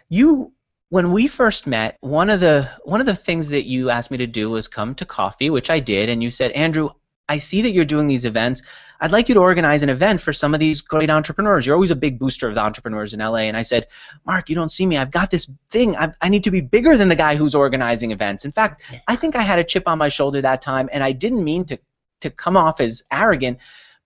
You 0.09 0.53
when 0.89 1.11
we 1.11 1.27
first 1.27 1.65
met, 1.65 1.97
one 2.01 2.29
of 2.29 2.39
the 2.39 2.69
one 2.83 2.99
of 2.99 3.07
the 3.07 3.15
things 3.15 3.49
that 3.49 3.63
you 3.63 3.89
asked 3.89 4.11
me 4.11 4.17
to 4.17 4.27
do 4.27 4.49
was 4.49 4.67
come 4.67 4.93
to 4.95 5.05
coffee, 5.05 5.49
which 5.49 5.71
I 5.71 5.79
did, 5.79 6.07
and 6.07 6.21
you 6.21 6.29
said, 6.29 6.51
Andrew, 6.51 6.91
I 7.29 7.37
see 7.37 7.61
that 7.61 7.71
you're 7.71 7.85
doing 7.85 8.07
these 8.07 8.25
events. 8.25 8.61
I'd 8.99 9.11
like 9.11 9.27
you 9.27 9.35
to 9.35 9.41
organize 9.41 9.83
an 9.83 9.89
event 9.89 10.21
for 10.21 10.33
some 10.33 10.53
of 10.53 10.59
these 10.59 10.81
great 10.81 11.09
entrepreneurs. 11.09 11.65
You're 11.65 11.75
always 11.75 11.91
a 11.91 11.95
big 11.95 12.19
booster 12.19 12.47
of 12.47 12.55
the 12.55 12.61
entrepreneurs 12.61 13.13
in 13.13 13.19
LA. 13.19 13.39
And 13.39 13.57
I 13.57 13.61
said, 13.61 13.87
Mark, 14.25 14.49
you 14.49 14.55
don't 14.55 14.71
see 14.71 14.85
me. 14.85 14.97
I've 14.97 15.11
got 15.11 15.31
this 15.31 15.49
thing. 15.69 15.95
I, 15.97 16.13
I 16.21 16.29
need 16.29 16.43
to 16.43 16.51
be 16.51 16.61
bigger 16.61 16.97
than 16.97 17.09
the 17.09 17.15
guy 17.15 17.35
who's 17.35 17.55
organizing 17.55 18.11
events. 18.11 18.45
In 18.45 18.51
fact, 18.51 18.83
I 19.07 19.15
think 19.15 19.35
I 19.35 19.41
had 19.41 19.59
a 19.59 19.63
chip 19.63 19.87
on 19.87 19.97
my 19.97 20.09
shoulder 20.09 20.41
that 20.41 20.61
time, 20.61 20.89
and 20.91 21.03
I 21.03 21.11
didn't 21.11 21.43
mean 21.43 21.65
to, 21.65 21.79
to 22.21 22.29
come 22.29 22.57
off 22.57 22.79
as 22.79 23.03
arrogant. 23.11 23.57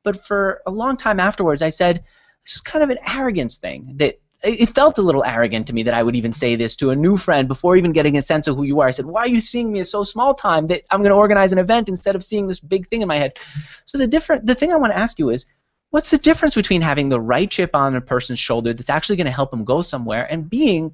But 0.04 0.24
for 0.24 0.62
a 0.66 0.72
long 0.72 0.96
time 0.96 1.20
afterwards, 1.20 1.62
I 1.62 1.70
said, 1.70 2.04
this 2.44 2.56
is 2.56 2.62
kind 2.62 2.84
of 2.84 2.90
an 2.90 2.98
arrogance 3.08 3.58
thing 3.58 3.94
that 3.98 4.20
it 4.44 4.70
felt 4.70 4.98
a 4.98 5.02
little 5.02 5.24
arrogant 5.24 5.66
to 5.68 5.74
me 5.74 5.84
that 5.84 5.94
I 5.94 6.04
would 6.04 6.16
even 6.16 6.32
say 6.32 6.56
this 6.56 6.76
to 6.78 6.92
a 6.92 6.96
new 6.96 7.18
friend 7.18 7.48
before 7.48 7.76
even 7.76 7.92
getting 7.92 8.18
a 8.18 8.22
sense 8.22 8.48
of 8.48 8.56
who 8.56 8.64
you 8.64 8.80
are. 8.82 8.88
I 8.88 8.92
said, 8.92 9.06
"Why 9.06 9.22
are 9.22 9.28
you 9.28 9.40
seeing 9.40 9.72
me 9.72 9.80
as 9.80 9.90
so 9.90 10.04
small 10.04 10.34
time 10.34 10.68
that 10.68 10.84
I'm 10.92 11.02
going 11.02 11.12
to 11.12 11.18
organize 11.18 11.52
an 11.52 11.58
event 11.58 11.90
instead 11.90 12.16
of 12.16 12.24
seeing 12.24 12.48
this 12.48 12.60
big 12.60 12.88
thing 12.88 13.02
in 13.02 13.08
my 13.08 13.18
head?" 13.18 13.40
So 13.86 13.98
the 13.98 14.08
different 14.08 14.46
the 14.46 14.56
thing 14.56 14.72
I 14.72 14.78
want 14.78 14.94
to 14.94 15.00
ask 15.00 15.18
you 15.18 15.30
is, 15.30 15.46
what's 15.90 16.12
the 16.12 16.18
difference 16.20 16.54
between 16.54 16.82
having 16.82 17.10
the 17.10 17.20
right 17.20 17.50
chip 17.50 17.72
on 17.74 17.96
a 17.96 18.02
person's 18.02 18.40
shoulder 18.40 18.74
that's 18.74 18.90
actually 18.90 19.16
going 19.16 19.26
to 19.26 19.32
help 19.32 19.50
them 19.50 19.66
go 19.66 19.82
somewhere 19.82 20.32
and 20.32 20.50
being 20.50 20.94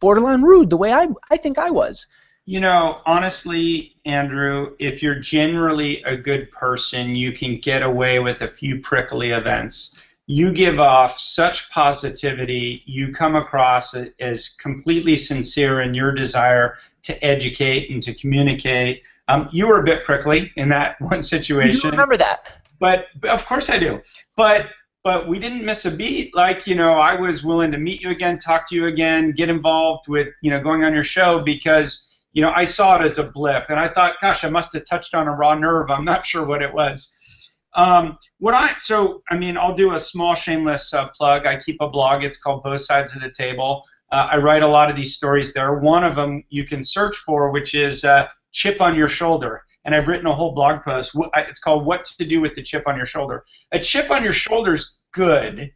borderline 0.00 0.42
rude 0.42 0.70
the 0.70 0.76
way 0.76 0.92
I 0.92 1.06
I 1.30 1.36
think 1.36 1.58
I 1.58 1.70
was? 1.70 2.08
You 2.46 2.60
know, 2.60 3.00
honestly, 3.06 3.96
Andrew, 4.04 4.74
if 4.78 5.02
you're 5.02 5.14
generally 5.14 6.02
a 6.02 6.14
good 6.14 6.50
person, 6.50 7.16
you 7.16 7.32
can 7.32 7.58
get 7.58 7.82
away 7.82 8.18
with 8.18 8.42
a 8.42 8.48
few 8.48 8.80
prickly 8.80 9.30
events 9.30 9.98
you 10.26 10.52
give 10.52 10.80
off 10.80 11.18
such 11.18 11.70
positivity. 11.70 12.82
You 12.86 13.12
come 13.12 13.36
across 13.36 13.94
as 14.20 14.48
completely 14.60 15.16
sincere 15.16 15.82
in 15.82 15.94
your 15.94 16.12
desire 16.12 16.76
to 17.02 17.24
educate 17.24 17.90
and 17.90 18.02
to 18.02 18.14
communicate. 18.14 19.02
Um, 19.28 19.48
you 19.52 19.66
were 19.66 19.80
a 19.80 19.84
bit 19.84 20.04
prickly 20.04 20.50
in 20.56 20.68
that 20.70 21.00
one 21.00 21.22
situation. 21.22 21.80
You 21.84 21.90
remember 21.90 22.16
that? 22.16 22.46
But, 22.78 23.06
but 23.20 23.30
of 23.30 23.44
course 23.46 23.70
I 23.70 23.78
do. 23.78 24.00
But 24.36 24.68
but 25.04 25.28
we 25.28 25.38
didn't 25.38 25.64
miss 25.64 25.84
a 25.84 25.90
beat. 25.90 26.34
Like 26.34 26.66
you 26.66 26.74
know, 26.74 26.94
I 26.94 27.14
was 27.14 27.44
willing 27.44 27.70
to 27.72 27.78
meet 27.78 28.00
you 28.00 28.10
again, 28.10 28.38
talk 28.38 28.66
to 28.70 28.74
you 28.74 28.86
again, 28.86 29.32
get 29.32 29.50
involved 29.50 30.08
with 30.08 30.28
you 30.40 30.50
know 30.50 30.60
going 30.60 30.82
on 30.82 30.94
your 30.94 31.02
show 31.04 31.40
because 31.40 32.18
you 32.32 32.40
know 32.40 32.50
I 32.50 32.64
saw 32.64 32.98
it 32.98 33.04
as 33.04 33.18
a 33.18 33.24
blip, 33.24 33.66
and 33.68 33.78
I 33.78 33.86
thought, 33.86 34.14
gosh, 34.20 34.44
I 34.44 34.48
must 34.48 34.72
have 34.72 34.86
touched 34.86 35.14
on 35.14 35.28
a 35.28 35.32
raw 35.32 35.54
nerve. 35.54 35.90
I'm 35.90 36.06
not 36.06 36.24
sure 36.24 36.46
what 36.46 36.62
it 36.62 36.72
was. 36.72 37.12
Um, 37.74 38.18
what 38.38 38.54
I 38.54 38.74
so 38.78 39.22
I 39.30 39.36
mean 39.36 39.56
I'll 39.56 39.74
do 39.74 39.94
a 39.94 39.98
small 39.98 40.34
shameless 40.34 40.94
uh, 40.94 41.08
plug. 41.08 41.46
I 41.46 41.58
keep 41.58 41.76
a 41.80 41.88
blog. 41.88 42.22
It's 42.22 42.36
called 42.36 42.62
Both 42.62 42.82
Sides 42.82 43.14
of 43.16 43.22
the 43.22 43.30
Table. 43.30 43.84
Uh, 44.12 44.28
I 44.32 44.36
write 44.36 44.62
a 44.62 44.68
lot 44.68 44.90
of 44.90 44.96
these 44.96 45.14
stories 45.14 45.52
there. 45.52 45.74
One 45.80 46.04
of 46.04 46.14
them 46.14 46.44
you 46.48 46.64
can 46.64 46.84
search 46.84 47.16
for, 47.16 47.50
which 47.50 47.74
is 47.74 48.04
uh, 48.04 48.28
chip 48.52 48.80
on 48.80 48.94
your 48.94 49.08
shoulder. 49.08 49.62
And 49.84 49.94
I've 49.94 50.08
written 50.08 50.26
a 50.26 50.34
whole 50.34 50.54
blog 50.54 50.82
post. 50.82 51.16
It's 51.36 51.60
called 51.60 51.84
"What 51.84 52.04
to 52.04 52.24
Do 52.24 52.40
with 52.40 52.54
the 52.54 52.62
Chip 52.62 52.86
on 52.86 52.96
Your 52.96 53.06
Shoulder." 53.06 53.44
A 53.72 53.80
chip 53.80 54.10
on 54.10 54.22
your 54.22 54.32
shoulder 54.32 54.72
is 54.72 54.98
good. 55.12 55.70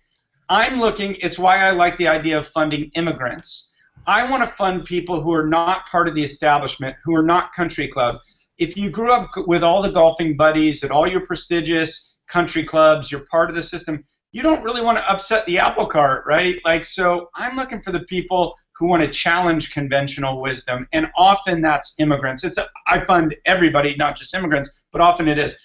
I'm 0.49 0.81
looking. 0.81 1.17
It's 1.17 1.39
why 1.39 1.59
I 1.59 1.73
like 1.73 1.97
the 1.99 2.09
idea 2.09 2.39
of 2.39 2.47
funding 2.47 2.91
immigrants. 2.95 3.77
I 4.07 4.31
want 4.31 4.43
to 4.43 4.57
fund 4.57 4.87
people 4.87 5.21
who 5.21 5.35
are 5.35 5.47
not 5.47 5.87
part 5.89 6.09
of 6.09 6.15
the 6.15 6.23
establishment, 6.23 6.97
who 7.05 7.15
are 7.15 7.23
not 7.23 7.53
country 7.53 7.89
club 7.89 8.21
if 8.59 8.77
you 8.77 8.91
grew 8.91 9.13
up 9.13 9.31
with 9.47 9.63
all 9.63 9.81
the 9.81 9.91
golfing 9.91 10.37
buddies 10.37 10.85
at 10.85 10.91
all 10.91 11.07
your 11.07 11.25
prestigious 11.25 12.19
country 12.27 12.65
clubs, 12.65 13.11
you're 13.11 13.25
part 13.31 13.49
of 13.49 13.57
the 13.57 13.63
system, 13.63 14.05
you 14.33 14.43
don't 14.43 14.63
really 14.63 14.83
want 14.83 14.99
to 14.99 15.11
upset 15.11 15.47
the 15.47 15.59
apple 15.59 15.87
cart, 15.87 16.25
right? 16.27 16.61
Like, 16.65 16.85
so 16.85 17.31
I'm 17.35 17.57
looking 17.57 17.81
for 17.81 17.93
the 17.93 18.01
people 18.01 18.55
who 18.73 18.87
want 18.87 19.03
to 19.03 19.09
challenge 19.09 19.73
conventional 19.73 20.41
wisdom, 20.41 20.87
and 20.93 21.07
often 21.17 21.61
that's 21.61 21.95
immigrants. 21.99 22.45
It's 22.45 22.59
a, 22.59 22.69
I 22.87 23.05
fund 23.05 23.35
everybody, 23.47 23.97
not 23.97 24.17
just 24.17 24.35
immigrants, 24.35 24.85
but 24.93 25.01
often 25.01 25.29
it 25.29 25.39
is. 25.39 25.59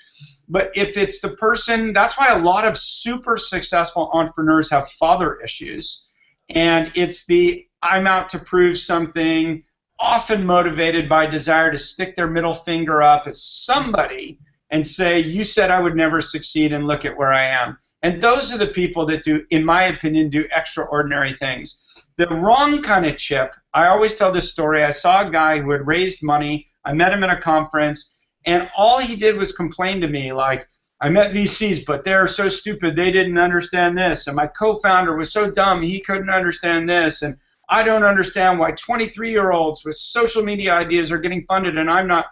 But 0.47 0.71
if 0.75 0.97
it's 0.97 1.19
the 1.19 1.29
person, 1.29 1.93
that's 1.93 2.17
why 2.17 2.29
a 2.29 2.39
lot 2.39 2.65
of 2.65 2.77
super 2.77 3.37
successful 3.37 4.09
entrepreneurs 4.13 4.69
have 4.71 4.89
father 4.91 5.39
issues, 5.41 6.09
and 6.49 6.91
it's 6.95 7.25
the 7.25 7.65
I'm 7.81 8.07
out 8.07 8.29
to 8.29 8.39
prove 8.39 8.77
something 8.77 9.63
often 10.03 10.45
motivated 10.45 11.07
by 11.07 11.25
desire 11.25 11.71
to 11.71 11.77
stick 11.77 12.15
their 12.15 12.27
middle 12.27 12.53
finger 12.53 13.01
up 13.01 13.25
at 13.25 13.37
somebody 13.37 14.37
and 14.69 14.85
say, 14.85 15.19
You 15.19 15.45
said 15.45 15.71
I 15.71 15.79
would 15.79 15.95
never 15.95 16.19
succeed, 16.19 16.73
and 16.73 16.85
look 16.85 17.05
at 17.05 17.17
where 17.17 17.31
I 17.31 17.45
am. 17.45 17.77
And 18.01 18.21
those 18.21 18.53
are 18.53 18.57
the 18.57 18.67
people 18.67 19.05
that 19.05 19.23
do, 19.23 19.45
in 19.49 19.63
my 19.63 19.83
opinion, 19.83 20.29
do 20.29 20.43
extraordinary 20.53 21.33
things. 21.33 21.79
The 22.17 22.27
wrong 22.27 22.81
kind 22.81 23.05
of 23.05 23.15
chip, 23.15 23.53
I 23.73 23.87
always 23.87 24.15
tell 24.15 24.31
this 24.31 24.51
story. 24.51 24.83
I 24.83 24.89
saw 24.89 25.25
a 25.25 25.31
guy 25.31 25.59
who 25.59 25.71
had 25.71 25.87
raised 25.87 26.21
money. 26.21 26.67
I 26.83 26.91
met 26.91 27.13
him 27.13 27.23
at 27.23 27.29
a 27.29 27.41
conference, 27.41 28.13
and 28.45 28.69
all 28.75 28.99
he 28.99 29.15
did 29.15 29.37
was 29.37 29.53
complain 29.53 30.01
to 30.01 30.07
me, 30.09 30.33
like, 30.33 30.67
I 30.99 31.07
met 31.07 31.33
VCs, 31.33 31.85
but 31.85 32.03
they're 32.03 32.27
so 32.27 32.49
stupid, 32.49 32.95
they 32.95 33.11
didn't 33.11 33.37
understand 33.37 33.97
this. 33.97 34.27
And 34.27 34.35
my 34.35 34.47
co 34.47 34.79
founder 34.79 35.15
was 35.15 35.31
so 35.31 35.49
dumb, 35.49 35.81
he 35.81 36.01
couldn't 36.01 36.29
understand 36.29 36.89
this. 36.89 37.21
And 37.21 37.37
I 37.69 37.83
don't 37.83 38.03
understand 38.03 38.59
why 38.59 38.71
23 38.71 39.31
year 39.31 39.51
olds 39.51 39.83
with 39.85 39.95
social 39.95 40.43
media 40.43 40.73
ideas 40.73 41.11
are 41.11 41.17
getting 41.17 41.45
funded 41.47 41.77
and 41.77 41.89
I'm 41.89 42.07
not. 42.07 42.25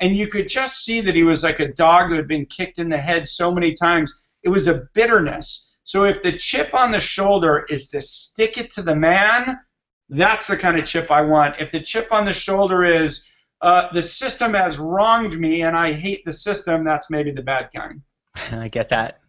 And 0.00 0.16
you 0.16 0.28
could 0.28 0.48
just 0.48 0.84
see 0.84 1.00
that 1.00 1.14
he 1.14 1.24
was 1.24 1.42
like 1.42 1.60
a 1.60 1.72
dog 1.72 2.08
who 2.08 2.14
had 2.14 2.28
been 2.28 2.46
kicked 2.46 2.78
in 2.78 2.88
the 2.88 2.98
head 2.98 3.26
so 3.26 3.52
many 3.52 3.72
times. 3.74 4.28
It 4.42 4.48
was 4.48 4.68
a 4.68 4.82
bitterness. 4.94 5.80
So 5.84 6.04
if 6.04 6.22
the 6.22 6.32
chip 6.32 6.74
on 6.74 6.92
the 6.92 6.98
shoulder 6.98 7.66
is 7.68 7.88
to 7.88 8.00
stick 8.00 8.58
it 8.58 8.70
to 8.72 8.82
the 8.82 8.94
man, 8.94 9.58
That's 10.08 10.46
the 10.46 10.56
kind 10.56 10.78
of 10.78 10.86
chip 10.86 11.10
I 11.10 11.20
want. 11.22 11.56
If 11.58 11.70
the 11.70 11.80
chip 11.80 12.12
on 12.12 12.24
the 12.24 12.32
shoulder 12.32 12.84
is 12.84 13.28
uh, 13.60 13.92
the 13.92 14.02
system 14.02 14.54
has 14.54 14.78
wronged 14.78 15.38
me 15.38 15.62
and 15.62 15.76
I 15.76 15.92
hate 15.92 16.24
the 16.24 16.32
system, 16.32 16.84
that's 16.84 17.10
maybe 17.10 17.30
the 17.30 17.42
bad 17.42 17.70
kind. 17.74 18.02
I 18.52 18.68
get 18.68 18.88
that. 18.90 19.20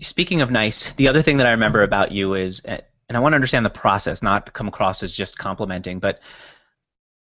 Speaking 0.00 0.42
of 0.42 0.50
nice, 0.50 0.92
the 0.94 1.08
other 1.08 1.22
thing 1.22 1.36
that 1.38 1.46
I 1.46 1.52
remember 1.52 1.82
about 1.82 2.10
you 2.12 2.34
is, 2.34 2.60
and 3.08 3.16
I 3.16 3.20
want 3.20 3.32
to 3.32 3.36
understand 3.36 3.64
the 3.64 3.70
process, 3.70 4.22
not 4.22 4.52
come 4.52 4.68
across 4.68 5.02
as 5.02 5.12
just 5.12 5.38
complimenting, 5.38 5.98
but 5.98 6.20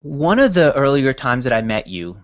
one 0.01 0.39
of 0.39 0.53
the 0.53 0.73
earlier 0.75 1.13
times 1.13 1.43
that 1.43 1.53
I 1.53 1.61
met 1.61 1.87
you, 1.87 2.17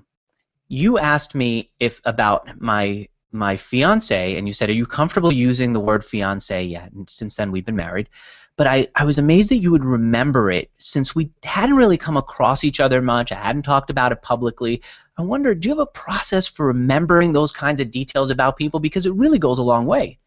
you 0.67 0.97
asked 0.97 1.35
me 1.35 1.71
if 1.79 2.01
about 2.05 2.59
my 2.59 3.07
my 3.31 3.57
fiance, 3.57 4.37
and 4.37 4.47
you 4.47 4.53
said, 4.53 4.69
"Are 4.69 4.73
you 4.73 4.85
comfortable 4.85 5.31
using 5.31 5.73
the 5.73 5.79
word 5.79 6.03
fiance 6.03 6.63
yet?" 6.63 6.91
And 6.93 7.09
since 7.09 7.35
then, 7.35 7.51
we've 7.51 7.65
been 7.65 7.75
married. 7.75 8.09
But 8.55 8.65
I, 8.65 8.87
I 8.95 9.05
was 9.05 9.19
amazed 9.19 9.51
that 9.51 9.57
you 9.57 9.71
would 9.71 9.85
remember 9.85 10.49
it 10.49 10.71
since 10.79 11.13
we 11.13 11.29
hadn't 11.43 11.75
really 11.75 11.97
come 11.97 12.17
across 12.17 12.63
each 12.63 12.79
other 12.79 13.03
much. 13.03 13.31
I 13.31 13.35
hadn't 13.35 13.61
talked 13.61 13.91
about 13.91 14.11
it 14.11 14.23
publicly. 14.23 14.81
I 15.17 15.21
wonder, 15.21 15.53
do 15.53 15.69
you 15.69 15.75
have 15.75 15.87
a 15.87 15.91
process 15.91 16.47
for 16.47 16.65
remembering 16.65 17.33
those 17.33 17.51
kinds 17.51 17.79
of 17.79 17.91
details 17.91 18.31
about 18.31 18.57
people? 18.57 18.79
Because 18.79 19.05
it 19.05 19.13
really 19.13 19.37
goes 19.37 19.59
a 19.59 19.63
long 19.63 19.85
way. 19.85 20.17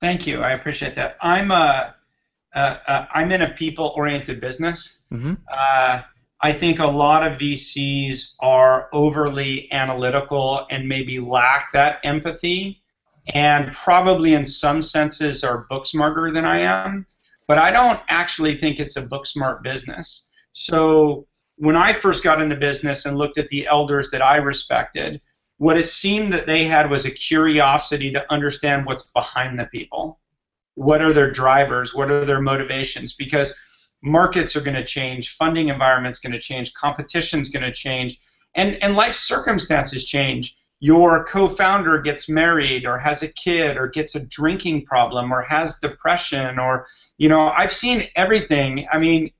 Thank 0.00 0.26
you. 0.26 0.42
I 0.42 0.50
appreciate 0.50 0.94
that. 0.96 1.16
I'm 1.22 1.50
a, 1.50 1.94
uh, 2.58 2.78
uh, 2.88 3.06
I'm 3.14 3.30
in 3.30 3.42
a 3.42 3.50
people-oriented 3.50 4.40
business. 4.40 5.00
Mm-hmm. 5.12 5.34
Uh, 5.50 6.02
I 6.40 6.52
think 6.52 6.78
a 6.78 6.86
lot 6.86 7.26
of 7.26 7.38
VCs 7.38 8.34
are 8.40 8.88
overly 8.92 9.70
analytical 9.72 10.66
and 10.70 10.88
maybe 10.88 11.18
lack 11.18 11.72
that 11.72 12.00
empathy, 12.04 12.82
and 13.34 13.72
probably 13.72 14.34
in 14.34 14.44
some 14.44 14.82
senses 14.82 15.44
are 15.44 15.66
book 15.68 15.86
smarter 15.86 16.32
than 16.32 16.44
I 16.44 16.58
am. 16.58 17.06
But 17.46 17.58
I 17.58 17.70
don't 17.70 18.00
actually 18.08 18.56
think 18.56 18.78
it's 18.78 18.96
a 18.96 19.02
book 19.02 19.26
smart 19.26 19.62
business. 19.62 20.28
So 20.52 21.26
when 21.56 21.76
I 21.76 21.92
first 21.92 22.22
got 22.22 22.40
into 22.40 22.56
business 22.56 23.06
and 23.06 23.16
looked 23.16 23.38
at 23.38 23.48
the 23.48 23.66
elders 23.66 24.10
that 24.10 24.22
I 24.22 24.36
respected, 24.36 25.20
what 25.58 25.76
it 25.76 25.88
seemed 25.88 26.32
that 26.32 26.46
they 26.46 26.64
had 26.64 26.90
was 26.90 27.04
a 27.04 27.10
curiosity 27.10 28.12
to 28.12 28.32
understand 28.32 28.86
what's 28.86 29.10
behind 29.12 29.58
the 29.58 29.64
people. 29.66 30.20
What 30.78 31.02
are 31.02 31.12
their 31.12 31.30
drivers? 31.30 31.92
What 31.92 32.08
are 32.08 32.24
their 32.24 32.40
motivations? 32.40 33.12
Because 33.12 33.52
markets 34.00 34.54
are 34.54 34.60
going 34.60 34.76
to 34.76 34.84
change, 34.84 35.30
funding 35.30 35.70
environment's 35.70 36.20
going 36.20 36.32
to 36.32 36.38
change, 36.38 36.72
competition's 36.74 37.48
going 37.48 37.64
to 37.64 37.72
change, 37.72 38.20
and, 38.54 38.80
and 38.80 38.94
life 38.94 39.14
circumstances 39.14 40.04
change. 40.04 40.56
Your 40.78 41.24
co 41.24 41.48
founder 41.48 42.00
gets 42.00 42.28
married 42.28 42.86
or 42.86 42.96
has 42.96 43.24
a 43.24 43.32
kid 43.32 43.76
or 43.76 43.88
gets 43.88 44.14
a 44.14 44.24
drinking 44.24 44.84
problem 44.84 45.32
or 45.32 45.42
has 45.42 45.80
depression 45.80 46.60
or, 46.60 46.86
you 47.16 47.28
know, 47.28 47.48
I've 47.48 47.72
seen 47.72 48.04
everything. 48.14 48.86
I 48.92 48.98
mean, 48.98 49.32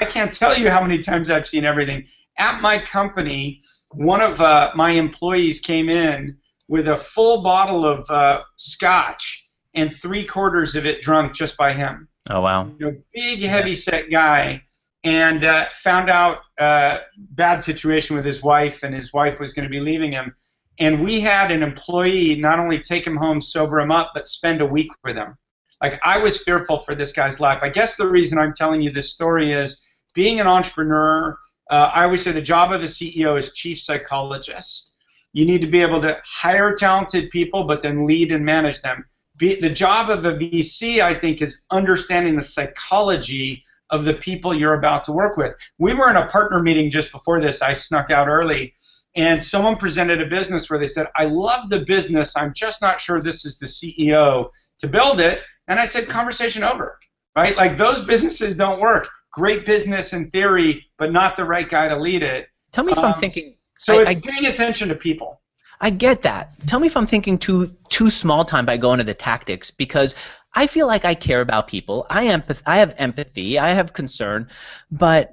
I 0.00 0.04
can't 0.04 0.32
tell 0.32 0.56
you 0.56 0.70
how 0.70 0.80
many 0.80 1.00
times 1.00 1.28
I've 1.28 1.48
seen 1.48 1.64
everything. 1.64 2.06
At 2.38 2.62
my 2.62 2.78
company, 2.78 3.62
one 3.90 4.20
of 4.20 4.40
uh, 4.40 4.70
my 4.76 4.92
employees 4.92 5.58
came 5.58 5.88
in 5.88 6.36
with 6.68 6.86
a 6.86 6.96
full 6.96 7.42
bottle 7.42 7.84
of 7.84 8.08
uh, 8.08 8.42
scotch 8.56 9.41
and 9.74 9.94
three 9.94 10.24
quarters 10.24 10.76
of 10.76 10.86
it 10.86 11.00
drunk 11.00 11.34
just 11.34 11.56
by 11.56 11.72
him. 11.72 12.08
Oh 12.30 12.40
wow! 12.40 12.70
You 12.78 12.86
know, 12.86 12.96
big, 13.14 13.42
heavy 13.42 13.74
set 13.74 14.10
guy, 14.10 14.62
and 15.04 15.44
uh, 15.44 15.66
found 15.74 16.08
out 16.08 16.38
uh, 16.58 16.98
bad 17.16 17.62
situation 17.62 18.16
with 18.16 18.24
his 18.24 18.42
wife, 18.42 18.82
and 18.82 18.94
his 18.94 19.12
wife 19.12 19.40
was 19.40 19.52
going 19.52 19.64
to 19.64 19.70
be 19.70 19.80
leaving 19.80 20.12
him. 20.12 20.34
And 20.78 21.02
we 21.02 21.20
had 21.20 21.50
an 21.50 21.62
employee 21.62 22.36
not 22.36 22.58
only 22.58 22.78
take 22.78 23.06
him 23.06 23.16
home, 23.16 23.40
sober 23.40 23.80
him 23.80 23.92
up, 23.92 24.12
but 24.14 24.26
spend 24.26 24.60
a 24.60 24.66
week 24.66 24.90
with 25.04 25.16
him. 25.16 25.36
Like 25.82 26.00
I 26.04 26.18
was 26.18 26.42
fearful 26.42 26.78
for 26.78 26.94
this 26.94 27.12
guy's 27.12 27.40
life. 27.40 27.58
I 27.62 27.68
guess 27.68 27.96
the 27.96 28.06
reason 28.06 28.38
I'm 28.38 28.54
telling 28.54 28.80
you 28.80 28.90
this 28.90 29.12
story 29.12 29.52
is 29.52 29.84
being 30.14 30.40
an 30.40 30.46
entrepreneur. 30.46 31.36
Uh, 31.70 31.90
I 31.92 32.04
always 32.04 32.22
say 32.22 32.32
the 32.32 32.40
job 32.40 32.72
of 32.72 32.82
a 32.82 32.84
CEO 32.84 33.38
is 33.38 33.52
chief 33.52 33.80
psychologist. 33.80 34.96
You 35.32 35.44
need 35.44 35.60
to 35.62 35.66
be 35.66 35.80
able 35.80 36.00
to 36.02 36.18
hire 36.24 36.74
talented 36.74 37.30
people, 37.30 37.64
but 37.64 37.82
then 37.82 38.06
lead 38.06 38.32
and 38.32 38.44
manage 38.44 38.80
them 38.82 39.04
the 39.42 39.70
job 39.70 40.10
of 40.10 40.24
a 40.24 40.32
VC, 40.32 41.02
I 41.02 41.14
think, 41.14 41.42
is 41.42 41.64
understanding 41.70 42.36
the 42.36 42.42
psychology 42.42 43.64
of 43.90 44.04
the 44.04 44.14
people 44.14 44.58
you're 44.58 44.74
about 44.74 45.04
to 45.04 45.12
work 45.12 45.36
with. 45.36 45.54
We 45.78 45.94
were 45.94 46.08
in 46.10 46.16
a 46.16 46.26
partner 46.26 46.62
meeting 46.62 46.90
just 46.90 47.12
before 47.12 47.40
this. 47.40 47.60
I 47.60 47.74
snuck 47.74 48.10
out 48.10 48.28
early, 48.28 48.74
and 49.14 49.42
someone 49.44 49.76
presented 49.76 50.22
a 50.22 50.26
business 50.26 50.70
where 50.70 50.78
they 50.78 50.86
said, 50.86 51.06
I 51.14 51.26
love 51.26 51.68
the 51.68 51.80
business. 51.80 52.36
I'm 52.36 52.54
just 52.54 52.80
not 52.80 53.00
sure 53.00 53.20
this 53.20 53.44
is 53.44 53.58
the 53.58 53.66
CEO 53.66 54.48
to 54.78 54.86
build 54.86 55.20
it. 55.20 55.42
And 55.68 55.78
I 55.78 55.84
said, 55.84 56.08
conversation 56.08 56.64
over, 56.64 56.98
right? 57.36 57.56
Like 57.56 57.76
those 57.76 58.04
businesses 58.04 58.56
don't 58.56 58.80
work. 58.80 59.08
Great 59.32 59.66
business 59.66 60.12
in 60.12 60.30
theory, 60.30 60.86
but 60.98 61.12
not 61.12 61.36
the 61.36 61.44
right 61.44 61.68
guy 61.68 61.88
to 61.88 61.96
lead 61.96 62.22
it. 62.22 62.46
Tell 62.72 62.84
me 62.84 62.92
if 62.92 62.98
um, 62.98 63.06
I'm 63.06 63.20
thinking. 63.20 63.56
So 63.76 63.98
I, 63.98 64.02
it's 64.02 64.10
I, 64.10 64.30
paying 64.30 64.46
attention 64.46 64.88
to 64.88 64.94
people. 64.94 65.41
I 65.82 65.90
get 65.90 66.22
that. 66.22 66.54
Tell 66.66 66.78
me 66.78 66.86
if 66.86 66.96
I'm 66.96 67.08
thinking 67.08 67.36
too 67.36 67.76
too 67.88 68.08
small 68.08 68.44
time 68.44 68.64
by 68.64 68.76
going 68.76 68.98
to 68.98 69.04
the 69.04 69.14
tactics 69.14 69.72
because 69.72 70.14
I 70.54 70.68
feel 70.68 70.86
like 70.86 71.04
I 71.04 71.14
care 71.14 71.40
about 71.40 71.66
people. 71.66 72.06
I 72.08 72.26
empath- 72.26 72.62
I 72.64 72.78
have 72.78 72.94
empathy. 72.98 73.58
I 73.58 73.70
have 73.70 73.92
concern, 73.92 74.48
but 74.92 75.32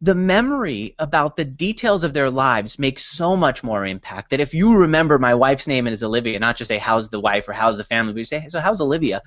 the 0.00 0.14
memory 0.14 0.94
about 0.98 1.36
the 1.36 1.44
details 1.44 2.04
of 2.04 2.14
their 2.14 2.30
lives 2.30 2.78
makes 2.78 3.04
so 3.04 3.36
much 3.36 3.62
more 3.62 3.86
impact 3.86 4.30
that 4.30 4.40
if 4.40 4.54
you 4.54 4.74
remember 4.74 5.18
my 5.18 5.34
wife's 5.34 5.68
name 5.68 5.86
is 5.86 6.02
Olivia, 6.02 6.40
not 6.40 6.56
just 6.56 6.68
say 6.68 6.78
how's 6.78 7.08
the 7.10 7.20
wife 7.20 7.46
or 7.46 7.52
how's 7.52 7.76
the 7.76 7.84
family, 7.84 8.14
but 8.14 8.18
you 8.18 8.24
say 8.24 8.48
so 8.48 8.60
how's 8.60 8.80
Olivia, 8.80 9.20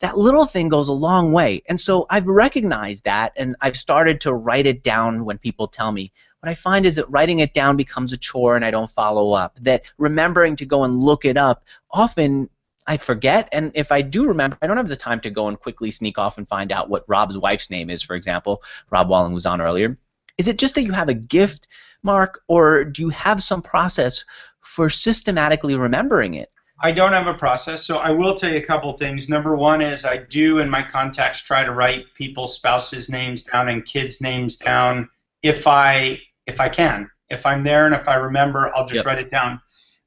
that 0.00 0.18
little 0.18 0.46
thing 0.46 0.68
goes 0.68 0.88
a 0.88 0.92
long 0.92 1.32
way. 1.32 1.62
And 1.68 1.80
so 1.80 2.06
I've 2.10 2.26
recognized 2.26 3.04
that 3.04 3.32
and 3.36 3.54
I've 3.60 3.76
started 3.76 4.20
to 4.22 4.34
write 4.34 4.66
it 4.66 4.82
down 4.82 5.24
when 5.24 5.38
people 5.38 5.68
tell 5.68 5.92
me 5.92 6.12
what 6.40 6.50
I 6.50 6.54
find 6.54 6.86
is 6.86 6.94
that 6.96 7.10
writing 7.10 7.40
it 7.40 7.52
down 7.52 7.76
becomes 7.76 8.12
a 8.12 8.16
chore 8.16 8.56
and 8.56 8.64
I 8.64 8.70
don't 8.70 8.90
follow 8.90 9.32
up. 9.32 9.58
That 9.60 9.82
remembering 9.98 10.56
to 10.56 10.66
go 10.66 10.84
and 10.84 10.98
look 10.98 11.24
it 11.24 11.36
up 11.36 11.64
often 11.90 12.48
I 12.86 12.96
forget, 12.96 13.50
and 13.52 13.70
if 13.74 13.92
I 13.92 14.00
do 14.00 14.26
remember, 14.26 14.56
I 14.62 14.66
don't 14.66 14.78
have 14.78 14.88
the 14.88 14.96
time 14.96 15.20
to 15.20 15.30
go 15.30 15.48
and 15.48 15.60
quickly 15.60 15.90
sneak 15.90 16.16
off 16.16 16.38
and 16.38 16.48
find 16.48 16.72
out 16.72 16.88
what 16.88 17.04
Rob's 17.06 17.36
wife's 17.36 17.68
name 17.68 17.90
is, 17.90 18.02
for 18.02 18.16
example. 18.16 18.62
Rob 18.88 19.10
Walling 19.10 19.34
was 19.34 19.44
on 19.44 19.60
earlier. 19.60 19.98
Is 20.38 20.48
it 20.48 20.56
just 20.56 20.74
that 20.74 20.84
you 20.84 20.92
have 20.92 21.10
a 21.10 21.14
gift, 21.14 21.68
Mark, 22.02 22.40
or 22.48 22.84
do 22.84 23.02
you 23.02 23.10
have 23.10 23.42
some 23.42 23.60
process 23.60 24.24
for 24.60 24.88
systematically 24.88 25.74
remembering 25.74 26.32
it? 26.32 26.50
I 26.82 26.92
don't 26.92 27.12
have 27.12 27.26
a 27.26 27.34
process, 27.34 27.84
so 27.84 27.98
I 27.98 28.10
will 28.10 28.34
tell 28.34 28.50
you 28.50 28.56
a 28.56 28.62
couple 28.62 28.90
things. 28.92 29.28
Number 29.28 29.54
one 29.54 29.82
is 29.82 30.06
I 30.06 30.16
do 30.16 30.60
in 30.60 30.70
my 30.70 30.82
contacts 30.82 31.42
try 31.42 31.64
to 31.64 31.72
write 31.72 32.06
people's 32.14 32.54
spouses' 32.54 33.10
names 33.10 33.42
down 33.42 33.68
and 33.68 33.84
kids' 33.84 34.22
names 34.22 34.56
down 34.56 35.10
if 35.42 35.66
I 35.66 36.20
if 36.48 36.60
I 36.60 36.68
can. 36.68 37.08
If 37.30 37.46
I'm 37.46 37.62
there 37.62 37.86
and 37.86 37.94
if 37.94 38.08
I 38.08 38.14
remember, 38.16 38.74
I'll 38.74 38.86
just 38.86 38.96
yep. 38.96 39.06
write 39.06 39.18
it 39.18 39.30
down. 39.30 39.60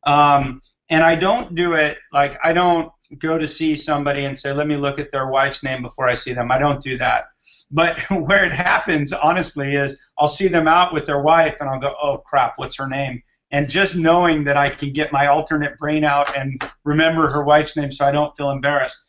Um, 0.05 0.61
and 0.89 1.03
I 1.03 1.15
don't 1.15 1.55
do 1.55 1.73
it 1.73 1.97
like 2.11 2.37
I 2.43 2.51
don't 2.51 2.91
go 3.19 3.37
to 3.37 3.47
see 3.47 3.75
somebody 3.75 4.25
and 4.25 4.37
say, 4.37 4.51
let 4.51 4.67
me 4.67 4.75
look 4.75 4.99
at 4.99 5.11
their 5.11 5.27
wife's 5.27 5.63
name 5.63 5.81
before 5.83 6.07
I 6.07 6.15
see 6.15 6.33
them. 6.33 6.51
I 6.51 6.57
don't 6.57 6.81
do 6.81 6.97
that. 6.97 7.25
But 7.69 7.99
where 8.09 8.43
it 8.43 8.51
happens, 8.51 9.13
honestly, 9.13 9.75
is 9.75 10.01
I'll 10.17 10.27
see 10.27 10.47
them 10.47 10.67
out 10.67 10.93
with 10.93 11.05
their 11.05 11.21
wife 11.21 11.57
and 11.61 11.69
I'll 11.69 11.79
go, 11.79 11.95
oh 12.01 12.17
crap, 12.17 12.57
what's 12.57 12.75
her 12.77 12.87
name? 12.87 13.21
And 13.51 13.69
just 13.69 13.95
knowing 13.95 14.43
that 14.45 14.57
I 14.57 14.69
can 14.69 14.91
get 14.91 15.11
my 15.11 15.27
alternate 15.27 15.77
brain 15.77 16.03
out 16.03 16.35
and 16.35 16.61
remember 16.85 17.29
her 17.29 17.43
wife's 17.43 17.77
name 17.77 17.91
so 17.91 18.05
I 18.05 18.11
don't 18.11 18.35
feel 18.35 18.49
embarrassed. 18.49 18.99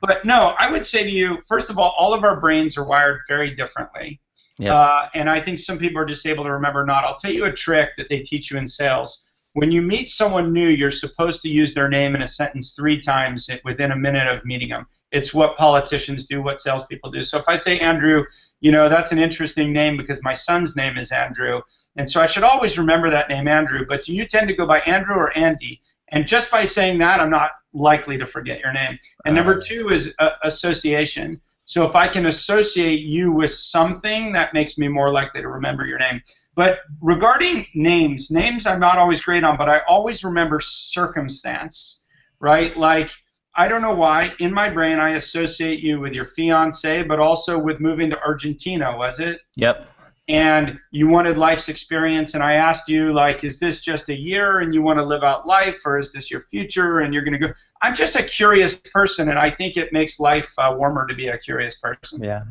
But 0.00 0.24
no, 0.24 0.54
I 0.58 0.70
would 0.70 0.86
say 0.86 1.02
to 1.02 1.10
you, 1.10 1.38
first 1.48 1.70
of 1.70 1.78
all, 1.78 1.94
all 1.98 2.14
of 2.14 2.22
our 2.22 2.38
brains 2.38 2.76
are 2.76 2.84
wired 2.84 3.20
very 3.26 3.50
differently. 3.50 4.20
Yep. 4.58 4.72
Uh, 4.72 5.06
and 5.14 5.30
I 5.30 5.40
think 5.40 5.58
some 5.58 5.78
people 5.78 6.00
are 6.00 6.06
just 6.06 6.26
able 6.26 6.44
to 6.44 6.52
remember 6.52 6.84
not. 6.84 7.04
I'll 7.04 7.16
tell 7.16 7.32
you 7.32 7.44
a 7.44 7.52
trick 7.52 7.90
that 7.96 8.08
they 8.08 8.20
teach 8.20 8.50
you 8.50 8.58
in 8.58 8.66
sales. 8.66 9.24
When 9.52 9.72
you 9.72 9.82
meet 9.82 10.08
someone 10.08 10.52
new, 10.52 10.68
you're 10.68 10.90
supposed 10.90 11.42
to 11.42 11.48
use 11.48 11.74
their 11.74 11.88
name 11.88 12.14
in 12.14 12.22
a 12.22 12.28
sentence 12.28 12.72
three 12.72 13.00
times 13.00 13.48
within 13.64 13.92
a 13.92 13.96
minute 13.96 14.26
of 14.28 14.44
meeting 14.44 14.68
them. 14.68 14.86
It's 15.10 15.32
what 15.32 15.56
politicians 15.56 16.26
do, 16.26 16.42
what 16.42 16.60
salespeople 16.60 17.10
do. 17.10 17.22
So 17.22 17.38
if 17.38 17.48
I 17.48 17.56
say 17.56 17.78
Andrew, 17.80 18.24
you 18.60 18.70
know, 18.70 18.88
that's 18.88 19.10
an 19.10 19.18
interesting 19.18 19.72
name 19.72 19.96
because 19.96 20.22
my 20.22 20.34
son's 20.34 20.76
name 20.76 20.98
is 20.98 21.10
Andrew. 21.10 21.62
And 21.96 22.08
so 22.08 22.20
I 22.20 22.26
should 22.26 22.44
always 22.44 22.78
remember 22.78 23.10
that 23.10 23.28
name, 23.28 23.48
Andrew. 23.48 23.84
But 23.88 24.04
do 24.04 24.12
you 24.12 24.26
tend 24.26 24.48
to 24.48 24.54
go 24.54 24.66
by 24.66 24.80
Andrew 24.80 25.16
or 25.16 25.36
Andy? 25.36 25.80
And 26.08 26.26
just 26.26 26.50
by 26.50 26.64
saying 26.64 26.98
that, 26.98 27.20
I'm 27.20 27.30
not 27.30 27.52
likely 27.72 28.18
to 28.18 28.26
forget 28.26 28.60
your 28.60 28.72
name. 28.72 28.98
And 29.24 29.34
number 29.34 29.58
two 29.58 29.90
is 29.90 30.14
uh, 30.18 30.30
association. 30.42 31.40
So 31.68 31.84
if 31.84 31.94
I 31.94 32.08
can 32.08 32.24
associate 32.24 33.00
you 33.00 33.30
with 33.30 33.50
something, 33.50 34.32
that 34.32 34.54
makes 34.54 34.78
me 34.78 34.88
more 34.88 35.12
likely 35.12 35.42
to 35.42 35.48
remember 35.48 35.84
your 35.84 35.98
name. 35.98 36.22
But 36.54 36.78
regarding 37.02 37.66
names, 37.74 38.30
names 38.30 38.66
I'm 38.66 38.80
not 38.80 38.96
always 38.96 39.20
great 39.20 39.44
on, 39.44 39.58
but 39.58 39.68
I 39.68 39.80
always 39.80 40.24
remember 40.24 40.60
circumstance, 40.60 42.06
right? 42.40 42.74
Like, 42.74 43.10
I 43.54 43.68
don't 43.68 43.82
know 43.82 43.92
why, 43.92 44.32
in 44.38 44.50
my 44.50 44.70
brain, 44.70 44.98
I 44.98 45.10
associate 45.10 45.80
you 45.80 46.00
with 46.00 46.14
your 46.14 46.24
fiance, 46.24 47.02
but 47.02 47.20
also 47.20 47.58
with 47.58 47.80
moving 47.80 48.08
to 48.10 48.18
Argentina, 48.22 48.96
was 48.96 49.20
it? 49.20 49.42
Yep 49.56 49.86
and 50.28 50.78
you 50.90 51.08
wanted 51.08 51.38
life's 51.38 51.68
experience 51.68 52.34
and 52.34 52.42
i 52.42 52.52
asked 52.54 52.88
you 52.88 53.12
like 53.12 53.44
is 53.44 53.58
this 53.58 53.80
just 53.80 54.10
a 54.10 54.14
year 54.14 54.60
and 54.60 54.74
you 54.74 54.82
want 54.82 54.98
to 54.98 55.04
live 55.04 55.22
out 55.22 55.46
life 55.46 55.80
or 55.86 55.98
is 55.98 56.12
this 56.12 56.30
your 56.30 56.40
future 56.42 57.00
and 57.00 57.14
you're 57.14 57.22
going 57.22 57.38
to 57.38 57.46
go 57.46 57.52
i'm 57.82 57.94
just 57.94 58.14
a 58.16 58.22
curious 58.22 58.74
person 58.74 59.30
and 59.30 59.38
i 59.38 59.48
think 59.50 59.76
it 59.76 59.92
makes 59.92 60.20
life 60.20 60.52
uh, 60.58 60.72
warmer 60.76 61.06
to 61.06 61.14
be 61.14 61.28
a 61.28 61.38
curious 61.38 61.78
person 61.80 62.22
yeah 62.22 62.42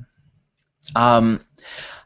Um, 0.96 1.42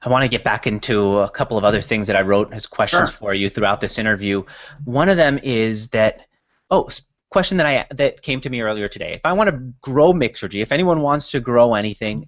I 0.02 0.10
want 0.10 0.24
to 0.24 0.30
get 0.30 0.44
back 0.44 0.66
into 0.66 1.20
a 1.20 1.30
couple 1.30 1.58
of 1.58 1.64
other 1.64 1.82
things 1.82 2.08
that 2.08 2.16
I 2.16 2.22
wrote 2.22 2.52
as 2.52 2.66
questions 2.66 3.10
Sure. 3.10 3.18
for 3.18 3.34
you 3.36 3.48
throughout 3.48 3.80
this 3.80 4.00
interview. 4.00 4.44
One 4.86 5.08
of 5.08 5.18
them 5.18 5.40
is 5.44 5.90
that 5.90 6.26
oh, 6.72 6.90
question 7.30 7.58
that 7.58 7.68
I 7.68 7.86
that 7.92 8.24
came 8.24 8.42
to 8.42 8.50
me 8.50 8.62
earlier 8.62 8.88
today. 8.88 9.14
If 9.14 9.22
I 9.24 9.34
want 9.34 9.52
to 9.52 9.74
grow 9.82 10.14
Mixergy, 10.14 10.64
if 10.64 10.72
anyone 10.72 11.02
wants 11.02 11.30
to 11.32 11.40
grow 11.40 11.76
anything, 11.76 12.28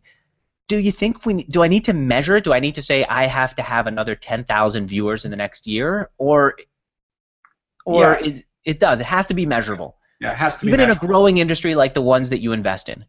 do 0.74 0.80
you 0.80 0.92
think 0.92 1.26
we 1.26 1.44
do 1.56 1.62
I 1.64 1.68
need 1.68 1.86
to 1.86 1.94
measure 1.94 2.36
it? 2.38 2.44
Do 2.44 2.54
I 2.54 2.60
need 2.60 2.76
to 2.76 2.82
say 2.82 3.04
I 3.06 3.26
have 3.28 3.54
to 3.56 3.62
have 3.62 3.86
another 3.88 4.16
10,000 4.16 4.88
viewers 4.88 5.26
in 5.26 5.32
the 5.32 5.38
next 5.38 5.68
year 5.68 6.10
or 6.18 6.56
or 7.86 8.18
Yes. 8.20 8.28
it, 8.28 8.46
it 8.66 8.80
does. 8.80 9.00
It 9.00 9.06
has 9.06 9.28
to 9.28 9.34
be 9.34 9.46
measurable. 9.46 9.98
Yeah, 10.20 10.32
it 10.32 10.38
has 10.38 10.58
to 10.60 10.66
be 10.66 10.70
Even 10.70 10.80
in 10.80 10.90
a 10.92 10.96
growing 10.96 11.38
industry 11.38 11.76
like 11.76 11.94
the 11.94 12.02
ones 12.02 12.30
that 12.30 12.42
you 12.42 12.54
invest 12.54 12.90
in. 12.90 13.06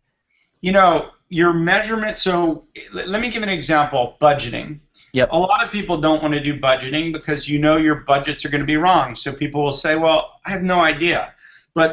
you 0.60 0.72
know 0.72 1.10
your 1.40 1.52
measurement 1.52 2.16
so 2.16 2.66
l- 2.94 3.06
let 3.12 3.20
me 3.20 3.28
give 3.34 3.42
an 3.42 3.48
example 3.60 4.16
budgeting 4.20 4.80
Yep. 5.12 5.28
a 5.32 5.38
lot 5.38 5.60
of 5.64 5.70
people 5.70 6.00
don't 6.06 6.20
want 6.22 6.34
to 6.34 6.40
do 6.40 6.58
budgeting 6.58 7.12
because 7.12 7.48
you 7.48 7.58
know 7.64 7.76
your 7.76 7.96
budgets 8.12 8.44
are 8.44 8.50
going 8.54 8.60
to 8.66 8.66
be 8.66 8.76
wrong 8.86 9.14
so 9.14 9.32
people 9.32 9.60
will 9.66 9.78
say 9.84 9.94
well 10.04 10.20
i 10.46 10.50
have 10.54 10.62
no 10.62 10.80
idea 10.80 11.32
but 11.74 11.90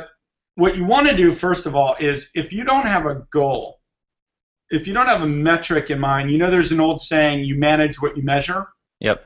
what 0.56 0.76
you 0.77 0.85
want 0.93 1.06
to 1.11 1.15
do 1.23 1.27
first 1.34 1.65
of 1.65 1.76
all 1.76 1.95
is 1.99 2.18
if 2.43 2.48
you 2.53 2.64
don't 2.72 2.88
have 2.95 3.06
a 3.06 3.15
goal 3.39 3.81
if 4.72 4.88
you 4.88 4.93
don't 4.93 5.07
have 5.07 5.22
a 5.22 5.27
metric 5.27 5.89
in 5.89 5.99
mind 5.99 6.31
you 6.31 6.38
know 6.38 6.49
there's 6.49 6.72
an 6.72 6.80
old 6.80 7.02
saying 7.02 7.43
you 7.43 7.56
manage 7.57 8.02
what 8.02 8.15
you 8.18 8.23
measure 8.23 8.68
Yep. 9.02 9.23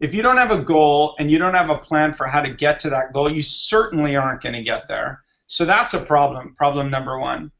if 0.00 0.14
you 0.14 0.22
don't 0.22 0.36
have 0.36 0.50
a 0.50 0.58
goal 0.62 1.14
and 1.18 1.30
you 1.30 1.38
don't 1.38 1.54
have 1.54 1.70
a 1.70 1.78
plan 1.78 2.12
for 2.12 2.26
how 2.26 2.40
to 2.42 2.50
get 2.52 2.78
to 2.80 2.90
that 2.90 3.12
goal, 3.12 3.32
you 3.32 3.42
certainly 3.42 4.14
aren't 4.16 4.42
going 4.42 4.54
to 4.54 4.62
get 4.62 4.88
there. 4.88 5.22
So 5.46 5.64
that's 5.64 5.94
a 5.94 6.00
problem, 6.00 6.54
problem 6.54 6.90
number 6.90 7.18
one. 7.18 7.50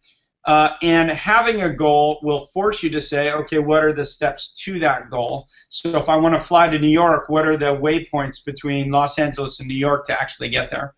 Uh, 0.46 0.70
and 0.82 1.10
having 1.10 1.62
a 1.62 1.74
goal 1.74 2.18
will 2.22 2.40
force 2.46 2.82
you 2.82 2.88
to 2.90 3.00
say, 3.00 3.30
okay, 3.32 3.58
what 3.58 3.84
are 3.84 3.92
the 3.92 4.04
steps 4.04 4.54
to 4.64 4.78
that 4.78 5.10
goal? 5.10 5.46
So 5.68 5.98
if 5.98 6.08
I 6.08 6.16
want 6.16 6.34
to 6.34 6.40
fly 6.40 6.68
to 6.68 6.78
New 6.78 6.88
York, 6.88 7.28
what 7.28 7.46
are 7.46 7.58
the 7.58 7.76
waypoints 7.76 8.44
between 8.44 8.90
Los 8.90 9.18
Angeles 9.18 9.60
and 9.60 9.68
New 9.68 9.74
York 9.76 10.06
to 10.06 10.18
actually 10.18 10.48
get 10.48 10.70
there? 10.70 10.94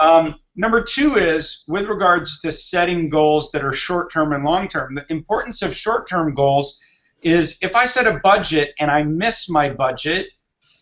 Um, 0.00 0.36
number 0.56 0.82
two 0.82 1.16
is 1.16 1.64
with 1.68 1.86
regards 1.86 2.40
to 2.40 2.50
setting 2.50 3.10
goals 3.10 3.50
that 3.52 3.64
are 3.64 3.72
short 3.72 4.10
term 4.10 4.32
and 4.32 4.44
long 4.44 4.66
term. 4.66 4.94
The 4.94 5.04
importance 5.10 5.60
of 5.62 5.76
short 5.76 6.08
term 6.08 6.34
goals 6.34 6.80
is 7.22 7.58
if 7.60 7.76
I 7.76 7.84
set 7.84 8.06
a 8.06 8.18
budget 8.20 8.72
and 8.80 8.90
I 8.90 9.02
miss 9.02 9.50
my 9.50 9.68
budget, 9.68 10.28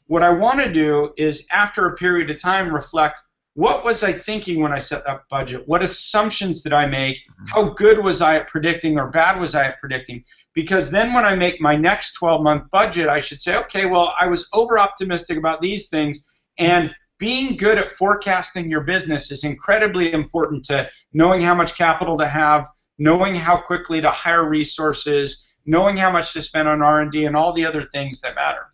what 0.07 0.23
I 0.23 0.31
want 0.31 0.61
to 0.61 0.73
do 0.73 1.13
is 1.17 1.47
after 1.51 1.87
a 1.87 1.97
period 1.97 2.31
of 2.31 2.39
time 2.39 2.73
reflect 2.73 3.21
what 3.55 3.85
was 3.85 4.05
I 4.05 4.13
thinking 4.13 4.63
when 4.63 4.73
I 4.73 4.79
set 4.79 5.05
that 5.05 5.23
budget? 5.29 5.67
What 5.67 5.83
assumptions 5.83 6.63
did 6.63 6.73
I 6.73 6.87
make? 6.87 7.19
How 7.49 7.71
good 7.71 7.99
was 7.99 8.23
I 8.23 8.37
at 8.37 8.47
predicting 8.47 9.01
or 9.01 9.09
bad 9.09 9.41
was 9.41 9.57
I 9.57 9.65
at 9.65 9.81
predicting? 9.81 10.23
Because 10.55 10.93
then 10.93 11.13
when 11.13 11.25
I 11.25 11.35
make 11.35 11.61
my 11.61 11.75
next 11.75 12.13
12 12.13 12.41
month 12.41 12.71
budget, 12.71 13.09
I 13.09 13.19
should 13.19 13.41
say, 13.41 13.57
okay, 13.57 13.87
well, 13.87 14.15
I 14.17 14.29
was 14.29 14.49
over 14.53 14.79
optimistic 14.79 15.39
about 15.39 15.61
these 15.61 15.89
things 15.89 16.25
and 16.59 16.95
being 17.19 17.57
good 17.57 17.79
at 17.79 17.89
forecasting 17.89 18.71
your 18.71 18.83
business 18.83 19.31
is 19.31 19.45
incredibly 19.45 20.13
important 20.13 20.65
to 20.67 20.89
knowing 21.13 21.43
how 21.43 21.55
much 21.55 21.77
capital 21.77 22.17
to 22.19 22.29
have, 22.29 22.69
knowing 22.99 23.35
how 23.35 23.57
quickly 23.57 24.01
to 24.01 24.11
hire 24.11 24.49
resources, 24.49 25.47
knowing 25.67 25.97
how 25.97 26.11
much 26.11 26.33
to 26.33 26.43
spend 26.43 26.69
on 26.69 26.83
R&D 26.83 27.25
and 27.25 27.37
all 27.37 27.53
the 27.53 27.67
other 27.67 27.83
things 27.83 28.21
that 28.21 28.35
matter. 28.35 28.67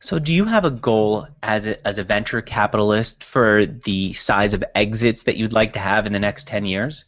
So, 0.00 0.18
do 0.18 0.34
you 0.34 0.44
have 0.44 0.66
a 0.66 0.70
goal 0.70 1.26
as 1.42 1.66
a, 1.66 1.86
as 1.86 1.98
a 1.98 2.04
venture 2.04 2.42
capitalist 2.42 3.24
for 3.24 3.64
the 3.64 4.12
size 4.12 4.52
of 4.52 4.62
exits 4.74 5.22
that 5.22 5.36
you'd 5.36 5.54
like 5.54 5.72
to 5.72 5.78
have 5.78 6.04
in 6.04 6.12
the 6.12 6.20
next 6.20 6.46
10 6.46 6.66
years? 6.66 7.06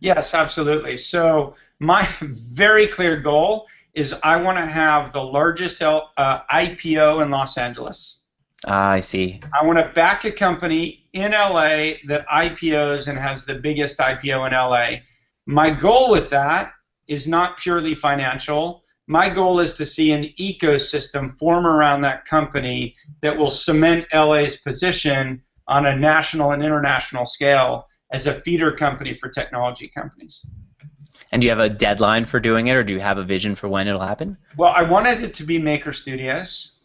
Yes, 0.00 0.34
absolutely. 0.34 0.96
So 0.96 1.54
my 1.80 2.08
very 2.20 2.86
clear 2.86 3.16
goal 3.20 3.66
is 3.94 4.14
I 4.22 4.36
want 4.36 4.58
to 4.58 4.66
have 4.66 5.12
the 5.12 5.22
largest 5.22 5.82
uh, 5.82 6.00
IPO 6.16 7.22
in 7.22 7.30
Los 7.30 7.56
Angeles. 7.56 8.15
Ah, 8.66 8.90
I 8.90 9.00
see. 9.00 9.40
I 9.58 9.64
want 9.64 9.78
to 9.78 9.92
back 9.94 10.24
a 10.24 10.32
company 10.32 11.06
in 11.12 11.32
LA 11.32 11.94
that 12.08 12.26
IPOs 12.32 13.08
and 13.08 13.18
has 13.18 13.44
the 13.44 13.54
biggest 13.54 13.98
IPO 13.98 14.46
in 14.46 14.52
LA. 14.52 15.02
My 15.46 15.70
goal 15.70 16.10
with 16.10 16.28
that 16.30 16.72
is 17.06 17.28
not 17.28 17.58
purely 17.58 17.94
financial. 17.94 18.82
My 19.06 19.28
goal 19.28 19.60
is 19.60 19.74
to 19.74 19.86
see 19.86 20.10
an 20.10 20.24
ecosystem 20.40 21.38
form 21.38 21.64
around 21.64 22.00
that 22.00 22.24
company 22.24 22.96
that 23.22 23.36
will 23.36 23.50
cement 23.50 24.06
LA's 24.12 24.56
position 24.56 25.42
on 25.68 25.86
a 25.86 25.96
national 25.96 26.50
and 26.50 26.62
international 26.62 27.24
scale 27.24 27.86
as 28.12 28.26
a 28.26 28.32
feeder 28.32 28.72
company 28.72 29.14
for 29.14 29.28
technology 29.28 29.88
companies. 29.88 30.44
And 31.32 31.42
do 31.42 31.46
you 31.46 31.50
have 31.50 31.60
a 31.60 31.68
deadline 31.68 32.24
for 32.24 32.40
doing 32.40 32.68
it, 32.68 32.74
or 32.74 32.84
do 32.84 32.92
you 32.92 33.00
have 33.00 33.18
a 33.18 33.24
vision 33.24 33.54
for 33.54 33.68
when 33.68 33.88
it'll 33.88 34.00
happen? 34.00 34.36
Well, 34.56 34.72
I 34.72 34.82
wanted 34.82 35.22
it 35.22 35.34
to 35.34 35.44
be 35.44 35.58
Maker 35.58 35.92
Studios. 35.92 36.75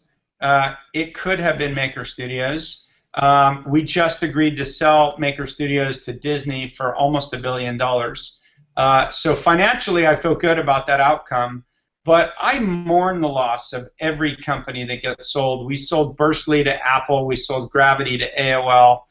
Uh, 0.42 0.76
it 0.94 1.14
could 1.14 1.40
have 1.40 1.58
been 1.58 1.74
Maker 1.74 2.04
Studios. 2.04 2.88
Um, 3.14 3.66
we 3.68 3.84
just 3.84 4.24
agreed 4.24 4.56
to 4.58 4.66
sell 4.66 5.16
Maker 5.18 5.46
Studios 5.46 6.02
to 6.06 6.14
Disney 6.14 6.68
for 6.68 6.96
almost 6.96 7.34
a 7.34 7.38
billion 7.38 7.78
dollars. 7.78 8.42
Uh, 8.78 9.10
so 9.10 9.36
financially, 9.36 10.08
I 10.08 10.16
feel 10.16 10.36
good 10.36 10.58
about 10.58 10.88
that 10.88 11.00
outcome. 11.00 11.64
But 12.04 12.34
I 12.40 12.58
mourn 12.60 13.22
the 13.22 13.30
loss 13.30 13.74
of 13.74 13.88
every 14.00 14.36
company 14.36 14.84
that 14.86 15.04
gets 15.04 15.32
sold. 15.32 15.68
We 15.68 15.76
sold 15.76 16.18
Burstly 16.18 16.64
to 16.64 16.88
Apple. 16.88 17.28
We 17.28 17.36
sold 17.36 17.70
Gravity 17.70 18.18
to 18.18 18.36
AOL. 18.36 19.02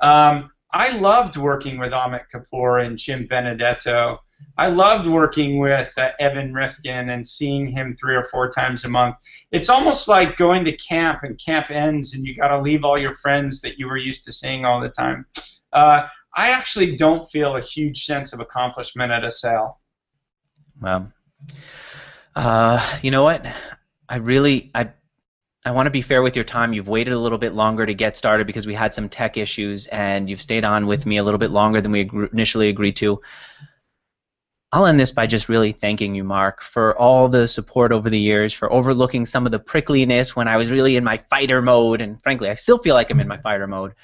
Um, 0.00 0.50
I 0.72 0.90
loved 0.96 1.36
working 1.36 1.78
with 1.78 1.92
Amit 1.92 2.24
Kapoor 2.32 2.84
and 2.84 2.98
Jim 2.98 3.26
Benedetto. 3.26 4.20
I 4.56 4.66
loved 4.66 5.06
working 5.06 5.58
with 5.58 5.92
uh, 5.96 6.10
Evan 6.18 6.52
Rifkin 6.52 7.10
and 7.10 7.26
seeing 7.26 7.66
him 7.66 7.94
three 7.94 8.14
or 8.14 8.24
four 8.24 8.50
times 8.50 8.84
a 8.84 8.88
month. 8.88 9.16
It's 9.52 9.70
almost 9.70 10.06
like 10.06 10.36
going 10.36 10.64
to 10.66 10.76
camp 10.76 11.22
and 11.22 11.38
camp 11.38 11.70
ends 11.70 12.14
and 12.14 12.26
you 12.26 12.36
got 12.36 12.48
to 12.48 12.60
leave 12.60 12.84
all 12.84 12.98
your 12.98 13.14
friends 13.14 13.60
that 13.62 13.78
you 13.78 13.86
were 13.86 13.96
used 13.96 14.24
to 14.26 14.32
seeing 14.32 14.64
all 14.64 14.80
the 14.80 14.90
time. 14.90 15.24
Uh, 15.72 16.06
I 16.34 16.50
actually 16.50 16.96
don't 16.96 17.28
feel 17.30 17.56
a 17.56 17.60
huge 17.60 18.04
sense 18.04 18.32
of 18.32 18.40
accomplishment 18.40 19.12
at 19.12 19.24
a 19.24 19.30
sale. 19.30 19.80
Well, 20.80 21.12
uh, 22.36 22.98
you 23.02 23.10
know 23.10 23.22
what? 23.22 23.44
I 24.08 24.16
really 24.16 24.70
I 24.74 24.90
I 25.64 25.72
want 25.72 25.86
to 25.86 25.90
be 25.90 26.02
fair 26.02 26.22
with 26.22 26.36
your 26.36 26.44
time. 26.44 26.72
You've 26.72 26.88
waited 26.88 27.12
a 27.12 27.18
little 27.18 27.38
bit 27.38 27.52
longer 27.52 27.84
to 27.84 27.92
get 27.92 28.16
started 28.16 28.46
because 28.46 28.66
we 28.66 28.74
had 28.74 28.94
some 28.94 29.08
tech 29.08 29.36
issues, 29.36 29.86
and 29.88 30.30
you've 30.30 30.40
stayed 30.40 30.64
on 30.64 30.86
with 30.86 31.04
me 31.04 31.18
a 31.18 31.24
little 31.24 31.38
bit 31.38 31.50
longer 31.50 31.80
than 31.80 31.92
we 31.92 32.10
initially 32.32 32.68
agreed 32.68 32.96
to. 32.96 33.20
I'll 34.72 34.86
end 34.86 35.00
this 35.00 35.10
by 35.10 35.26
just 35.26 35.48
really 35.48 35.72
thanking 35.72 36.14
you, 36.14 36.22
Mark, 36.22 36.62
for 36.62 36.96
all 36.96 37.28
the 37.28 37.48
support 37.48 37.90
over 37.90 38.08
the 38.08 38.18
years, 38.18 38.52
for 38.52 38.72
overlooking 38.72 39.26
some 39.26 39.44
of 39.44 39.50
the 39.50 39.58
prickliness 39.58 40.36
when 40.36 40.46
I 40.46 40.56
was 40.56 40.70
really 40.70 40.96
in 40.96 41.02
my 41.02 41.16
fighter 41.16 41.60
mode, 41.60 42.00
and 42.00 42.22
frankly, 42.22 42.48
I 42.48 42.54
still 42.54 42.78
feel 42.78 42.94
like 42.94 43.10
I'm 43.10 43.18
in 43.18 43.26
my 43.26 43.38
fighter 43.38 43.66
mode. 43.66 43.94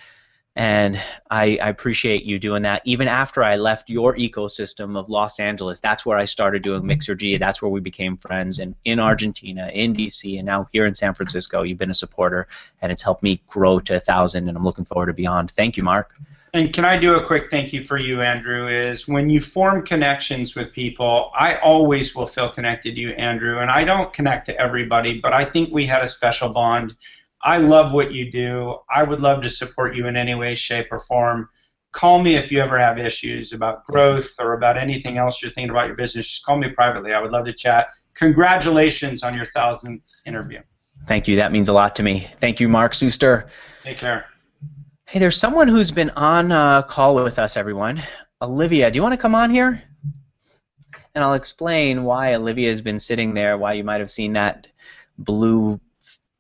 And 0.57 0.99
I, 1.31 1.59
I 1.63 1.69
appreciate 1.69 2.25
you 2.25 2.39
doing 2.39 2.63
that. 2.63 2.81
Even 2.87 3.09
after 3.09 3.45
I 3.45 3.57
left 3.57 3.91
your 3.91 4.17
ecosystem 4.17 4.99
of 4.99 5.11
Los 5.11 5.39
Angeles, 5.39 5.81
that's 5.81 6.07
where 6.07 6.17
I 6.17 6.25
started 6.25 6.63
doing 6.63 6.81
mm-hmm. 6.81 6.93
Mixergy. 6.93 7.39
That's 7.39 7.61
where 7.61 7.71
we 7.71 7.81
became 7.81 8.17
friends. 8.17 8.59
And 8.59 8.75
in 8.87 8.99
Argentina, 8.99 9.71
in 9.73 9.93
DC, 9.93 10.39
and 10.39 10.47
now 10.47 10.67
here 10.73 10.87
in 10.87 10.95
San 10.95 11.13
Francisco, 11.13 11.63
you've 11.63 11.77
been 11.77 11.91
a 11.91 11.95
supporter, 11.95 12.49
and 12.81 12.91
it's 12.91 13.03
helped 13.03 13.23
me 13.23 13.43
grow 13.49 13.81
to 13.81 13.97
a 13.97 14.01
thousand. 14.01 14.49
And 14.49 14.57
I'm 14.57 14.65
looking 14.65 14.87
forward 14.87 15.07
to 15.09 15.13
beyond. 15.13 15.51
Thank 15.51 15.77
you, 15.77 15.83
Mark. 15.83 16.15
And 16.57 16.73
can 16.73 16.87
I 16.87 16.97
do 16.97 17.17
a 17.17 17.23
quick 17.23 17.51
thank 17.51 17.75
you 17.75 17.83
for 17.83 17.99
you, 17.99 18.23
Andrew? 18.23 18.67
Is 18.67 19.07
when 19.07 19.29
you 19.29 19.41
form 19.41 19.85
connections 19.85 20.57
with 20.57 20.73
people, 20.73 21.31
I 21.39 21.57
always 21.57 22.15
will 22.15 22.27
feel 22.27 22.49
connected 22.49 22.95
to 22.95 23.01
you, 23.03 23.11
Andrew. 23.11 23.59
And 23.59 23.71
I 23.71 23.85
don't 23.85 24.11
connect 24.11 24.47
to 24.47 24.59
everybody, 24.59 25.21
but 25.21 25.35
I 25.35 25.45
think 25.45 25.69
we 25.71 25.85
had 25.85 26.03
a 26.03 26.09
special 26.09 26.49
bond. 26.49 26.97
I 27.43 27.59
love 27.59 27.93
what 27.93 28.15
you 28.15 28.33
do. 28.33 28.79
I 28.91 29.05
would 29.05 29.21
love 29.21 29.43
to 29.43 29.51
support 29.51 29.95
you 29.95 30.07
in 30.07 30.17
any 30.17 30.35
way, 30.35 30.55
shape, 30.55 30.87
or 30.91 30.99
form. 30.99 31.51
Call 31.93 32.23
me 32.23 32.37
if 32.37 32.51
you 32.51 32.61
ever 32.61 32.79
have 32.79 32.99
issues 32.99 33.53
about 33.53 33.85
growth 33.85 34.33
or 34.39 34.55
about 34.55 34.79
anything 34.79 35.19
else 35.19 35.43
you're 35.43 35.53
thinking 35.53 35.69
about 35.69 35.89
your 35.89 35.97
business. 35.97 36.27
Just 36.27 36.47
call 36.47 36.57
me 36.57 36.71
privately. 36.71 37.13
I 37.13 37.21
would 37.21 37.33
love 37.33 37.45
to 37.45 37.53
chat. 37.53 37.89
Congratulations 38.15 39.23
on 39.23 39.37
your 39.37 39.47
thousandth 39.47 40.11
interview. 40.25 40.61
Thank 41.07 41.29
you. 41.29 41.37
That 41.37 41.53
means 41.53 41.69
a 41.69 41.75
lot 41.75 41.95
to 41.97 42.03
me. 42.03 42.21
Thank 42.21 42.61
you, 42.61 42.69
Mark 42.69 42.93
Suster. 42.93 43.47
Take 43.85 43.99
care. 43.99 44.25
Hey, 45.09 45.21
there's 45.21 45.37
someone 45.37 45.69
who's 45.69 45.93
been 45.93 46.11
on 46.11 46.51
uh, 46.51 46.83
call 46.83 47.15
with 47.15 47.39
us, 47.39 47.57
everyone. 47.57 48.03
Olivia, 48.43 48.91
do 48.91 48.97
you 48.97 49.05
want 49.05 49.13
to 49.13 49.17
come 49.17 49.37
on 49.37 49.51
here? 49.51 49.81
And 51.15 51.23
I'll 51.23 51.35
explain 51.35 52.03
why 52.03 52.35
Olivia 52.35 52.71
has 52.71 52.81
been 52.81 52.99
sitting 52.99 53.33
there, 53.33 53.57
why 53.57 53.75
you 53.75 53.85
might 53.85 54.01
have 54.01 54.11
seen 54.11 54.33
that 54.33 54.67
blue 55.17 55.81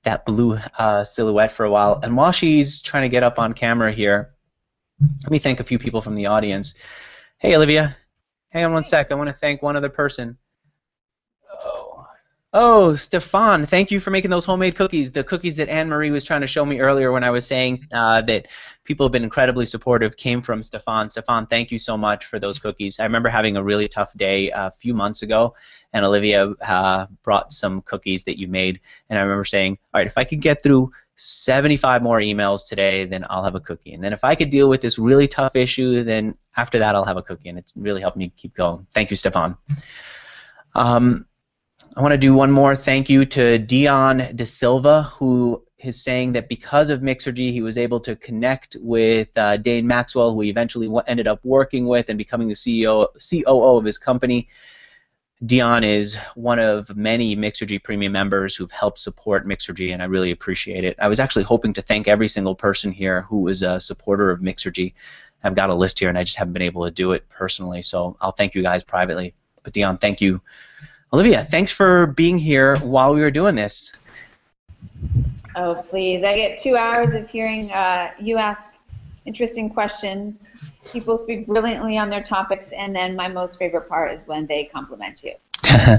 that 0.03 0.27
blue 0.27 0.59
uh, 0.79 1.05
silhouette 1.05 1.53
for 1.53 1.65
a 1.65 1.71
while. 1.71 2.01
And 2.03 2.17
while 2.17 2.33
she's 2.33 2.83
trying 2.83 3.05
to 3.05 3.09
get 3.09 3.23
up 3.23 3.39
on 3.39 3.53
camera 3.53 3.93
here, 3.93 4.35
let 5.23 5.31
me 5.31 5.39
thank 5.39 5.61
a 5.61 5.65
few 5.65 5.79
people 5.79 6.03
from 6.03 6.17
the 6.17 6.27
audience. 6.27 6.75
Hey, 7.39 7.55
Olivia. 7.55 7.97
Hang 8.49 8.65
on 8.65 8.73
one 8.73 8.85
sec. 8.85 9.13
I 9.13 9.15
want 9.15 9.29
to 9.29 9.33
thank 9.33 9.63
one 9.63 9.77
other 9.77 9.91
person. 9.91 10.39
Oh, 12.59 12.95
Stefan, 12.95 13.66
thank 13.66 13.91
you 13.91 14.01
for 14.01 14.11
making 14.11 14.31
those 14.31 14.47
homemade 14.47 14.77
cookies. 14.77 15.11
The 15.11 15.23
cookies 15.23 15.57
that 15.57 15.69
Anne 15.69 15.91
Marie 15.91 16.11
was 16.11 16.24
trying 16.24 16.41
to 16.41 16.47
show 16.47 16.65
me 16.65 16.81
earlier 16.81 17.12
when 17.12 17.23
I 17.23 17.28
was 17.28 17.47
saying 17.47 17.87
uh, 17.93 18.23
that 18.23 18.49
people 18.85 19.05
have 19.05 19.12
been 19.12 19.24
incredibly 19.24 19.66
supportive 19.66 20.16
came 20.16 20.41
from 20.41 20.62
Stefan. 20.62 21.11
Stefan, 21.11 21.47
thank 21.49 21.70
you 21.70 21.77
so 21.77 21.99
much 21.99 22.24
for 22.24 22.39
those 22.39 22.59
cookies. 22.59 22.99
I 22.99 23.03
remember 23.03 23.28
having 23.28 23.59
a 23.59 23.62
really 23.62 23.89
tough 23.89 24.11
day 24.16 24.51
a 24.55 24.70
few 24.70 24.95
months 24.95 25.20
ago, 25.20 25.55
and 25.93 26.03
Olivia 26.03 26.47
uh, 26.66 27.09
brought 27.23 27.53
some 27.53 27.83
cookies 27.83 28.24
that 28.24 28.39
you 28.39 28.49
made, 28.49 28.81
and 29.11 29.19
I 29.19 29.23
remember 29.23 29.45
saying, 29.45 29.77
all 29.93 29.99
right, 29.99 30.07
if 30.07 30.16
I 30.16 30.24
could 30.24 30.41
get 30.41 30.62
through 30.62 30.93
75 31.16 32.03
more 32.03 32.20
emails 32.20 32.66
today, 32.66 33.05
then 33.05 33.27
I'll 33.28 33.45
have 33.45 33.55
a 33.55 33.61
cookie. 33.61 33.93
And 33.93 34.03
then 34.03 34.15
if 34.15 34.24
I 34.24 34.35
could 34.35 34.49
deal 34.49 34.70
with 34.70 34.81
this 34.81 34.99
really 34.99 35.28
tough 35.28 35.57
issue, 35.57 36.05
then 36.05 36.35
after 36.57 36.78
that 36.78 36.95
I'll 36.95 37.05
have 37.05 37.19
a 37.19 37.23
cookie. 37.23 37.51
And 37.51 37.59
it's 37.59 37.74
really 37.77 38.01
helped 38.01 38.16
me 38.16 38.33
keep 38.35 38.55
going. 38.55 38.87
Thank 38.95 39.11
you, 39.11 39.16
Stefan. 39.16 39.59
Um, 40.74 41.27
I 41.97 42.02
want 42.02 42.12
to 42.12 42.18
do 42.18 42.35
one 42.35 42.51
more 42.51 42.77
thank 42.77 43.09
you 43.09 43.24
to 43.24 43.56
Dion 43.59 44.18
De 44.36 44.44
Silva, 44.44 45.05
who 45.05 45.64
is 45.78 46.05
saying 46.05 46.32
that 46.32 46.47
because 46.47 46.90
of 46.90 47.01
Mixergy, 47.01 47.51
he 47.52 47.62
was 47.62 47.78
able 47.78 48.01
to 48.01 48.14
connect 48.16 48.77
with 48.81 49.28
uh, 49.39 49.56
Dane 49.56 49.86
Maxwell, 49.86 50.35
who 50.35 50.43
he 50.43 50.51
eventually 50.51 50.90
ended 51.06 51.27
up 51.27 51.40
working 51.43 51.86
with 51.86 52.10
and 52.10 52.18
becoming 52.18 52.48
the 52.48 52.55
CEO, 52.55 53.09
COO 53.16 53.78
of 53.78 53.85
his 53.86 53.97
company. 53.97 54.47
Dion 55.47 55.85
is 55.85 56.16
one 56.35 56.59
of 56.59 56.94
many 56.94 57.35
Mixergy 57.35 57.82
Premium 57.82 58.12
members 58.12 58.55
who've 58.55 58.70
helped 58.70 58.98
support 58.98 59.48
Mixergy, 59.48 59.94
and 59.94 60.02
I 60.02 60.05
really 60.05 60.31
appreciate 60.31 60.85
it. 60.85 60.97
I 60.98 61.09
was 61.09 61.18
actually 61.18 61.44
hoping 61.44 61.73
to 61.73 61.82
thank 61.82 62.09
every 62.09 62.28
single 62.28 62.55
person 62.55 62.93
here 62.93 63.23
who 63.23 63.40
was 63.40 63.62
a 63.62 63.81
supporter 63.81 64.31
of 64.31 64.40
Mixergy. 64.40 64.93
I've 65.43 65.55
got 65.55 65.70
a 65.70 65.74
list 65.74 65.98
here, 65.98 66.10
and 66.10 66.18
I 66.18 66.24
just 66.24 66.36
haven't 66.36 66.52
been 66.52 66.60
able 66.60 66.85
to 66.85 66.90
do 66.90 67.12
it 67.12 67.27
personally, 67.31 67.81
so 67.81 68.18
I'll 68.20 68.32
thank 68.32 68.55
you 68.55 68.62
guys 68.62 68.85
privately. 68.85 69.35
But 69.62 69.73
Dion, 69.73 69.97
thank 69.97 70.20
you 70.20 70.43
Olivia, 71.12 71.45
thanks 71.45 71.70
for 71.70 72.09
being 72.09 72.39
here 72.39 72.77
while 72.78 73.15
we 73.15 73.20
were 73.20 73.31
doing 73.31 73.55
this. 73.55 73.93
Oh, 75.55 75.74
please. 75.74 76.24
I 76.24 76.37
get 76.37 76.59
two 76.59 76.77
hours 76.77 77.15
of 77.15 77.28
hearing 77.28 77.70
uh, 77.70 78.11
you 78.19 78.37
ask 78.37 78.73
interesting 79.24 79.70
questions. 79.70 80.41
People 80.85 81.16
speak 81.16 81.47
brilliantly 81.47 81.97
on 81.97 82.11
their 82.11 82.23
topics, 82.23 82.70
and 82.77 82.95
then 82.95 83.16
my 83.16 83.28
most 83.28 83.59
favorite 83.59 83.89
part 83.89 84.12
is 84.12 84.27
when 84.27 84.47
they 84.47 84.65
compliment 84.65 85.23
you. 85.23 85.35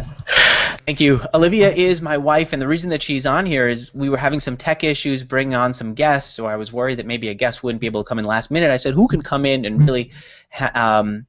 Thank 0.86 1.00
you. 1.00 1.22
Olivia 1.34 1.72
is 1.72 2.02
my 2.02 2.18
wife, 2.18 2.54
and 2.54 2.62
the 2.62 2.68
reason 2.68 2.90
that 2.92 3.02
she's 3.02 3.26
on 3.26 3.46
here 3.46 3.68
is 3.68 3.94
we 3.94 4.10
were 4.10 4.18
having 4.18 4.40
some 4.40 4.56
tech 4.56 4.84
issues 4.84 5.24
bringing 5.24 5.56
on 5.56 5.74
some 5.74 5.94
guests, 5.94 6.34
so 6.34 6.46
I 6.46 6.56
was 6.56 6.72
worried 6.72 7.00
that 7.00 7.06
maybe 7.06 7.30
a 7.30 7.34
guest 7.34 7.64
wouldn't 7.64 7.82
be 7.82 7.88
able 7.88 8.04
to 8.04 8.08
come 8.08 8.20
in 8.20 8.26
last 8.26 8.52
minute. 8.52 8.72
I 8.72 8.78
said, 8.78 8.94
who 8.94 9.08
can 9.08 9.22
come 9.22 9.46
in 9.46 9.66
and 9.66 9.84
really 9.84 10.12
um, 10.74 11.26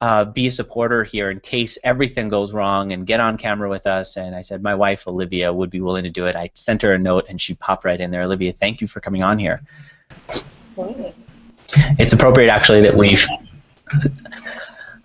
uh, 0.00 0.24
be 0.24 0.46
a 0.46 0.52
supporter 0.52 1.04
here 1.04 1.30
in 1.30 1.40
case 1.40 1.78
everything 1.82 2.28
goes 2.28 2.52
wrong 2.52 2.92
and 2.92 3.06
get 3.06 3.20
on 3.20 3.38
camera 3.38 3.68
with 3.68 3.86
us. 3.86 4.16
And 4.16 4.34
I 4.34 4.42
said 4.42 4.62
my 4.62 4.74
wife 4.74 5.08
Olivia 5.08 5.52
would 5.52 5.70
be 5.70 5.80
willing 5.80 6.04
to 6.04 6.10
do 6.10 6.26
it. 6.26 6.36
I 6.36 6.50
sent 6.54 6.82
her 6.82 6.92
a 6.92 6.98
note 6.98 7.26
and 7.28 7.40
she 7.40 7.54
popped 7.54 7.84
right 7.84 8.00
in 8.00 8.10
there. 8.10 8.22
Olivia, 8.22 8.52
thank 8.52 8.80
you 8.80 8.86
for 8.86 9.00
coming 9.00 9.22
on 9.22 9.38
here. 9.38 9.62
Absolutely. 10.68 11.14
It's 11.98 12.12
appropriate 12.12 12.50
actually 12.50 12.82
that 12.82 12.94
we. 12.94 13.18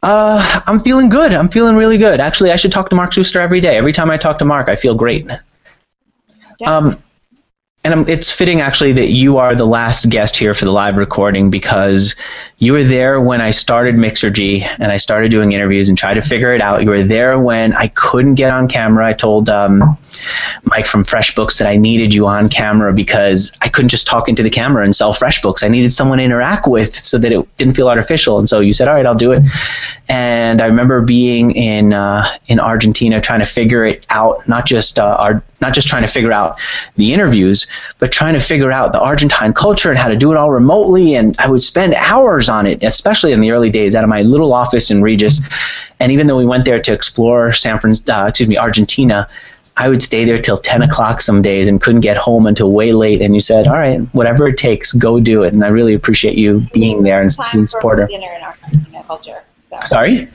Uh, 0.04 0.62
I'm 0.66 0.80
feeling 0.80 1.10
good. 1.10 1.34
I'm 1.34 1.48
feeling 1.48 1.76
really 1.76 1.98
good. 1.98 2.20
Actually, 2.20 2.52
I 2.52 2.56
should 2.56 2.72
talk 2.72 2.90
to 2.90 2.96
Mark 2.96 3.12
Suster 3.12 3.38
every 3.38 3.62
day. 3.62 3.78
Every 3.78 3.94
time 3.94 4.10
I 4.10 4.18
talk 4.18 4.40
to 4.40 4.46
Mark, 4.46 4.68
I 4.68 4.76
feel 4.76 4.96
great. 4.96 5.28
Um, 6.66 7.02
and 7.84 8.08
it's 8.10 8.32
fitting 8.32 8.62
actually 8.62 8.94
that 8.94 9.10
you 9.10 9.38
are 9.38 9.56
the 9.56 9.66
last 9.66 10.10
guest 10.10 10.36
here 10.36 10.54
for 10.54 10.66
the 10.66 10.72
live 10.72 10.98
recording 10.98 11.50
because 11.50 12.16
you 12.62 12.74
were 12.74 12.84
there 12.84 13.20
when 13.20 13.42
I 13.42 13.50
started 13.50 13.96
Mixergy 13.96 14.62
and 14.78 14.92
I 14.92 14.98
started 14.98 15.32
doing 15.32 15.52
interviews 15.52 15.90
and 15.90 15.98
tried 15.98 16.14
to 16.14 16.22
figure 16.22 16.54
it 16.54 16.62
out. 16.62 16.84
You 16.84 16.92
were 16.92 17.04
there 17.04 17.40
when 17.40 17.74
I 17.74 17.88
couldn't 17.88 18.36
get 18.36 18.54
on 18.54 18.68
camera. 18.68 19.08
I 19.08 19.14
told 19.14 19.50
um, 19.50 19.98
Mike 20.66 20.86
from 20.86 21.04
FreshBooks 21.04 21.58
that 21.58 21.68
I 21.68 21.76
needed 21.76 22.14
you 22.14 22.28
on 22.28 22.50
camera 22.50 22.94
because 22.94 23.58
I 23.64 23.68
couldn't 23.68 23.90
just 23.90 24.06
talk 24.06 24.30
into 24.30 24.44
the 24.44 24.50
camera 24.52 24.84
and 24.84 24.96
sell 24.96 25.12
FreshBooks. 25.12 25.64
I 25.64 25.70
needed 25.70 25.92
someone 25.92 26.20
to 26.20 26.24
interact 26.24 26.68
with 26.68 26.94
so 26.94 27.18
that 27.18 27.32
it 27.32 27.58
didn't 27.58 27.76
feel 27.76 27.90
artificial. 27.90 28.38
And 28.38 28.48
so 28.48 28.60
you 28.60 28.74
said, 28.74 28.88
"All 28.88 28.94
right, 28.94 29.08
I'll 29.08 29.16
do 29.16 29.32
it." 29.32 29.42
And 30.08 30.62
I 30.62 30.68
remember 30.68 31.02
being 31.02 31.50
in 31.52 31.94
uh, 31.94 32.28
in 32.46 32.60
Argentina 32.60 33.20
trying 33.20 33.40
to 33.40 33.48
figure 33.48 33.86
it 33.86 34.06
out, 34.12 34.48
not 34.48 34.68
just 34.68 35.00
uh, 35.00 35.16
our 35.18 35.42
not 35.62 35.74
just 35.74 35.88
trying 35.88 36.02
to 36.02 36.08
figure 36.08 36.32
out 36.32 36.60
the 36.98 37.14
interviews, 37.14 37.68
but 38.00 38.12
trying 38.12 38.34
to 38.34 38.40
figure 38.40 38.72
out 38.72 38.92
the 38.92 39.00
Argentine 39.00 39.54
culture 39.54 39.90
and 39.90 39.98
how 39.98 40.10
to 40.10 40.16
do 40.16 40.32
it 40.32 40.38
all 40.38 40.52
remotely. 40.52 41.16
And 41.16 41.36
I 41.40 41.48
would 41.48 41.62
spend 41.62 41.94
hours 41.94 42.50
on 42.52 42.68
it, 42.68 42.84
especially 42.84 43.32
in 43.32 43.42
the 43.42 43.52
early 43.52 43.70
days, 43.70 43.96
out 43.96 44.04
of 44.04 44.10
my 44.10 44.22
little 44.22 44.54
office 44.54 44.92
in 44.92 45.02
Regus. 45.02 45.40
And 46.00 46.12
even 46.12 46.28
though 46.28 46.38
we 46.38 46.46
went 46.46 46.66
there 46.66 46.80
to 46.80 46.94
explore 46.94 47.54
San 47.54 47.80
Francisco, 47.80 48.14
uh, 48.14 48.28
excuse 48.28 48.50
me, 48.50 48.58
Argentina, 48.58 49.28
I 49.78 49.90
would 49.90 50.04
stay 50.04 50.26
there 50.26 50.38
till 50.38 50.58
10 50.58 50.84
o'clock 50.84 51.22
some 51.22 51.42
days 51.42 51.68
and 51.68 51.82
couldn't 51.82 52.02
get 52.02 52.18
home 52.18 52.46
until 52.46 52.72
way 52.72 52.92
late. 52.92 53.22
And 53.22 53.34
you 53.34 53.42
said, 53.42 53.68
all 53.68 53.74
right, 53.78 54.02
whatever 54.14 54.48
it 54.48 54.58
takes, 54.58 54.94
go 54.94 55.20
do 55.20 55.44
it. 55.44 55.54
And 55.54 55.64
I 55.64 55.70
really 55.70 55.94
appreciate 55.94 56.38
you 56.38 56.66
being 56.74 57.04
there 57.04 57.22
and 57.22 57.32
being 57.52 57.68
supporter. 57.68 58.06
Dinner 58.08 58.34
in 58.38 58.44
Argentina 58.44 59.04
culture. 59.08 59.42
So. 59.70 59.80
Sorry? 59.84 60.28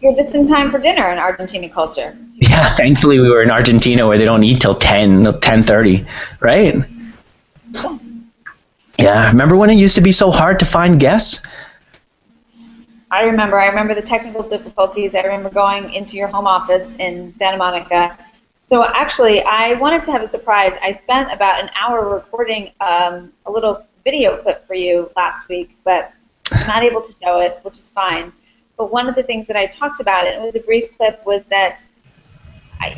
You're 0.00 0.14
just 0.14 0.34
in 0.34 0.46
time 0.46 0.70
for 0.70 0.78
dinner 0.78 1.10
in 1.10 1.18
Argentina 1.18 1.68
culture. 1.68 2.16
Yeah, 2.34 2.74
thankfully 2.76 3.18
we 3.18 3.28
were 3.28 3.42
in 3.42 3.50
Argentina 3.50 4.06
where 4.06 4.16
they 4.16 4.24
don't 4.24 4.44
eat 4.44 4.60
till 4.60 4.76
10, 4.76 5.24
10.30, 5.24 6.06
right? 6.40 6.76
Yeah. 7.72 7.98
Yeah, 9.02 9.32
remember 9.32 9.56
when 9.56 9.68
it 9.68 9.74
used 9.74 9.96
to 9.96 10.00
be 10.00 10.12
so 10.12 10.30
hard 10.30 10.60
to 10.60 10.64
find 10.64 11.00
guests? 11.00 11.40
I 13.10 13.24
remember. 13.24 13.58
I 13.58 13.66
remember 13.66 13.96
the 13.96 14.02
technical 14.02 14.48
difficulties. 14.48 15.16
I 15.16 15.22
remember 15.22 15.50
going 15.50 15.92
into 15.92 16.16
your 16.16 16.28
home 16.28 16.46
office 16.46 16.94
in 17.00 17.34
Santa 17.34 17.56
Monica. 17.56 18.16
So 18.68 18.84
actually, 18.84 19.42
I 19.42 19.72
wanted 19.72 20.04
to 20.04 20.12
have 20.12 20.22
a 20.22 20.28
surprise. 20.30 20.78
I 20.84 20.92
spent 20.92 21.32
about 21.32 21.60
an 21.60 21.68
hour 21.74 22.14
recording 22.14 22.70
um, 22.80 23.32
a 23.46 23.50
little 23.50 23.84
video 24.04 24.40
clip 24.40 24.64
for 24.68 24.74
you 24.74 25.10
last 25.16 25.48
week, 25.48 25.76
but 25.82 26.12
I'm 26.52 26.68
not 26.68 26.84
able 26.84 27.02
to 27.02 27.12
show 27.20 27.40
it, 27.40 27.58
which 27.62 27.78
is 27.78 27.88
fine. 27.88 28.32
But 28.76 28.92
one 28.92 29.08
of 29.08 29.16
the 29.16 29.24
things 29.24 29.48
that 29.48 29.56
I 29.56 29.66
talked 29.66 29.98
about, 29.98 30.28
and 30.28 30.40
it 30.40 30.46
was 30.46 30.54
a 30.54 30.60
brief 30.60 30.96
clip, 30.96 31.26
was 31.26 31.42
that, 31.50 31.84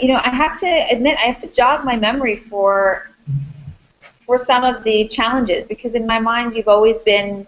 you 0.03 0.09
know, 0.09 0.21
I 0.23 0.29
have 0.29 0.61
to 0.61 0.67
admit, 0.67 1.17
I 1.17 1.23
have 1.23 1.39
to 1.39 1.47
jog 1.47 1.83
my 1.83 1.97
memory 1.97 2.37
for 2.37 3.11
for 4.27 4.39
some 4.39 4.65
of 4.65 4.83
the 4.85 5.09
challenges 5.09 5.67
because 5.67 5.95
in 5.95 6.07
my 6.07 6.19
mind 6.19 6.55
you've 6.57 6.69
always 6.69 6.99
been 7.01 7.47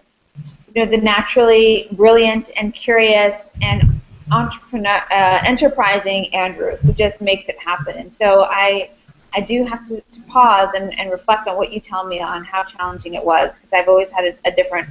you 0.73 0.85
know 0.85 0.89
the 0.89 0.97
naturally 0.97 1.87
brilliant 1.91 2.51
and 2.55 2.73
curious 2.73 3.53
and 3.61 3.97
entrepreneur 4.31 5.01
uh, 5.11 5.41
enterprising 5.45 6.33
Andrew 6.33 6.75
who 6.77 6.93
just 6.93 7.21
makes 7.21 7.47
it 7.47 7.57
happen. 7.59 7.95
And 7.97 8.13
so 8.13 8.43
I 8.43 8.91
I 9.33 9.41
do 9.41 9.65
have 9.65 9.87
to, 9.89 10.01
to 10.01 10.21
pause 10.23 10.69
and, 10.73 10.97
and 10.97 11.11
reflect 11.11 11.47
on 11.47 11.57
what 11.57 11.71
you 11.71 11.79
tell 11.79 12.05
me 12.05 12.21
on 12.21 12.43
how 12.43 12.63
challenging 12.63 13.13
it 13.13 13.23
was 13.23 13.53
because 13.55 13.73
I've 13.73 13.87
always 13.87 14.09
had 14.09 14.25
a, 14.25 14.49
a 14.49 14.51
different 14.51 14.89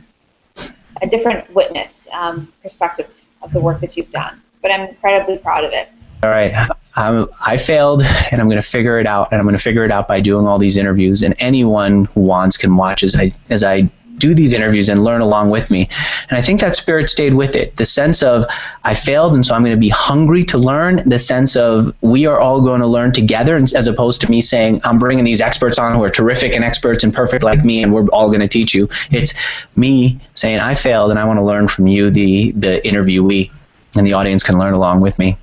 a 1.03 1.07
different 1.07 1.53
witness 1.55 2.07
um, 2.13 2.53
perspective 2.63 3.09
of 3.43 3.53
the 3.53 3.61
work 3.61 3.81
that 3.81 3.97
you've 3.97 4.11
done. 4.13 4.41
But 4.63 4.71
I'm 4.71 4.89
incredibly 4.89 5.39
proud 5.39 5.65
of 5.65 5.73
it 5.73 5.89
all 6.23 6.31
right. 6.31 6.55
I'm, 6.95 7.29
I 7.45 7.59
failed, 7.59 8.03
and 8.33 8.41
I'm 8.41 8.49
going 8.49 8.61
to 8.61 8.67
figure 8.67 8.99
it 8.99 9.07
out, 9.07 9.31
and 9.31 9.39
I'm 9.39 9.45
going 9.45 9.57
to 9.57 9.63
figure 9.63 9.85
it 9.85 9.91
out 9.91 10.09
by 10.09 10.21
doing 10.21 10.47
all 10.47 10.59
these 10.59 10.77
interviews. 10.77 11.23
And 11.23 11.35
anyone 11.39 12.07
who 12.07 12.23
wants 12.23 12.57
can 12.57 12.77
watch 12.77 13.03
as 13.03 13.15
I 13.15 13.33
as 13.51 13.63
I 13.63 13.91
do 14.19 14.33
these 14.33 14.55
interviews 14.55 14.89
and 14.89 15.05
learn 15.05 15.21
along 15.21 15.51
with 15.51 15.71
me. 15.71 15.89
And 16.31 16.39
I 16.39 16.43
think 16.43 16.61
that 16.61 16.75
spirit 16.75 17.11
stayed 17.11 17.35
with 17.35 17.55
it. 17.55 17.77
The 17.77 17.85
sense 17.85 18.23
of 18.23 18.47
I 18.85 18.95
failed, 18.95 19.35
and 19.35 19.45
so 19.45 19.55
I'm 19.55 19.63
going 19.63 19.77
to 19.77 19.81
be 19.81 19.91
hungry 19.91 20.43
to 20.45 20.59
learn. 20.59 21.07
The 21.09 21.19
sense 21.19 21.55
of 21.55 21.95
we 22.01 22.27
are 22.27 22.41
all 22.41 22.63
going 22.63 22.81
to 22.81 22.87
learn 22.87 23.13
together, 23.13 23.57
as 23.57 23.87
opposed 23.87 24.21
to 24.23 24.31
me 24.31 24.41
saying 24.41 24.81
I'm 24.85 24.99
bringing 24.99 25.25
these 25.25 25.41
experts 25.41 25.79
on 25.79 25.95
who 25.95 26.03
are 26.03 26.09
terrific 26.09 26.55
and 26.55 26.65
experts 26.65 27.05
and 27.05 27.13
perfect 27.13 27.43
like 27.43 27.65
me, 27.65 27.83
and 27.83 27.93
we're 27.93 28.07
all 28.09 28.29
going 28.29 28.41
to 28.41 28.49
teach 28.49 28.75
you. 28.75 28.89
It's 29.11 29.35
me 29.77 30.19
saying 30.35 30.61
I 30.61 30.75
failed, 30.75 31.11
and 31.11 31.21
I 31.21 31.25
want 31.25 31.39
to 31.39 31.45
learn 31.45 31.69
from 31.69 31.87
you, 31.87 32.11
the 32.11 32.53
the 32.53 32.81
interviewee, 32.85 33.51
and 33.97 34.07
the 34.07 34.15
audience 34.15 34.43
can 34.43 34.59
learn 34.59 34.73
along 34.73 35.01
with 35.01 35.19
me. 35.19 35.37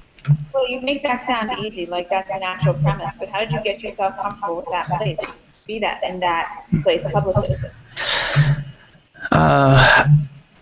Well, 0.53 0.69
you 0.69 0.81
make 0.81 1.03
that 1.03 1.25
sound 1.25 1.51
easy, 1.59 1.85
like 1.85 2.09
that's 2.09 2.29
a 2.31 2.39
natural 2.39 2.75
premise. 2.75 3.11
But 3.19 3.29
how 3.29 3.39
did 3.39 3.51
you 3.51 3.61
get 3.63 3.81
yourself 3.81 4.15
comfortable 4.17 4.57
with 4.57 4.67
that 4.71 4.85
place? 4.85 5.19
Be 5.67 5.79
that 5.79 6.03
in 6.03 6.19
that 6.19 6.65
place 6.83 7.03
publicly. 7.11 7.55
Uh, 9.31 10.07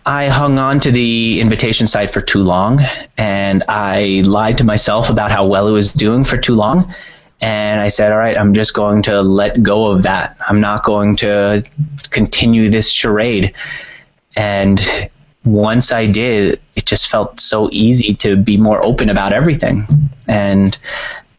I 0.06 0.28
hung 0.28 0.58
on 0.58 0.80
to 0.80 0.90
the 0.90 1.40
invitation 1.40 1.86
site 1.86 2.12
for 2.12 2.20
too 2.20 2.42
long, 2.42 2.80
and 3.18 3.62
I 3.68 4.22
lied 4.24 4.58
to 4.58 4.64
myself 4.64 5.10
about 5.10 5.30
how 5.30 5.46
well 5.46 5.68
it 5.68 5.72
was 5.72 5.92
doing 5.92 6.24
for 6.24 6.36
too 6.36 6.54
long. 6.54 6.92
And 7.40 7.80
I 7.80 7.88
said, 7.88 8.12
all 8.12 8.18
right, 8.18 8.38
I'm 8.38 8.54
just 8.54 8.72
going 8.72 9.02
to 9.02 9.20
let 9.20 9.62
go 9.62 9.90
of 9.90 10.04
that. 10.04 10.36
I'm 10.48 10.60
not 10.60 10.84
going 10.84 11.16
to 11.16 11.64
continue 12.10 12.68
this 12.68 12.90
charade. 12.90 13.54
And 14.36 14.80
once 15.44 15.92
I 15.92 16.06
did, 16.06 16.60
it 16.76 16.86
just 16.86 17.10
felt 17.10 17.40
so 17.40 17.68
easy 17.72 18.14
to 18.14 18.36
be 18.36 18.56
more 18.56 18.84
open 18.84 19.08
about 19.08 19.32
everything. 19.32 19.86
And 20.28 20.76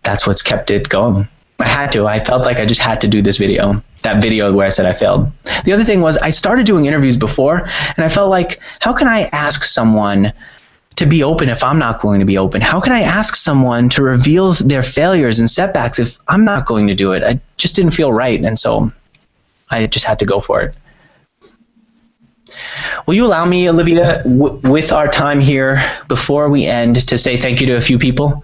that's 0.04 0.28
what's 0.28 0.42
kept 0.42 0.72
it 0.72 0.90
going. 0.90 1.28
I 1.60 1.68
had 1.68 1.92
to. 1.94 2.08
I 2.08 2.24
felt 2.24 2.46
like 2.46 2.58
I 2.58 2.66
just 2.66 2.82
had 2.82 3.00
to 3.02 3.08
do 3.08 3.22
this 3.22 3.38
video. 3.38 3.82
That 4.02 4.22
video 4.22 4.52
where 4.52 4.66
I 4.66 4.70
said 4.70 4.86
I 4.86 4.94
failed. 4.94 5.32
The 5.64 5.72
other 5.72 5.86
thing 5.86 6.02
was 6.02 6.18
I 6.18 6.30
started 6.30 6.66
doing 6.66 6.86
interviews 6.86 7.16
before, 7.16 7.60
and 7.96 8.00
I 8.00 8.10
felt 8.10 8.30
like, 8.30 8.60
how 8.82 8.92
can 8.92 9.08
I 9.08 9.30
ask 9.32 9.64
someone 9.64 10.34
to 10.98 11.06
be 11.06 11.24
open 11.24 11.50
if 11.50 11.64
I'm 11.64 11.80
not 11.80 12.02
going 12.02 12.20
to 12.20 12.26
be 12.26 12.38
open? 12.38 12.62
How 12.62 12.82
can 12.82 12.92
I 12.92 13.02
ask 13.02 13.36
someone 13.36 13.90
to 13.90 14.04
reveal 14.04 14.54
their 14.54 14.84
failures 14.84 15.40
and 15.40 15.50
setbacks 15.50 16.00
if 16.00 16.18
I'm 16.28 16.44
not 16.44 16.66
going 16.66 16.88
to 16.88 16.96
do 16.96 17.14
it? 17.14 17.24
I 17.24 17.40
just 17.58 17.76
didn't 17.76 17.92
feel 17.92 18.12
right, 18.12 18.44
and 18.44 18.60
so 18.60 18.92
I 19.70 19.88
just 19.88 20.06
had 20.06 20.20
to 20.20 20.26
go 20.26 20.42
for 20.42 20.62
it. 20.62 20.76
Will 23.06 23.16
you 23.16 23.26
allow 23.26 23.46
me, 23.46 23.70
Olivia, 23.70 24.24
w- 24.24 24.60
with 24.64 24.92
our 24.92 25.08
time 25.08 25.40
here 25.40 25.82
before 26.08 26.50
we 26.50 26.66
end, 26.66 27.08
to 27.08 27.18
say 27.18 27.38
thank 27.38 27.62
you 27.62 27.68
to 27.68 27.74
a 27.76 27.82
few 27.82 27.98
people? 27.98 28.44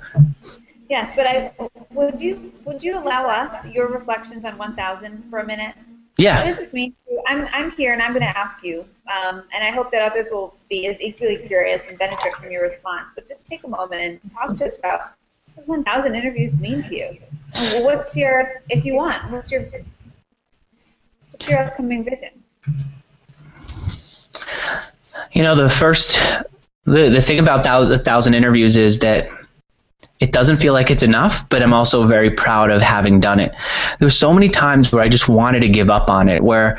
Yes, 0.90 1.12
but 1.16 1.28
I 1.28 1.52
would 1.92 2.20
you 2.20 2.52
would 2.66 2.84
you 2.84 2.98
allow 2.98 3.28
us 3.28 3.66
your 3.66 3.88
reflections 3.88 4.44
on 4.46 4.58
1000 4.58 5.24
for 5.30 5.40
a 5.40 5.46
minute? 5.46 5.76
Yeah. 6.18 6.38
What 6.38 6.48
does 6.48 6.58
this 6.58 6.74
mean? 6.74 6.92
to 6.92 7.14
you? 7.14 7.24
I'm 7.28 7.48
I'm 7.52 7.72
here 7.72 7.94
and 7.94 8.02
I'm 8.02 8.12
going 8.12 8.26
to 8.26 8.38
ask 8.38 8.64
you, 8.64 8.86
um, 9.08 9.44
and 9.54 9.64
I 9.64 9.72
hope 9.72 9.92
that 9.92 10.02
others 10.02 10.28
will 10.32 10.56
be 10.70 10.88
as 10.88 11.00
equally 11.00 11.38
curious 11.38 11.88
and 11.88 11.98
benefit 11.98 12.36
from 12.36 12.52
your 12.52 12.64
response. 12.64 13.06
But 13.16 13.28
just 13.28 13.46
take 13.46 13.64
a 13.64 13.68
moment 13.68 14.02
and 14.02 14.32
talk 14.32 14.58
to 14.58 14.66
us 14.66 14.78
about 14.78 15.12
what 15.56 15.68
1000 15.68 16.16
interviews 16.16 16.54
mean 16.56 16.82
to 16.84 16.96
you? 16.96 17.18
And 17.56 17.86
what's 17.86 18.16
your, 18.16 18.62
if 18.70 18.86
you 18.86 18.94
want, 18.96 19.32
what's 19.32 19.52
your 19.52 19.64
what's 21.32 21.48
your 21.48 21.60
upcoming 21.60 22.04
vision? 22.04 22.44
You 25.32 25.44
know, 25.44 25.56
the 25.56 25.69
first, 25.69 26.19
the, 26.86 27.10
the 27.10 27.22
thing 27.22 27.40
about 27.40 27.64
thousand, 27.64 28.03
thousand 28.03 28.34
interviews 28.34 28.78
is 28.78 29.00
that 29.00 29.30
it 30.19 30.32
doesn't 30.32 30.58
feel 30.58 30.74
like 30.74 30.92
it's 30.92 31.03
enough, 31.03 31.48
but 31.50 31.61
I'm 31.64 31.74
also 31.74 32.03
very 32.06 32.30
proud 32.30 32.72
of 32.72 32.82
having 32.82 33.19
done 33.19 33.40
it. 33.40 33.53
There's 34.00 34.18
so 34.18 34.34
many 34.34 34.50
times 34.50 34.92
where 34.92 35.03
I 35.03 35.08
just 35.08 35.30
wanted 35.30 35.61
to 35.61 35.69
give 35.69 35.90
up 35.90 36.10
on 36.10 36.30
it, 36.30 36.44
where 36.44 36.78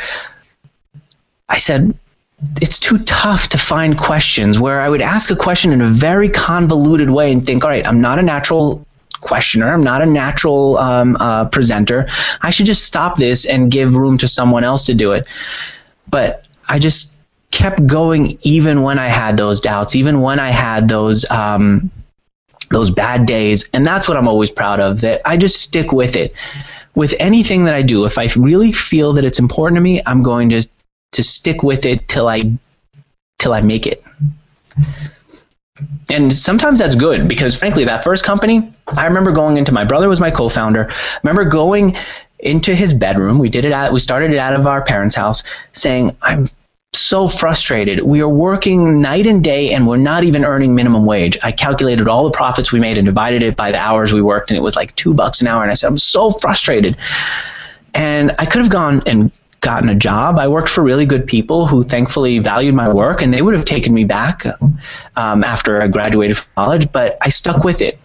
I 1.48 1.58
said, 1.58 1.96
it's 2.60 2.78
too 2.78 2.98
tough 3.00 3.48
to 3.48 3.58
find 3.58 3.98
questions 3.98 4.58
where 4.58 4.80
I 4.80 4.88
would 4.88 5.02
ask 5.02 5.30
a 5.30 5.36
question 5.36 5.72
in 5.72 5.80
a 5.80 5.88
very 5.88 6.28
convoluted 6.28 7.10
way 7.10 7.32
and 7.32 7.44
think, 7.44 7.64
all 7.64 7.70
right, 7.70 7.86
I'm 7.86 8.00
not 8.00 8.18
a 8.18 8.22
natural 8.22 8.86
questioner. 9.20 9.68
I'm 9.68 9.82
not 9.82 10.00
a 10.00 10.06
natural 10.06 10.78
um, 10.78 11.16
uh, 11.20 11.46
presenter. 11.46 12.08
I 12.40 12.50
should 12.50 12.66
just 12.66 12.84
stop 12.84 13.16
this 13.16 13.44
and 13.44 13.70
give 13.70 13.94
room 13.94 14.16
to 14.18 14.28
someone 14.28 14.64
else 14.64 14.86
to 14.86 14.94
do 14.94 15.12
it. 15.12 15.28
But 16.08 16.46
I 16.68 16.78
just 16.78 17.16
kept 17.50 17.86
going 17.86 18.38
even 18.42 18.82
when 18.82 18.98
I 18.98 19.08
had 19.08 19.36
those 19.36 19.60
doubts, 19.60 19.96
even 19.96 20.20
when 20.20 20.38
I 20.38 20.50
had 20.50 20.88
those 20.88 21.28
um, 21.30 21.90
those 22.70 22.90
bad 22.90 23.26
days, 23.26 23.68
and 23.74 23.84
that's 23.84 24.08
what 24.08 24.16
I'm 24.16 24.28
always 24.28 24.50
proud 24.50 24.80
of. 24.80 25.00
That 25.00 25.20
I 25.24 25.36
just 25.36 25.60
stick 25.60 25.92
with 25.92 26.16
it. 26.16 26.34
With 26.96 27.14
anything 27.20 27.64
that 27.64 27.74
I 27.74 27.82
do, 27.82 28.04
if 28.04 28.18
I 28.18 28.28
really 28.36 28.72
feel 28.72 29.12
that 29.12 29.24
it's 29.24 29.38
important 29.38 29.76
to 29.76 29.80
me, 29.80 30.02
I'm 30.06 30.22
going 30.22 30.50
to 30.50 30.66
to 31.12 31.22
stick 31.22 31.62
with 31.62 31.84
it 31.84 32.08
till 32.08 32.28
I 32.28 32.52
till 33.38 33.52
I 33.52 33.60
make 33.60 33.86
it. 33.86 34.02
And 36.10 36.32
sometimes 36.32 36.78
that's 36.78 36.96
good 36.96 37.28
because 37.28 37.56
frankly, 37.56 37.84
that 37.84 38.04
first 38.04 38.24
company, 38.24 38.72
I 38.96 39.06
remember 39.06 39.32
going 39.32 39.56
into 39.56 39.72
my 39.72 39.84
brother 39.84 40.08
was 40.08 40.20
my 40.20 40.30
co-founder. 40.30 40.90
I 40.90 41.18
remember 41.22 41.44
going 41.44 41.96
into 42.40 42.74
his 42.74 42.92
bedroom. 42.92 43.38
We 43.38 43.48
did 43.48 43.64
it 43.64 43.72
at 43.72 43.92
we 43.92 44.00
started 44.00 44.32
it 44.32 44.38
out 44.38 44.54
of 44.54 44.66
our 44.66 44.82
parents' 44.82 45.14
house, 45.14 45.42
saying, 45.72 46.16
"I'm 46.22 46.46
so 46.92 47.28
frustrated. 47.28 48.02
We 48.02 48.20
are 48.20 48.28
working 48.28 49.00
night 49.00 49.26
and 49.26 49.44
day 49.44 49.72
and 49.72 49.86
we're 49.86 49.96
not 49.96 50.24
even 50.24 50.44
earning 50.44 50.74
minimum 50.74 51.06
wage. 51.06 51.38
I 51.42 51.52
calculated 51.52 52.08
all 52.08 52.24
the 52.24 52.32
profits 52.32 52.72
we 52.72 52.80
made 52.80 52.98
and 52.98 53.06
divided 53.06 53.42
it 53.42 53.56
by 53.56 53.70
the 53.70 53.78
hours 53.78 54.12
we 54.12 54.22
worked, 54.22 54.50
and 54.50 54.58
it 54.58 54.60
was 54.60 54.74
like 54.74 54.94
two 54.96 55.14
bucks 55.14 55.40
an 55.40 55.46
hour. 55.46 55.62
And 55.62 55.70
I 55.70 55.74
said, 55.74 55.86
I'm 55.86 55.98
so 55.98 56.32
frustrated. 56.32 56.96
And 57.94 58.32
I 58.38 58.46
could 58.46 58.60
have 58.60 58.70
gone 58.70 59.02
and 59.06 59.30
gotten 59.60 59.88
a 59.88 59.94
job. 59.94 60.38
I 60.38 60.48
worked 60.48 60.68
for 60.68 60.82
really 60.82 61.06
good 61.06 61.26
people 61.26 61.66
who 61.66 61.82
thankfully 61.82 62.38
valued 62.38 62.74
my 62.74 62.92
work, 62.92 63.22
and 63.22 63.32
they 63.32 63.42
would 63.42 63.54
have 63.54 63.64
taken 63.64 63.94
me 63.94 64.04
back 64.04 64.44
um, 65.16 65.44
after 65.44 65.80
I 65.80 65.88
graduated 65.88 66.38
from 66.38 66.50
college, 66.56 66.90
but 66.90 67.18
I 67.20 67.28
stuck 67.28 67.62
with 67.62 67.82
it. 67.82 67.98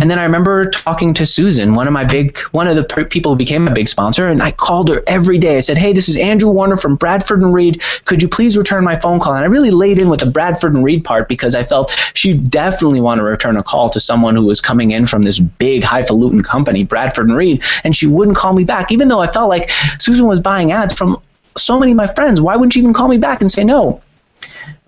And 0.00 0.10
then 0.10 0.18
I 0.18 0.24
remember 0.24 0.70
talking 0.70 1.14
to 1.14 1.26
Susan, 1.26 1.74
one 1.74 1.86
of 1.86 1.92
my 1.92 2.04
big, 2.04 2.38
one 2.52 2.66
of 2.66 2.76
the 2.76 2.84
people 3.04 3.32
who 3.32 3.36
became 3.36 3.68
a 3.68 3.72
big 3.72 3.88
sponsor, 3.88 4.28
and 4.28 4.42
I 4.42 4.50
called 4.50 4.88
her 4.88 5.02
every 5.06 5.38
day. 5.38 5.56
I 5.56 5.60
said, 5.60 5.78
"Hey, 5.78 5.92
this 5.92 6.08
is 6.08 6.16
Andrew 6.16 6.50
Warner 6.50 6.76
from 6.76 6.96
Bradford 6.96 7.42
and 7.42 7.54
Reed. 7.54 7.82
Could 8.04 8.22
you 8.22 8.28
please 8.28 8.56
return 8.56 8.84
my 8.84 8.96
phone 8.96 9.20
call?" 9.20 9.34
And 9.34 9.44
I 9.44 9.48
really 9.48 9.70
laid 9.70 9.98
in 9.98 10.08
with 10.08 10.20
the 10.20 10.26
Bradford 10.26 10.74
and 10.74 10.84
Reed 10.84 11.04
part 11.04 11.28
because 11.28 11.54
I 11.54 11.62
felt 11.62 11.96
she 12.14 12.34
definitely 12.34 13.00
want 13.00 13.18
to 13.18 13.22
return 13.22 13.56
a 13.56 13.62
call 13.62 13.90
to 13.90 14.00
someone 14.00 14.34
who 14.34 14.44
was 14.44 14.60
coming 14.60 14.90
in 14.90 15.06
from 15.06 15.22
this 15.22 15.38
big 15.38 15.84
highfalutin 15.84 16.42
company, 16.42 16.84
Bradford 16.84 17.28
and 17.28 17.36
Reed, 17.36 17.62
and 17.84 17.94
she 17.94 18.06
wouldn't 18.06 18.36
call 18.36 18.54
me 18.54 18.64
back, 18.64 18.90
even 18.90 19.08
though 19.08 19.20
I 19.20 19.28
felt 19.28 19.48
like 19.48 19.70
Susan 19.98 20.26
was 20.26 20.40
buying 20.40 20.72
ads 20.72 20.94
from 20.94 21.18
so 21.56 21.78
many 21.78 21.92
of 21.92 21.96
my 21.96 22.06
friends. 22.06 22.40
Why 22.40 22.56
wouldn't 22.56 22.72
she 22.72 22.80
even 22.80 22.92
call 22.92 23.08
me 23.08 23.18
back 23.18 23.40
and 23.40 23.50
say 23.50 23.64
no? 23.64 24.00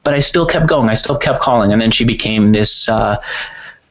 But 0.04 0.14
I 0.14 0.20
still 0.20 0.46
kept 0.46 0.66
going. 0.66 0.88
I 0.88 0.94
still 0.94 1.16
kept 1.16 1.40
calling, 1.40 1.72
and 1.72 1.80
then 1.80 1.92
she 1.92 2.04
became 2.04 2.50
this. 2.50 2.88
Uh, 2.88 3.18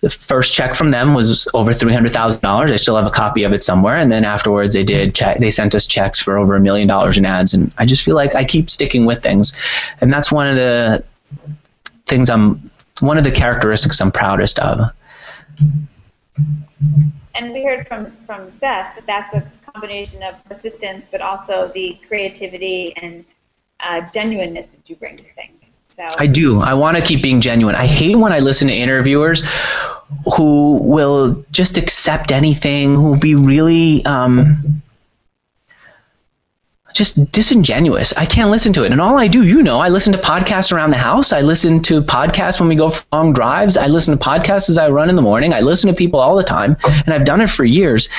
the 0.02 0.10
first 0.10 0.54
check 0.54 0.74
from 0.76 0.92
them 0.92 1.14
was 1.14 1.48
over 1.54 1.74
three 1.74 1.94
hundred 1.94 2.12
thousand 2.12 2.42
dollars. 2.42 2.72
I 2.72 2.76
still 2.76 2.96
have 2.96 3.06
a 3.06 3.12
copy 3.12 3.44
of 3.44 3.54
it 3.54 3.64
somewhere. 3.64 3.96
And 3.96 4.12
then 4.12 4.26
afterwards, 4.26 4.74
they 4.74 4.84
did 4.84 5.16
check. 5.16 5.38
They 5.38 5.50
sent 5.50 5.76
us 5.76 5.86
checks 5.86 6.20
for 6.20 6.38
over 6.38 6.56
a 6.56 6.60
million 6.60 6.88
dollars 6.88 7.18
in 7.18 7.26
ads. 7.26 7.54
And 7.54 7.72
I 7.78 7.86
just 7.86 8.04
feel 8.04 8.16
like 8.16 8.36
I 8.36 8.44
keep 8.44 8.70
sticking 8.70 9.06
with 9.06 9.22
things, 9.22 9.54
and 10.02 10.12
that's 10.12 10.32
one 10.32 10.48
of 10.48 10.56
the 10.56 11.04
things 12.08 12.30
I'm. 12.30 12.70
One 13.00 13.18
of 13.18 13.24
the 13.24 13.32
characteristics 13.32 14.00
I'm 14.00 14.12
proudest 14.12 14.60
of. 14.60 14.92
And 17.34 17.52
we 17.52 17.64
heard 17.64 17.88
from 17.88 18.12
from 18.28 18.52
Seth 18.52 18.96
that 18.96 19.04
that's 19.08 19.34
a 19.34 19.52
combination 19.74 20.22
of 20.24 20.36
persistence, 20.46 21.06
but 21.10 21.22
also 21.22 21.72
the 21.74 22.00
creativity 22.08 22.96
and 22.98 23.26
uh, 23.80 24.02
genuineness 24.14 24.68
that 24.68 24.90
you 24.90 24.96
bring 24.96 25.18
to 25.18 25.24
things. 25.34 25.61
So 25.92 26.08
I 26.18 26.28
do. 26.28 26.62
I 26.62 26.74
want 26.74 26.98
to 26.98 27.04
keep 27.04 27.22
being 27.22 27.42
genuine. 27.42 27.76
I 27.76 27.86
hate 27.86 28.16
when 28.16 28.32
I 28.32 28.40
listen 28.40 28.68
to 28.70 28.74
interviewers 28.74 29.44
who 30.36 30.82
will 30.82 31.46
just 31.52 31.78
accept 31.78 32.32
anything, 32.32 32.96
who 32.96 33.12
will 33.12 33.20
be 33.20 33.36
really 33.36 34.06
um, 34.06 34.82
just 36.94 37.32
disingenuous. 37.32 38.14
I 38.14 38.26
can't 38.26 38.52
listen 38.52 38.74
to 38.74 38.84
it. 38.84 38.92
And 38.92 39.02
all 39.02 39.18
I 39.18 39.28
do, 39.28 39.44
you 39.46 39.64
know, 39.64 39.80
I 39.80 39.90
listen 39.90 40.14
to 40.14 40.20
podcasts 40.20 40.72
around 40.72 40.92
the 40.92 40.98
house. 40.98 41.34
I 41.34 41.42
listen 41.42 41.82
to 41.84 42.02
podcasts 42.02 42.60
when 42.60 42.70
we 42.70 42.76
go 42.76 42.90
for 42.90 43.04
long 43.12 43.34
drives. 43.34 43.78
I 43.78 43.88
listen 43.88 44.18
to 44.18 44.24
podcasts 44.24 44.70
as 44.70 44.78
I 44.78 44.90
run 44.90 45.10
in 45.10 45.16
the 45.16 45.22
morning. 45.22 45.54
I 45.54 45.62
listen 45.62 45.90
to 45.90 45.96
people 45.96 46.20
all 46.20 46.36
the 46.36 46.44
time, 46.44 46.78
and 47.06 47.14
I've 47.14 47.26
done 47.26 47.42
it 47.42 47.50
for 47.50 47.66
years. 47.66 48.10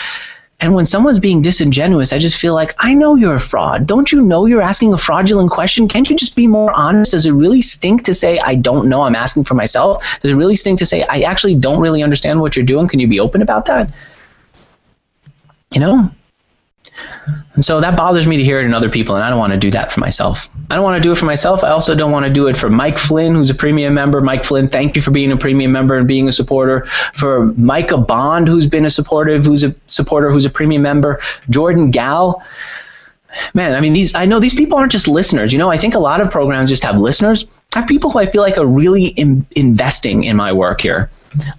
And 0.63 0.75
when 0.75 0.87
someone's 0.87 1.19
being 1.19 1.43
disingenuous, 1.43 2.13
I 2.13 2.19
just 2.19 2.41
feel 2.41 2.55
like, 2.55 2.73
I 2.79 2.95
know 2.95 3.17
you're 3.17 3.35
a 3.35 3.41
fraud. 3.41 3.89
Don't 3.89 4.13
you 4.13 4.23
know 4.23 4.47
you're 4.47 4.63
asking 4.63 4.93
a 4.93 4.99
fraudulent 4.99 5.51
question? 5.51 5.89
Can't 5.89 6.09
you 6.09 6.15
just 6.15 6.37
be 6.37 6.47
more 6.47 6.73
honest? 6.73 7.11
Does 7.11 7.27
it 7.27 7.33
really 7.33 7.61
stink 7.61 8.05
to 8.05 8.15
say, 8.15 8.39
I 8.39 8.55
don't 8.55 8.89
know, 8.89 9.03
I'm 9.03 9.17
asking 9.17 9.43
for 9.43 9.55
myself? 9.55 10.21
Does 10.21 10.31
it 10.31 10.37
really 10.37 10.55
stink 10.55 10.79
to 10.79 10.87
say, 10.87 11.03
I 11.03 11.23
actually 11.23 11.57
don't 11.57 11.81
really 11.81 12.01
understand 12.01 12.41
what 12.41 12.55
you're 12.55 12.65
doing? 12.65 12.87
Can 12.87 13.01
you 13.01 13.09
be 13.09 13.19
open 13.19 13.43
about 13.43 13.67
that? 13.67 13.93
You 15.75 15.81
know? 15.81 16.11
And 17.55 17.65
so 17.65 17.81
that 17.81 17.97
bothers 17.97 18.27
me 18.27 18.37
to 18.39 18.43
hear 18.43 18.61
it 18.61 18.65
in 18.65 18.73
other 18.73 18.89
people, 18.89 19.15
and 19.15 19.25
I 19.25 19.29
don't 19.29 19.39
want 19.39 19.53
to 19.53 19.59
do 19.59 19.71
that 19.73 19.93
for 19.93 20.01
myself. 20.01 20.49
I 20.71 20.75
don't 20.75 20.85
want 20.85 21.03
to 21.03 21.07
do 21.07 21.13
it 21.13 21.19
for 21.19 21.27
myself. 21.27 21.63
I 21.63 21.69
also 21.69 21.95
don't 21.95 22.11
want 22.11 22.25
to 22.25 22.33
do 22.33 22.49
it 22.49 22.57
for 22.57 22.71
Mike 22.71 22.97
Flynn, 22.97 23.35
who's 23.35 23.51
a 23.51 23.55
premium 23.55 23.93
member. 23.93 24.21
Mike 24.21 24.45
Flynn, 24.45 24.69
thank 24.69 24.97
you 24.97 25.03
for 25.03 25.11
being 25.11 25.31
a 25.33 25.37
premium 25.37 25.71
member 25.71 25.97
and 25.97 26.09
being 26.09 26.29
a 26.29 26.33
supporter. 26.33 26.87
For 27.15 27.47
Micah 27.57 27.99
Bond, 27.99 28.49
who's 28.49 28.67
been 28.67 28.87
a 28.87 28.91
supportive, 28.91 29.45
who's 29.45 29.65
a 29.65 29.75
supporter, 29.87 30.31
who's 30.31 30.47
a 30.47 30.51
premium 30.51 30.83
member. 30.83 31.21
Jordan 31.51 31.91
Gal. 31.91 32.43
Man, 33.55 33.75
I 33.75 33.81
mean, 33.81 33.93
these 33.93 34.15
I 34.15 34.27
know 34.27 34.41
these 34.41 34.55
people 34.55 34.79
aren't 34.79 34.93
just 34.93 35.09
listeners. 35.09 35.53
You 35.53 35.59
know, 35.59 35.71
I 35.71 35.79
think 35.79 35.95
a 35.95 35.99
lot 35.99 36.21
of 36.21 36.31
programs 36.31 36.69
just 36.69 36.85
have 36.85 37.01
listeners. 37.01 37.47
I 37.75 37.81
have 37.81 37.89
people 37.89 38.11
who 38.11 38.19
I 38.19 38.27
feel 38.27 38.43
like 38.43 38.59
are 38.59 38.67
really 38.67 39.07
in, 39.07 39.47
investing 39.57 40.25
in 40.25 40.37
my 40.37 40.53
work 40.53 40.81
here 40.81 41.11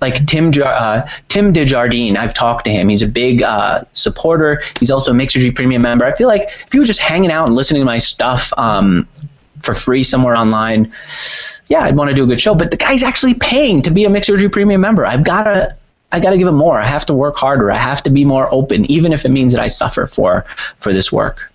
like 0.02 0.26
Tim 0.26 0.52
uh, 0.64 1.08
Tim 1.30 1.54
Desjardins. 1.54 2.18
I've 2.18 2.34
talked 2.34 2.66
to 2.66 2.72
him. 2.72 2.90
He's 2.90 3.02
a 3.02 3.08
big 3.08 3.42
uh, 3.42 3.84
supporter. 3.94 4.62
He's 4.80 4.92
also 4.92 5.12
a 5.12 5.16
Mixergy 5.16 5.54
Premium 5.54 5.82
member. 5.82 6.06
I 6.06 6.16
feel 6.16 6.28
like 6.28 6.44
if 6.66 6.74
you 6.74 6.80
were 6.80 6.86
just 6.86 7.00
hanging 7.00 7.32
out 7.32 7.48
and 7.48 7.56
listening 7.56 7.82
to 7.82 7.86
my 7.86 7.98
stuff 7.98 8.54
um, 8.58 9.08
for 9.62 9.74
free 9.74 10.04
somewhere 10.04 10.36
online, 10.36 10.92
yeah, 11.68 11.84
I'd 11.84 11.96
want 11.96 12.10
to 12.10 12.16
do 12.16 12.24
a 12.24 12.28
good 12.28 12.42
show. 12.42 12.56
But 12.56 12.72
the 12.72 12.78
guy's 12.78 13.04
actually 13.04 13.36
paying 13.36 13.82
to 13.84 13.92
be 13.92 14.06
a 14.06 14.10
Mixergy 14.10 14.52
Premium 14.52 14.82
member. 14.82 15.06
I've 15.06 15.24
got 15.24 15.44
to. 15.44 15.76
I 16.12 16.20
got 16.20 16.30
to 16.30 16.38
give 16.38 16.48
him 16.48 16.54
more. 16.54 16.80
I 16.80 16.86
have 16.86 17.08
to 17.08 17.14
work 17.16 17.38
harder. 17.38 17.72
I 17.72 17.78
have 17.78 18.04
to 18.04 18.12
be 18.12 18.24
more 18.24 18.48
open, 18.54 18.86
even 18.86 19.14
if 19.14 19.26
it 19.26 19.30
means 19.30 19.52
that 19.52 19.60
I 19.60 19.68
suffer 19.68 20.06
for 20.06 20.46
for 20.78 20.94
this 20.94 21.12
work. 21.12 21.52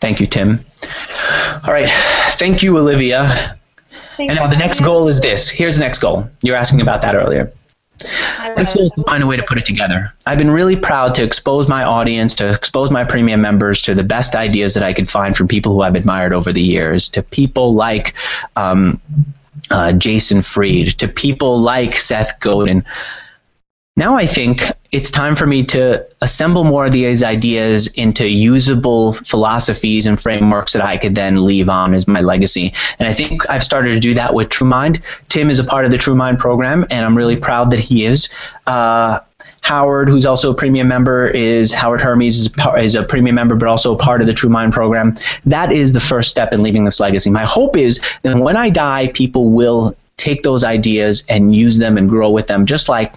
Thank 0.00 0.20
you, 0.20 0.26
Tim. 0.26 0.64
All 1.64 1.72
right. 1.72 1.88
Thank 2.32 2.62
you, 2.62 2.76
Olivia. 2.78 3.58
And 4.18 4.36
now 4.36 4.46
the 4.46 4.56
next 4.56 4.80
goal 4.80 5.08
is 5.08 5.20
this. 5.20 5.48
Here's 5.48 5.76
the 5.76 5.84
next 5.84 5.98
goal. 5.98 6.28
You 6.42 6.52
were 6.52 6.58
asking 6.58 6.80
about 6.80 7.02
that 7.02 7.14
earlier. 7.14 7.52
Next 8.56 8.74
goal 8.74 8.86
is 8.86 8.92
to 8.92 9.02
find 9.04 9.22
a 9.22 9.26
way 9.26 9.36
to 9.36 9.42
put 9.42 9.58
it 9.58 9.64
together. 9.64 10.12
I've 10.26 10.38
been 10.38 10.50
really 10.50 10.76
proud 10.76 11.14
to 11.16 11.22
expose 11.22 11.68
my 11.68 11.82
audience, 11.82 12.34
to 12.36 12.52
expose 12.52 12.90
my 12.90 13.04
premium 13.04 13.40
members 13.40 13.82
to 13.82 13.94
the 13.94 14.04
best 14.04 14.34
ideas 14.36 14.74
that 14.74 14.82
I 14.82 14.92
could 14.92 15.08
find 15.08 15.34
from 15.34 15.48
people 15.48 15.72
who 15.72 15.82
I've 15.82 15.94
admired 15.96 16.32
over 16.32 16.52
the 16.52 16.62
years, 16.62 17.08
to 17.10 17.22
people 17.22 17.74
like 17.74 18.14
um, 18.56 19.00
uh, 19.70 19.92
Jason 19.92 20.42
Fried, 20.42 20.98
to 20.98 21.08
people 21.08 21.58
like 21.58 21.96
Seth 21.96 22.38
Godin. 22.40 22.84
Now 23.96 24.14
I 24.16 24.26
think 24.26 24.62
it's 24.92 25.10
time 25.10 25.34
for 25.34 25.46
me 25.46 25.64
to 25.64 26.06
assemble 26.20 26.64
more 26.64 26.86
of 26.86 26.92
these 26.92 27.22
ideas 27.22 27.86
into 27.88 28.28
usable 28.28 29.14
philosophies 29.14 30.06
and 30.06 30.20
frameworks 30.20 30.74
that 30.74 30.82
I 30.82 30.96
could 30.96 31.14
then 31.14 31.44
leave 31.44 31.68
on 31.68 31.94
as 31.94 32.06
my 32.06 32.20
legacy. 32.20 32.72
And 32.98 33.08
I 33.08 33.14
think 33.14 33.48
I've 33.50 33.62
started 33.62 33.92
to 33.94 34.00
do 34.00 34.14
that 34.14 34.34
with 34.34 34.48
TrueMind. 34.48 35.02
Tim 35.28 35.50
is 35.50 35.58
a 35.58 35.64
part 35.64 35.84
of 35.84 35.90
the 35.90 35.96
TrueMind 35.96 36.38
program, 36.38 36.86
and 36.90 37.04
I'm 37.04 37.16
really 37.16 37.36
proud 37.36 37.70
that 37.70 37.80
he 37.80 38.04
is. 38.04 38.28
Uh, 38.66 39.20
Howard, 39.62 40.08
who's 40.08 40.24
also 40.24 40.52
a 40.52 40.54
premium 40.54 40.86
member, 40.86 41.28
is 41.28 41.72
Howard 41.72 42.00
Hermes 42.00 42.38
is, 42.38 42.50
is 42.78 42.94
a 42.94 43.02
premium 43.02 43.34
member, 43.34 43.56
but 43.56 43.68
also 43.68 43.94
a 43.94 43.98
part 43.98 44.20
of 44.20 44.26
the 44.26 44.32
TrueMind 44.32 44.72
program. 44.72 45.16
That 45.44 45.72
is 45.72 45.92
the 45.92 46.00
first 46.00 46.30
step 46.30 46.52
in 46.54 46.62
leaving 46.62 46.84
this 46.84 47.00
legacy. 47.00 47.30
My 47.30 47.44
hope 47.44 47.76
is 47.76 48.00
that 48.22 48.36
when 48.36 48.56
I 48.56 48.70
die, 48.70 49.08
people 49.08 49.50
will 49.50 49.94
take 50.16 50.42
those 50.42 50.64
ideas 50.64 51.24
and 51.28 51.54
use 51.54 51.78
them 51.78 51.98
and 51.98 52.08
grow 52.08 52.30
with 52.30 52.46
them, 52.46 52.64
just 52.64 52.88
like 52.88 53.14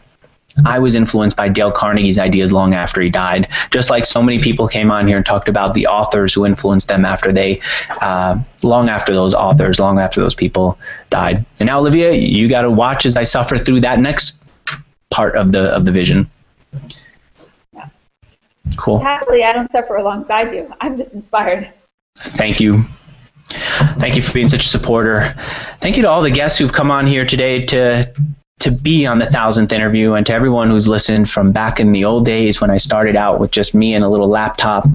I 0.65 0.79
was 0.79 0.95
influenced 0.95 1.37
by 1.37 1.49
Dale 1.49 1.71
Carnegie's 1.71 2.19
ideas 2.19 2.51
long 2.51 2.73
after 2.73 3.01
he 3.01 3.09
died. 3.09 3.47
Just 3.71 3.89
like 3.89 4.05
so 4.05 4.21
many 4.21 4.39
people 4.39 4.67
came 4.67 4.91
on 4.91 5.07
here 5.07 5.17
and 5.17 5.25
talked 5.25 5.49
about 5.49 5.73
the 5.73 5.87
authors 5.87 6.33
who 6.33 6.45
influenced 6.45 6.87
them 6.87 7.05
after 7.05 7.31
they, 7.31 7.61
uh, 8.01 8.39
long 8.63 8.89
after 8.89 9.13
those 9.13 9.33
authors, 9.33 9.79
long 9.79 9.99
after 9.99 10.21
those 10.21 10.35
people 10.35 10.77
died. 11.09 11.45
And 11.59 11.67
now, 11.67 11.79
Olivia, 11.79 12.11
you 12.11 12.47
got 12.47 12.63
to 12.63 12.71
watch 12.71 13.05
as 13.05 13.17
I 13.17 13.23
suffer 13.23 13.57
through 13.57 13.81
that 13.81 13.99
next 13.99 14.43
part 15.11 15.35
of 15.35 15.51
the 15.51 15.69
of 15.75 15.85
the 15.85 15.91
vision. 15.91 16.29
Cool. 18.77 18.99
Happily, 18.99 19.43
I 19.43 19.53
don't 19.53 19.71
suffer 19.71 19.95
alongside 19.95 20.51
you. 20.51 20.71
I'm 20.79 20.97
just 20.97 21.13
inspired. 21.13 21.71
Thank 22.17 22.59
you. 22.59 22.85
Thank 23.97 24.15
you 24.15 24.21
for 24.21 24.31
being 24.31 24.47
such 24.47 24.65
a 24.65 24.67
supporter. 24.67 25.33
Thank 25.81 25.97
you 25.97 26.03
to 26.03 26.09
all 26.09 26.21
the 26.21 26.29
guests 26.29 26.59
who've 26.59 26.71
come 26.71 26.91
on 26.91 27.07
here 27.07 27.25
today 27.25 27.65
to 27.67 28.13
to 28.59 28.71
be 28.71 29.05
on 29.05 29.19
the 29.19 29.25
thousandth 29.25 29.71
interview 29.71 30.13
and 30.13 30.25
to 30.25 30.33
everyone 30.33 30.69
who's 30.69 30.87
listened 30.87 31.29
from 31.29 31.51
back 31.51 31.79
in 31.79 31.91
the 31.91 32.05
old 32.05 32.25
days 32.25 32.59
when 32.59 32.69
I 32.69 32.77
started 32.77 33.15
out 33.15 33.39
with 33.39 33.51
just 33.51 33.73
me 33.73 33.93
and 33.93 34.03
a 34.03 34.09
little 34.09 34.27
laptop 34.27 34.85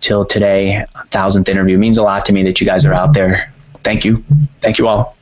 till 0.00 0.24
today, 0.24 0.84
thousandth 1.08 1.48
interview. 1.48 1.76
It 1.76 1.80
means 1.80 1.98
a 1.98 2.02
lot 2.02 2.24
to 2.26 2.32
me 2.32 2.42
that 2.44 2.60
you 2.60 2.66
guys 2.66 2.84
are 2.84 2.92
out 2.92 3.14
there. 3.14 3.52
Thank 3.84 4.04
you. 4.04 4.22
Thank 4.60 4.78
you 4.78 4.86
all. 4.86 5.16